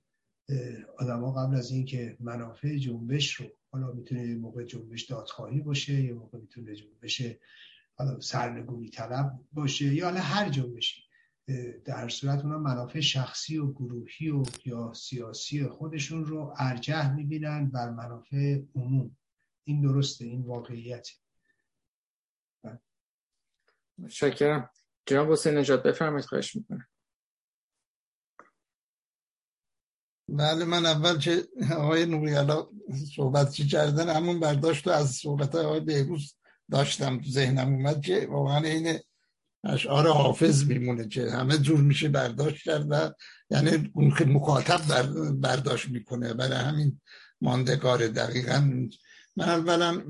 آدما 0.98 1.32
قبل 1.32 1.56
از 1.56 1.72
اینکه 1.72 2.18
منافع 2.20 2.78
جنبش 2.78 3.34
رو 3.34 3.46
حالا 3.72 3.92
می‌تونه 3.92 4.28
یه 4.28 4.36
موقع 4.36 4.64
جنبش 4.64 5.04
دادخواهی 5.04 5.62
باشه 5.62 5.94
یه 5.94 6.14
موقع 6.14 6.38
می‌تونه 6.38 6.76
جنبش 6.76 7.22
حالا 7.96 8.20
سرنگونی 8.20 8.90
طلب 8.90 9.40
باشه 9.54 9.94
یا 9.94 10.06
حالا 10.06 10.20
هر 10.20 10.50
جنبشی. 10.50 11.09
در 11.86 12.10
صورت 12.10 12.40
اونا 12.44 12.58
منافع 12.58 13.00
شخصی 13.00 13.58
و 13.58 13.72
گروهی 13.72 14.30
و 14.30 14.44
یا 14.66 14.94
سیاسی 14.94 15.68
خودشون 15.68 16.26
رو 16.26 16.54
ارجح 16.58 17.14
می‌بینن 17.14 17.70
بر 17.70 17.90
منافع 17.90 18.62
عموم. 18.76 19.18
این 19.64 19.82
درسته 19.82 20.26
این 20.26 20.42
واقعیت 20.42 21.10
شکرم 24.10 24.70
جناب 25.06 25.32
حسین 25.32 25.58
نجات 25.58 25.84
بفرمایید 25.84 26.26
خواهش 26.26 26.56
می‌کنم. 26.56 26.88
بله 30.30 30.66
من 30.66 30.86
اول 30.86 31.20
که 31.20 31.48
آقای 31.78 32.06
نوریالا 32.06 32.68
صحبت 33.16 33.52
چی 33.52 33.68
کردن 33.68 34.10
همون 34.16 34.40
برداشت 34.40 34.88
رو 34.88 34.94
از 34.94 35.12
صحبت 35.12 35.56
آقای 35.56 35.80
بهروز 35.80 36.36
داشتم 36.72 37.22
تو 37.22 37.30
ذهنم 37.30 37.74
اومد 37.74 38.02
که 38.02 38.28
واقعا 38.30 38.64
این 38.64 39.00
اشعار 39.64 40.08
حافظ 40.08 40.64
میمونه 40.64 41.08
که 41.08 41.32
همه 41.32 41.58
جور 41.58 41.80
میشه 41.80 42.10
برداشت 42.10 42.64
کرد 42.64 42.88
و 42.90 43.14
یعنی 43.50 43.92
اون 43.94 44.14
مخاطب 44.28 44.82
برداشت 45.32 45.90
می‌کنه. 45.90 46.34
برای 46.34 46.58
همین 46.58 47.02
ماندگار 47.42 48.08
دقیقا. 48.08 48.60
من 49.36 49.50
اولا 49.50 50.04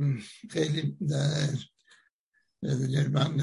خیلی 0.49 0.97
من 3.11 3.35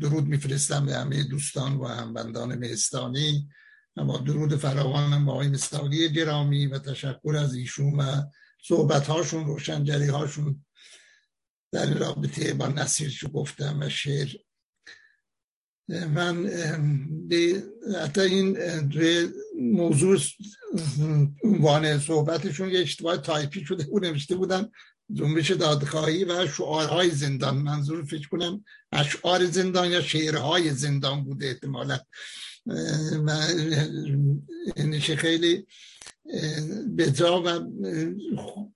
درود 0.00 0.26
میفرستم 0.26 0.86
به 0.86 0.96
همه 0.96 1.22
دوستان 1.22 1.76
و 1.76 1.86
همبندان 1.86 2.58
مهستانی 2.58 3.48
با 3.96 4.18
درود 4.18 4.56
فراوانم 4.56 5.26
با 5.26 5.32
آقای 5.32 5.48
مستاقی 5.48 6.08
گرامی 6.08 6.66
و 6.66 6.78
تشکر 6.78 7.36
از 7.36 7.54
ایشون 7.54 8.00
و 8.00 8.22
صحبت 8.62 9.06
هاشون 9.06 9.44
روشنجری 9.44 10.06
هاشون 10.06 10.64
در 11.72 11.94
رابطه 11.94 12.54
با 12.54 12.68
نصیر 12.68 13.30
گفتم 13.34 13.78
و 13.80 13.88
شعر 13.88 14.28
من 15.88 16.50
حتی 18.02 18.20
این 18.20 18.58
موضوع 19.60 20.18
عنوان 21.44 21.98
صحبتشون 21.98 22.70
یه 22.70 22.80
اشتباه 22.80 23.16
تایپی 23.16 23.64
شده 23.64 23.84
بود 23.84 24.04
نوشته 24.04 24.34
بودن 24.36 24.68
جنبش 25.12 25.50
دادخواهی 25.50 26.24
و 26.24 26.46
شعارهای 26.46 27.10
زندان. 27.10 27.56
منظور 27.56 28.04
فکر 28.04 28.28
کنم 28.28 28.64
اشعار 28.92 29.44
زندان 29.44 29.90
یا 29.90 30.02
شعرهای 30.02 30.70
زندان 30.70 31.24
بوده 31.24 31.46
احتمالا. 31.46 31.98
یعنی 34.76 35.00
خیلی 35.00 35.66
به 36.96 37.10
جا 37.10 37.42
و 37.42 37.48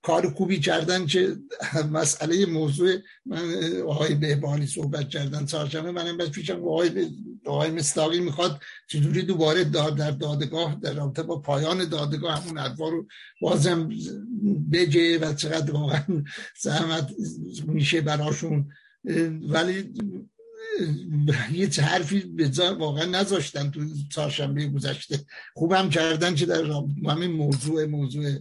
کار 0.03 0.31
خوبی 0.31 0.61
کردن 0.61 1.07
که 1.07 1.37
مسئله 1.93 2.47
موضوع 2.47 2.95
من 3.27 3.55
آقای 3.87 4.15
بهبانی 4.15 4.67
صحبت 4.67 5.09
کردن 5.09 5.47
چهارشنبه 5.47 5.93
منم 5.93 6.17
بس 6.17 6.31
پیشم 6.31 6.65
آقای 6.65 7.11
آقای 7.47 7.71
مستاقی 7.71 8.21
می‌خواد 8.21 8.61
چجوری 8.89 9.23
دوباره 9.23 9.65
داد 9.65 9.97
در 9.97 10.11
دادگاه 10.11 10.79
در 10.83 10.93
رابطه 10.93 11.23
با 11.23 11.41
پایان 11.41 11.89
دادگاه 11.89 12.43
همون 12.43 12.59
ادوار 12.59 12.93
رو 12.93 13.07
بازم 13.41 13.89
بجه 14.73 15.19
و 15.19 15.35
چقدر 15.35 15.73
واقعا 15.73 16.05
زحمت 16.61 17.11
میشه 17.67 18.01
براشون. 18.01 18.69
ولی 19.49 19.93
هیچ 21.53 21.79
حرفی 21.79 22.21
به 22.21 22.71
واقعا 22.71 23.05
نذاشتن 23.05 23.71
تو 23.71 23.81
چهارشنبه 24.13 24.67
گذشته. 24.67 25.21
خوبم 25.55 25.91
کردن 25.91 26.35
که 26.35 26.47
در 26.47 26.65
همین 27.09 27.31
موضوع 27.31 27.85
موضوع 27.85 28.39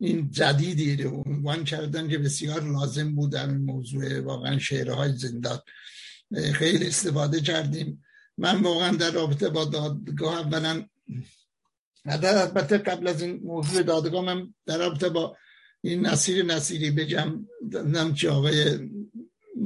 این 0.00 0.30
جدیدی 0.30 0.96
رو 0.96 1.22
عنوان 1.26 1.64
کردن 1.64 2.08
که 2.08 2.18
بسیار 2.18 2.62
لازم 2.62 3.14
بود 3.14 3.32
در 3.32 3.46
موضوع 3.46 4.20
واقعا 4.20 4.58
شعرهای 4.58 5.12
زندان. 5.12 5.58
خیلی 6.54 6.86
استفاده 6.86 7.40
کردیم. 7.40 8.04
من 8.38 8.62
واقعا 8.62 8.96
در 8.96 9.10
رابطه 9.10 9.48
با 9.48 9.64
دادگاه 9.64 10.38
اولا 10.38 10.84
البته 12.04 12.78
قبل 12.78 13.08
از 13.08 13.22
این 13.22 13.40
موضوع 13.44 13.82
دادگاه 13.82 14.24
من 14.24 14.54
در 14.66 14.78
رابطه 14.78 15.08
با 15.08 15.36
این 15.80 16.06
نصیر 16.06 16.44
نصیری 16.44 16.90
بگم 16.90 17.46
نم 17.72 18.14
آقای 18.30 18.78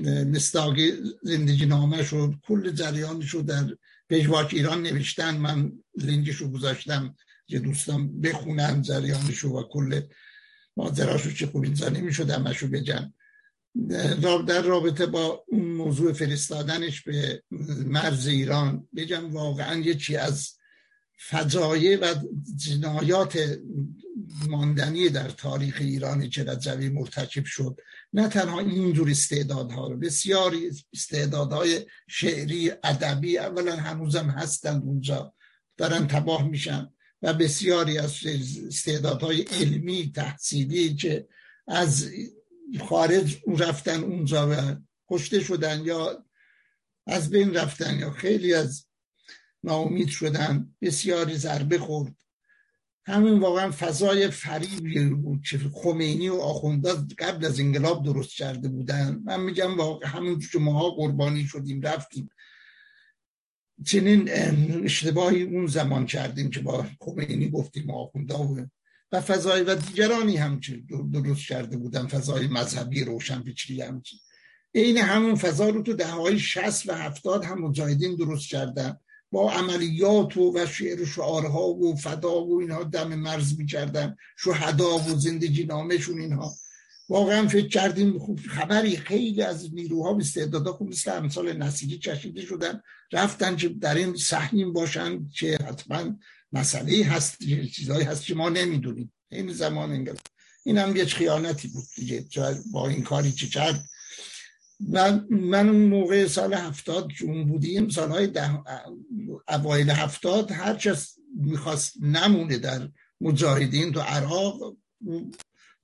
مستاقی 0.04 0.92
زندگی 1.22 1.66
نامه 1.66 2.02
شد 2.02 2.34
کل 2.42 2.70
جریانش 2.70 3.30
رو 3.30 3.42
در 3.42 3.76
پژواک 4.10 4.54
ایران 4.54 4.82
نوشتن. 4.82 5.36
من 5.36 5.72
لینکش 5.96 6.36
رو 6.36 6.48
گذاشتم 6.48 7.14
که 7.46 7.58
دوستان 7.58 8.20
بخونن 8.20 8.82
جریانش 8.82 9.38
رو 9.38 9.60
و 9.60 9.62
کل 9.62 10.00
ماجراش 10.76 11.22
رو 11.22 11.32
چه 11.32 11.46
خوب 11.46 11.62
اینجا 11.62 11.88
نمی‌شد 11.88 12.30
همش 12.30 12.58
رو 12.58 12.68
در 14.46 14.62
رابطه 14.62 15.06
با 15.06 15.44
اون 15.48 15.64
موضوع 15.64 16.12
فرستادنش 16.12 17.02
به 17.02 17.42
مرز 17.86 18.26
ایران 18.26 18.88
بگم 18.96 19.32
واقعا 19.32 19.80
یه 19.80 19.94
چی 19.94 20.16
از 20.16 20.52
فجایع 21.18 21.98
و 21.98 22.14
جنایات 22.56 23.58
ماندنی 24.48 25.08
در 25.08 25.28
تاریخ 25.28 25.76
ایران 25.80 26.30
که 26.30 26.44
رجوی 26.44 26.88
مرتکب 26.88 27.44
شد. 27.44 27.76
نه 28.16 28.28
تنها 28.28 28.60
اینجور 28.60 29.10
استعدادها 29.10 29.88
رو 29.88 29.96
بسیاری 29.96 30.70
استعدادهای 30.92 31.86
شعری 32.08 32.70
ادبی 32.70 33.38
اولا 33.38 33.76
هنوزم 33.76 34.30
هستند 34.30 34.82
اونجا 34.82 35.34
دارن 35.76 36.06
تباه 36.06 36.48
میشن 36.48 36.92
و 37.22 37.34
بسیاری 37.34 37.98
از 37.98 38.14
استعدادهای 38.68 39.42
علمی 39.42 40.12
تحصیلی 40.14 40.94
که 40.94 41.28
از 41.68 42.10
خارج 42.88 43.38
رفتن 43.46 44.04
اونجا 44.04 44.50
و 44.50 44.76
کشته 45.10 45.40
شدن 45.40 45.84
یا 45.84 46.24
از 47.06 47.30
بین 47.30 47.54
رفتن 47.54 47.98
یا 47.98 48.10
خیلی 48.10 48.54
از 48.54 48.86
ناامید 49.64 50.08
شدن 50.08 50.74
بسیاری 50.82 51.36
ضربه 51.36 51.78
خورد. 51.78 52.14
همین 53.06 53.38
واقعا 53.38 53.70
فضای 53.70 54.30
فریبی 54.30 55.04
بود 55.04 55.42
که 55.42 55.58
خمینی 55.72 56.28
و 56.28 56.34
آخونده 56.34 56.92
قبل 57.18 57.44
از 57.44 57.60
انقلاب 57.60 58.04
درست 58.04 58.36
کرده 58.36 58.68
بودن. 58.68 59.22
من 59.24 59.40
میگم 59.40 59.76
واقعا 59.76 60.10
همون 60.10 60.38
که 60.52 60.58
ماها 60.58 60.90
قربانی 60.90 61.44
شدیم 61.44 61.82
رفتیم. 61.82 62.30
چنین 63.84 64.30
اشتباهی 64.84 65.42
اون 65.42 65.66
زمان 65.66 66.06
کردیم 66.06 66.50
که 66.50 66.60
با 66.60 66.86
خمینی 67.00 67.50
گفتیم 67.50 67.90
آخونده 67.90 68.34
و 68.34 68.66
و 69.12 69.20
فضای 69.20 69.62
و 69.62 69.74
دیگرانی 69.74 70.36
هم 70.36 70.60
درست 71.12 71.48
کرده 71.48 71.76
بودن 71.76 72.06
فضای 72.06 72.46
مذهبی 72.46 73.04
روشن 73.04 73.42
پیچری 73.42 73.82
هم 73.82 74.02
این 74.72 74.98
همون 74.98 75.34
فضا 75.34 75.68
رو 75.68 75.82
تو 75.82 75.92
دههای 75.92 76.38
شست 76.38 76.88
و 76.88 76.92
هفتاد 76.92 77.44
هم 77.44 77.58
مجاهدین 77.58 78.16
درست 78.16 78.48
کردن. 78.48 78.98
با 79.32 79.52
عملیات 79.52 80.36
و, 80.36 80.52
و 80.56 80.66
شعر 80.66 81.04
شعارها 81.04 81.68
و 81.68 81.96
فدا 81.96 82.44
و 82.44 82.60
اینها 82.60 82.82
دم 82.82 83.14
مرز 83.14 83.58
می‌کردن. 83.58 84.16
شهدا 84.38 84.98
و 84.98 85.18
زندگی 85.18 85.64
نامشون 85.64 86.20
اینها. 86.20 86.54
واقعا 87.08 87.48
فکر 87.48 87.68
کردیم 87.68 88.18
خوب 88.18 88.40
خبری 88.40 88.96
خیلی 88.96 89.42
از 89.42 89.74
نیروها 89.74 90.14
و 90.14 90.18
استعدادها 90.18 90.72
خوب 90.72 90.88
مثل 90.88 91.16
امثال 91.16 91.52
نسیجی 91.52 91.98
کشیده 91.98 92.42
شدن. 92.42 92.80
رفتن 93.12 93.56
که 93.56 93.68
در 93.68 93.94
این 93.94 94.16
سحنین 94.16 94.72
باشن 94.72 95.28
که 95.28 95.58
حتما 95.68 96.16
مسئله 96.52 97.04
هست 97.04 97.38
چیزهایی 97.74 98.04
هست 98.04 98.24
که 98.24 98.34
ما 98.34 98.48
نمی‌دونیم. 98.48 99.12
این 99.30 99.52
زمان 99.52 99.90
انگل 99.90 100.14
این 100.64 100.78
هم 100.78 100.96
یه 100.96 101.04
خیانتی 101.04 101.68
بود 101.68 101.84
دیگه. 101.96 102.24
با 102.72 102.88
این 102.88 103.02
کاری 103.02 103.32
چه 103.32 103.46
کرد 103.46 103.84
من 104.80 105.26
من 105.30 105.68
اون 105.68 105.86
موقع 105.86 106.26
سال 106.26 106.54
هفتاد 106.54 107.10
اون 107.22 107.44
بودیم 107.44 107.88
سالهای 107.88 108.26
ده 108.26 108.50
اوایل 109.48 109.90
هفتاد 109.90 110.50
هرچه 110.50 110.96
می‌خواست 111.36 112.02
نمونه 112.02 112.58
در 112.58 112.88
مجاهدین 113.20 113.92
تو 113.92 114.00
عراق 114.00 114.76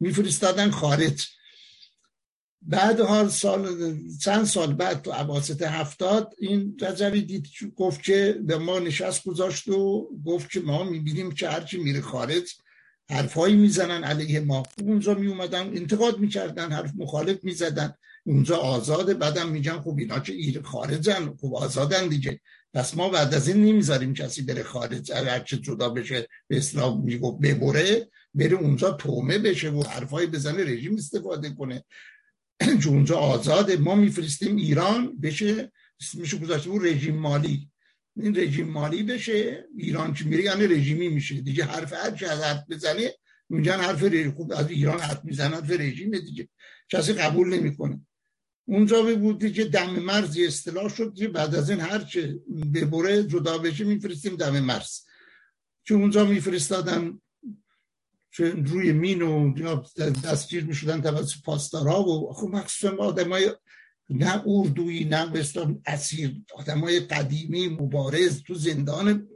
میفرستادن 0.00 0.70
خارج. 0.70 1.28
بعد 2.62 3.00
حال 3.00 3.28
سال 3.28 3.96
چند 4.20 4.44
سال 4.44 4.74
بعد 4.74 5.02
تو 5.02 5.10
عواسط 5.10 5.62
هفتاد 5.62 6.34
این 6.38 6.76
رجبی 6.80 7.22
دید 7.22 7.46
گفت 7.76 8.02
که 8.02 8.40
به 8.46 8.58
ما 8.58 8.78
نشست 8.78 9.24
گذاشت 9.24 9.68
و 9.68 10.08
گفت 10.24 10.50
که 10.50 10.60
ما 10.60 10.84
می‌بینیم 10.84 11.32
که 11.32 11.48
هرچی 11.48 11.78
میره 11.78 12.00
خارج 12.00 12.54
حرفایی 13.10 13.56
می‌زنن 13.56 14.04
علیه 14.04 14.40
ما. 14.40 14.62
اونجا 14.82 15.14
میومدن 15.14 15.66
انتقاد 15.66 16.18
می‌کردن 16.18 16.72
حرف 16.72 16.92
مخالف 16.96 17.44
می‌زدن. 17.44 17.94
اونجا 18.24 18.56
آزاده 18.56 19.14
بعدم 19.14 19.48
میگن 19.48 19.80
خب 19.80 19.96
اینا 19.98 20.18
که 20.18 20.32
ایر 20.32 20.62
خارجن. 20.62 21.34
خب 21.40 21.54
آزادن 21.54 22.08
دیگه. 22.08 22.40
پس 22.74 22.96
ما 22.96 23.08
بعد 23.08 23.34
از 23.34 23.48
این 23.48 23.64
نمی‌ذاریم 23.64 24.14
کسی 24.14 24.42
بره 24.42 24.62
خارج. 24.62 25.12
هرچه 25.12 25.56
جدا 25.56 25.88
بشه 25.88 26.28
به 26.48 26.56
اسلام 26.56 27.04
میگو 27.04 27.38
ببره 27.38 28.08
بره 28.34 28.56
اونجا 28.56 28.90
تومه 28.90 29.38
بشه 29.38 29.70
و 29.70 29.82
حرفای 29.82 30.26
بزنه 30.26 30.64
رژیم 30.64 30.96
استفاده 30.96 31.50
کنه. 31.50 31.84
اونجا 32.86 33.16
آزاده. 33.16 33.76
ما 33.76 33.94
میفرستیم 33.94 34.56
ایران 34.56 35.20
بشه. 35.20 35.72
میشه 36.14 36.38
گذاشته 36.38 36.70
بود 36.70 36.86
رژیم 36.86 37.16
مالی. 37.16 37.70
این 38.16 38.36
رژیم 38.36 38.68
مالی 38.68 39.02
بشه. 39.02 39.64
ایران 39.76 40.14
که 40.14 40.24
میره؟ 40.24 40.42
یعنی 40.42 40.66
رژیمی 40.66 41.08
میشه. 41.08 41.40
دیگه 41.40 41.64
حرف 41.64 41.92
هر 41.92 42.10
چه 42.10 42.28
حرف 42.28 42.64
بزنه 42.70 43.10
میگن 43.48 43.76
حرف 43.76 44.02
رژیم 44.02 44.32
خوب 44.32 44.52
از 44.52 44.70
ایران 44.70 45.00
حرف 45.00 45.24
می‌زنه 45.24 45.56
حرف 45.56 45.70
رژیمه 45.70 46.18
دیگه. 46.20 46.48
کسی 46.88 47.12
قبول 47.12 47.48
نمی‌کنه. 47.48 48.00
اونجا 48.72 49.02
بودی 49.02 49.52
که 49.52 49.64
دم 49.64 49.90
مرزی 49.90 50.46
اصطلاح 50.46 50.88
شد 50.88 51.14
که 51.14 51.28
بعد 51.28 51.54
از 51.54 51.70
این 51.70 51.80
هرچه 51.80 52.40
ببره 52.74 53.24
جدا 53.24 53.58
بشه 53.58 53.84
میفرستیم 53.84 54.36
دم 54.36 54.60
مرز. 54.60 55.00
که 55.84 55.94
اونجا 55.94 56.24
میفرستادن 56.24 57.20
روی 58.38 58.92
مین 58.92 59.22
و 59.22 59.52
دستگیر 60.24 60.64
می‌شدن 60.64 61.00
توسط 61.00 61.42
پاسدارها 61.44 62.02
و 62.02 62.32
خب 62.32 62.48
مخصوصا 62.48 62.96
آدمای 62.96 63.50
نه 64.08 64.42
اردویی 64.46 65.04
نه 65.04 65.26
بستان 65.26 65.82
اسیر 65.86 66.42
آدمای 66.54 67.00
قدیمی 67.00 67.68
مبارز 67.68 68.42
تو 68.42 68.54
زندان 68.54 69.28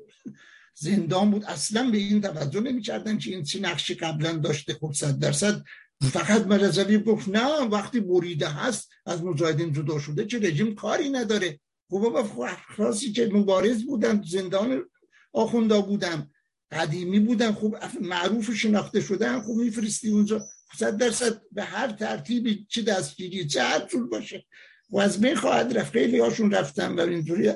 زندان 0.74 1.30
بود. 1.30 1.44
اصلا 1.44 1.90
به 1.90 1.98
این 1.98 2.20
توجه 2.20 2.60
نمی‌کردن 2.60 3.18
که 3.18 3.30
این 3.30 3.44
چی 3.44 3.60
نقشی 3.60 3.94
قبلا 3.94 4.32
داشته. 4.32 4.74
خب 4.74 4.92
صد 4.92 5.18
درصد 5.18 5.64
فقط 6.02 6.46
مرزوی 6.46 6.98
گفت 6.98 7.28
نه 7.28 7.60
وقتی 7.60 8.00
بریده 8.00 8.48
هست 8.48 8.88
از 9.06 9.22
مجاهدین 9.22 9.72
جدا 9.72 9.98
شده 9.98 10.24
چه 10.24 10.38
رژیم 10.38 10.74
کاری 10.74 11.08
نداره. 11.08 11.60
خب 11.90 11.98
بابا 11.98 12.50
خاصی 12.76 13.12
که 13.12 13.30
مبارز 13.32 13.84
بودن 13.84 14.22
زندان 14.26 14.84
آخوندا 15.32 15.80
بودن 15.80 16.30
قدیمی 16.72 17.20
بودن 17.20 17.52
خوب 17.52 17.76
معروف 18.00 18.54
شناخته 18.54 19.00
شدن 19.00 19.40
خوب 19.40 19.58
میفرستی 19.58 20.10
اونجا. 20.10 20.46
صد 20.78 20.96
درصد 20.96 21.40
به 21.52 21.62
هر 21.62 21.92
ترتیبی 21.92 22.66
چه 22.68 22.82
دستگیری 22.82 23.46
چه 23.46 23.62
هر 23.62 23.78
طول 23.78 24.06
باشه. 24.06 24.44
و 24.90 24.98
از 24.98 25.20
بین 25.20 25.34
خواهد 25.34 25.78
رفت. 25.78 25.92
خیلی 25.92 26.18
هاشون 26.18 26.50
رفتن 26.50 26.92
و 26.92 27.00
اینجوری 27.00 27.52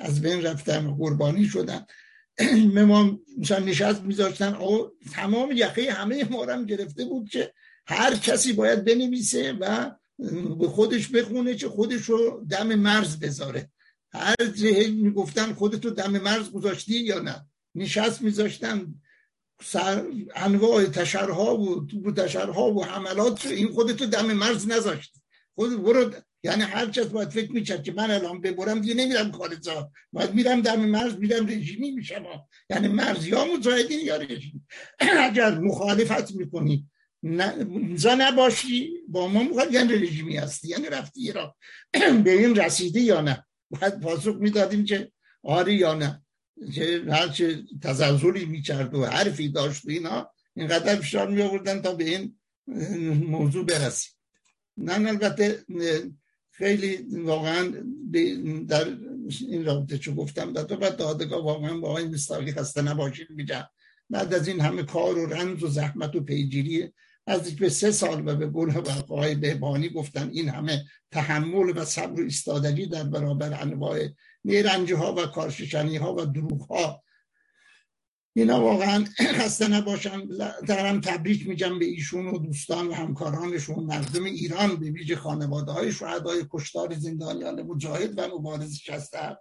از 0.00 0.20
بین 0.20 0.42
رفتن 0.42 0.94
قربانی 0.94 1.44
شدن. 1.44 1.86
ما 2.86 3.18
نشست 3.64 4.02
میذاشتن. 4.02 4.58
تمام 5.12 5.52
یقه 5.52 5.92
همه 5.92 6.24
ما 6.24 6.44
هم 6.44 6.66
گرفته 6.66 7.04
بود 7.04 7.28
که 7.28 7.52
هر 7.92 8.14
کسی 8.14 8.52
باید 8.52 8.84
بنویسه 8.84 9.52
و 9.52 9.90
به 10.60 10.68
خودش 10.68 11.08
بخونه 11.08 11.54
که 11.54 11.68
خودش 11.68 12.02
رو 12.02 12.46
دم 12.50 12.74
مرز 12.74 13.18
بذاره. 13.18 13.70
هر 14.12 14.36
می‌گفتن 14.90 15.52
خودتو 15.52 15.90
دم 15.90 16.10
مرز 16.18 16.50
گذاشتی 16.50 16.94
یا 16.94 17.18
نه. 17.18 17.46
نشست 17.74 18.22
میذاشتن 18.22 18.94
سر 19.64 20.04
انواع 20.34 20.84
تشرها 20.84 21.56
و 21.56 22.12
تشرها 22.16 22.72
و 22.72 22.84
حملات 22.84 23.46
این 23.46 23.68
خودتو 23.68 24.06
دم 24.06 24.32
مرز 24.32 24.68
نذاشت 24.68 25.14
خود 25.54 25.82
برو 25.82 26.10
یعنی 26.44 26.62
هر 26.62 26.90
کس 26.90 27.06
باید 27.06 27.28
فکر 27.28 27.52
می‌کرد 27.52 27.82
که 27.82 27.92
من 27.92 28.10
الان 28.10 28.40
ببرم 28.40 28.80
دیگه 28.80 28.94
نمیرم 28.94 29.32
خارجا 29.32 29.90
باید 30.12 30.34
میرم 30.34 30.60
دم 30.60 30.80
مرز 30.80 31.16
میرم 31.16 31.46
رژیمی 31.46 31.90
میشم 31.90 32.24
یعنی 32.70 32.88
مرز 32.88 33.26
یا 33.26 33.44
مجاهدین 33.44 34.00
یا 34.00 34.16
رژیم. 34.16 34.66
اگر 35.28 35.58
مخالفت 35.58 36.34
می‌کنی 36.34 36.90
اینجا 37.22 38.14
نباشی 38.14 38.90
با 39.08 39.28
ما 39.28 39.42
مخالف 39.42 39.72
یعنی 39.72 39.92
رژیمی 39.92 40.36
هستی. 40.36 40.68
یعنی 40.68 40.86
رفتی 40.86 41.20
ایران. 41.20 41.52
به 42.24 42.30
این 42.30 42.56
رسیده 42.56 43.00
یا 43.00 43.20
نه؟ 43.20 43.44
باید 43.70 44.00
پاسخ 44.00 44.36
می‌دادیم 44.40 44.84
که 44.84 45.12
آری 45.42 45.74
یا 45.74 45.94
نه. 45.94 46.22
که 46.74 47.02
هرچه 47.08 47.62
تزلزلی 47.82 48.44
می‌کرد 48.44 48.94
و 48.94 49.04
حرفی 49.04 49.48
داشت 49.48 49.84
و 49.84 49.90
اینا 49.90 50.30
اینقدر 50.54 50.96
فشار 50.96 51.30
می 51.30 51.42
آوردن 51.42 51.82
تا 51.82 51.94
به 51.94 52.04
این 52.04 52.36
موضوع 53.14 53.64
برسی 53.64 54.08
نه 54.76 55.08
البته 55.08 55.64
خیلی 56.50 56.96
واقعا 57.12 57.72
در 58.68 58.96
این 59.40 59.64
رابطه 59.64 59.98
چو 59.98 60.14
گفتم 60.14 60.52
در 60.52 60.76
بعد 60.76 60.96
دادگاه 60.96 61.44
واقعا 61.44 61.78
با 61.78 61.88
آقای 61.88 62.08
مستاقی 62.08 62.52
خسته 62.52 62.82
نباشید 62.82 63.30
میگم. 63.30 63.64
بعد 64.10 64.34
از 64.34 64.48
این 64.48 64.60
همه 64.60 64.82
کار 64.82 65.18
و 65.18 65.26
رنج 65.26 65.62
و 65.62 65.68
زحمت 65.68 66.16
و 66.16 66.20
پیگیری 66.20 66.92
از 67.26 67.56
به 67.56 67.68
سه 67.68 67.90
سال 67.90 68.28
و 68.28 68.36
به 68.36 68.46
گل 68.46 68.76
و 68.76 68.90
آقای 68.90 69.34
بهبانی 69.34 69.88
گفتن 69.88 70.30
این 70.32 70.48
همه 70.48 70.84
تحمل 71.10 71.78
و 71.78 71.84
صبر 71.84 72.22
و 72.22 72.26
استادگی 72.26 72.86
در 72.86 73.04
برابر 73.04 73.62
انواع 73.62 74.08
نیرنجی 74.44 74.92
ها 74.92 75.14
و 75.14 75.26
کارششنی 75.26 75.96
ها 75.96 76.14
و 76.14 76.24
دروغ 76.24 76.62
ها 76.62 77.02
اینا 78.36 78.60
واقعا 78.60 79.04
خسته 79.38 79.68
نباشن. 79.68 80.28
دارم 80.68 81.00
تبریک 81.00 81.48
میگم 81.48 81.78
به 81.78 81.84
ایشون 81.84 82.26
و 82.26 82.38
دوستان 82.38 82.88
و 82.88 82.94
همکارانشون 82.94 83.84
مردم 83.84 84.24
ایران 84.24 84.76
به 84.76 84.90
ویژه 84.90 85.16
خانواده 85.16 85.72
های 85.72 85.92
شهدای 85.92 86.46
کشتار 86.50 86.94
زندانیان 86.94 87.62
مجاهد 87.62 88.18
و 88.18 88.38
مبارز 88.38 88.74
شسته. 88.74 89.36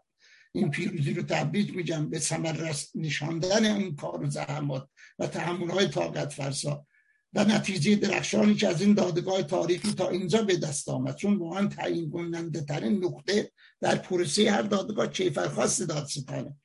این 0.54 0.72
پیروزی 0.72 1.14
رو 1.14 1.24
تبریک 1.24 1.76
میگم. 1.76 2.10
به 2.10 2.20
ثمر 2.20 2.74
نشاندن 2.96 3.66
این 3.66 3.96
کار 3.96 4.24
و 4.24 4.30
زحمات 4.30 4.88
و 5.20 5.28
تحمل 5.28 5.70
های 5.70 5.88
طاقت 5.88 6.34
فرسا 6.34 6.86
و 7.34 7.44
نتیجه 7.44 7.96
درخشانی 7.96 8.56
که 8.56 8.68
از 8.68 8.82
این 8.82 8.94
دادگاه 8.94 9.44
تاریخی 9.44 9.94
تا 9.94 10.10
اینجا 10.10 10.44
به 10.44 10.58
دست 10.58 10.90
آمد. 10.90 11.16
چون 11.16 11.38
واقعا 11.38 11.68
تعیین 11.68 12.10
کننده 12.10 12.62
ترین 12.62 13.06
نقطه 13.06 13.52
در 13.82 13.96
پروسه 13.96 14.52
هر 14.52 14.62
دادگاه 14.62 15.08
کیفرخواست 15.08 15.82
دادستانه. 15.82 16.56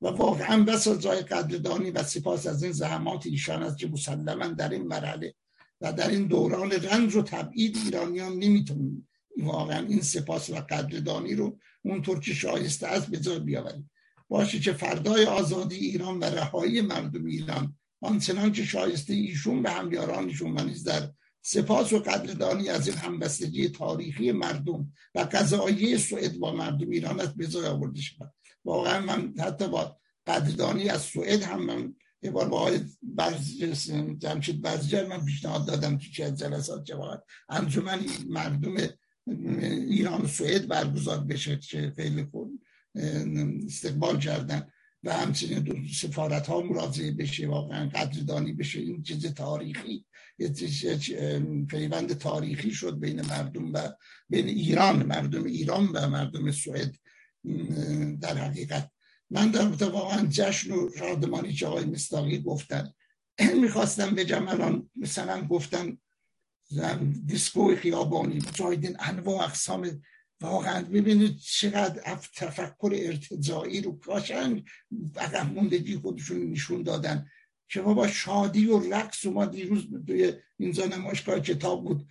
و 0.00 0.08
واقعا 0.08 0.64
بس 0.64 0.88
جای 0.88 1.20
قدردانی 1.20 1.90
و 1.90 2.02
سپاس 2.02 2.46
از 2.46 2.62
این 2.62 2.72
زحمات 2.72 3.26
ایشان 3.26 3.62
است 3.62 3.78
که 3.78 3.88
مسلما 3.88 4.46
در 4.46 4.68
این 4.68 4.86
مرحله 4.86 5.34
و 5.80 5.92
در 5.92 6.10
این 6.10 6.26
دوران 6.26 6.70
رنج 6.70 7.16
و 7.16 7.22
تبعید 7.22 7.76
ایرانیان 7.84 8.32
نمی‌تونیم 8.32 9.08
واقعا 9.38 9.86
این 9.86 10.02
سپاس 10.02 10.50
و 10.50 10.54
قدردانی 10.54 11.34
رو 11.34 11.58
اونطور 11.82 12.20
که 12.20 12.34
شایسته 12.34 12.86
است 12.86 13.06
به 13.06 13.18
جای 13.18 13.38
بیاوریم. 13.38 13.90
باشه 14.28 14.60
که 14.60 14.72
فردای 14.72 15.24
آزادی 15.24 15.76
ایران 15.76 16.18
و 16.18 16.24
رهایی 16.24 16.80
مردم 16.80 17.24
ایران 17.24 17.76
آنچنان 18.00 18.52
که 18.52 18.64
شایسته 18.64 19.14
ایشون 19.14 19.62
به 19.62 19.70
همیارانشون 19.70 20.58
و 20.58 20.64
نیز 20.64 20.84
در 20.84 21.10
سپاس 21.42 21.92
و 21.92 21.98
قدردانی 21.98 22.68
از 22.68 22.88
این 22.88 22.96
همبستگی 22.96 23.68
تاریخی 23.68 24.32
مردم 24.32 24.92
و 25.14 25.28
قضایی 25.32 25.98
سوئد 25.98 26.38
با 26.38 26.52
مردم 26.52 26.90
ایران 26.90 27.20
است 27.20 27.34
به 27.34 27.68
آورده 27.68 28.00
شود. 28.00 28.32
واقعا 28.64 29.00
من 29.00 29.34
حتی 29.38 29.68
با 29.68 29.96
قدردانی 30.26 30.88
از 30.88 31.02
سوئد 31.02 31.42
هم 31.42 31.62
من 31.62 31.94
یه 32.22 32.30
بار 32.30 32.48
با 32.48 32.60
آقای 32.60 32.80
جمشید 34.18 34.62
برزجر 34.62 35.06
من 35.06 35.24
پیشنهاد 35.24 35.66
دادم 35.66 35.98
که 35.98 36.08
چه 36.10 36.30
جلسات 36.30 36.84
جواهر 36.84 37.20
انجمن 37.48 38.00
مردم 38.28 38.74
ایران 39.88 40.22
و 40.22 40.26
سوئد 40.26 40.68
برگزار 40.68 41.18
بشه 41.18 41.56
که 41.56 41.92
خیلی 41.96 42.24
خوب 42.24 42.60
استقبال 43.66 44.18
کردن. 44.18 44.68
و 45.04 45.12
همچنین 45.12 45.88
سفارت 45.94 46.46
ها 46.46 46.60
مراجعه 46.60 47.12
بشه 47.12 47.48
واقعا 47.48 47.88
قدردانی 47.88 48.52
بشه. 48.52 48.80
این 48.80 49.02
چیز 49.02 49.26
تاریخی 49.26 50.04
پیوند 51.68 52.18
تاریخی 52.18 52.70
شد 52.70 53.00
بین 53.00 53.26
مردم 53.26 53.72
و 53.72 53.88
بین 54.28 54.46
ایران 54.46 55.02
مردم 55.02 55.44
ایران 55.44 55.86
و 55.86 56.08
مردم 56.08 56.50
سوئد. 56.50 56.96
در 58.20 58.38
حقیقت. 58.38 58.90
من 59.30 59.50
در 59.50 59.88
واقعا 59.88 60.26
جشن 60.26 60.72
و 60.72 60.90
شادمانی 60.98 61.52
که 61.52 61.66
آقای 61.66 61.84
مستاقی 61.84 62.38
گفتن 62.38 62.92
می‌خواستم 63.62 64.14
به 64.14 64.36
الان 64.36 64.90
مثلا 64.96 65.46
گفتن 65.46 65.98
دیسکو 67.26 67.76
خیابانی 67.76 68.36
مجاهدین 68.36 68.96
انواع 69.00 69.44
اقسام 69.44 70.02
واقعا 70.40 70.82
ببینید 70.82 71.36
چقدر 71.36 72.18
تفکر 72.34 72.92
ارتجاعی 72.94 73.80
رو 73.80 73.98
کاشن 73.98 74.64
عقب 75.16 75.52
موندگی 75.54 75.96
خودشون 75.96 76.50
نشون 76.50 76.82
دادن. 76.82 77.26
که 77.68 77.80
با 77.80 78.08
شادی 78.08 78.66
و 78.66 78.92
رقص 78.94 79.24
و 79.24 79.30
ما 79.30 79.46
دیروز 79.46 79.86
توی 80.06 80.32
اینجا 80.58 80.86
نمایشگاه 80.86 81.40
کتاب 81.40 81.84
بود. 81.84 82.08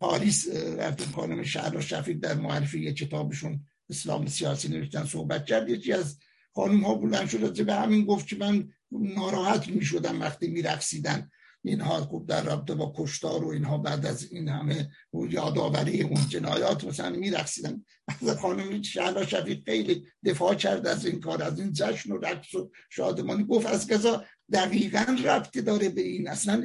پاریس 0.00 0.48
رفتیم 0.78 1.06
خانم 1.06 1.42
شهر 1.42 1.80
شفید 1.80 2.20
در 2.20 2.34
معرفی 2.34 2.80
یه 2.80 2.92
کتابشون 2.92 3.66
اسلام 3.90 4.26
سیاسی 4.26 4.68
نوشتن 4.68 5.04
صحبت 5.04 5.46
کرد. 5.46 5.68
یکی 5.68 5.92
از 5.92 6.18
خانم 6.54 6.84
ها 6.84 6.94
بلند 6.94 7.28
شد 7.28 7.66
به 7.66 7.74
همین 7.74 8.04
گفت 8.04 8.26
که 8.26 8.36
من 8.36 8.68
ناراحت 8.90 9.68
می 9.68 9.84
شدم 9.84 10.20
وقتی 10.20 10.48
می 10.48 10.62
رقصیدن 10.62 11.30
اینها 11.64 12.00
خوب 12.00 12.26
در 12.26 12.42
رابطه 12.42 12.74
با 12.74 12.92
کشتار 12.96 13.44
و 13.44 13.48
اینها 13.48 13.78
بعد 13.78 14.06
از 14.06 14.32
این 14.32 14.48
همه 14.48 14.90
یادآوری 15.28 16.02
اون 16.02 16.28
جنایات 16.28 16.84
مثلا 16.84 17.10
میرقصیدن. 17.10 17.84
از 18.08 18.30
خانم 18.38 18.82
شهلا 18.82 19.26
شفیق 19.26 19.64
خیلی 19.64 20.06
دفاع 20.24 20.54
کرد 20.54 20.86
از 20.86 21.06
این 21.06 21.20
کار 21.20 21.42
از 21.42 21.60
این 21.60 21.72
جشن 21.72 22.12
و 22.12 22.18
رقص 22.18 22.54
و 22.54 22.70
شادمانی. 22.90 23.44
گفت 23.44 23.66
از 23.66 23.86
کذا 23.86 24.24
دقیقا 24.52 25.16
ربطی 25.24 25.62
داره 25.62 25.88
به 25.88 26.00
این. 26.00 26.28
اصلا 26.28 26.64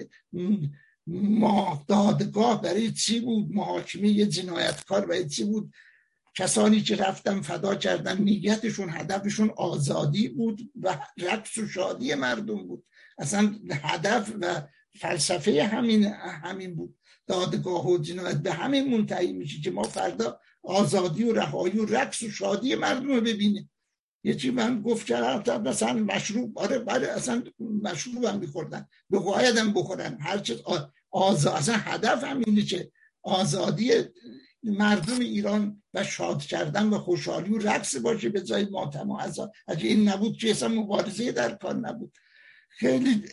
ما 1.07 1.85
دادگاه 1.87 2.61
برای 2.61 2.91
چی 2.91 3.19
بود؟ 3.19 3.51
محاکمه 3.51 4.25
جنایتکار 4.25 5.05
برای 5.05 5.29
چی 5.29 5.43
بود؟ 5.43 5.73
کسانی 6.35 6.81
که 6.81 6.95
رفتن 6.95 7.41
فدا 7.41 7.75
کردن 7.75 8.21
نیتشون 8.21 8.89
هدفشون 8.89 9.51
آزادی 9.57 10.27
بود 10.27 10.71
و 10.81 10.99
رقص 11.17 11.57
و 11.57 11.67
شادی 11.67 12.15
مردم 12.15 12.67
بود. 12.67 12.85
اصلا 13.19 13.55
هدف 13.71 14.33
و 14.41 14.61
فلسفه 14.99 15.63
همین 15.63 16.03
همین 16.43 16.75
بود. 16.75 16.95
دادگاه 17.27 17.87
و 17.87 17.97
جنایت 17.97 18.37
به 18.37 18.53
همین 18.53 18.97
منتهی 18.97 19.33
میشه 19.33 19.61
که 19.61 19.71
ما 19.71 19.83
فردا 19.83 20.39
آزادی 20.63 21.23
و 21.23 21.33
رهایی 21.33 21.79
و 21.79 21.85
رقص 21.85 22.23
و 22.23 22.29
شادی 22.31 22.75
مردم 22.75 23.07
رو 23.07 23.21
ببینیم. 23.21 23.71
یه 24.23 24.35
چی 24.35 24.51
من 24.51 24.81
گفت 24.81 25.05
کردم 25.05 25.61
مثلا 25.61 25.93
مشروب 25.93 26.59
آره 26.59 26.79
بله 26.79 27.07
اصلا 27.07 27.43
مشروب 27.83 28.23
هم 28.23 28.39
میخوردن. 28.39 28.87
به 29.09 29.19
هم 29.57 29.73
بخورن. 29.73 30.17
هر 30.21 30.37
چیز 30.37 30.57
آزاد 31.11 31.53
اصلا 31.53 31.75
هدف 31.75 32.23
هم 32.23 32.43
اینه 32.45 32.61
که 32.61 32.91
آزادی 33.23 33.91
مردم 34.63 35.19
ایران 35.19 35.83
و 35.93 36.03
شاد 36.03 36.41
کردن 36.41 36.87
و 36.89 36.97
خوشحالی 36.97 37.53
و 37.53 37.57
رقص 37.57 37.95
باشه 37.95 38.29
به 38.29 38.41
جای 38.41 38.65
ماتم 38.65 39.09
و 39.09 39.17
عذاب. 39.17 39.51
اگه 39.67 39.87
این 39.87 40.09
نبود 40.09 40.37
که 40.37 40.51
اصلا 40.51 40.69
مبارزه 40.69 41.31
در 41.31 41.55
کار 41.55 41.75
نبود. 41.75 42.17
خیلی 42.79 43.23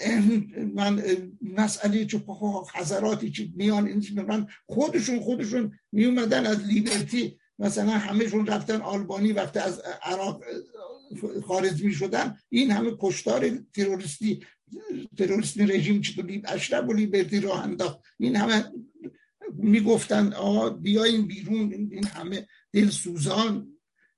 من 0.74 1.02
مسئله 1.40 2.04
چه 2.04 2.24
حضراتی 2.74 3.30
که 3.30 3.48
میان 3.54 3.86
این 3.86 4.46
خودشون 4.66 5.20
خودشون 5.20 5.72
می 5.92 6.04
اومدن 6.04 6.46
از 6.46 6.64
لیبرتی. 6.66 7.38
مثلا 7.58 7.90
همهشون 7.90 8.46
رفتن 8.46 8.80
آلبانی 8.80 9.32
وقتی 9.32 9.58
از 9.58 9.82
عراق 10.02 10.42
خارج 11.46 11.84
می 11.84 11.92
شدن 11.92 12.36
این 12.48 12.70
همه 12.70 12.90
کشتار 13.00 13.50
تروریستی 13.74 14.40
تروریستی 15.18 15.66
رژیم 15.66 16.00
چطور 16.00 16.40
اشرف 16.44 16.88
و 16.88 16.92
لیبرتی 16.92 17.40
راه 17.40 17.62
انداخت. 17.62 17.98
این 18.18 18.36
همه 18.36 18.64
می‌گفتن 19.52 20.32
آقا 20.32 20.70
بیاین 20.70 21.26
بیرون 21.26 21.72
این 21.72 22.06
همه 22.06 22.46
دل 22.72 22.88
سوزان 22.88 23.73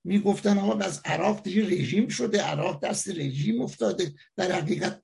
می‌گفتن 0.06 0.58
آقا 0.58 0.78
از 0.78 1.00
عراق 1.04 1.42
دیگه 1.42 1.66
رژیم 1.66 2.08
شده 2.08 2.42
عراق 2.42 2.84
دست 2.84 3.08
رژیم 3.08 3.60
افتاده 3.60 4.14
در 4.36 4.52
حقیقت 4.52 5.02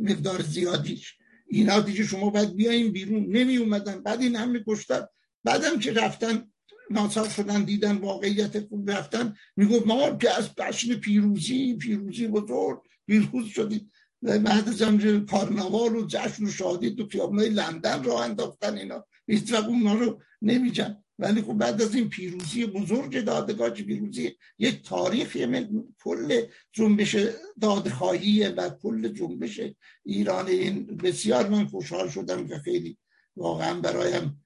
مقدار 0.00 0.42
زیادیش. 0.42 1.14
اینا 1.46 1.80
دیگه 1.80 2.04
شما 2.04 2.30
باید 2.30 2.54
بیاین 2.56 2.92
بیرون. 2.92 3.26
نمی 3.36 3.56
اومدن 3.56 4.02
بعد 4.02 4.20
این 4.20 4.36
همه 4.36 4.64
کشتن 4.66 5.06
بعدم 5.44 5.78
که 5.78 5.92
رفتن 5.92 6.50
ناصر 6.90 7.28
شدن 7.28 7.64
دیدن 7.64 7.96
واقعیت 7.96 8.60
خوب 8.60 8.90
رفتن 8.90 9.34
می‌گفت 9.56 9.86
ما 9.86 10.16
که 10.16 10.30
از 10.38 10.50
جشن 10.58 10.94
پیروزی 10.94 11.74
پیروزی 11.74 12.26
بزرگ 12.26 12.80
پیروز 13.06 13.48
شدیم 13.48 13.90
بعد 14.22 14.68
از 14.68 14.82
کارناوال 15.30 15.96
و 15.96 16.06
جشن 16.06 16.44
و 16.44 16.50
شادی 16.50 16.90
تو 16.90 17.08
خیابونای 17.08 17.48
لندن 17.48 18.02
راه 18.04 18.24
انداختن 18.24 18.78
اینا. 18.78 19.06
هیچ 19.26 19.52
وقت 19.52 19.64
اونا 19.64 19.94
رو 19.94 20.22
نمیجن 20.42 21.04
ولی 21.18 21.42
خب 21.42 21.52
بعد 21.52 21.82
از 21.82 21.94
این 21.94 22.08
پیروزی 22.08 22.66
بزرگ 22.66 23.24
دادگاه 23.24 23.70
پیروزی؟ 23.70 24.36
یک 24.58 24.82
تاریخی 24.82 25.46
من 25.46 25.84
کل 26.04 26.42
جنبش 26.72 27.16
دادخواهی 27.60 28.48
و 28.48 28.68
کل 28.70 29.08
جنبش 29.08 29.60
ایران 30.04 30.46
این 30.46 30.86
بسیار 30.86 31.48
من 31.48 31.66
خوشحال 31.66 32.08
شدم 32.08 32.48
که 32.48 32.58
خیلی 32.58 32.98
واقعا 33.36 33.80
برایم 33.80 34.44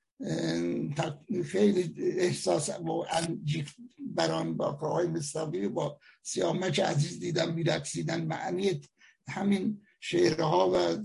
خیلی 1.44 1.94
احساس 1.99 2.69
و 2.69 3.05
بران 3.99 4.57
با 4.57 4.73
کارهای 4.73 5.07
مستقی 5.07 5.69
با 5.69 5.99
سیامک 6.23 6.81
عزیز 6.81 7.20
دیدم 7.20 7.55
میرقصیدن. 7.55 8.24
معنی 8.24 8.81
همین 9.28 9.82
شعرها 10.01 10.70
و 10.70 11.03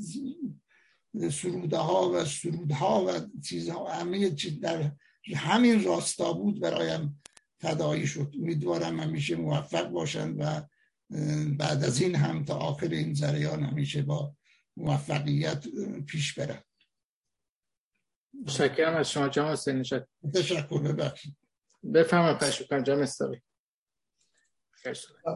سروده 1.29 1.77
ها 1.77 2.11
و 2.11 2.25
سرودها 2.25 3.05
و 3.05 3.11
چیزها 3.41 3.91
همه 3.91 4.31
چیز 4.31 4.59
در 4.59 4.91
همین 5.35 5.83
راستا 5.83 6.33
بود 6.33 6.61
برایم 6.61 7.21
فدایی 7.59 8.07
شد. 8.07 8.33
امیدوارم 8.41 8.99
همیشه 8.99 9.35
موفق 9.35 9.89
باشند 9.89 10.35
و 10.39 10.61
بعد 11.57 11.83
از 11.83 12.01
این 12.01 12.15
هم 12.15 12.45
تا 12.45 12.55
آخر 12.57 12.87
این 12.87 13.13
زریان 13.13 13.63
همیشه 13.63 14.01
با 14.01 14.35
موفقیت 14.77 15.65
پیش 16.07 16.39
برن 16.39 16.61
شکرم 18.47 18.95
از 18.95 19.11
شما 19.11 19.29
جام 19.29 19.51
حسین 19.51 19.75
نشد 19.75 20.07
تشکر 20.33 20.81
ببخشید. 20.81 21.37
بفرما 21.93 22.33
پشوکن 22.33 22.83
جام 22.83 22.99
استاقی 22.99 23.41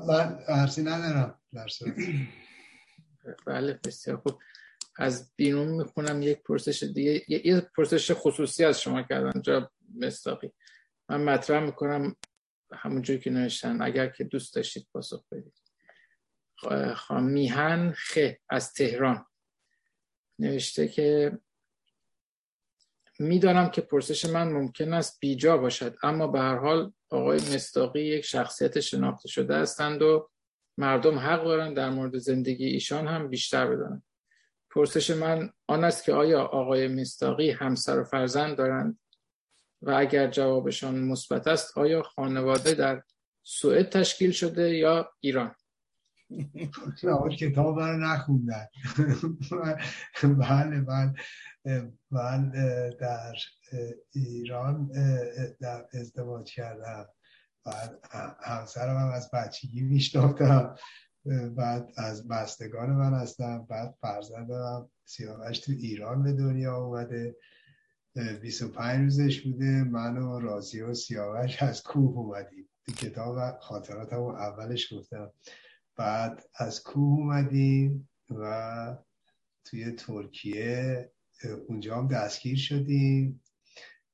من 0.08 0.40
عرضی 0.48 0.82
ندارم 0.82 1.42
در 1.54 1.68
بله 3.46 3.80
بسیار 3.84 4.18
خوب. 4.18 4.40
از 4.98 5.32
بیرون 5.36 5.68
می‌خونم 5.68 6.22
یک 6.22 6.44
پرسش 6.44 6.84
دیگه 6.84 7.24
یه 7.28 7.62
پرسش 7.78 8.12
خصوصی 8.14 8.66
از 8.66 8.82
شما 8.82 9.04
کردن 9.04 9.42
جا 9.42 9.72
مستاقی 9.96 10.52
من 11.10 11.24
مطرح 11.24 11.64
می‌کنم 11.64 12.16
همونجوری 12.74 13.20
که 13.20 13.30
نوشتن. 13.30 13.82
اگر 13.82 14.08
که 14.08 14.24
دوست 14.24 14.56
داشتید 14.56 14.88
پاسخ 14.94 15.26
بدید. 15.32 15.54
میهن 17.12 17.92
خ 17.92 18.18
از 18.50 18.74
تهران. 18.74 19.26
نوشته 20.40 20.88
که 20.88 21.38
می‌دانم 23.20 23.70
که 23.70 23.82
پرسش 23.82 24.26
من 24.26 24.52
ممکن 24.52 24.94
است 24.94 25.20
بیجا 25.20 25.58
باشد 25.58 25.98
اما 26.04 26.28
به 26.28 26.40
هر 26.40 26.58
حال 26.58 26.94
آقای 27.10 27.38
مستاقی 27.38 28.02
یک 28.02 28.26
شخصیت 28.26 28.80
شناخته 28.80 29.28
شده 29.28 29.56
هستند 29.56 30.02
و 30.02 30.30
مردم 30.78 31.20
حق 31.20 31.44
دارند 31.44 31.78
در 31.78 31.90
مورد 31.90 32.18
زندگی 32.18 32.66
ایشان 32.66 33.08
هم 33.08 33.30
بیشتر 33.30 33.68
بدانند. 33.68 34.04
پرسش 34.70 35.10
من 35.10 35.54
آن 35.68 35.84
است 35.84 36.04
که 36.04 36.14
آیا 36.14 36.42
آقای 36.44 36.88
مستاقی 36.88 37.52
همسر 37.52 38.00
و 38.00 38.04
فرزند 38.04 38.58
دارند؟ 38.58 39.00
و 39.82 39.92
اگر 39.92 40.28
جوابشان 40.28 41.00
مثبت 41.00 41.48
است 41.48 41.78
آیا 41.78 42.02
خانواده 42.02 42.74
در 42.74 43.04
سوئد 43.44 43.90
تشکیل 43.90 44.32
شده 44.32 44.76
یا 44.76 45.10
ایران؟ 45.20 45.56
کتاب 47.40 47.80
رو 47.80 47.98
نخوندن. 47.98 48.68
بله 50.24 50.80
من 50.82 51.14
من 52.12 52.52
در 53.00 53.34
ایران 54.12 54.92
در 55.62 55.86
ازدواج 55.94 56.52
کردم. 56.52 57.08
بعد 57.66 58.00
همسرم 58.44 58.98
هم 58.98 59.12
از 59.12 59.32
بچگی 59.32 59.82
میشناختم. 59.82 60.76
بعد 61.56 61.92
از 61.98 62.28
بستگان 62.28 62.90
من 62.90 63.14
هستم. 63.14 63.66
بعد 63.70 63.96
فرزندم 64.02 64.90
سیاوش 65.06 65.60
تو 65.60 65.72
ایران 65.72 66.24
به 66.24 66.34
دنیا 66.34 66.78
اومده. 66.78 67.36
25 68.16 69.04
روزش 69.04 69.42
بوده. 69.42 69.84
من 69.84 70.18
و 70.18 70.40
رازی 70.40 70.82
و 70.82 70.94
سیاوش 70.94 71.64
از 71.64 71.84
کوه 71.84 72.18
اومدیم. 72.18 72.70
کتاب 72.98 73.60
خاطراتم 73.60 74.22
اولش 74.22 74.94
گفتم. 74.94 75.32
بعد 75.96 76.46
از 76.56 76.84
کوه 76.84 77.20
اومدیم 77.20 78.10
و 78.30 78.98
توی 79.66 79.92
ترکیه 79.92 81.12
اونجا 81.68 81.98
هم 81.98 82.08
دستگیر 82.08 82.58
شدیم. 82.58 83.44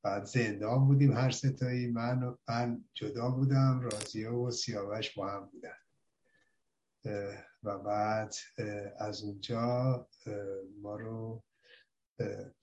بعد 0.03 0.25
زندان 0.25 0.87
بودیم 0.87 1.11
هر 1.11 1.31
ستایی. 1.31 1.87
من, 1.87 2.37
من 2.47 2.85
جدا 2.93 3.29
بودم 3.29 3.79
رازیه 3.79 4.29
و 4.29 4.51
سیاوش 4.51 5.17
با 5.17 5.31
هم 5.31 5.49
بودن. 5.51 5.77
و 7.63 7.77
بعد 7.79 8.33
از 8.99 9.23
اونجا 9.23 10.07
ما 10.81 10.95
رو 10.95 11.43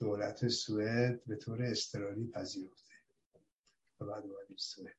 دولت 0.01 0.49
سوئد 0.49 1.25
به 1.25 1.37
طور 1.37 1.63
استرالی 1.63 2.27
پذیرفته. 2.27 2.95
و 4.01 4.05
بعد 4.05 4.23
اومدیم 4.23 4.57
سوئد. 4.57 4.97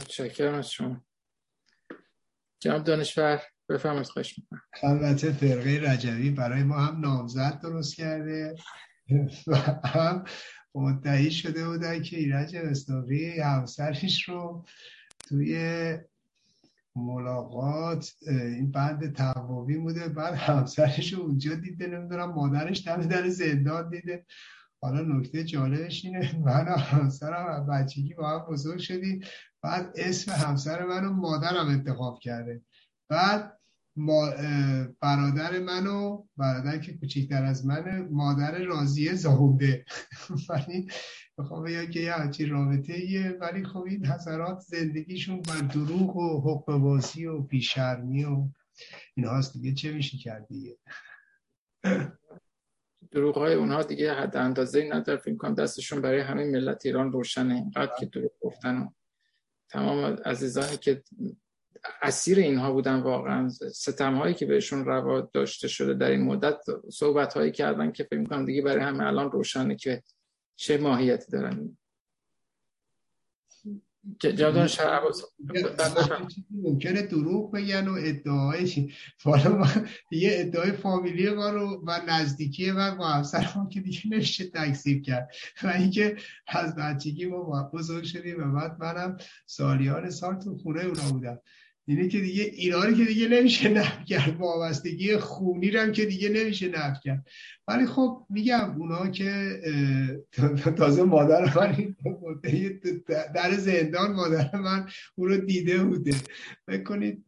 متشکرم 0.00 0.54
از 0.54 0.70
شما. 0.70 1.04
جناب 2.60 2.84
دانشور 2.84 3.42
بفرمایید 3.68 4.06
خواهش 4.06 4.38
می‌کنم. 4.38 4.62
البته 4.82 5.32
فرقه 5.32 5.80
رجوی 5.92 6.30
برای 6.30 6.62
ما 6.62 6.78
هم 6.78 7.00
نامزد 7.00 7.60
درست 7.62 7.94
کرده. 7.94 8.54
و 9.46 9.56
هم 9.84 10.24
مدعی 10.74 11.30
شده 11.30 11.68
بودن 11.68 12.02
که 12.02 12.16
ایرج 12.16 12.56
استاقی 12.56 13.40
همسرش 13.40 14.28
رو 14.28 14.66
توی 15.28 15.58
ملاقات 16.96 18.12
این 18.26 18.70
بند 18.70 19.12
تقوی 19.12 19.78
بوده. 19.78 20.08
بعد 20.08 20.34
همسرش 20.34 21.14
اونجا 21.14 21.54
دیده 21.54 21.86
نمی‌دونم 21.86 22.32
مادرش 22.32 22.86
دم 22.86 22.96
در 22.96 23.28
زندان 23.28 23.90
دیده. 23.90 24.26
حالا 24.80 25.02
نکته 25.02 25.44
جالبش 25.44 26.04
اینه 26.04 26.38
من 26.38 26.68
و 26.68 26.76
همسرم 26.76 27.66
بچگی 27.66 28.14
با 28.14 28.30
هم 28.30 28.52
بزرگ 28.52 28.78
شدیم. 28.78 29.20
بعد 29.62 29.92
اسم 29.96 30.32
همسر 30.32 30.84
من 30.86 31.04
و 31.04 31.12
مادرم 31.12 31.66
انتخاب 31.66 32.18
کرده. 32.18 32.62
بعد 33.08 33.58
برادر 35.00 35.58
منو 35.58 36.24
برادر 36.36 36.78
که 36.78 36.98
کوچیکتر 36.98 37.44
از 37.44 37.66
منه 37.66 38.08
مادر 38.10 38.58
راضیه 38.58 39.14
زاهوده 39.14 39.84
بخوام 41.42 41.64
بگم 41.64 41.90
که 41.90 42.00
یه 42.00 42.12
همچین 42.12 42.50
رابطه 42.50 42.92
ایه 42.92 43.36
ولی 43.40 43.64
خب 43.64 43.82
این 43.82 44.06
حضرات 44.06 44.60
زندگیشون 44.60 45.40
بر 45.40 45.60
دروغ 45.60 46.16
و 46.16 46.40
حق 46.40 46.76
بازی 46.76 47.26
و 47.26 47.38
بیشرمی 47.38 48.24
و 48.24 48.48
این 49.14 49.26
هاست 49.26 49.52
دیگه. 49.52 49.74
چه 49.74 49.92
میشه 49.92 50.18
کرد 50.18 50.46
دیگه 50.48 50.78
دروغ 53.10 53.38
های 53.38 53.54
اونها 53.54 53.82
دیگه 53.82 54.14
حد 54.14 54.36
اندازه 54.36 54.88
نداره. 54.92 55.20
فکر 55.20 55.36
کنم 55.36 55.54
دستشون 55.54 56.00
برای 56.00 56.20
همه 56.20 56.44
ملت 56.44 56.86
ایران 56.86 57.12
روشنه. 57.12 57.54
اینقدر 57.54 57.92
که 57.98 58.06
دروغ 58.06 58.32
گفتن 58.40 58.88
تمام 59.70 60.16
عزیزانی 60.24 60.76
که 60.76 61.02
اسیر 62.02 62.38
اینها 62.38 62.72
بودن 62.72 63.00
واقعا 63.00 63.48
ستم 63.48 64.14
هایی 64.14 64.34
که 64.34 64.46
بهشون 64.46 64.84
روا 64.84 65.20
داشته 65.20 65.68
شده 65.68 65.94
در 65.94 66.10
این 66.10 66.22
مدت 66.22 66.58
صحبت 66.92 67.34
هایی 67.34 67.52
کردن 67.52 67.92
که 67.92 68.04
فکر 68.04 68.24
کنم 68.24 68.44
دیگه 68.44 68.62
برای 68.62 68.84
همه 68.84 69.04
الان 69.04 69.30
روشنه 69.30 69.76
که 69.76 70.02
چه 70.56 70.78
ماهیتی 70.78 71.32
دارن؟ 71.32 71.76
جادان 74.18 74.68
ممکنه 76.50 77.02
دروغ 77.02 77.52
بگن 77.52 77.88
و 77.88 77.92
ادعای 77.92 78.92
حالا 79.24 79.66
یه 80.10 80.30
ادعای 80.32 80.72
فامیلی 80.72 81.30
ما 81.30 81.50
رو 81.50 81.84
و 81.86 82.00
نزدیکی 82.06 82.72
من 82.72 82.98
با 82.98 83.08
همسرم 83.08 83.68
که 83.68 83.80
دیگه 83.80 84.00
نمیشه 84.04 84.50
تکذیب 84.50 85.02
کرد. 85.02 85.30
و 85.62 85.68
اینکه 85.68 86.16
از 86.46 86.74
بچگی 86.76 87.26
ما 87.26 87.70
بزرگ 87.74 88.04
شدیم 88.04 88.42
و 88.42 88.60
بعد 88.60 88.76
منم 88.80 89.16
سالیان 89.46 90.10
سال 90.10 90.34
تو 90.34 90.58
خونه 90.58 90.84
اونا 90.84 91.12
بودم. 91.12 91.40
اینه 91.92 92.08
که 92.08 92.20
دیگه 92.20 92.42
ایرانی 92.42 92.96
که 92.96 93.04
دیگه 93.04 93.28
نمیشه 93.28 93.68
نفت 93.68 94.04
کرد. 94.04 94.36
وابستگی 94.36 95.16
خونی 95.16 95.70
رو 95.70 95.90
که 95.90 96.06
دیگه 96.06 96.28
نمیشه 96.28 96.68
نفت 96.68 97.02
کرد. 97.02 97.26
ولی 97.68 97.86
خب 97.86 98.26
میگم 98.30 98.76
اونا 98.76 99.08
که 99.10 99.60
تازه 100.76 101.02
مادر 101.02 101.54
من 101.56 101.96
در 103.34 103.52
زندان 103.52 104.12
مادر 104.12 104.56
من 104.56 104.88
اون 105.14 105.28
رو 105.28 105.36
دیده 105.36 105.84
بوده. 105.84 106.14
بکنید 106.68 107.24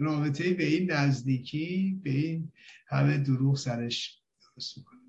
رابطه 0.00 0.54
به 0.54 0.64
این 0.64 0.90
نزدیکی 0.90 2.00
به 2.04 2.10
این 2.10 2.52
همه 2.86 3.18
دروغ 3.18 3.56
سرش 3.56 4.22
درست 4.40 4.78
می‌کنه. 4.78 5.00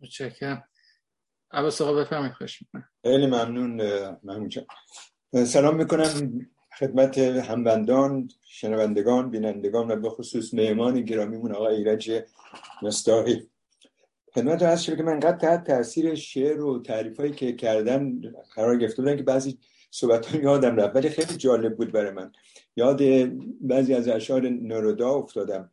متشکرم. 0.00 0.64
عباس 1.50 1.80
آقا 1.80 1.94
بفرمایید 1.94 2.34
خوش 2.34 2.62
خیلی 3.02 3.26
ممنون 3.26 3.80
ممنون 4.22 4.50
سلام 5.44 5.76
می‌کنم. 5.76 6.46
خدمت 6.78 7.18
هموندان 7.18 8.30
شنوندگان 8.44 9.30
بینندگان 9.30 9.90
و 9.90 9.96
به 9.96 10.10
خصوص 10.10 10.54
مهمان 10.54 11.00
گرامیمون 11.00 11.52
آقای 11.52 11.76
ایرج 11.76 12.22
مستاقی 12.82 13.48
خدمت 14.34 14.62
هست 14.62 14.82
شده 14.82 14.96
که 14.96 15.02
من 15.02 15.20
قد 15.20 15.38
تحت 15.38 15.64
تاثیر 15.64 16.14
شعر 16.14 16.60
و 16.60 16.82
تعریف 16.82 17.20
هایی 17.20 17.32
که 17.32 17.52
کردن 17.52 18.20
قرار 18.54 18.76
گرفته 18.76 19.02
بودن 19.02 19.16
که 19.16 19.22
بعضی 19.22 19.58
صحبت 19.90 20.34
یادم 20.34 20.76
رفت 20.76 20.96
ولی 20.96 21.08
خیلی 21.08 21.36
جالب 21.38 21.76
بود 21.76 21.92
برای 21.92 22.10
من. 22.10 22.32
یاد 22.76 23.00
بعضی 23.60 23.94
از 23.94 24.08
اشعار 24.08 24.48
نرودا 24.48 25.10
افتادم. 25.10 25.70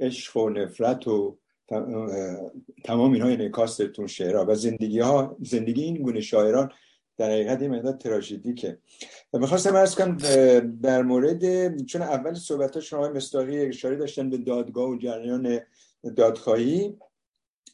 عشق 0.00 0.36
و 0.36 0.48
نفرت 0.48 1.08
و 1.08 1.38
تمام 2.84 3.12
اینها 3.12 3.28
انعکاستون 3.28 4.06
شعرها 4.06 4.44
و 4.48 4.54
زندگی 4.54 5.00
ها 5.00 5.36
زندگی 5.42 5.82
این 5.82 6.02
گونه 6.02 6.20
شاعران 6.20 6.72
در 7.18 7.30
حقیقت 7.30 7.62
این 7.62 7.74
مقدار 7.74 7.92
تراژدیکه. 7.92 8.78
می‌خواستم 9.32 9.76
ارز 9.76 9.94
کنم 9.94 10.16
در 10.82 11.02
مورد 11.02 11.76
چون 11.84 12.02
اول 12.02 12.34
صحبت 12.34 12.74
ها 12.74 12.80
شما 12.80 13.08
مستاقی 13.08 13.58
اشاره 13.58 13.96
داشتن 13.96 14.30
به 14.30 14.36
دادگاه 14.36 14.88
و 14.88 14.96
جریان 14.98 15.60
دادخواهی 16.16 16.96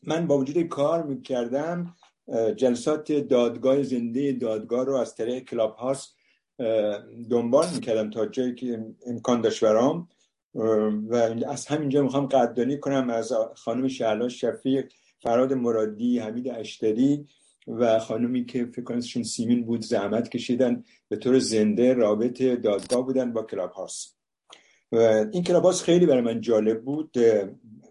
من 0.03 0.27
با 0.27 0.39
وجود 0.39 0.63
کار 0.63 1.03
می‌کردم 1.03 1.95
جلسات 2.57 3.13
دادگاه 3.13 3.83
زنده 3.83 4.33
دادگاه 4.33 4.85
رو 4.85 4.95
از 4.95 5.15
طریق 5.15 5.45
کلاب 5.45 5.77
هاست 5.77 6.17
دنبال 7.31 7.67
می‌کردم 7.75 8.11
تا 8.11 8.27
جایی 8.27 8.55
که 8.55 8.87
امکان 9.07 9.41
داشت 9.41 9.65
برام. 9.65 10.09
و 11.09 11.15
از 11.49 11.67
همینجا 11.67 12.03
می‌خوام 12.03 12.27
قدردانی 12.27 12.79
کنم 12.79 13.11
از 13.11 13.33
خانم 13.55 13.89
شهلا 13.89 14.29
شفیق 14.29 14.93
فراد 15.19 15.53
مرادی 15.53 16.19
حمید 16.19 16.49
اشتری 16.49 17.27
و 17.67 17.99
خانمی 17.99 18.45
که 18.45 18.65
فکر 18.65 18.83
کنم 18.83 19.01
سیمین 19.01 19.65
بود 19.65 19.83
زحمت 19.83 20.29
کشیدن 20.29 20.85
به 21.09 21.17
طور 21.17 21.39
زنده 21.39 21.93
رابط 21.93 22.43
دادگاه 22.43 23.07
بودن 23.07 23.33
با 23.33 23.43
کلاب 23.43 23.71
هاست 23.71 24.19
و 24.93 24.97
این 25.33 25.43
کلاب 25.43 25.65
هاست 25.65 25.85
خیلی 25.85 26.07
برای 26.07 26.23
من 26.23 26.41
جالب 26.41 26.83
بود 26.83 27.17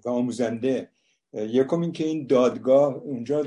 و 0.06 0.10
آموزنده. 0.10 0.90
یکم 1.34 1.82
اینکه 1.82 2.06
این 2.06 2.28
دادگاه 2.28 2.95
اونجا 2.95 3.45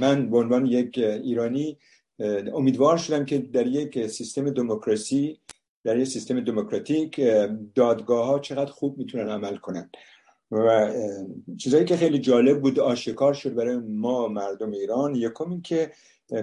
من 0.00 0.30
به 0.30 0.38
عنوان 0.38 0.66
یک 0.66 0.98
ایرانی 0.98 1.78
امیدوار 2.54 2.96
شدم 2.96 3.24
که 3.24 3.38
در 3.38 3.66
یک 3.66 4.06
سیستم 4.06 4.50
دموکراسی 4.50 5.40
در 5.84 5.98
یک 5.98 6.08
سیستم 6.08 6.40
دموکراتیک 6.40 7.20
دادگاه 7.74 8.26
ها 8.26 8.38
چقدر 8.38 8.70
خوب 8.72 8.98
می‌تونن 8.98 9.28
عمل 9.28 9.56
کنن. 9.56 9.90
و 10.50 10.92
چیزایی 11.58 11.84
که 11.84 11.96
خیلی 11.96 12.18
جالب 12.18 12.60
بود 12.60 12.80
آشکار 12.80 13.34
شد 13.34 13.54
برای 13.54 13.76
ما 13.76 14.28
مردم 14.28 14.70
ایران. 14.70 15.14
یکم 15.14 15.50
این 15.50 15.62
که 15.62 15.92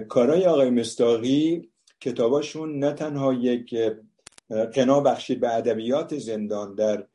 کارای 0.08 0.46
آقای 0.46 0.70
مستاقی 0.70 1.70
کتاباشون 2.00 2.78
نه 2.78 2.92
تنها 2.92 3.32
یک 3.32 3.74
قنا 4.74 5.00
بخشید 5.00 5.40
به 5.40 5.54
ادبیات 5.54 6.18
زندان 6.18 6.74
در 6.74 7.06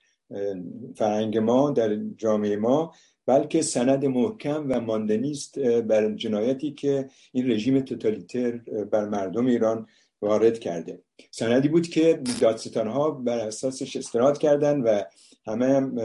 فرهنگ 0.95 1.37
ما 1.37 1.71
در 1.71 1.95
جامعه 2.17 2.55
ما 2.55 2.93
بلکه 3.25 3.61
سند 3.61 4.05
محکم 4.05 4.65
و 4.69 4.81
ماندنی 4.81 5.31
است 5.31 5.59
بر 5.59 6.11
جنایتی 6.11 6.71
که 6.71 7.07
این 7.31 7.51
رژیم 7.51 7.79
توتالیتر 7.79 8.51
بر 8.91 9.09
مردم 9.09 9.45
ایران 9.45 9.87
وارد 10.21 10.59
کرده. 10.59 11.01
سندی 11.31 11.67
بود 11.67 11.87
که 11.87 12.21
دادستان 12.41 12.87
ها 12.87 13.11
بر 13.11 13.39
اساسش 13.39 13.95
استناد 13.95 14.37
کردن 14.37 14.81
و 14.81 15.01
همه 15.47 15.65
هم 15.65 15.95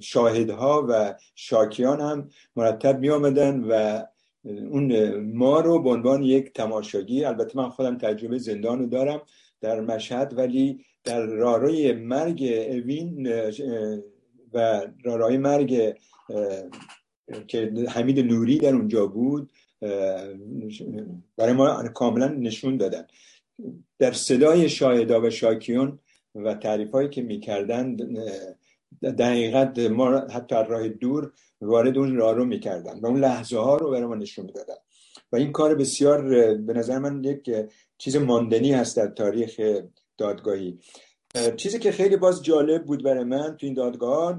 شاهدها 0.00 0.86
و 0.88 1.14
شاکیان 1.34 2.00
هم 2.00 2.28
مرتب 2.56 3.00
می 3.00 3.10
آمدن 3.10 3.60
و 3.60 4.02
اون 4.44 5.16
ما 5.20 5.60
رو 5.60 5.82
به 5.82 5.90
عنوان 5.90 6.22
یک 6.22 6.52
تماشاگی 6.52 7.24
البته 7.24 7.58
من 7.58 7.68
خودم 7.68 7.98
تجربه 7.98 8.38
زندان 8.38 8.78
رو 8.78 8.86
دارم 8.86 9.22
در 9.60 9.80
مشهد 9.80 10.34
ولی 10.36 10.84
در 11.04 11.26
راروی 11.26 11.92
مرگ 11.92 12.42
اوین 12.68 13.32
و 14.54 14.82
راروی 15.04 15.36
مرگ 15.36 15.96
که 17.46 17.72
حمید 17.88 18.20
نوری 18.20 18.58
در 18.58 18.74
اونجا 18.74 19.06
بود 19.06 19.50
برای 21.36 21.52
ما 21.52 21.88
کاملا 21.88 22.28
نشون 22.28 22.76
دادن. 22.76 23.06
در 23.98 24.12
صدای 24.12 24.68
شاهدا 24.68 25.20
و 25.20 25.30
شاکیون 25.30 25.98
و 26.34 26.54
تعریف 26.54 26.90
هایی 26.90 27.08
که 27.08 27.22
می‌کردن 27.22 27.96
در 29.02 29.30
حقیقت 29.30 29.78
ما 29.78 30.18
حتی 30.18 30.54
راه 30.68 30.88
دور 30.88 31.32
وارد 31.60 31.98
اون 31.98 32.16
راه 32.16 32.34
رو 32.34 32.44
می‌کردن 32.44 33.00
و 33.00 33.06
اون 33.06 33.20
لحظه 33.20 33.58
ها 33.58 33.76
رو 33.76 33.90
برای 33.90 34.06
ما 34.06 34.14
نشون 34.14 34.44
می‌دادن. 34.44 34.74
و 35.32 35.36
این 35.36 35.52
کار 35.52 35.74
بسیار 35.74 36.22
به 36.54 36.72
نظر 36.72 36.98
من 36.98 37.24
یک 37.24 37.50
چیز 37.98 38.16
ماندنی 38.16 38.72
هست 38.72 38.96
در 38.96 39.06
تاریخ 39.06 39.60
دادگاهی. 40.18 40.78
چیزی 41.56 41.78
که 41.78 41.92
خیلی 41.92 42.16
باز 42.16 42.42
جالب 42.42 42.84
بود 42.84 43.02
برای 43.02 43.24
من 43.24 43.56
تو 43.56 43.66
این 43.66 43.74
دادگاه 43.74 44.38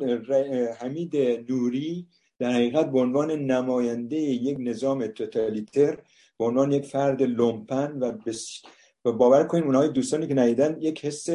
حمید 0.79 1.17
نوری 1.49 2.07
در 2.39 2.51
حقیقت 2.51 2.91
به 2.91 2.99
عنوان 2.99 3.31
نماینده 3.31 4.15
یک 4.15 4.57
نظام 4.59 5.07
توتالیتر 5.07 5.97
به 6.39 6.45
عنوان 6.45 6.71
یک 6.71 6.85
فرد 6.85 7.21
لومپن 7.21 7.97
و 7.99 8.11
بس 8.11 8.61
و 9.05 9.11
باور 9.11 9.43
کنید 9.43 9.63
اونهای 9.63 9.89
دوستانی 9.89 10.27
که 10.27 10.33
ندیدن 10.33 10.77
یک 10.81 11.05
حس 11.05 11.29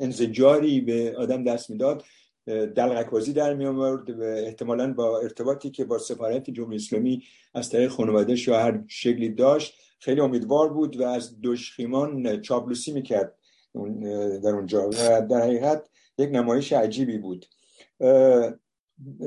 انزجاری 0.00 0.80
به 0.80 1.14
آدم 1.18 1.44
دست 1.44 1.70
می‌داد. 1.70 2.04
دلغکوازی 2.46 3.32
در 3.32 3.54
می 3.54 3.66
آورد 3.66 4.10
و 4.10 4.22
احتمالا 4.22 4.92
با 4.92 5.18
ارتباطی 5.18 5.70
که 5.70 5.84
با 5.84 5.98
سفارت 5.98 6.50
جمهوری 6.50 6.76
اسلامی 6.76 7.22
از 7.54 7.70
طریق 7.70 7.90
خانوادهش 7.90 8.48
یا 8.48 8.60
هر 8.60 8.84
شکلی 8.88 9.28
داشت 9.28 9.74
خیلی 9.98 10.20
امیدوار 10.20 10.72
بود 10.72 11.00
و 11.00 11.02
از 11.02 11.36
دشخیمان 11.42 12.40
چابلوسی 12.40 12.92
می‌کرد 12.92 13.34
در 14.44 14.50
اونجا. 14.50 14.88
و 14.88 15.26
در 15.30 15.40
حقیقت 15.40 15.88
یک 16.18 16.30
نمایش 16.32 16.72
عجیبی 16.72 17.18
بود. 17.18 17.46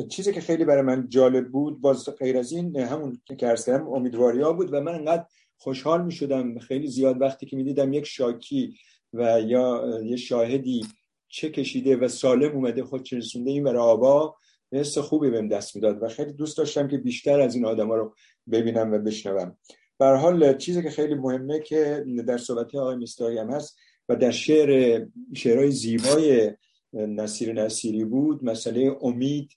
چیزی 0.10 0.34
که 0.34 0.42
خیلی 0.42 0.66
برای 0.66 0.82
من 0.82 1.10
جالب 1.10 1.52
بود 1.52 1.82
باز 1.82 2.10
غیر 2.10 2.38
از 2.38 2.52
این 2.52 2.78
همون 2.78 3.22
که 3.26 3.36
کردم 3.36 3.88
امیدواری 3.88 4.42
ها 4.42 4.54
بود 4.54 4.74
و 4.74 4.82
من 4.82 4.96
انقدر 4.96 5.26
خوشحال 5.58 6.06
می 6.06 6.12
شدم 6.12 6.60
خیلی 6.60 6.88
زیاد 6.88 7.22
وقتی 7.22 7.46
که 7.46 7.58
می 7.58 7.64
دیدم 7.64 7.94
یک 7.94 8.06
شاکی 8.06 8.78
و 9.14 9.42
یا 9.42 10.00
یه 10.04 10.16
شاهدی 10.16 10.86
چه 11.28 11.50
کشیده 11.50 11.96
و 11.96 12.08
سالم 12.08 12.52
اومده 12.52 12.84
خود 12.84 13.14
رسونده 13.14 13.52
این 13.52 13.64
برای 13.64 13.82
آبا 13.82 14.36
حس 14.72 14.98
خوبی 14.98 15.30
بهم 15.30 15.48
دست 15.48 15.76
می‌داد 15.76 16.04
و 16.04 16.08
خیلی 16.08 16.34
دوست 16.34 16.58
داشتم 16.58 16.88
که 16.88 16.98
بیشتر 16.98 17.40
از 17.40 17.56
این 17.56 17.66
آدما 17.66 17.96
رو 17.96 18.16
ببینم 18.52 18.92
و 18.92 19.00
بشنوم. 19.00 19.58
به 19.98 20.06
حال 20.06 20.58
چیزی 20.58 20.84
که 20.84 20.90
خیلی 20.90 21.16
مهمه 21.16 21.60
که 21.60 22.06
در 22.28 22.38
صحبت 22.38 22.76
آقای 22.76 22.96
مستایی 22.96 23.38
هم 23.38 23.50
هست 23.50 23.78
و 24.10 24.16
در 24.16 24.32
شعر 24.32 25.02
شعرهای 25.36 25.72
زیبای 25.72 26.52
نصیر 26.94 27.54
نصیری 27.54 28.06
بود 28.06 28.44
مسئله 28.44 28.98
امید 29.02 29.52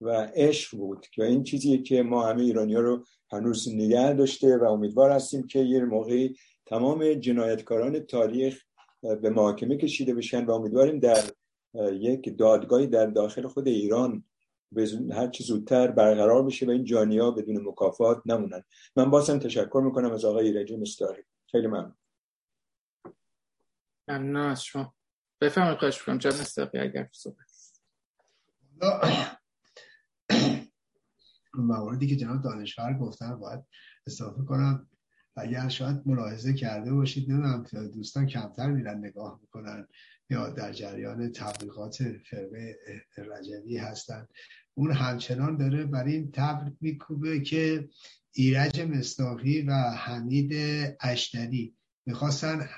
و 0.00 0.30
عشق 0.34 0.76
بود 0.76 1.06
و 1.18 1.22
این 1.22 1.42
چیزیه 1.42 1.82
که 1.82 2.02
ما 2.02 2.26
همه 2.26 2.42
ایرانی 2.42 2.74
ها 2.74 2.80
رو 2.80 3.04
هنوز 3.34 3.74
نگه 3.74 4.12
داشته 4.12 4.56
و 4.56 4.64
امیدوار 4.64 5.10
هستیم 5.10 5.46
که 5.46 5.58
یه 5.58 5.84
موقعی 5.84 6.36
تمام 6.66 7.14
جنایتکاران 7.14 8.00
تاریخ 8.00 8.62
به 9.02 9.30
محاکمه 9.30 9.76
کشیده 9.76 10.14
بشن 10.14 10.44
و 10.44 10.50
امیدواریم 10.50 10.98
در 10.98 11.24
یک 11.92 12.38
دادگاهی 12.38 12.86
در 12.86 13.06
داخل 13.06 13.46
خود 13.46 13.68
ایران 13.68 14.24
هر 15.12 15.28
چی 15.28 15.44
زودتر 15.44 15.90
برقرار 15.90 16.42
بشه 16.42 16.66
و 16.66 16.70
این 16.70 16.84
جانیا 16.84 17.30
بدون 17.30 17.68
مکافات 17.68 18.22
نمونن. 18.26 18.64
من 18.96 19.10
بازم 19.10 19.38
تشکر 19.38 19.82
می‌کنم 19.84 20.12
از 20.12 20.24
آقای 20.24 20.46
ایرجی 20.46 20.76
مستاری. 20.76 21.22
خیلی 21.50 21.66
ممنون. 21.66 21.96
ممنون 24.08 24.36
از 24.36 24.64
شما. 24.64 24.94
بفرمایید 25.40 25.78
خواهش 25.78 25.98
می‌کنم. 26.00 26.18
جان 26.18 26.32
مستقی 26.32 26.78
اگر 26.78 27.08
صحبت. 27.12 27.54
مواردی 31.56 32.06
که 32.06 32.16
جناب 32.16 32.42
دانشور 32.42 32.98
گفتن 32.98 33.36
باید 33.36 33.60
اضافه 34.06 34.42
کنم. 34.42 34.88
اگر 35.36 35.68
شاید 35.68 36.02
ملاحظه 36.06 36.52
کرده 36.54 36.92
باشید 36.92 37.30
نمی‌دونم 37.30 37.62
دوستان 37.94 38.26
کمتر 38.26 38.70
میرن 38.70 38.98
نگاه 38.98 39.38
می‌کنن 39.42 39.86
یا 40.30 40.50
در 40.50 40.72
جریان 40.72 41.32
تبلیغات 41.32 41.96
فرقه 42.30 42.76
رجوی 43.18 43.76
هستن. 43.76 44.26
اون 44.74 44.92
همچنان 44.92 45.56
داره 45.56 45.84
برای 45.84 46.12
این 46.12 46.30
تبر 46.30 46.72
میکوبه 46.80 47.40
که 47.40 47.88
ایرج 48.32 48.80
مستاقی 48.80 49.62
و 49.62 49.72
حمید 49.74 50.52
اشتری 51.00 51.76
می‌خواستن 52.06 52.68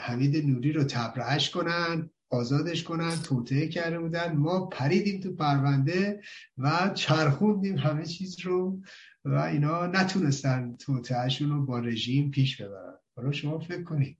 حمید 0.00 0.46
نوری 0.46 0.72
رو 0.72 0.84
تبرعش 0.84 1.50
کنن. 1.50 2.10
آزادش 2.30 2.84
کنن 2.84 3.16
توطعه 3.22 3.68
کرده 3.68 3.98
بودن. 3.98 4.32
ما 4.32 4.66
پریدیم 4.66 5.20
تو 5.20 5.34
پرونده 5.34 6.20
و 6.58 6.90
چرخوندیم 6.94 7.76
همه 7.76 8.04
چیز 8.04 8.40
رو 8.40 8.80
و 9.24 9.34
اینا 9.34 9.86
نتونستن 9.86 10.76
توطعهشون 10.76 11.50
رو 11.50 11.66
با 11.66 11.78
رژیم 11.78 12.30
پیش 12.30 12.62
ببرن. 12.62 12.94
حالا 13.16 13.32
شما 13.32 13.58
فکر 13.58 13.82
کنید. 13.82 14.18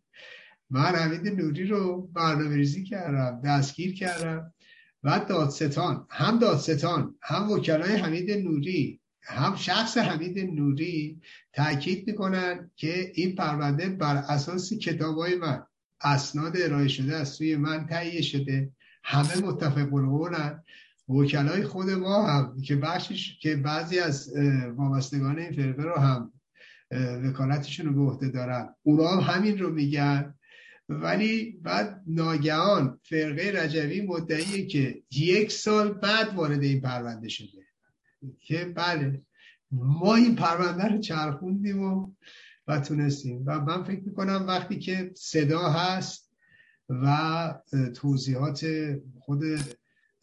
من 0.71 0.95
حمید 0.95 1.41
نوری 1.41 1.67
رو 1.67 2.11
برنامه 2.13 2.57
ریزی 2.57 2.85
کردم 2.85 3.41
دستگیر 3.45 3.95
کردم 3.95 4.55
و 5.03 5.21
دادستان 5.29 6.07
هم 6.11 6.39
دادستان 6.39 7.15
هم 7.23 7.51
وکلای 7.51 7.97
حمید 7.97 8.31
نوری 8.31 9.01
هم 9.23 9.57
شخص 9.57 9.99
حمید 9.99 10.39
نوری 10.39 11.21
تاکید 11.53 12.07
می‌کنن 12.07 12.71
که 12.77 13.13
این 13.15 13.35
پرونده 13.35 13.89
بر 13.89 14.17
اساس 14.17 14.73
کتابای 14.73 15.35
من 15.35 15.63
اسناد 16.01 16.57
ارائه 16.57 16.89
شده 16.89 17.17
از 17.17 17.29
سوی 17.29 17.57
من 17.57 17.87
تهیه 17.87 18.23
شده. 18.23 18.73
همه 19.05 19.37
متفق 19.37 19.89
قولن 19.91 20.63
وکلای 21.09 21.65
خود 21.65 21.91
ما 21.91 22.27
هم 22.27 22.61
که 22.61 22.77
بخشش 22.77 23.39
که 23.39 23.57
بعضی 23.57 23.99
از 23.99 24.33
وابستگان 24.77 25.39
این 25.39 25.53
فرقه 25.53 25.83
رو 25.83 25.95
هم 25.95 26.33
وکالتشون 27.25 27.87
رو 27.87 27.95
به 27.95 28.11
عهده 28.11 28.29
دارن. 28.29 28.75
اونا 28.83 29.09
هم 29.09 29.35
همین 29.35 29.59
رو 29.59 29.71
میگن. 29.71 30.35
ولی 30.89 31.51
بعد 31.63 32.03
ناگهان 32.07 33.01
فرقه 33.03 33.53
رجوی 33.55 34.01
مدعیه 34.01 34.67
که 34.67 35.03
یک 35.11 35.53
سال 35.53 35.93
بعد 35.93 36.35
وارد 36.35 36.63
این 36.63 36.81
پرونده 36.81 37.29
شده. 37.29 37.63
که 38.41 38.65
بله 38.65 39.23
ما 39.71 40.15
این 40.15 40.35
پرونده 40.35 40.85
رو 40.85 40.99
چرخوندیم 40.99 41.83
و 41.83 42.13
و 42.69 42.81
تونستیم. 42.81 43.43
و 43.47 43.61
من 43.61 43.85
فکر 43.85 44.03
می‌کنم 44.05 44.45
وقتی 44.49 44.79
که 44.79 45.13
صدا 45.15 45.71
هست 45.71 46.33
و 46.89 47.55
توضیحات 47.95 48.67
خود 49.21 49.43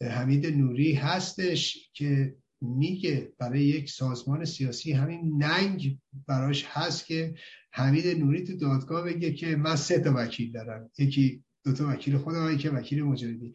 حمید 0.02 0.46
نوری 0.46 0.92
هستش 0.92 1.90
که 1.92 2.36
میگه 2.60 3.32
برای 3.38 3.62
یک 3.64 3.90
سازمان 3.90 4.44
سیاسی 4.44 4.92
همین 4.92 5.42
ننگ 5.42 5.98
براش 6.26 6.64
هست 6.68 7.06
که 7.06 7.34
حمید 7.72 8.18
نوری 8.18 8.44
تو 8.44 8.56
دادگاه 8.56 9.04
بگه 9.04 9.32
که 9.32 9.56
من 9.56 9.76
سه 9.76 9.98
تا 9.98 10.12
وکیل 10.16 10.52
دارم. 10.52 10.90
یکی 10.98 11.44
دو 11.64 11.72
تا 11.72 11.88
وکیل 11.88 12.16
خودم 12.16 12.56
که 12.56 12.70
وکیل 12.70 13.02
مجردی 13.02 13.52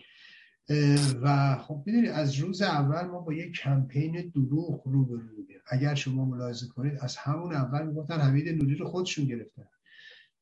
و 1.22 1.58
خب 1.58 1.84
می‌دونید 1.86 2.10
از 2.10 2.36
روز 2.36 2.62
اول 2.62 3.02
ما 3.02 3.20
با 3.20 3.34
یک 3.34 3.52
کمپین 3.54 4.32
دروغ 4.36 4.88
روبرو 4.88 5.36
بودیم. 5.36 5.60
اگر 5.68 5.96
شما 5.96 6.26
ملاحظه 6.26 6.68
کنید 6.68 6.98
از 7.02 7.16
همون 7.18 7.56
اول 7.56 7.88
می‌گفتن 7.88 8.20
حمید 8.20 8.50
نوری 8.50 8.76
رو 8.76 8.86
خودشون 8.86 9.26
گرفتن. 9.26 9.64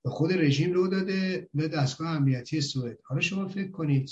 به 0.04 0.10
خود 0.10 0.34
رژیم 0.34 0.74
رو 0.74 0.88
داده 0.88 1.50
به 1.54 1.68
دستگاه 1.68 2.10
امنیتی 2.10 2.62
سوئد. 2.62 2.98
حالا 3.04 3.22
شما 3.22 3.48
فکر 3.48 3.72
کنید 3.72 4.10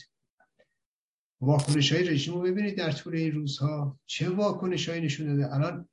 واکنش 1.41 1.93
های 1.93 2.03
رژیم 2.03 2.33
رو 2.33 2.41
ببینید 2.41 2.77
در 2.77 2.91
طول 2.91 3.15
این 3.15 3.31
روزها. 3.31 3.99
چه 4.05 4.29
واکنش 4.29 4.89
های 4.89 5.01
نشون 5.01 5.27
داده؟ 5.27 5.55
الان 5.55 5.89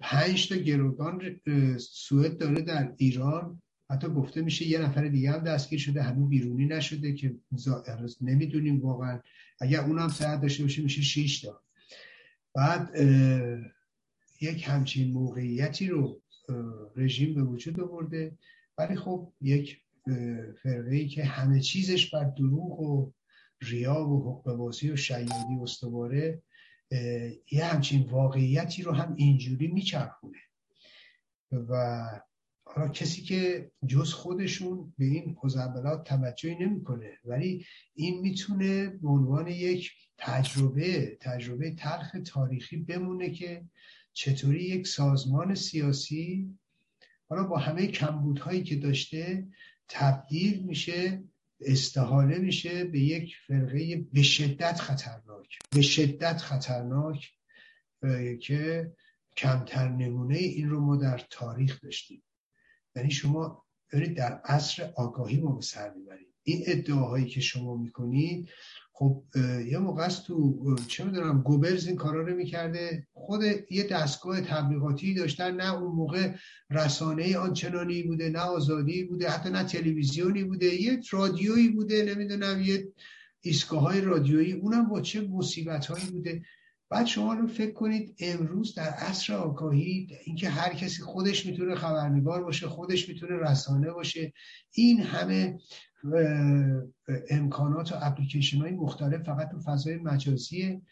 پنج 0.00 0.48
تا 0.48 0.56
گروگان 0.56 1.40
سوئد 1.78 2.38
داره 2.38 2.62
در 2.62 2.92
ایران 2.96 3.62
حتی 3.90 4.08
گفته 4.08 4.42
میشه 4.42 4.66
یه 4.66 4.78
نفر 4.78 5.08
دیگه 5.08 5.30
هم 5.30 5.44
دستگیر 5.44 5.78
شده 5.78 6.02
هنوز 6.02 6.28
بیرونی 6.28 6.66
نشده 6.66 7.12
که 7.12 7.36
نمی‌دونیم 8.20 8.80
واقعا. 8.80 9.20
اگر 9.60 9.80
اونم 9.80 10.08
صحت 10.08 10.40
داشته 10.40 10.62
باشه 10.62 10.82
میشه 10.82 11.02
6 11.02 11.40
تا. 11.40 11.62
بعد 12.54 12.96
یک 14.40 14.68
همچین 14.68 15.12
موقعیتی 15.12 15.88
رو 15.88 16.22
رژیم 16.96 17.34
به 17.34 17.42
وجود 17.42 17.80
آورده. 17.80 18.38
ولی 18.78 18.96
خب 18.96 19.32
یک 19.40 19.80
فرقه 20.62 20.94
ای 20.94 21.08
که 21.08 21.24
همه 21.24 21.60
چیزش 21.60 22.14
بر 22.14 22.24
دروغ 22.24 22.80
و 22.80 23.12
ریا 23.62 24.08
و 24.08 24.20
حقوق 24.20 24.60
و 24.60 24.96
شیادی 24.96 25.58
استواره 25.62 26.42
یه 27.52 27.64
همچین 27.64 28.02
واقعیتی 28.10 28.82
رو 28.82 28.92
هم 28.92 29.14
اینجوری 29.16 29.66
میچرخونه. 29.66 30.38
و 31.52 32.04
حالا 32.74 32.88
کسی 32.88 33.22
که 33.22 33.70
جز 33.86 34.12
خودشون 34.12 34.94
به 34.98 35.04
این 35.04 35.36
خزعبلات 35.42 36.04
توجهی 36.04 36.54
نمی‌کنه 36.54 37.18
ولی 37.24 37.66
این 37.94 38.20
می‌تونه 38.20 38.86
به 38.86 39.08
عنوان 39.08 39.46
یک 39.46 39.92
تجربه 40.18 41.18
تجربه 41.20 41.74
تلخ 41.74 42.16
تاریخی 42.26 42.76
بمونه 42.76 43.30
که 43.30 43.64
چطوری 44.12 44.62
یک 44.62 44.86
سازمان 44.86 45.54
سیاسی 45.54 46.50
حالا 47.28 47.44
با 47.44 47.58
همه 47.58 47.86
کمبودهایی 47.86 48.62
که 48.62 48.76
داشته 48.76 49.46
تبدیل 49.88 50.62
میشه 50.62 51.22
استحاله 51.60 52.38
میشه 52.38 52.84
به 52.84 53.00
یک 53.00 53.36
فرقه 53.46 54.06
به 54.12 54.22
شدت 54.22 54.80
خطرناک. 54.80 55.58
به 55.70 55.82
شدت 55.82 56.36
خطرناک 56.36 57.32
که 58.40 58.92
کمتر 59.36 59.88
نمونه 59.88 60.36
این 60.36 60.70
رو 60.70 60.80
ما 60.80 60.96
در 60.96 61.26
تاریخ 61.30 61.80
داشتیم. 61.82 62.22
یعنی 63.00 63.12
شما 63.12 63.64
دارید 63.92 64.16
در 64.16 64.40
عصر 64.44 64.92
آگاهی 64.96 65.40
ما 65.40 65.52
به 65.52 65.62
سر 65.62 65.94
می‌برید. 65.94 66.28
این 66.42 66.62
ادعاهایی 66.66 67.26
که 67.26 67.40
شما 67.40 67.76
می‌کنید 67.76 68.48
خب 68.92 69.22
یه 69.66 69.78
موقع 69.78 70.04
است 70.04 70.26
تو 70.26 70.76
چه 70.86 71.04
می‌دونم 71.04 71.42
گوبرز 71.42 71.86
این 71.86 71.96
کارا 71.96 72.22
رو 72.22 72.36
می‌کرده. 72.36 73.06
خود 73.12 73.42
یه 73.70 73.86
دستگاه 73.86 74.40
تبلیغاتی 74.40 75.14
داشتن 75.14 75.56
نه 75.56 75.74
اون 75.74 75.92
موقع 75.94 76.32
رسانه 76.70 77.38
آنچنانی 77.38 78.02
بوده 78.02 78.28
نه 78.28 78.38
آزادی 78.40 79.04
بوده 79.04 79.28
حتی 79.28 79.50
نه 79.50 79.64
تلویزیونی 79.64 80.44
بوده 80.44 80.82
یه 80.82 81.00
رادیویی 81.10 81.68
بوده 81.68 82.14
نمی‌دونم 82.14 82.62
یه 82.62 82.88
ایستگاه 83.40 84.00
رادیویی. 84.00 84.52
اونم 84.52 84.88
با 84.88 85.00
چه 85.00 85.20
مصیبت 85.20 85.86
هایی 85.86 86.04
بوده؟ 86.10 86.42
بعد 86.90 87.06
شما 87.06 87.34
رو 87.34 87.46
فکر 87.46 87.72
کنید 87.72 88.16
امروز 88.18 88.74
در 88.74 88.88
عصر 88.88 89.32
آگاهی 89.34 90.08
اینکه 90.24 90.48
هر 90.48 90.74
کسی 90.74 91.02
خودش 91.02 91.46
می‌تونه 91.46 91.74
خبرنگار 91.74 92.44
باشه 92.44 92.68
خودش 92.68 93.08
می‌تونه 93.08 93.36
رسانه 93.36 93.90
باشه 93.90 94.32
این 94.72 95.00
همه 95.00 95.58
امکانات 97.30 97.92
و 97.92 97.94
اپلیکیشن 98.00 98.58
های 98.58 98.72
مختلف 98.72 99.22
فقط 99.22 99.50
تو 99.50 99.60
فضای 99.60 99.96
مجازیه 99.96 100.82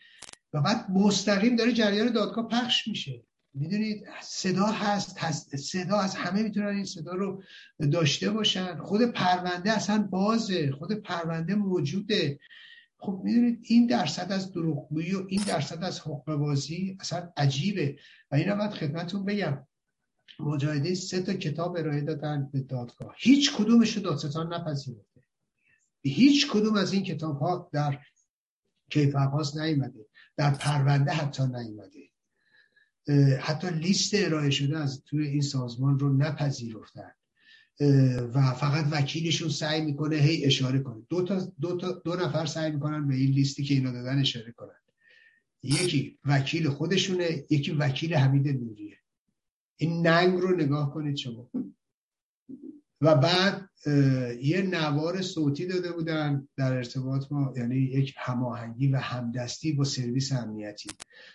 و 0.53 0.61
بعد 0.61 0.91
مستقیم 0.91 1.57
داره 1.57 1.73
جریان 1.73 2.13
دادگاه 2.13 2.49
پخش 2.49 2.89
میشه. 2.89 3.23
می‌دونید 3.55 4.05
صدا 4.23 4.67
هست, 4.67 5.57
صدا 5.57 5.99
از 5.99 6.15
همه 6.15 6.43
می‌تونن 6.43 6.67
این 6.67 6.85
صدا 6.85 7.15
رو 7.15 7.43
داشته 7.93 8.31
باشن. 8.31 8.79
خود 8.79 9.03
پرونده 9.03 9.73
اصلا 9.73 10.09
بازه 10.11 10.71
خود 10.71 10.93
پرونده 10.93 11.55
موجوده. 11.55 12.39
خب 12.99 13.21
می‌دونید 13.25 13.59
این 13.63 13.87
درصد 13.87 14.33
از 14.33 14.53
دروغگویی 14.53 15.15
و 15.15 15.25
این 15.29 15.43
درصد 15.43 15.85
از 15.85 16.01
حقوق 16.01 16.35
بازی 16.35 16.97
اصلا 17.01 17.33
عجیبه 17.37 17.99
و 18.31 18.35
این 18.35 18.49
هم 18.49 18.71
خدمتون 18.71 19.25
بگم. 19.25 19.67
مجاهدین 20.41 20.95
سه 20.95 21.23
تا 21.23 21.33
کتاب 21.33 21.77
ارائه 21.77 22.01
دادن 22.01 22.51
به 22.53 22.61
دادگاه. 22.61 23.15
هیچ 23.19 23.53
کدومش 23.57 23.97
رو 23.97 24.03
دادستان 24.03 24.55
نپذیرفته. 24.55 25.21
هیچ 26.03 26.51
کدوم 26.51 26.75
از 26.75 26.93
این 26.93 27.03
کتاب 27.03 27.39
ها 27.39 27.71
در 27.73 27.99
کیفرهاست 28.91 29.57
نیومده 29.57 30.07
در 30.37 30.51
پرونده 30.51 31.11
حتی 31.11 31.43
نیومده. 31.43 32.09
حتی 33.41 33.71
لیست 33.71 34.15
ارائه 34.15 34.51
شده 34.51 34.79
از 34.79 35.03
توی 35.05 35.27
این 35.27 35.41
سازمان 35.41 35.99
رو 35.99 36.17
نپذیرفتن. 36.17 37.13
و 38.35 38.53
فقط 38.53 38.87
وکیلشون 38.91 39.49
سعی 39.49 39.81
می‌کنه 39.81 40.17
هی 40.17 40.45
اشاره 40.45 40.79
کنه. 40.79 41.03
دو, 41.09 41.23
تا 41.23 41.53
دو, 41.61 41.77
تا 41.77 41.93
دو 41.93 42.17
نفر 42.17 42.47
سعی 42.47 42.71
می‌کنن 42.71 43.09
به 43.09 43.15
این 43.15 43.31
لیستی 43.31 43.65
که 43.65 43.75
اینا 43.75 43.93
دادن 43.93 44.19
اشاره 44.19 44.53
کنن. 44.53 44.71
یکی 45.63 46.19
وکیل 46.25 46.69
خودشونه 46.69 47.45
یکی 47.51 47.71
وکیل 47.71 48.15
حمید 48.15 48.49
نوریه. 48.49 48.97
این 49.77 50.07
ننگ 50.07 50.41
رو 50.41 50.57
نگاه 50.57 50.95
کنید 50.95 51.17
شما. 51.17 51.51
و 53.01 53.15
بعد 53.15 53.69
یه 54.43 54.63
نوار 54.63 55.23
صوتی 55.23 55.67
داده 55.67 55.93
بودن 55.93 56.49
در 56.57 56.73
ارتباط 56.73 57.33
ما 57.33 57.55
یعنی 57.57 57.77
یک 57.77 58.15
هماهنگی 58.17 58.89
و 58.89 58.97
همدستی 58.97 59.73
با 59.73 59.85
سرویس 59.85 60.33
امنیتی. 60.33 60.91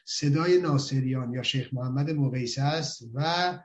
صدای 0.05 0.61
ناصریان 0.61 1.33
یا 1.33 1.43
شیخ 1.43 1.73
محمد 1.73 2.09
مقیسه 2.09 2.61
است 2.61 3.09
و 3.13 3.59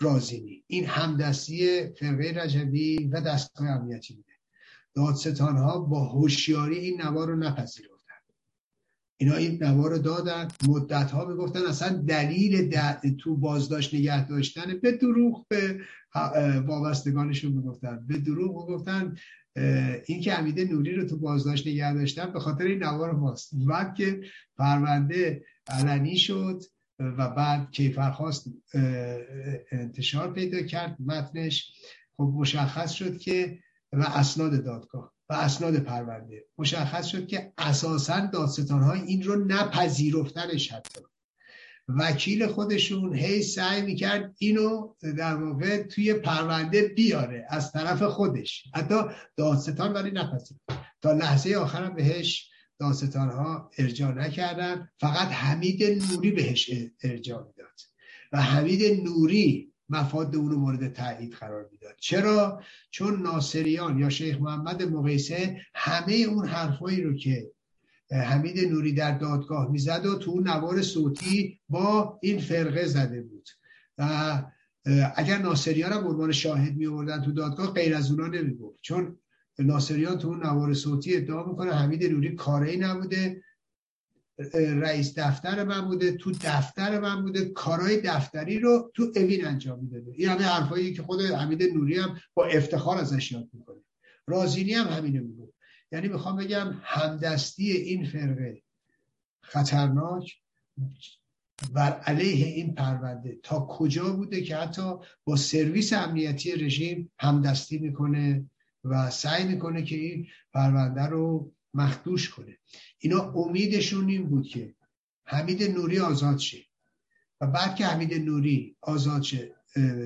رازینی. 0.00 0.64
این 0.66 0.84
همدستی 0.84 1.86
فرقه 1.92 2.40
رجبی 2.42 3.04
و 3.04 3.20
دستگاه 3.20 3.68
امنیتی 3.68 4.14
بوده. 4.14 4.32
دادستان 4.94 5.56
ها 5.56 5.80
با 5.80 6.04
هوشیاری 6.04 6.78
این 6.78 7.02
نوار 7.02 7.28
رو 7.28 7.36
نپذیرفتن. 7.36 7.94
اینا 9.16 9.36
این 9.36 9.64
نوار 9.64 9.90
رو 9.90 9.98
دادن 9.98 10.48
مدت 10.68 11.10
ها 11.10 11.24
می‌گفتن 11.24 11.60
اصلا 11.60 11.88
دلیل 11.88 12.70
تو 13.20 13.36
بازداشت 13.36 13.94
نگه 13.94 14.28
داشتن 14.28 14.78
به 14.82 14.92
دروغ 14.92 15.46
به 15.48 15.80
وابستگانشون 16.66 17.52
می‌گفتن. 17.52 18.06
به 18.06 18.18
دروغ 18.18 18.68
می‌گفتن 18.68 19.16
این 20.06 20.20
که 20.20 20.32
حمید 20.32 20.72
نوری 20.72 20.94
رو 20.94 21.08
تو 21.08 21.18
بازداشت 21.18 21.66
نگه 21.66 21.94
داشتن 21.94 22.32
به 22.32 22.40
خاطر 22.40 22.64
این 22.64 22.82
نوار 22.82 23.12
ماست 23.12 23.50
بعد 23.54 23.94
که 23.94 24.20
پرونده 24.56 25.44
علنی 25.68 26.16
شد 26.16 26.62
و 27.18 27.28
بعد 27.28 27.70
کیفرخواست 27.70 28.46
انتشار 29.72 30.32
پیدا 30.32 30.62
کرد 30.62 30.96
متنش. 30.98 31.72
خب 32.16 32.32
مشخص 32.36 32.92
شد 32.92 33.18
که 33.18 33.58
و 33.92 34.02
اسناد 34.02 34.64
دادگاه 34.64 35.12
و 35.28 35.34
اسناد 35.34 35.76
پرونده. 35.76 36.44
مشخص 36.58 37.06
شد 37.06 37.26
که 37.26 37.52
اساسا 37.58 38.20
دادستان 38.20 38.82
این 38.82 39.22
رو 39.22 39.44
نپذیرفتنش 39.44 40.72
حتی. 40.72 41.00
وکیل 41.88 42.46
خودشون 42.46 43.14
هی 43.14 43.42
سعی 43.42 43.82
می‌کرد 43.82 44.34
اینو 44.38 44.94
در 45.16 45.34
واقع 45.34 45.82
توی 45.82 46.14
پرونده 46.14 46.82
بیاره 46.82 47.46
از 47.48 47.72
طرف 47.72 48.02
خودش. 48.02 48.64
حتی 48.74 48.94
دادستان 49.36 49.92
ولی 49.92 50.10
نپذیر 50.10 50.58
تا 51.02 51.12
لحظه 51.12 51.54
آخرم 51.54 51.94
بهش 51.94 52.50
دادستان 52.78 53.28
ها 53.28 53.70
ارجاع 53.78 54.14
نکردن. 54.14 54.88
فقط 55.00 55.28
حمید 55.28 55.84
نوری 55.84 56.30
بهش 56.30 56.70
ارجاع 57.02 57.46
می‌داد. 57.46 57.80
و 58.32 58.42
حمید 58.42 59.02
نوری 59.04 59.72
مفاد 59.88 60.36
اونو 60.36 60.58
مورد 60.58 60.92
تایید 60.92 61.32
قرار 61.32 61.68
می‌داد. 61.72 61.94
چرا؟ 62.00 62.62
چون 62.90 63.22
ناصریان 63.22 63.98
یا 63.98 64.08
شیخ 64.08 64.40
محمد 64.40 64.82
مقیسه 64.82 65.60
همه 65.74 66.12
اون 66.14 66.46
حرفایی 66.46 67.02
رو 67.02 67.16
که 67.16 67.50
حمید 68.10 68.68
نوری 68.72 68.92
در 68.92 69.18
دادگاه 69.18 69.70
می‌زد 69.70 70.06
و 70.06 70.18
تو 70.18 70.40
نوار 70.40 70.82
صوتی 70.82 71.60
با 71.68 72.18
این 72.22 72.38
فرقه 72.38 72.86
زده 72.86 73.22
بود. 73.22 73.48
و 73.98 74.42
اگر 75.16 75.38
ناصریان 75.38 75.92
هم 75.92 76.06
عنوان 76.06 76.32
شاهد 76.32 76.76
می 76.76 77.06
تو 77.24 77.32
دادگاه 77.32 77.72
غیر 77.72 77.94
از 77.94 78.10
اونا 78.10 78.26
نمی‌گفت. 78.26 78.78
چون 78.82 79.18
ناصریان 79.58 80.18
تو 80.18 80.28
اون 80.28 80.46
نوار 80.46 80.74
صوتی 80.74 81.16
ادعا 81.16 81.44
می‌کنه 81.44 81.72
حمید 81.72 82.04
نوری 82.04 82.34
کاری 82.34 82.76
نبوده 82.76 83.42
رئیس 84.54 85.18
دفتر 85.18 85.64
من 85.64 85.80
بوده 85.80 86.12
تو 86.12 86.32
دفتر 86.32 87.00
من 87.00 87.22
بوده 87.22 87.44
کارهای 87.44 88.00
دفتری 88.00 88.58
رو 88.58 88.92
تو 88.94 89.12
اوین 89.16 89.46
انجام 89.46 89.80
می‌داده 89.80 90.12
این 90.14 90.28
همه 90.28 90.42
حرفایی 90.42 90.94
که 90.94 91.02
خود 91.02 91.20
حمید 91.20 91.62
نوری 91.62 91.98
هم 91.98 92.20
با 92.34 92.44
افتخار 92.44 92.98
ازش 92.98 93.32
یاد 93.32 93.48
می‌کنه. 93.52 93.80
رازینی 94.26 94.72
هم 94.72 94.86
همینه 94.86 95.20
میگه 95.20 95.52
یعنی 95.92 96.08
می‌خوام 96.08 96.36
بگم 96.36 96.80
همدستی 96.82 97.72
این 97.72 98.06
فرقه 98.06 98.62
خطرناک 99.42 100.32
بر 101.72 101.92
علیه 101.92 102.46
این 102.46 102.74
پرونده. 102.74 103.38
تا 103.42 103.60
کجا 103.70 104.12
بوده 104.12 104.42
که 104.42 104.56
حتی 104.56 104.94
با 105.24 105.36
سرویس 105.36 105.92
امنیتی 105.92 106.52
رژیم 106.52 107.12
همدستی 107.18 107.78
می‌کنه؟ 107.78 108.50
و 108.84 109.10
سعی 109.10 109.44
می‌کنه 109.44 109.82
که 109.82 109.96
این 109.96 110.26
پرونده 110.52 111.02
رو 111.02 111.52
مخدوش 111.74 112.30
کنه. 112.30 112.58
اینا 112.98 113.32
امیدشون 113.32 114.08
این 114.08 114.26
بود 114.26 114.46
که 114.46 114.74
حمید 115.24 115.62
نوری 115.62 115.98
آزاد 115.98 116.38
شه. 116.38 116.58
و 117.40 117.46
بعد 117.46 117.76
که 117.76 117.86
حمید 117.86 118.14
نوری 118.14 118.76
آزاد 118.80 119.22
شه 119.22 119.54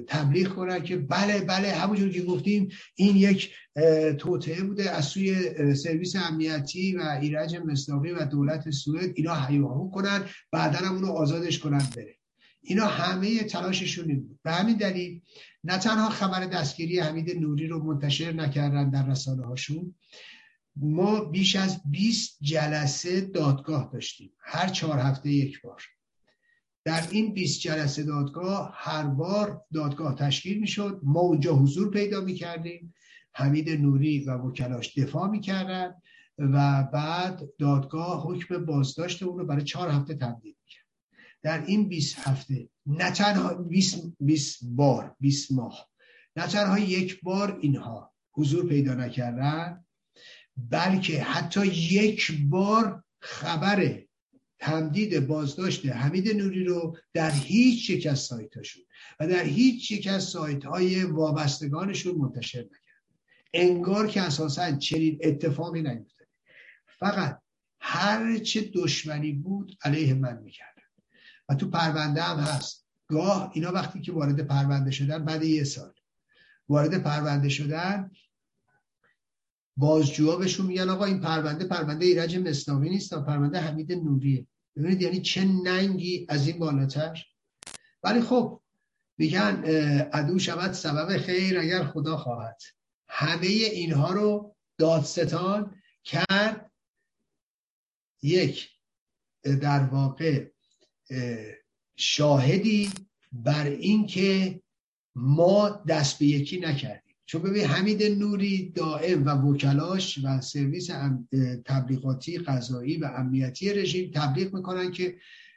تبلیغ 0.07 0.49
کنن 0.49 0.83
که 0.83 0.97
بله 0.97 1.41
بله 1.41 1.73
همونجور 1.73 2.11
که 2.11 2.23
گفتیم 2.23 2.69
این 2.95 3.17
یک 3.17 3.55
توطعه 4.19 4.63
بوده 4.63 4.91
از 4.91 5.05
سوی 5.05 5.35
سرویس 5.75 6.17
امنیتی 6.17 6.97
و 6.97 7.19
ایرج 7.23 7.57
مصداقی 7.57 8.11
و 8.11 8.25
دولت 8.25 8.71
سوئد. 8.71 9.13
اینا 9.15 9.35
هیاهو 9.35 9.91
کنن 9.91 10.25
بعدا 10.53 10.79
هم 10.79 10.95
اونو 10.95 11.13
آزادش 11.13 11.59
کنن 11.59 11.89
بره. 11.97 12.15
اینا 12.61 12.87
همه 12.87 13.43
تلاششون 13.43 14.11
این 14.11 14.21
بود. 14.21 14.39
به 14.43 14.53
همین 14.53 14.77
دلیل 14.77 15.23
نه 15.69 15.79
تنها 15.79 16.09
خبر 16.09 16.47
دستگیری 16.47 16.99
حمید 16.99 17.39
نوری 17.39 17.67
رو 17.67 17.85
منتشر 17.85 18.33
نکردن 18.33 18.91
در 18.91 19.07
رسانه 19.07 19.47
هاشون 19.47 19.95
ما 20.77 21.21
بیش 21.21 21.57
از 21.57 21.81
20 21.91 22.39
جلسه 22.41 23.21
دادگاه 23.21 23.91
داشتیم 23.93 24.33
هر 24.41 24.69
چهار 24.69 24.99
هفته 24.99 25.31
یک 25.31 25.61
بار. 25.61 25.83
در 26.85 27.09
این 27.11 27.35
20 27.35 27.61
جلسه 27.61 28.03
دادگاه 28.03 28.73
هر 28.75 29.03
بار 29.03 29.63
دادگاه 29.75 30.15
تشکیل 30.15 30.61
می‌شد 30.61 31.01
ما 31.03 31.21
اونجا 31.21 31.55
حضور 31.55 31.91
پیدا 31.91 32.21
می‌کردیم 32.21 32.95
حمید 33.33 33.71
نوری 33.71 34.25
و 34.25 34.35
وکلاش 34.35 34.99
دفاع 34.99 35.31
می‌کردن 35.31 35.95
و 36.39 36.83
بعد 36.93 37.43
دادگاه 37.59 38.23
حکم 38.23 38.65
بازداشت 38.65 39.23
اون 39.23 39.39
رو 39.39 39.47
برای 39.47 39.65
چهار 39.65 39.89
هفته 39.89 40.15
تمدید 40.15 40.57
می‌کرد. 40.65 40.78
در 41.43 41.65
این 41.67 41.89
20 41.89 42.19
هفته 42.19 42.69
نه 42.87 43.11
تنها 43.11 43.55
20, 43.55 44.03
20 44.21 44.59
بار 44.63 45.17
20 45.21 45.53
ماه 45.53 45.89
نه 46.37 46.47
تنها 46.47 46.79
یک 46.79 47.21
بار 47.23 47.59
اینها 47.61 48.15
حضور 48.33 48.69
پیدا 48.69 48.95
نکردن 48.95 49.85
بلکه 50.57 51.23
حتی 51.23 51.67
یک 51.67 52.33
بار 52.49 53.05
خبر 53.21 54.03
تمدید 54.59 55.27
بازداشت 55.27 55.87
حمید 55.87 56.37
نوری 56.37 56.65
رو 56.65 56.97
در 57.13 57.31
هیچ 57.31 57.91
یک 57.91 58.07
از 58.07 58.21
سایت 58.21 58.57
هاشون 58.57 58.83
و 59.21 59.29
در 59.29 59.45
هیچ 59.45 59.91
یک 59.91 60.07
از 60.07 60.25
سایت 60.25 60.65
های 60.65 61.05
وابستگانشون 61.05 62.15
منتشر 62.15 62.59
نکرد. 62.59 62.73
انگار 63.55 64.07
که 64.07 64.23
اساسا 64.23 64.77
چنین 64.77 65.19
اتفاقی 65.23 65.83
نیفتاده. 65.83 66.31
فقط 66.87 67.41
هر 67.81 68.39
چه 68.39 68.71
دشمنی 68.75 69.33
بود 69.33 69.77
علیه 69.85 70.15
من 70.15 70.43
می‌کردن 70.43 70.78
و 71.49 71.55
تو 71.55 71.71
پرونده 71.71 72.23
هم 72.23 72.39
هست. 72.39 72.87
گاه 73.07 73.51
اینا 73.55 73.73
وقتی 73.73 74.01
که 74.01 74.13
وارد 74.13 74.47
پرونده 74.47 74.91
شدن 74.91 75.25
بعد 75.25 75.43
یه 75.43 75.65
سال. 75.65 75.95
وارد 76.69 77.03
پرونده 77.03 77.49
شدن 77.49 78.11
بازجوها 79.77 80.37
بهشون 80.37 80.67
میگن 80.67 80.89
آقا 80.89 81.05
این 81.05 81.21
پرونده 81.21 81.65
پرونده 81.65 82.07
ایرج 82.07 82.37
مصناوی 82.37 82.91
نیست 82.91 83.15
پرونده 83.15 83.61
حمید 83.61 83.93
نوریه. 83.93 84.47
ببینید 84.77 85.03
یعنی 85.03 85.21
چه 85.21 85.45
ننگی 85.45 86.27
از 86.29 86.49
این 86.49 86.59
بالاتر. 86.59 87.25
ولی 88.03 88.21
خب 88.21 88.61
میگن 89.19 89.65
عدو 90.13 90.39
شود 90.39 90.73
سبب 90.73 91.19
خیر 91.19 91.59
اگر 91.59 91.85
خدا 91.85 92.17
خواهد. 92.17 92.63
همه 93.09 93.47
اینها 93.47 94.13
رو 94.13 94.57
دادستان 94.79 95.75
کرد. 96.05 96.71
یک 98.23 98.71
در 99.45 99.85
واقع 99.85 100.51
شاهدی 101.97 102.91
بر 103.33 103.67
اینکه 103.67 104.61
ما 105.15 105.85
دست 105.89 106.19
به 106.19 106.27
یکی 106.27 106.61
نکردیم. 106.61 107.15
چون 107.27 107.43
ببین 107.43 107.65
حمید 107.65 108.03
نوری 108.03 108.73
دائم 108.75 109.25
و 109.25 109.31
وکلاش 109.31 110.19
و 110.25 110.41
سرویس 110.41 110.91
تبلیغاتی 111.65 112.39
قضایی 112.39 112.97
و 112.97 113.11
امنیتی 113.17 113.73
رژیم 113.73 114.11
تبلیغ 114.15 114.55
می‌کنن 114.55 114.91
که 114.91 115.17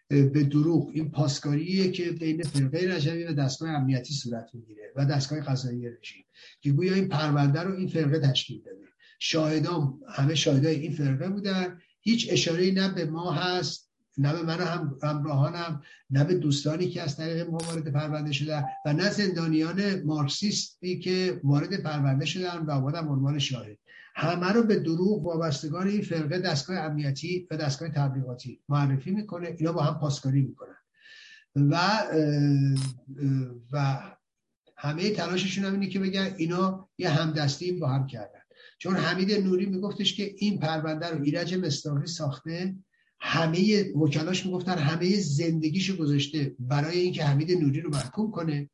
به 0.10 0.44
دروغ. 0.44 0.90
این 0.94 1.12
پاسکاریه 1.12 1.92
که 1.92 2.12
بین 2.12 2.44
فرقه 2.44 2.96
رجبی 2.96 3.24
و 3.24 3.34
دستگاه 3.34 3.70
امنیتی 3.70 4.14
صورت 4.14 4.50
می‌گیره 4.54 4.94
و 4.96 5.06
دستگاه 5.06 5.42
قضایی 5.42 5.90
رژیم 5.90 6.26
که 6.62 6.72
گویا 6.72 6.94
این 6.94 7.08
پرونده 7.08 7.60
رو 7.62 7.76
این 7.76 7.88
فرقه 7.88 8.20
تشکیل 8.20 8.62
داده. 8.62 8.86
شاهدان 9.20 10.00
همه 10.10 10.36
شاهدای 10.36 10.76
این 10.76 10.92
فرقه 10.92 11.30
بودن. 11.30 11.82
هیچ 12.02 12.28
اشاره 12.32 12.72
نه 12.72 12.94
به 12.94 13.06
ما 13.06 13.32
هست 13.32 13.91
نه 14.18 14.34
به 14.34 14.42
من 14.44 14.60
هم 14.60 14.98
همراهانم 15.04 15.82
نه 16.10 16.24
به 16.24 16.36
دوستانی 16.36 16.90
که 16.90 17.02
از 17.02 17.18
طریق 17.18 17.50
ما 17.50 17.58
وارد 17.58 17.92
پرونده 17.92 18.32
شدن 18.32 18.64
و 18.86 18.94
نه 18.94 19.10
زندانیان 19.10 20.04
مارکسیستی 20.04 21.00
که 21.00 21.42
وارد 21.44 21.84
پرونده 21.84 22.26
شدن 22.26 22.58
و 22.58 22.72
آمدن 22.72 23.08
عنوان 23.08 23.40
شاهد. 23.40 23.78
همه 24.16 24.52
رو 24.52 24.64
به 24.64 24.80
دروغ 24.80 25.26
وابستگان 25.26 25.88
این 25.88 26.02
فرقه 26.02 26.40
دستگاه 26.40 26.78
امنیتی 26.78 27.48
و 27.52 27.58
دستگاه 27.58 27.90
تبلیغاتی 27.90 28.62
معرفی 28.70 29.12
می‌کنه 29.12 29.56
اینا 29.58 29.72
با 29.72 29.82
هم 29.82 30.00
پاسکاری 30.00 30.42
می‌کنن. 30.42 30.76
و 31.56 31.80
و 33.72 34.00
همه 34.78 35.10
تلاششون 35.10 35.66
هم 35.66 35.74
اینه 35.74 35.88
که 35.88 36.00
بگن 36.00 36.34
اینا 36.38 36.90
یه 36.98 37.10
همدستی 37.10 37.72
با 37.72 37.88
هم 37.90 38.08
کردن. 38.08 38.42
چون 38.78 38.96
حمید 38.96 39.32
نوری 39.32 39.66
میگفتش 39.66 40.14
که 40.14 40.36
این 40.38 40.60
پرونده 40.60 41.08
رو 41.08 41.24
ایرج 41.24 41.56
مستاقی 41.56 42.08
ساخته 42.08 42.76
همه 43.22 43.84
وکلاش 43.94 44.46
می‌گفتن 44.46 44.78
همه 44.78 45.20
زندگیشو 45.20 45.96
گذاشته 45.96 46.56
برای 46.60 47.00
اینکه 47.00 47.24
حمید 47.24 47.52
نوری 47.52 47.82
رو 47.82 47.90
محکوم 47.90 48.32
کنه. 48.32 48.70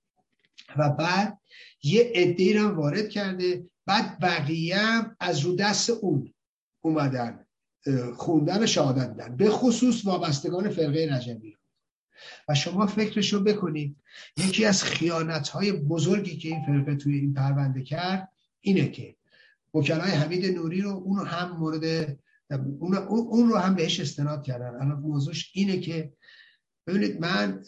و 0.77 0.89
بعد 0.89 1.39
یه 1.83 2.11
عده 2.15 2.59
هم 2.59 2.77
وارد 2.77 3.09
کرده. 3.09 3.65
بعد 3.85 4.19
بقیه 4.19 4.77
هم 4.77 5.15
از 5.19 5.39
رو 5.39 5.55
دست 5.55 5.89
اون 5.89 6.33
اومدن 6.81 7.45
خوندن 8.15 8.65
شهادت 8.65 9.17
دادن. 9.17 9.35
به 9.35 9.49
خصوص 9.49 10.05
وابستگان 10.05 10.69
فرقه 10.69 11.09
رجبی. 11.15 11.57
و 12.49 12.55
شما 12.55 12.87
فکرشو 12.87 13.43
بکنید 13.43 13.95
یکی 14.37 14.65
از 14.65 14.83
خیانت 14.83 15.49
های 15.49 15.71
بزرگی 15.71 16.37
که 16.37 16.49
این 16.49 16.65
فرقه 16.65 16.95
توی 16.95 17.17
این 17.17 17.33
پرونده 17.33 17.83
کرد 17.83 18.29
اینه 18.61 18.89
که 18.89 19.15
وکلای 19.73 20.11
حمید 20.11 20.45
نوری 20.45 20.81
رو 20.81 20.89
اون 20.89 21.27
هم 21.27 21.57
مورد 21.57 22.17
اون 22.49 23.49
رو 23.49 23.57
هم 23.57 23.75
بهش 23.75 23.99
استناد 23.99 24.43
کردن. 24.43 24.75
الان 24.75 24.99
موضوعش 24.99 25.51
اینه 25.53 25.79
که 25.79 26.13
ببینید 26.87 27.19
من 27.19 27.61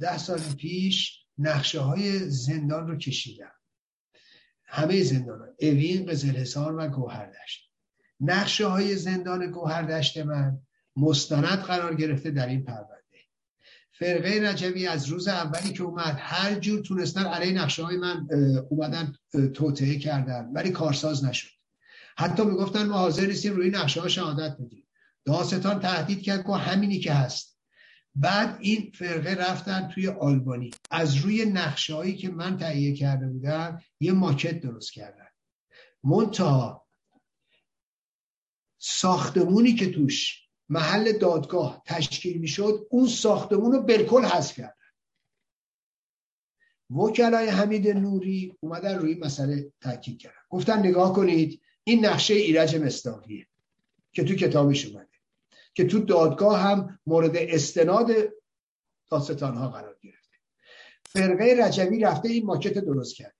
ده 0.00 0.18
سال 0.18 0.38
پیش 0.38 1.24
نقشه 1.38 1.80
های 1.80 2.30
زندان 2.30 2.88
رو 2.88 2.96
کشیدم. 2.96 3.52
همه 4.64 5.02
زندان 5.02 5.38
ها 5.38 5.46
اوین 5.58 6.10
و 6.56 6.88
گوهردشت 6.88 7.72
نقشه 8.20 8.66
های 8.66 8.96
زندان 8.96 9.50
گوهردشت 9.50 10.18
من 10.18 10.58
مستند 10.96 11.58
قرار 11.58 11.94
گرفته 11.94 12.30
در 12.30 12.46
این 12.46 12.64
پرونده. 12.64 13.02
فرقه 13.92 14.50
رجبی 14.50 14.86
از 14.86 15.06
روز 15.06 15.28
اولی 15.28 15.72
که 15.72 15.82
اومد 15.82 16.16
هر 16.18 16.54
جور 16.54 16.82
تونستن 16.82 17.24
علیه 17.26 17.52
نقشه 17.52 17.82
های 17.82 17.96
من 17.96 18.26
اومدن 18.70 19.14
توطعه 19.54 19.98
کردن 19.98 20.50
ولی 20.54 20.70
کارساز 20.70 21.24
نشد. 21.24 21.61
حتی 22.18 22.44
می‌گفتن 22.44 22.86
ما 22.86 22.98
حاضر 22.98 23.26
نیستیم 23.26 23.56
روی 23.56 23.70
نقشه 23.70 24.00
ها 24.00 24.08
شهادت 24.08 24.56
بدیم. 24.60 24.88
داستان 25.24 25.80
تهدید 25.80 26.22
کرد 26.22 26.46
که 26.46 26.52
همینی 26.52 26.98
که 26.98 27.12
هست. 27.12 27.58
بعد 28.14 28.58
این 28.60 28.92
فرقه 28.94 29.34
رفتن 29.34 29.88
توی 29.88 30.08
آلبانی. 30.08 30.70
از 30.90 31.16
روی 31.16 31.44
نقشه 31.44 31.94
هایی 31.94 32.16
که 32.16 32.30
من 32.30 32.56
تهیه 32.56 32.94
کرده 32.96 33.26
بودم 33.26 33.82
یه 34.00 34.12
ماکت 34.12 34.60
درست 34.60 34.92
کردن. 34.92 35.26
منتها 36.04 36.86
ساختمونی 38.78 39.74
که 39.74 39.90
توش 39.90 40.42
محل 40.68 41.12
دادگاه 41.12 41.82
تشکیل 41.86 42.38
می‌شد 42.38 42.86
اون 42.90 43.08
ساختمون 43.08 43.72
رو 43.72 43.82
بالکل 43.82 44.24
حذف 44.24 44.56
کردن. 44.56 44.74
وکلای 46.90 47.48
حمید 47.48 47.88
نوری 47.88 48.56
اومدن 48.60 48.98
روی 48.98 49.14
مسئله 49.14 49.72
تاکید 49.80 50.18
کردن. 50.18 50.40
گفتن 50.50 50.78
نگاه 50.78 51.12
کنید 51.12 51.62
این 51.84 52.06
نقشه 52.06 52.34
ایرج 52.34 52.76
مستاقیه 52.76 53.46
که 54.12 54.24
تو 54.24 54.34
کتابش 54.34 54.86
اومده 54.86 55.08
که 55.74 55.86
تو 55.86 55.98
دادگاه 55.98 56.60
هم 56.60 56.98
مورد 57.06 57.36
استناد 57.36 58.10
داستان 59.10 59.54
ها 59.54 59.68
قرار 59.68 59.98
گرفته. 60.02 60.36
فرقه 61.06 61.64
رجوی 61.64 62.00
رفته 62.00 62.28
این 62.28 62.46
ماکت 62.46 62.78
درست 62.78 63.16
کرده. 63.16 63.34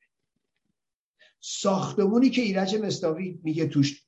ساختمونی 1.41 2.31
که 2.31 2.43
ایرج 2.43 2.75
مستاقی 2.75 3.41
میگه 3.43 3.67
توش 3.67 4.07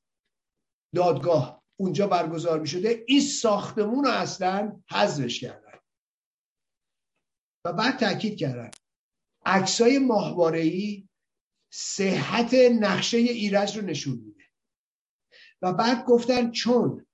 دادگاه 0.94 1.62
اونجا 1.77 2.06
برگزار 2.06 2.61
می 2.61 2.66
شده 2.66 3.05
این 3.06 3.20
ساختمون 3.20 4.05
رو 4.05 4.11
اصلا 4.11 4.82
حذفش 4.90 5.40
کردن. 5.40 5.78
و 7.65 7.73
بعد 7.73 7.98
تاکید 7.98 8.39
کردن. 8.39 8.70
عکسای 9.47 9.98
ماهواره 9.98 10.61
صحت 11.77 12.55
نقشه 12.55 13.17
ایرج 13.17 13.77
رو 13.77 13.85
نشون 13.85 14.19
میده. 14.19 14.45
و 15.63 15.73
بعد 15.73 16.05
گفتن 16.05 16.51
چون 16.51 17.07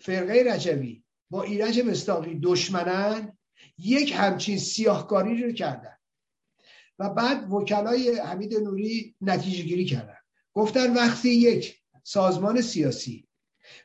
فرقه 0.00 0.44
رجوی 0.46 1.04
با 1.30 1.42
ایرج 1.42 1.80
مستاقی 1.80 2.38
دشمنن 2.42 3.38
یک 3.78 4.12
همچین 4.16 4.58
سیاهکاری 4.58 5.42
رو 5.42 5.52
کردن. 5.52 5.96
و 6.98 7.10
بعد 7.10 7.52
وکلای 7.52 8.18
حمید 8.18 8.54
نوری 8.54 9.16
نتیجه 9.20 9.62
گیری 9.62 9.84
کردن. 9.84 10.18
گفتن 10.52 10.94
وقتی 10.94 11.28
یک 11.28 11.80
سازمان 12.02 12.60
سیاسی 12.60 13.28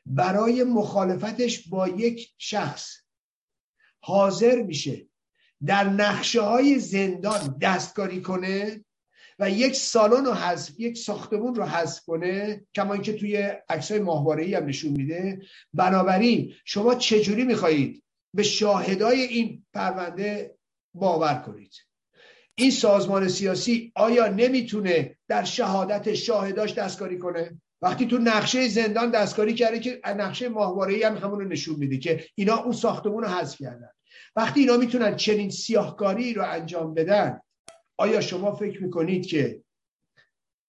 برای 0.05 0.63
مخالفتش 0.63 1.67
با 1.69 1.87
یک 1.87 2.29
شخص 2.37 2.97
حاضر 3.99 4.61
میشه 4.61 5.07
در 5.65 5.89
نقشه 5.89 6.41
های 6.41 6.79
زندان 6.79 7.57
دستکاری 7.61 8.21
کنه 8.21 8.85
و 9.39 9.49
یک 9.49 9.75
سالن 9.75 10.25
رو 10.25 10.33
حذف 10.33 10.79
یک 10.79 10.97
ساختمون 10.97 11.55
رو 11.55 11.63
حذف 11.63 12.03
کنه 12.05 12.61
کما 12.75 12.93
اینکه 12.93 13.13
توی 13.13 13.37
عکسای 13.69 13.99
ماهواره 13.99 14.57
هم 14.57 14.65
نشون 14.65 14.91
میده. 14.91 15.41
بنابراین 15.73 16.53
شما 16.65 16.95
چجوری 16.95 17.43
می‌خواهید 17.43 18.03
به 18.33 18.43
شاهدای 18.43 19.21
این 19.21 19.65
پرونده 19.73 20.55
باور 20.93 21.43
کنید؟ 21.45 21.73
این 22.55 22.71
سازمان 22.71 23.27
سیاسی 23.27 23.91
آیا 23.95 24.27
نمی‌تونه 24.27 25.17
در 25.27 25.43
شهادت 25.43 26.13
شاهداش 26.13 26.73
دستکاری 26.73 27.17
کنه؟ 27.17 27.61
وقتی 27.81 28.05
تو 28.05 28.17
نقشه 28.17 28.67
زندان 28.67 29.11
دستکاری 29.11 29.53
کرده 29.53 29.79
که 29.79 30.01
نقشه 30.05 30.49
ماهواره 30.49 31.07
هم 31.07 31.17
همون 31.17 31.39
رو 31.39 31.47
نشون 31.47 31.75
میده 31.75 31.97
که 31.97 32.25
اینا 32.35 32.57
اون 32.57 32.71
ساختمون 32.71 33.23
رو 33.23 33.29
حذف 33.29 33.57
کردن. 33.57 33.89
وقتی 34.35 34.59
اینا 34.59 34.77
می‌تونن 34.77 35.15
چنین 35.15 35.49
سیاهکاری 35.49 36.33
رو 36.33 36.45
انجام 36.45 36.93
بدن 36.93 37.41
آیا 37.99 38.21
شما 38.21 38.55
فکر 38.55 38.83
می‌کنید 38.83 39.25
که 39.25 39.63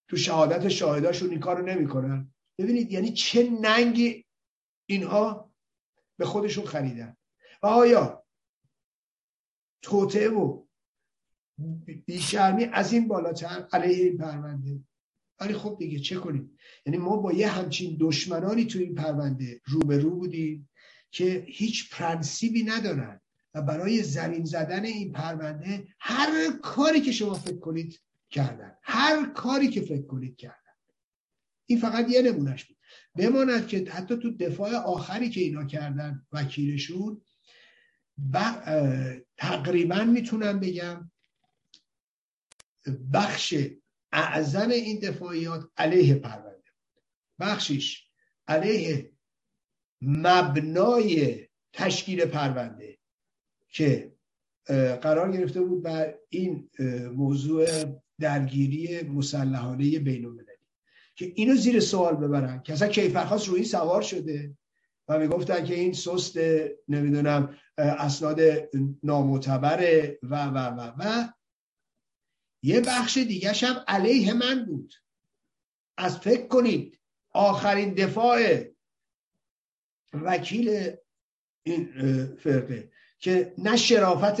تو 0.07 0.17
شهادت 0.17 0.69
شاهداشون 0.69 1.29
این 1.29 1.39
کار 1.39 1.57
رو 1.57 1.65
نمی‌کنن؟ 1.65 2.33
ببینید 2.57 2.91
یعنی 2.91 3.13
چه 3.13 3.49
ننگی 3.49 4.25
اینها 4.85 5.51
به 6.17 6.25
خودشون 6.25 6.65
خریدن. 6.65 7.17
و 7.63 7.67
آیا 7.67 8.23
توته 9.81 10.29
و 10.29 10.63
بیشرمی 12.05 12.63
از 12.63 12.93
این 12.93 13.07
بالاتر 13.07 13.67
علیه 13.73 14.05
این 14.05 14.17
پرونده؟ 14.17 14.79
ولی 15.39 15.53
خب 15.53 15.75
دیگه 15.79 15.99
چه 15.99 16.15
کنیم؟ 16.15 16.57
یعنی 16.85 16.97
ما 16.97 17.17
با 17.17 17.33
یه 17.33 17.47
همچین 17.47 17.97
دشمنانی 17.99 18.65
تو 18.65 18.79
این 18.79 18.95
پرونده 18.95 19.61
روبرو 19.65 20.09
بودیم 20.09 20.69
که 21.11 21.45
هیچ 21.47 21.89
پرنسیبی 21.93 22.63
ندارن. 22.63 23.20
و 23.53 23.61
برای 23.61 24.03
زمین 24.03 24.45
زدن 24.45 24.85
این 24.85 25.11
پرونده 25.11 25.87
هر 25.99 26.51
کاری 26.61 27.01
که 27.01 27.11
شما 27.11 27.33
فکر 27.33 27.59
کنید 27.59 28.01
کردن. 28.29 28.77
هر 28.83 29.25
کاری 29.25 29.67
که 29.67 29.81
فکر 29.81 30.05
کنید 30.05 30.37
کردن. 30.37 30.55
این 31.65 31.79
فقط 31.79 32.09
یه 32.09 32.21
نمونهش 32.21 32.63
بود. 32.63 32.77
بماند 33.15 33.67
که 33.67 33.91
حتی 33.91 34.17
تو 34.17 34.37
دفاع 34.37 34.75
آخری 34.75 35.29
که 35.29 35.41
اینا 35.41 35.65
کردن 35.65 36.25
وکیلشون 36.31 37.21
تقریبا 39.37 40.03
می‌تونم 40.03 40.59
بگم 40.59 41.11
بخش 43.13 43.55
اعظم 44.11 44.69
این 44.69 44.99
دفاعیات 44.99 45.69
علیه 45.77 46.15
پرونده 46.15 46.71
بخشش 47.39 48.07
علیه 48.47 49.11
مبنای 50.01 51.39
تشکیل 51.73 52.25
پرونده. 52.25 52.97
که 53.71 54.13
قرار 55.01 55.31
گرفته 55.31 55.61
بود 55.61 55.83
بر 55.83 56.15
این 56.29 56.69
موضوع 57.15 57.67
درگیری 58.19 59.01
مسلحانه 59.01 59.99
بین 59.99 60.25
المللی 60.25 60.47
که 61.15 61.31
اینو 61.35 61.55
زیر 61.55 61.79
سوال 61.79 62.15
ببرن. 62.15 62.63
که 62.63 62.73
اصلا 62.73 62.87
کیفرخواست 62.87 63.47
روی 63.47 63.63
سوار 63.63 64.01
شده 64.01 64.57
و 65.07 65.19
می‌گفتن 65.19 65.65
که 65.65 65.73
این 65.73 65.93
سست 65.93 66.37
نمی‌دونم 66.87 67.57
اسناد 67.77 68.39
نامعتبره 69.03 70.19
و 70.23 70.45
و 70.45 70.57
و 70.57 70.93
و. 70.99 71.27
یه 72.63 72.81
بخش 72.81 73.17
دیگه 73.17 73.51
هم 73.51 73.83
علیه 73.87 74.33
من 74.33 74.65
بود. 74.65 74.93
از 75.97 76.17
فکر 76.17 76.47
کنید 76.47 76.99
آخرین 77.33 77.93
دفاع 77.93 78.65
وکیل 80.13 80.91
این 81.63 81.85
فرقه. 82.35 82.91
که 83.21 83.53
نه 83.57 83.77
شرافت 83.77 84.39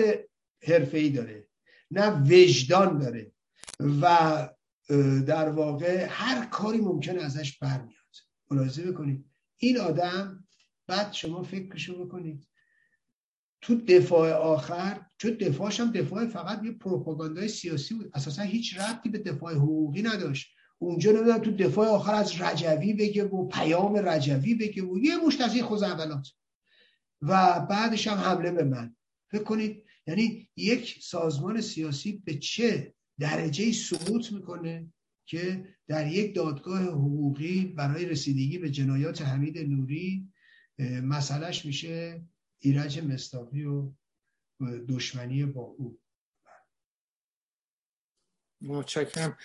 ای 0.93 1.09
داره 1.09 1.47
نه 1.91 2.23
وجدان 2.23 2.99
داره 2.99 3.31
و 4.01 4.49
در 5.27 5.49
واقع 5.49 6.07
هر 6.09 6.45
کاری 6.45 6.77
ممکنه 6.77 7.21
ازش 7.21 7.57
برمیاد. 7.57 7.91
ملاحظه 8.51 8.91
بکنید. 8.91 9.25
این 9.57 9.79
آدم 9.79 10.47
بعد 10.87 11.13
شما 11.13 11.43
فکرشو 11.43 12.05
بکنید. 12.05 12.47
تو 13.61 13.75
دفاع 13.75 14.31
آخر 14.31 15.01
چون 15.17 15.31
دفاعش 15.31 15.79
هم 15.79 15.91
دفاع 15.91 16.27
فقط 16.27 16.63
یه 16.63 16.71
پروپاگاندای 16.71 17.47
سیاسی 17.47 17.93
بود. 17.93 18.11
اساسا 18.13 18.41
هیچ 18.41 18.79
ربطی 18.79 19.09
به 19.09 19.17
دفاع 19.17 19.53
حقوقی 19.53 20.01
نداشت. 20.01 20.47
اونجا 20.77 21.11
نمی‌دونم 21.11 21.37
تو 21.37 21.51
دفاع 21.51 21.87
آخر 21.87 22.13
از 22.13 22.41
رجوی 22.41 22.93
بگه 22.93 23.23
و 23.23 23.47
پیام 23.47 23.95
رجوی 23.95 24.55
بگه 24.55 24.83
و 24.83 24.97
یه 24.97 25.17
مشت 25.17 25.41
از 25.41 25.55
این 25.55 25.63
و 27.21 27.59
بعدش 27.69 28.07
هم 28.07 28.17
حمله 28.17 28.51
به 28.51 28.63
من. 28.63 28.95
فکر 29.31 29.43
کنید 29.43 29.83
یعنی 30.07 30.49
یک 30.55 31.03
سازمان 31.03 31.61
سیاسی 31.61 32.23
به 32.25 32.33
چه 32.33 32.93
درجه 33.19 33.71
سقوط 33.71 34.31
می‌کنه 34.31 34.93
که 35.25 35.65
در 35.87 36.07
یک 36.07 36.35
دادگاه 36.35 36.81
حقوقی 36.81 37.65
برای 37.65 38.05
رسیدگی 38.05 38.57
به 38.57 38.69
جنایات 38.69 39.21
حمید 39.21 39.57
نوری 39.57 40.33
مسئلهش 41.03 41.65
میشه 41.65 42.25
ایرج 42.59 42.99
مستاقی 42.99 43.63
و 43.63 43.91
دشمنی 44.89 45.45
با 45.45 45.61
او. 45.61 45.99
متشکرم. 48.61 49.37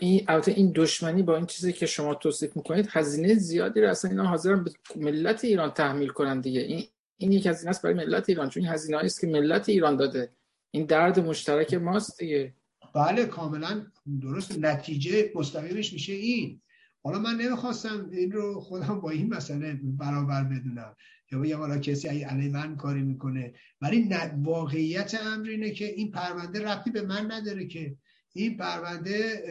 این 0.00 0.24
البته 0.28 0.52
این 0.52 0.72
دشمنی 0.74 1.22
با 1.22 1.36
این 1.36 1.46
چیزی 1.46 1.72
که 1.72 1.86
شما 1.86 2.14
توصیف 2.14 2.56
می‌کنید 2.56 2.88
هزینه 2.90 3.34
زیادی 3.34 3.80
رو 3.80 3.90
اصلا 3.90 4.10
اینا 4.10 4.26
حاضرن 4.26 4.64
به 4.64 4.70
ملت 4.96 5.44
ایران 5.44 5.70
تحمیل 5.70 6.08
کنن 6.08 6.40
دیگه. 6.40 6.60
این 6.60 6.84
این 7.16 7.32
یک 7.32 7.46
هزینه 7.46 7.70
است 7.70 7.82
برای 7.82 7.96
ملت 7.96 8.28
ایران 8.28 8.48
چون 8.48 8.64
هزینه 8.64 8.98
است 8.98 9.20
که 9.20 9.26
ملت 9.26 9.68
ایران 9.68 9.96
داده. 9.96 10.32
این 10.70 10.86
درد 10.86 11.20
مشترک 11.20 11.74
ماست 11.74 12.18
دیگه. 12.18 12.54
بله 12.94 13.26
کاملا 13.26 13.86
درست. 14.20 14.58
نتیجه 14.58 15.32
مستقیمش 15.34 15.92
میشه 15.92 16.12
این. 16.12 16.60
حالا 17.02 17.18
من 17.18 17.34
نمی‌خواستم 17.34 18.08
این 18.12 18.32
رو 18.32 18.60
خودم 18.60 19.00
با 19.00 19.10
این 19.10 19.34
مسئله 19.34 19.80
برابر 19.82 20.44
بدونم. 20.44 20.96
یا 21.32 21.38
بگم 21.38 21.58
حالا 21.58 21.78
کسی 21.78 22.08
علی 22.08 22.48
من 22.48 22.76
کاری 22.76 23.02
می‌کنه. 23.02 23.54
ولی 23.80 24.10
واقعیت 24.42 25.14
امر 25.14 25.48
اینه 25.48 25.70
که 25.70 25.84
این 25.84 26.10
پرونده 26.10 26.64
ربطی 26.64 26.90
به 26.90 27.02
من 27.02 27.32
نداره 27.32 27.66
که 27.66 27.96
این 28.36 28.56
پرونده 28.56 29.44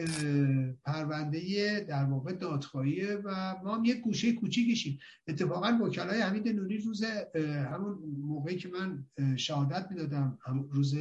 پرونده 0.84 1.80
در 1.80 2.04
واقع 2.04 2.32
دادخواهیه 2.32 3.16
و 3.24 3.54
ما 3.64 3.76
هم 3.76 3.84
یه 3.84 3.94
گوشه 3.94 4.32
کوچیکشیم 4.32 4.98
اتفاقا 5.26 5.78
وکلای 5.82 6.20
حمید 6.20 6.48
نوری 6.48 6.78
روز 6.78 7.04
همون 7.44 7.98
موقعی 8.18 8.56
که 8.56 8.68
من 8.68 9.06
شهادت 9.36 9.86
می‌دادم 9.90 10.38
روز 10.70 10.94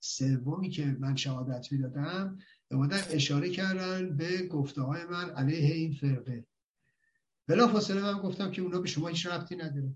سومی 0.00 0.70
که 0.70 0.96
من 1.00 1.16
شهادت 1.16 1.72
می‌دادم 1.72 2.38
اومدن 2.70 3.00
اشاره 3.10 3.50
کردن 3.50 4.16
به 4.16 4.46
گفته 4.46 4.82
های 4.82 5.04
من 5.04 5.30
علیه 5.30 5.74
این 5.74 5.92
فرقه. 5.92 6.46
بلا 7.46 7.68
فاصله 7.68 8.02
من 8.02 8.18
گفتم 8.22 8.50
که 8.50 8.62
اونا 8.62 8.80
به 8.80 8.88
شما 8.88 9.08
هیچ 9.08 9.26
ربطی 9.26 9.56
نداره. 9.56 9.94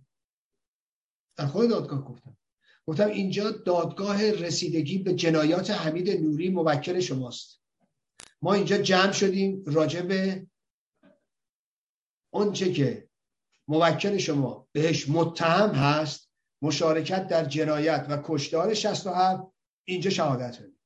در 1.37 1.47
خود 1.47 1.71
دادگاه 1.71 2.05
گفتم. 2.05 2.37
گفتم 2.87 3.07
اینجا 3.07 3.51
دادگاه 3.51 4.31
رسیدگی 4.31 4.99
به 4.99 5.15
جنایات 5.15 5.71
حمید 5.71 6.11
نوری 6.11 6.49
موکل 6.49 7.01
شماست. 7.01 7.63
ما 8.43 8.55
اینجا 8.55 8.79
جمع 8.79 9.13
شدیم 9.13 9.65
راجع 9.67 10.03
به 10.03 10.47
اونچه 12.33 12.73
که 12.73 13.09
موکل 13.69 14.19
شما 14.19 14.69
بهش 14.73 15.09
متهم 15.09 15.71
هست 15.71 16.31
مشارکت 16.63 17.29
در 17.29 17.45
جنایت 17.45 18.07
و 18.09 18.23
کشتار 18.25 18.75
67 18.75 19.43
اینجا 19.85 20.11
شهادت 20.11 20.59
بدیم 20.59 20.79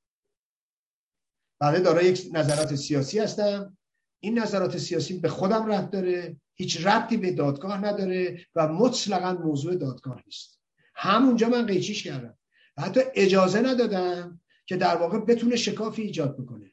بله 1.61 1.81
دارای 1.81 2.07
یک 2.07 2.31
نظرات 2.33 2.75
سیاسی 2.75 3.19
هستم. 3.19 3.77
این 4.23 4.39
نظرات 4.39 4.79
سیاسی 4.79 5.19
به 5.19 5.29
خودم 5.29 5.67
رفت 5.67 5.91
داره 5.91 6.37
هیچ 6.55 6.87
ربطی 6.87 7.17
به 7.17 7.33
دادگاه 7.33 7.85
نداره 7.85 8.47
و 8.55 8.69
مطلقا 8.69 9.33
موضوع 9.33 9.75
دادگاه 9.75 10.23
نیست. 10.27 10.61
همونجا 10.97 11.49
من 11.49 11.67
قیچیش 11.67 12.03
کردم. 12.03 12.39
و 12.77 12.83
حتی 12.83 13.01
اجازه 13.15 13.61
ندادم 13.61 14.41
که 14.67 14.77
در 14.77 14.97
واقع 14.97 15.19
بتونه 15.19 15.57
شکافی 15.57 16.03
ایجاد 16.03 16.37
بکنه. 16.37 16.73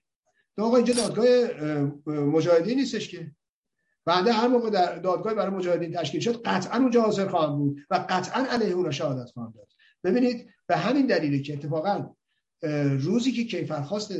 آقا 0.58 0.78
اینجا 0.78 0.94
دادگاه 0.94 1.28
مجاهدین 2.08 2.80
نیستش 2.80 3.10
که؟ 3.10 3.32
بعد 4.06 4.28
هر 4.28 4.48
موقع 4.48 4.70
در 4.70 4.96
دادگاه 4.96 5.34
برای 5.34 5.56
مجاهدین 5.56 5.94
تشکیل 5.94 6.22
شد 6.22 6.42
قطعا 6.42 6.80
اونجا 6.80 7.02
حاضر 7.02 7.28
خواهم 7.28 7.58
بود 7.58 7.80
و 7.90 8.06
قطعا 8.10 8.46
علیه 8.46 8.74
اونا 8.74 8.92
شهادت 8.92 9.32
خواهم 9.32 9.54
داد. 9.56 9.68
ببینید 10.04 10.50
به 10.68 10.78
همین 10.78 11.06
دلیله 11.06 11.40
که 11.40 11.54
اتفاقا 11.54 12.16
روزی 13.00 13.32
که 13.32 13.44
کیفرخواست 13.44 14.14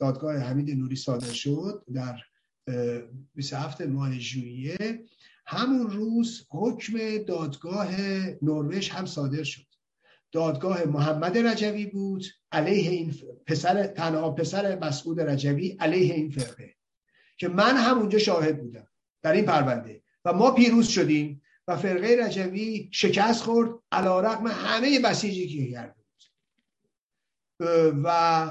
دادگاه 0.00 0.36
حمید 0.36 0.70
نوری 0.70 0.96
صادر 0.96 1.32
شد 1.32 1.84
در 1.94 2.20
27 3.34 3.80
ماه 3.80 4.18
ژوئیه 4.18 5.04
همون 5.46 5.90
روز 5.90 6.46
حکم 6.50 7.18
دادگاه 7.18 8.00
نروژ 8.42 8.90
هم 8.90 9.06
صادر 9.06 9.42
شد. 9.42 9.66
دادگاه 10.32 10.84
محمد 10.84 11.38
رجوی 11.38 11.86
بود 11.86 12.24
علیه 12.52 12.90
این 12.90 13.14
پسر 13.46 13.86
تنها 13.86 14.30
پسر 14.30 14.78
مسعود 14.78 15.20
رجوی 15.20 15.76
علیه 15.80 16.14
این 16.14 16.30
فرقه 16.30 16.74
که 17.36 17.48
من 17.48 17.76
همونجا 17.76 18.18
شاهد 18.18 18.62
بودم 18.62 18.88
در 19.22 19.32
این 19.32 19.44
پرونده. 19.44 20.02
و 20.24 20.32
ما 20.32 20.50
پیروز 20.50 20.88
شدیم 20.88 21.42
و 21.68 21.76
فرقه 21.76 22.16
رجوی 22.26 22.90
شکست 22.92 23.42
خورد 23.42 23.70
علا 23.92 24.20
رقم 24.20 24.46
همه 24.46 25.00
بسیجی 25.00 25.48
که 25.48 25.70
کرده 25.70 25.94
بود. 25.94 26.30
و 28.04 28.50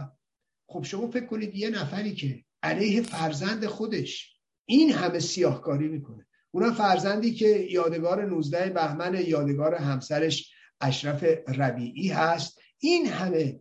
خب 0.67 0.83
شما 0.83 1.07
فکر 1.07 1.25
کنید 1.25 1.55
یه 1.55 1.69
نفری 1.69 2.15
که 2.15 2.45
علیه 2.63 3.01
فرزند 3.01 3.65
خودش 3.65 4.37
این 4.65 4.91
همه 4.91 5.19
سیاهکاری 5.19 5.87
می‌کنه. 5.87 6.27
اونم 6.55 6.73
فرزندی 6.73 7.33
که 7.33 7.67
یادگار 7.69 8.25
19 8.25 8.69
بهمن 8.69 9.23
یادگار 9.27 9.75
همسرش 9.75 10.53
اشرف 10.81 11.23
ربیعی 11.47 12.07
هست. 12.07 12.61
این 12.79 13.05
همه 13.05 13.59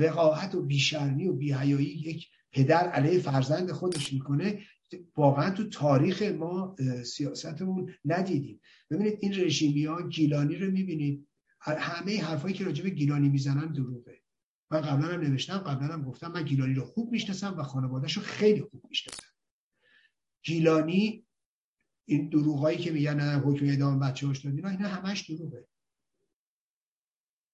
وقاحت 0.00 0.54
و 0.54 0.62
بیشرمی 0.62 1.28
و 1.28 1.32
بیهیایی 1.32 1.86
یک 1.86 2.28
پدر 2.52 2.88
علیه 2.88 3.18
فرزند 3.18 3.72
خودش 3.72 4.12
می‌کنه. 4.12 4.60
واقعا 5.16 5.50
تو 5.50 5.68
تاریخ 5.68 6.22
ما 6.22 6.76
سیاستمون 7.04 7.94
ندیدیم. 8.04 8.60
ببینید 8.90 9.18
این 9.20 9.34
رژیمی 9.34 9.84
ها 9.84 10.08
گیلانی 10.08 10.56
رو 10.56 10.70
می‌بینید. 10.70 11.28
همه 11.60 12.22
حرفایی 12.22 12.54
که 12.54 12.64
راجع 12.64 12.84
به 12.84 12.90
گیلانی 12.90 13.28
می‌زنن 13.28 13.72
دروغه. 13.72 14.20
من 14.70 14.80
قبلا 14.80 15.06
هم 15.06 15.20
نوشتم 15.20 15.58
قبلا 15.58 15.86
هم 15.88 16.02
گفتم. 16.02 16.32
من 16.32 16.42
گیلانی 16.42 16.74
رو 16.74 16.84
خوب 16.84 17.12
می‌شناسم 17.12 17.58
و 17.58 17.62
خانوادهش 17.62 18.12
رو 18.12 18.22
خیلی 18.22 18.60
خوب 18.60 18.82
می‌شناسم. 18.88 19.28
گیلانی 20.44 21.23
این 22.06 22.28
دروغایی 22.28 22.78
که 22.78 22.90
میگن 22.90 23.20
حکم 23.20 23.66
اعدام 23.66 23.98
بچه 23.98 24.26
هاش 24.26 24.38
داد 24.38 24.54
اینا 24.54 24.68
اینا 24.68 24.88
همش 24.88 25.30
دروغه. 25.30 25.68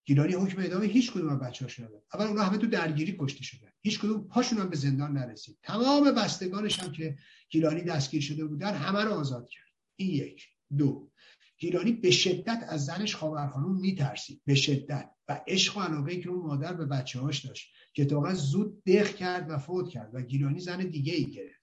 گیلانی 0.05 0.33
حکم 0.33 0.61
اعدام 0.61 0.83
هیچ 0.83 1.13
کدوم 1.13 1.29
از 1.29 1.39
بچه‌هاش 1.39 1.81
نداد. 1.81 2.05
اول 2.15 2.27
اونا 2.27 2.43
همه 2.43 2.59
تو 2.59 2.67
درگیری 2.67 3.17
کشته 3.19 3.43
شدن. 3.43 3.69
هیچ 3.81 4.01
کدوم 4.01 4.29
پاشون 4.29 4.59
هم 4.59 4.69
به 4.69 4.77
زندان 4.77 5.13
نرسید. 5.13 5.59
تمام 5.63 6.15
بستگانش 6.15 6.81
هم 6.81 6.93
که 6.93 7.19
گیلانی 7.51 7.83
دستگیر 7.83 8.23
شده 8.23 8.45
بودن 8.45 8.75
همه 8.75 9.05
رو 9.05 9.13
آزاد 9.13 9.49
کرد. 9.49 9.73
این 9.97 10.11
یک. 10.11 10.49
دو. 10.79 11.11
گیلانی 11.59 11.93
به 11.93 12.11
شدت 12.11 12.65
از 12.69 12.85
زنش 12.85 13.17
خاورخانوم 13.17 13.81
میترسید. 13.81 14.43
به 14.45 14.55
شدت. 14.55 15.11
و 15.29 15.41
عشق 15.47 15.77
و 15.77 15.81
علاقه 15.81 16.21
که 16.21 16.29
اون 16.29 16.47
مادر 16.47 16.73
به 16.73 16.87
بچه‌هاش 16.87 17.47
داشت 17.47 17.73
که 17.93 18.05
تا 18.05 18.35
زود 18.35 18.85
دخ 18.85 19.15
کرد 19.15 19.51
و 19.51 19.59
فوت 19.59 19.89
کرد. 19.89 20.15
و 20.15 20.23
گیلانی 20.23 20.61
زن 20.61 20.79
دیگه 20.79 21.15
ای 21.15 21.31
گرفت. 21.31 21.61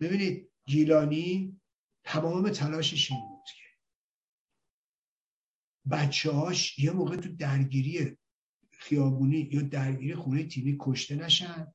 ببینید 0.00 0.50
گیلانی 0.66 1.60
تمام 2.06 2.50
تلاشش 2.50 3.10
این 3.10 3.20
بود 3.20 3.44
که 3.56 3.64
بچه 5.90 6.30
هاش 6.30 6.78
یه 6.78 6.90
موقع 6.90 7.16
تو 7.16 7.36
درگیری 7.36 8.16
خیابونی 8.70 9.48
یا 9.52 9.62
درگیری 9.62 10.14
خونه 10.14 10.44
تیمی 10.44 10.76
کشته 10.80 11.14
نشن 11.14 11.72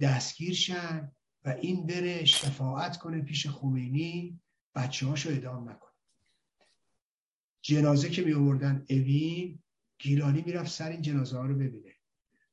دستگیر 0.00 0.54
شن 0.54 1.12
و 1.44 1.48
این 1.48 1.86
بره 1.86 2.24
شفاعت 2.24 2.98
کنه 2.98 3.22
پیش 3.22 3.46
خمینی 3.46 4.40
بچه 4.74 5.06
هاشو 5.06 5.28
ادام 5.32 5.68
نکنه. 5.68 5.92
جنازه 7.62 8.10
که 8.10 8.22
می 8.22 8.32
آوردن 8.32 8.86
اوین 8.90 9.62
گیلانی 9.98 10.42
می‌رفت 10.42 10.70
سر 10.70 10.90
این 10.90 11.02
جنازه 11.02 11.38
ها 11.38 11.46
رو 11.46 11.54
ببینه. 11.54 11.94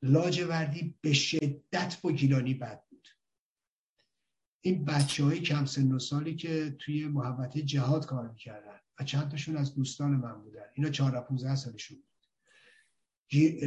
لاجوردی 0.02 0.94
به 1.00 1.12
شدت 1.12 2.00
با 2.02 2.12
گیلانی 2.12 2.54
بد 2.54 2.85
این 4.66 4.84
بچه 4.84 5.24
های 5.24 5.40
کم 5.40 5.64
سن 5.64 5.92
و 5.92 5.98
سالی 5.98 6.34
که 6.34 6.76
توی 6.78 7.06
محبت 7.06 7.58
جهاد 7.58 8.06
کار 8.06 8.28
می‌کردن 8.28 8.80
و 9.00 9.04
چند 9.04 9.30
تاشون 9.30 9.56
از 9.56 9.74
دوستان 9.74 10.10
من 10.10 10.42
بودن. 10.42 10.62
اینا 10.74 10.90
14 10.90 11.20
15 11.20 11.54
سالشون 11.54 11.96
بود. 11.96 12.06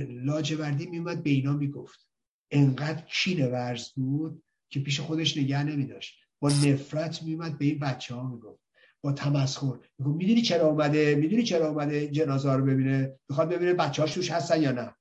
لاجوردی 0.09 0.85
میومد 0.85 1.23
به 1.23 1.29
اینا 1.29 1.53
می‌گفت 1.53 2.07
انقدر 2.51 3.01
کینه 3.01 3.47
ورز 3.47 3.89
بود 3.89 4.43
که 4.69 4.79
پیش 4.79 4.99
خودش 4.99 5.37
نگه 5.37 5.63
نمیداشت. 5.63 6.19
با 6.39 6.49
نفرت 6.49 7.23
میومد 7.23 7.57
به 7.57 7.65
این 7.65 7.79
بچه 7.79 8.15
ها 8.15 8.27
می‌گفت 8.27 8.63
با 9.01 9.11
تمسخر. 9.11 9.79
می‌گفت 9.99 10.17
می‌دونی 10.17 10.41
چرا 10.41 10.67
اومده؟ 10.67 11.15
می‌دونی 11.15 11.43
چرا 11.43 11.69
اومده 11.69 12.07
جنازه 12.07 12.53
رو 12.53 12.65
ببینه؟ 12.65 13.19
می‌خواد 13.29 13.49
ببینه 13.49 13.73
بچه 13.73 14.01
هاش 14.01 14.13
توش 14.13 14.31
هستن 14.31 14.61
یا 14.61 14.71
نه؟ 14.71 14.95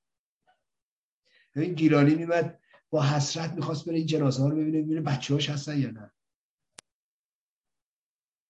این 1.55 1.73
گیلانی 1.73 2.15
میمد 2.15 2.59
با 2.89 3.03
حسرت 3.03 3.53
می‌خواست 3.53 3.85
بره 3.85 3.97
این 3.97 4.05
جنازه 4.05 4.43
ها 4.43 4.49
رو 4.49 4.55
ببینه 4.55 4.81
ببینه 4.81 5.01
بچه 5.01 5.33
هاش 5.33 5.49
هستن 5.49 5.79
یا 5.79 5.91
نه. 5.91 6.11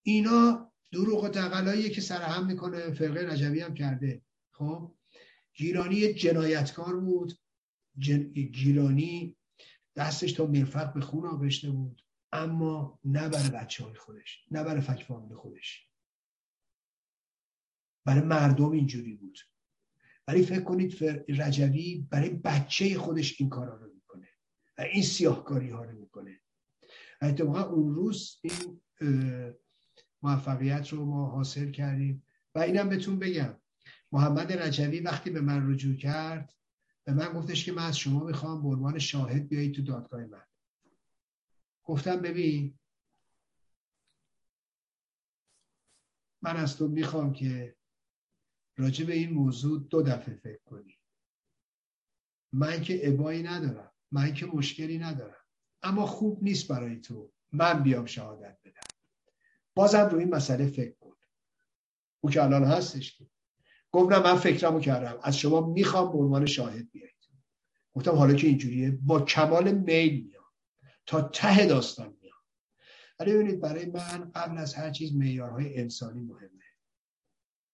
اینا 0.05 0.71
دروغ 0.91 1.23
و 1.23 1.29
تقلاییه 1.29 1.89
که 1.89 2.01
سرهم 2.01 2.45
می‌کنه 2.45 2.91
فرقه 2.91 3.21
رجبی 3.21 3.59
هم 3.59 3.73
کرده. 3.73 4.21
خب؟ 4.51 4.95
گیرانی 5.53 6.13
جنایتکار 6.13 6.99
بود. 6.99 7.33
جن... 7.97 8.23
گیرانی 8.33 9.37
دستش 9.95 10.33
تا 10.33 10.45
مرفق 10.45 10.93
به 10.93 11.01
خون 11.01 11.25
آغشته 11.25 11.71
بود. 11.71 12.05
اما 12.31 12.99
نه 13.03 13.29
برای 13.29 13.49
بچه 13.49 13.83
های 13.83 13.95
خودش 13.95 14.45
نه 14.51 14.63
برای 14.63 14.81
فک 14.81 15.07
خودش. 15.35 15.89
برای 18.05 18.21
مردم 18.21 18.71
اینجوری 18.71 19.13
بود. 19.13 19.39
ولی 20.27 20.45
فکر 20.45 20.63
کنید. 20.63 21.03
رجوی 21.29 22.07
برای 22.09 22.29
بچه 22.29 22.97
خودش 22.97 23.41
این 23.41 23.49
کارا 23.49 23.75
رو 23.75 23.98
و 24.79 24.81
این 24.81 25.03
سیاهکاری 25.03 25.69
ها 25.69 25.83
رو 25.83 25.99
می‌کنه. 25.99 26.41
اتفاقا 27.21 27.61
اون 27.61 27.95
روز 27.95 28.39
این 28.41 28.79
موفقیت 30.21 30.89
رو 30.89 31.05
ما 31.05 31.25
حاصل 31.25 31.71
کردیم. 31.71 32.23
و 32.55 32.59
اینم 32.59 32.89
بهتون 32.89 33.19
بگم 33.19 33.57
محمد 34.11 34.53
رجوی 34.53 34.99
وقتی 34.99 35.29
به 35.29 35.41
من 35.41 35.71
رجوع 35.71 35.95
کرد 35.95 36.53
به 37.03 37.13
من 37.13 37.33
گفتش 37.33 37.65
که 37.65 37.71
من 37.71 37.85
از 37.85 37.97
شما 37.97 38.23
می‌خوام 38.23 38.63
به 38.63 38.67
عنوان 38.67 38.99
شاهد 38.99 39.47
بیایید 39.47 39.75
تو 39.75 39.81
دادگاه 39.81 40.25
من. 40.25 40.43
گفتم 41.83 42.21
ببین 42.21 42.79
من 46.41 46.57
از 46.57 46.77
تو 46.77 46.87
می‌خوام 46.87 47.33
که 47.33 47.75
راجع 48.77 49.05
به 49.05 49.13
این 49.13 49.29
موضوع 49.29 49.87
دو 49.89 50.01
دفعه 50.01 50.35
فکر 50.35 50.63
کنی. 50.65 50.99
من 52.53 52.81
که 52.81 53.09
ابایی 53.09 53.43
ندارم. 53.43 53.88
من 54.11 54.33
که 54.33 54.45
مشکلی 54.45 54.97
ندارم. 54.97 55.45
اما 55.83 56.05
خوب 56.05 56.43
نیست 56.43 56.67
برای 56.67 56.99
تو. 56.99 57.31
من 57.51 57.83
بیام 57.83 58.05
شهادت 58.05 58.57
بدم. 58.65 58.81
بازم 59.75 60.09
روی 60.09 60.23
این 60.23 60.35
مسئله 60.35 60.67
فکر 60.67 60.95
کن. 60.99 61.15
او 62.21 62.29
که 62.29 62.43
الان 62.43 62.63
هستش 62.63 63.17
که. 63.17 63.29
گفتم 63.91 64.23
من 64.23 64.35
فکرمو 64.35 64.79
کردم. 64.79 65.19
از 65.23 65.37
شما 65.37 65.61
می‌خوام 65.61 66.11
به 66.11 66.17
عنوان 66.17 66.45
شاهد 66.45 66.91
بیایید. 66.91 67.15
گفتم 67.93 68.11
حالا 68.11 68.33
که 68.33 68.47
اینجوریه 68.47 68.91
با 68.91 69.21
کمال 69.21 69.71
میل 69.71 70.23
میام. 70.23 70.43
تا 71.05 71.21
ته 71.21 71.65
داستان 71.65 72.17
میام. 72.21 72.37
ولی 73.19 73.33
ببینید 73.33 73.59
برای 73.59 73.85
من 73.85 74.31
قبل 74.31 74.57
از 74.57 74.73
هر 74.73 74.91
چیز 74.91 75.15
معیارهای 75.15 75.79
انسانی 75.79 76.21
مهمه. 76.21 76.63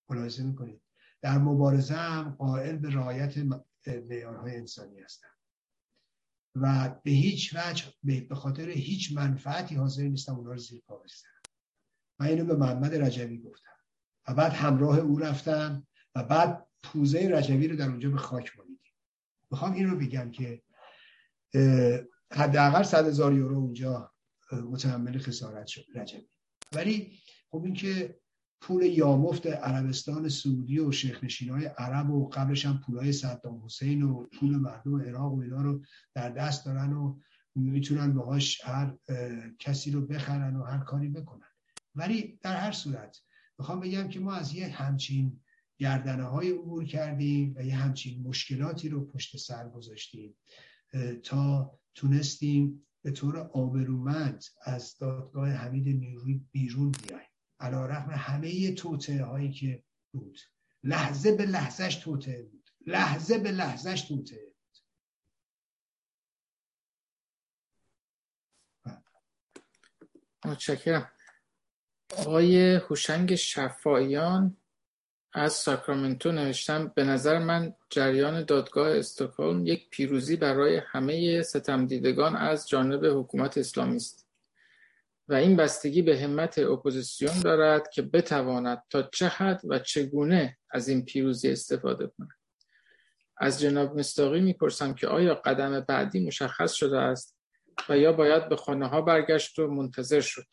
ملاحظه 0.09 0.43
می‌کنید؟ 0.43 0.81
در 1.21 1.37
مبارزه 1.37 1.93
هم 1.93 2.35
قائل 2.39 2.77
به 2.77 2.89
رعایت 2.89 3.33
معیارهای 3.87 4.55
انسانی 4.55 4.99
هستم. 4.99 5.34
و 6.55 6.95
به 7.03 7.11
هیچ 7.11 7.55
وجه 7.55 7.83
به 8.03 8.35
خاطر 8.35 8.69
هیچ 8.69 9.11
منفعتی 9.11 9.75
حاضر 9.75 10.03
نیستم 10.03 10.35
اونها 10.35 10.51
رو 10.51 10.57
زیر 10.57 10.81
پا 10.87 10.97
بستم 10.97 11.29
من 12.19 12.27
اینو 12.27 12.45
به 12.45 12.55
محمد 12.55 12.95
رجوی 12.95 13.37
گفتم. 13.37 13.75
و 14.27 14.33
بعد 14.33 14.51
همراه 14.51 14.99
او 14.99 15.19
رفتم 15.19 15.87
و 16.15 16.23
بعد 16.23 16.67
پوزه 16.83 17.29
رجوی 17.29 17.67
رو 17.67 17.75
در 17.75 17.89
اونجا 17.89 18.09
به 18.09 18.17
خاک 18.17 18.57
مالیدیم. 18.57 18.93
می‌خوام 19.51 19.73
این 19.73 19.89
رو 19.89 19.97
بگم 19.97 20.31
که 20.31 20.61
حداقل 22.31 22.83
صد 22.83 23.07
هزار 23.07 23.33
یورو 23.33 23.57
اونجا 23.57 24.11
متحمل 24.51 25.17
خسارت 25.17 25.67
شد 25.67 25.85
رجوی. 25.95 26.27
ولی 26.73 27.19
خب 27.51 27.63
این 27.63 27.73
که 27.73 28.19
پول 28.65 28.83
یامفت 28.83 29.47
عربستان 29.47 30.29
سعودی 30.29 30.79
و 30.79 30.91
شیخ 30.91 31.23
های 31.49 31.65
عرب 31.65 32.09
و 32.09 32.29
قبلش 32.29 32.65
هم 32.65 32.81
پولای 32.85 33.13
صدام 33.13 33.65
حسین 33.65 34.03
و 34.03 34.23
پول 34.23 34.55
مردم 34.55 35.01
عراق 35.01 35.33
و 35.33 35.39
اینا 35.39 35.61
رو 35.61 35.81
در 36.13 36.29
دست 36.29 36.65
دارن 36.65 36.93
و 36.93 37.19
می‌تونن 37.55 38.13
باهاش 38.13 38.61
هر 38.63 38.97
کسی 39.59 39.91
رو 39.91 40.01
بخرن 40.01 40.55
و 40.55 40.63
هر 40.63 40.77
کاری 40.77 41.09
بکنن. 41.09 41.47
ولی 41.95 42.39
در 42.41 42.57
هر 42.57 42.71
صورت 42.71 43.21
می‌خوام 43.59 43.79
بگم 43.79 44.07
که 44.07 44.19
ما 44.19 44.33
از 44.33 44.53
یه 44.53 44.67
همچین 44.67 45.39
گردنه 45.79 46.23
های 46.23 46.51
عبور 46.51 46.85
کردیم 46.85 47.53
و 47.57 47.65
یه 47.65 47.75
همچین 47.75 48.27
مشکلاتی 48.27 48.89
رو 48.89 49.05
پشت 49.05 49.37
سر 49.37 49.69
گذاشتیم 49.69 50.35
تا 51.23 51.71
تونستیم 51.95 52.85
به 53.01 53.11
طور 53.11 53.37
آبرومند 53.37 54.43
از 54.63 54.97
دادگاه 54.97 55.49
حمید 55.49 55.87
نیروی 55.87 56.41
بیرون 56.51 56.91
بیایم. 56.91 57.34
علا 57.59 57.85
رقم 57.85 58.11
همه 58.11 58.73
توطعه 58.73 59.23
هایی 59.23 59.51
که 59.51 59.83
بود. 60.11 60.39
لحظه 60.83 61.35
به 61.35 61.45
لحظهش 61.45 61.95
توطعه 61.95 62.43
بود. 62.43 62.69
لحظه 62.87 63.37
به 63.37 63.51
لحظهش 63.51 64.01
توطعه 64.01 64.45
بود. 64.45 64.55
متشکرم. 70.45 71.11
آقای 72.17 72.75
هوشنگ 72.75 73.35
شفایان 73.35 74.57
از 75.33 75.53
ساکرامنتو 75.53 76.31
نوشتم 76.31 76.87
به 76.87 77.03
نظر 77.03 77.39
من 77.39 77.75
جریان 77.89 78.43
دادگاه 78.43 78.97
استکهلم 78.97 79.65
یک 79.65 79.89
پیروزی 79.89 80.35
برای 80.35 80.81
همه 80.87 81.41
ستمدیدگان 81.41 82.35
از 82.35 82.69
جانب 82.69 83.05
حکومت 83.05 83.57
اسلامی 83.57 83.95
است. 83.95 84.24
و 85.27 85.33
این 85.33 85.55
بستگی 85.55 86.01
به 86.01 86.19
همت 86.19 86.59
اپوزیسیون 86.59 87.39
دارد 87.39 87.89
که 87.89 88.01
بتواند 88.01 88.83
تا 88.89 89.09
چه 89.13 89.27
حد 89.27 89.61
و 89.69 89.79
چگونه 89.79 90.57
از 90.71 90.87
این 90.87 91.05
پیروزی 91.05 91.49
استفاده 91.49 92.11
کند. 92.17 92.29
از 93.37 93.59
جناب 93.59 93.99
مستاقی 93.99 94.41
می‌پرسم 94.41 94.93
که 94.93 95.07
آیا 95.07 95.35
قدم 95.35 95.79
بعدی 95.79 96.27
مشخص 96.27 96.73
شده 96.73 96.99
است 96.99 97.37
و 97.89 97.97
یا 97.97 98.13
باید 98.13 98.49
به 98.49 98.55
خانه 98.55 98.87
ها 98.87 99.01
برگشت 99.01 99.59
و 99.59 99.67
منتظر 99.67 100.21
شد؟ 100.21 100.47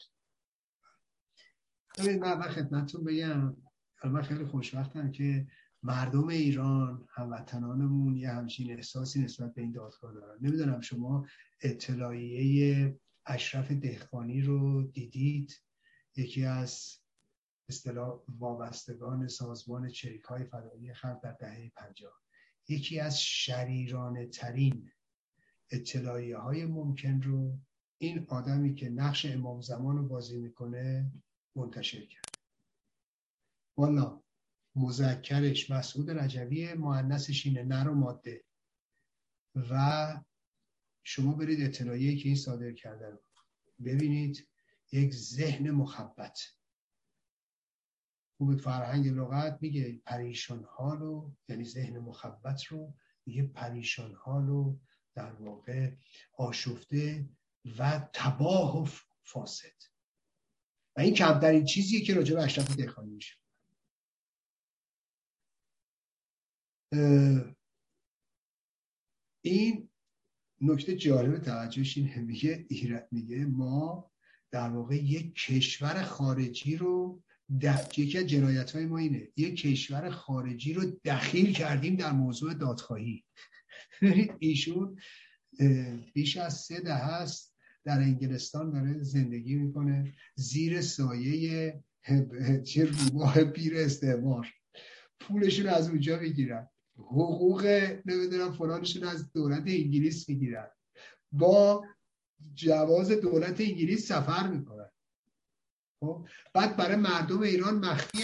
من 1.99 2.43
خدمتتون 2.43 3.05
بگم 3.05 3.57
من 4.05 4.23
خیلی 4.23 4.45
خوشبختم 4.45 5.11
که 5.11 5.47
مردم 5.83 6.29
ایران 6.29 7.07
هموطنانمون 7.15 8.17
یه 8.17 8.31
همچین 8.31 8.73
احساسی 8.73 9.21
نسبت 9.21 9.55
به 9.55 9.63
این 9.63 9.73
دادگاه 9.73 10.15
دارن. 10.15 10.39
نمی‌دونم 10.41 10.81
شما 10.81 11.27
اطلاعیه 11.61 12.99
اشرف 13.27 13.73
دهقانی 13.73 14.41
رو 14.41 14.83
دیدید. 14.83 15.61
یکی 16.17 16.45
از 16.45 16.99
اصطلاح 17.69 18.21
وابستگان 18.29 19.29
سازمان 19.29 19.89
چریک 19.89 20.23
های 20.23 20.45
فدایی 20.45 20.95
خلق 20.95 21.21
در 21.23 21.33
دهه 21.33 21.73
پنجاه. 21.77 22.23
یکی 22.69 23.01
از 23.01 23.23
شریرانه 23.23 24.27
ترین 24.27 24.91
اطلاعیه 25.71 26.37
های 26.37 26.67
ممکن 26.67 27.23
رو 27.23 27.59
این 27.99 28.27
آدمی 28.29 28.75
که 28.75 28.89
نقش 28.89 29.27
امام 29.27 29.61
زمان 29.61 29.97
رو 29.97 30.09
بازی 30.09 30.39
می‌کنه 30.39 31.13
منتشر 31.57 32.07
کرد. 32.07 32.25
والا 33.77 34.23
مذکرش 34.77 35.71
مسعود 35.71 36.11
رجوی 36.11 36.75
معنسش 36.75 37.47
اینه 37.47 37.63
نر 37.63 37.89
و 37.89 37.95
ماده 37.95 38.45
و 39.55 40.23
شما 41.03 41.35
برید 41.35 41.63
اطلاعیه 41.63 42.17
که 42.17 42.29
این 42.29 42.37
صادر 42.37 42.73
کرده 42.73 43.11
رو. 43.11 43.19
ببینید 43.85 44.49
یک 44.93 45.15
ذهن 45.15 45.71
مخبت 45.71 46.41
خوب 48.37 48.57
فرهنگ 48.57 49.09
لغت 49.09 49.59
میگه 49.61 50.01
پریشان 50.05 50.65
حالو 50.65 51.33
یعنی 51.49 51.65
ذهن 51.65 51.99
مخبت 51.99 52.65
رو 52.65 52.95
میگه 53.27 53.43
پریشان 53.43 54.15
حالو 54.15 54.79
در 55.15 55.33
واقع 55.33 55.93
آشفته 56.33 57.29
و 57.79 58.09
تباه 58.13 58.83
و 58.83 58.87
فاسد. 59.25 59.83
و 60.97 61.01
این 61.01 61.15
کمترین 61.15 61.65
چیزیه 61.65 62.01
که 62.01 62.15
راجع 62.15 62.35
به 62.35 62.43
اشرف 62.43 62.77
دهخانی 62.77 63.11
میشه. 63.11 63.37
این 69.43 69.92
نکته 70.63 70.97
جالب 70.97 71.39
توجهش 71.39 71.99
اینه. 71.99 72.19
میگه 72.19 72.67
ایران 72.69 73.03
میگه 73.11 73.45
ما 73.45 74.11
در 74.51 74.69
واقع 74.69 74.97
یک 74.97 75.35
کشور 75.35 76.03
خارجی 76.03 76.77
رو 76.77 77.23
یکی 77.97 78.19
از 78.19 78.27
جنایت 78.27 78.71
های 78.71 78.87
ما 78.87 78.99
اینه. 78.99 79.29
یک 79.37 79.61
کشور 79.61 80.11
خارجی 80.11 80.73
رو 80.73 80.83
دخیل 81.05 81.53
کردیم 81.53 81.97
در 81.97 82.13
موضوع 82.13 82.55
دادخواهی. 82.55 83.25
ایشون 84.39 84.99
بیش 86.15 86.37
از 86.37 86.55
سه 86.55 86.81
ده 86.81 86.95
هست 86.95 87.57
در 87.85 87.99
انگلستان 87.99 88.71
داره 88.71 89.03
زندگی 89.03 89.55
می‌کنه. 89.55 90.15
زیر 90.35 90.81
سایه 90.81 91.83
چه 92.65 92.85
روباه 92.85 93.45
پیر 93.45 93.77
استعمار. 93.77 94.49
پولشون 95.21 95.67
از 95.67 95.89
اونجا 95.89 96.19
می‌گیرن. 96.19 96.69
حقوق 96.99 97.67
نمی‌دونم 98.07 98.53
فلانشون 98.53 99.05
از 99.05 99.33
دولت 99.33 99.63
انگلیس 99.67 100.29
می‌گیرن. 100.29 100.71
با 101.33 101.87
جواز 102.55 103.11
دولت 103.11 103.61
انگلیس 103.61 104.09
سفر 104.09 104.49
می‌کنن. 104.49 104.91
خب؟ 106.01 106.27
بعد 106.55 106.77
برای 106.77 106.97
مردم 106.97 107.43
ایران 107.43 107.75
مخفی 107.75 108.23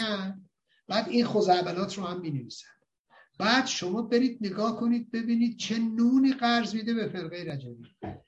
بعد 0.89 1.09
این 1.09 1.25
خوزعبلات 1.25 1.99
رو 1.99 2.05
هم 2.05 2.21
می‌نویسن. 2.21 2.78
بعد 3.39 3.67
شما 3.67 4.03
برید 4.03 4.39
نگاه 4.41 4.77
کنید 4.77 5.11
ببینید 5.11 5.57
چه 5.57 5.79
نونی 5.79 6.33
قرض 6.33 6.75
میده 6.75 6.95
به 6.95 7.09
فرقه 7.09 7.53
رجبی. 7.53 7.85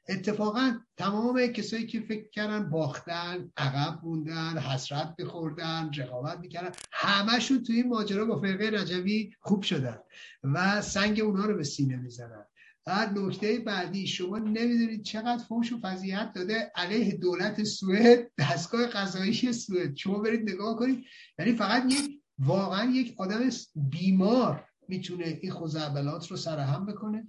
اتفاقا 0.08 0.78
تمام 0.96 1.46
کسایی 1.46 1.86
که 1.86 2.00
فکر 2.00 2.30
کردن 2.30 2.70
باختن 2.70 3.50
عقب 3.56 4.00
موندن 4.04 4.58
حسرت 4.58 5.16
بخوردن 5.16 5.90
رقابت 5.96 6.38
می‌کردن 6.38 6.70
همشون 6.92 7.62
توی 7.62 7.76
این 7.76 7.88
ماجرا 7.88 8.24
با 8.24 8.40
فرقه 8.40 8.70
رجبی 8.70 9.30
خوب 9.40 9.62
شدن 9.62 9.98
و 10.42 10.82
سنگ 10.82 11.20
اونها 11.20 11.46
رو 11.46 11.56
به 11.56 11.64
سینه 11.64 11.96
می‌زنن. 11.96 12.44
بعد 12.84 13.18
نکته 13.18 13.58
بعدی 13.58 14.06
شما 14.06 14.38
نمی‌دونید 14.38 15.02
چقدر 15.02 15.44
فوش 15.48 15.72
و 15.72 15.80
فضیحت 15.80 16.32
داده 16.32 16.72
علیه 16.74 17.16
دولت 17.16 17.64
سوئد 17.64 18.30
دستگاه 18.38 18.86
قضایی 18.86 19.52
سوئد. 19.52 19.96
شما 19.96 20.18
برید 20.18 20.50
نگاه 20.50 20.76
کنید 20.76 21.04
یعنی 21.38 21.52
فقط 21.52 21.92
یک 21.92 22.20
واقعا 22.38 22.90
یک 22.90 23.14
آدم 23.18 23.40
بیمار 23.74 24.69
می‌تونه 24.90 25.38
این 25.42 25.52
خوزعبلات 25.52 26.26
رو 26.26 26.36
سرهم 26.36 26.86
بکنه 26.86 27.26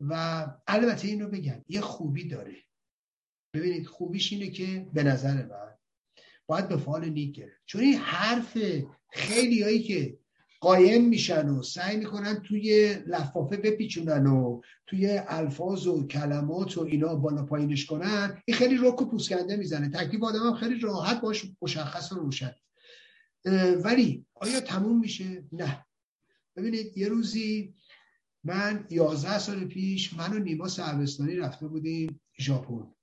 و 0.00 0.46
البته 0.66 1.08
این 1.08 1.20
رو 1.20 1.28
بگم 1.28 1.64
یه 1.68 1.80
خوبی 1.80 2.28
داره. 2.28 2.56
ببینید 3.54 3.86
خوبیش 3.86 4.32
اینه 4.32 4.50
که 4.50 4.86
به 4.92 5.02
نظر 5.02 5.34
من 5.34 5.74
باید 6.46 6.68
به 6.68 6.76
فال 6.76 7.08
نیک 7.08 7.34
گرفت. 7.34 7.62
چون 7.66 7.80
این 7.80 7.94
حرف 7.94 8.58
خیلی 9.10 9.62
هایی 9.62 9.82
که 9.82 10.18
قایم 10.60 11.08
میشن 11.08 11.48
و 11.48 11.62
سعی 11.62 11.96
می‌کنن 11.96 12.42
توی 12.42 12.94
لفافه 13.06 13.56
بپیچونن 13.56 14.26
و 14.26 14.60
توی 14.86 15.20
الفاظ 15.26 15.86
و 15.86 16.06
کلمات 16.06 16.78
و 16.78 16.80
اینا 16.80 17.14
بالا 17.14 17.44
پایینش 17.44 17.86
کنن 17.86 18.42
این 18.44 18.56
خیلی 18.56 18.78
رک 18.82 19.02
و 19.02 19.04
پوسکنده 19.04 19.56
می‌زنه. 19.56 19.88
تکلیف 19.88 20.22
آدم 20.22 20.46
هم 20.46 20.54
خیلی 20.54 20.80
راحت 20.80 21.20
باش 21.20 21.44
مشخص 21.62 22.12
و 22.12 22.14
روشن. 22.14 22.54
ولی 23.84 24.26
آیا 24.34 24.60
تموم 24.60 25.00
میشه؟ 25.00 25.44
نه. 25.52 25.86
ببینید 26.58 26.98
یه 26.98 27.08
روزی 27.08 27.74
من 28.44 28.86
یازده 28.90 29.38
سال 29.38 29.64
پیش 29.64 30.14
من 30.14 30.32
و 30.32 30.38
نیما 30.38 30.68
سربستانی 30.68 31.36
رفته 31.36 31.68
بودیم 31.68 32.20
ژاپن. 32.38 32.94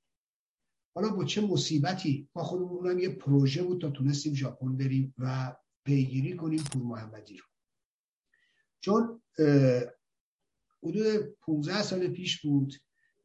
حالا 0.95 1.09
با 1.09 1.25
چه 1.25 1.42
مصیبتی؟ 1.42 2.30
ما 2.35 2.43
خودمون 2.43 2.92
هم 2.92 3.00
یه 3.00 3.09
پروژه 3.09 3.64
بود 3.64 3.82
تا 3.82 3.90
تونستیم 3.90 4.34
ژاپن 4.34 4.77
بریم 4.77 5.14
و 5.17 5.56
پیگیری 5.85 6.35
کنیم 6.35 6.64
پور 6.64 6.84
محمدی 6.84 7.38
رو. 7.38 7.43
چون 8.80 9.22
حدود 10.84 11.38
15 11.42 11.82
سال 11.82 12.08
پیش 12.08 12.42
بود 12.42 12.74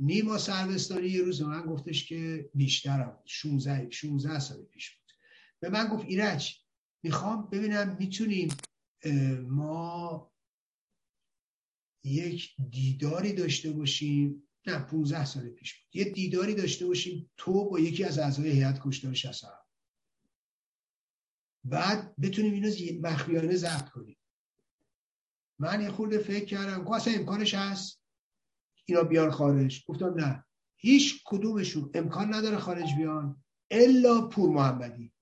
نیما 0.01 0.39
سروستانی 0.39 1.09
یه 1.09 1.23
روز 1.23 1.43
من 1.43 1.63
گفتش 1.63 2.07
که 2.09 2.51
بیشترم 2.55 3.19
16 3.25 3.91
16 3.91 4.39
سال 4.39 4.63
پیش 4.63 4.91
بود. 4.91 5.13
به 5.61 5.69
من 5.69 5.89
گفت 5.89 6.05
ایرج 6.05 6.65
می‌خوام 7.03 7.49
ببینم 7.53 7.97
می‌تونیم 8.01 8.49
ما 9.49 10.33
یک 12.05 12.55
دیداری 12.71 13.33
داشته 13.33 13.73
باشیم 13.73 14.49
نه 14.67 14.79
15 14.79 15.25
سال 15.25 15.49
پیش 15.49 15.75
بود. 15.75 15.97
یه 15.97 16.05
دیداری 16.05 16.55
داشته 16.55 16.87
باشیم 16.87 17.31
تو 17.37 17.71
با 17.71 17.81
یکی 17.81 18.05
از 18.05 18.19
اعضای 18.19 18.51
هیئت 18.51 18.81
کشتار 18.85 19.15
67 19.15 19.71
بعد 21.65 22.15
بتونیم 22.17 22.53
اینو 22.53 22.71
مخفیانه 23.09 23.57
ضبط 23.57 23.89
کنیم. 23.89 24.17
من 25.59 25.81
یه 25.81 25.91
خورده 25.91 26.19
فکر 26.19 26.45
کردم 26.45 26.85
که 26.85 26.91
اصلا 26.91 27.15
امکانش 27.15 27.55
هست؟ 27.55 28.03
اینا 28.85 29.03
بیان 29.03 29.31
خارج. 29.31 29.85
گفتم 29.87 30.15
نه. 30.15 30.45
هیچ 30.77 31.23
کدومشون 31.25 31.91
امکان 31.95 32.35
نداره 32.35 32.59
خارج 32.59 32.95
بیان 32.97 33.45
الا 33.71 34.29
پور 34.29 34.51
محمدی 34.51 35.13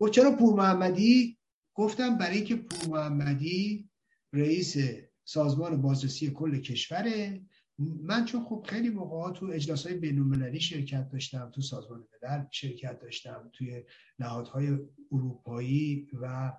و 0.00 0.08
چرا 0.08 0.36
پور 0.36 0.54
محمدی 0.54 1.37
گفتم 1.78 2.18
برای 2.18 2.36
اینکه 2.36 2.56
پور 2.56 2.88
محمدی 2.88 3.88
رئیس 4.32 4.76
سازمان 5.24 5.82
بازرسی 5.82 6.30
کل 6.30 6.60
کشوره. 6.60 7.42
من 7.78 8.24
چون 8.24 8.44
خب 8.44 8.66
خیلی 8.68 8.90
موقع 8.90 9.32
تو 9.32 9.46
اجلاس 9.46 9.86
های 9.86 9.96
بین 9.96 10.58
شرکت 10.58 11.08
داشتم 11.08 11.50
تو 11.54 11.60
سازمان 11.60 12.04
ملل 12.22 12.44
شرکت 12.50 12.98
داشتم 13.00 13.50
توی 13.52 13.82
نهادهای 14.18 14.78
اروپایی 15.12 16.06
و 16.12 16.52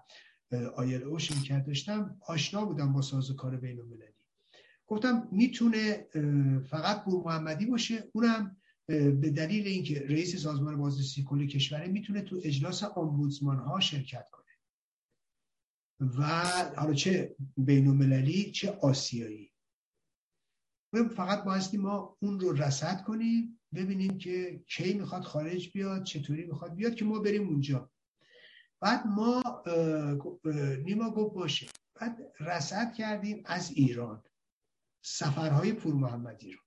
آیل 0.75 1.03
او 1.03 1.19
شرکت 1.19 1.65
داشتم 1.65 2.17
آشنا 2.27 2.65
بودم 2.65 2.93
با 2.93 3.01
سازوکار 3.01 3.57
بین 3.57 3.79
المللی 3.79 4.13
گفتم 4.87 5.27
می‌تونه 5.31 6.05
فقط 6.69 7.03
پور 7.03 7.23
محمدی 7.25 7.65
باشه 7.65 8.03
اونم 8.13 8.57
به 8.87 9.29
دلیل 9.35 9.67
اینکه 9.67 10.05
رئیس 10.09 10.35
سازمان 10.35 10.77
بازرسی 10.77 11.23
کل 11.23 11.47
کشوره 11.47 11.87
می‌تونه 11.87 12.21
تو 12.21 12.41
اجلاس 12.43 12.83
آمبودسمان 12.83 13.57
ها 13.57 13.79
شرکت 13.79 14.29
کنه. 14.29 14.38
و 15.99 16.23
حالا 16.77 16.93
چه 16.93 17.35
بین 17.57 17.87
المللی 17.87 18.51
چه 18.51 18.71
آسیایی. 18.71 19.51
فقط 21.15 21.43
بایستی 21.43 21.77
ما 21.77 22.17
اون 22.21 22.39
رو 22.39 22.53
رسد 22.53 23.03
کنیم 23.03 23.59
ببینیم 23.75 24.17
که 24.17 24.63
کی 24.67 24.93
می‌خواد 24.93 25.23
خارج 25.23 25.71
بیاد 25.71 26.03
چطوری 26.03 26.45
می‌خواد 26.45 26.75
بیاد 26.75 26.95
که 26.95 27.05
ما 27.05 27.19
بریم 27.19 27.47
اونجا. 27.47 27.91
بعد 28.79 29.07
ما 29.07 29.63
نیما 30.85 31.11
گفت 31.11 31.35
باشه. 31.35 31.67
بعد 31.95 32.33
رسد 32.39 32.93
کردیم 32.93 33.43
از 33.45 33.71
ایران 33.71 34.23
سفرهای 35.01 35.73
پور 35.73 35.93
محمدی 35.93 36.51
رو. 36.51 36.59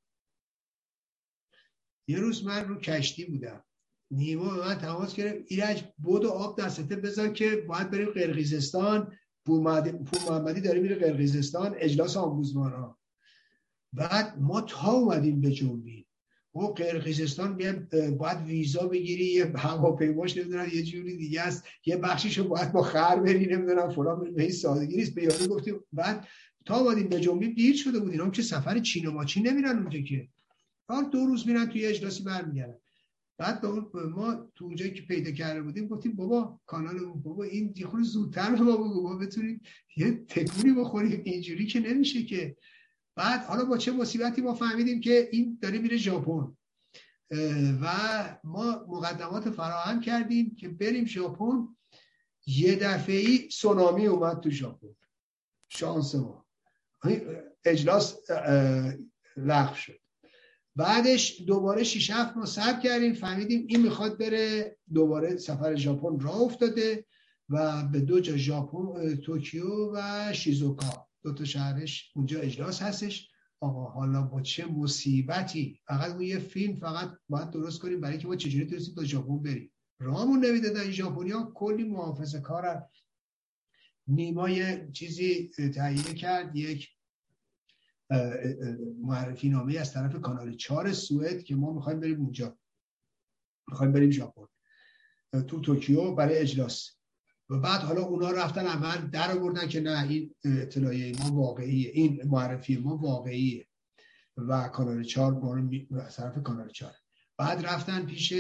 یه 2.09 2.19
روز 2.19 2.44
من 2.44 2.69
رو 2.69 2.81
کشتی 2.81 3.25
بودم. 3.25 3.65
نیما 4.11 4.55
به 4.55 4.61
من 4.61 4.78
تماس 4.78 5.15
گرفت. 5.15 5.44
ایرج 5.47 5.85
بود 5.99 6.25
و 6.25 6.31
آب 6.31 6.61
دستته 6.61 6.97
بذار 6.97 7.28
که 7.28 7.57
باید 7.57 7.91
بریم 7.91 8.11
قرقیزستان 8.11 9.19
پور 9.45 9.61
محمدی 10.29 10.61
داره 10.61 10.81
میره 10.81 10.95
قرقیزستان 10.95 11.75
اجلاس 11.79 12.17
آموزمان 12.17 12.73
ها 12.73 12.99
بعد 13.93 14.39
ما 14.41 14.61
تا 14.61 14.93
اومدیم 14.93 15.41
به 15.41 15.51
جنبی. 15.51 16.07
و 16.55 16.61
قرقیزستان 16.61 17.57
باید 18.19 18.39
ویزا 18.47 18.87
بگیری 18.87 19.25
یه 19.25 19.53
هواپیماش 19.57 20.37
نمی‌دونم 20.37 20.69
یه 20.73 20.83
جوری 20.83 21.17
دیگه 21.17 21.41
است. 21.41 21.65
یه 21.87 21.97
بخشیشو 21.97 22.49
باید 22.49 22.73
با 22.73 22.83
خر 22.83 23.17
بری 23.17 23.47
نمی‌دونم 23.47 23.91
فلان 23.91 24.35
به 24.35 24.43
این 24.43 24.53
سادگی 24.53 24.97
نیست. 24.97 25.15
به 25.15 25.23
یادی 25.23 25.47
گفتیم. 25.47 25.81
بعد 25.93 26.29
تا 26.65 26.77
اومدیم 26.77 27.09
به 27.09 27.21
جنبی 27.21 27.55
دیر 27.55 27.77
شده 27.77 28.01
بود. 28.01 28.11
اینا 28.11 28.31
که 28.31 28.43
سفر 28.43 28.79
چین 28.79 29.07
و 29.07 29.11
ماچین 29.11 29.49
نمیرن 29.49 29.79
اونجا 29.79 30.01
که. 30.01 30.29
دو 31.12 31.27
روز 31.27 31.47
میرن 31.47 31.67
توی 31.67 31.87
اجلاسی 31.87 32.23
برمیگردن. 32.23 32.77
بعد 33.39 33.67
ما 33.94 34.51
تو 34.55 34.65
اونجایی 34.65 34.94
که 34.94 35.02
پیدا 35.02 35.31
کرده 35.31 35.62
بودیم 35.62 35.89
گفتیم 35.89 36.17
بابا 36.17 36.61
کانال 36.67 36.99
بابا 36.99 37.44
این 37.44 37.73
دیخور 37.73 38.02
زودتر 38.02 38.51
به 38.51 38.62
ما 38.62 38.77
بگو 38.77 39.02
ما 39.09 39.17
بتونیم 39.17 39.61
یه 39.97 40.12
تکونی 40.12 40.73
بخوریم. 40.73 41.23
اینجوری 41.25 41.67
که 41.67 41.81
نمیشه 41.81 42.23
که. 42.23 42.57
بعد 43.17 43.44
حالا 43.44 43.65
با 43.65 43.78
چه 43.78 43.93
مصیبتی 43.93 44.41
ما 44.41 44.55
فهمیدیم 44.55 45.01
که 45.01 45.28
این 45.33 45.59
داره 45.62 45.78
میره 45.78 45.97
ژاپن. 45.97 46.57
و 47.83 47.89
ما 48.44 48.86
مقدمات 48.89 49.51
فراهم 49.51 50.01
کردیم 50.01 50.57
که 50.57 50.69
بریم 50.69 51.05
ژاپن. 51.05 51.77
یه 52.47 52.77
دفعه 52.77 53.49
سونامی 53.49 54.07
اومد 54.07 54.41
تو 54.41 54.51
ژاپن. 54.51 54.94
شانس 55.69 56.15
ما. 56.15 56.47
اجلاس 57.65 58.31
لغو 59.36 59.75
شد. 59.75 60.01
بعدش 60.76 61.42
دوباره 61.47 61.84
6 61.84 62.10
7 62.10 62.36
ما 62.36 62.47
صبر 62.47 62.81
کردیم 62.81 63.15
فهمیدیم 63.15 63.65
این 63.68 63.81
می‌خواد 63.81 64.18
بره 64.18 64.76
دوباره 64.94 65.36
سفر 65.36 65.76
ژاپن 65.76 66.20
راه 66.20 66.41
افتاده 66.41 67.07
و 67.49 67.83
به 67.83 68.01
دو 68.01 68.20
جا 68.20 68.36
ژاپن 68.36 69.17
توکیو 69.17 69.92
و 69.94 70.33
شیزوکا. 70.33 71.09
دو 71.23 71.34
تا 71.34 71.44
شهرش 71.44 72.12
اونجا 72.17 72.41
اجلاس 72.41 72.83
هستش. 72.83 73.28
آقا 73.60 73.84
حالا 73.84 74.23
با 74.23 74.41
چه 74.41 74.67
مصیبتی؟ 74.67 75.81
فقط 75.86 76.10
اون 76.10 76.23
یه 76.23 76.39
فیلم 76.39 76.76
فقط 76.76 77.10
باید 77.28 77.51
درست 77.51 77.81
کنیم 77.81 78.01
برای 78.01 78.18
که 78.18 78.26
ما 78.26 78.36
چجوری 78.36 78.67
تونستیم 78.67 78.94
تا 78.94 79.05
ژاپن 79.05 79.42
بریم. 79.42 79.73
راهمون 79.99 80.44
نمی‌دادن 80.44 80.81
این 80.81 80.91
ژاپنیا 80.91 81.52
کلی 81.55 81.84
محافظه 81.84 82.41
کار 82.41 82.89
نیمای 84.07 84.92
چیزی 84.92 85.49
تهیه 85.75 86.15
کرد. 86.15 86.57
یک 86.57 86.89
معرفی 89.00 89.49
نامه 89.49 89.78
از 89.78 89.92
طرف 89.92 90.20
کانال 90.20 90.57
چهار 90.57 90.92
سوئد 90.92 91.42
که 91.42 91.55
ما 91.57 91.73
می‌خوایم 91.73 92.00
بریم 92.00 92.20
اونجا. 92.20 92.58
می‌خوایم 93.68 93.92
بریم 93.92 94.10
ژاپن. 94.10 94.47
تو 95.49 95.60
توکیو 95.60 96.15
برای 96.15 96.39
اجلاس. 96.39 96.91
و 97.50 97.58
بعد 97.58 97.81
حالا 97.81 98.02
اونا 98.02 98.31
رفتن 98.31 98.66
اول 98.66 99.10
در 99.10 99.39
آوردن 99.39 99.68
که 99.68 99.81
نه 99.81 100.08
این 100.08 100.34
اطلاعیه 100.44 101.23
ما 101.23 101.36
واقعیه 101.36 101.91
این 101.91 102.23
معرفی 102.24 102.76
ما 102.76 102.97
واقعیه. 102.97 103.68
و 104.36 104.68
کانال 104.68 105.02
چهار 105.02 105.32
ما 105.32 105.55
رو 105.55 106.00
از 106.00 106.16
طرف 106.16 106.42
کانال 106.42 106.68
چهار. 106.68 106.94
بعد 107.39 107.66
رفتن 107.66 108.07
پیش 108.07 108.32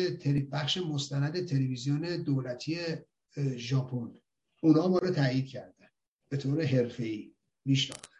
بخش 0.52 0.78
مستند 0.78 1.46
تلویزیون 1.46 2.22
دولتی 2.22 2.78
ژاپن. 3.56 4.10
اونا 4.62 4.88
ما 4.88 4.98
رو 4.98 5.10
تایید 5.10 5.46
کردن. 5.46 5.88
به 6.28 6.36
طور 6.36 6.64
حرفه‌ای. 6.64 7.34
میشناختن. 7.64 8.11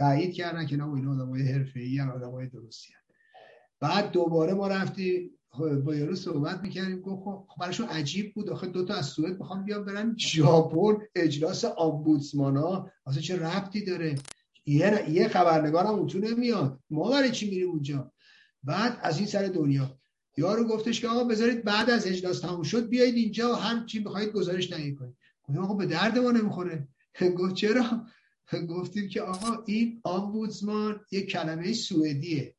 تایید 0.00 0.34
کردن 0.34 0.66
که 0.66 0.76
نه 0.76 0.94
اینا 0.94 1.12
آدمای 1.12 1.42
حرفه‌ای 1.42 2.00
ان 2.00 2.10
آدمای 2.10 2.46
درستی. 2.46 2.92
بعد 3.80 4.10
دوباره 4.10 4.54
ما 4.54 4.68
رفتیم 4.68 5.30
با 5.84 5.94
یارو 5.94 6.14
صحبت 6.14 6.60
می‌کردیم 6.60 7.00
گفت 7.00 7.22
خب 7.24 7.60
براشون 7.60 7.88
عجیب 7.88 8.34
بود. 8.34 8.50
آخه 8.50 8.66
دوتا 8.66 8.94
از 8.94 9.06
سوئد 9.06 9.38
می‌خوام 9.38 9.64
بیان 9.64 9.84
برن 9.84 10.16
ژاپن 10.18 10.98
اجلاس 11.14 11.64
آمبودسمان 11.64 12.56
ها 12.56 12.90
اصلا 13.06 13.22
چه 13.22 13.36
ربطی 13.36 13.84
داره؟ 13.84 14.14
یه 14.66 15.04
یه 15.10 15.28
خبرنگار 15.28 15.84
هم 15.84 15.94
اونجا 15.94 16.20
نمیاد. 16.20 16.80
ما 16.90 17.10
برای 17.10 17.30
چی 17.30 17.50
میریم 17.50 17.70
اونجا؟ 17.70 18.12
بعد 18.62 18.98
از 19.02 19.18
این 19.18 19.26
سر 19.26 19.46
دنیا. 19.46 19.98
یارو 20.36 20.64
گفتش 20.64 21.00
که 21.00 21.08
آقا 21.08 21.24
بذارید 21.24 21.64
بعد 21.64 21.90
از 21.90 22.06
اجلاس 22.06 22.40
تموم 22.40 22.62
شد 22.62 22.88
بیایید 22.88 23.14
اینجا 23.14 23.52
و 23.52 23.54
هر 23.54 23.84
چی 23.86 24.00
بخواید 24.00 24.32
گزارش 24.32 24.66
تهیه 24.66 24.94
کنید. 24.94 25.16
گفتم 25.42 25.62
آقا 25.62 25.74
به 25.74 25.86
درد 25.86 26.18
ما 26.18 26.30
نمی‌خوره. 26.30 26.88
گفت 27.38 27.54
چرا؟ 27.54 28.06
گفتیم 28.76 29.08
که 29.08 29.22
آقا 29.22 29.62
این 29.66 30.00
آمبودسمان 30.04 31.00
یه 31.10 31.26
کلمه 31.26 31.72
سوئدیه. 31.72 32.54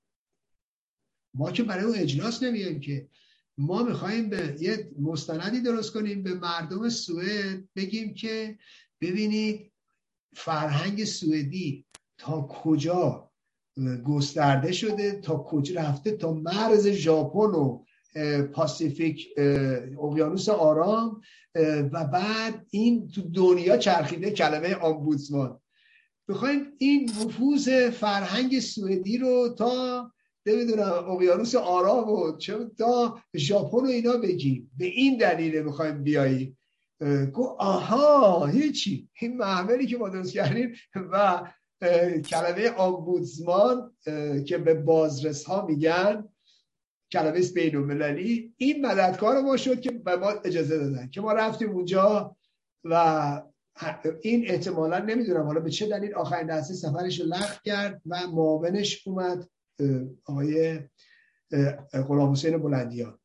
ما 1.33 1.51
که 1.51 1.63
برای 1.63 1.83
اون 1.83 1.95
اجلاس 1.95 2.43
نمیایم 2.43 2.79
که. 2.79 3.09
ما 3.57 3.83
می‌خوایم 3.83 4.29
به 4.29 4.57
یه 4.59 4.91
مستندی 4.99 5.61
درست 5.61 5.93
کنیم 5.93 6.23
به 6.23 6.33
مردم 6.33 6.89
سوئد 6.89 7.63
بگیم 7.75 8.13
که 8.13 8.57
ببینید 9.01 9.71
فرهنگ 10.33 11.03
سوئدی 11.03 11.85
تا 12.17 12.41
کجا 12.41 13.31
گسترده 14.05 14.71
شده 14.71 15.11
تا 15.11 15.37
کجا 15.37 15.81
رفته 15.81 16.11
تا 16.11 16.33
مرز 16.33 16.87
ژاپن 16.87 17.39
و 17.39 17.83
پاسیفیک 18.53 19.27
اقیانوس 19.37 20.49
آرام 20.49 21.21
و 21.91 22.05
بعد 22.05 22.67
این 22.69 23.07
تو 23.07 23.21
دنیا 23.21 23.77
چرخیده 23.77 24.31
کلمه 24.31 24.75
آمبودزمان. 24.75 25.59
بخوایم 26.31 26.67
این 26.77 27.09
نفوذ 27.09 27.89
فرهنگ 27.89 28.59
سوئدی 28.59 29.17
رو 29.17 29.55
تا 29.57 30.11
نمی‌دونم 30.45 30.91
اقیانوس 31.09 31.55
آرام 31.55 32.09
و 32.09 32.37
چه 32.37 32.57
تا 32.77 33.19
ژاپن 33.35 33.77
و 33.77 33.85
اینا 33.85 34.17
بگیم. 34.17 34.71
به 34.77 34.85
این 34.85 35.17
دلیل 35.17 35.61
می‌خوایم 35.61 36.03
بیاییم. 36.03 36.57
گو 37.33 37.43
آها 37.59 38.45
هیچی. 38.45 39.09
این 39.21 39.37
محملی 39.37 39.87
که 39.87 39.97
ما 39.97 40.09
درست 40.09 40.33
کردیم 40.33 40.73
و 41.11 41.43
کلمه 42.25 42.69
آمبودزمان 42.69 43.93
که 44.47 44.57
به 44.57 44.73
بازرس 44.73 45.43
ها 45.43 45.65
میگن 45.65 46.29
کلمه 47.11 47.41
بین 47.55 47.75
المللی 47.75 48.53
این 48.57 48.85
مددکار 48.85 49.41
ما 49.41 49.57
شد 49.57 49.81
که 49.81 49.91
به 49.91 50.15
ما 50.15 50.29
اجازه 50.29 50.77
دادن 50.77 51.09
که 51.09 51.21
ما 51.21 51.33
رفتیم 51.33 51.69
اونجا 51.69 52.35
و 52.83 53.41
این 54.21 54.45
احتمالا 54.47 54.99
نمی‌دونم. 54.99 55.45
حالا 55.45 55.59
به 55.59 55.69
چه 55.69 55.87
دلیل 55.87 56.13
آخرین 56.13 56.47
لحظه 56.47 56.73
سفرش 56.73 57.19
رو 57.19 57.25
لغو 57.25 57.55
کرد 57.65 58.01
و 58.05 58.27
معاونش 58.27 59.07
اومد 59.07 59.49
آقای 60.25 60.79
غلام 61.93 62.31
حسین 62.31 62.57
بلندیان. 62.57 63.19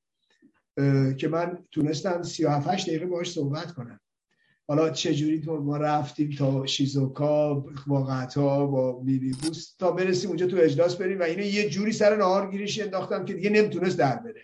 که 1.18 1.28
من 1.28 1.64
تونستم 1.72 2.22
37 2.22 2.86
دقیقه 2.86 3.06
باش 3.06 3.32
صحبت 3.32 3.72
کنم. 3.72 4.00
حالا 4.68 4.90
چجوری 4.90 5.40
تو 5.40 5.62
ما 5.62 5.76
رفتیم 5.76 6.30
تا 6.38 6.66
شیزوکا 6.66 7.54
با 7.86 8.04
قطع 8.04 8.40
با 8.40 8.92
بوس 9.42 9.76
تا 9.78 9.92
برسیم 9.92 10.28
اونجا 10.28 10.46
تو 10.46 10.56
اجلاس 10.60 10.96
بریم 10.96 11.20
و 11.20 11.22
اینو 11.22 11.42
یه 11.42 11.68
جوری 11.68 11.92
سر 11.92 12.16
نهار 12.16 12.50
گیریش 12.50 12.80
انداختم 12.80 13.24
که 13.24 13.34
دیگه 13.34 13.50
نمی‌تونست 13.50 13.98
در 13.98 14.16
بره. 14.16 14.42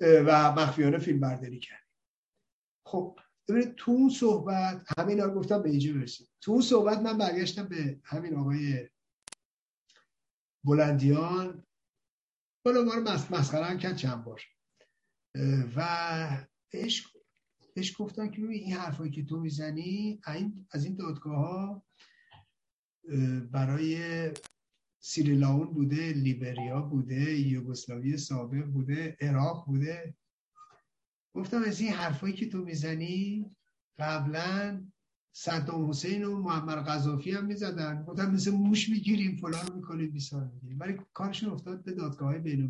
و 0.00 0.52
مخفیانه 0.52 0.98
فیلم 0.98 1.20
برداری 1.20 1.58
کرد. 1.58 1.86
خب 2.86 3.18
ببینید 3.48 3.74
تو 3.74 3.90
اون 3.90 4.10
صحبت 4.10 4.84
همین 4.98 5.18
رو 5.18 5.34
گفتم 5.34 5.62
به 5.62 5.70
اینجا 5.70 5.92
برسیم. 5.92 6.28
تو 6.40 6.52
اون 6.52 6.62
صحبت 6.62 6.98
من 6.98 7.18
برگشتم 7.18 7.68
به 7.68 8.00
همین 8.04 8.36
آقای 8.36 8.88
بلندیان. 10.64 11.66
بالا 12.64 12.82
ما 12.82 12.94
رو 12.94 13.02
مسخره 13.02 13.64
هم 13.64 13.78
کرد 13.78 13.96
چند 13.96 14.24
بار. 14.24 14.42
و 15.76 16.46
بهش 16.72 17.06
بهش 17.74 17.94
گفتن 17.98 18.30
که 18.30 18.42
این 18.42 18.72
حرفایی 18.72 19.10
که 19.10 19.24
تو 19.24 19.40
می‌زنی 19.40 20.20
از 20.70 20.84
این 20.84 20.96
دادگاه 20.96 21.36
ها 21.36 21.84
برای 23.50 24.30
سیریلاون 25.00 25.74
بوده 25.74 26.12
لیبریا 26.12 26.82
بوده 26.82 27.38
یوگسلاوی 27.38 28.16
سابق 28.16 28.64
بوده 28.64 29.16
عراق 29.20 29.66
بوده. 29.66 30.14
گفتم 31.34 31.62
از 31.62 31.80
این 31.80 31.92
حرفایی 31.92 32.34
که 32.34 32.48
تو 32.48 32.58
می‌زنی 32.58 33.46
قبلا 33.98 34.86
صدام 35.32 35.90
حسین 35.90 36.24
و 36.24 36.42
محمد 36.42 36.86
قذافی 36.86 37.30
هم 37.30 37.46
می‌زدن. 37.46 38.04
گفتم 38.04 38.30
مثل 38.30 38.50
موش 38.50 38.88
می‌گیریم 38.88 39.36
فلان 39.36 39.74
می‌کنیم 39.74 40.10
بیسار 40.10 40.50
می‌گیریم. 40.54 40.80
ولی 40.80 40.98
کارشون 41.14 41.50
افتاد 41.50 41.84
به 41.84 41.92
دادگاه 41.92 42.28
های 42.28 42.38
بین 42.38 42.62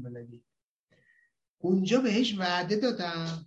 اونجا 1.59 2.01
بهش 2.01 2.39
وعده 2.39 2.77
دادم 2.77 3.47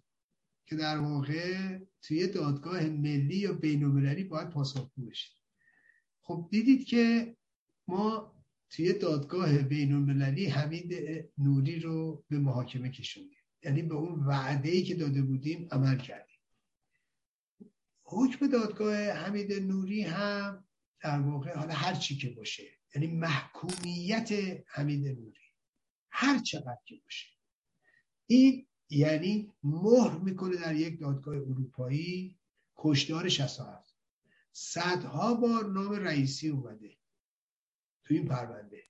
که 0.66 0.76
در 0.76 0.98
واقع 0.98 1.77
توی 2.02 2.27
دادگاه 2.27 2.84
ملی 2.84 3.35
یا 3.35 3.53
بین 3.53 3.84
المللی 3.84 4.24
باید 4.24 4.50
پاسخگو 4.50 5.06
بشه. 5.06 5.30
خب 6.22 6.48
دیدید 6.52 6.85
که 6.85 7.35
ما 7.88 8.35
توی 8.69 8.94
دادگاه 8.94 9.58
بین 9.58 9.94
المللی 9.94 10.45
حمید 10.45 10.94
نوری 11.38 11.80
رو 11.80 12.24
به 12.30 12.40
محاکمه 12.40 12.90
کشوندیم. 12.90 13.34
یعنی 13.66 13.82
به 13.82 13.95
اون 13.95 14.19
وعده 14.26 14.69
ای 14.69 14.84
که 14.84 14.95
داده 14.95 15.22
بودیم 15.22 15.68
عمل 15.72 15.98
کردیم. 15.98 16.40
حکم 18.03 18.48
دادگاه 18.48 18.95
حمید 18.95 19.53
نوری 19.53 20.02
هم 20.02 20.68
در 21.00 21.19
واقع 21.19 21.58
حالا 21.58 21.74
هر 21.74 21.94
چی 21.94 22.18
که 22.18 22.30
باشه 22.30 22.64
یعنی 22.95 23.08
محکومیت 23.08 24.30
حمید 24.68 25.08
نوری 25.08 25.45
هر 26.10 26.40
چقدر 26.40 26.80
که 26.85 26.95
باشه. 27.03 27.27
این 28.27 28.68
یعنی 28.90 29.53
مهر 29.64 30.18
می‌کنه 30.18 30.56
در 30.58 30.76
یک 30.76 31.00
دادگاه 31.00 31.35
اروپایی 31.35 32.40
کشدار 32.76 33.30
67 33.30 33.95
صدها 34.52 35.34
بار 35.34 35.66
نام 35.66 35.92
رئیسی 35.92 36.50
اومده 36.50 36.98
تو 38.03 38.14
این 38.14 38.27
پرونده. 38.27 38.84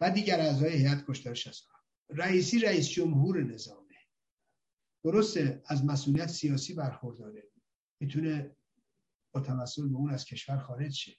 و 0.00 0.10
دیگر 0.10 0.40
اعضای 0.40 0.72
هیئت 0.72 1.04
کشدار 1.08 1.34
67 1.34 1.79
رئیسی 2.12 2.58
رئیس 2.58 2.88
جمهور 2.88 3.42
نظامه. 3.42 3.96
درسته 5.04 5.62
از 5.66 5.84
مسئولیت 5.84 6.26
سیاسی 6.26 6.74
برخورداره. 6.74 7.50
می‌تونه 8.00 8.56
با 9.32 9.40
تمثل 9.40 9.88
به 9.88 9.96
اون 9.96 10.10
از 10.10 10.24
کشور 10.24 10.58
خارج 10.58 10.92
شه. 10.92 11.16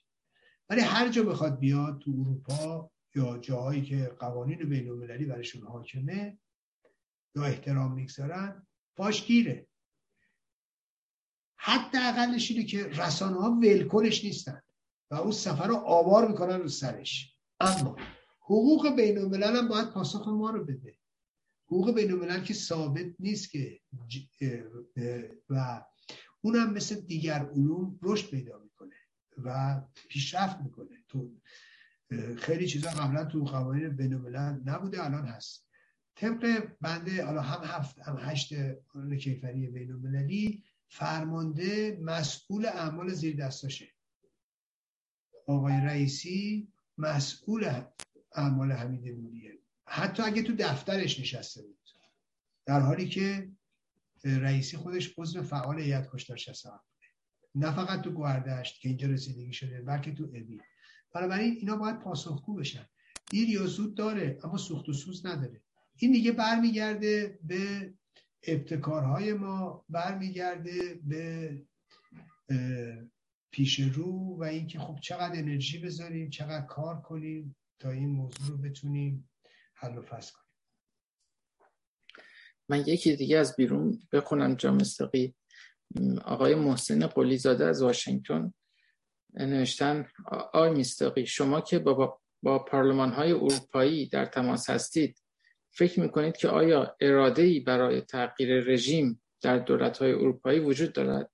ولی 0.68 0.80
هر 0.80 1.08
جا 1.08 1.22
بخواد 1.22 1.58
بیاد 1.58 1.98
تو 1.98 2.10
اروپا 2.10 2.90
یا 3.14 3.38
جاهایی 3.38 3.82
که 3.82 4.16
قوانین 4.18 4.68
بین 4.68 4.88
المللی 4.88 5.24
برشون 5.24 5.66
حاکمه 5.66 6.38
یا 7.36 7.44
احترام 7.44 7.92
می‌گذارن 7.92 8.66
پاش 8.96 9.26
گیره. 9.26 9.66
حتی 11.56 11.98
اقلش 11.98 12.50
اینه 12.50 12.64
که 12.64 12.86
رسانه 12.86 13.36
ها 13.36 13.50
ولکنش 13.50 14.24
نیستن 14.24 14.62
و 15.10 15.14
اون 15.14 15.32
سفر 15.32 15.66
رو 15.66 15.76
آوار 15.76 16.28
می‌کنن 16.28 16.60
رو 16.60 16.68
سرش. 16.68 17.36
اما 17.60 17.96
حقوق 18.44 18.96
بین 18.96 19.18
الملل 19.18 19.56
هم 19.56 19.68
باید 19.68 19.90
پاسخ 19.90 20.28
ما 20.28 20.50
رو 20.50 20.64
بده. 20.64 20.96
حقوق 21.66 21.94
بین 21.94 22.12
الملل 22.12 22.44
که 22.44 22.54
ثابت 22.54 23.06
نیست 23.18 23.50
که 23.50 23.80
و 25.50 25.84
اونم 26.40 26.72
مثل 26.72 27.00
دیگر 27.00 27.50
علوم 27.50 27.98
رشد 28.02 28.30
پیدا 28.30 28.58
می‌کنه 28.58 28.94
و 29.38 29.80
پیشرفت 30.08 30.60
می‌کنه. 30.60 31.04
تو 31.08 31.40
خیلی 32.36 32.66
چیزا 32.66 32.90
قبلا 32.90 33.24
تو 33.24 33.44
قوانین 33.44 33.96
بین 33.96 34.14
الملل 34.14 34.60
نبوده 34.64 35.04
الان 35.04 35.26
هست. 35.26 35.68
طبق 36.16 36.68
بنده 36.80 37.24
حالا 37.24 37.40
هم 37.40 37.64
هفت 37.64 37.98
هم 37.98 38.16
هشت 38.20 38.54
قانون 38.88 39.16
کیفری 39.16 39.66
بین 39.66 39.92
المللی 39.92 40.64
فرمانده 40.88 41.98
مسئول 42.02 42.66
اعمال 42.66 43.08
زیر 43.08 43.36
دستاشه 43.36 43.88
آقای 45.46 45.72
رئیسی 45.72 46.72
مسئول 46.98 47.82
اعمال 48.34 48.72
حمید 48.72 49.08
نوریه. 49.08 49.58
حتی 49.86 50.22
اگه 50.22 50.42
تو 50.42 50.54
دفترش 50.58 51.20
نشسته 51.20 51.62
بود. 51.62 51.78
در 52.66 52.80
حالی 52.80 53.08
که 53.08 53.50
رئیسی 54.24 54.76
خودش 54.76 55.14
عضو 55.18 55.42
فعال 55.42 55.80
هیئت 55.80 56.10
کشتار 56.12 56.36
شسا 56.36 56.80
نه 57.54 57.72
فقط 57.72 58.00
تو 58.00 58.10
گوهردشت 58.10 58.80
که 58.80 58.88
اینجا 58.88 59.08
رسیدگی 59.08 59.52
شده 59.52 59.82
بلکه 59.82 60.12
تو 60.12 60.24
ابی. 60.24 60.60
بنابراین 61.14 61.56
اینا 61.60 61.76
باید 61.76 61.98
پاسخگو 61.98 62.54
بشن. 62.54 62.86
دیر 63.30 63.48
یا 63.48 63.66
زود 63.66 63.94
داره 63.94 64.38
اما 64.44 64.56
سوخت 64.56 64.88
و 64.88 64.92
سوز 64.92 65.26
نداره. 65.26 65.62
این 65.96 66.12
دیگه 66.12 66.32
برمیگرده 66.32 67.38
به 67.42 67.94
ابتکارهای 68.42 69.32
ما 69.32 69.84
برمیگرده 69.88 71.00
به 71.04 71.62
پیش 73.50 73.80
رو 73.80 74.36
و 74.38 74.42
اینکه 74.42 74.78
خب 74.78 74.98
چقدر 75.02 75.38
انرژی 75.38 75.78
بذاریم 75.78 76.30
چقدر 76.30 76.66
کار 76.66 77.00
کنیم. 77.00 77.56
تا 77.82 77.90
این 77.90 78.08
موضوع 78.08 78.48
رو 78.48 78.56
بتونیم 78.56 79.30
حل 79.74 79.98
و 79.98 80.02
فصل 80.02 80.32
کنیم. 80.32 80.48
من 82.68 82.80
یکی 82.86 83.16
دیگه 83.16 83.38
از 83.38 83.56
بیرون 83.56 83.98
بخونم 84.12 84.54
جا 84.54 84.72
مستقی 84.72 85.34
آقای 86.24 86.54
محسن 86.54 87.06
قلیزاده 87.06 87.66
از 87.66 87.82
واشنگتن 87.82 88.52
نوشتن 89.34 90.08
آقای 90.26 90.70
مستقی 90.70 91.26
شما 91.26 91.60
که 91.60 91.78
با, 91.78 92.20
با 92.42 92.58
پارلمان 92.58 93.12
های 93.12 93.32
اروپایی 93.32 94.08
در 94.08 94.26
تماس 94.26 94.70
هستید 94.70 95.22
فکر 95.70 96.00
می‌کنید 96.00 96.36
که 96.36 96.48
آیا 96.48 96.96
اراده 97.00 97.42
ای 97.42 97.60
برای 97.60 98.00
تغییر 98.00 98.64
رژیم 98.64 99.22
در 99.40 99.58
دولت 99.58 99.98
های 99.98 100.12
اروپایی 100.12 100.60
وجود 100.60 100.92
دارد؟ 100.92 101.30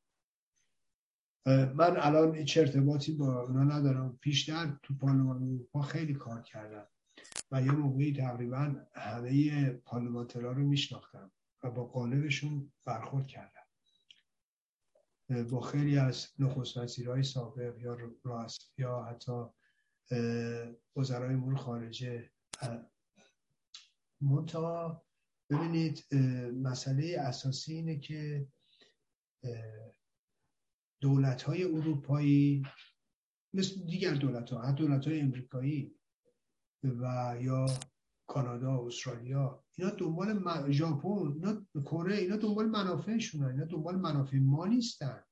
من 1.48 1.96
الان 1.96 2.34
هیچ 2.34 2.58
ارتباطی 2.58 3.12
با 3.12 3.42
اونا 3.42 3.64
ندارم. 3.64 4.18
پیشتر 4.20 4.78
تو 4.82 4.94
پارلمان 4.94 5.42
اروپا 5.42 5.82
خیلی 5.82 6.14
کار 6.14 6.42
کردم 6.42 6.88
و 7.50 7.62
یه 7.62 7.72
موقعی 7.72 8.12
تقریبا 8.12 8.74
همه 8.94 9.70
پارلمانترها 9.70 10.52
رو 10.52 10.66
میشناختم 10.66 11.32
و 11.62 11.70
با 11.70 11.84
قالبشون 11.84 12.72
برخورد 12.86 13.26
کردم. 13.26 13.66
با 15.50 15.60
خیلی 15.60 15.98
از 15.98 16.28
نخست 16.38 16.76
وزیرهای 16.76 17.22
سابق 17.22 17.78
یا 17.78 17.96
راست 18.24 18.78
یا 18.78 19.02
حتی 19.02 19.44
وزرای 20.96 21.34
امور 21.34 21.56
خارجه. 21.56 22.30
منتها 24.20 25.06
ببینید 25.50 26.14
مسئله 26.54 27.16
اساسی 27.18 27.74
اینه 27.74 27.98
که 27.98 28.48
دولت 31.00 31.42
های 31.42 31.64
اروپایی 31.64 32.62
مثل 33.54 33.86
دیگر 33.86 34.14
دولت 34.14 34.50
ها 34.50 34.72
دولت 34.72 35.06
های 35.06 35.20
امریکایی 35.20 35.94
و 36.82 37.36
یا 37.40 37.66
کانادا 38.26 38.86
استرالیا 38.86 39.64
اینا 39.76 39.90
دنبال 39.90 40.70
ژاپن 40.72 41.08
اینا 41.08 41.62
کره 41.84 42.16
اینا 42.16 42.36
دنبال 42.36 42.66
منافعشون 42.66 43.44
اینا 43.44 43.64
دنبال 43.64 43.96
منافع 43.96 44.38
ما 44.38 44.66
نیستن. 44.66 45.22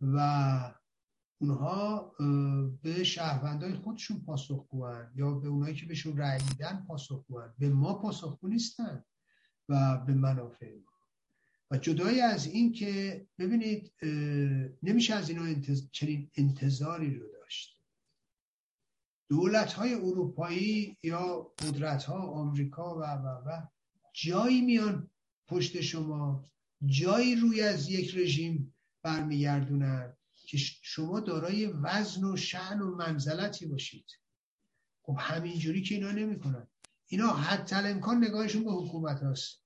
و 0.00 0.74
اونها 1.40 2.14
به 2.82 3.04
شهروندای 3.04 3.74
خودشون 3.74 4.20
پاسخگوان 4.20 5.12
یا 5.14 5.34
به 5.34 5.48
اونایی 5.48 5.74
که 5.74 5.86
بهشون 5.86 6.16
رأی 6.16 6.40
میدن 6.48 6.84
پاسخگوان. 6.88 7.54
به 7.58 7.68
ما 7.68 7.94
پاسخگو 7.94 8.48
نیستن 8.48 9.04
و 9.68 9.98
به 10.06 10.14
منافع 10.14 10.74
ما. 10.74 10.91
و 11.72 11.76
جدای 11.76 12.20
از 12.20 12.46
این 12.46 12.72
که 12.72 13.26
ببینید 13.38 13.92
نمیشه 14.82 15.14
از 15.14 15.30
اینا 15.30 15.60
چنین 15.92 16.30
انتظاری 16.36 17.14
رو 17.14 17.32
داشت. 17.32 17.82
دولت 19.28 19.72
های 19.72 19.94
اروپایی 19.94 20.96
یا 21.02 21.52
قدرت 21.58 22.04
ها 22.04 22.18
آمریکا 22.18 22.98
و 22.98 23.02
و 23.02 23.26
و 23.46 23.66
جایی 24.12 24.60
میان 24.60 25.10
پشت 25.48 25.80
شما 25.80 26.50
جایی 26.86 27.36
روی 27.36 27.62
از 27.62 27.88
یک 27.88 28.16
رژیم 28.16 28.74
برمیگردونن 29.02 30.16
که 30.46 30.58
شما 30.82 31.20
دارای 31.20 31.66
وزن 31.66 32.24
و 32.24 32.36
شعن 32.36 32.80
و 32.80 32.96
منزلتی 32.96 33.66
باشید. 33.66 34.06
خب 35.02 35.16
همینجوری 35.18 35.82
که 35.82 35.94
اینا 35.94 36.12
نمی‌کنن. 36.12 36.66
اینا 37.06 37.28
حتی 37.28 37.76
امکان 37.76 38.24
نگاهشون 38.24 38.64
به 38.64 38.72
حکومت 38.72 39.22
هاست. 39.22 39.61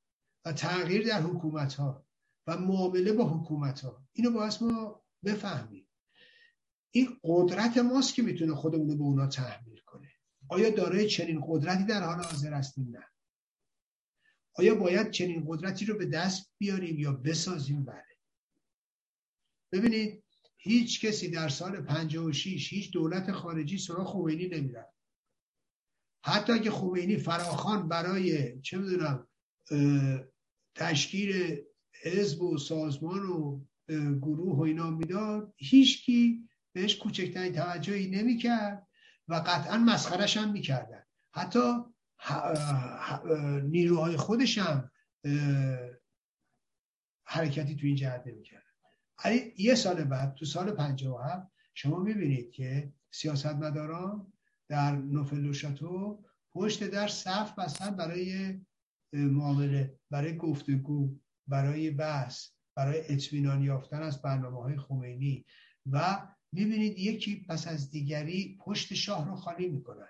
و 0.47 0.53
تغییر 0.53 1.07
در 1.07 1.23
حکومت 1.23 1.75
ها 1.75 2.07
و 2.47 2.57
معامله 2.57 3.13
با 3.13 3.25
حکومت 3.25 3.81
ها 3.81 4.07
اینو 4.13 4.31
باید 4.31 4.59
ما 4.61 5.05
بفهمیم. 5.25 5.89
این 6.91 7.21
قدرت 7.25 7.79
ماست 7.79 8.15
که 8.15 8.23
می‌تونه 8.23 8.55
خودمون 8.55 8.89
رو 8.89 8.97
به 8.97 9.03
اونا 9.03 9.27
تحمیل 9.27 9.81
کنه. 9.87 10.13
آیا 10.49 10.71
دارای 10.71 11.09
چنین 11.09 11.45
قدرتی 11.49 11.85
در 11.85 12.03
حال 12.03 12.25
حاضر 12.25 12.53
هستیم؟ 12.53 12.89
نه. 12.91 13.07
آیا 14.55 14.75
باید 14.75 15.11
چنین 15.11 15.45
قدرتی 15.49 15.85
رو 15.85 15.99
به 15.99 16.07
دست 16.07 16.53
بیاریم 16.59 16.99
یا 16.99 17.13
بسازیم؟ 17.13 17.85
بله. 17.85 18.17
ببینید 19.73 20.25
هیچ 20.57 21.07
کسی 21.07 21.31
در 21.31 21.49
سال 21.49 21.81
56 21.81 22.73
هیچ 22.73 22.93
دولت 22.93 23.33
خارجی 23.33 23.79
سراغ 23.79 24.07
خمینی 24.07 24.49
نمی‌رفت. 24.49 24.97
حتی 26.25 26.61
که 26.61 26.71
خمینی 26.71 27.17
فراخان 27.17 27.89
برای 27.89 28.61
چه 28.61 28.79
می‌دونم 28.79 29.29
تشکیل 30.77 31.61
حزب 32.03 32.43
و 32.43 32.59
سازمان 32.59 33.23
و 33.23 33.61
گروه 34.21 34.57
و 34.57 34.61
اینا 34.61 34.91
می‌داد. 34.91 35.55
هیچکی 35.57 36.49
بهش 36.73 36.97
کوچکترین 36.97 37.53
توجهی 37.53 38.11
نمی‌کرد 38.11 38.87
و 39.29 39.35
قطعا 39.35 39.79
مسخرش 39.79 40.37
هم 40.37 40.53
می‌کردن. 40.53 41.03
حتی 41.33 41.73
نیروهای 43.63 44.17
خودش 44.17 44.59
هم 44.59 44.91
حرکتی 47.25 47.77
تو 47.77 47.87
این 47.87 47.97
جهت 47.97 48.27
نمی‌کرد 48.27 48.63
یه 49.59 49.75
سال 49.75 50.05
بعد 50.05 50.35
تو 50.35 50.45
سال 50.45 50.71
57 50.71 51.53
شما 51.75 51.99
می‌بینید 51.99 52.51
که 52.51 52.93
سیاستمداران 53.11 54.33
در 54.69 54.97
نوفل 54.97 55.53
شاتو 55.53 56.25
پشت 56.53 56.85
در 56.85 57.09
صف 57.09 57.59
بستن 57.59 57.91
برای 57.91 58.61
معامله 59.13 59.99
برای 60.11 60.37
گفتگو 60.37 61.19
برای 61.47 61.91
بحث 61.91 62.51
برای 62.75 63.13
اطمینان 63.13 63.63
یافتن 63.63 64.03
از 64.03 64.23
برنامه 64.23 64.63
های 64.63 64.77
خمینی 64.77 65.45
و 65.87 66.29
می‌بینید 66.53 66.99
یکی 66.99 67.47
پس 67.49 67.69
از 67.69 67.91
دیگری 67.91 68.59
پشت 68.61 68.95
شاه 68.95 69.29
رو 69.29 69.37
خالی 69.37 69.69
می‌کنن. 69.69 70.09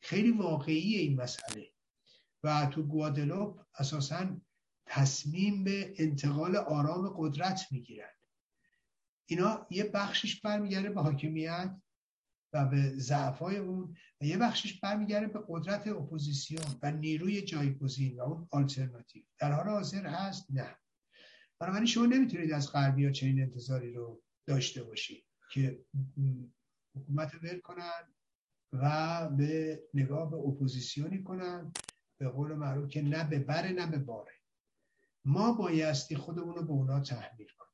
خیلی 0.00 0.30
واقعی 0.30 0.94
این 0.94 1.20
مسئله 1.20 1.72
و 2.44 2.66
تو 2.66 2.82
گوادلوپ 2.82 3.60
اساسا 3.78 4.40
تصمیم 4.86 5.64
به 5.64 5.94
انتقال 5.98 6.56
آرام 6.56 7.14
قدرت 7.16 7.66
می‌گیرن. 7.70 8.10
اینا 9.26 9.66
یه 9.70 9.84
بخشش 9.84 10.40
برمیگرده 10.40 10.90
به 10.90 11.02
حاکمیت 11.02 11.76
و 12.56 12.64
به 12.64 12.98
ضعفای 12.98 13.56
اون 13.56 13.96
و 14.20 14.24
یه 14.24 14.38
بخشش 14.38 14.80
برمیگرده 14.80 15.26
به 15.26 15.40
قدرت 15.48 15.88
اپوزیسیون 15.88 16.64
و 16.82 16.92
نیروی 16.92 17.42
جایگزین 17.42 18.20
و 18.20 18.22
اون 18.22 18.48
آلترناتیو. 18.50 19.22
در 19.38 19.52
حال 19.52 19.68
حاضر 19.68 20.06
هست؟ 20.06 20.46
نه. 20.50 20.76
بنابراین 21.58 21.86
شما 21.86 22.06
نمی‌تونید 22.06 22.52
از 22.52 22.72
غربی 22.72 23.06
ها 23.06 23.12
چنین 23.12 23.42
انتظاری 23.42 23.92
رو 23.92 24.22
داشته 24.46 24.82
باشید 24.82 25.24
که 25.52 25.84
حکومت 26.96 27.34
ول 27.42 27.60
کنن 27.60 28.14
و 28.72 29.28
به 29.30 29.82
نگاه 29.94 30.30
به 30.30 30.36
اپوزیسیونی 30.36 31.22
کنن 31.22 31.72
به 32.20 32.28
قول 32.28 32.54
معروف 32.54 32.88
که 32.88 33.02
نه 33.02 33.24
به 33.24 33.38
بره 33.38 33.72
نه 33.72 33.86
به 33.86 33.98
باره. 33.98 34.32
ما 35.24 35.52
بایستی 35.52 36.16
خودمون 36.16 36.54
رو 36.54 36.62
به 36.62 36.72
اونا 36.72 37.00
تحمیل 37.00 37.48
کنیم. 37.58 37.72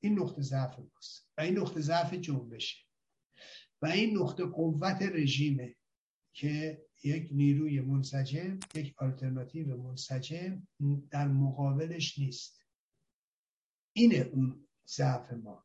این 0.00 0.18
نقطه 0.18 0.42
ضعف 0.42 0.78
ماست 0.78 1.32
و 1.38 1.40
این 1.40 1.58
نقطه 1.58 1.80
ضعف 1.80 2.14
جنبشه. 2.14 2.85
و 3.82 3.86
این 3.86 4.18
نقطه 4.18 4.44
قوت 4.44 5.02
رژیمه 5.02 5.76
که 6.32 6.82
یک 7.04 7.28
نیروی 7.32 7.80
منسجم 7.80 8.58
یک 8.74 8.94
آلترناتیو 8.98 9.76
منسجم 9.76 10.66
در 11.10 11.28
مقابلش 11.28 12.18
نیست. 12.18 12.66
اینه 13.92 14.30
اون 14.32 14.68
ضعف 14.86 15.32
ما 15.32 15.64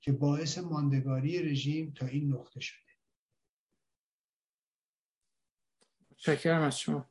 که 0.00 0.12
باعث 0.12 0.58
ماندگاری 0.58 1.50
رژیم 1.50 1.92
تا 1.96 2.06
این 2.06 2.32
نقطه 2.32 2.60
شده. 2.60 2.88
شکرم 6.16 6.62
از 6.62 6.78
شما. 6.78 7.10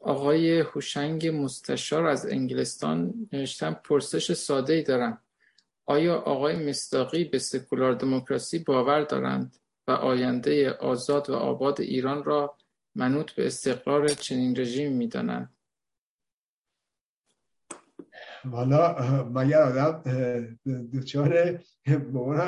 آقای 0.00 0.60
هوشنگ 0.60 1.26
مستشار 1.26 2.06
از 2.06 2.26
انگلستان 2.26 3.28
نوشتن 3.32 3.72
پرسش 3.72 4.32
ساده 4.32 4.72
ای 4.72 4.82
دارم. 4.82 5.22
آیا 5.86 6.16
آقای 6.16 6.68
مستاقی 6.68 7.24
به 7.24 7.38
سکولار 7.38 7.94
دموکراسی 7.94 8.58
باور 8.58 9.02
دارند 9.02 9.56
و 9.88 9.90
آینده 9.90 10.70
آزاد 10.70 11.30
و 11.30 11.34
آباد 11.34 11.80
ایران 11.80 12.24
را 12.24 12.56
منوط 12.94 13.32
به 13.32 13.46
استقرار 13.46 14.08
چنین 14.08 14.56
رژیم 14.56 14.92
می‌دانند؟ 14.92 15.54
والا 18.44 18.94
مگر 19.24 19.62
آدم 19.62 20.02
دچار 20.94 21.60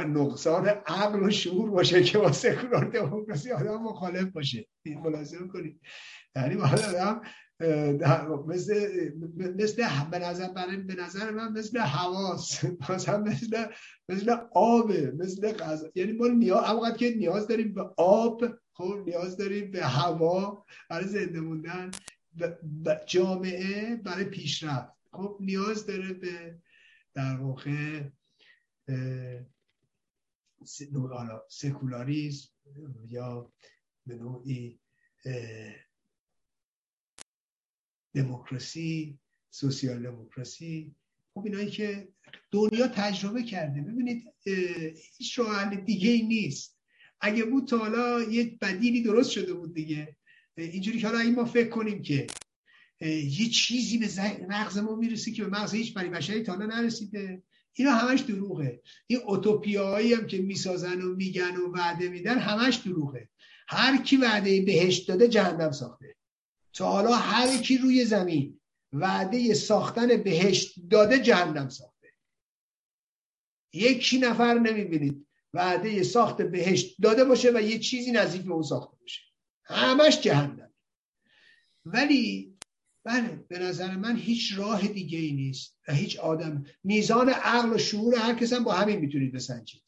نقصان 0.07 0.69
عقل 0.69 1.23
و 1.23 1.31
شعور 1.31 1.71
باشه 1.71 2.03
که 2.03 2.19
با 2.19 2.33
سکولار 2.33 2.85
دموکراسی 2.85 3.53
آدم 3.53 3.83
مخالف 3.83 4.25
باشه؟ 4.25 4.67
ملاحظه 4.87 5.49
کنید. 5.49 5.81
یعنی 6.37 6.55
آدم 6.55 7.21
مثل 8.47 8.75
مثل 9.37 9.83
به 10.11 10.19
نظر 10.19 10.53
به 10.87 10.95
نظر 10.95 11.31
من 11.31 11.53
مثل 11.53 11.79
حواس. 11.79 12.65
مثلا 12.91 13.19
مثل 13.19 13.65
مثل 14.09 14.37
آب 14.55 14.93
مثل 14.93 15.53
غذا. 15.53 15.89
یعنی 15.95 16.13
ما 16.13 16.27
نیاز 16.27 16.97
که 16.97 17.15
نیاز 17.15 17.49
داریم 17.49 17.75
به 17.75 17.83
آب 17.97 18.45
خب 18.73 19.03
نیاز 19.07 19.37
داریم 19.37 19.71
به 19.71 19.85
هوا 19.85 20.65
برای 20.91 21.09
زنده 21.09 21.41
موندن 21.41 21.91
جامعه 23.07 23.97
برای 23.97 24.25
پیشرفت. 24.25 24.93
خب 25.13 25.37
نیاز 25.41 25.87
داره 25.87 26.13
به 26.13 26.59
در 27.15 27.37
واقع 27.37 28.03
سکولاریزم 31.49 32.49
یا 33.09 33.53
به 34.07 34.15
نوعی 34.15 34.81
دموکراسی 38.15 39.19
سوسیال 39.51 40.03
دموکراسی 40.03 40.95
خب 41.35 41.45
اینایی 41.45 41.71
که 41.71 42.09
دنیا 42.51 42.89
تجربه 42.89 43.43
کرده. 43.43 43.81
ببینید 43.81 44.25
هیچ 45.19 45.39
راه 45.39 45.75
دیگه 45.77 46.11
ای 46.11 46.23
نیست. 46.23 46.79
اگه 47.21 47.45
بود 47.45 47.69
تا 47.69 47.79
حالا 47.79 48.23
یه 48.23 48.59
بدیلی 48.61 49.03
درست 49.03 49.31
شده 49.31 49.53
بود 49.53 49.75
دیگه. 49.75 50.17
اینجوری 50.57 50.99
که 50.99 51.07
حالا 51.07 51.19
این 51.19 51.35
ما 51.35 51.45
فکر 51.45 51.69
کنیم 51.69 52.03
که 52.03 52.27
یه 53.01 53.49
چیزی 53.49 53.99
به 53.99 54.09
مغز 54.49 54.79
ما 54.79 54.97
می‌رسه 54.97 55.31
که 55.31 55.45
به 55.45 55.51
مغز 55.51 55.75
هیچ 55.75 55.95
بری 55.95 56.09
بشری 56.09 56.43
تا 56.43 56.53
حالا 56.53 56.67
نرسیده. 56.67 57.43
اینا 57.73 57.93
همش 57.93 58.21
دروغه. 58.21 58.83
این 59.07 59.21
اوتوپیاهایی 59.27 60.15
هم 60.15 60.27
که 60.27 60.39
می‌سازن 60.39 61.03
و 61.03 61.15
میگن 61.15 61.57
و 61.57 61.73
وعده 61.73 62.09
میدن 62.09 62.39
همش 62.39 62.77
دروغه. 62.77 63.29
هر 63.69 64.03
کی 64.03 64.17
وعده 64.17 64.61
بهشت 64.61 65.09
داده 65.09 65.29
جهنم 65.29 65.73
ساخته. 65.73 66.17
تا 66.73 66.91
حالا 66.91 67.13
هر 67.13 67.57
کی 67.57 67.79
روی 67.79 68.05
زمین 68.05 68.61
وعده 68.93 69.55
ساختن 69.55 70.23
بهشت 70.23 70.75
داده 70.91 71.19
جهنم 71.19 71.69
ساخته. 71.69 72.09
یکی 73.73 74.19
نفر 74.19 74.55
نمی‌بینید 74.55 75.27
وعده 75.55 76.03
ساخت 76.03 76.43
بهشت 76.43 76.97
داده 77.03 77.25
باشه 77.25 77.51
و 77.55 77.61
یه 77.61 77.79
چیزی 77.79 78.13
نزدیک 78.13 78.43
به 78.43 78.53
اون 78.53 78.63
ساخته 78.63 78.97
باشه. 79.01 79.21
همش 79.65 80.21
جهنم. 80.21 80.73
ولی 81.85 82.57
بله 83.05 83.45
به 83.49 83.59
نظر 83.59 83.97
من 83.97 84.17
هیچ 84.17 84.59
راه 84.59 84.89
دیگه 84.89 85.19
ای 85.19 85.33
نیست 85.33 85.79
و 85.89 85.93
هیچ 85.93 86.19
آدم 86.19 86.65
میزان 86.85 87.29
عقل 87.29 87.73
و 87.73 87.79
شعور 87.79 88.15
هر 88.15 88.35
کس 88.35 88.53
هم 88.53 88.65
با 88.65 88.73
همین 88.73 88.99
می‌تونید 88.99 89.33
بسنجید. 89.33 89.83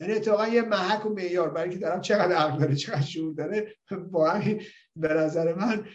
یعنی 0.00 0.12
اتفاقا 0.12 0.48
یه 0.48 0.62
محک 0.62 1.06
و 1.06 1.08
معیار 1.08 1.50
برای 1.50 1.70
که 1.70 1.78
دارم 1.78 2.00
چقدر 2.00 2.36
عقل 2.36 2.58
داره 2.58 2.76
چقدر 2.76 3.00
شعور 3.00 3.34
داره 3.34 3.76
با 4.10 4.30
همین 4.30 4.62
به 4.96 5.08
نظر 5.08 5.54
من 5.54 5.88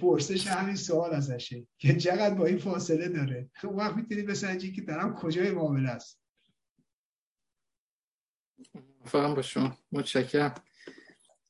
پرسش 0.00 0.46
همین 0.46 0.76
سوال 0.76 1.14
ازشه 1.14 1.66
که 1.78 1.96
چقدر 1.96 2.34
با 2.34 2.46
این 2.46 2.58
فاصله 2.58 3.08
داره. 3.08 3.50
اون 3.64 3.76
وقت 3.76 3.96
می‌تونی 3.96 4.22
بسنجی 4.22 4.72
که 4.72 4.82
دارم 4.82 5.14
کجای 5.14 5.50
معامله 5.50 5.90
است. 5.90 6.22
فهم 9.04 9.34
با 9.34 9.42
شما. 9.42 9.78
متشکرم. 9.92 10.54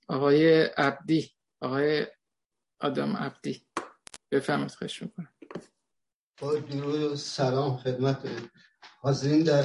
آقای 0.08 0.62
عبدی 0.62 1.32
آقای 1.60 2.06
آدم 2.80 3.16
عبدی 3.16 3.66
بفهمید 4.30 4.70
خواهش 4.70 5.02
می‌کنم. 5.02 5.28
با 6.40 6.54
درود 6.54 7.02
و 7.02 7.16
سلام 7.16 7.76
خدمت 7.76 8.28
حاضرین 9.04 9.42
در 9.42 9.64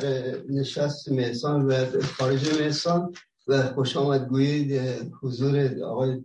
نشست 0.49 1.09
میسان 1.11 1.65
و 1.65 2.01
خارج 2.01 2.61
میسان 2.61 3.13
و 3.47 3.63
خوش 3.63 3.97
آمد 3.97 4.27
گویید 4.27 4.81
حضور 5.21 5.83
آقای 5.83 6.21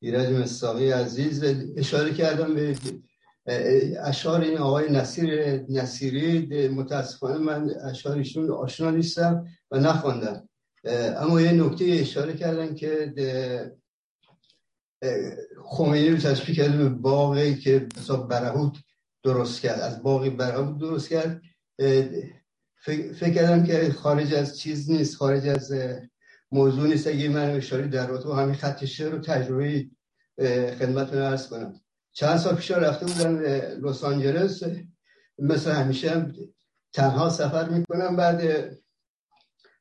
ایرج 0.00 0.28
مستاقی 0.28 0.90
عزیز. 0.90 1.44
اشاره 1.76 2.12
کردم 2.14 2.54
به 2.54 2.76
اشار 4.04 4.40
این 4.40 4.58
آقای 4.58 4.92
نصیر 4.92 5.60
نصیری. 5.68 6.68
متاسفانه 6.68 7.38
من 7.38 7.70
اشارشون 7.84 8.50
آشنا 8.50 8.90
نیستم 8.90 9.46
و 9.70 9.78
نخواندم. 9.78 10.48
اما 11.16 11.40
یه 11.40 11.52
نکته 11.52 11.84
اشاره 11.84 12.32
کردن 12.32 12.74
که 12.74 13.14
خمینی 15.64 16.08
رو 16.08 16.16
تشبیه 16.16 16.54
کرده 16.54 16.76
به 16.76 16.88
باقی 16.88 17.54
که 17.54 17.88
برهوت 18.30 18.72
درست 19.22 19.60
کرد. 19.60 19.80
از 19.80 20.02
باقی 20.02 20.30
برهوت 20.30 20.78
درست 20.78 21.08
کرد. 21.08 21.42
فکر 22.84 23.30
کردم 23.30 23.64
که 23.64 23.92
خارج 23.92 24.34
از 24.34 24.58
چیز 24.58 24.90
نیست 24.90 25.16
خارج 25.16 25.48
از 25.48 25.72
موضوع 26.52 26.88
نیست. 26.88 27.06
اگه 27.06 27.28
من 27.28 27.50
اشاره 27.50 27.86
در 27.86 28.06
رابطه 28.06 28.34
همین 28.34 28.54
خط 28.54 28.84
شعر 28.84 29.10
رو 29.10 29.18
تجربه 29.18 29.86
خدمتتون 30.78 31.18
ارز 31.18 31.48
کنم. 31.48 31.80
چند 32.12 32.36
سال 32.36 32.54
پیش 32.54 32.70
رفته 32.70 33.06
بودم 33.06 33.38
لس 33.88 34.04
آنجلس. 34.04 34.62
مثل 35.38 35.70
همیشه 35.70 36.32
تنها 36.92 37.30
سفر 37.30 37.68
می‌کنم. 37.68 38.16
بعد 38.16 38.70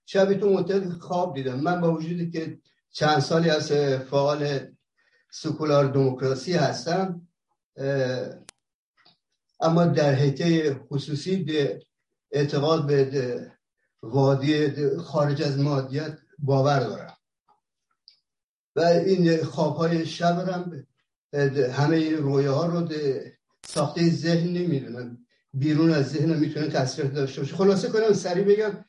شبی 0.05 0.35
تو 0.35 0.53
متل 0.53 0.89
خواب 0.89 1.35
دیدم. 1.35 1.59
من 1.59 1.81
با 1.81 1.93
وجودی 1.93 2.31
که 2.31 2.59
چند 2.91 3.19
سالی 3.19 3.49
از 3.49 3.71
فعال 3.71 4.59
سکولار 5.31 5.85
دموکراسی 5.85 6.53
هستم 6.53 7.27
اما 9.61 9.85
در 9.85 10.13
حیطه 10.13 10.73
خصوصی 10.73 11.45
اعتقاد 12.33 12.87
به 12.87 13.51
وادی 14.03 14.69
خارج 14.97 15.41
از 15.41 15.59
مادیت 15.59 16.17
باور 16.39 16.79
دارم. 16.79 17.17
و 18.75 18.79
این 18.79 19.43
خواب 19.43 19.75
های 19.75 20.05
شب 20.05 20.49
هم 20.49 20.87
همه 21.71 21.95
این 21.95 22.17
رویه 22.17 22.49
ها 22.49 22.65
رو 22.65 22.89
ساخته 23.65 24.09
ذهن 24.09 24.47
نمی‌دونم. 24.47 25.17
بیرون 25.53 25.91
از 25.91 26.11
ذهن 26.11 26.39
می‌تونه 26.39 26.67
تاثیر 26.67 27.05
داشته 27.05 27.41
باشه. 27.41 27.55
خلاصه 27.55 27.89
کنم 27.89 28.13
سریع 28.13 28.43
بگم 28.43 28.85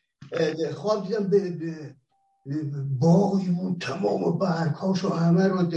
خواب 0.74 1.06
دیدم 1.06 1.28
به 1.28 1.94
باقی 2.98 3.48
بود 3.48 3.80
تمام 3.80 4.38
برکاش 4.38 5.04
و 5.04 5.08
همه 5.08 5.48
رو 5.48 5.72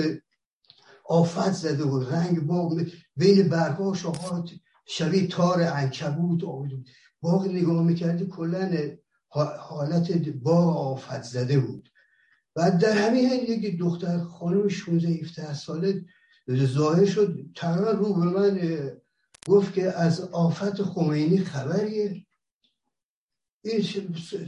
آفت 1.06 1.52
زده 1.52 1.86
بود 1.86 2.14
رنگ 2.14 2.40
باغ 2.40 2.86
بین 3.16 3.50
برکاش 3.50 4.06
و 4.06 4.14
شبیه 4.86 5.28
تار 5.28 5.62
انکبوت 5.62 6.44
آمد 6.44 6.72
باغ 7.22 7.48
نگاه 7.48 7.84
می‌کردی 7.84 8.26
کلا 8.26 8.70
حالت 9.60 10.12
باغ 10.30 10.78
آفت 10.78 11.22
زده 11.24 11.60
بود. 11.60 11.90
و 12.56 12.72
در 12.72 12.92
همین 12.92 13.32
یک 13.32 13.80
دختر 13.80 14.18
خانم 14.18 14.68
16 14.68 15.10
17 15.10 15.54
ساله 15.54 16.06
ظاهر 16.52 17.06
شد 17.06 17.46
تقریبا 17.56 17.92
رو 17.92 18.14
به 18.14 18.26
من 18.26 18.60
گفت 19.48 19.74
که 19.74 19.92
از 19.92 20.22
آفت 20.22 20.82
خمینی 20.82 21.38
خبریه. 21.38 22.26
این 23.62 23.86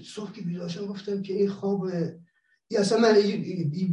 صبح 0.03 0.31
که 0.31 0.41
بیداشم 0.41 0.85
گفتم 0.85 1.21
که 1.21 1.33
این 1.33 1.49
خواب 1.49 1.87
اصلا 2.77 2.97
من 2.97 3.13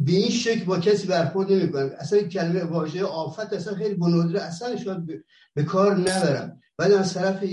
به 0.04 0.12
این 0.12 0.30
شکل 0.30 0.64
با 0.64 0.78
کسی 0.78 1.06
برخورد 1.06 1.52
نمی 1.52 1.72
کنم 1.72 1.90
اصلا 1.98 2.22
کلمه 2.22 2.64
واژه 2.64 3.04
آفت 3.04 3.52
اصلا 3.52 3.74
خیلی 3.74 3.94
بنودره 3.94 4.42
اصلا 4.42 4.76
شاید 4.76 5.24
به 5.54 5.64
کار 5.64 5.96
نبرم. 5.96 6.60
بعد 6.78 6.92
از 6.92 7.14
طرف 7.14 7.44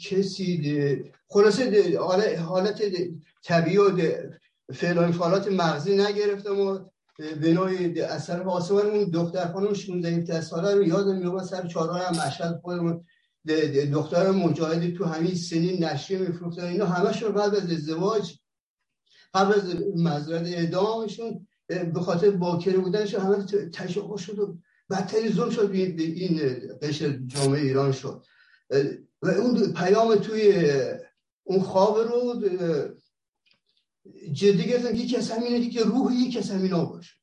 کسی 0.00 1.04
خلاصه 1.28 1.98
حالت 2.38 2.82
طبیعی 3.44 3.78
و 3.78 3.90
فعل 4.74 5.12
فعالات 5.12 5.48
مغزی 5.48 5.96
نگرفتم 5.96 6.60
و 6.60 6.78
به 7.18 7.52
نوعی 7.52 7.94
طرف 7.94 8.46
آسمان 8.46 8.86
اون 8.86 9.10
دختر 9.10 9.52
خانم 9.52 9.74
16 9.74 10.40
ساله 10.40 10.74
رو 10.74 10.86
یادم 10.86 11.16
میومد 11.16 11.44
سر 11.44 11.66
چهارراه 11.66 12.02
هم 12.02 12.26
مشهد 12.26 12.60
خودمون. 12.62 13.04
دختر 13.92 14.30
مجاهدی 14.30 14.92
تو 14.92 15.04
همین 15.04 15.34
سنین 15.34 15.84
نشریه 15.84 16.18
میفروختن 16.18 16.64
اینا 16.64 16.86
همش 16.86 17.22
رو 17.22 17.32
بعد 17.32 17.54
از 17.54 17.70
ازدواج 17.70 18.38
قبل 19.34 19.54
از 19.54 19.76
مزرد 19.96 20.46
اعدامشون 20.46 21.46
به 21.66 22.00
خاطر 22.00 22.30
باکره 22.30 22.78
بودنشون 22.78 23.20
همه 23.20 23.44
تشاقه 23.72 24.16
شد 24.22 24.38
و 24.38 24.58
بدتری 24.90 25.32
ظلم 25.32 25.50
شد. 25.50 25.70
به 25.70 26.02
این 26.02 26.40
قشر 26.82 27.18
جامعه 27.26 27.60
ایران 27.60 27.92
شد. 27.92 28.24
و 29.22 29.28
اون 29.28 29.72
پیام 29.72 30.16
توی 30.16 30.72
اون 31.44 31.60
خواب 31.60 31.98
رو 31.98 32.42
جدی 34.32 34.64
گرفتن 34.64 34.96
یکی 34.96 35.16
از 35.16 35.30
همینه 35.30 35.70
که 35.70 35.80
روح 35.80 36.14
یکی 36.14 36.38
از 36.38 36.50
همینا 36.50 36.84
باشه. 36.84 37.14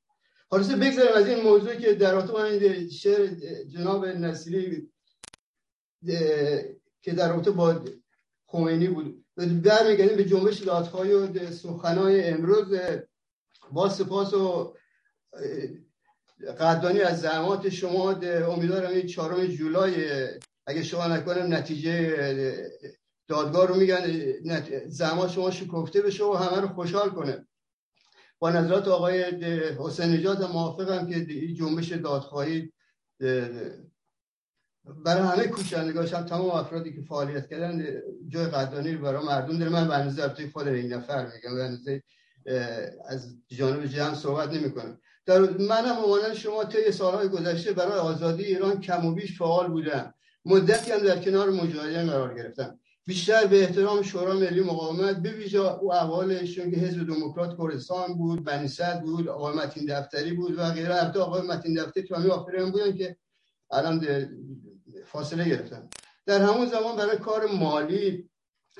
حالا 0.50 0.64
بگذاریم 0.64 1.16
از 1.16 1.28
این 1.28 1.44
موضوع 1.44 1.76
که 1.76 1.94
در 1.94 2.14
رابطه 2.14 2.36
این 2.36 2.90
شعر 2.90 3.28
جناب 3.68 4.06
نصیری 4.06 4.92
که 7.02 7.12
در 7.18 7.30
رابطه 7.30 7.52
با 7.52 7.86
خمینی 8.46 8.88
بود. 8.88 9.26
برمیگردیم 9.36 10.18
به 10.18 10.26
جنبش 10.26 10.60
دادخواهی 10.60 11.12
و 11.12 11.52
سخنهای 11.52 12.30
امروز. 12.30 12.80
با 13.72 13.90
سپاس 13.90 14.34
و 14.34 14.76
قدردانی 16.60 17.02
از 17.02 17.22
زحمات 17.22 17.70
شما 17.70 18.12
امیدوارم 18.12 18.92
این 18.92 19.08
چهارم 19.08 19.46
جولای 19.46 20.26
اگه 20.66 20.83
شما 20.83 21.08
نکنم 21.08 21.53
نتیجه 21.53 22.72
دادگاه 23.27 23.67
رو 23.67 23.75
میگن 23.75 24.03
زحمات 24.88 25.32
شما 25.32 25.51
شکفته 25.51 26.01
بشه 26.01 26.24
و 26.24 26.33
همه 26.33 26.61
رو 26.61 26.67
خوشحال 26.67 27.09
کنه. 27.09 27.48
با 28.40 28.50
نظرات 28.50 28.88
آقای 28.88 29.24
حسین 29.80 30.06
نجات 30.06 30.42
موافقم 30.42 31.09
که 31.09 31.16
این 31.16 31.56
جنبش 31.56 31.92
دادخواهی 31.92 32.74
برای 35.06 35.24
همه 35.24 35.48
کوچندگاش 35.48 36.14
هم 36.14 36.24
تمام 36.24 36.50
افرادی 36.50 36.93
که 36.93 37.01
فعالیت 37.01 37.50
کردن 37.50 38.01
جای 38.27 38.45
قدردانی 38.45 38.95
برای 38.95 39.25
مردم 39.25 39.59
داره. 39.59 39.72
من 39.72 39.88
به 39.88 39.93
اندازه 39.93 40.50
خود 40.53 40.67
این 40.67 40.93
نفر 40.93 41.32
میگم 41.35 41.56
به 41.85 42.03
از 43.06 43.35
جانب 43.48 43.85
جمع 43.85 44.14
صحبت 44.14 44.53
نمی 44.53 44.72
کنم 44.72 45.00
در 45.25 45.40
من 45.40 45.85
هم 45.85 45.95
عنوان 45.95 46.33
شما 46.33 46.66
طی 46.66 46.92
سالهای 46.92 47.27
گذشته 47.27 47.74
برای 47.74 48.00
آزادی 48.00 48.43
ایران 48.43 48.82
کم 48.82 49.06
و 49.06 49.16
بیش 49.16 49.38
فعال 49.38 49.67
بودم. 49.67 50.14
مدتی 50.46 50.92
هم 50.92 51.00
در 51.00 51.20
کنار 51.20 51.50
مجاهدین 51.50 52.08
قرار 52.08 52.34
گرفتم 52.34 52.80
بیشتر 53.06 53.48
به 53.48 53.64
احترام 53.64 54.02
شورا 54.02 54.34
ملی 54.34 54.62
مقاومت 54.62 55.16
به 55.16 55.32
ویژه 55.32 55.60
او 55.60 55.94
احوالشون 55.94 56.72
که 56.72 56.78
حزب 56.78 57.08
دموکرات 57.08 57.58
کردستان 57.58 58.14
بود 58.14 58.44
بنی 58.44 58.70
بود 59.02 59.28
آقای 59.28 59.56
متین 59.56 59.86
دفتری 59.86 60.34
بود 60.34 60.60
و 60.60 60.72
غیره. 60.72 60.96
البته 60.96 61.20
آقای 61.20 61.42
متین 61.42 61.74
دفتری 61.74 62.04
تو 62.04 62.16
همین 62.16 62.72
بودن 62.72 62.98
که 62.98 63.18
الان 63.72 64.08
فاصله 65.06 65.50
گرفتن. 65.50 65.90
در 66.26 66.42
همون 66.42 66.66
زمان 66.66 66.96
برای 66.96 67.18
کار 67.18 67.46
مالی 67.46 68.30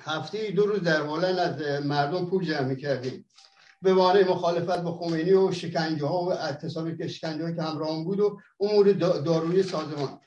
هفته 0.02 0.52
دو 0.52 0.66
روز 0.66 0.82
در 0.82 1.02
هلند 1.02 1.40
از 1.40 1.86
مردم 1.86 2.26
پول 2.26 2.46
جمع 2.46 2.76
کردیم 2.76 3.26
به 3.82 3.94
وانه 3.94 4.24
مخالفت 4.30 4.80
با 4.80 4.92
خمینی 4.92 5.34
و 5.34 5.52
شکنجه 5.52 6.06
ها 6.06 6.24
و 6.24 6.34
اعتصابی 6.34 6.98
که 6.98 7.08
شکنجه 7.08 7.56
که 7.56 7.62
همراه 7.62 8.04
بود 8.04 8.20
و 8.20 8.40
امور 8.60 8.92
داروی 8.92 9.64
سازمان. 9.64 10.20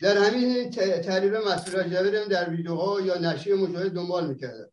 در 0.00 0.18
همین 0.18 0.70
تحلیل 1.00 1.32
مسئول 1.32 1.82
جبر 1.82 2.24
در 2.24 2.50
ویدیوها 2.50 3.00
یا 3.00 3.18
نشریه 3.18 3.54
مجاهد 3.54 3.92
دنبال 3.92 4.26
می‌کردن 4.26 4.68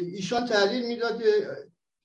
ایشان 0.00 0.46
تحلیل 0.46 0.86
می‌داد 0.86 1.22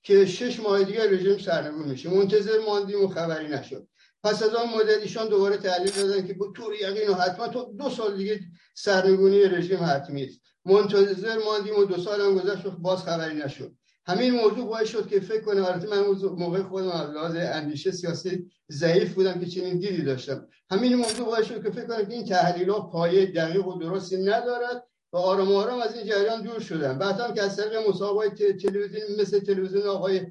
که 0.02 0.26
شش 0.26 0.60
ماه 0.60 0.84
دیگه 0.84 1.10
رژیم 1.10 1.38
سرنگون 1.38 1.88
میشه. 1.88 2.10
منتظر 2.10 2.58
ماندیم 2.66 3.04
و 3.04 3.08
خبری 3.08 3.48
نشد. 3.48 3.88
پس 4.24 4.42
از 4.42 4.54
آن 4.54 4.68
مدل 4.68 4.98
ایشان 5.00 5.28
دوباره 5.28 5.56
تحلیل 5.56 5.90
دادن 5.90 6.26
که 6.26 6.34
با 6.34 6.52
طور 6.56 6.74
یقین 6.74 7.08
و 7.08 7.14
حتما 7.14 7.48
تو 7.48 7.72
دو 7.78 7.90
سال 7.90 8.16
دیگه 8.16 8.40
سرنگونی 8.74 9.44
رژیم 9.44 9.78
حتمی 9.82 10.24
است. 10.24 10.40
منتظر 10.64 11.38
ماندیم 11.44 11.78
و 11.78 11.84
دو 11.84 12.02
سال 12.02 12.20
هم 12.20 12.38
گذشت 12.38 12.66
باز 12.66 13.02
خبری 13.02 13.34
نشد. 13.34 13.72
همین 14.06 14.34
موضوع 14.34 14.66
باعث 14.66 14.88
شد 14.88 15.08
که 15.08 15.20
فکر 15.20 15.40
کنم 15.40 15.64
البته 15.64 15.88
من 15.88 16.02
موقع 16.36 16.62
خودم 16.62 16.88
از 16.88 17.10
لحاظ 17.10 17.36
اندیشه 17.36 17.90
سیاسی 17.90 18.50
ضعیف 18.72 19.14
بودم 19.14 19.40
که 19.40 19.46
چنین 19.46 19.78
دیدی 19.78 20.02
داشتم. 20.02 20.48
همین 20.70 20.94
موضوع 20.94 21.26
باعث 21.26 21.46
شد 21.46 21.62
که 21.62 21.70
فکر 21.70 21.86
کنم 21.86 22.04
که 22.04 22.14
این 22.14 22.24
تحلیل 22.24 22.70
ها 22.70 22.80
پایه 22.80 23.26
دقیق 23.26 23.66
و 23.66 23.78
درستی 23.78 24.16
ندارد 24.16 24.82
و 25.12 25.16
و 25.16 25.18
آرام 25.18 25.52
آرام 25.52 25.80
از 25.80 25.96
این 25.96 26.06
جریان 26.06 26.42
دور 26.42 26.60
شدن 26.60 26.98
بعد 26.98 27.20
هم 27.20 27.34
که 27.34 27.42
از 27.42 27.56
طریق 27.56 27.88
مصاحبه 27.88 28.30
تلویزیون 28.30 29.20
مثل 29.20 29.38
تلویزیون 29.38 29.86
آقای 29.86 30.26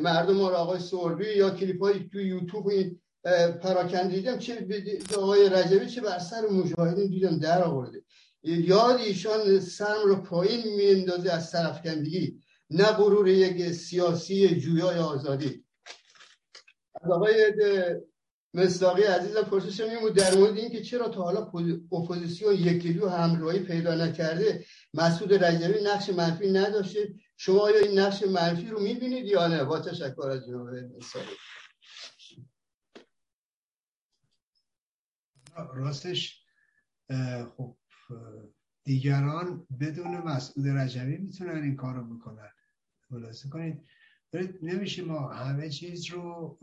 مردم 0.00 0.38
رو 0.38 0.44
آقای 0.44 0.78
سوربی 0.78 1.36
یا 1.36 1.50
کلیپ 1.50 1.82
های 1.82 2.08
تو 2.12 2.20
یوتیوب 2.20 2.68
این 2.68 3.00
پراکنده 3.62 4.16
دیدم 4.16 4.38
چه 4.38 4.66
آقای 5.16 5.48
رجبی 5.48 5.86
چه 5.86 6.00
بر 6.00 6.18
سر 6.18 6.48
مجاهدین 6.48 7.06
دیدم 7.06 7.38
در 7.38 7.62
آورده. 7.62 8.02
یاد 8.42 9.00
ایشان 9.00 9.60
سرم 9.60 10.06
رو 10.06 10.16
پایین 10.16 10.76
میندازه 10.76 11.32
از 11.32 11.52
کندگی 11.84 12.40
نه 12.70 12.84
غرور 12.84 13.28
یک 13.28 13.72
سیاسی 13.72 14.60
جویای 14.60 14.98
آزادی. 14.98 15.64
از 16.94 17.10
آقای 17.10 17.52
مصداقی 18.54 19.02
عزیز 19.02 19.36
پرسش 19.36 19.80
میمود 19.80 20.14
در 20.14 20.34
مورد 20.34 20.56
اینکه 20.56 20.82
چرا 20.82 21.08
تا 21.08 21.22
حالا 21.22 21.40
اپوزیسیون 21.92 22.54
یکی 22.54 22.92
دو 22.92 23.08
همراهی 23.08 23.58
پیدا 23.58 23.94
نکرده 23.94 24.64
مسعود 24.94 25.34
رجبی 25.34 25.84
نقش 25.84 26.10
منفی 26.10 26.52
نداشته. 26.52 27.14
شما 27.36 27.60
آیا 27.60 27.78
این 27.78 27.98
نقش 27.98 28.22
منفی 28.22 28.68
رو 28.68 28.80
می‌بینید 28.80 29.26
یا 29.26 29.46
نه؟ 29.46 29.64
با 29.64 29.80
تشکر 29.80 30.28
از 30.30 30.46
جناب 30.46 30.68
مصداقی. 30.68 31.36
راستش 35.74 36.42
خب 37.56 37.76
دیگران 38.84 39.66
بدون 39.80 40.16
مسعود 40.16 40.68
رجبی 40.68 41.16
می‌تونن 41.16 41.62
این 41.62 41.76
کارو 41.76 42.16
بکنن. 42.16 42.50
خلاصه 43.16 43.48
کنید. 43.48 43.80
نمیشه 44.62 45.04
ما 45.04 45.28
همه 45.28 45.70
چیز 45.70 46.10
رو 46.10 46.58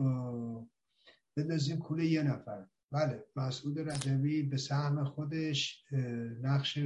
بندازیم 1.36 1.78
کوله 1.78 2.06
یه 2.06 2.22
نفر. 2.22 2.66
بله 2.92 3.24
مسعود 3.36 3.78
رجبی 3.78 4.42
به 4.42 4.56
سهم 4.56 5.04
خودش 5.04 5.84
نقش 6.42 6.78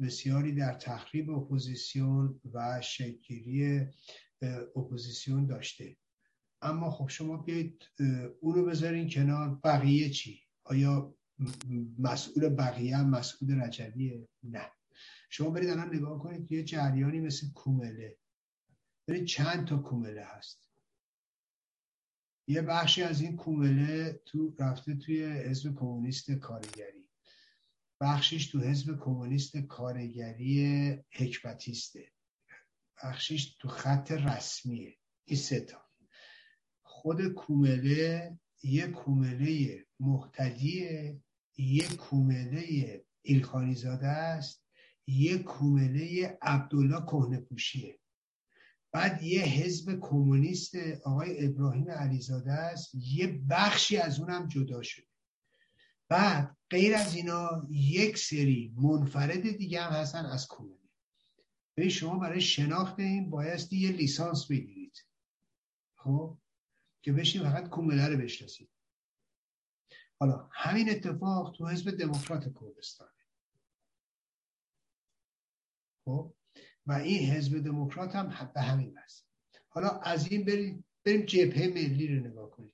بسیاری 0.00 0.52
در 0.54 0.74
تخریب 0.74 1.30
اپوزیسیون 1.30 2.40
و 2.54 2.80
شکلگیری 2.80 3.86
اپوزیسیون 4.76 5.46
داشته. 5.46 5.96
اما 6.62 6.90
خب 6.90 7.08
شما 7.08 7.36
بیایید 7.36 7.84
او 8.40 8.52
رو 8.52 8.64
بذارین 8.66 9.10
کنار. 9.10 9.60
بقیه 9.64 10.10
چی؟ 10.10 10.40
آیا 10.64 11.14
مسئول 11.98 12.48
بقیه 12.48 13.02
مسئول 13.02 13.60
رجبیه 13.60 14.28
نه. 14.42 14.70
شما 15.30 15.50
برید 15.50 15.70
الان 15.70 15.94
نگاه 15.94 16.18
کنید 16.18 16.52
یه 16.52 16.62
جریانی 16.62 17.20
مثل 17.20 17.46
کومله. 17.54 18.18
برید 19.06 19.24
چند 19.24 19.66
تا 19.66 19.78
کومله 19.78 20.24
هست. 20.24 20.70
یه 22.46 22.62
بخشی 22.62 23.02
از 23.02 23.20
این 23.20 23.36
کومله 23.36 24.20
تو 24.26 24.54
رفته 24.58 24.94
توی 24.94 25.24
حزب 25.24 25.74
کمونیست 25.74 26.30
کارگری. 26.30 27.08
بخشیش 28.00 28.46
تو 28.46 28.60
حزب 28.60 28.98
کمونیست 29.00 29.56
کارگری 29.56 31.04
حکمتیسته. 31.10 32.12
بخشیش 33.02 33.56
تو 33.60 33.68
خط 33.68 34.12
رسمیه. 34.12 34.98
این 35.24 35.38
ستا 35.38 35.84
خود 36.82 37.28
کومله 37.28 38.38
یه 38.62 38.86
کومله 38.86 39.84
محتدیه 40.00 41.20
یه 41.56 41.88
کومله 41.88 43.04
ایلخانی 43.22 43.74
زاده 43.74 44.06
است 44.06 44.64
یه 45.06 45.38
کومله 45.38 46.38
عبدالله 46.42 47.00
کهنه 47.00 47.40
پوشیه 47.40 47.98
بعد 48.94 49.22
یه 49.22 49.42
حزب 49.42 49.98
کمونیست 50.00 50.74
آقای 51.04 51.46
ابراهیم 51.46 51.90
علیزاده 51.90 52.52
است. 52.52 52.94
یه 52.94 53.26
بخشی 53.50 53.96
از 53.96 54.20
اونم 54.20 54.48
جدا 54.48 54.82
شده. 54.82 55.06
بعد 56.08 56.56
غیر 56.70 56.94
از 56.94 57.14
اینا 57.14 57.66
یک 57.70 58.18
سری 58.18 58.74
منفرد 58.76 59.56
دیگه 59.56 59.82
هم 59.82 59.92
هستن 59.92 60.26
از 60.26 60.46
کومله 60.46 60.90
به 61.74 61.88
شما 61.88 62.18
برای 62.18 62.40
شناخت 62.40 63.00
این 63.00 63.30
بایستی 63.30 63.76
یه 63.76 63.90
لیسانس 63.90 64.46
بگیرید. 64.46 65.06
خب؟ 65.96 66.38
که 67.02 67.12
بشین 67.12 67.42
فقط 67.42 67.68
کومله 67.68 68.08
رو 68.08 68.16
بشناسید. 68.16 68.70
حالا 70.20 70.48
همین 70.52 70.90
اتفاق 70.90 71.54
تو 71.56 71.68
حزب 71.68 71.90
دموکرات 71.90 72.44
کردستانه. 72.60 73.10
خب؟ 76.04 76.34
و 76.86 76.92
این 76.92 77.30
حزب 77.30 77.64
دموکرات 77.64 78.16
هم 78.16 78.52
به 78.54 78.60
همین 78.60 78.98
است 78.98 79.26
حالا 79.68 79.88
از 79.88 80.32
این 80.32 80.44
بریم 80.44 80.84
بریم 81.04 81.20
جبهه 81.20 81.68
ملی 81.68 82.06
رو 82.16 82.26
نگاه 82.28 82.50
کنیم. 82.50 82.72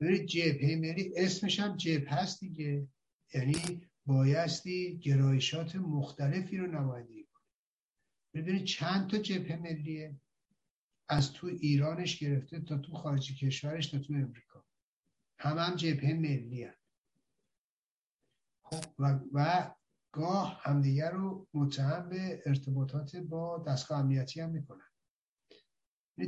برید 0.00 0.26
جبهه 0.26 0.76
ملی 0.76 1.12
اسمش 1.16 1.60
هم 1.60 1.76
جبهه 1.76 2.14
هست 2.14 2.40
دیگه. 2.40 2.88
یعنی 3.34 3.88
بایستی 4.06 4.98
گرایشات 4.98 5.76
مختلفی 5.76 6.58
رو 6.58 6.66
نمایندگی 6.66 7.24
کنید 7.24 7.48
ببینید 8.34 8.64
چند 8.64 9.10
تا 9.10 9.18
جبهه 9.18 9.56
ملیه؟ 9.56 10.20
از 11.08 11.32
تو 11.32 11.46
ایرانش 11.46 12.18
گرفته 12.18 12.60
تا 12.60 12.78
تو 12.78 12.94
خارج 12.94 13.38
کشورش 13.38 13.86
تا 13.86 13.98
تو 13.98 14.14
امریکا. 14.14 14.64
هم 15.38 15.58
هم 15.58 15.76
جبهه 15.76 16.12
ملی 16.12 16.64
هم. 16.64 16.74
خب 18.62 18.84
و, 18.98 19.20
و 19.32 19.70
گاه 20.16 20.60
همدیگر 20.62 21.10
رو 21.10 21.46
متهم 21.54 22.08
به 22.08 22.42
ارتباطات 22.46 23.16
با 23.16 23.64
دستگاه 23.68 23.98
امنیتی 23.98 24.40
هم 24.40 24.50
می‌کنن. 24.50 24.86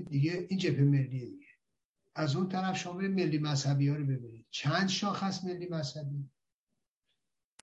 دیگه 0.09 0.47
این 0.49 0.59
جبهه 0.59 0.85
ملیه 0.85 1.27
دیگه. 1.27 1.47
از 2.15 2.37
اون 2.37 2.49
طرف 2.49 2.77
شما 2.77 2.93
ملی 2.93 3.39
مذهبی 3.39 3.89
ها 3.89 3.97
رو 3.97 4.05
ببینید. 4.05 4.47
چند 4.51 4.89
شاخ 4.89 5.23
هست 5.23 5.45
ملی 5.45 5.69
مذهبی؟ 5.69 6.31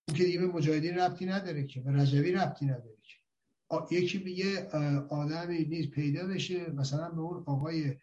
اون 0.07 0.17
که 0.17 0.23
دیگه 0.23 0.39
به 0.39 0.47
مجاهدین 0.47 0.97
ربطی 0.97 1.25
نداره 1.25 1.63
که 1.63 1.81
به 1.81 1.91
رجوی 1.91 2.31
ربطی 2.31 2.65
نداره 2.65 2.97
که. 3.03 3.15
یکی 3.95 4.31
یه 4.31 4.67
آدمی 5.09 5.65
نیز 5.65 5.89
پیدا 5.89 6.27
بشه. 6.27 6.69
مثلا 6.71 7.09
به 7.09 7.21
اون 7.21 7.43
آقای 7.47 7.97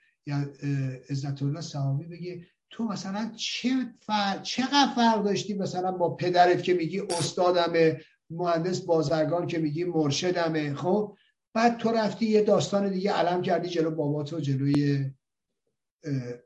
عزت 1.11 1.43
الله 1.43 1.61
صحابی 1.61 2.05
بگه 2.05 2.47
تو 2.71 2.85
مثلا 2.85 3.33
چه 3.37 3.95
فر... 4.01 4.39
چقدر 4.39 4.93
فرق 4.97 5.25
داشتی 5.25 5.55
مثلا 5.55 5.93
با 5.93 6.17
پدرت 6.17 6.63
که 6.63 6.75
میگی 6.75 7.01
استادمه؟ 7.01 8.01
مهندس 8.33 8.81
بازرگان 8.81 9.47
که 9.47 9.59
میگی 9.59 9.85
مرشدمه 9.85 10.75
خب؟ 10.75 11.17
بعد 11.55 11.79
تو 11.79 11.93
رفتی 11.93 12.27
یه 12.27 12.43
داستان 12.43 12.93
دیگه 12.93 13.13
علم 13.13 13.43
کردی 13.43 13.69
جلو 13.69 13.91
باباتو 13.91 14.41
جلوی 14.41 15.11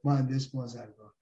مهندس 0.04 0.46
بازرگان. 0.46 1.12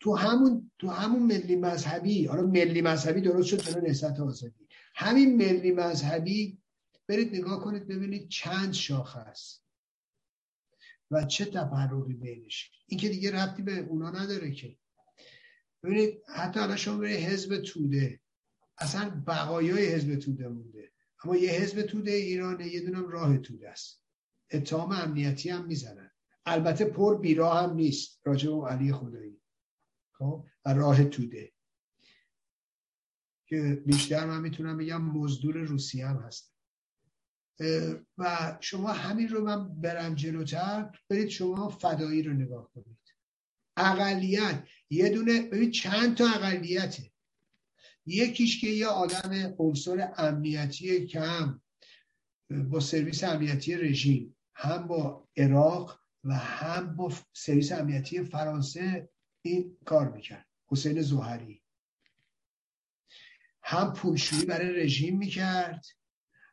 تو 0.00 0.16
همون 0.16 0.70
تو 0.78 0.88
همون 0.88 1.22
ملی 1.22 1.56
مذهبی 1.56 2.26
حالا 2.26 2.42
ملی 2.42 2.82
مذهبی 2.82 3.20
درست 3.20 3.48
شد 3.48 3.60
جلو 3.60 3.80
نهضت 3.80 4.20
آزادی. 4.20 4.68
همین 4.94 5.36
ملی 5.36 5.72
مذهبی 5.72 6.58
برید 7.08 7.34
نگاه 7.36 7.60
کنید 7.60 7.86
ببینید 7.86 8.28
چند 8.28 8.72
شاخه 8.72 9.18
است 9.18 9.64
و 11.10 11.24
چه 11.24 11.44
تفرقی 11.44 12.14
بینش. 12.14 12.70
این 12.86 13.00
که 13.00 13.08
دیگه 13.08 13.30
ربطی 13.30 13.62
به 13.62 13.78
اونا 13.78 14.10
نداره 14.10 14.52
که. 14.52 14.76
ببینید 15.82 16.22
حتی 16.34 16.60
الان 16.60 16.76
شما 16.76 16.98
برید 16.98 17.20
حزب 17.20 17.62
توده. 17.62 18.20
اصلا 18.78 19.22
بقایای 19.26 19.86
حزب 19.86 20.14
توده 20.14 20.48
مونده. 20.48 20.92
اما 21.24 21.36
یه 21.36 21.50
حزب 21.50 21.82
توده 21.82 22.10
ایرانه 22.10 22.66
یه 22.66 22.80
دونم 22.80 23.08
راه 23.08 23.38
توده 23.38 23.70
است. 23.70 24.04
اتهام 24.50 24.92
امنیتی 24.92 25.50
هم 25.50 25.66
می‌زنن. 25.66 26.10
البته 26.46 26.84
پر 26.84 27.18
بیراه 27.18 27.62
هم 27.62 27.74
نیست. 27.74 28.20
راجع 28.24 28.50
به 28.50 28.66
علی 28.66 28.92
خدایی. 28.92 29.40
خب؟ 30.12 30.46
و 30.64 30.74
راه 30.74 31.04
توده. 31.04 31.52
که 33.46 33.82
بیشتر 33.86 34.26
من 34.26 34.40
می‌تونم 34.40 34.76
بگم 34.76 35.02
مزدور 35.02 35.56
روسی 35.56 36.02
هم 36.02 36.16
هست 36.16 36.54
و 38.18 38.56
شما 38.60 38.92
همین 38.92 39.28
رو 39.28 39.44
من 39.44 39.80
برم 39.80 40.14
جلوتر. 40.14 40.98
برید 41.10 41.28
شما 41.28 41.68
فدایی 41.68 42.22
رو 42.22 42.32
نگاه 42.32 42.70
کنید. 42.72 42.98
اقلیت. 43.76 44.68
یه 44.90 45.08
دونه 45.08 45.42
ببین 45.42 45.70
چند 45.70 46.16
تا 46.16 46.24
اقلیته. 46.28 47.13
یکیش 48.06 48.60
که 48.60 48.66
یه 48.66 48.86
آدم 48.86 49.54
عنصر 49.58 50.12
امنیتی 50.16 51.06
که 51.06 51.20
هم 51.20 51.62
با 52.50 52.80
سرویس 52.80 53.24
امنیتی 53.24 53.74
رژیم 53.74 54.36
هم 54.54 54.86
با 54.86 55.28
عراق 55.36 56.00
و 56.24 56.34
هم 56.34 56.96
با 56.96 57.12
سرویس 57.32 57.72
امنیتی 57.72 58.22
فرانسه 58.22 59.08
این 59.42 59.76
کار 59.84 60.08
می‌کرد. 60.12 60.46
حسین 60.66 61.02
زوهری 61.02 61.62
هم 63.62 63.92
پولشویی 63.92 64.44
برای 64.44 64.72
رژیم 64.72 65.18
می‌کرد 65.18 65.86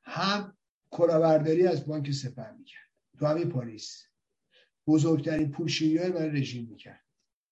هم 0.03 0.57
کلاهبرداری 0.89 1.67
از 1.67 1.87
بانک 1.87 2.11
سپر 2.11 2.51
می‌کرد. 2.51 2.89
تو 3.19 3.25
همین 3.25 3.49
پاریس. 3.49 4.03
بزرگترین 4.87 5.51
پولشویی 5.51 5.97
برای 5.97 6.29
رژیم 6.29 6.67
می‌کرد. 6.69 7.05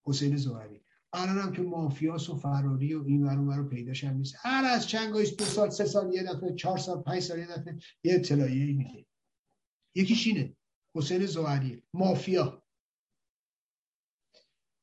حسین 0.04 0.38
زوهری 0.38 0.84
الان 1.14 1.38
هم 1.38 1.52
که 1.52 1.62
مافیاس 1.62 2.30
و 2.30 2.38
فراری 2.38 2.94
و 2.94 3.04
این 3.04 3.24
ورون 3.24 3.58
رو 3.58 3.70
پیداش 3.70 4.04
هم 4.04 4.16
نیست. 4.16 4.36
هر 4.38 4.66
از 4.66 4.88
چند 4.88 5.14
دو 5.14 5.46
سال 5.46 5.70
سه 5.70 5.86
سال 5.86 6.14
یه 6.14 6.24
دفعه 6.24 6.56
چهار 6.56 6.78
سال 6.78 7.02
پنج 7.02 7.20
سال 7.20 7.40
یه 7.40 7.48
دفعه 7.48 7.80
یه 8.04 8.16
اطلاعیه 8.16 8.74
میده. 8.74 9.06
یکیش 9.96 10.28
اینه 10.28 10.56
حسین 10.96 11.26
زوهری 11.26 11.84
مافیا. 11.94 12.64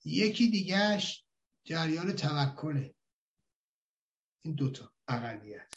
یکی 0.04 0.50
دیگهش 0.50 1.24
جریان 1.64 2.12
توکله. 2.12 2.94
این 4.44 4.54
دوتا 4.54 4.92
اقلیت. 5.08 5.74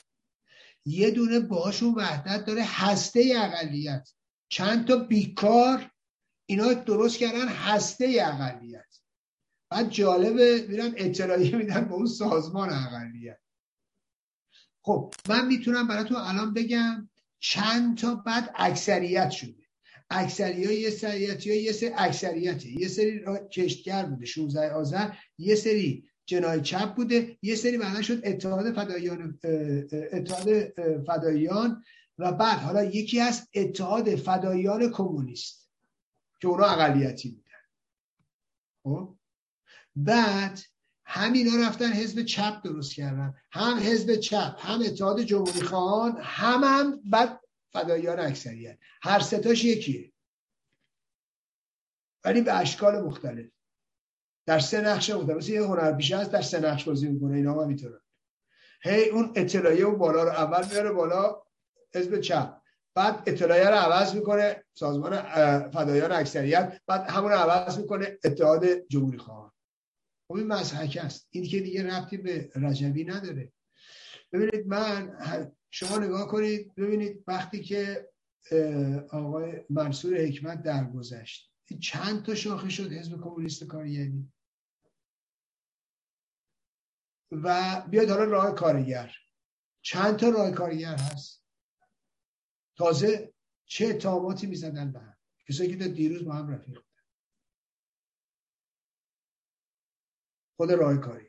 یه 0.85 1.11
دونه 1.11 1.39
باشون 1.39 1.93
وحدت 1.93 2.45
داره 2.45 2.63
هسته 2.65 3.33
اقلیت. 3.35 4.09
چند 4.51 4.87
تا 4.87 4.97
بیکار 4.97 5.91
اینا 6.45 6.73
درست 6.73 7.17
کردن 7.17 7.47
هسته 7.47 8.17
اقلیت. 8.21 8.88
بعد 9.69 9.89
جالبه 9.89 10.65
میرن 10.69 10.93
اطلاعیه 10.97 11.55
میدن 11.55 11.85
به 11.85 11.93
اون 11.93 12.05
سازمان 12.05 12.69
اقلیت. 12.69 13.39
خب 14.81 15.13
من 15.29 15.47
می‌تونم 15.47 15.87
براتون 15.87 16.17
الان 16.17 16.53
بگم 16.53 17.09
چند 17.39 17.97
تا 17.97 18.15
بعد 18.15 18.51
اکثریت 18.55 19.29
شده. 19.29 19.55
اکثری 20.09 20.65
ها 20.65 20.71
یه 20.71 20.89
سریعتی 20.89 21.55
یه 21.55 21.71
سری 21.71 21.89
اکثریته. 21.97 22.69
یه 22.69 22.87
سری 22.87 23.23
کشتگر 23.51 24.05
بوده 24.05 24.25
16 24.25 24.71
آذر 24.71 25.11
یه 25.37 25.55
سری 25.55 26.09
جنای 26.25 26.61
چپ 26.61 26.95
بوده. 26.95 27.37
یه 27.41 27.55
سری 27.55 27.77
معنی 27.77 28.03
شد 28.03 28.21
اتحاد 28.23 28.73
فدایان 28.73 29.39
اتحاد 30.13 30.69
فدایان 31.07 31.83
و 32.17 32.31
بعد 32.31 32.59
حالا 32.59 32.83
یکی 32.83 33.19
از 33.19 33.47
اتحاد 33.53 34.15
فدایان 34.15 34.91
کمونیست 34.91 35.69
که 36.41 36.47
اونا 36.47 36.65
اقلیتی 36.65 37.29
بودن. 37.29 37.49
خب؟ 38.83 39.18
بعد 40.05 40.59
همینا 41.05 41.67
رفتن 41.67 41.91
حزب 41.91 42.23
چپ 42.23 42.61
درست 42.63 42.93
کردن. 42.93 43.33
هم 43.51 43.77
حزب 43.77 44.15
چپ 44.15 44.55
هم 44.57 44.81
اتحاد 44.85 45.21
جمهوری 45.21 45.61
خواهان 45.61 46.17
هم 46.21 46.63
هم 46.63 47.01
بعد 47.05 47.41
فدایان 47.73 48.19
اکثریت. 48.19 48.77
هر 49.01 49.19
ستاش 49.19 49.63
یکیه. 49.63 50.11
ولی 52.25 52.41
به 52.41 52.53
اشکال 52.53 53.01
مختلف. 53.01 53.45
در 54.45 54.59
سه 54.59 54.81
نقش 54.81 55.09
مختلف. 55.09 55.49
یه 55.49 55.63
هنرپیشه 55.63 56.17
هست 56.17 56.31
در 56.31 56.41
سه 56.41 56.59
نقش 56.59 56.83
بازی 56.83 57.07
می‌کنه. 57.07 57.35
اینا 57.35 57.61
هم 57.61 57.67
می‌تونن 57.67 57.99
هی 58.81 59.09
اون 59.09 59.31
اطلاعیه 59.35 59.85
اون 59.85 59.97
بالا 59.97 60.23
رو 60.23 60.29
اول 60.29 60.67
میاره 60.67 60.91
بالا 60.91 61.41
حزب 61.95 62.21
چپ. 62.21 62.61
بعد 62.95 63.23
اطلاعیه 63.25 63.67
رو 63.69 63.75
عوض 63.75 64.15
می‌کنه 64.15 64.63
سازمان 64.73 65.21
فدایان 65.69 66.11
اکثریت. 66.11 66.81
بعد 66.87 67.09
همون 67.09 67.31
رو 67.31 67.37
عوض 67.37 67.79
می‌کنه 67.79 68.17
اتحاد 68.23 68.65
جمهوری 68.87 69.17
خواهان 69.17 69.51
خب 70.29 70.35
این 70.35 70.47
مزحک 70.47 70.97
است. 71.01 71.27
این 71.29 71.43
که 71.43 71.59
دیگه 71.59 71.83
ربطی 71.83 72.17
به 72.17 72.51
رجبی 72.55 73.05
نداره. 73.05 73.53
ببینید 74.31 74.67
من 74.67 75.17
شما 75.69 75.97
نگاه 75.97 76.27
کنید 76.27 76.75
ببینید 76.75 77.23
وقتی 77.27 77.63
که 77.63 78.09
آقای 79.11 79.65
منصور 79.69 80.17
حکمت 80.17 80.63
درگذشت 80.63 81.53
چند 81.81 82.25
تا 82.25 82.35
شاخه 82.35 82.69
شد 82.69 82.91
حزب 82.91 83.21
کمونیست 83.21 83.63
کارگری 83.63 84.31
و 87.31 87.81
بیاد 87.89 88.09
حالا 88.09 88.23
راه 88.23 88.55
کارگر. 88.55 89.15
چند 89.81 90.15
تا 90.15 90.29
راه 90.29 90.51
کارگر 90.51 90.95
هست؟ 90.95 91.45
تازه 92.77 93.33
چه 93.65 93.87
اتهاماتی 93.87 94.47
می‌زدن 94.47 94.91
به 94.91 94.99
هم؟ 94.99 95.17
کسایی 95.47 95.77
که 95.77 95.87
دیروز 95.87 96.25
با 96.25 96.33
هم 96.33 96.49
رفیق 96.49 96.83
خود 100.59 100.71
راه 100.71 100.97
کارگر 100.97 101.25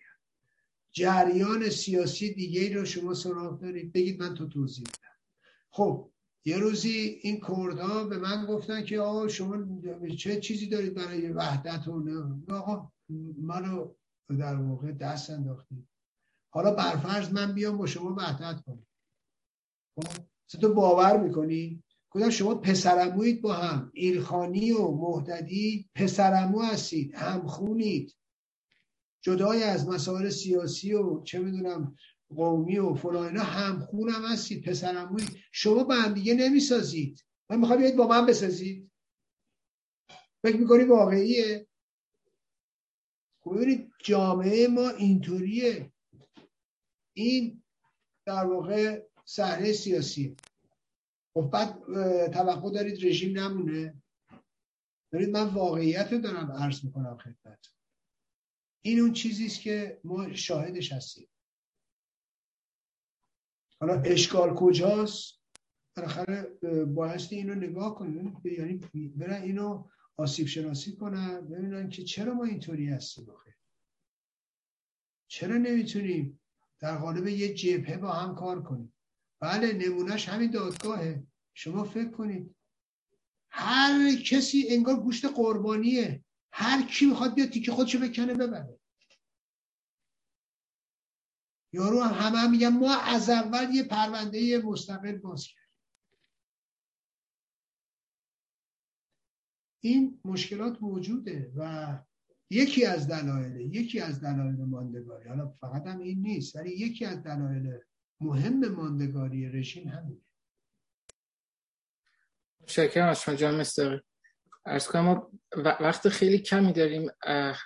جریان 0.92 1.68
سیاسی 1.68 2.34
دیگه 2.34 2.74
رو 2.74 2.84
شما 2.84 3.14
سراغ 3.14 3.60
دارید. 3.60 3.92
بگید 3.92 4.22
من 4.22 4.34
تو 4.34 4.48
توضیح 4.48 4.84
بدم 4.84 5.16
خب 5.70 6.10
یه 6.44 6.58
روزی 6.58 7.20
این 7.22 7.40
کردها 7.40 8.04
به 8.04 8.18
من 8.18 8.46
گفتن 8.46 8.84
که 8.84 9.00
آقا 9.00 9.28
شما 9.28 9.56
چه 10.18 10.40
چیزی 10.40 10.66
دارید 10.66 10.94
برای 10.94 11.28
وحدت 11.28 11.88
و 11.88 12.00
نه 12.00 12.54
آقا 12.54 12.92
منو 13.42 13.94
در 14.38 14.56
واقع 14.56 14.92
دست 14.92 15.30
انداختید. 15.30 15.88
حالا 16.52 16.74
برفرض 16.74 17.32
من 17.32 17.52
بیام 17.52 17.78
با 17.78 17.86
شما 17.86 18.14
وحدت 18.14 18.60
کنم. 18.60 18.86
خب 19.94 20.06
تو 20.60 20.74
باور 20.74 21.20
می‌کنی؟ 21.20 21.82
گفتم 22.10 22.30
شما 22.30 22.54
پسرموید 22.54 23.42
با 23.42 23.52
هم 23.52 23.90
ایلخانی 23.94 24.72
و 24.72 24.90
مهددی 24.90 25.90
پسرمو 25.94 26.62
هستید 26.62 27.14
همخونید. 27.14 28.16
جدای 29.20 29.62
از 29.62 29.88
مسائل 29.88 30.28
سیاسی 30.28 30.92
و 30.92 31.22
چه 31.22 31.38
می‌دونم 31.38 31.96
قومی 32.36 32.78
و 32.78 32.94
فلان 32.94 33.26
اینا 33.26 33.42
هم 33.42 33.80
خونم 33.80 34.24
هستید 34.24 34.64
پسرموی 34.68 35.24
شما 35.52 35.84
با 35.84 35.94
هم 35.94 36.14
دیگه 36.14 36.34
نمی‌سازید. 36.34 37.24
من 37.50 37.60
می‌خوام 37.60 37.78
بیاید 37.78 37.96
با 37.96 38.06
من 38.06 38.26
بسازید. 38.26 38.90
فکر 40.42 40.56
می‌کنی 40.56 40.84
واقعیه؟ 40.84 41.66
خب 43.40 43.54
ببینید 43.56 43.92
جامعه 44.04 44.68
ما 44.68 44.88
اینطوریه. 44.88 45.92
این 47.16 47.62
در 48.26 48.44
واقع 48.44 49.02
صحنه 49.24 49.72
سیاسی. 49.72 50.36
خب 51.34 51.50
بعد 51.52 51.82
توقع 52.30 52.70
دارید 52.70 53.06
رژیم 53.06 53.38
نمونه. 53.38 54.02
دارید 55.12 55.30
من 55.30 55.48
واقعیت 55.48 56.12
رو 56.12 56.18
دارم 56.18 56.52
عرض 56.52 56.84
می‌کنم 56.84 57.18
خدمت 57.18 57.79
این 58.82 59.00
اون 59.00 59.12
چیزی 59.12 59.46
است 59.46 59.60
که 59.60 60.00
ما 60.04 60.34
شاهدش 60.34 60.92
هستیم. 60.92 61.28
حالا 63.80 64.00
اشکال 64.00 64.54
کجاست؟ 64.54 65.40
بالاخره 65.96 66.42
بایستی 66.84 67.36
اینو 67.36 67.54
نگاه 67.54 67.94
کنیم 67.94 68.42
یعنی 68.44 68.76
برن 69.16 69.42
اینو 69.42 69.88
آسیب 70.16 70.46
شناسی 70.46 70.96
کنن 70.96 71.40
ببینن 71.40 71.88
که 71.88 72.04
چرا 72.04 72.34
ما 72.34 72.44
اینطوری 72.44 72.88
هستیم 72.88 73.30
آخه. 73.30 73.56
چرا 75.28 75.56
نمی‌تونیم 75.56 76.40
در 76.78 76.96
قالب 76.96 77.26
یه 77.26 77.54
جبهه 77.54 77.96
با 77.96 78.12
هم 78.12 78.34
کار 78.34 78.62
کنیم؟ 78.62 78.92
بله 79.40 79.72
نمونهش 79.72 80.28
همین 80.28 80.50
دادگاهه. 80.50 81.22
شما 81.54 81.84
فکر 81.84 82.10
کنید 82.10 82.54
هر 83.50 84.16
کسی 84.16 84.66
انگار 84.68 85.00
گوشت 85.00 85.24
قربانیه. 85.24 86.24
هر 86.52 86.82
کی 86.86 87.06
می‌خواد 87.06 87.34
بیاد 87.34 87.48
تیکه 87.48 87.72
خودشو 87.72 87.98
بکنه 87.98 88.34
ببره 88.34 88.80
یارو 91.72 92.00
هم 92.00 92.26
همه 92.26 92.38
هم 92.38 92.50
میگن 92.50 92.68
ما 92.68 92.96
از 92.96 93.30
اول 93.30 93.74
یه 93.74 93.82
پرونده 93.82 94.58
مستقل 94.58 95.18
باز 95.18 95.46
کرد 95.46 95.60
این 99.80 100.20
مشکلات 100.24 100.82
موجوده 100.82 101.52
و 101.56 101.98
یکی 102.50 102.84
از 102.84 103.08
دلایل 103.08 103.74
یکی 103.74 104.00
از 104.00 104.20
دلایل 104.20 104.64
ماندگاری. 104.64 105.28
حالا 105.28 105.48
فقط 105.60 105.86
هم 105.86 106.00
این 106.00 106.22
نیست 106.22 106.56
ولی 106.56 106.70
یکی 106.70 107.04
از 107.04 107.22
دلایل 107.22 107.78
مهم 108.20 108.68
ماندگاری 108.68 109.48
رژیم 109.48 109.88
همینه. 109.88 110.20
شکرم 112.66 113.08
از 113.08 113.20
شما 113.20 113.34
جان 113.34 113.60
مستقی 113.60 114.00
ارز 114.66 114.86
کنم 114.86 115.04
ما 115.04 115.30
وقت 115.56 116.08
خیلی 116.08 116.38
کمی 116.38 116.72
داریم 116.72 117.10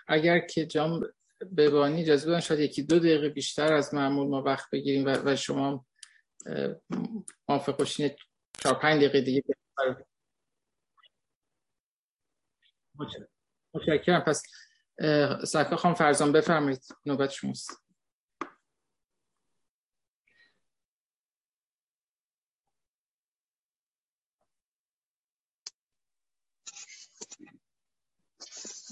اگر 0.09 0.39
که 0.39 0.67
جام 0.67 1.01
ببانی 1.57 2.03
اجازه 2.03 2.31
بدن 2.31 2.41
شاید 2.41 2.61
یکی 2.61 2.83
دو 2.83 2.99
دقیقه 2.99 3.29
بیشتر 3.29 3.73
از 3.73 3.95
معمول 3.95 4.29
ما 4.29 4.43
وقت 4.43 4.71
بگیریم 4.71 5.05
و, 5.07 5.17
و 5.25 5.37
شما 5.37 5.87
موافق 7.49 7.77
باشین. 7.79 8.11
چهار 8.59 8.79
پنج 8.79 8.97
دقیقه 9.05 9.21
دیگه 9.21 9.43
متشکرم. 13.75 14.21
پس 14.21 14.43
سرکار 15.45 15.77
خانم 15.77 15.95
فرزان 15.95 16.33
بفرمایید. 16.33 16.85
نوبت 17.07 17.31
شماست. 17.31 17.84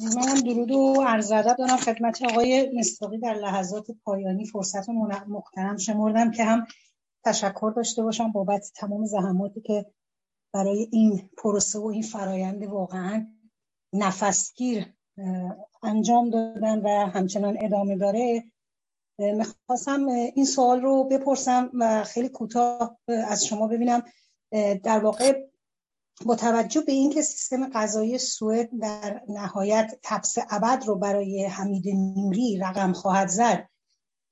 من 0.03 0.35
درود 0.35 0.71
و 0.71 1.03
عرض 1.07 1.33
ادب 1.33 1.57
دارم 1.57 1.77
خدمت 1.77 2.23
آقای 2.23 2.71
مستاقی 2.79 3.19
در 3.19 3.35
لحظات 3.35 3.87
پایانی. 4.05 4.47
فرصت 4.47 4.89
مختنم 5.29 5.77
شمردم 5.77 6.31
که 6.31 6.45
هم 6.45 6.67
تشکر 7.25 7.73
داشته 7.77 8.03
باشم 8.03 8.33
بابت 8.33 8.73
تمام 8.77 9.05
زحماتی 9.07 9.61
که 9.61 9.87
برای 10.55 10.89
این 10.93 11.31
پروسه 11.39 11.79
و 11.79 11.87
این 11.87 12.03
فرایند 12.03 12.65
واقعا 12.65 13.27
نفسگیر 13.93 14.87
انجام 15.83 16.31
دادن 16.31 16.79
و 16.79 16.89
همچنان 16.89 17.57
ادامه 17.61 17.97
داره. 17.97 18.45
می‌خواستم 19.19 20.07
این 20.09 20.45
سوال 20.45 20.81
رو 20.81 21.05
بپرسم 21.05 21.71
و 21.75 22.05
خیلی 22.05 22.29
کوتاه 22.29 22.99
از 23.09 23.47
شما 23.47 23.67
ببینم 23.67 24.03
در 24.85 24.99
واقع 24.99 25.52
با 26.27 26.37
توجه 26.37 26.81
به 26.81 26.93
اینکه 26.93 27.23
سیستم 27.23 27.69
قضایی 27.75 28.19
سوئد 28.19 28.69
در 28.81 29.23
نهایت 29.29 29.99
تبس 30.03 30.35
ابد 30.51 30.85
رو 30.87 30.95
برای 30.95 31.45
حمید 31.45 31.89
نیمری 31.89 32.59
رقم 32.59 32.93
خواهد 32.93 33.29
زد 33.29 33.69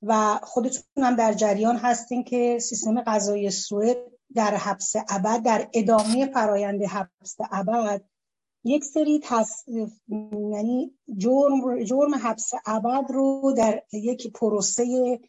و 0.01 0.39
خودتون 0.43 1.03
هم 1.03 1.15
در 1.15 1.33
جریان 1.33 1.77
هستین 1.77 2.23
که 2.23 2.59
سیستم 2.61 3.01
قضایی 3.01 3.51
سوئد 3.51 3.97
در 4.35 4.55
حبس 4.55 4.93
ابد 5.09 5.43
در 5.43 5.69
ادامه 5.73 6.31
فرایند 6.33 6.83
حبس 6.83 7.35
ابد 7.51 8.03
یک 8.63 8.83
سری 8.83 9.19
تص... 9.23 9.67
یعنی 10.51 10.97
جرم 11.17 11.83
جرم 11.83 12.15
حبس 12.15 12.51
ابد 12.65 13.11
رو 13.11 13.53
در 13.57 13.83
یک 13.93 14.33
پروسه 14.33 15.19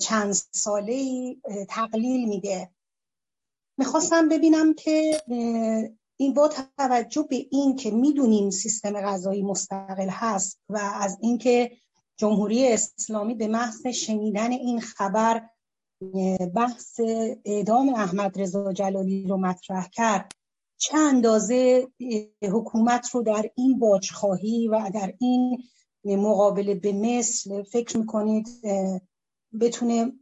چند 0.00 0.32
ساله 0.52 1.36
تقلیل 1.68 2.28
میده. 2.28 2.70
می‌خواستم 3.78 4.28
ببینم 4.28 4.74
که 4.74 5.22
این 6.16 6.34
با 6.34 6.50
توجه 6.78 7.26
به 7.30 7.46
این 7.50 7.76
که 7.76 7.90
می‌دونیم 7.90 8.50
سیستم 8.50 9.00
غذایی 9.00 9.42
مستقل 9.42 10.08
هست 10.08 10.60
و 10.68 10.78
از 10.94 11.18
اینکه 11.20 11.70
جمهوری 12.16 12.72
اسلامی 12.72 13.34
به 13.34 13.48
محض 13.48 13.86
شنیدن 13.86 14.52
این 14.52 14.80
خبر 14.80 15.48
بحث 16.54 17.00
اعدام 17.44 17.88
احمد 17.88 18.40
رضا 18.40 18.72
جلالی 18.72 19.26
رو 19.26 19.36
مطرح 19.36 19.88
کرد 19.88 20.32
چه 20.76 20.96
اندازه 20.96 21.88
حکومت 22.42 23.10
رو 23.10 23.22
در 23.22 23.50
این 23.54 23.78
باجخواهی 23.78 24.68
و 24.68 24.90
در 24.94 25.14
این 25.20 25.62
مقابله 26.04 26.74
به 26.74 26.92
مثل 26.92 27.62
فکر 27.62 27.98
می‌کنید؟ 27.98 28.48
بتونه 29.60 30.12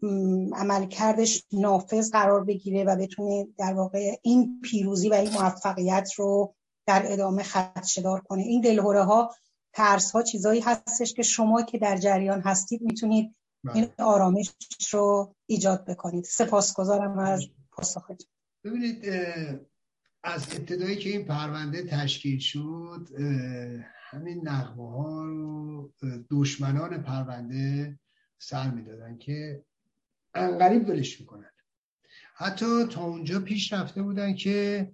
عملکردش 0.52 1.44
نافذ 1.52 2.10
قرار 2.10 2.44
بگیره 2.44 2.84
و 2.84 2.96
بتونه 2.96 3.46
در 3.58 3.74
واقع 3.74 4.16
این 4.22 4.60
پیروزی 4.60 5.08
و 5.08 5.14
این 5.14 5.32
موفقیت 5.32 6.10
رو 6.16 6.54
در 6.86 7.02
ادامه 7.06 7.42
خدشدار 7.42 8.20
کنه. 8.20 8.42
این 8.42 8.60
دلهوره 8.60 9.04
ها 9.04 9.34
ترس 9.72 10.10
ها 10.10 10.22
چیزایی 10.22 10.60
هستش 10.60 11.14
که 11.14 11.22
شما 11.22 11.62
که 11.62 11.78
در 11.78 11.96
جریان 11.96 12.40
هستید 12.40 12.82
می‌تونید 12.82 13.34
این 13.74 13.84
بله. 13.84 13.94
آرامش 13.98 14.52
رو 14.90 15.34
ایجاد 15.46 15.84
بکنید. 15.84 16.24
سپاسگزارم 16.24 17.18
از 17.18 17.46
پاسختون 17.72 18.16
ببینید 18.64 19.04
از 20.22 20.46
ابتدایی 20.52 20.96
که 20.96 21.10
این 21.10 21.24
پرونده 21.24 21.82
تشکیل 21.82 22.38
شد 22.38 23.08
همین 24.10 24.48
نقمه 24.48 24.90
ها 24.90 25.24
رو 25.24 25.92
دشمنان 26.30 27.02
پرونده 27.02 27.98
سر 28.38 28.70
می‌دادن 28.70 29.18
که 29.18 29.64
انقریب 30.34 30.88
ولش 30.88 31.20
می‌کنن. 31.20 31.52
حتی 32.34 32.86
تا 32.86 33.04
اونجا 33.04 33.40
پیش 33.40 33.72
رفته 33.72 34.02
بودن 34.02 34.34
که 34.34 34.92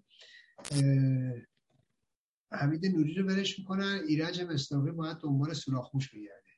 حمید 2.52 2.86
نوری 2.86 3.14
رو 3.14 3.26
ولش 3.26 3.58
می‌کنن 3.58 4.00
ایرج 4.08 4.40
مصداقی 4.40 4.90
باید 4.90 5.16
دنبال 5.16 5.52
سوراخموش 5.52 6.14
بگرده. 6.14 6.50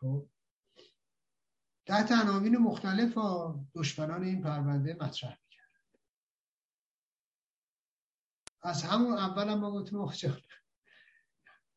خب. 0.00 0.28
تحت 1.86 2.12
عناوین 2.12 2.56
مختلف 2.56 3.18
دشمنان 3.74 4.22
این 4.22 4.42
پرونده 4.42 4.94
مطرح 4.94 5.38
می‌کرد 5.44 6.00
از 8.62 8.82
همون 8.82 9.12
اول 9.12 9.48
هم 9.48 9.58
ما 9.58 9.70
گفتیم 9.72 10.06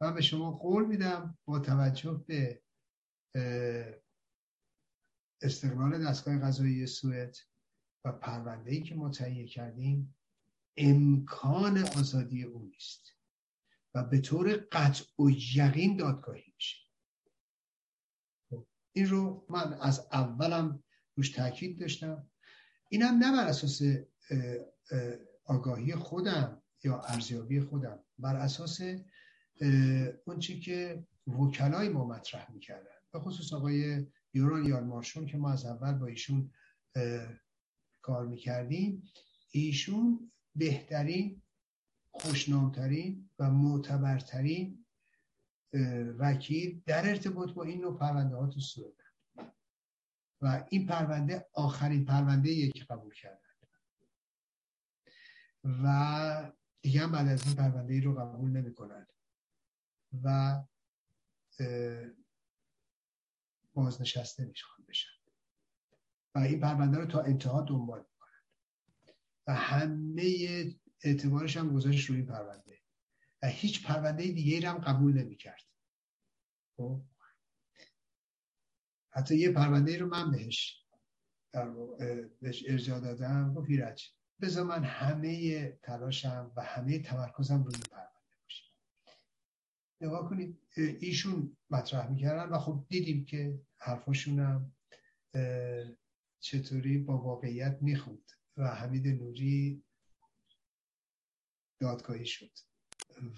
من 0.02 0.14
به 0.14 0.22
شما 0.22 0.52
قول 0.52 0.86
میدم 0.86 1.38
با 1.46 1.60
توجه 1.60 2.26
به 2.28 2.62
استقلال 5.42 6.06
دستگاه 6.06 6.38
قضایی 6.38 6.88
سوئد 6.88 7.38
و 8.06 8.12
پرونده 8.12 8.72
ای 8.72 8.84
که 8.84 8.96
ما 8.96 9.10
تهیه 9.10 9.48
کردیم 9.48 10.16
امکان 10.78 11.78
آزادی 11.78 12.44
او 12.44 12.66
نیست 12.66 13.16
و 13.94 14.04
به 14.04 14.22
طور 14.22 14.68
قطع 14.72 15.04
و 15.20 15.30
یقین 15.56 15.98
دادگاهی 15.98 16.54
میشه. 16.56 16.78
خب، 18.50 18.68
این 18.94 19.10
رو 19.10 19.46
من 19.50 19.74
از 19.74 20.08
اولم 20.12 20.84
روش 21.16 21.30
تاکید 21.30 21.80
داشتم. 21.80 22.30
اینم 22.90 23.18
نه 23.18 23.32
بر 23.32 23.48
اساس 23.48 23.82
آگاهی 25.46 25.96
خودم 25.96 26.62
یا 26.84 27.02
ارزیابی 27.02 27.62
خودم 27.62 28.00
بر 28.20 28.36
اساس 28.36 28.82
اون 30.26 30.40
چی 30.40 30.60
که 30.60 31.08
وکلای 31.28 31.90
ما 31.90 32.08
مطرح 32.08 32.52
می‌کردن. 32.52 32.96
به 33.12 33.20
خصوص 33.20 33.54
آقای 33.54 34.08
یوران 34.34 34.66
یارمارشون 34.66 35.26
که 35.26 35.38
ما 35.38 35.52
از 35.52 35.66
اول 35.66 35.94
با 35.94 36.06
ایشون 36.06 36.52
کار 38.02 38.28
می‌کردیم. 38.28 39.04
ایشون 39.52 40.32
بهترین 40.56 41.42
خوشنامترین 42.12 43.30
و 43.40 43.52
معتبرترین 43.52 44.86
وکیل 46.18 46.82
در 46.86 47.10
ارتباط 47.10 47.50
با 47.50 47.64
این 47.64 47.82
نوع 47.82 47.98
پرونده 47.98 48.36
ها 48.36 48.48
تو 48.48 48.60
سوئد 48.60 48.94
و 50.42 50.66
این 50.70 50.88
پرونده 50.88 51.46
آخرین 51.54 52.06
پرونده 52.06 52.70
که 52.72 52.84
قبول 52.84 53.14
کردن. 53.14 53.40
و 55.64 56.52
دیگه 56.82 57.02
هم 57.02 57.12
بعد 57.12 57.28
از 57.28 57.48
این 57.48 57.56
پرونده 57.56 57.94
ای 57.94 58.02
رو 58.02 58.16
قبول 58.16 58.50
نمی 58.50 58.74
و 60.24 60.60
بازنشسته 63.80 64.46
میشوان 64.46 64.86
بشن. 64.88 65.10
و 66.36 66.40
این 66.40 66.60
پرونده 66.60 66.98
رو 66.98 67.06
تا 67.06 67.22
انتها 67.22 67.62
دنبال 67.62 68.00
می‌کنن. 68.00 68.44
و 69.48 69.54
همه 69.54 70.34
اعتبارش 71.04 71.58
هم 71.58 71.74
گذاشت 71.74 72.10
روی 72.10 72.18
این 72.18 72.28
پرونده. 72.28 72.80
و 73.44 73.48
هیچ 73.48 73.86
پرونده 73.86 74.24
دیگه 74.24 74.70
هم 74.70 74.78
قبول 74.78 75.14
نمی‌کرد. 75.14 75.64
خب؟ 76.78 77.02
حتی 79.12 79.38
یه 79.38 79.52
پرونده 79.52 79.98
رو 79.98 80.08
من 80.08 80.32
بهش 80.32 80.86
بهش 82.42 82.64
ارجاع 82.68 83.00
دادم. 83.00 83.54
گفت 83.54 83.70
ایرج 83.70 84.14
بذار 84.42 84.66
من 84.66 84.84
همه 84.84 85.72
تلاشم 85.72 86.52
و 86.56 86.64
همه 86.64 87.00
تمرکزم 87.00 87.64
روی 87.64 87.76
این 87.76 87.84
پرونده 87.92 88.36
باشه 88.44 88.64
نگاه 90.02 90.30
کنید 90.30 90.60
ایشون 90.78 91.58
مطرح 91.70 92.10
می‌کردن 92.10 92.50
و 92.50 92.60
خب 92.60 92.86
دیدیم 92.90 93.26
که 93.26 93.62
حرفاشون 93.80 94.40
هم 94.40 94.72
چطوری 96.40 96.98
با 96.98 97.18
واقعیت 97.18 97.78
می‌خوند. 97.82 98.32
و 98.58 98.76
حمید 98.76 99.08
نوری 99.08 99.84
دادگاهی 101.80 102.26
شد. 102.26 102.52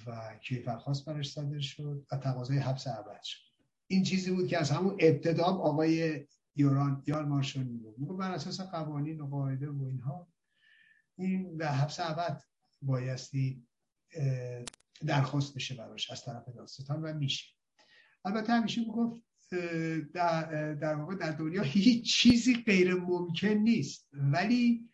و 0.08 0.38
کیفرخواست 0.42 1.06
برش 1.06 1.32
صادر 1.32 1.60
شد 1.60 2.06
و 2.12 2.18
تقاضای 2.18 2.58
حبس 2.58 2.88
ابد 2.88 3.24
شد. 3.24 3.40
این 3.88 4.04
چیزی 4.04 4.32
بود 4.32 4.48
که 4.48 4.58
از 4.58 4.72
همون 4.72 4.98
ابتدا 5.00 5.44
آقای 5.44 6.28
یوران 6.56 7.04
یار 7.08 7.26
می‌گفت 7.26 8.00
می‌گفت 8.00 8.20
بر 8.20 8.32
اساس 8.32 8.62
قوانین 8.62 9.22
و 9.22 9.28
قاعده 9.28 9.70
و 9.70 9.84
اینها 9.84 10.28
این 11.16 11.58
به 11.58 11.68
حبس 11.68 12.00
ابد 12.00 12.44
بایستی 12.82 13.68
درخواست 15.06 15.56
بشه 15.56 15.76
براش 15.76 16.12
از 16.12 16.26
طرف 16.26 16.50
داستان 16.50 17.02
و 17.02 17.14
میشه. 17.14 17.56
البته 18.26 18.54
همیشه 18.54 18.82
می‌گفت 18.82 19.22
در, 20.14 20.74
در 20.74 20.96
واقع 20.96 21.16
در 21.16 21.32
دنیا 21.32 21.62
هیچ 21.62 22.14
چیزی 22.16 22.56
غیر 22.56 22.94
ممکن 22.94 23.48
نیست. 23.48 24.10
ولی 24.14 24.90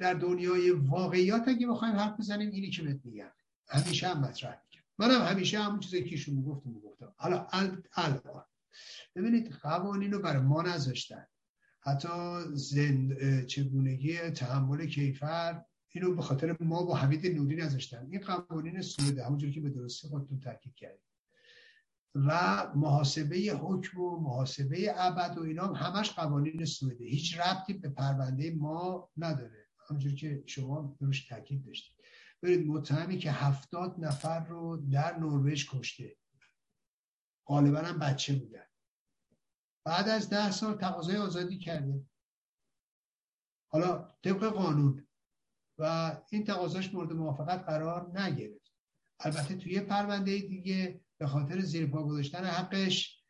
در 0.00 0.14
دنیای 0.14 0.70
واقعیات 0.70 1.48
اگه 1.48 1.66
بخوایم 1.66 1.94
حرف 1.96 2.20
بزنیم 2.20 2.50
اینی 2.50 2.70
که 2.70 2.82
بهت 2.82 3.00
میگم. 3.04 3.30
همیشه 3.68 4.08
هم 4.08 4.20
مطرح 4.20 4.60
میگم 4.70 4.82
منم 4.98 5.26
همیشه 5.26 5.58
همون 5.58 5.80
چیزی 5.80 6.04
که 6.04 6.10
ایشون 6.10 6.34
می‌گفتم 6.34 6.70
می‌گفتم. 6.70 7.14
حالا 7.16 7.46
الان. 7.92 8.44
ببینید 9.14 9.52
قوانین 9.52 10.12
رو 10.12 10.18
برای 10.18 10.42
ما 10.42 10.62
نذاشتن. 10.62 11.26
حتی 11.80 12.08
زند 12.52 13.46
چگونگی 13.46 14.18
تحمل 14.18 14.86
کیفر 14.86 15.62
اینو 15.88 16.14
به 16.14 16.22
خاطر 16.22 16.56
ما 16.60 16.82
با 16.82 16.94
حمید 16.94 17.26
نوری 17.26 17.56
نذاشتن. 17.56 18.08
این 18.10 18.20
قوانین 18.20 18.82
سوده 18.82 19.24
همونجوری 19.26 19.52
که 19.52 19.60
به 19.60 19.70
درستی 19.70 20.08
خودتون 20.08 20.40
تاکید 20.40 20.74
کردید. 20.74 21.05
و 22.16 22.30
محاسبه 22.74 23.36
حکم 23.36 24.00
و 24.00 24.20
محاسبه 24.20 24.94
ابد 24.96 25.38
و 25.38 25.42
اینا 25.42 25.72
همش 25.72 26.10
قوانین 26.10 26.64
سوئده 26.64 27.04
هیچ 27.04 27.38
ربطی 27.38 27.72
به 27.72 27.88
پرونده 27.88 28.50
ما 28.50 29.10
نداره. 29.16 29.66
همونجور 29.88 30.14
که 30.14 30.42
شما 30.46 30.96
روش 31.00 31.26
تاکید 31.28 31.66
داشتید. 31.66 31.96
برید 32.42 32.66
متهمی 32.66 33.18
که 33.18 33.32
هفتاد 33.32 33.94
نفر 33.98 34.44
رو 34.44 34.76
در 34.76 35.18
نروژ 35.18 35.70
کشته. 35.70 36.16
غالبا 37.46 37.78
هم 37.78 37.98
بچه 37.98 38.34
بودن. 38.34 38.66
بعد 39.84 40.08
از 40.08 40.28
ده 40.28 40.50
سال 40.50 40.74
تقاضای 40.74 41.16
آزادی 41.16 41.58
کرده. 41.58 42.06
حالا 43.68 44.14
طبق 44.24 44.44
قانون. 44.44 45.08
و 45.78 46.16
این 46.30 46.44
تقاضاش 46.44 46.94
مورد 46.94 47.12
موافقت 47.12 47.64
قرار 47.64 48.20
نگرفت. 48.20 48.72
البته 49.20 49.56
توی 49.56 49.80
پرونده 49.80 50.38
دیگه 50.38 51.05
به 51.18 51.26
خاطر 51.26 51.60
زیر 51.60 51.86
پا 51.86 52.04
گذاشتن 52.04 52.44
حقش 52.44 53.22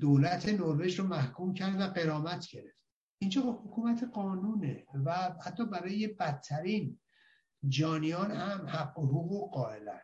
دولت 0.00 0.48
نروژ 0.48 1.00
رو 1.00 1.06
محکوم 1.06 1.54
کرد 1.54 1.80
و 1.80 1.86
قرامت 1.86 2.48
گرفت. 2.50 2.78
اینجا 3.18 3.42
حکومت 3.42 4.04
قانونه 4.04 4.86
و 5.04 5.36
حتی 5.44 5.64
برای 5.66 6.06
بدترین 6.06 7.00
جانیان 7.68 8.30
هم 8.30 8.66
حق 8.66 8.98
و 8.98 9.06
حقوق 9.06 9.54
قائلن. 9.54 10.00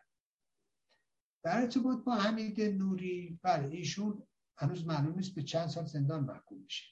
در 1.43 1.61
ارتباط 1.61 2.03
با 2.03 2.15
حمید 2.15 2.61
نوری 2.61 3.39
بله 3.43 3.75
ایشون 3.75 4.23
هنوز 4.57 4.85
معلوم 4.85 5.15
نیست 5.15 5.35
به 5.35 5.43
چند 5.43 5.67
سال 5.67 5.85
زندان 5.85 6.23
محکوم 6.23 6.59
میشه. 6.61 6.85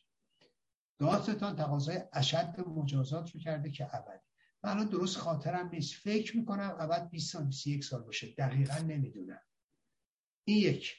دادستان 0.99 1.55
تقاضای 1.55 2.03
اشد 2.13 2.55
مجازات 2.67 3.31
رو 3.31 3.39
کرده 3.39 3.71
که 3.71 3.95
ابدی. 3.95 4.23
من 4.63 4.85
درست 4.85 5.17
خاطرم 5.17 5.69
نیست. 5.73 5.93
فکر 5.93 6.37
می‌کنم 6.37 6.75
ابد 6.79 7.09
20 7.09 7.33
سال 7.33 7.43
21 7.43 7.83
سال 7.83 8.03
باشه. 8.03 8.35
دقیقا 8.37 8.77
نمی‌دونم. 8.77 9.41
این 10.47 10.57
یک. 10.57 10.95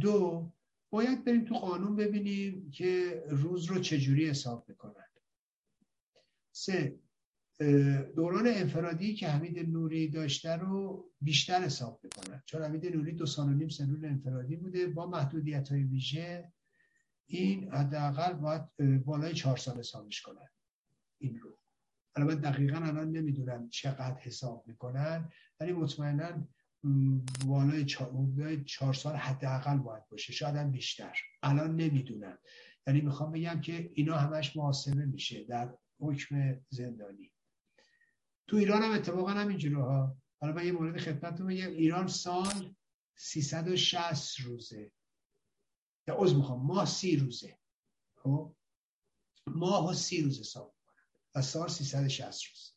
دو 0.00 0.52
باید 0.90 1.24
بریم 1.24 1.44
تو 1.44 1.54
قانون 1.54 1.96
ببینیم 1.96 2.70
که 2.70 3.22
روز 3.28 3.64
رو 3.64 3.80
چجوری 3.80 4.28
حساب 4.28 4.68
می‌کنن. 4.68 5.06
سه 6.52 6.98
دوران 8.16 8.46
انفرادی 8.46 9.14
که 9.14 9.28
حمید 9.28 9.58
نوری 9.58 10.08
داشته 10.08 10.56
رو 10.56 11.10
بیشتر 11.20 11.62
حساب 11.62 12.00
می‌کنن. 12.04 12.42
چون 12.46 12.62
حمید 12.62 12.96
نوری 12.96 13.12
دو 13.12 13.26
سال 13.26 13.48
و 13.48 13.54
نیم 13.54 13.68
سنون 13.68 14.04
انفرادی 14.04 14.56
بوده 14.56 14.86
با 14.86 15.06
محدودیت 15.06 15.68
های 15.68 15.82
ویژه. 15.82 16.52
این 17.26 17.72
حداقل 17.72 18.32
باید 18.32 18.76
بالای 19.04 19.34
چهار 19.34 19.56
سال 19.56 19.78
حسابش 19.78 20.22
کنن. 20.22 20.48
این 21.18 21.38
رو. 21.38 21.58
البته 22.16 22.40
دقیقا 22.40 22.78
الان 22.78 23.10
نمی‌دونم 23.10 23.68
چقدر 23.68 24.18
حساب 24.18 24.64
می‌کنن 24.66 25.30
ولی 25.60 25.72
مطمئنا 25.72 26.48
بالای 27.46 27.84
چهار 28.64 28.94
سال 28.94 29.16
حداقل 29.16 29.78
باید 29.78 30.08
باشه. 30.08 30.32
شاید 30.32 30.56
هم 30.56 30.70
بیشتر. 30.70 31.18
الان 31.42 31.76
نمی‌دونم. 31.76 32.38
یعنی 32.86 33.00
می‌خوام 33.00 33.32
بگم 33.32 33.60
که 33.60 33.90
اینا 33.94 34.16
همش 34.16 34.56
محاسبه 34.56 35.04
میشه 35.04 35.44
در 35.44 35.78
حکم 36.00 36.60
زندانی. 36.68 37.32
تو 38.46 38.56
ایران 38.56 38.82
هم 38.82 38.92
اتفاقا 38.92 39.30
همینجوره 39.30 39.82
ها. 39.82 40.16
حالا 40.40 40.52
من 40.52 40.66
یه 40.66 40.72
مورد 40.72 41.00
خدمتتون 41.00 41.46
بگم. 41.46 41.70
ایران 41.70 42.08
سال 42.08 42.74
360 43.16 44.40
روزه. 44.40 44.92
یا 46.08 46.14
عوض 46.14 46.34
می‌خوام. 46.34 46.66
ماه 46.66 46.86
سی 46.86 47.16
روزه. 47.16 47.58
خب؟ 48.16 48.56
ماه 49.46 49.90
و 49.90 49.94
سی 49.94 50.22
روزه 50.22 50.40
حساب 50.40 50.74
و 51.34 51.42
سال 51.42 51.68
360 51.68 52.42
روز. 52.44 52.76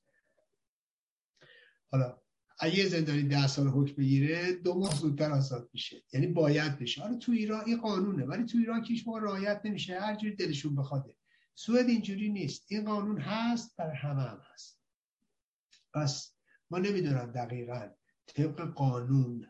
حالا 1.91 2.21
اگه 2.59 2.85
زندانی 2.85 3.23
ده 3.23 3.47
سال 3.47 3.67
حکم 3.67 3.95
بگیره 3.95 4.53
دو 4.53 4.79
ماه 4.79 4.95
زودتر 4.95 5.31
آزاد 5.31 5.69
میشه. 5.73 6.03
یعنی 6.13 6.27
باید 6.27 6.79
بشه. 6.79 7.01
حالا 7.01 7.17
تو 7.17 7.31
ایران 7.31 7.63
این 7.65 7.81
قانونه 7.81 8.25
ولی 8.25 8.43
تو 8.45 8.57
ایران 8.57 8.81
که 8.81 8.93
موقع 9.05 9.19
رعایت 9.19 9.61
نمیشه. 9.65 9.99
هر 9.99 10.15
جوری 10.15 10.35
دلشون 10.35 10.75
بخواده 10.75 11.15
سوئد 11.55 11.89
اینجوری 11.89 12.29
نیست. 12.29 12.65
این 12.67 12.85
قانون 12.85 13.21
هست 13.21 13.75
برای 13.77 13.97
همه 13.97 14.21
هم 14.21 14.41
هست. 14.53 14.79
پس 15.93 16.33
ما 16.71 16.77
نمی‌دونم 16.77 17.31
دقیقا 17.31 17.89
طبق 18.27 18.61
قانون 18.61 19.47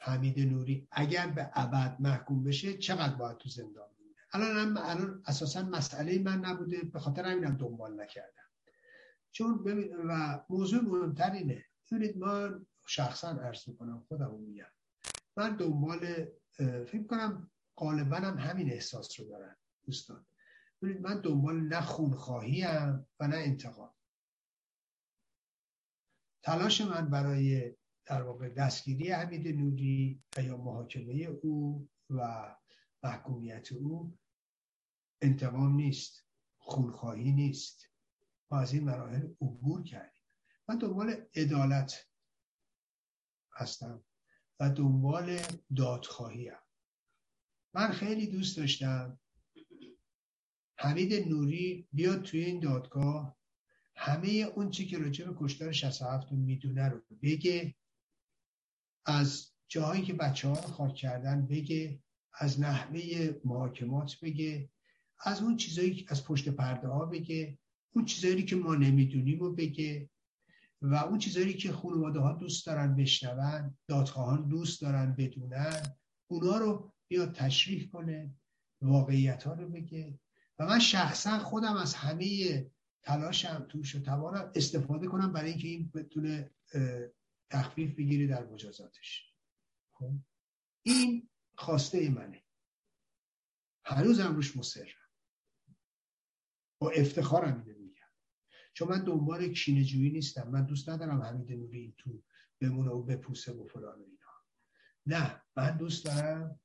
حمید 0.00 0.40
نوری 0.40 0.88
اگر 0.90 1.26
به 1.26 1.50
ابد 1.54 1.96
محکوم 2.00 2.44
بشه 2.44 2.78
چقدر 2.78 3.14
باید 3.14 3.36
تو 3.36 3.48
زندان 3.48 3.88
بمونه؟ 3.98 4.16
الان 4.32 4.78
الان 4.78 5.22
اساسا 5.26 5.62
مسئله 5.62 6.18
من 6.18 6.38
نبوده. 6.38 6.82
به 6.82 6.98
خاطر 6.98 7.24
همینم 7.24 7.56
دنبال 7.56 8.00
نکردم. 8.00 8.32
چون 9.32 9.64
و 10.08 10.40
موضوع 10.50 10.82
مهمتر 10.82 11.30
اینه. 11.30 11.64
ببینید 11.92 12.18
ما 12.18 12.50
شخصا 12.86 13.28
عرض 13.28 13.68
می‌کنم 13.68 14.04
خودم 14.08 14.34
میگم. 14.34 14.70
من 15.36 15.56
دنبال 15.56 16.24
فکر 16.84 17.06
کنم 17.06 17.50
غالبا 17.76 18.16
هم 18.16 18.38
همین 18.38 18.72
احساس 18.72 19.20
رو 19.20 19.26
دارن 19.26 19.56
دوستان. 19.84 20.26
ببینید 20.82 21.02
من 21.02 21.20
دنبال 21.20 21.60
نه 21.60 21.80
خونخواهی 21.80 22.62
هم 22.62 23.06
و 23.20 23.28
نه 23.28 23.36
انتقام. 23.36 23.94
تلاش 26.42 26.80
من 26.80 27.10
برای 27.10 27.76
در 28.06 28.22
واقع 28.22 28.48
دستگیری 28.48 29.10
حمید 29.10 29.48
نوری 29.48 30.22
و 30.36 30.42
یا 30.42 30.56
محاکمه 30.56 31.14
او 31.14 31.88
و 32.10 32.56
محکومیت 33.02 33.72
او 33.72 34.18
انتقام 35.22 35.76
نیست 35.76 36.26
خونخواهی 36.58 37.32
نیست. 37.32 37.90
ما 38.50 38.58
از 38.58 38.72
این 38.72 38.84
مراحل 38.84 39.28
عبور 39.40 39.82
کردیم. 39.82 40.15
من 40.68 40.78
دنبال 40.78 41.26
عدالت 41.34 42.06
هستم 43.52 44.04
و 44.60 44.70
دنبال 44.70 45.38
دادخواهی 45.76 46.48
هم. 46.48 46.62
من 47.74 47.92
خیلی 47.92 48.26
دوست 48.26 48.56
داشتم 48.56 49.20
حمید 50.78 51.28
نوری 51.28 51.88
بیاد 51.92 52.22
توی 52.22 52.44
این 52.44 52.60
دادگاه 52.60 53.36
همه 53.96 54.28
اون 54.28 54.70
چی 54.70 54.86
که 54.86 54.98
راجع 54.98 55.30
به 55.30 55.36
کشتار 55.38 55.72
67 55.72 56.32
می‌دونه 56.32 56.88
رو 56.88 57.02
بگه 57.22 57.74
از 59.06 59.52
جاهایی 59.68 60.02
که 60.02 60.12
بچه 60.12 60.48
ها 60.48 60.54
رو 60.54 60.68
خاک 60.68 60.94
کردن 60.94 61.46
بگه 61.46 62.02
از 62.32 62.60
نحوه 62.60 63.30
محاکمات 63.44 64.20
بگه 64.22 64.70
از 65.18 65.42
اون 65.42 65.56
چیزایی 65.56 66.06
از 66.08 66.24
پشت 66.24 66.48
پرده 66.48 66.88
ها 66.88 67.06
بگه 67.06 67.58
اون 67.92 68.04
چیزایی 68.04 68.44
که 68.44 68.56
ما 68.56 68.74
نمی‌دونیم 68.74 69.38
رو 69.38 69.54
بگه 69.54 70.10
و 70.82 70.94
اون 70.94 71.18
چیزایی 71.18 71.54
که 71.54 71.72
خانواده 71.72 72.20
ها 72.20 72.32
دوست 72.32 72.66
دارن 72.66 72.96
بشنون 72.96 73.78
دادخواهان 73.88 74.48
دوست 74.48 74.82
دارن 74.82 75.14
بدونن 75.18 75.96
اونا 76.30 76.56
رو 76.56 76.92
بیا 77.08 77.26
تشریح 77.26 77.90
کنه 77.90 78.34
واقعیت 78.82 79.42
ها 79.42 79.52
رو 79.52 79.68
بگه. 79.68 80.18
و 80.58 80.66
من 80.66 80.78
شخصا 80.78 81.38
خودم 81.38 81.76
از 81.76 81.94
همه 81.94 82.70
تلاشم 83.02 83.66
توش 83.68 83.94
و 83.94 84.00
توانم 84.02 84.52
استفاده 84.54 85.06
کنم 85.06 85.32
برای 85.32 85.50
اینکه 85.50 85.68
این 85.68 85.90
بتونه 85.94 86.50
تخفیف 87.50 87.94
بگیری 87.94 88.26
در 88.26 88.46
مجازاتش. 88.46 89.32
خب؟ 89.92 90.12
این 90.82 91.28
خواسته 91.58 92.10
منه. 92.10 92.42
هنوزم 93.84 94.34
روش 94.34 94.56
مصرم. 94.56 94.86
با 96.80 96.90
افتخارم 96.90 97.60
اینه 97.66 97.75
چون 98.76 98.88
من 98.88 99.04
دنبال 99.04 99.48
کینه 99.48 99.84
جویی 99.84 100.10
نیستم 100.10 100.48
من 100.50 100.66
دوست 100.66 100.88
ندارم 100.88 101.22
حمید 101.22 101.52
نوری 101.52 101.78
این 101.78 101.94
تو 101.98 102.22
بمونه 102.60 102.90
و 102.90 103.02
بپوسه 103.02 103.52
و 103.52 103.64
فلان 103.64 103.98
و 103.98 104.02
اینا 104.02 104.26
نه 105.06 105.42
من 105.56 105.76
دوست 105.76 106.04
دارم 106.04 106.60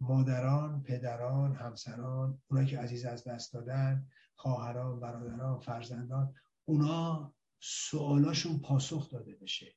مادران، 0.00 0.82
پدران، 0.82 1.54
همسران، 1.54 2.42
اونایی 2.50 2.68
که 2.68 2.78
عزیز 2.78 3.04
از 3.04 3.24
دست 3.24 3.52
دادن، 3.52 4.08
خواهران، 4.34 5.00
برادران، 5.00 5.60
فرزندان، 5.60 6.34
اونا 6.64 7.34
سوالاشون 7.60 8.60
پاسخ 8.60 9.10
داده 9.10 9.34
بشه. 9.34 9.74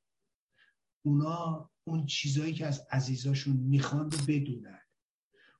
اونا 1.05 1.69
اون 1.83 2.05
چیزایی 2.05 2.53
که 2.53 2.65
از 2.65 2.87
عزیزاشون 2.91 3.57
می‌خوان 3.57 4.11
رو 4.11 4.17
بدونن. 4.27 4.81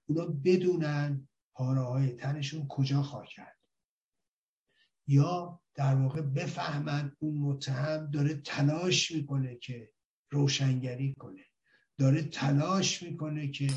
اونا 0.06 0.26
بدونن 0.26 1.28
پاره 1.54 1.82
های 1.82 2.12
تنشون 2.12 2.68
کجا 2.68 3.02
خواهد. 3.02 3.55
یا 5.08 5.62
در 5.76 5.96
واقع 5.96 6.22
بفهمن 6.22 7.16
اون 7.20 7.38
متهم 7.38 8.12
داره 8.12 8.36
تلاش 8.36 9.12
می‌کنه 9.12 9.56
که 9.56 9.92
روشنگری 10.30 11.14
کنه. 11.14 11.46
داره 11.98 12.24
تلاش 12.24 13.04
می‌کنه 13.04 13.48
که 13.52 13.68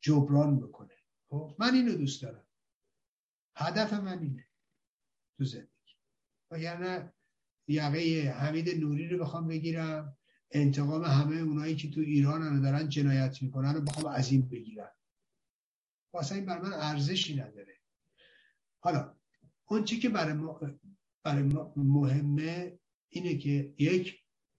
جبران 0.00 0.60
بکنه. 0.60 0.94
خب 1.28 1.56
من 1.58 1.74
اینو 1.74 1.94
دوست 1.94 2.22
دارم. 2.22 2.46
هدف 3.56 3.92
من 3.92 4.18
اینه 4.18 4.46
تو 5.38 5.44
زندگی. 5.44 5.70
وگرنه 6.50 7.12
یقه 7.68 8.30
حمید 8.38 8.80
نوری 8.80 9.08
رو 9.08 9.18
بخوام 9.18 9.48
بگیرم. 9.48 10.16
انتقام 10.50 11.04
همه 11.04 11.36
اونایی 11.36 11.76
که 11.76 11.90
تو 11.90 12.00
ایران 12.00 12.60
دارن 12.60 12.88
جنایت 12.88 13.42
می‌کنن 13.42 13.74
رو 13.74 13.80
بخوام 13.80 14.14
از 14.14 14.32
این 14.32 14.48
بگیرم. 14.48 14.92
واسه 16.12 16.34
این 16.34 16.46
بر 16.46 16.60
من 16.60 16.72
ارزشی 16.72 17.36
نداره. 17.36 17.80
حالا 18.80 19.15
اون 19.68 19.84
چی 19.84 19.98
که 19.98 20.08
برای 20.08 20.32
ما, 20.32 20.60
برای 21.22 21.42
ما 21.42 21.72
مهمه 21.76 22.78
اینه 23.08 23.36
که 23.38 23.74
یک 23.78 24.18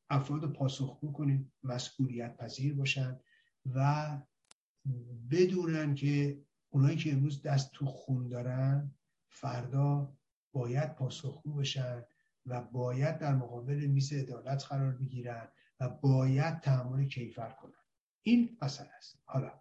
افراد 0.09 0.53
پاسخگو 0.53 1.11
کنیم 1.11 1.53
مسئولیت 1.63 2.37
پذیر 2.37 2.73
باشن 2.73 3.19
و 3.65 4.21
بدونن 5.31 5.95
که 5.95 6.41
اونایی 6.69 6.97
که 6.97 7.11
امروز 7.11 7.41
دست 7.41 7.71
تو 7.71 7.85
خون 7.85 8.27
دارن 8.27 8.95
فردا 9.29 10.17
باید 10.51 10.95
پاسخگو 10.95 11.53
بشن 11.53 12.05
و 12.45 12.61
باید 12.61 13.17
در 13.17 13.35
مقابل 13.35 13.85
میز 13.85 14.13
عدالت 14.13 14.65
قرار 14.65 14.91
بگیرن 14.91 15.47
و 15.79 15.89
باید 15.89 16.59
تحمل 16.59 17.07
کیفر 17.07 17.49
کنن. 17.49 17.83
این 18.23 18.57
مسئله 18.61 18.89
است. 18.97 19.19
حالا 19.23 19.51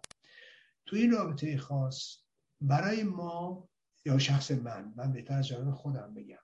تو 0.85 0.95
این 0.95 1.11
رابطه 1.11 1.57
خاص 1.57 2.17
برای 2.61 3.03
ما 3.03 3.69
یا 4.07 4.17
شخص 4.17 4.51
من 4.51 4.93
من 4.95 5.13
بهتر 5.13 5.33
از 5.33 5.47
جانب 5.47 5.75
خودم 5.75 6.13
بگم. 6.13 6.43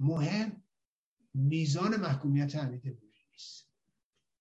مهم 0.00 0.62
میزان 1.34 1.96
محکومیت 1.96 2.56
حمید 2.56 2.86
نوری 2.86 3.24
نیست. 3.32 3.72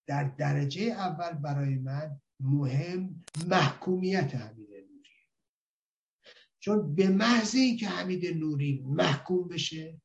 در 0.05 0.23
درجه 0.23 0.81
اول 0.81 1.33
برای 1.33 1.75
من 1.75 2.21
مهم 2.39 3.25
محکومیت 3.47 4.35
حمید 4.35 4.69
نوری. 4.69 5.15
چون 6.59 6.95
به 6.95 7.09
محض 7.09 7.55
اینکه 7.55 7.87
حمید 7.87 8.37
نوری 8.37 8.81
محکوم 8.85 9.47
بشه 9.47 10.01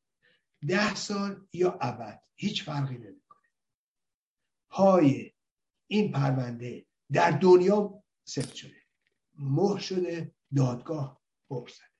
ده 0.67 0.95
سال 0.95 1.47
یا 1.53 1.77
ابد 1.81 2.21
هیچ 2.35 2.63
فرقی 2.63 2.97
نمی‌کنه. 2.97 3.49
پای 4.69 5.33
این 5.87 6.11
پرونده 6.11 6.85
در 7.11 7.31
دنیا 7.31 8.03
سفت 8.23 8.53
شده. 8.53 8.83
مهر 9.37 9.79
شده 9.79 10.35
دادگاه 10.55 11.21
برسد 11.49 11.92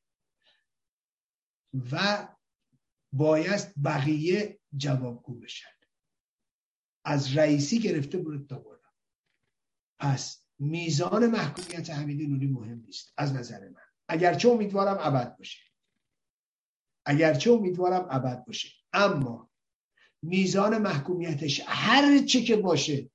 و 1.92 2.28
باید 3.14 3.74
بقیه 3.84 4.60
جوابگو 4.78 5.40
بشن. 5.40 5.68
از 7.06 7.38
رئیسی 7.38 7.80
گرفته 7.80 8.18
برو 8.18 8.46
تا 8.46 8.64
پس 10.04 10.44
میزان 10.60 11.28
محکومیت 11.28 11.90
حمید 11.90 12.30
نوری 12.30 12.48
مهم 12.48 12.84
نیست 12.86 13.14
از 13.18 13.34
نظر 13.34 13.70
من. 13.70 13.82
اگرچه 14.08 14.50
امیدوارم 14.50 14.98
ابد 15.00 15.38
باشه. 15.38 15.60
اگرچه 17.06 17.52
امیدوارم 17.52 18.08
ابد 18.10 18.46
باشه. 18.46 18.70
اما 18.94 19.50
میزان 20.22 20.78
محکومیتش 20.78 21.62
هر 21.68 22.20
چه 22.26 22.42
که 22.42 22.56
باشه 22.56 23.10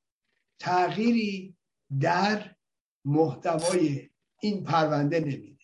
تغییری 0.58 1.56
در 2.00 2.56
محتوای 3.04 4.10
این 4.40 4.64
پرونده 4.64 5.20
نمیده. 5.20 5.57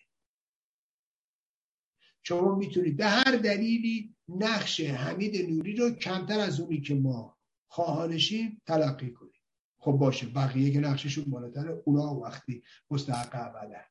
شما 2.27 2.55
می‌تونید 2.55 2.97
به 2.97 3.07
هر 3.07 3.37
دلیلی 3.37 4.15
نقش 4.29 4.81
حمید 4.81 5.51
نوری 5.51 5.77
رو 5.77 5.91
کمتر 5.91 6.41
از 6.41 6.61
اونی 6.61 6.81
که 6.81 6.95
ما 6.95 7.37
خواهانشیم 7.69 8.63
تلقی 8.67 9.11
کنید 9.11 9.35
خب 9.79 9.93
باشه 9.93 10.27
بقیه 10.27 10.73
که 10.73 10.81
نقششون 10.81 11.25
بالاتر 11.25 11.69
اونا 11.85 12.15
وقتی 12.15 12.63
مستحق 12.91 13.35
اولن 13.35 13.85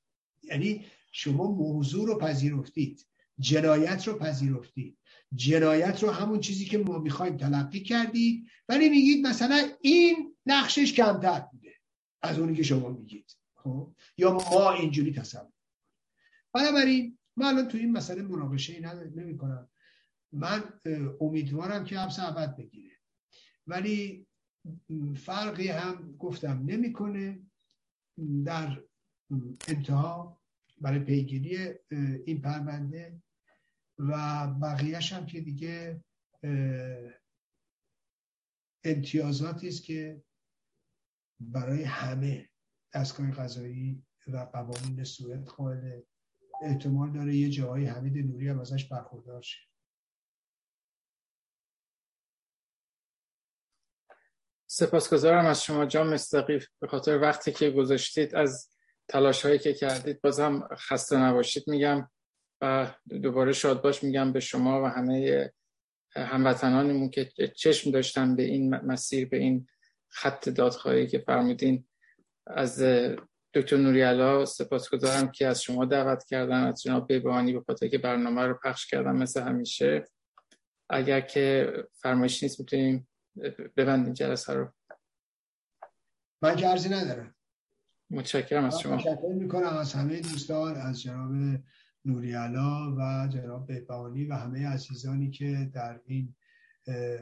یعنی 0.43 0.85
شما 1.11 1.51
موضوع 1.51 2.07
رو 2.07 2.17
پذیرفتید 2.17 3.05
جنایت 3.39 4.07
رو 4.07 4.19
پذیرفتید. 4.19 4.97
جنایت 5.35 6.03
رو 6.03 6.11
همون 6.11 6.39
چیزی 6.39 6.65
که 6.65 6.77
ما 6.77 6.99
می‌خوایم 6.99 7.37
تلقی 7.37 7.79
کردید 7.79 8.47
ولی 8.69 8.89
میگید 8.89 9.27
مثلا 9.27 9.69
این 9.81 10.35
نقشش 10.45 10.93
کمتر 10.93 11.39
بوده 11.39 11.73
از 12.21 12.39
اونی 12.39 12.55
که 12.55 12.63
شما 12.63 12.89
میگید. 12.89 13.37
خب؟ 13.55 13.95
یا 14.17 14.33
ما 14.33 14.71
اینجوری 14.71 15.13
تصور 15.13 15.51
بنابراین 16.53 17.17
من 17.37 17.45
الان 17.45 17.67
تو 17.67 17.77
این 17.77 17.91
مسئله 17.91 18.21
مناقشه 18.21 18.73
ای 18.73 18.79
نمی 19.15 19.37
کنم. 19.37 19.69
من 20.31 20.79
امیدوارم 21.21 21.83
که 21.83 21.99
حبس 21.99 22.19
ابد 22.19 22.55
بگیره. 22.55 22.95
ولی 23.67 24.27
فرقی 25.15 25.67
هم 25.67 26.17
گفتم 26.17 26.63
نمی‌کنه. 26.65 27.39
در 28.45 28.83
انتها 29.67 30.41
برای 30.81 30.99
پیگیری 30.99 31.73
این 32.25 32.41
پرونده 32.41 33.21
و 33.99 34.47
بقیهش 34.47 35.13
هم 35.13 35.25
که 35.25 35.41
دیگه 35.41 36.03
امتیازاتی 38.83 39.67
است 39.67 39.83
که 39.83 40.23
برای 41.39 41.83
همه 41.83 42.49
دستگاه 42.93 43.31
قضایی 43.31 44.03
و 44.27 44.37
قوانین 44.37 45.03
سوئد 45.03 45.45
قائل 45.45 46.01
احتمال 46.64 47.11
داره 47.11 47.35
یه 47.35 47.50
جایی 47.50 47.85
حمید 47.85 48.17
نوری 48.27 48.50
هم 48.50 48.59
ازش 48.59 48.85
برخوردار 48.85 49.42
شه. 49.42 49.59
سپاسگزارم 54.67 55.45
از 55.45 55.64
شما 55.64 55.85
جان 55.85 56.14
مستقی 56.14 56.59
به 56.80 56.88
خاطر 56.88 57.19
وقتی 57.22 57.51
که 57.51 57.69
گذاشتید 57.69 58.35
از 58.35 58.69
تلاش 59.08 59.45
هایی 59.45 59.59
که 59.59 59.74
کردید 59.74 60.22
بازم 60.22 60.67
خسته 60.72 61.17
نباشید 61.17 61.64
میگم 61.67 62.09
و 62.61 62.92
دوباره 63.24 63.53
شاد 63.53 63.82
باش 63.82 64.03
میگم 64.03 64.33
به 64.33 64.40
شما 64.40 64.83
و 64.83 64.85
همه 64.85 65.51
هموطنانمون 66.16 67.09
که 67.09 67.32
چشم 67.56 67.92
داشتن 67.92 68.35
به 68.35 68.43
این 68.43 68.75
مسیر 68.75 69.30
به 69.30 69.38
این 69.38 69.67
خط 70.08 70.50
دادخواهی 70.50 71.08
که 71.08 71.19
فرمودین 71.19 71.88
از 72.48 72.83
دکتر 73.53 73.77
نوریالا 73.77 74.45
سپاسگزارم 74.45 75.32
که 75.32 75.48
از 75.48 75.64
شما 75.64 75.85
دعوت 75.85 76.23
کردن 76.25 76.64
از 76.64 76.82
جناب 76.82 77.07
بیبانی 77.07 77.53
به 77.53 77.61
خاطر 77.61 77.88
که 77.88 77.98
برنامه 77.98 78.41
رو 78.41 78.59
پخش 78.64 78.88
کردن 78.88 79.11
مثل 79.11 79.41
همیشه. 79.41 80.06
اگر 80.90 81.22
که 81.22 81.73
فرمایش 81.93 82.43
نیست 82.43 82.59
می‌تونیم 82.59 83.07
ببندیم 83.77 84.14
جلسه 84.14 84.53
رو. 84.53 84.73
من 86.41 86.56
که 86.56 86.67
عرضی 86.67 86.90
ندارم. 86.90 87.35
متشکرم 88.09 88.65
از 88.65 88.80
شما. 88.80 88.98
تشکر 88.98 89.33
می‌کنم 89.33 89.77
از 89.77 89.93
همه 89.93 90.22
دوستان 90.22 90.75
از 90.75 91.01
جناب 91.01 91.32
نوریالا 92.06 92.95
و 92.98 93.27
جناب 93.27 93.67
بهبانی 93.67 94.25
و 94.25 94.33
همه 94.33 94.67
عزیزانی 94.67 95.32
که 95.32 95.72
در 95.73 95.99
این 96.06 96.35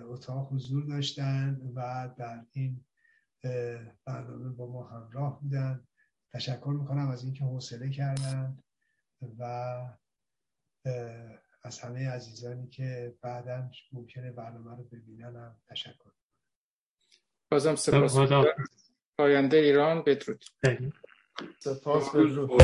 اتاق 0.10 0.54
حضور 0.54 0.86
داشتن 0.86 1.62
و 1.76 2.10
در 2.18 2.46
این 2.52 2.86
برنامه 4.06 4.50
با 4.50 4.72
ما 4.72 4.88
همراه 4.88 5.42
بودن. 5.42 5.88
تشکر 6.34 6.76
می‌کنم 6.80 7.10
از 7.10 7.24
اینکه 7.24 7.44
حوصله 7.44 7.90
کردن 7.90 8.58
و 9.40 9.44
از 11.64 11.80
همه 11.80 12.10
عزیزانی 12.10 12.68
که 12.68 13.16
بعدا 13.22 13.70
ممکنه 13.92 14.32
برنامه 14.32 14.78
رو 14.78 14.84
ببینن 14.84 15.56
تشکر 15.70 16.12
بازم 17.52 17.76
سپاس. 17.76 18.18
پاینده 19.18 19.58
ایران 19.58 20.04
بدرود. 20.04 20.46
سپاس 21.60 22.10
بدرود. 22.10 22.62